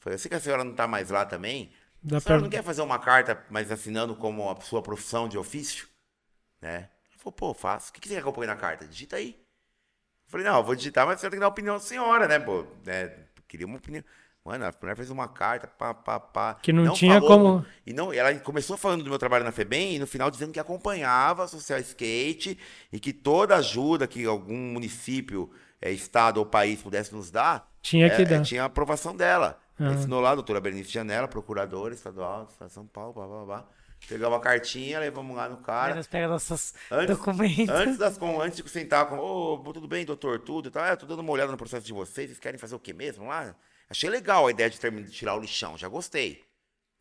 Falei, 0.00 0.14
eu 0.14 0.18
sei 0.18 0.28
que 0.28 0.34
a 0.34 0.40
senhora 0.40 0.64
não 0.64 0.74
tá 0.74 0.86
mais 0.86 1.10
lá 1.10 1.24
também. 1.24 1.72
Dá 2.02 2.18
a 2.18 2.20
senhora 2.20 2.40
pra- 2.40 2.44
não 2.44 2.50
quer 2.50 2.62
fazer 2.62 2.82
uma 2.82 2.98
carta, 2.98 3.44
mas 3.50 3.70
assinando 3.70 4.14
como 4.14 4.50
a 4.50 4.60
sua 4.60 4.82
profissão 4.82 5.28
de 5.28 5.36
ofício? 5.38 5.88
Né? 6.60 6.88
Falou, 7.26 7.32
pô, 7.32 7.54
faço. 7.54 7.90
O 7.90 7.92
que 7.92 8.00
que 8.00 8.08
você 8.08 8.14
quer 8.14 8.22
que 8.22 8.28
eu 8.28 8.32
ponha 8.32 8.46
na 8.46 8.56
carta? 8.56 8.86
Digita 8.86 9.16
aí. 9.16 9.30
Eu 9.30 10.30
falei, 10.30 10.46
não, 10.46 10.56
eu 10.58 10.62
vou 10.64 10.74
digitar, 10.76 11.06
mas 11.06 11.18
senhora 11.20 11.30
tem 11.32 11.38
que 11.38 11.44
dar 11.44 11.48
opinião 11.48 11.74
da 11.74 11.80
senhora, 11.80 12.28
né, 12.28 12.38
pô? 12.38 12.64
Né? 12.84 13.12
Queria 13.48 13.66
uma 13.66 13.76
opinião. 13.78 14.02
Mano, 14.44 14.64
a 14.64 14.72
mulher 14.80 14.96
fez 14.96 15.10
uma 15.10 15.26
carta, 15.26 15.66
pá, 15.66 15.92
pá, 15.92 16.20
pá. 16.20 16.54
Que 16.54 16.72
não 16.72 16.92
tinha 16.92 17.14
falou- 17.14 17.28
como- 17.60 17.66
E 17.84 17.92
não, 17.92 18.12
ela 18.12 18.32
começou 18.38 18.76
falando 18.76 19.02
do 19.02 19.10
meu 19.10 19.18
trabalho 19.18 19.44
na 19.44 19.50
FEBEM 19.50 19.96
e 19.96 19.98
no 19.98 20.06
final 20.06 20.30
dizendo 20.30 20.52
que 20.52 20.60
acompanhava 20.60 21.42
a 21.42 21.48
Social 21.48 21.80
Skate 21.80 22.56
e 22.92 23.00
que 23.00 23.12
toda 23.12 23.56
ajuda 23.56 24.06
que 24.06 24.24
algum 24.24 24.56
município, 24.56 25.50
eh, 25.80 25.90
estado 25.90 26.36
ou 26.38 26.46
país 26.46 26.80
pudesse 26.80 27.12
nos 27.12 27.28
dar, 27.30 27.68
Tinha 27.82 28.08
que 28.08 28.22
eh, 28.22 28.24
dar. 28.24 28.42
tinha 28.42 28.62
a 28.62 28.66
aprovação 28.66 29.16
dela. 29.16 29.58
Ah. 29.80 29.90
Ensinou 29.92 30.20
lá 30.20 30.30
a 30.30 30.34
doutora 30.36 30.60
Berenice 30.60 30.90
Janela, 30.92 31.26
procuradora 31.26 31.92
estadual 31.92 32.44
do 32.44 32.50
Estado 32.52 32.68
de 32.68 32.74
São 32.74 32.86
Paulo, 32.86 33.12
blá, 33.14 33.26
blá, 33.26 33.44
blá. 33.44 33.64
Pegamos 34.08 34.38
a 34.38 34.40
cartinha, 34.40 34.98
levamos 35.00 35.36
lá 35.36 35.48
no 35.48 35.56
cara. 35.58 35.92
Elas 35.92 36.06
pegam 36.06 36.28
nossos 36.30 36.74
Antes, 36.90 37.16
documentos. 37.16 37.68
antes, 37.68 37.98
das, 37.98 38.16
com, 38.16 38.40
antes 38.40 38.62
de 38.62 38.68
sentar 38.70 39.08
com, 39.08 39.18
ô, 39.18 39.58
tudo 39.72 39.88
bem, 39.88 40.04
doutor, 40.04 40.40
tudo 40.40 40.68
e 40.68 40.70
tal. 40.70 40.84
É, 40.84 40.94
tô 40.94 41.06
dando 41.06 41.20
uma 41.20 41.32
olhada 41.32 41.50
no 41.50 41.58
processo 41.58 41.84
de 41.86 41.92
vocês, 41.92 42.28
vocês 42.28 42.38
querem 42.38 42.58
fazer 42.58 42.74
o 42.74 42.78
quê 42.80 42.92
mesmo 42.92 43.26
lá? 43.26 43.54
Achei 43.90 44.08
legal 44.08 44.46
a 44.46 44.50
ideia 44.50 44.70
de, 44.70 44.78
terminar, 44.78 45.06
de 45.06 45.12
tirar 45.12 45.36
o 45.36 45.40
lixão, 45.40 45.76
já 45.76 45.88
gostei. 45.88 46.44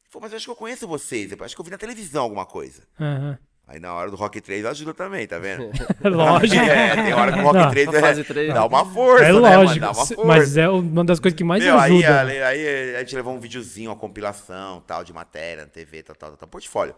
Falou, 0.09 0.23
mas 0.23 0.31
eu 0.31 0.37
acho 0.37 0.45
que 0.45 0.51
eu 0.51 0.55
conheço 0.55 0.87
vocês, 0.87 1.31
eu 1.31 1.37
acho 1.43 1.55
que 1.55 1.61
eu 1.61 1.65
vi 1.65 1.71
na 1.71 1.77
televisão 1.77 2.23
alguma 2.23 2.45
coisa. 2.45 2.83
Aham. 2.99 3.37
Aí 3.67 3.79
na 3.79 3.93
hora 3.93 4.11
do 4.11 4.15
Rock 4.15 4.39
3 4.39 4.63
ajuda 4.65 4.93
também, 4.93 5.25
tá 5.25 5.39
vendo? 5.39 5.71
Lógico. 6.07 6.55
É, 6.63 6.95
tem 7.03 7.13
hora 7.13 7.31
que 7.33 7.39
o 7.39 7.41
Rock 7.41 7.57
Não, 7.57 7.69
3 7.71 7.87
na 7.91 7.99
fase 7.99 8.23
três, 8.23 8.53
dá 8.53 8.63
uma 8.65 8.85
força, 8.85 9.25
É 9.25 9.33
né, 9.33 9.39
mano? 9.39 9.57
lógico. 9.63 9.79
Dá 9.79 9.87
uma 9.87 10.05
força. 10.05 10.23
mas 10.23 10.57
é 10.57 10.69
uma 10.69 11.03
das 11.03 11.19
coisas 11.19 11.35
que 11.35 11.43
mais 11.43 11.63
Meu, 11.63 11.77
aí, 11.79 12.03
ajuda. 12.05 12.21
aí, 12.21 12.43
aí 12.43 12.95
a 12.95 12.99
gente 12.99 13.15
levou 13.15 13.33
um 13.33 13.39
videozinho, 13.39 13.89
uma 13.89 13.95
compilação, 13.95 14.81
tal, 14.85 15.03
de 15.03 15.11
matéria 15.11 15.63
na 15.63 15.69
TV, 15.69 16.03
tal, 16.03 16.15
tal, 16.15 16.29
tal, 16.29 16.37
tal, 16.37 16.47
portfólio. 16.47 16.95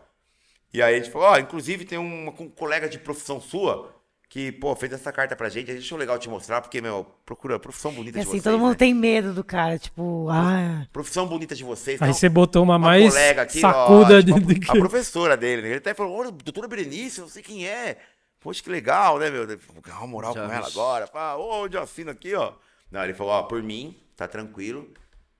E 0.73 0.81
aí 0.81 0.95
a 0.95 0.97
gente 0.97 1.09
falou, 1.09 1.29
ó, 1.29 1.37
inclusive 1.39 1.85
tem 1.85 1.97
um, 1.97 2.27
um 2.27 2.49
colega 2.49 2.89
de 2.89 2.99
profissão 2.99 3.39
sua 3.39 3.95
que, 4.29 4.51
pô, 4.51 4.75
fez 4.75 4.91
essa 4.91 5.11
carta 5.11 5.35
pra 5.35 5.47
gente, 5.47 5.71
a 5.71 5.73
gente 5.73 5.85
achou 5.85 5.97
legal 5.97 6.19
te 6.19 6.29
mostrar, 6.29 6.61
porque, 6.61 6.81
meu, 6.81 7.05
procura 7.25 7.57
profissão 7.57 7.93
bonita 7.93 8.17
E 8.17 8.21
de 8.21 8.27
assim, 8.27 8.31
vocês, 8.31 8.43
todo 8.43 8.59
mundo 8.59 8.71
né? 8.71 8.75
tem 8.75 8.93
medo 8.93 9.33
do 9.33 9.43
cara, 9.43 9.79
tipo, 9.79 10.27
ah, 10.29 10.85
Profissão 10.91 11.25
bonita 11.27 11.55
de 11.55 11.63
vocês. 11.63 12.01
Aí 12.01 12.07
não, 12.09 12.13
você 12.13 12.27
botou 12.27 12.63
uma, 12.63 12.73
uma 12.75 12.87
mais 12.87 13.13
colega 13.13 13.41
aqui, 13.43 13.61
sacuda 13.61 14.17
ó, 14.17 14.21
de, 14.21 14.33
tipo, 14.33 14.53
de 14.53 14.55
a, 14.55 14.71
que... 14.71 14.77
a 14.77 14.81
professora 14.81 15.37
dele, 15.37 15.61
né? 15.61 15.67
Ele 15.69 15.77
até 15.77 15.93
falou, 15.93 16.27
ô, 16.27 16.31
doutora 16.31 16.67
Berenice, 16.67 17.21
não 17.21 17.29
sei 17.29 17.41
quem 17.41 17.65
é. 17.65 17.97
Poxa, 18.39 18.61
que 18.61 18.69
legal, 18.69 19.17
né, 19.17 19.29
meu? 19.29 19.47
Vou 19.47 19.81
ganhar 19.81 19.97
uma 19.99 20.07
moral 20.07 20.33
Já 20.33 20.45
com 20.45 20.53
ela 20.53 20.65
vi. 20.67 20.71
agora. 20.71 21.07
Fala, 21.07 21.37
ô, 21.41 21.63
onde 21.63 21.77
eu 21.77 21.81
assino 21.81 22.11
aqui, 22.11 22.35
ó. 22.35 22.53
Não, 22.91 23.03
ele 23.03 23.13
falou, 23.13 23.33
ó, 23.33 23.43
por 23.43 23.63
mim, 23.63 23.97
tá 24.15 24.27
tranquilo. 24.27 24.89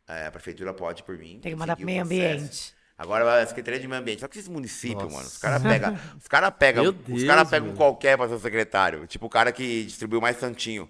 É, 0.08 0.28
a 0.28 0.32
prefeitura 0.32 0.74
pode, 0.74 1.04
por 1.04 1.18
mim. 1.18 1.40
tem 1.42 1.52
que 1.52 1.56
mandar 1.58 1.76
pro 1.76 1.86
meio 1.86 2.06
processo. 2.06 2.36
ambiente. 2.38 2.77
Agora 2.98 3.42
a 3.42 3.46
Secretaria 3.46 3.80
de 3.80 3.88
Meio 3.88 4.02
Ambiente. 4.02 4.22
Só 4.22 4.28
que 4.28 4.38
esses 4.40 4.50
municípios, 4.50 5.04
Nossa. 5.04 5.16
mano, 5.16 5.28
os 5.28 5.38
caras 5.38 5.62
pegam. 5.62 5.98
Os 6.20 6.28
caras 6.28 6.54
pegam. 6.58 6.96
Os 7.10 7.24
caras 7.24 7.50
pegam 7.50 7.68
mano. 7.68 7.78
qualquer 7.78 8.18
pra 8.18 8.28
ser 8.28 8.40
secretário. 8.40 9.06
Tipo 9.06 9.28
o 9.28 9.30
cara 9.30 9.52
que 9.52 9.84
distribuiu 9.86 10.20
mais 10.22 10.38
santinho. 10.38 10.90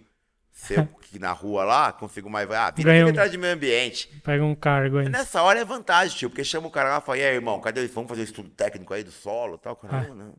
Seu, 0.53 0.88
que 1.03 1.19
na 1.19 1.31
rua 1.34 1.63
lá, 1.65 1.91
conseguiu 1.91 2.29
mais. 2.29 2.49
Ah, 2.49 2.71
vira 2.75 2.91
Ganhou. 2.91 3.07
secretário 3.07 3.31
de 3.31 3.38
meio 3.38 3.53
ambiente. 3.53 4.07
Pega 4.23 4.43
um 4.43 4.55
cargo 4.55 4.99
aí. 4.99 5.09
Nessa 5.09 5.41
hora 5.41 5.59
é 5.59 5.65
vantagem, 5.65 6.17
tio, 6.17 6.29
porque 6.29 6.43
chama 6.43 6.67
o 6.67 6.71
cara 6.71 6.89
lá 6.89 6.97
e 6.97 7.01
fala, 7.01 7.17
e 7.17 7.23
aí, 7.25 7.35
irmão, 7.35 7.59
cadê 7.59 7.84
isso? 7.84 7.93
Vamos 7.93 8.09
fazer 8.09 8.21
um 8.21 8.25
estudo 8.25 8.49
técnico 8.49 8.93
aí 8.93 9.03
do 9.03 9.11
solo 9.11 9.55
e 9.55 9.59
tal? 9.59 9.75
Cara, 9.75 9.97
Ah. 9.97 10.07
não, 10.07 10.15
não. 10.15 10.34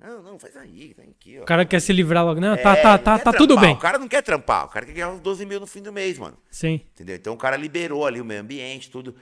Não, 0.00 0.22
não, 0.22 0.38
faz 0.38 0.56
aí, 0.56 0.94
vem 0.96 1.10
aqui, 1.10 1.38
ó. 1.40 1.42
O 1.42 1.44
cara 1.44 1.64
quer 1.64 1.80
se 1.80 1.92
livrar 1.92 2.24
logo. 2.24 2.40
Não, 2.40 2.54
É, 2.54 2.56
tá, 2.56 2.76
tá, 2.76 2.90
não 2.92 2.98
tá, 3.02 3.18
tá 3.18 3.32
tudo 3.32 3.58
bem. 3.58 3.74
O 3.74 3.78
cara 3.78 3.98
não 3.98 4.06
quer 4.06 4.22
trampar, 4.22 4.66
o 4.66 4.68
cara 4.68 4.86
quer 4.86 4.92
ganhar 4.92 5.08
uns 5.10 5.18
12 5.20 5.44
mil 5.44 5.58
no 5.58 5.66
fim 5.66 5.82
do 5.82 5.92
mês, 5.92 6.16
mano. 6.18 6.36
Sim. 6.50 6.80
Entendeu? 6.94 7.16
Então 7.16 7.34
o 7.34 7.36
cara 7.36 7.56
liberou 7.56 8.06
ali 8.06 8.20
o 8.20 8.24
meio 8.24 8.40
ambiente, 8.40 8.88
tudo. 8.90 9.16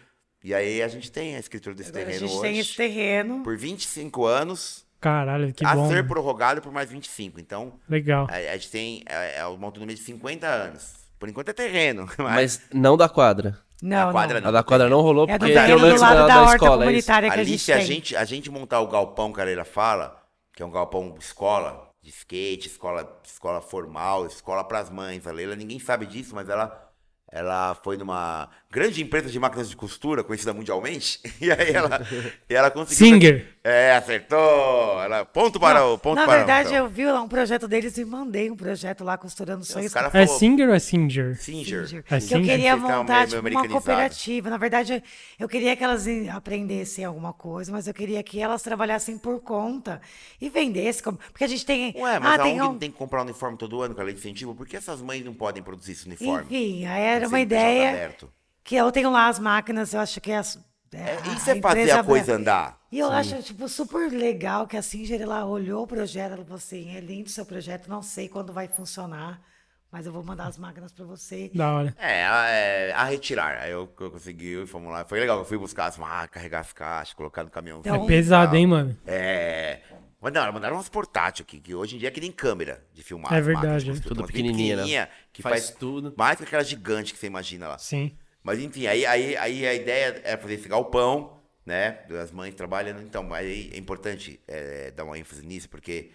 E 0.46 0.54
aí 0.54 0.80
a 0.80 0.86
gente 0.86 1.10
tem 1.10 1.34
a 1.34 1.40
escritura 1.40 1.74
desse 1.74 1.88
Agora 1.90 2.04
a 2.04 2.06
terreno 2.06 2.28
gente 2.28 2.38
hoje. 2.38 2.48
tem 2.48 2.58
esse 2.60 2.76
terreno. 2.76 3.42
Por 3.42 3.56
25 3.56 4.24
anos, 4.26 4.86
Caralho, 5.00 5.52
que 5.52 5.66
a 5.66 5.74
bom. 5.74 5.88
ser 5.88 5.96
mano. 5.96 6.08
prorrogado 6.08 6.62
por 6.62 6.70
mais 6.70 6.88
25. 6.88 7.40
Então, 7.40 7.72
Legal. 7.88 8.28
a, 8.30 8.36
a 8.36 8.52
gente 8.56 8.70
tem 8.70 9.02
é, 9.08 9.38
é 9.40 9.46
uma 9.46 9.66
autonomia 9.66 9.96
de 9.96 10.02
50 10.02 10.46
anos. 10.46 10.94
Por 11.18 11.28
enquanto 11.28 11.48
é 11.48 11.52
terreno. 11.52 12.06
Mas, 12.16 12.60
Mas 12.60 12.60
não 12.72 12.96
da 12.96 13.08
quadra. 13.08 13.58
Não, 13.82 14.08
a 14.08 14.12
quadra 14.12 14.40
não. 14.40 14.48
A 14.48 14.52
da 14.52 14.62
quadra 14.62 14.88
não 14.88 15.00
rolou 15.00 15.26
É 15.28 15.32
do 15.36 15.38
porque 15.40 15.52
terreno 15.52 15.80
do 15.80 15.86
lado 16.00 16.00
da, 16.00 16.14
da, 16.14 16.26
da 16.28 16.40
horta 16.42 16.54
escola. 16.54 16.84
é 16.84 16.86
comunitária 16.86 17.28
que 17.28 17.36
a 17.36 17.40
ali, 17.40 17.50
gente 17.50 17.62
se 17.62 17.72
a 17.72 17.76
tem. 17.78 17.86
gente, 17.86 18.16
a 18.16 18.24
gente 18.24 18.48
montar 18.48 18.80
o 18.82 18.86
galpão 18.86 19.32
que 19.32 19.40
a 19.40 19.44
Leila 19.44 19.64
fala, 19.64 20.16
que 20.54 20.62
é 20.62 20.66
um 20.66 20.70
galpão 20.70 21.12
escola, 21.18 21.90
de 22.00 22.10
skate, 22.10 22.68
escola, 22.68 23.20
escola 23.24 23.60
formal, 23.60 24.24
escola 24.28 24.62
pras 24.62 24.90
mães. 24.90 25.26
A 25.26 25.32
Leila, 25.32 25.56
ninguém 25.56 25.80
sabe 25.80 26.06
disso, 26.06 26.36
mas 26.36 26.48
ela, 26.48 26.88
ela 27.30 27.74
foi 27.82 27.96
numa 27.96 28.48
grande 28.76 29.02
empresa 29.02 29.30
de 29.30 29.40
máquinas 29.40 29.70
de 29.70 29.74
costura, 29.76 30.22
conhecida 30.22 30.52
mundialmente. 30.52 31.18
E 31.40 31.50
aí 31.50 31.70
ela, 31.72 32.06
e 32.50 32.54
ela 32.54 32.70
conseguiu. 32.70 33.14
Singer. 33.14 33.46
É, 33.62 33.92
acertou. 33.96 35.02
Ela, 35.02 35.24
ponto 35.24 35.58
para 35.60 35.80
Não, 35.80 35.94
o 35.94 35.98
ponto 35.98 36.16
Na 36.16 36.24
para 36.24 36.36
verdade, 36.38 36.74
eu 36.74 36.88
vi 36.88 37.04
lá 37.04 37.20
um 37.22 37.28
projeto 37.28 37.66
deles 37.68 37.96
e 37.98 38.04
mandei 38.04 38.50
um 38.50 38.56
projeto 38.56 39.02
lá 39.04 39.16
costurando 39.16 39.64
sonhos. 39.64 39.86
Os 39.88 39.92
caras 39.94 40.14
É 40.14 40.26
Singer 40.26 40.68
ou 40.68 40.74
é 40.74 40.78
Singer? 40.78 41.36
Singer. 41.36 41.86
Singer. 41.88 42.04
É 42.06 42.08
que 42.08 42.14
eu 42.14 42.20
Singer? 42.20 42.44
queria 42.44 42.76
montar 42.76 43.26
meio 43.28 43.42
tipo, 43.42 43.48
uma 43.50 43.68
cooperativa. 43.68 44.50
Na 44.50 44.56
verdade, 44.56 45.02
eu 45.38 45.48
queria 45.48 45.74
que 45.76 45.82
elas 45.84 46.06
em- 46.06 46.28
aprendessem 46.28 47.04
alguma 47.04 47.32
coisa, 47.32 47.72
mas 47.72 47.86
eu 47.86 47.94
queria 47.94 48.22
que 48.22 48.40
elas 48.40 48.62
trabalhassem 48.62 49.16
por 49.18 49.40
conta 49.40 50.00
e 50.40 50.48
vendessem. 50.48 51.02
Porque 51.32 51.44
a 51.44 51.48
gente 51.48 51.64
tem. 51.64 51.94
Ué, 51.96 52.18
mas 52.18 52.32
ah, 52.32 52.34
a 52.34 52.38
tem 52.44 52.52
ONG 52.54 52.62
um- 52.62 52.72
não 52.72 52.78
tem 52.78 52.90
que 52.90 52.96
comprar 52.96 53.22
uniforme 53.22 53.56
todo 53.58 53.80
ano 53.82 53.94
com 53.94 54.00
a 54.00 54.04
lei 54.04 54.14
de 54.14 54.20
incentivo? 54.20 54.54
Por 54.54 54.66
que 54.66 54.76
essas 54.76 55.00
mães 55.02 55.24
não 55.24 55.34
podem 55.34 55.62
produzir 55.62 55.92
esse 55.92 56.06
uniforme? 56.06 56.44
Enfim, 56.44 56.84
era 56.84 57.26
uma 57.28 57.40
ideia 57.40 57.90
aberto. 57.90 58.30
Que 58.66 58.74
eu 58.76 58.90
tenho 58.92 59.10
lá 59.10 59.28
as 59.28 59.38
máquinas, 59.38 59.94
eu 59.94 60.00
acho 60.00 60.20
que 60.20 60.30
é. 60.30 60.36
as- 60.38 60.58
É, 60.92 61.12
a- 61.16 61.34
isso 61.34 61.50
é 61.50 61.60
fazer 61.60 61.90
a 61.90 62.02
coisa 62.04 62.32
aberta. 62.32 62.32
andar. 62.34 62.80
E 62.92 62.98
eu 62.98 63.10
acho, 63.10 63.42
tipo, 63.42 63.68
super 63.68 64.10
legal 64.10 64.66
que 64.66 64.76
a 64.76 64.82
Singer, 64.82 65.20
ela 65.20 65.44
olhou 65.44 65.82
o 65.82 65.86
projeto, 65.86 66.32
ela 66.32 66.42
falou 66.44 66.56
assim, 66.56 66.94
é 66.96 67.00
lindo 67.00 67.26
o 67.26 67.30
seu 67.30 67.44
projeto, 67.44 67.88
não 67.88 68.00
sei 68.02 68.28
quando 68.28 68.52
vai 68.52 68.68
funcionar, 68.68 69.42
mas 69.90 70.06
eu 70.06 70.12
vou 70.12 70.22
mandar 70.22 70.46
as 70.46 70.56
máquinas 70.56 70.92
para 70.92 71.04
você. 71.04 71.50
Da 71.54 71.72
hora. 71.72 71.94
É, 71.98 72.24
a, 72.24 72.46
é, 72.48 72.92
a 72.92 73.04
retirar. 73.04 73.58
Aí 73.58 73.72
eu, 73.72 73.92
eu 74.00 74.10
consegui 74.10 74.62
e 74.62 74.66
fomos 74.66 74.90
lá. 74.90 75.04
Foi 75.04 75.18
legal, 75.20 75.38
eu 75.38 75.44
fui 75.44 75.58
buscar 75.58 75.86
as 75.86 75.98
máquinas, 75.98 76.30
carregar 76.30 76.60
as 76.60 76.72
caixas, 76.72 77.14
colocar 77.14 77.44
no 77.44 77.50
caminhão. 77.50 77.80
Então- 77.80 78.04
É 78.04 78.06
pesado, 78.06 78.54
hein, 78.56 78.66
mano? 78.66 78.96
É. 79.06 79.80
Mas 80.20 80.32
não, 80.32 80.50
mandaram 80.52 80.76
umas 80.76 80.88
portáteis 80.88 81.44
aqui, 81.46 81.60
que 81.60 81.74
hoje 81.74 81.96
em 81.96 81.98
dia 81.98 82.08
é 82.08 82.10
que 82.10 82.20
nem 82.20 82.32
câmera 82.32 82.82
de 82.94 83.02
filmar. 83.02 83.32
É 83.32 83.36
máquinas 83.36 83.62
verdade, 83.62 83.84
de 83.84 83.90
é. 83.90 84.02
Tudo 84.08 84.24
pequenininha, 84.24 84.76
né? 84.76 85.08
que 85.32 85.42
Faz 85.42 85.66
faz, 85.66 85.76
tudo. 85.78 86.14
Mais 86.16 86.38
que 86.38 86.44
aquela 86.44 86.64
gigante 86.64 87.12
que 87.12 87.18
você 87.18 87.26
imagina 87.26 87.68
lá. 87.68 87.76
Sim. 87.78 88.16
Mas 88.46 88.60
enfim, 88.60 88.86
aí, 88.86 89.04
aí, 89.04 89.36
aí 89.36 89.66
a 89.66 89.74
ideia 89.74 90.22
é 90.22 90.36
fazer 90.36 90.54
esse 90.54 90.68
galpão, 90.68 91.36
né? 91.66 92.06
As 92.22 92.30
mães 92.30 92.54
trabalhando. 92.54 93.02
Então, 93.02 93.34
aí 93.34 93.72
é 93.74 93.76
importante 93.76 94.38
é, 94.46 94.92
dar 94.92 95.02
uma 95.02 95.18
ênfase 95.18 95.44
nisso, 95.44 95.68
porque 95.68 96.12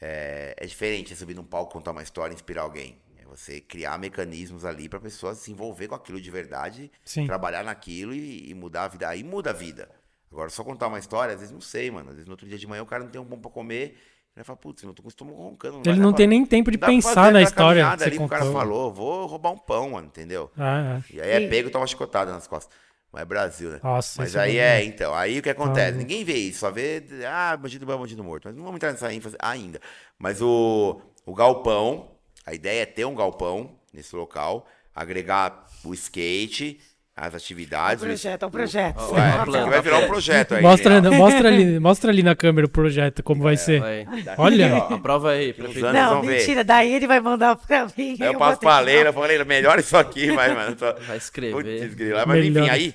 é, 0.00 0.54
é 0.56 0.64
diferente 0.64 1.14
subir 1.14 1.34
num 1.34 1.44
palco, 1.44 1.74
contar 1.74 1.90
uma 1.90 2.02
história 2.02 2.32
e 2.32 2.36
inspirar 2.36 2.62
alguém. 2.62 2.96
É 3.18 3.26
você 3.26 3.60
criar 3.60 3.98
mecanismos 3.98 4.64
ali 4.64 4.88
pra 4.88 4.98
pessoa 4.98 5.34
se 5.34 5.52
envolver 5.52 5.88
com 5.88 5.94
aquilo 5.94 6.18
de 6.18 6.30
verdade, 6.30 6.90
Sim. 7.04 7.26
trabalhar 7.26 7.62
naquilo 7.62 8.14
e, 8.14 8.48
e 8.48 8.54
mudar 8.54 8.84
a 8.84 8.88
vida. 8.88 9.06
Aí 9.06 9.22
muda 9.22 9.50
a 9.50 9.52
vida. 9.52 9.90
Agora, 10.32 10.48
só 10.48 10.64
contar 10.64 10.88
uma 10.88 10.98
história, 10.98 11.34
às 11.34 11.40
vezes 11.40 11.52
não 11.52 11.60
sei, 11.60 11.90
mano. 11.90 12.08
Às 12.08 12.14
vezes 12.14 12.26
no 12.26 12.32
outro 12.32 12.48
dia 12.48 12.56
de 12.56 12.66
manhã 12.66 12.82
o 12.82 12.86
cara 12.86 13.04
não 13.04 13.10
tem 13.10 13.20
um 13.20 13.26
pão 13.26 13.38
pra 13.38 13.50
comer. 13.50 13.98
Ele 14.36 14.42
fala, 14.42 14.56
putz, 14.56 14.82
eu 14.82 14.92
tô 14.92 15.00
com 15.02 15.08
o 15.08 15.10
estômago 15.10 15.38
roncando. 15.40 15.80
vai 15.84 15.92
Ele 15.92 16.00
não 16.00 16.10
pra- 16.10 16.16
tem 16.18 16.26
nem 16.26 16.44
tempo 16.44 16.70
de 16.70 16.76
dá 16.76 16.86
pra 16.86 16.94
pensar 16.94 17.32
na 17.32 17.42
história 17.42 17.84
que 17.92 17.98
você 17.98 18.04
ali 18.04 18.18
que 18.18 18.24
o 18.24 18.28
cara 18.28 18.44
falou, 18.52 18.92
vou 18.92 19.26
roubar 19.26 19.52
um 19.52 19.58
pão, 19.58 19.90
mano, 19.90 20.08
entendeu? 20.08 20.50
Ah, 20.58 21.00
é. 21.08 21.14
E 21.14 21.20
aí 21.20 21.30
é 21.30 21.40
E- 21.42 21.48
pego 21.48 21.68
e 21.68 21.70
toma 21.70 21.86
chicotada 21.86 22.32
nas 22.32 22.46
costas. 22.48 22.76
Mas 23.12 23.22
é 23.22 23.24
Brasil, 23.26 23.70
né? 23.70 23.80
Nossa, 23.80 24.20
Mas 24.20 24.30
isso 24.30 24.38
aí 24.40 24.58
é 24.58 24.80
é, 24.80 24.84
então. 24.84 25.14
Aí 25.14 25.38
o 25.38 25.42
que 25.42 25.48
acontece? 25.50 25.94
Ah, 25.96 26.00
Ninguém 26.00 26.24
vê 26.24 26.34
isso, 26.34 26.58
só 26.58 26.70
vê, 26.72 27.00
ah, 27.28 27.56
bandido 27.56 27.86
bom, 27.86 27.96
bandido 27.96 28.24
morto. 28.24 28.46
Mas 28.48 28.56
não 28.56 28.64
vamos 28.64 28.76
entrar 28.76 28.90
nessa 28.90 29.12
ênfase 29.14 29.36
ainda. 29.38 29.80
Mas 30.18 30.42
o, 30.42 31.00
o 31.24 31.32
galpão, 31.32 32.10
a 32.44 32.52
ideia 32.52 32.82
é 32.82 32.86
ter 32.86 33.04
um 33.04 33.14
galpão 33.14 33.78
nesse 33.92 34.16
local, 34.16 34.66
agregar 34.92 35.64
o 35.84 35.94
skate, 35.94 36.80
as 37.16 37.32
É 37.32 37.34
um 37.34 37.36
atividades. 37.36 38.02
o- 38.02 38.06
projeto, 38.06 38.42
é 38.42 38.46
um 38.46 38.50
projeto. 38.50 38.98
o- 39.00 39.16
é, 39.16 39.64
vai 39.70 39.80
virar 39.80 39.98
um 39.98 40.06
projeto 40.08 40.54
aí. 40.56 40.62
Mostra, 40.62 41.00
né? 41.00 41.10
mostra, 41.10 41.48
ali, 41.48 41.78
mostra 41.80 42.10
ali 42.10 42.22
na 42.24 42.34
câmera 42.34 42.66
o 42.66 42.68
projeto, 42.70 43.22
como 43.22 43.42
vai 43.42 43.56
ser. 43.56 43.80
Vai. 43.80 44.06
Olha. 44.36 44.74
Ó, 44.90 44.94
Aprova 44.94 45.30
aí, 45.30 45.52
prefeito. 45.52 45.92
Não, 45.92 46.14
vão 46.14 46.22
ver. 46.22 46.38
mentira, 46.38 46.64
daí 46.64 46.92
ele 46.92 47.06
vai 47.06 47.20
mandar 47.20 47.54
pra 47.56 47.86
mim. 47.96 48.16
Eu 48.18 48.30
vou 48.32 48.38
passo 48.40 48.58
pra 48.60 48.80
Leila, 48.80 49.12
falei, 49.12 49.28
Leila, 49.28 49.44
melhor 49.44 49.78
isso 49.78 49.96
aqui, 49.96 50.30
vai, 50.34 50.52
mano. 50.54 50.74
Tô... 50.74 50.92
Vai 51.06 51.16
escrever. 51.16 51.52
Putz, 51.80 51.94
grila. 51.94 52.26
Mas 52.26 52.44
enfim, 52.44 52.68
aí, 52.68 52.94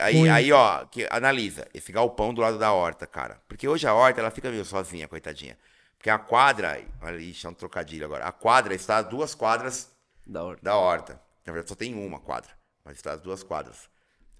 aí, 0.00 0.28
aí, 0.28 0.52
ó, 0.52 0.84
que, 0.84 1.06
analisa 1.10 1.66
esse 1.74 1.90
galpão 1.90 2.32
do 2.32 2.40
lado 2.40 2.58
da 2.58 2.72
horta, 2.72 3.06
cara. 3.06 3.38
Porque 3.48 3.66
hoje 3.66 3.86
a 3.86 3.92
horta, 3.94 4.20
ela 4.20 4.30
fica 4.30 4.48
meio 4.48 4.64
sozinha, 4.64 5.08
coitadinha. 5.08 5.56
Porque 5.98 6.08
a 6.08 6.18
quadra, 6.18 6.78
olha, 7.02 7.16
ixi, 7.16 7.46
é 7.46 7.50
um 7.50 7.54
trocadilho 7.54 8.04
agora. 8.04 8.26
A 8.26 8.30
quadra 8.30 8.74
está 8.74 8.98
a 8.98 9.02
duas 9.02 9.34
quadras 9.34 9.90
Da 10.24 10.44
hora. 10.44 10.58
da 10.62 10.76
horta. 10.76 11.20
Na 11.44 11.52
verdade, 11.52 11.68
só 11.68 11.74
tem 11.74 11.94
uma 11.94 12.20
quadra, 12.20 12.50
mas 12.86 12.96
está 12.96 13.12
as 13.12 13.20
duas 13.20 13.42
quadras. 13.42 13.94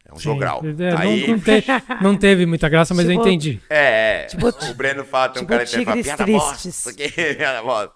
É 0.09 0.13
um 0.13 0.17
Sim. 0.17 0.23
jogral. 0.23 0.63
É, 0.65 0.73
não- 0.93 0.99
aí, 0.99 1.27
não, 1.27 1.41
te- 1.41 1.65
não 2.01 2.17
teve 2.17 2.47
muita 2.47 2.69
graça, 2.69 2.95
mas 2.95 3.05
eu 3.07 3.11
Tipo- 3.11 3.23
entendi. 3.27 3.61
é, 3.69 4.23
é. 4.23 4.27
Tipo- 4.27 4.47
o 4.49 4.75
Breno 4.75 5.05
fala, 5.05 5.31
tem 5.31 5.43
um 5.43 5.45
tipo 5.45 5.53
cara 5.53 5.67
que 5.67 5.85
fala, 5.85 6.03
piada 6.03 6.25
tristes." 6.25 6.85
bosta, 6.85 6.95
piada 7.37 7.63
bosta. 7.63 7.95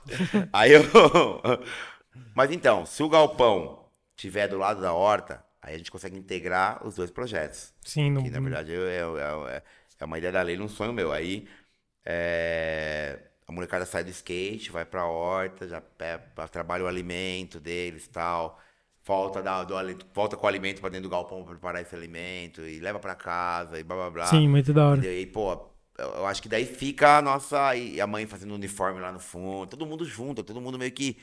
Aí 0.52 0.72
eu... 0.72 0.82
Mas 2.34 2.50
então, 2.50 2.84
se 2.84 3.02
o 3.02 3.08
galpão 3.08 3.84
tiver 4.16 4.48
do 4.48 4.58
lado 4.58 4.80
da 4.80 4.92
horta, 4.92 5.42
aí 5.62 5.74
a 5.74 5.78
gente 5.78 5.90
consegue 5.90 6.16
integrar 6.18 6.84
os 6.86 6.96
dois 6.96 7.10
projetos. 7.12 7.72
Sim, 7.82 8.10
não, 8.10 8.22
Que, 8.24 8.30
na 8.30 8.40
verdade, 8.40 8.72
eu- 8.72 8.82
eu- 8.88 9.16
eu- 9.16 9.48
é, 9.48 9.62
é 9.98 10.04
uma 10.04 10.18
ideia 10.18 10.32
da 10.32 10.42
lei, 10.42 10.58
um 10.58 10.68
sonho 10.68 10.92
meu. 10.92 11.12
Aí, 11.12 11.46
é, 12.04 13.18
a 13.46 13.52
molecada 13.52 13.86
sai 13.86 14.02
do 14.02 14.10
skate, 14.10 14.70
vai 14.72 14.84
pra 14.84 15.04
horta, 15.06 15.68
já 15.68 15.80
trabalha 16.50 16.84
o 16.84 16.88
alimento 16.88 17.60
deles 17.60 18.06
e 18.06 18.10
tal. 18.10 18.58
Volta, 19.04 19.42
dá, 19.42 19.64
do 19.64 19.74
volta 20.14 20.36
com 20.36 20.44
o 20.44 20.48
alimento 20.48 20.80
pra 20.80 20.90
dentro 20.90 21.08
do 21.08 21.10
galpão 21.10 21.42
pra 21.42 21.52
preparar 21.52 21.80
esse 21.82 21.94
alimento 21.94 22.60
e 22.60 22.78
leva 22.78 22.98
pra 22.98 23.14
casa 23.14 23.78
e 23.80 23.82
blá 23.82 23.96
blá 23.96 24.10
blá. 24.10 24.26
Sim, 24.26 24.46
muito 24.48 24.72
da 24.72 24.88
hora. 24.88 25.04
E 25.04 25.08
aí, 25.08 25.26
pô, 25.26 25.58
eu 25.98 26.26
acho 26.26 26.42
que 26.42 26.48
daí 26.48 26.66
fica 26.66 27.16
a 27.18 27.22
nossa. 27.22 27.74
E 27.74 28.00
a 28.00 28.06
mãe 28.06 28.26
fazendo 28.26 28.54
uniforme 28.54 29.00
lá 29.00 29.10
no 29.10 29.18
fundo, 29.18 29.66
todo 29.68 29.86
mundo 29.86 30.04
junto, 30.04 30.42
todo 30.42 30.60
mundo 30.60 30.78
meio 30.78 30.92
que, 30.92 31.16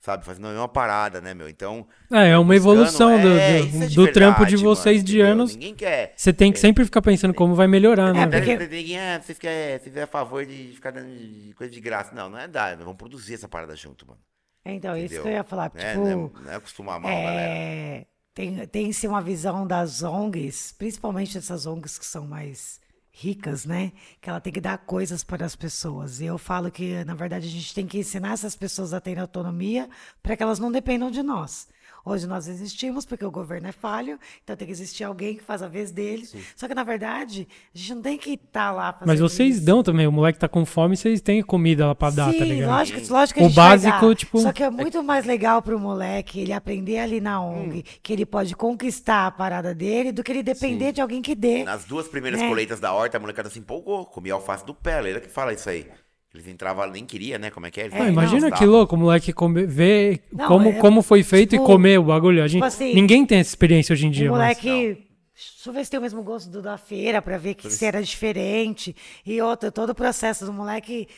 sabe, 0.00 0.24
fazendo 0.24 0.48
a 0.48 0.50
mesma 0.50 0.68
parada, 0.68 1.20
né, 1.20 1.32
meu? 1.32 1.48
Então. 1.48 1.86
É, 2.12 2.30
é 2.30 2.36
uma 2.38 2.52
buscando- 2.52 2.72
evolução 2.74 3.20
do, 3.20 3.28
é, 3.28 3.58
do- 3.60 3.66
isso 3.68 3.82
é 3.84 3.86
do 4.06 4.12
trampo 4.12 4.44
de 4.44 4.56
vocês 4.56 4.96
mano, 4.96 5.06
de 5.06 5.12
entendeu? 5.18 5.32
anos. 5.32 5.52
Ninguém 5.54 5.74
quer. 5.76 6.12
Você 6.16 6.32
tem 6.32 6.50
que 6.52 6.58
sempre 6.58 6.84
ficar 6.84 7.00
pensando 7.00 7.32
como 7.32 7.54
vai 7.54 7.68
melhorar, 7.68 8.12
né? 8.12 8.22
É, 8.22 8.26
porque- 8.26 8.56
Ninguém, 8.66 8.98
ah, 8.98 9.20
vocês 9.22 9.38
querem, 9.38 9.78
vocês 9.78 9.96
é 9.96 10.02
a 10.02 10.06
favor 10.08 10.44
de 10.44 10.72
ficar 10.74 10.90
dando 10.90 11.08
coisa 11.54 11.72
de 11.72 11.80
graça. 11.80 12.12
Não, 12.12 12.28
não 12.28 12.38
é 12.38 12.48
dar, 12.48 12.76
vamos 12.76 12.96
produzir 12.96 13.34
essa 13.34 13.48
parada 13.48 13.74
junto, 13.76 14.04
mano. 14.06 14.18
Então, 14.64 14.96
isso 14.96 15.06
Entendeu? 15.06 15.22
que 15.22 15.28
eu 15.28 15.32
ia 15.32 15.44
falar. 15.44 15.72
Né? 15.74 15.92
Tipo, 15.92 16.04
Não, 16.04 16.10
é, 16.10 16.42
não 16.42 16.52
é 16.52 16.54
acostumar 16.56 17.00
mal, 17.00 17.10
galera. 17.10 17.40
É, 17.40 18.06
tem, 18.34 18.66
tem 18.66 18.92
sim 18.92 19.06
uma 19.08 19.22
visão 19.22 19.66
das 19.66 20.02
ONGs, 20.02 20.72
principalmente 20.72 21.38
essas 21.38 21.66
ONGs 21.66 21.98
que 21.98 22.06
são 22.06 22.26
mais 22.26 22.80
ricas, 23.12 23.64
né? 23.64 23.92
Que 24.20 24.30
ela 24.30 24.40
tem 24.40 24.52
que 24.52 24.60
dar 24.60 24.78
coisas 24.78 25.24
para 25.24 25.44
as 25.44 25.56
pessoas. 25.56 26.20
E 26.20 26.26
eu 26.26 26.38
falo 26.38 26.70
que, 26.70 27.04
na 27.04 27.14
verdade, 27.14 27.46
a 27.46 27.50
gente 27.50 27.74
tem 27.74 27.86
que 27.86 27.98
ensinar 27.98 28.32
essas 28.32 28.56
pessoas 28.56 28.94
a 28.94 29.00
terem 29.00 29.20
autonomia 29.20 29.88
para 30.22 30.36
que 30.36 30.42
elas 30.42 30.58
não 30.58 30.70
dependam 30.70 31.10
de 31.10 31.22
nós. 31.22 31.68
Hoje 32.04 32.26
nós 32.26 32.48
existimos 32.48 33.04
porque 33.04 33.24
o 33.24 33.30
governo 33.30 33.68
é 33.68 33.72
falho, 33.72 34.18
então 34.42 34.56
tem 34.56 34.66
que 34.66 34.72
existir 34.72 35.04
alguém 35.04 35.36
que 35.36 35.42
faz 35.42 35.62
a 35.62 35.68
vez 35.68 35.90
deles. 35.90 36.34
Só 36.56 36.66
que, 36.66 36.74
na 36.74 36.82
verdade, 36.84 37.46
a 37.74 37.78
gente 37.78 37.94
não 37.94 38.02
tem 38.02 38.16
que 38.18 38.34
estar 38.34 38.70
lá 38.72 38.92
fazendo 38.92 39.08
Mas 39.08 39.20
vocês 39.20 39.56
isso. 39.56 39.64
dão 39.64 39.82
também, 39.82 40.06
o 40.06 40.12
moleque 40.12 40.38
tá 40.38 40.48
com 40.48 40.64
fome, 40.64 40.96
vocês 40.96 41.20
têm 41.20 41.42
comida 41.42 41.86
lá 41.86 41.94
pra 41.94 42.10
dar, 42.10 42.32
Sim, 42.32 42.38
tá 42.38 42.44
ligado? 42.44 42.70
lógico, 42.70 43.12
lógico 43.12 43.38
que 43.38 43.42
a 43.44 43.46
O 43.46 43.48
gente 43.48 43.56
vai 43.56 43.68
básico, 43.70 44.08
dar. 44.08 44.14
tipo- 44.16 44.38
Só 44.40 44.52
que 44.52 44.62
é 44.62 44.70
muito 44.70 45.02
mais 45.02 45.24
legal 45.26 45.60
pro 45.62 45.78
moleque 45.78 46.40
ele 46.40 46.52
aprender 46.52 46.98
ali 46.98 47.20
na 47.20 47.40
ONG, 47.42 47.82
que 48.02 48.12
ele 48.12 48.24
pode 48.26 48.54
conquistar 48.56 49.26
a 49.26 49.30
parada 49.30 49.74
dele, 49.74 50.12
do 50.12 50.22
que 50.22 50.32
ele 50.32 50.42
depender 50.42 50.92
de 50.92 51.00
alguém 51.00 51.20
que 51.22 51.34
dê. 51.34 51.64
Nas 51.64 51.84
duas 51.84 52.08
primeiras 52.08 52.40
né? 52.40 52.48
colheitas 52.48 52.80
da 52.80 52.92
horta, 52.92 53.16
a 53.16 53.20
molecada 53.20 53.50
se 53.50 53.58
empolgou, 53.58 54.06
comia 54.06 54.34
alface 54.34 54.64
do 54.64 54.74
pé. 54.74 55.00
Leila 55.00 55.20
que 55.20 55.28
fala 55.28 55.52
isso 55.52 55.68
aí. 55.68 55.86
Eles 56.32 56.46
entravam, 56.46 56.86
nem 56.90 57.04
queria, 57.04 57.38
né? 57.38 57.50
Como 57.50 57.66
é 57.66 57.70
que 57.70 57.80
é? 57.80 57.84
Eles 57.86 57.98
Não, 57.98 58.06
imagina 58.08 58.40
gostavam. 58.42 58.58
que 58.58 58.64
louco, 58.66 58.94
o 58.94 58.98
moleque 58.98 59.32
come, 59.32 59.66
ver 59.66 60.22
Não, 60.32 60.46
como, 60.46 60.68
é- 60.68 60.72
como 60.74 61.02
foi 61.02 61.22
feito 61.24 61.50
tipo- 61.50 61.64
e 61.64 61.66
comer 61.66 61.98
o 61.98 62.04
bagulho. 62.04 62.42
A 62.42 62.46
gente, 62.48 62.62
assim, 62.64 62.94
ninguém 62.94 63.26
tem 63.26 63.38
essa 63.40 63.50
experiência 63.50 63.92
hoje 63.92 64.06
em 64.06 64.10
dia. 64.10 64.28
O 64.30 64.36
mas- 64.36 64.56
moleque. 64.62 65.06
Deixa 65.34 65.70
eu 65.70 65.72
ver 65.72 65.84
se 65.84 65.90
tem 65.90 65.98
o 65.98 66.02
mesmo 66.02 66.22
gosto 66.22 66.50
do 66.50 66.60
da 66.62 66.76
feira, 66.78 67.20
pra 67.22 67.36
ver 67.38 67.54
que 67.54 67.68
se 67.70 67.84
era 67.84 68.02
diferente. 68.02 68.94
E 69.24 69.40
outra, 69.40 69.72
todo 69.72 69.90
o 69.90 69.94
processo 69.94 70.44
do 70.44 70.52
moleque 70.52 71.08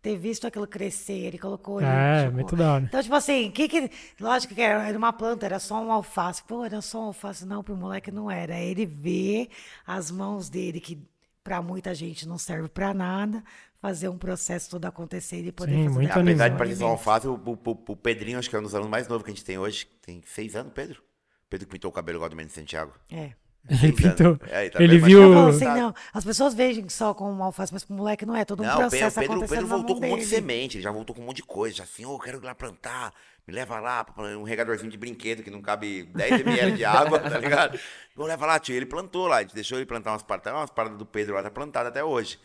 ter 0.00 0.16
visto 0.16 0.46
aquilo 0.46 0.66
crescer, 0.66 1.12
ele 1.26 1.38
colocou 1.38 1.78
ali. 1.78 1.86
É, 1.86 2.22
tipo, 2.24 2.34
muito 2.34 2.56
da 2.56 2.74
hora. 2.74 2.84
Então, 2.84 3.02
tipo 3.02 3.14
assim, 3.14 3.50
que 3.50 3.68
que. 3.68 3.90
Lógico 4.18 4.54
que 4.54 4.60
era 4.62 4.96
uma 4.96 5.12
planta, 5.12 5.44
era 5.46 5.58
só 5.58 5.80
um 5.84 5.92
alface. 5.92 6.42
Pô, 6.44 6.64
era 6.64 6.80
só 6.80 6.98
um 7.00 7.06
alface. 7.08 7.46
Não, 7.46 7.62
pro 7.62 7.76
moleque 7.76 8.10
não 8.10 8.30
era. 8.30 8.54
É 8.56 8.64
Ele 8.64 8.86
vê 8.86 9.50
as 9.86 10.10
mãos 10.10 10.48
dele, 10.48 10.80
que 10.80 10.98
pra 11.44 11.60
muita 11.62 11.94
gente 11.94 12.26
não 12.28 12.36
serve 12.38 12.68
pra 12.68 12.92
nada, 12.94 13.42
fazer 13.80 14.08
um 14.08 14.18
processo 14.18 14.70
todo 14.70 14.84
acontecer 14.86 15.44
e 15.44 15.52
poder 15.52 15.72
Sim, 15.72 15.84
fazer 15.84 15.88
muito 15.90 16.08
daquilo 16.08 16.22
Apesar 16.22 16.44
animal. 16.44 16.48
de 16.48 16.54
um 16.54 16.58
parecer 16.58 16.76
só 16.76 16.84
alimento. 16.84 16.98
alface, 16.98 17.28
o, 17.28 17.34
o, 17.34 17.52
o- 17.70 17.92
o 17.92 17.96
Pedrinho, 17.96 18.38
acho 18.38 18.50
que 18.50 18.56
é 18.56 18.58
um 18.58 18.62
dos 18.62 18.74
alunos 18.74 18.90
mais 18.90 19.08
novos 19.08 19.24
que 19.24 19.30
a 19.30 19.34
gente 19.34 19.44
tem 19.44 19.58
hoje. 19.58 19.86
Tem 20.02 20.22
seis 20.26 20.56
anos, 20.56 20.72
Pedro? 20.74 21.02
Pedro 21.48 21.66
que 21.66 21.72
pintou 21.72 21.90
o 21.90 21.94
cabelo 21.94 22.18
igual 22.18 22.28
do 22.28 22.36
Menino 22.36 22.54
Santiago. 22.54 22.92
É. 23.10 23.32
Ele 23.68 23.92
pintou. 23.92 24.38
É, 24.48 24.62
ele 24.62 24.70
tá 24.70 24.82
ele 24.82 24.98
viu. 24.98 25.22
Eu 25.22 25.32
falo 25.34 25.48
assim, 25.48 25.64
não, 25.66 25.94
as 26.14 26.24
pessoas 26.24 26.54
veem 26.54 26.88
só 26.88 27.12
com 27.12 27.30
um 27.30 27.42
alface, 27.42 27.70
mas 27.72 27.84
com 27.84 27.92
o 27.92 27.96
moleque 27.98 28.24
não 28.24 28.34
é. 28.34 28.42
Todo 28.44 28.62
um 28.62 28.66
Não, 28.66 28.72
o 28.72 28.76
Pedro, 28.76 28.86
o 28.86 28.90
processo 28.90 29.20
Pedro, 29.20 29.32
o 29.32 29.36
acontecendo 29.36 29.58
Pedro 29.58 29.68
na 29.68 29.76
voltou 29.76 30.00
com 30.00 30.06
um 30.06 30.10
monte 30.10 30.20
de 30.20 30.26
semente, 30.26 30.76
ele 30.76 30.82
já 30.84 30.90
voltou 30.90 31.14
com 31.14 31.20
um 31.22 31.26
monte 31.26 31.36
de 31.36 31.42
coisa. 31.42 31.76
Já 31.76 31.84
assim, 31.84 32.06
ô, 32.06 32.14
eu 32.14 32.18
quero 32.18 32.38
ir 32.38 32.44
lá 32.44 32.54
plantar, 32.54 33.12
me 33.46 33.52
leva 33.52 33.78
lá, 33.78 34.06
um 34.38 34.42
regadorzinho 34.42 34.90
de 34.90 34.96
brinquedo 34.96 35.42
que 35.42 35.50
não 35.50 35.60
cabe 35.60 36.04
10 36.14 36.40
ml 36.40 36.76
de 36.76 36.84
água, 36.84 37.18
tá 37.20 37.38
ligado? 37.38 37.78
Eu 38.16 38.24
leva 38.24 38.46
lá, 38.46 38.58
tio, 38.58 38.74
ele 38.74 38.86
plantou 38.86 39.26
lá, 39.26 39.38
a 39.38 39.42
gente 39.42 39.54
deixou 39.54 39.76
ele 39.76 39.86
plantar 39.86 40.12
umas 40.12 40.22
paradas, 40.22 40.52
umas 40.54 40.70
paradas 40.70 40.96
do 40.96 41.04
Pedro 41.04 41.34
lá, 41.34 41.42
tá 41.42 41.50
plantada 41.50 41.90
até 41.90 42.02
hoje, 42.02 42.38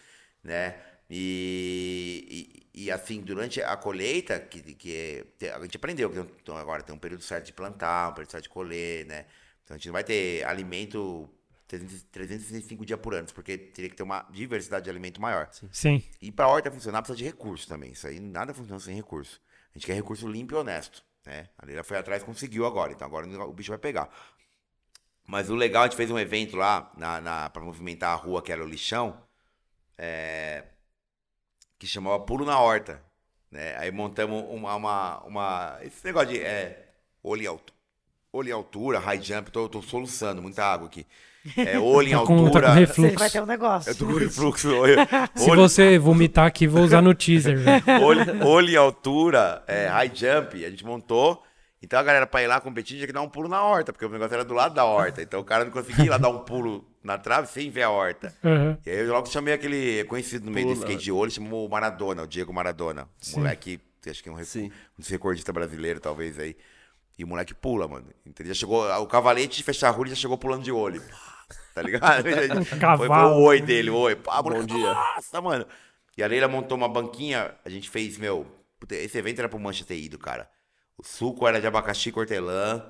né? 0.43 0.75
E, 1.09 2.63
e, 2.73 2.85
e, 2.85 2.91
assim, 2.91 3.21
durante 3.21 3.61
a 3.61 3.75
colheita, 3.77 4.39
que, 4.39 4.61
que 4.73 5.25
é- 5.41 5.51
a 5.51 5.61
gente 5.61 5.77
aprendeu 5.77 6.09
que 6.09 6.19
então, 6.19 6.57
agora 6.57 6.81
tem 6.81 6.95
um 6.95 6.99
período 6.99 7.23
certo 7.23 7.45
de 7.45 7.53
plantar, 7.53 8.09
um 8.09 8.13
período 8.13 8.31
certo 8.31 8.43
de 8.43 8.49
colher, 8.49 9.05
né? 9.05 9.25
Então 9.63 9.75
a 9.75 9.77
gente 9.77 9.87
não 9.87 9.93
vai 9.93 10.03
ter 10.03 10.43
alimento 10.45 11.29
300 11.67 12.03
365 12.11 12.85
dias 12.85 12.99
por 12.99 13.13
ano, 13.13 13.27
porque 13.33 13.57
teria 13.57 13.89
que 13.89 13.95
ter 13.95 14.03
uma 14.03 14.23
diversidade 14.31 14.85
de 14.85 14.89
alimento 14.89 15.21
maior. 15.21 15.49
Sim. 15.71 16.03
E 16.21 16.31
para 16.31 16.45
a 16.45 16.49
horta 16.49 16.71
funcionar 16.71 17.01
precisa 17.01 17.17
de 17.17 17.23
recurso 17.23 17.67
também. 17.67 17.91
Isso 17.91 18.07
aí 18.07 18.19
nada 18.19 18.53
funciona 18.53 18.79
sem 18.79 18.95
recurso. 18.95 19.41
A 19.73 19.77
gente 19.77 19.87
quer 19.87 19.93
recurso 19.93 20.27
limpo 20.27 20.53
e 20.53 20.57
honesto. 20.57 21.03
Né? 21.25 21.49
A 21.57 21.65
Leila 21.65 21.83
foi 21.83 21.97
atrás 21.97 22.21
e 22.21 22.25
conseguiu 22.25 22.65
agora. 22.65 22.91
Então 22.91 23.07
agora 23.07 23.25
o 23.45 23.53
bicho 23.53 23.71
vai 23.71 23.79
pegar. 23.79 24.09
Mas 25.25 25.49
o 25.49 25.55
legal, 25.55 25.83
a 25.83 25.87
gente 25.87 25.95
fez 25.95 26.11
um 26.11 26.19
evento 26.19 26.57
lá 26.57 26.91
na, 26.97 27.21
na, 27.21 27.49
para 27.49 27.63
movimentar 27.63 28.11
a 28.11 28.15
rua, 28.15 28.41
que 28.41 28.51
era 28.51 28.63
o 28.63 28.67
lixão, 28.67 29.17
é, 29.97 30.65
que 31.83 31.89
chamava 31.89 32.17
Pulo 32.19 32.45
na 32.45 32.57
Horta. 32.59 33.01
Né? 33.51 33.75
Aí 33.77 33.91
montamos 33.91 34.43
uma, 34.49 34.73
uma, 34.75 35.19
uma- 35.25 35.77
Esse 35.81 36.03
negócio 36.05 36.29
de 36.29 36.39
é, 36.39 36.85
olho, 37.21 37.43
em 37.43 37.47
altura, 37.47 37.73
olho 38.31 38.49
em 38.49 38.51
altura, 38.53 38.99
high 38.99 39.21
jump, 39.21 39.51
tô, 39.51 39.67
tô 39.67 39.81
soluçando, 39.81 40.41
muita 40.41 40.63
água 40.63 40.87
aqui. 40.87 41.05
É, 41.57 41.77
olho 41.77 42.07
em 42.07 42.11
Tá 42.11 42.19
com- 42.25 42.25
tá 42.25 42.39
com 42.39 42.45
altura. 42.45 42.73
refluxo. 42.73 43.05
Ele 43.11 43.17
vai 43.17 43.29
ter 43.29 43.41
um 43.41 43.45
negócio. 43.45 43.91
Eu 43.91 43.95
tô 43.95 44.05
com 44.05 44.13
refluxo. 44.13 44.73
Olho, 44.73 44.95
Se 45.35 45.49
olho- 45.51 45.61
você 45.61 45.99
vomitar 45.99 46.45
aqui, 46.45 46.65
vou 46.67 46.83
usar 46.83 47.01
no 47.01 47.13
teaser, 47.13 47.57
velho. 47.59 47.83
olho, 48.01 48.45
olho 48.47 48.69
em 48.69 48.75
altura, 48.77 49.61
é, 49.67 49.87
high 49.87 50.11
jump, 50.15 50.63
a 50.65 50.69
gente 50.69 50.85
montou. 50.85 51.43
Então 51.83 51.99
a 51.99 52.03
galera 52.03 52.25
pra 52.25 52.41
ir 52.41 52.47
lá 52.47 52.61
competir 52.61 52.95
tinha 52.95 53.05
que 53.07 53.11
dar 53.13 53.21
um 53.21 53.27
pulo 53.29 53.49
na 53.49 53.61
horta, 53.61 53.91
porque 53.91 54.05
o 54.05 54.09
negócio 54.09 54.33
era 54.33 54.45
do 54.45 54.53
lado 54.53 54.73
da 54.73 54.85
horta. 54.85 55.21
Então 55.21 55.41
o 55.41 55.43
cara 55.43 55.65
não 55.65 55.71
conseguia 55.71 56.05
ir 56.05 56.09
lá 56.09 56.17
dar 56.17 56.29
um 56.29 56.39
pulo 56.39 56.87
na 57.03 57.17
trave 57.17 57.47
sem 57.49 57.69
ver 57.69 57.83
a 57.83 57.89
horta. 57.89 58.33
Aham. 58.43 58.77
E 58.85 58.89
aí 58.89 58.99
eu 58.99 59.11
logo 59.11 59.27
chamei 59.27 59.53
aquele 59.53 60.03
conhecido 60.05 60.45
no 60.45 60.51
meio 60.51 60.67
do 60.67 60.73
Pula. 60.73 60.85
skate 60.85 61.03
de 61.03 61.11
olho, 61.11 61.29
chamou 61.29 61.67
o 61.67 61.69
Maradona, 61.69 62.23
o 62.23 62.27
Diego 62.27 62.53
Maradona. 62.53 63.09
Um 63.27 63.39
moleque, 63.39 63.81
acho 64.09 64.23
que 64.23 64.29
é 64.29 64.31
um, 64.31 64.35
rec- 64.35 64.55
um 64.55 64.69
dos 64.97 65.09
recordistas 65.09 65.53
brasileiro, 65.53 65.99
talvez 65.99 66.39
aí. 66.39 66.55
E 67.19 67.23
o 67.23 67.27
moleque 67.27 67.53
pula, 67.53 67.87
mano. 67.87 68.07
Então 68.25 68.43
ele 68.43 68.53
já 68.53 68.59
chegou, 68.61 68.89
o 69.01 69.05
cavalete 69.05 69.57
de 69.57 69.63
fechar 69.63 69.89
a 69.89 69.91
rua 69.91 70.05
ele 70.05 70.15
já 70.15 70.21
chegou 70.21 70.37
pulando 70.37 70.63
de 70.63 70.71
olho. 70.71 71.03
Tá 71.75 71.81
ligado? 71.81 72.23
Foi, 72.65 72.65
foi 72.65 72.79
cavalo. 72.79 73.35
o 73.35 73.43
oi 73.43 73.59
dele, 73.61 73.89
oi. 73.89 74.15
Pá, 74.15 74.41
Bom 74.41 74.51
moleque, 74.51 74.73
dia. 74.73 74.93
Nossa, 74.93 75.41
mano. 75.41 75.65
E 76.17 76.23
a 76.23 76.27
Leila 76.27 76.47
montou 76.47 76.77
uma 76.77 76.87
banquinha, 76.87 77.53
a 77.65 77.69
gente 77.69 77.89
fez, 77.89 78.17
meu. 78.17 78.47
Esse 78.89 79.17
evento 79.17 79.39
era 79.39 79.49
pro 79.49 79.59
Mancha 79.59 79.83
ter 79.83 79.97
ido, 79.97 80.17
cara. 80.17 80.49
Suco 81.03 81.45
era 81.47 81.59
de 81.59 81.67
abacaxi 81.67 82.11
com 82.11 82.21
hortelã, 82.21 82.81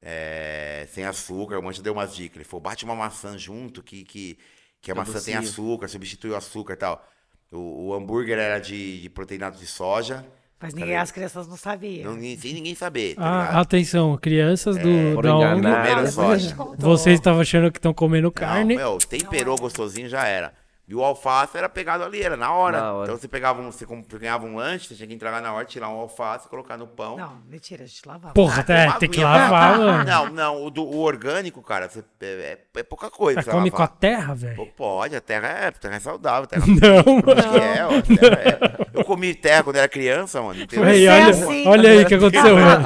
é, 0.00 0.86
sem 0.90 1.04
açúcar. 1.04 1.58
O 1.58 1.62
Mancha 1.62 1.82
deu 1.82 1.92
umas 1.92 2.14
dicas. 2.14 2.36
Ele 2.36 2.44
falou, 2.44 2.62
bate 2.62 2.84
uma 2.84 2.94
maçã 2.94 3.36
junto, 3.36 3.82
que, 3.82 4.04
que, 4.04 4.34
que 4.34 4.38
a 4.80 4.84
Que 4.86 4.90
é 4.90 4.94
maçã 4.94 5.20
tem 5.20 5.34
açúcar, 5.34 5.86
substitui 5.86 6.30
o 6.30 6.36
açúcar 6.36 6.72
e 6.72 6.76
tal. 6.76 7.06
O, 7.50 7.88
o 7.88 7.94
hambúrguer 7.94 8.38
era 8.38 8.58
de, 8.58 9.02
de 9.02 9.10
proteínato 9.10 9.58
de 9.58 9.66
soja. 9.66 10.24
Mas 10.58 10.72
ninguém, 10.74 10.96
as 10.96 11.10
crianças 11.10 11.46
não 11.48 11.56
sabiam. 11.56 12.14
Não, 12.14 12.20
sem 12.20 12.54
ninguém 12.54 12.74
saber, 12.74 13.16
tá 13.16 13.22
Ah, 13.22 13.60
atenção, 13.60 14.16
crianças 14.16 14.76
do, 14.78 15.14
Foram 15.14 15.40
da 15.40 15.48
ONG. 15.54 15.62
Comeram 15.62 16.06
gente 16.06 16.14
soja. 16.14 16.56
Vocês 16.78 17.18
estavam 17.18 17.40
achando 17.40 17.70
que 17.70 17.78
estão 17.78 17.92
comendo 17.92 18.28
Não, 18.28 18.32
carne. 18.32 18.76
meu, 18.76 18.96
temperou 18.98 19.58
gostosinho 19.58 20.08
já 20.08 20.24
era. 20.24 20.54
E 20.88 20.94
o 20.96 21.02
alface 21.02 21.56
era 21.56 21.68
pegado 21.68 22.02
ali, 22.04 22.20
era 22.22 22.36
na 22.36 22.52
hora. 22.52 22.80
Na 22.80 22.92
hora. 22.92 23.04
Então 23.04 23.16
você 23.18 23.28
pegava 23.28 23.62
um, 23.62 23.70
você 23.70 23.86
ganhava 24.18 24.44
um 24.44 24.56
lanche, 24.56 24.88
você 24.88 24.94
tinha 24.96 25.06
que 25.06 25.14
entregar 25.14 25.40
na 25.40 25.52
hora, 25.52 25.64
tirar 25.64 25.88
um 25.88 25.92
alface, 26.00 26.48
colocar 26.48 26.76
no 26.76 26.86
pão. 26.88 27.16
Não, 27.16 27.38
mentira, 27.48 27.84
a 27.84 27.86
gente 27.86 28.06
lavava. 28.06 28.34
Porra, 28.34 28.64
Ah, 28.68 28.72
é, 28.72 28.86
uma 28.88 28.98
tem 28.98 29.08
que 29.08 29.22
lavar, 29.22 29.78
mano. 29.78 30.04
Não, 30.04 30.28
não, 30.30 30.64
o, 30.64 30.70
do- 30.70 30.84
o 30.84 30.98
orgânico, 30.98 31.62
cara, 31.62 31.88
você- 31.88 32.04
é, 32.20 32.58
é- 32.74 32.80
é 32.80 32.82
pouca 32.82 33.08
coisa. 33.10 33.40
Você 33.40 33.50
come 33.50 33.70
com 33.70 33.76
a 33.76 33.80
lavar. 33.80 33.96
terra, 33.96 34.34
velho? 34.34 34.66
Pode, 34.76 35.14
a 35.16 35.20
terra 35.20 35.48
é, 35.48 35.66
a 35.68 35.72
terra 35.72 35.94
é 35.96 36.00
saudável. 36.00 36.44
a 36.44 36.46
Terra 36.48 36.66
Não, 36.66 37.14
mano. 37.16 37.40
Acho 37.40 37.50
que 37.50 37.58
é, 37.58 37.86
ó, 37.86 37.98
a 37.98 38.02
terra 38.02 38.42
é. 38.42 38.98
Eu 38.98 39.04
comi 39.04 39.34
terra 39.34 39.62
quando 39.62 39.76
era 39.76 39.88
criança, 39.88 40.42
mano. 40.42 40.60
entendeu? 40.60 40.84
Aí, 40.84 41.06
é 41.06 41.12
olha, 41.12 41.28
assim. 41.30 41.68
olha 41.68 41.90
aí 41.90 42.02
o 42.02 42.06
que 42.06 42.14
aconteceu, 42.14 42.56
mano. 42.56 42.84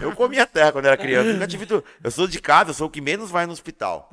Eu 0.00 0.12
comia 0.16 0.46
terra 0.46 0.72
quando 0.72 0.86
era 0.86 0.96
criança. 0.96 1.32
Nunca 1.32 1.46
tive 1.46 1.66
Eu 2.02 2.10
sou 2.10 2.26
de 2.26 2.40
casa, 2.40 2.70
eu 2.70 2.74
sou 2.74 2.86
o 2.88 2.90
que 2.90 3.00
menos 3.02 3.30
vai 3.30 3.44
no 3.46 3.52
hospital. 3.52 4.10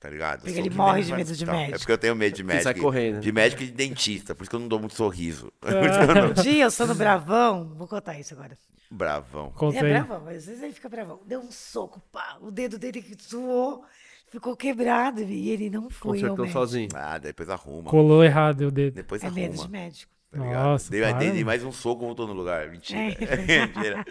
Tá 0.00 0.08
ligado? 0.08 0.42
Porque 0.42 0.58
ele 0.58 0.70
morre 0.70 1.02
de 1.02 1.12
medo 1.12 1.26
de 1.26 1.32
hospital. 1.32 1.54
médico. 1.56 1.74
É 1.74 1.78
porque 1.78 1.92
eu 1.92 1.98
tenho 1.98 2.14
medo 2.14 2.36
de 2.36 2.44
médico. 2.44 2.62
sai 2.64 2.74
correndo. 2.74 3.20
De 3.20 3.32
médico 3.32 3.62
e 3.62 3.66
de 3.66 3.72
dentista. 3.72 4.32
Por 4.34 4.42
isso 4.44 4.50
que 4.50 4.54
eu 4.56 4.60
não 4.60 4.68
dou 4.68 4.78
muito 4.78 4.94
sorriso. 4.94 5.52
Um 6.38 6.42
dia 6.42 6.64
eu 6.64 6.70
sou 6.70 6.86
no 6.86 6.94
Bravão, 6.94 7.74
vou 7.74 7.88
contar 7.88 8.18
isso 8.18 8.32
agora. 8.34 8.56
Bravão. 8.90 9.50
Conta 9.50 9.78
É 9.78 9.82
bravão, 9.90 10.22
mas 10.24 10.36
às 10.38 10.46
vezes 10.46 10.62
ele 10.62 10.72
fica 10.72 10.88
bravão. 10.88 11.20
Deu 11.26 11.40
um 11.40 11.50
soco, 11.50 12.00
pá, 12.12 12.38
o 12.40 12.50
dedo 12.50 12.78
dele 12.78 13.02
que 13.02 13.14
suou, 13.22 13.84
ficou 14.30 14.56
quebrado 14.56 15.20
e 15.22 15.50
ele 15.50 15.68
não 15.68 15.90
foi 15.90 16.10
ao 16.10 16.14
Consertou 16.14 16.44
médico. 16.44 16.58
sozinho. 16.60 16.88
Ah, 16.94 17.18
depois 17.18 17.50
arruma. 17.50 17.90
Colou 17.90 18.24
errado 18.24 18.62
o 18.62 18.70
dedo. 18.70 18.94
Depois 18.94 19.22
É 19.22 19.30
medo 19.30 19.54
de 19.54 19.60
arruma. 19.60 19.68
médico. 19.78 20.12
Tá 20.30 20.38
ligado? 20.38 20.64
Nossa, 20.64 20.90
dei, 20.90 21.00
dei- 21.14 21.30
dei 21.32 21.44
mais 21.44 21.64
um 21.64 21.72
soco, 21.72 22.04
voltou 22.04 22.26
no 22.26 22.32
lugar. 22.32 22.68
Mentira. 22.70 22.98
É. 23.00 23.66
Mentira. 23.66 24.04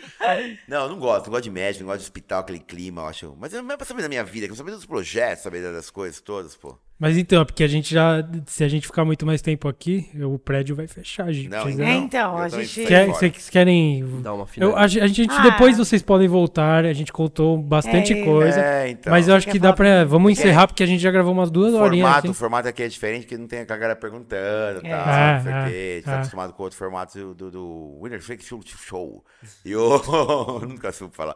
Não, 0.67 0.83
eu 0.83 0.89
não 0.89 0.99
gosto. 0.99 1.25
Não 1.25 1.31
gosto 1.31 1.43
de 1.43 1.51
médico, 1.51 1.83
não 1.83 1.87
gosto 1.91 1.99
de 1.99 2.05
hospital, 2.05 2.39
aquele 2.41 2.59
clima, 2.59 3.01
eu 3.01 3.07
acho. 3.07 3.35
Mas 3.37 3.51
não 3.53 3.71
é 3.71 3.77
pra 3.77 3.85
saber 3.85 4.01
da 4.01 4.09
minha 4.09 4.23
vida, 4.23 4.45
eu 4.45 4.49
quero 4.49 4.55
saber 4.57 4.71
dos 4.71 4.85
projetos, 4.85 5.43
saber 5.43 5.61
das 5.61 5.89
coisas 5.89 6.19
todas, 6.21 6.55
pô. 6.55 6.77
Mas 6.99 7.15
então, 7.15 7.41
é 7.43 7.45
porque 7.45 7.63
a 7.63 7.67
gente 7.67 7.93
já. 7.93 8.27
Se 8.47 8.63
a 8.63 8.67
gente 8.67 8.87
ficar 8.87 9.05
muito 9.05 9.23
mais 9.23 9.39
tempo 9.39 9.67
aqui, 9.67 10.09
o 10.19 10.39
prédio 10.39 10.75
vai 10.75 10.87
fechar, 10.87 11.31
gente. 11.31 11.47
Não, 11.47 11.61
Vocês 11.61 11.79
É, 11.79 11.93
então, 11.93 12.31
Eu 12.31 12.37
a 12.39 12.49
gente. 12.49 12.85
Quer-. 12.85 13.05
Vocês 13.05 13.49
querem. 13.51 14.03
Dá 14.23 14.33
uma 14.33 14.41
Eu, 14.43 14.47
final. 14.47 14.75
a, 14.75 14.87
gente- 14.87 15.03
a 15.03 15.07
gente, 15.07 15.31
Ah. 15.31 15.41
depois 15.43 15.77
vocês 15.77 16.01
podem 16.01 16.27
voltar, 16.27 16.85
a 16.85 16.93
gente 16.93 17.13
contou 17.13 17.55
bastante 17.55 18.13
É, 18.13 18.23
coisa. 18.25 18.59
É, 18.59 18.89
então. 18.89 19.11
mas 19.11 19.27
eu 19.27 19.35
acho 19.35 19.47
que 19.47 19.59
dá 19.59 19.73
pra. 19.73 20.05
Vamos 20.05 20.31
encerrar, 20.31 20.65
porque 20.65 20.81
a 20.81 20.87
gente 20.87 20.99
já 20.99 21.11
gravou 21.11 21.33
umas 21.33 21.51
duas 21.51 21.71
horinhas 21.75 22.05
formato, 22.07 22.19
aqui. 22.27 22.29
o 22.29 22.33
formato 22.33 22.67
aqui 22.67 22.81
é 22.81 22.87
diferente, 22.87 23.21
porque 23.23 23.37
não 23.37 23.47
tem 23.47 23.59
a 23.59 23.65
galera 23.65 23.95
perguntando 23.95 24.81
e 24.83 24.87
É. 24.87 24.97
tal, 24.97 25.05
não 25.35 25.43
sei 25.43 25.51
o 25.51 25.55
é, 25.55 25.69
quê. 25.69 25.89
A 25.91 25.95
gente 25.97 26.03
tá 26.05 26.11
é. 26.11 26.15
acostumado 26.15 26.53
com 26.53 26.63
outro 26.63 26.79
formato 26.79 27.17
do, 27.19 27.35
do, 27.35 27.51
do 27.51 27.99
Winner 28.01 28.21
Fake 28.23 28.43
Show. 28.43 28.59
Show. 28.65 29.23
E 29.63 29.71
eu 29.71 30.01
nunca 30.67 30.91
soube 30.91 31.15
falar. 31.15 31.35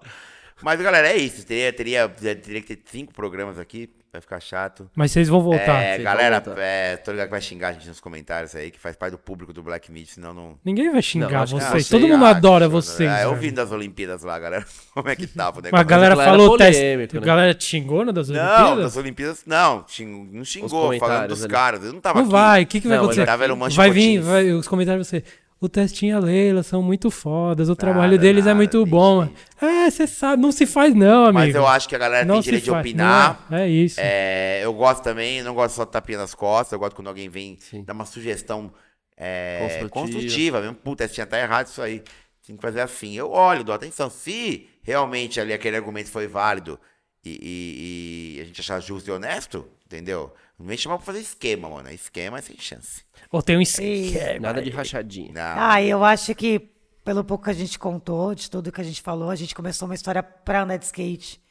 Mas, 0.62 0.82
galera, 0.82 1.10
é 1.10 1.18
isso. 1.18 1.46
Teria, 1.46 1.72
teria, 1.74 2.08
teria 2.10 2.62
que 2.62 2.76
ter 2.76 2.80
cinco 2.92 3.14
programas 3.14 3.58
aqui, 3.58 3.90
vai 4.12 4.22
ficar 4.22 4.40
chato. 4.40 4.90
Mas 4.96 5.12
vocês 5.12 5.28
vão 5.30 5.42
voltar. 5.42 5.82
É, 5.82 5.94
vocês 5.94 6.04
galera, 6.04 6.40
vão 6.40 6.46
voltar. 6.54 6.62
é, 6.62 6.98
tô 6.98 7.12
ligado 7.12 7.28
que 7.28 7.32
vai 7.32 7.42
xingar 7.42 7.70
a 7.70 7.72
gente 7.74 7.88
nos 7.88 8.00
comentários 8.00 8.54
aí, 8.56 8.70
que 8.70 8.80
faz 8.80 8.96
parte 8.96 9.12
do 9.14 9.18
público 9.18 9.54
do 9.54 9.64
Black 9.64 9.92
Meat, 9.92 10.10
senão 10.12 10.34
não. 10.34 10.60
Ninguém 10.64 10.92
vai 10.92 11.02
xingar 11.02 11.30
Não, 11.32 11.42
acho 11.44 11.56
que 11.56 11.62
vocês. 11.64 11.88
você 11.88 11.98
Todo 11.98 12.08
mundo 12.08 12.26
Ah, 12.26 12.30
adora 12.32 12.66
show, 12.66 12.72
vocês. 12.72 13.10
Ah, 13.10 13.14
eu 13.14 13.18
velho. 13.20 13.30
ouvindo 13.32 13.56
das 13.56 13.72
Olimpíadas 13.72 14.24
lá, 14.24 14.38
galera. 14.38 14.66
Como 14.94 15.10
é 15.10 15.16
que 15.16 15.28
tava 15.28 15.60
o 15.60 15.62
Mas 15.64 15.66
a 15.66 15.78
negócio? 15.78 15.88
galera 15.88 16.16
Mas 16.16 16.18
lá 16.18 16.24
era 16.26 16.32
falou 16.38 16.58
teste. 16.58 16.82
polêmico, 16.82 17.18
A 17.18 17.20
né? 17.22 17.26
galera 17.26 17.54
te 17.54 17.64
xingou 17.64 18.06
no 18.06 18.14
das 18.14 18.30
Não, 18.30 18.36
Olimpíadas? 18.40 18.84
das 18.84 18.98
Olimpíadas, 18.98 19.44
não. 19.46 19.86
xing- 19.88 20.30
não 20.32 20.44
xingou, 20.46 20.70
falando 20.70 21.00
comentários 21.00 21.30
dos 21.30 21.44
ali. 21.46 21.54
caras. 21.54 21.84
Eu 21.86 21.94
não 21.94 22.02
tava 22.02 22.20
Não 22.20 22.24
aqui. 22.26 22.32
vai, 22.32 22.64
o 22.64 22.68
que, 22.68 22.82
que 22.82 22.88
vai 22.88 22.98
Não, 22.98 23.06
mas 23.06 23.12
acontecer? 23.18 23.26
Tava 23.32 23.44
era 23.46 23.56
Vai 23.56 23.92
vir, 23.92 24.20
vai, 24.20 24.52
os 24.52 24.68
comentários 24.68 25.08
você. 25.08 25.24
O 25.62 25.70
Testinho 25.70 26.14
e 26.14 26.18
a 26.18 26.20
Leila 26.20 26.64
são 26.64 26.82
muito 26.82 27.12
fodas, 27.12 27.70
o 27.70 27.76
trabalho 27.76 28.14
Nada, 28.14 28.18
deles 28.18 28.46
é 28.46 28.48
nada, 28.48 28.56
muito 28.56 28.84
bom. 28.84 29.30
É, 29.62 29.90
você 29.92 30.08
sabe, 30.08 30.42
não 30.42 30.52
se 30.52 30.66
faz 30.66 30.96
não, 30.96 31.26
amigo. 31.26 31.34
Mas 31.36 31.54
eu 31.54 31.68
acho 31.68 31.88
que 31.88 31.96
a 31.96 32.00
galera 32.00 32.26
não 32.26 32.36
tem 32.36 32.42
direito 32.46 32.64
de 32.64 32.70
faz, 32.72 32.82
opinar. 32.82 33.46
não 33.48 33.58
é, 33.60 33.68
é 33.68 33.70
isso. 33.70 34.00
É, 34.00 34.62
eu 34.64 34.74
gosto 34.74 35.04
também, 35.04 35.38
eu 35.38 35.46
não 35.46 35.54
gosto 35.54 35.76
só 35.76 35.86
de 35.86 35.92
tapinha 35.92 36.18
nas 36.18 36.34
costas, 36.34 36.72
eu 36.74 36.80
gosto 36.80 36.96
quando 36.96 37.10
alguém 37.10 37.30
vem 37.30 37.58
Sim. 37.60 37.84
dar 37.84 37.94
uma 37.94 38.06
sugestão 38.08 38.74
é, 39.16 39.60
Construtiva. 39.62 39.90
construtiva. 39.92 40.62
mesmo. 40.62 40.76
Puta, 40.78 41.08
tinha 41.08 41.28
tá 41.28 41.40
errado 41.40 41.68
isso 41.68 41.80
aí. 41.80 42.02
Tem 42.46 42.56
que 42.56 42.62
fazer 42.62 42.82
assim. 42.82 43.14
Eu 43.16 43.30
olho, 43.30 43.64
dou 43.64 43.76
atenção. 43.76 44.10
Se 44.10 44.68
realmente 44.82 45.40
ali 45.40 45.54
aquele 45.54 45.76
argumento 45.78 46.10
foi 46.10 46.26
válido 46.28 46.80
e, 47.24 47.38
e- 47.40 48.38
e 48.38 48.42
a 48.42 48.46
gente 48.46 48.62
achar 48.62 48.80
justo 48.80 49.08
e 49.10 49.14
honesto, 49.14 49.68
entendeu? 49.86 50.34
Não 50.62 50.68
vem 50.68 50.78
chamar 50.78 50.98
pra 50.98 51.06
fazer 51.06 51.20
esquema, 51.20 51.70
mano. 51.70 51.90
Esquema 51.90 52.38
é 52.38 52.42
sem 52.42 52.56
chance. 52.58 53.04
Ou 53.32 53.42
tem 53.42 53.58
um 53.58 53.62
E- 53.62 53.64
esquema. 53.64 54.40
Nada 54.40 54.62
de 54.62 54.70
rachadinha. 54.70 55.32
Não. 55.34 55.62
Ah, 55.64 55.82
eu 55.82 56.04
acho 56.04 56.36
que, 56.36 56.60
pelo 57.04 57.24
pouco 57.24 57.46
que 57.46 57.50
a 57.50 57.54
gente 57.54 57.80
contou, 57.80 58.36
de 58.36 58.50
tudo 58.50 58.72
que 58.72 58.80
a 58.80 58.84
gente 58.84 59.02
falou, 59.02 59.30
a 59.30 59.36
gente 59.36 59.56
começou 59.56 59.88
uma 59.88 59.96
história 59.96 60.22
pra 60.22 60.62
andar 60.64 60.78
de 60.78 60.86
skate. 60.86 61.42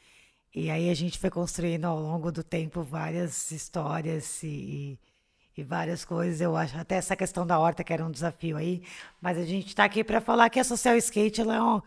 E 0.55 0.69
aí 0.69 0.89
a 0.89 0.93
gente 0.93 1.17
foi 1.19 1.29
construindo 1.29 1.85
ao 1.85 1.99
longo 1.99 2.31
do 2.31 2.43
tempo 2.43 2.83
várias 2.83 3.51
histórias 3.51 4.41
e, 4.43 4.97
e 5.57 5.63
várias 5.63 6.03
coisas. 6.05 6.39
Eu 6.41 6.55
acho 6.55 6.77
até 6.77 6.95
essa 6.95 7.15
questão 7.15 7.45
da 7.45 7.59
horta 7.59 7.83
que 7.83 7.91
era 7.93 8.05
um 8.05 8.11
desafio 8.11 8.57
aí. 8.57 8.81
Mas 9.21 9.37
a 9.37 9.45
gente 9.45 9.75
tá 9.75 9.83
aqui 9.85 10.03
pra 10.03 10.21
falar 10.21 10.49
que 10.49 10.59
a 10.59 10.63
Social 10.63 10.95
Skate 10.97 11.41
ela 11.41 11.55
é 11.55 11.61
um, 11.61 11.81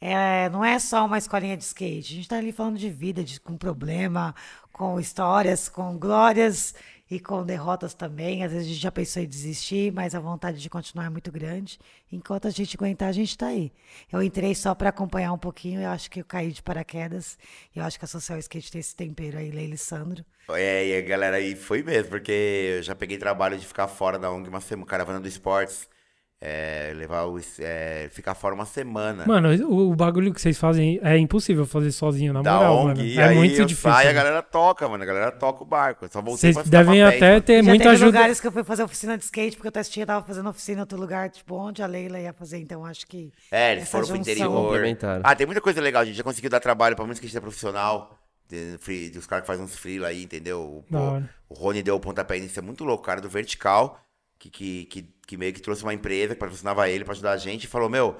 é, 0.00 0.48
não 0.50 0.64
é 0.64 0.78
só 0.78 1.04
uma 1.06 1.18
escolinha 1.18 1.56
de 1.56 1.64
skate. 1.64 2.12
A 2.12 2.16
gente 2.16 2.28
tá 2.28 2.36
ali 2.38 2.52
falando 2.52 2.78
de 2.78 2.88
vida, 2.90 3.22
de, 3.24 3.40
com 3.40 3.56
problema, 3.56 4.34
com 4.76 5.00
histórias, 5.00 5.70
com 5.70 5.96
glórias 5.96 6.74
e 7.10 7.18
com 7.18 7.42
derrotas 7.42 7.94
também. 7.94 8.44
Às 8.44 8.52
vezes 8.52 8.66
a 8.66 8.70
gente 8.70 8.82
já 8.82 8.92
pensou 8.92 9.22
em 9.22 9.26
desistir, 9.26 9.90
mas 9.90 10.14
a 10.14 10.20
vontade 10.20 10.60
de 10.60 10.68
continuar 10.68 11.06
é 11.06 11.08
muito 11.08 11.32
grande. 11.32 11.78
Enquanto 12.12 12.46
a 12.46 12.50
gente 12.50 12.76
aguentar, 12.76 13.08
a 13.08 13.12
gente 13.12 13.38
tá 13.38 13.46
aí. 13.46 13.72
Eu 14.12 14.22
entrei 14.22 14.54
só 14.54 14.74
para 14.74 14.90
acompanhar 14.90 15.32
um 15.32 15.38
pouquinho, 15.38 15.80
eu 15.80 15.88
acho 15.88 16.10
que 16.10 16.20
eu 16.20 16.26
caí 16.26 16.52
de 16.52 16.62
paraquedas. 16.62 17.38
Eu 17.74 17.84
acho 17.84 17.98
que 17.98 18.04
a 18.04 18.08
Social 18.08 18.38
Skate 18.38 18.70
tem 18.70 18.80
esse 18.80 18.94
tempero 18.94 19.38
aí, 19.38 19.50
Leila 19.50 19.76
e 19.76 19.78
Sandro. 19.78 20.22
É, 20.50 20.86
e 20.86 21.02
galera 21.02 21.38
aí 21.38 21.56
foi 21.56 21.82
mesmo, 21.82 22.10
porque 22.10 22.74
eu 22.76 22.82
já 22.82 22.94
peguei 22.94 23.16
trabalho 23.16 23.56
de 23.56 23.66
ficar 23.66 23.88
fora 23.88 24.18
da 24.18 24.30
ONG 24.30 24.50
uma 24.50 24.60
semana, 24.60 24.86
caravana 24.86 25.20
do 25.20 25.26
esportes. 25.26 25.88
É, 26.38 26.92
levar 26.94 27.24
o, 27.24 27.40
é, 27.60 28.08
ficar 28.12 28.34
fora 28.34 28.54
uma 28.54 28.66
semana. 28.66 29.24
Mano, 29.26 29.48
o, 29.70 29.90
o 29.92 29.96
bagulho 29.96 30.34
que 30.34 30.40
vocês 30.40 30.58
fazem 30.58 31.00
é 31.02 31.16
impossível 31.16 31.64
fazer 31.64 31.90
sozinho, 31.92 32.30
na 32.34 32.42
da 32.42 32.56
moral, 32.56 32.76
ONG, 32.76 32.86
mano. 32.88 33.02
e 33.08 33.18
É 33.18 33.24
aí 33.24 33.36
muito 33.36 33.54
eu 33.58 33.64
difícil. 33.64 33.90
saio, 33.90 34.10
a 34.10 34.12
mano. 34.12 34.14
galera 34.24 34.42
toca, 34.42 34.86
mano. 34.86 35.02
A 35.02 35.06
galera 35.06 35.32
toca 35.32 35.62
o 35.62 35.66
barco. 35.66 36.04
Eu 36.04 36.10
só 36.10 36.20
voltei 36.20 36.52
Vocês 36.52 36.68
devem 36.68 37.00
papéis, 37.02 37.16
até 37.22 37.30
mano. 37.30 37.40
ter 37.40 37.56
Já 37.62 37.68
muita 37.70 37.84
teve 37.84 37.94
ajuda. 37.94 38.06
lugares 38.18 38.38
que 38.40 38.46
eu 38.46 38.52
fui 38.52 38.64
fazer 38.64 38.82
oficina 38.82 39.16
de 39.16 39.24
skate, 39.24 39.56
porque 39.56 39.68
o 39.68 39.72
Testinha 39.72 40.04
tava 40.04 40.26
fazendo 40.26 40.48
oficina 40.50 40.76
em 40.76 40.80
outro 40.80 41.00
lugar, 41.00 41.30
tipo, 41.30 41.54
onde 41.56 41.82
a 41.82 41.86
Leila 41.86 42.20
ia 42.20 42.34
fazer. 42.34 42.58
Então, 42.58 42.84
acho 42.84 43.06
que 43.06 43.32
É, 43.50 43.72
eles 43.72 43.84
essa 43.84 43.92
foram 43.92 44.06
pro 44.06 44.16
interior. 44.16 44.78
Ah, 45.24 45.34
tem 45.34 45.46
muita 45.46 45.62
coisa 45.62 45.80
legal. 45.80 46.02
A 46.02 46.04
gente 46.04 46.16
já 46.16 46.22
conseguiu 46.22 46.50
dar 46.50 46.60
trabalho 46.60 46.94
pra 46.94 47.04
muitos 47.06 47.18
skatistas 47.18 47.40
profissional. 47.42 48.14
de- 48.48 48.76
free- 48.78 49.08
Dos 49.10 49.26
caras 49.26 49.42
que 49.42 49.46
fazem 49.48 49.64
uns 49.64 49.74
freela 49.74 50.08
aí, 50.08 50.22
entendeu? 50.22 50.84
Pô, 50.88 50.98
hora. 50.98 51.28
o 51.48 51.54
Rony 51.54 51.82
deu 51.82 51.96
o 51.96 52.00
pontapé 52.00 52.36
inicial 52.36 52.64
muito 52.64 52.84
louco, 52.84 53.02
cara 53.02 53.20
do 53.20 53.28
Vertical, 53.28 53.98
que, 54.38 54.50
que, 54.50 54.84
que, 54.86 55.02
que 55.26 55.36
meio 55.36 55.52
que 55.52 55.60
trouxe 55.60 55.82
uma 55.82 55.94
empresa 55.94 56.34
que 56.34 56.40
patrocinava 56.40 56.88
ele 56.88 57.04
pra 57.04 57.12
ajudar 57.14 57.32
a 57.32 57.36
gente 57.36 57.64
e 57.64 57.66
falou: 57.68 57.88
Meu, 57.88 58.16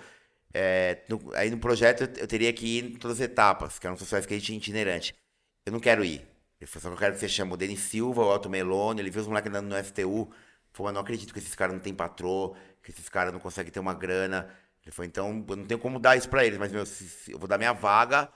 é, 0.54 1.02
no- 1.08 1.32
aí 1.34 1.50
no 1.50 1.58
projeto 1.58 2.02
eu, 2.02 2.08
eu 2.22 2.26
teria 2.26 2.52
que 2.52 2.66
ir 2.78 2.84
em 2.84 2.96
todas 2.96 3.18
as 3.20 3.24
etapas, 3.26 3.78
que 3.78 3.86
era 3.86 3.94
um 3.94 3.98
social 3.98 4.20
skate 4.20 4.54
itinerante. 4.54 5.14
Eu 5.64 5.72
não 5.72 5.80
quero 5.80 6.04
ir. 6.04 6.22
Ele 6.60 6.66
falou: 6.68 6.82
Só 6.82 6.88
que 6.90 6.94
eu 6.94 6.98
quero 6.98 7.14
que 7.14 7.20
você 7.20 7.28
chame 7.28 7.52
o 7.52 7.56
Denis 7.56 7.80
Silva, 7.80 8.22
o 8.22 8.30
Alto 8.30 8.48
Melone. 8.50 9.00
Ele 9.00 9.10
viu 9.10 9.22
os 9.22 9.28
moleques 9.28 9.50
andando 9.50 9.68
no 9.68 9.76
STU. 9.76 10.30
Falou: 10.72 10.90
Eu 10.90 10.94
não 10.94 11.00
acredito 11.02 11.32
que 11.32 11.38
esses 11.40 11.54
caras 11.54 11.74
não 11.74 11.80
têm 11.82 11.94
patrô, 11.94 12.54
que 12.82 12.90
esses 12.90 13.08
caras 13.08 13.32
não 13.32 13.40
conseguem 13.40 13.72
ter 13.72 13.80
uma 13.80 13.94
grana. 13.94 14.48
Ele 14.84 14.92
falou: 14.92 15.06
Então 15.08 15.44
eu 15.48 15.56
não 15.56 15.66
tenho 15.66 15.80
como 15.80 15.98
dar 15.98 16.16
isso 16.16 16.28
pra 16.28 16.44
eles, 16.44 16.58
mas 16.58 16.72
meu, 16.72 16.84
eu 17.28 17.38
vou 17.38 17.48
dar 17.48 17.58
minha 17.58 17.72
vaga 17.72 18.28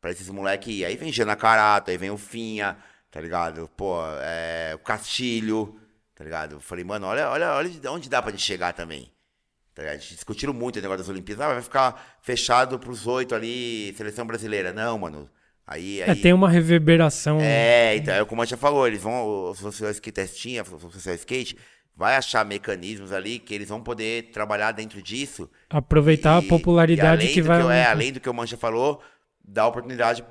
pra 0.00 0.10
esses 0.10 0.28
moleques. 0.28 0.84
Aí 0.84 0.96
vem 0.96 1.12
Jana 1.12 1.36
Carato, 1.36 1.90
aí 1.90 1.96
vem 1.98 2.10
o 2.10 2.18
Finha, 2.18 2.76
tá 3.10 3.20
ligado? 3.20 3.68
Pô, 3.76 3.96
é, 4.20 4.72
o 4.74 4.78
Castilho, 4.78 5.78
tá 6.14 6.24
ligado? 6.24 6.56
Eu 6.56 6.60
falei, 6.60 6.84
mano, 6.84 7.06
olha, 7.06 7.28
olha, 7.30 7.52
olha 7.52 7.68
de 7.68 7.88
onde 7.88 8.08
dá 8.08 8.20
pra 8.22 8.30
gente 8.30 8.42
chegar 8.42 8.72
também. 8.72 9.10
Tá 9.74 9.82
ligado? 9.82 9.96
A 9.96 9.98
gente 10.00 10.14
discutiram 10.14 10.52
muito 10.52 10.78
o 10.78 10.82
negócio 10.82 10.98
das 10.98 11.08
Olimpíadas. 11.08 11.44
Ah, 11.46 11.52
vai 11.54 11.62
ficar 11.62 12.18
fechado 12.20 12.78
pros 12.78 13.06
oito 13.06 13.34
ali, 13.34 13.94
seleção 13.96 14.26
brasileira. 14.26 14.72
Não, 14.72 14.98
mano. 14.98 15.30
Aí, 15.66 16.02
aí... 16.02 16.10
É, 16.10 16.14
tem 16.14 16.32
uma 16.32 16.48
reverberação. 16.50 17.38
É, 17.40 17.96
então, 17.96 18.14
é 18.14 18.24
como 18.24 18.42
a 18.42 18.44
gente 18.44 18.50
já 18.50 18.56
falou, 18.56 18.86
eles 18.86 19.00
vão, 19.02 19.24
o 19.50 19.54
social 19.54 19.90
skate 19.90 20.12
testinha, 20.12 20.62
o 20.62 20.90
social 20.90 21.14
skate, 21.14 21.56
vai 21.96 22.16
achar 22.16 22.44
mecanismos 22.44 23.12
ali 23.12 23.38
que 23.38 23.54
eles 23.54 23.68
vão 23.68 23.80
poder 23.82 24.30
trabalhar 24.32 24.72
dentro 24.72 25.00
disso. 25.00 25.48
Aproveitar 25.70 26.36
a 26.38 26.42
E- 26.42 26.48
popularidade 26.48 27.22
e 27.22 27.24
além 27.24 27.34
que 27.34 27.40
vai. 27.42 27.62
eu- 27.62 27.70
é, 27.70 27.86
além 27.86 28.12
do 28.12 28.20
que 28.20 28.28
o 28.28 28.34
Mancha 28.34 28.56
falou, 28.56 29.00
dá 29.42 29.66
oportunidade 29.66 30.22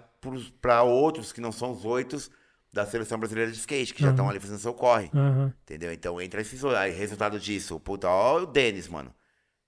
para 0.62 0.84
outros 0.84 1.32
que 1.32 1.42
não 1.42 1.52
são 1.52 1.72
os 1.72 1.84
oito 1.86 2.18
da 2.74 2.86
seleção 2.86 3.20
brasileira 3.20 3.52
de 3.52 3.58
skate, 3.58 3.94
que 3.94 4.02
já 4.02 4.12
estão 4.12 4.30
ali 4.30 4.40
fazendo 4.40 4.60
seu 4.60 4.74
corre. 4.74 5.10
Aham. 5.14 5.54
Entendeu? 5.64 5.92
Então 5.92 6.22
entra 6.22 6.42
esses. 6.42 6.64
Aí, 6.64 6.92
resultado 6.92 7.40
disso, 7.40 7.80
puta, 7.80 8.08
ó, 8.08 8.42
o 8.42 8.46
Denis, 8.46 8.88
mano. 8.88 9.14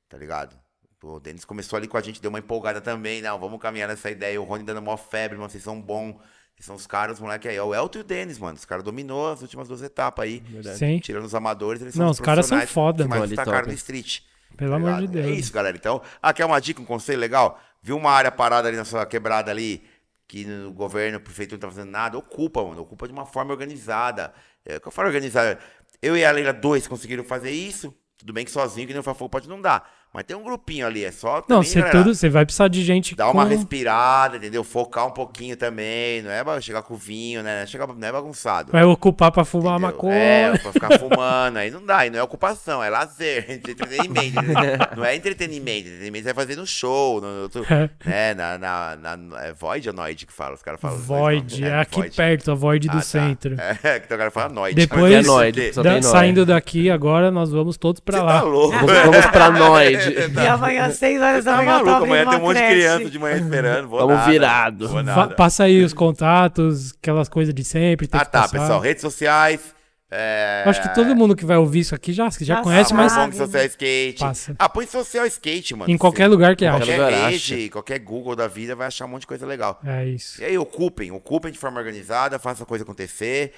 Tá 0.07 0.17
ligado? 0.17 0.55
Pô, 0.99 1.15
o 1.15 1.19
Denis 1.19 1.43
começou 1.43 1.75
ali 1.75 1.87
com 1.87 1.97
a 1.97 2.01
gente, 2.01 2.21
deu 2.21 2.29
uma 2.29 2.39
empolgada 2.39 2.79
também. 2.79 3.21
Não, 3.21 3.37
vamos 3.39 3.59
caminhar 3.59 3.89
nessa 3.89 4.09
ideia. 4.09 4.39
O 4.39 4.45
Rony 4.45 4.63
dando 4.63 4.81
maior 4.81 4.97
febre, 4.97 5.37
mano. 5.37 5.49
Vocês 5.49 5.63
são 5.63 5.81
bons. 5.81 6.13
Vocês 6.55 6.65
são 6.65 6.75
os 6.75 6.87
caras, 6.87 7.17
os 7.17 7.19
moleques 7.21 7.49
aí. 7.49 7.57
É 7.57 7.63
o 7.63 7.73
Elton 7.75 7.97
e 7.97 8.01
o 8.01 8.03
Denis, 8.05 8.39
mano. 8.39 8.55
Os 8.55 8.63
caras 8.63 8.83
dominou 8.83 9.31
as 9.31 9.41
últimas 9.41 9.67
duas 9.67 9.81
etapas 9.81 10.23
aí. 10.23 10.41
Sim. 10.77 10.99
Tirando 10.99 11.25
os 11.25 11.35
amadores, 11.35 11.81
eles 11.81 11.95
são 11.95 12.05
Não, 12.05 12.11
os 12.11 12.19
os 12.19 12.25
caras 12.25 12.45
são 12.45 12.61
foda, 12.67 13.07
mano. 13.07 13.27
destacaram 13.27 13.59
Ali 13.59 13.67
no 13.69 13.73
street. 13.73 14.21
Pelo 14.55 14.71
tá 14.71 14.77
amor 14.77 14.93
de 14.93 15.01
ligado? 15.01 15.13
Deus. 15.13 15.25
É 15.25 15.31
isso, 15.31 15.51
galera. 15.51 15.75
Então, 15.75 16.01
ah, 16.21 16.31
quer 16.33 16.45
uma 16.45 16.59
dica, 16.61 16.81
um 16.81 16.85
conselho 16.85 17.19
legal? 17.19 17.59
Viu 17.81 17.97
uma 17.97 18.11
área 18.11 18.31
parada 18.31 18.67
ali 18.67 18.77
na 18.77 18.85
sua 18.85 19.05
quebrada 19.05 19.51
ali, 19.51 19.83
que 20.33 20.45
no 20.45 20.73
governo, 20.73 21.19
o 21.19 21.21
prefeito 21.21 21.51
não 21.51 21.59
tá 21.59 21.67
fazendo 21.67 21.91
nada? 21.91 22.17
Ocupa, 22.17 22.63
mano. 22.63 22.81
Ocupa 22.81 23.05
de 23.05 23.13
uma 23.13 23.23
forma 23.23 23.51
organizada. 23.51 24.33
É, 24.65 24.79
que 24.79 24.87
eu 24.87 24.91
falo 24.91 25.07
organizada. 25.07 25.59
Eu 26.01 26.17
e 26.17 26.25
a 26.25 26.31
Leila, 26.31 26.51
dois, 26.51 26.87
conseguiram 26.87 27.23
fazer 27.23 27.51
isso. 27.51 27.95
Tudo 28.17 28.33
bem 28.33 28.43
que 28.43 28.49
sozinho, 28.49 28.87
que 28.87 28.93
nem 28.93 28.99
o 28.99 29.03
Fafo 29.03 29.29
pode 29.29 29.47
não 29.47 29.61
dar. 29.61 30.02
Mas 30.13 30.25
tem 30.25 30.37
um 30.37 30.43
grupinho 30.43 30.85
ali, 30.85 31.03
é 31.03 31.11
só. 31.11 31.43
Não, 31.49 31.63
você 31.63 31.81
tudo, 31.89 32.13
você 32.13 32.29
vai 32.29 32.45
precisar 32.45 32.67
de 32.67 32.83
gente 32.83 33.15
Dá 33.15 33.31
uma 33.31 33.45
com- 33.45 33.49
respirada, 33.49 34.37
entendeu? 34.37 34.63
Focar 34.63 35.07
um 35.07 35.11
pouquinho 35.11 35.57
também. 35.57 36.21
Não 36.21 36.29
é 36.29 36.43
pra 36.43 36.61
chegar 36.61 36.83
com 36.83 36.95
vinho, 36.95 37.41
né? 37.41 37.65
Chegar, 37.65 37.87
não 37.87 38.07
é 38.07 38.11
bagunçado. 38.11 38.71
Vai 38.71 38.83
ocupar 38.83 39.31
pra 39.31 39.43
fumar 39.43 39.73
entendeu? 39.79 39.91
maconha. 39.95 40.13
É, 40.15 40.57
pra 40.59 40.71
ficar 40.71 40.99
fumando. 40.99 41.57
Aí 41.57 41.71
não 41.71 41.83
dá, 41.83 41.97
aí 41.97 42.11
não 42.11 42.19
é 42.19 42.21
ocupação, 42.23 42.83
é 42.83 42.91
lazer, 42.91 43.45
entretenimento. 43.49 44.39
entendeu? 44.39 44.77
não 44.95 45.03
é 45.03 45.15
entretenimento, 45.15 45.87
entretenimento 45.87 46.23
você 46.27 46.33
vai 46.33 46.45
fazer 46.45 46.59
no 46.59 46.67
show, 46.67 47.19
no, 47.19 47.41
outro, 47.43 47.65
né? 48.05 48.35
Na, 48.35 48.57
na, 48.59 48.95
na- 49.17 49.41
é 49.45 49.51
Void 49.51 49.89
ou 49.89 49.95
Noid 49.95 50.27
que 50.27 50.33
fala? 50.33 50.53
Os 50.53 50.61
caras 50.61 50.79
falam. 50.79 50.97
Void, 50.99 51.59
nomes. 51.59 51.73
é 51.75 51.79
aqui 51.79 51.95
Void. 52.01 52.15
perto, 52.15 52.51
a 52.51 52.53
Void 52.53 52.87
do 52.87 52.91
Ah, 52.91 52.99
tá. 52.99 53.01
centro. 53.01 53.55
É, 53.83 53.99
que 53.99 54.13
o 54.13 54.17
cara 54.17 54.29
fala 54.29 54.49
Noid. 54.53 54.75
Depois- 54.75 55.11
É 55.11 55.21
Noid, 55.23 55.71
Da- 55.71 56.01
saindo 56.03 56.45
daqui 56.45 56.91
agora, 56.91 57.31
nós 57.31 57.51
vamos 57.51 57.77
todos 57.77 57.99
pra 57.99 58.19
Você 58.19 58.23
lá. 58.23 58.39
tá 58.39 58.45
louco? 58.45 58.73
Vamos, 58.77 58.93
vamos 58.93 59.25
pra 59.27 59.49
Noid. 59.49 60.02
E 60.43 60.47
amanhã, 60.47 60.85
às 60.85 60.95
6 60.97 61.21
horas 61.21 61.45
da 61.45 61.51
Tá 61.51 61.57
manhã, 61.57 61.71
maluco, 61.83 62.03
amanhã 62.05 62.29
tem 62.29 62.37
um 62.39 62.41
monte 62.41 62.57
de 62.57 62.67
criança 62.67 63.09
de 63.09 63.19
manhã 63.19 63.35
esperando. 63.37 63.87
Vou 63.87 63.99
Vamos 63.99 64.15
nada, 64.15 64.31
virado. 64.31 64.89
Vou 64.89 65.03
nada. 65.03 65.35
passa 65.35 65.63
aí 65.63 65.83
os 65.83 65.93
contatos, 65.93 66.93
aquelas 67.01 67.29
coisas 67.29 67.53
de 67.53 67.63
sempre. 67.63 68.07
Ah, 68.11 68.25
tá, 68.25 68.47
pessoal. 68.47 68.79
Redes 68.79 69.01
sociais. 69.01 69.73
É... 70.15 70.63
Acho 70.67 70.79
que 70.83 70.93
todo 70.93 71.15
mundo 71.15 71.35
que 71.35 71.43
vai 71.43 71.57
ouvir 71.57 71.79
isso 71.79 71.95
aqui 71.95 72.13
já, 72.13 72.29
já 72.29 72.39
Já 72.41 72.61
conhece, 72.61 72.93
mas 72.93 73.11
Ah, 73.17 73.23
Hong 73.23 73.35
Social 73.35 73.65
Skate. 73.65 74.19
Passa. 74.19 74.55
Ah, 74.59 74.69
põe 74.69 74.85
Social 74.85 75.25
Skate, 75.25 75.75
mano. 75.75 75.91
em 75.91 75.97
qualquer 75.97 76.27
lugar 76.27 76.55
que 76.55 76.65
acha. 76.65 76.77
Qualquer 76.77 76.97
Qualquer 76.97 77.15
lugar 77.15 77.31
rede, 77.31 77.69
qualquer 77.69 77.99
Google 77.99 78.35
da 78.35 78.47
vida 78.47 78.75
vai 78.75 78.85
achar 78.85 79.05
um 79.05 79.07
monte 79.07 79.21
de 79.21 79.27
coisa 79.27 79.43
legal. 79.47 79.79
É 79.83 80.05
isso. 80.05 80.39
E 80.39 80.45
aí, 80.45 80.55
ocupem, 80.55 81.11
ocupem 81.11 81.51
de 81.51 81.57
forma 81.57 81.79
organizada, 81.79 82.37
façam 82.37 82.63
a 82.63 82.67
coisa 82.67 82.83
acontecer. 82.83 83.53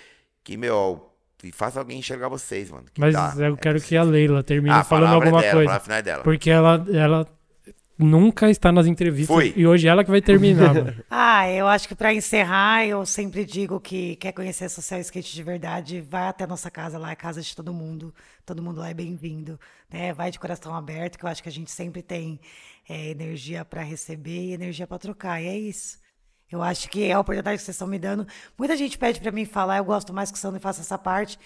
Que, 0.46 0.56
meu, 0.56 1.12
e 1.46 1.52
faça 1.52 1.80
alguém 1.80 2.00
enxergar 2.00 2.28
vocês, 2.30 2.70
mano. 2.72 2.86
que 2.94 3.00
Mas 3.00 3.14
dá. 3.14 3.34
eu 3.38 3.56
É 3.56 3.58
quero 3.58 3.76
possível. 3.76 3.82
que 3.82 3.98
a 3.98 4.04
Leila 4.04 4.44
termine 4.44 4.76
Ah, 4.76 4.80
a 4.80 4.84
falando 4.84 5.12
é 5.12 5.16
alguma 5.16 5.42
dela, 5.42 5.62
A 5.62 5.66
coisa. 5.66 5.80
final 5.80 5.98
é 5.98 6.02
dela. 6.02 6.24
Porque 6.24 6.50
ela, 6.50 6.86
ela 6.94 7.28
nunca 7.98 8.50
está 8.50 8.72
nas 8.72 8.88
entrevistas. 8.88 9.34
Fui. 9.36 9.54
E 9.56 9.66
hoje 9.66 9.88
ela 9.88 10.04
que 10.04 10.12
vai 10.12 10.22
terminar. 10.22 10.74
Ah, 11.10 11.50
eu 11.50 11.68
acho 11.68 11.88
que 11.88 11.96
para 11.96 12.14
encerrar, 12.14 12.86
eu 12.88 13.06
sempre 13.06 13.44
digo 13.46 13.80
que 13.80 14.16
quer 14.16 14.32
conhecer 14.32 14.70
Social 14.70 15.00
Skate 15.02 15.34
de 15.36 15.44
verdade, 15.44 16.02
vai 16.02 16.28
até 16.30 16.44
a 16.46 16.48
nossa 16.48 16.72
casa 16.72 16.98
lá, 16.98 17.12
é 17.12 17.16
casa 17.16 17.42
de 17.42 17.56
todo 17.56 17.74
mundo. 17.74 18.14
Todo 18.46 18.62
mundo 18.64 18.80
lá 18.80 18.90
é 18.90 18.94
bem-vindo. 18.94 19.60
Né? 19.92 20.14
Vai 20.14 20.32
de 20.32 20.40
coração 20.40 20.74
aberto, 20.74 21.18
que 21.20 21.26
eu 21.26 21.30
acho 21.30 21.44
que 21.44 21.50
a 21.50 21.52
gente 21.52 21.70
sempre 21.72 22.02
tem 22.02 22.40
é, 22.90 23.10
energia 23.10 23.64
para 23.66 23.82
receber 23.84 24.46
e 24.46 24.54
energia 24.54 24.88
para 24.88 24.98
trocar. 24.98 25.42
E 25.42 25.48
é 25.48 25.58
isso. 25.58 25.98
Eu 26.56 26.64
acho 26.64 26.90
que 26.90 27.04
é 27.04 27.14
a 27.14 27.20
oportunidade 27.20 27.58
que 27.58 27.64
vocês 27.64 27.76
estão 27.76 27.88
me 27.88 28.00
dando. 28.00 28.26
Muita 28.58 28.76
gente 28.76 28.98
pede 28.98 29.20
para 29.20 29.32
mim 29.32 29.46
falar, 29.46 29.78
eu 29.78 29.86
gosto 29.86 30.14
mais 30.14 30.32
que 30.32 30.38
o 30.38 30.40
Sandro 30.42 30.60
faça 30.60 30.82
essa 30.82 30.98
parte, 30.98 31.38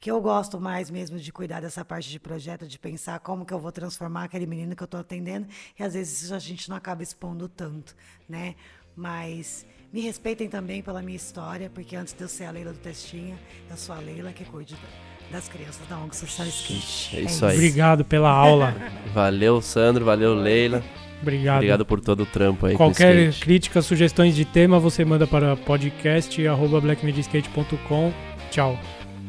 que 0.00 0.10
eu 0.10 0.20
gosto 0.20 0.60
mais 0.60 0.90
mesmo 0.90 1.18
de 1.18 1.32
cuidar 1.32 1.60
dessa 1.60 1.84
parte 1.84 2.10
de 2.10 2.18
projeto, 2.18 2.66
de 2.66 2.78
pensar 2.78 3.18
como 3.20 3.44
que 3.46 3.52
eu 3.54 3.58
vou 3.58 3.72
transformar 3.72 4.24
aquele 4.24 4.46
menino 4.46 4.74
que 4.76 4.82
eu 4.82 4.86
estou 4.86 5.00
atendendo, 5.00 5.46
e 5.78 5.82
às 5.82 5.94
vezes 5.94 6.22
isso 6.22 6.34
a 6.34 6.38
gente 6.38 6.68
não 6.68 6.76
acaba 6.76 7.02
expondo 7.02 7.48
tanto, 7.48 7.94
né? 8.28 8.54
Mas 8.96 9.64
me 9.92 10.00
respeitem 10.00 10.48
também 10.48 10.82
pela 10.82 11.00
minha 11.02 11.16
história, 11.16 11.70
porque 11.72 11.96
antes 11.96 12.12
de 12.12 12.22
eu 12.22 12.28
ser 12.28 12.44
a 12.44 12.50
Leila 12.50 12.72
do 12.72 12.78
Testinha, 12.78 13.38
eu 13.70 13.76
sou 13.76 13.94
a 13.94 13.98
Leila 13.98 14.32
que 14.32 14.44
cuide 14.44 14.74
da- 14.74 15.38
das 15.38 15.48
crianças 15.48 15.86
da 15.88 15.98
ONG 15.98 16.14
Social 16.14 16.46
Skate. 16.46 17.16
É 17.16 17.20
isso 17.22 17.44
aí. 17.46 17.54
Obrigado 17.56 18.04
pela 18.04 18.30
aula. 18.30 18.74
Valeu, 19.12 19.60
Sandro. 19.62 20.04
Valeu, 20.04 20.34
Leila. 20.34 20.82
Obrigado. 21.22 21.56
Obrigado 21.56 21.86
por 21.86 22.00
todo 22.00 22.24
o 22.24 22.26
trampo 22.26 22.66
aí 22.66 22.76
Qualquer 22.76 23.32
crítica, 23.34 23.80
sugestões 23.80 24.34
de 24.36 24.44
tema, 24.44 24.78
você 24.78 25.02
manda 25.04 25.26
para 25.26 25.56
podcast.blackmediaskate.com. 25.56 28.12
Tchau. 28.50 28.78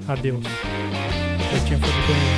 Adeus. 0.07 0.44
Eu 0.44 1.66
tinha 1.66 1.80
feito. 1.80 2.35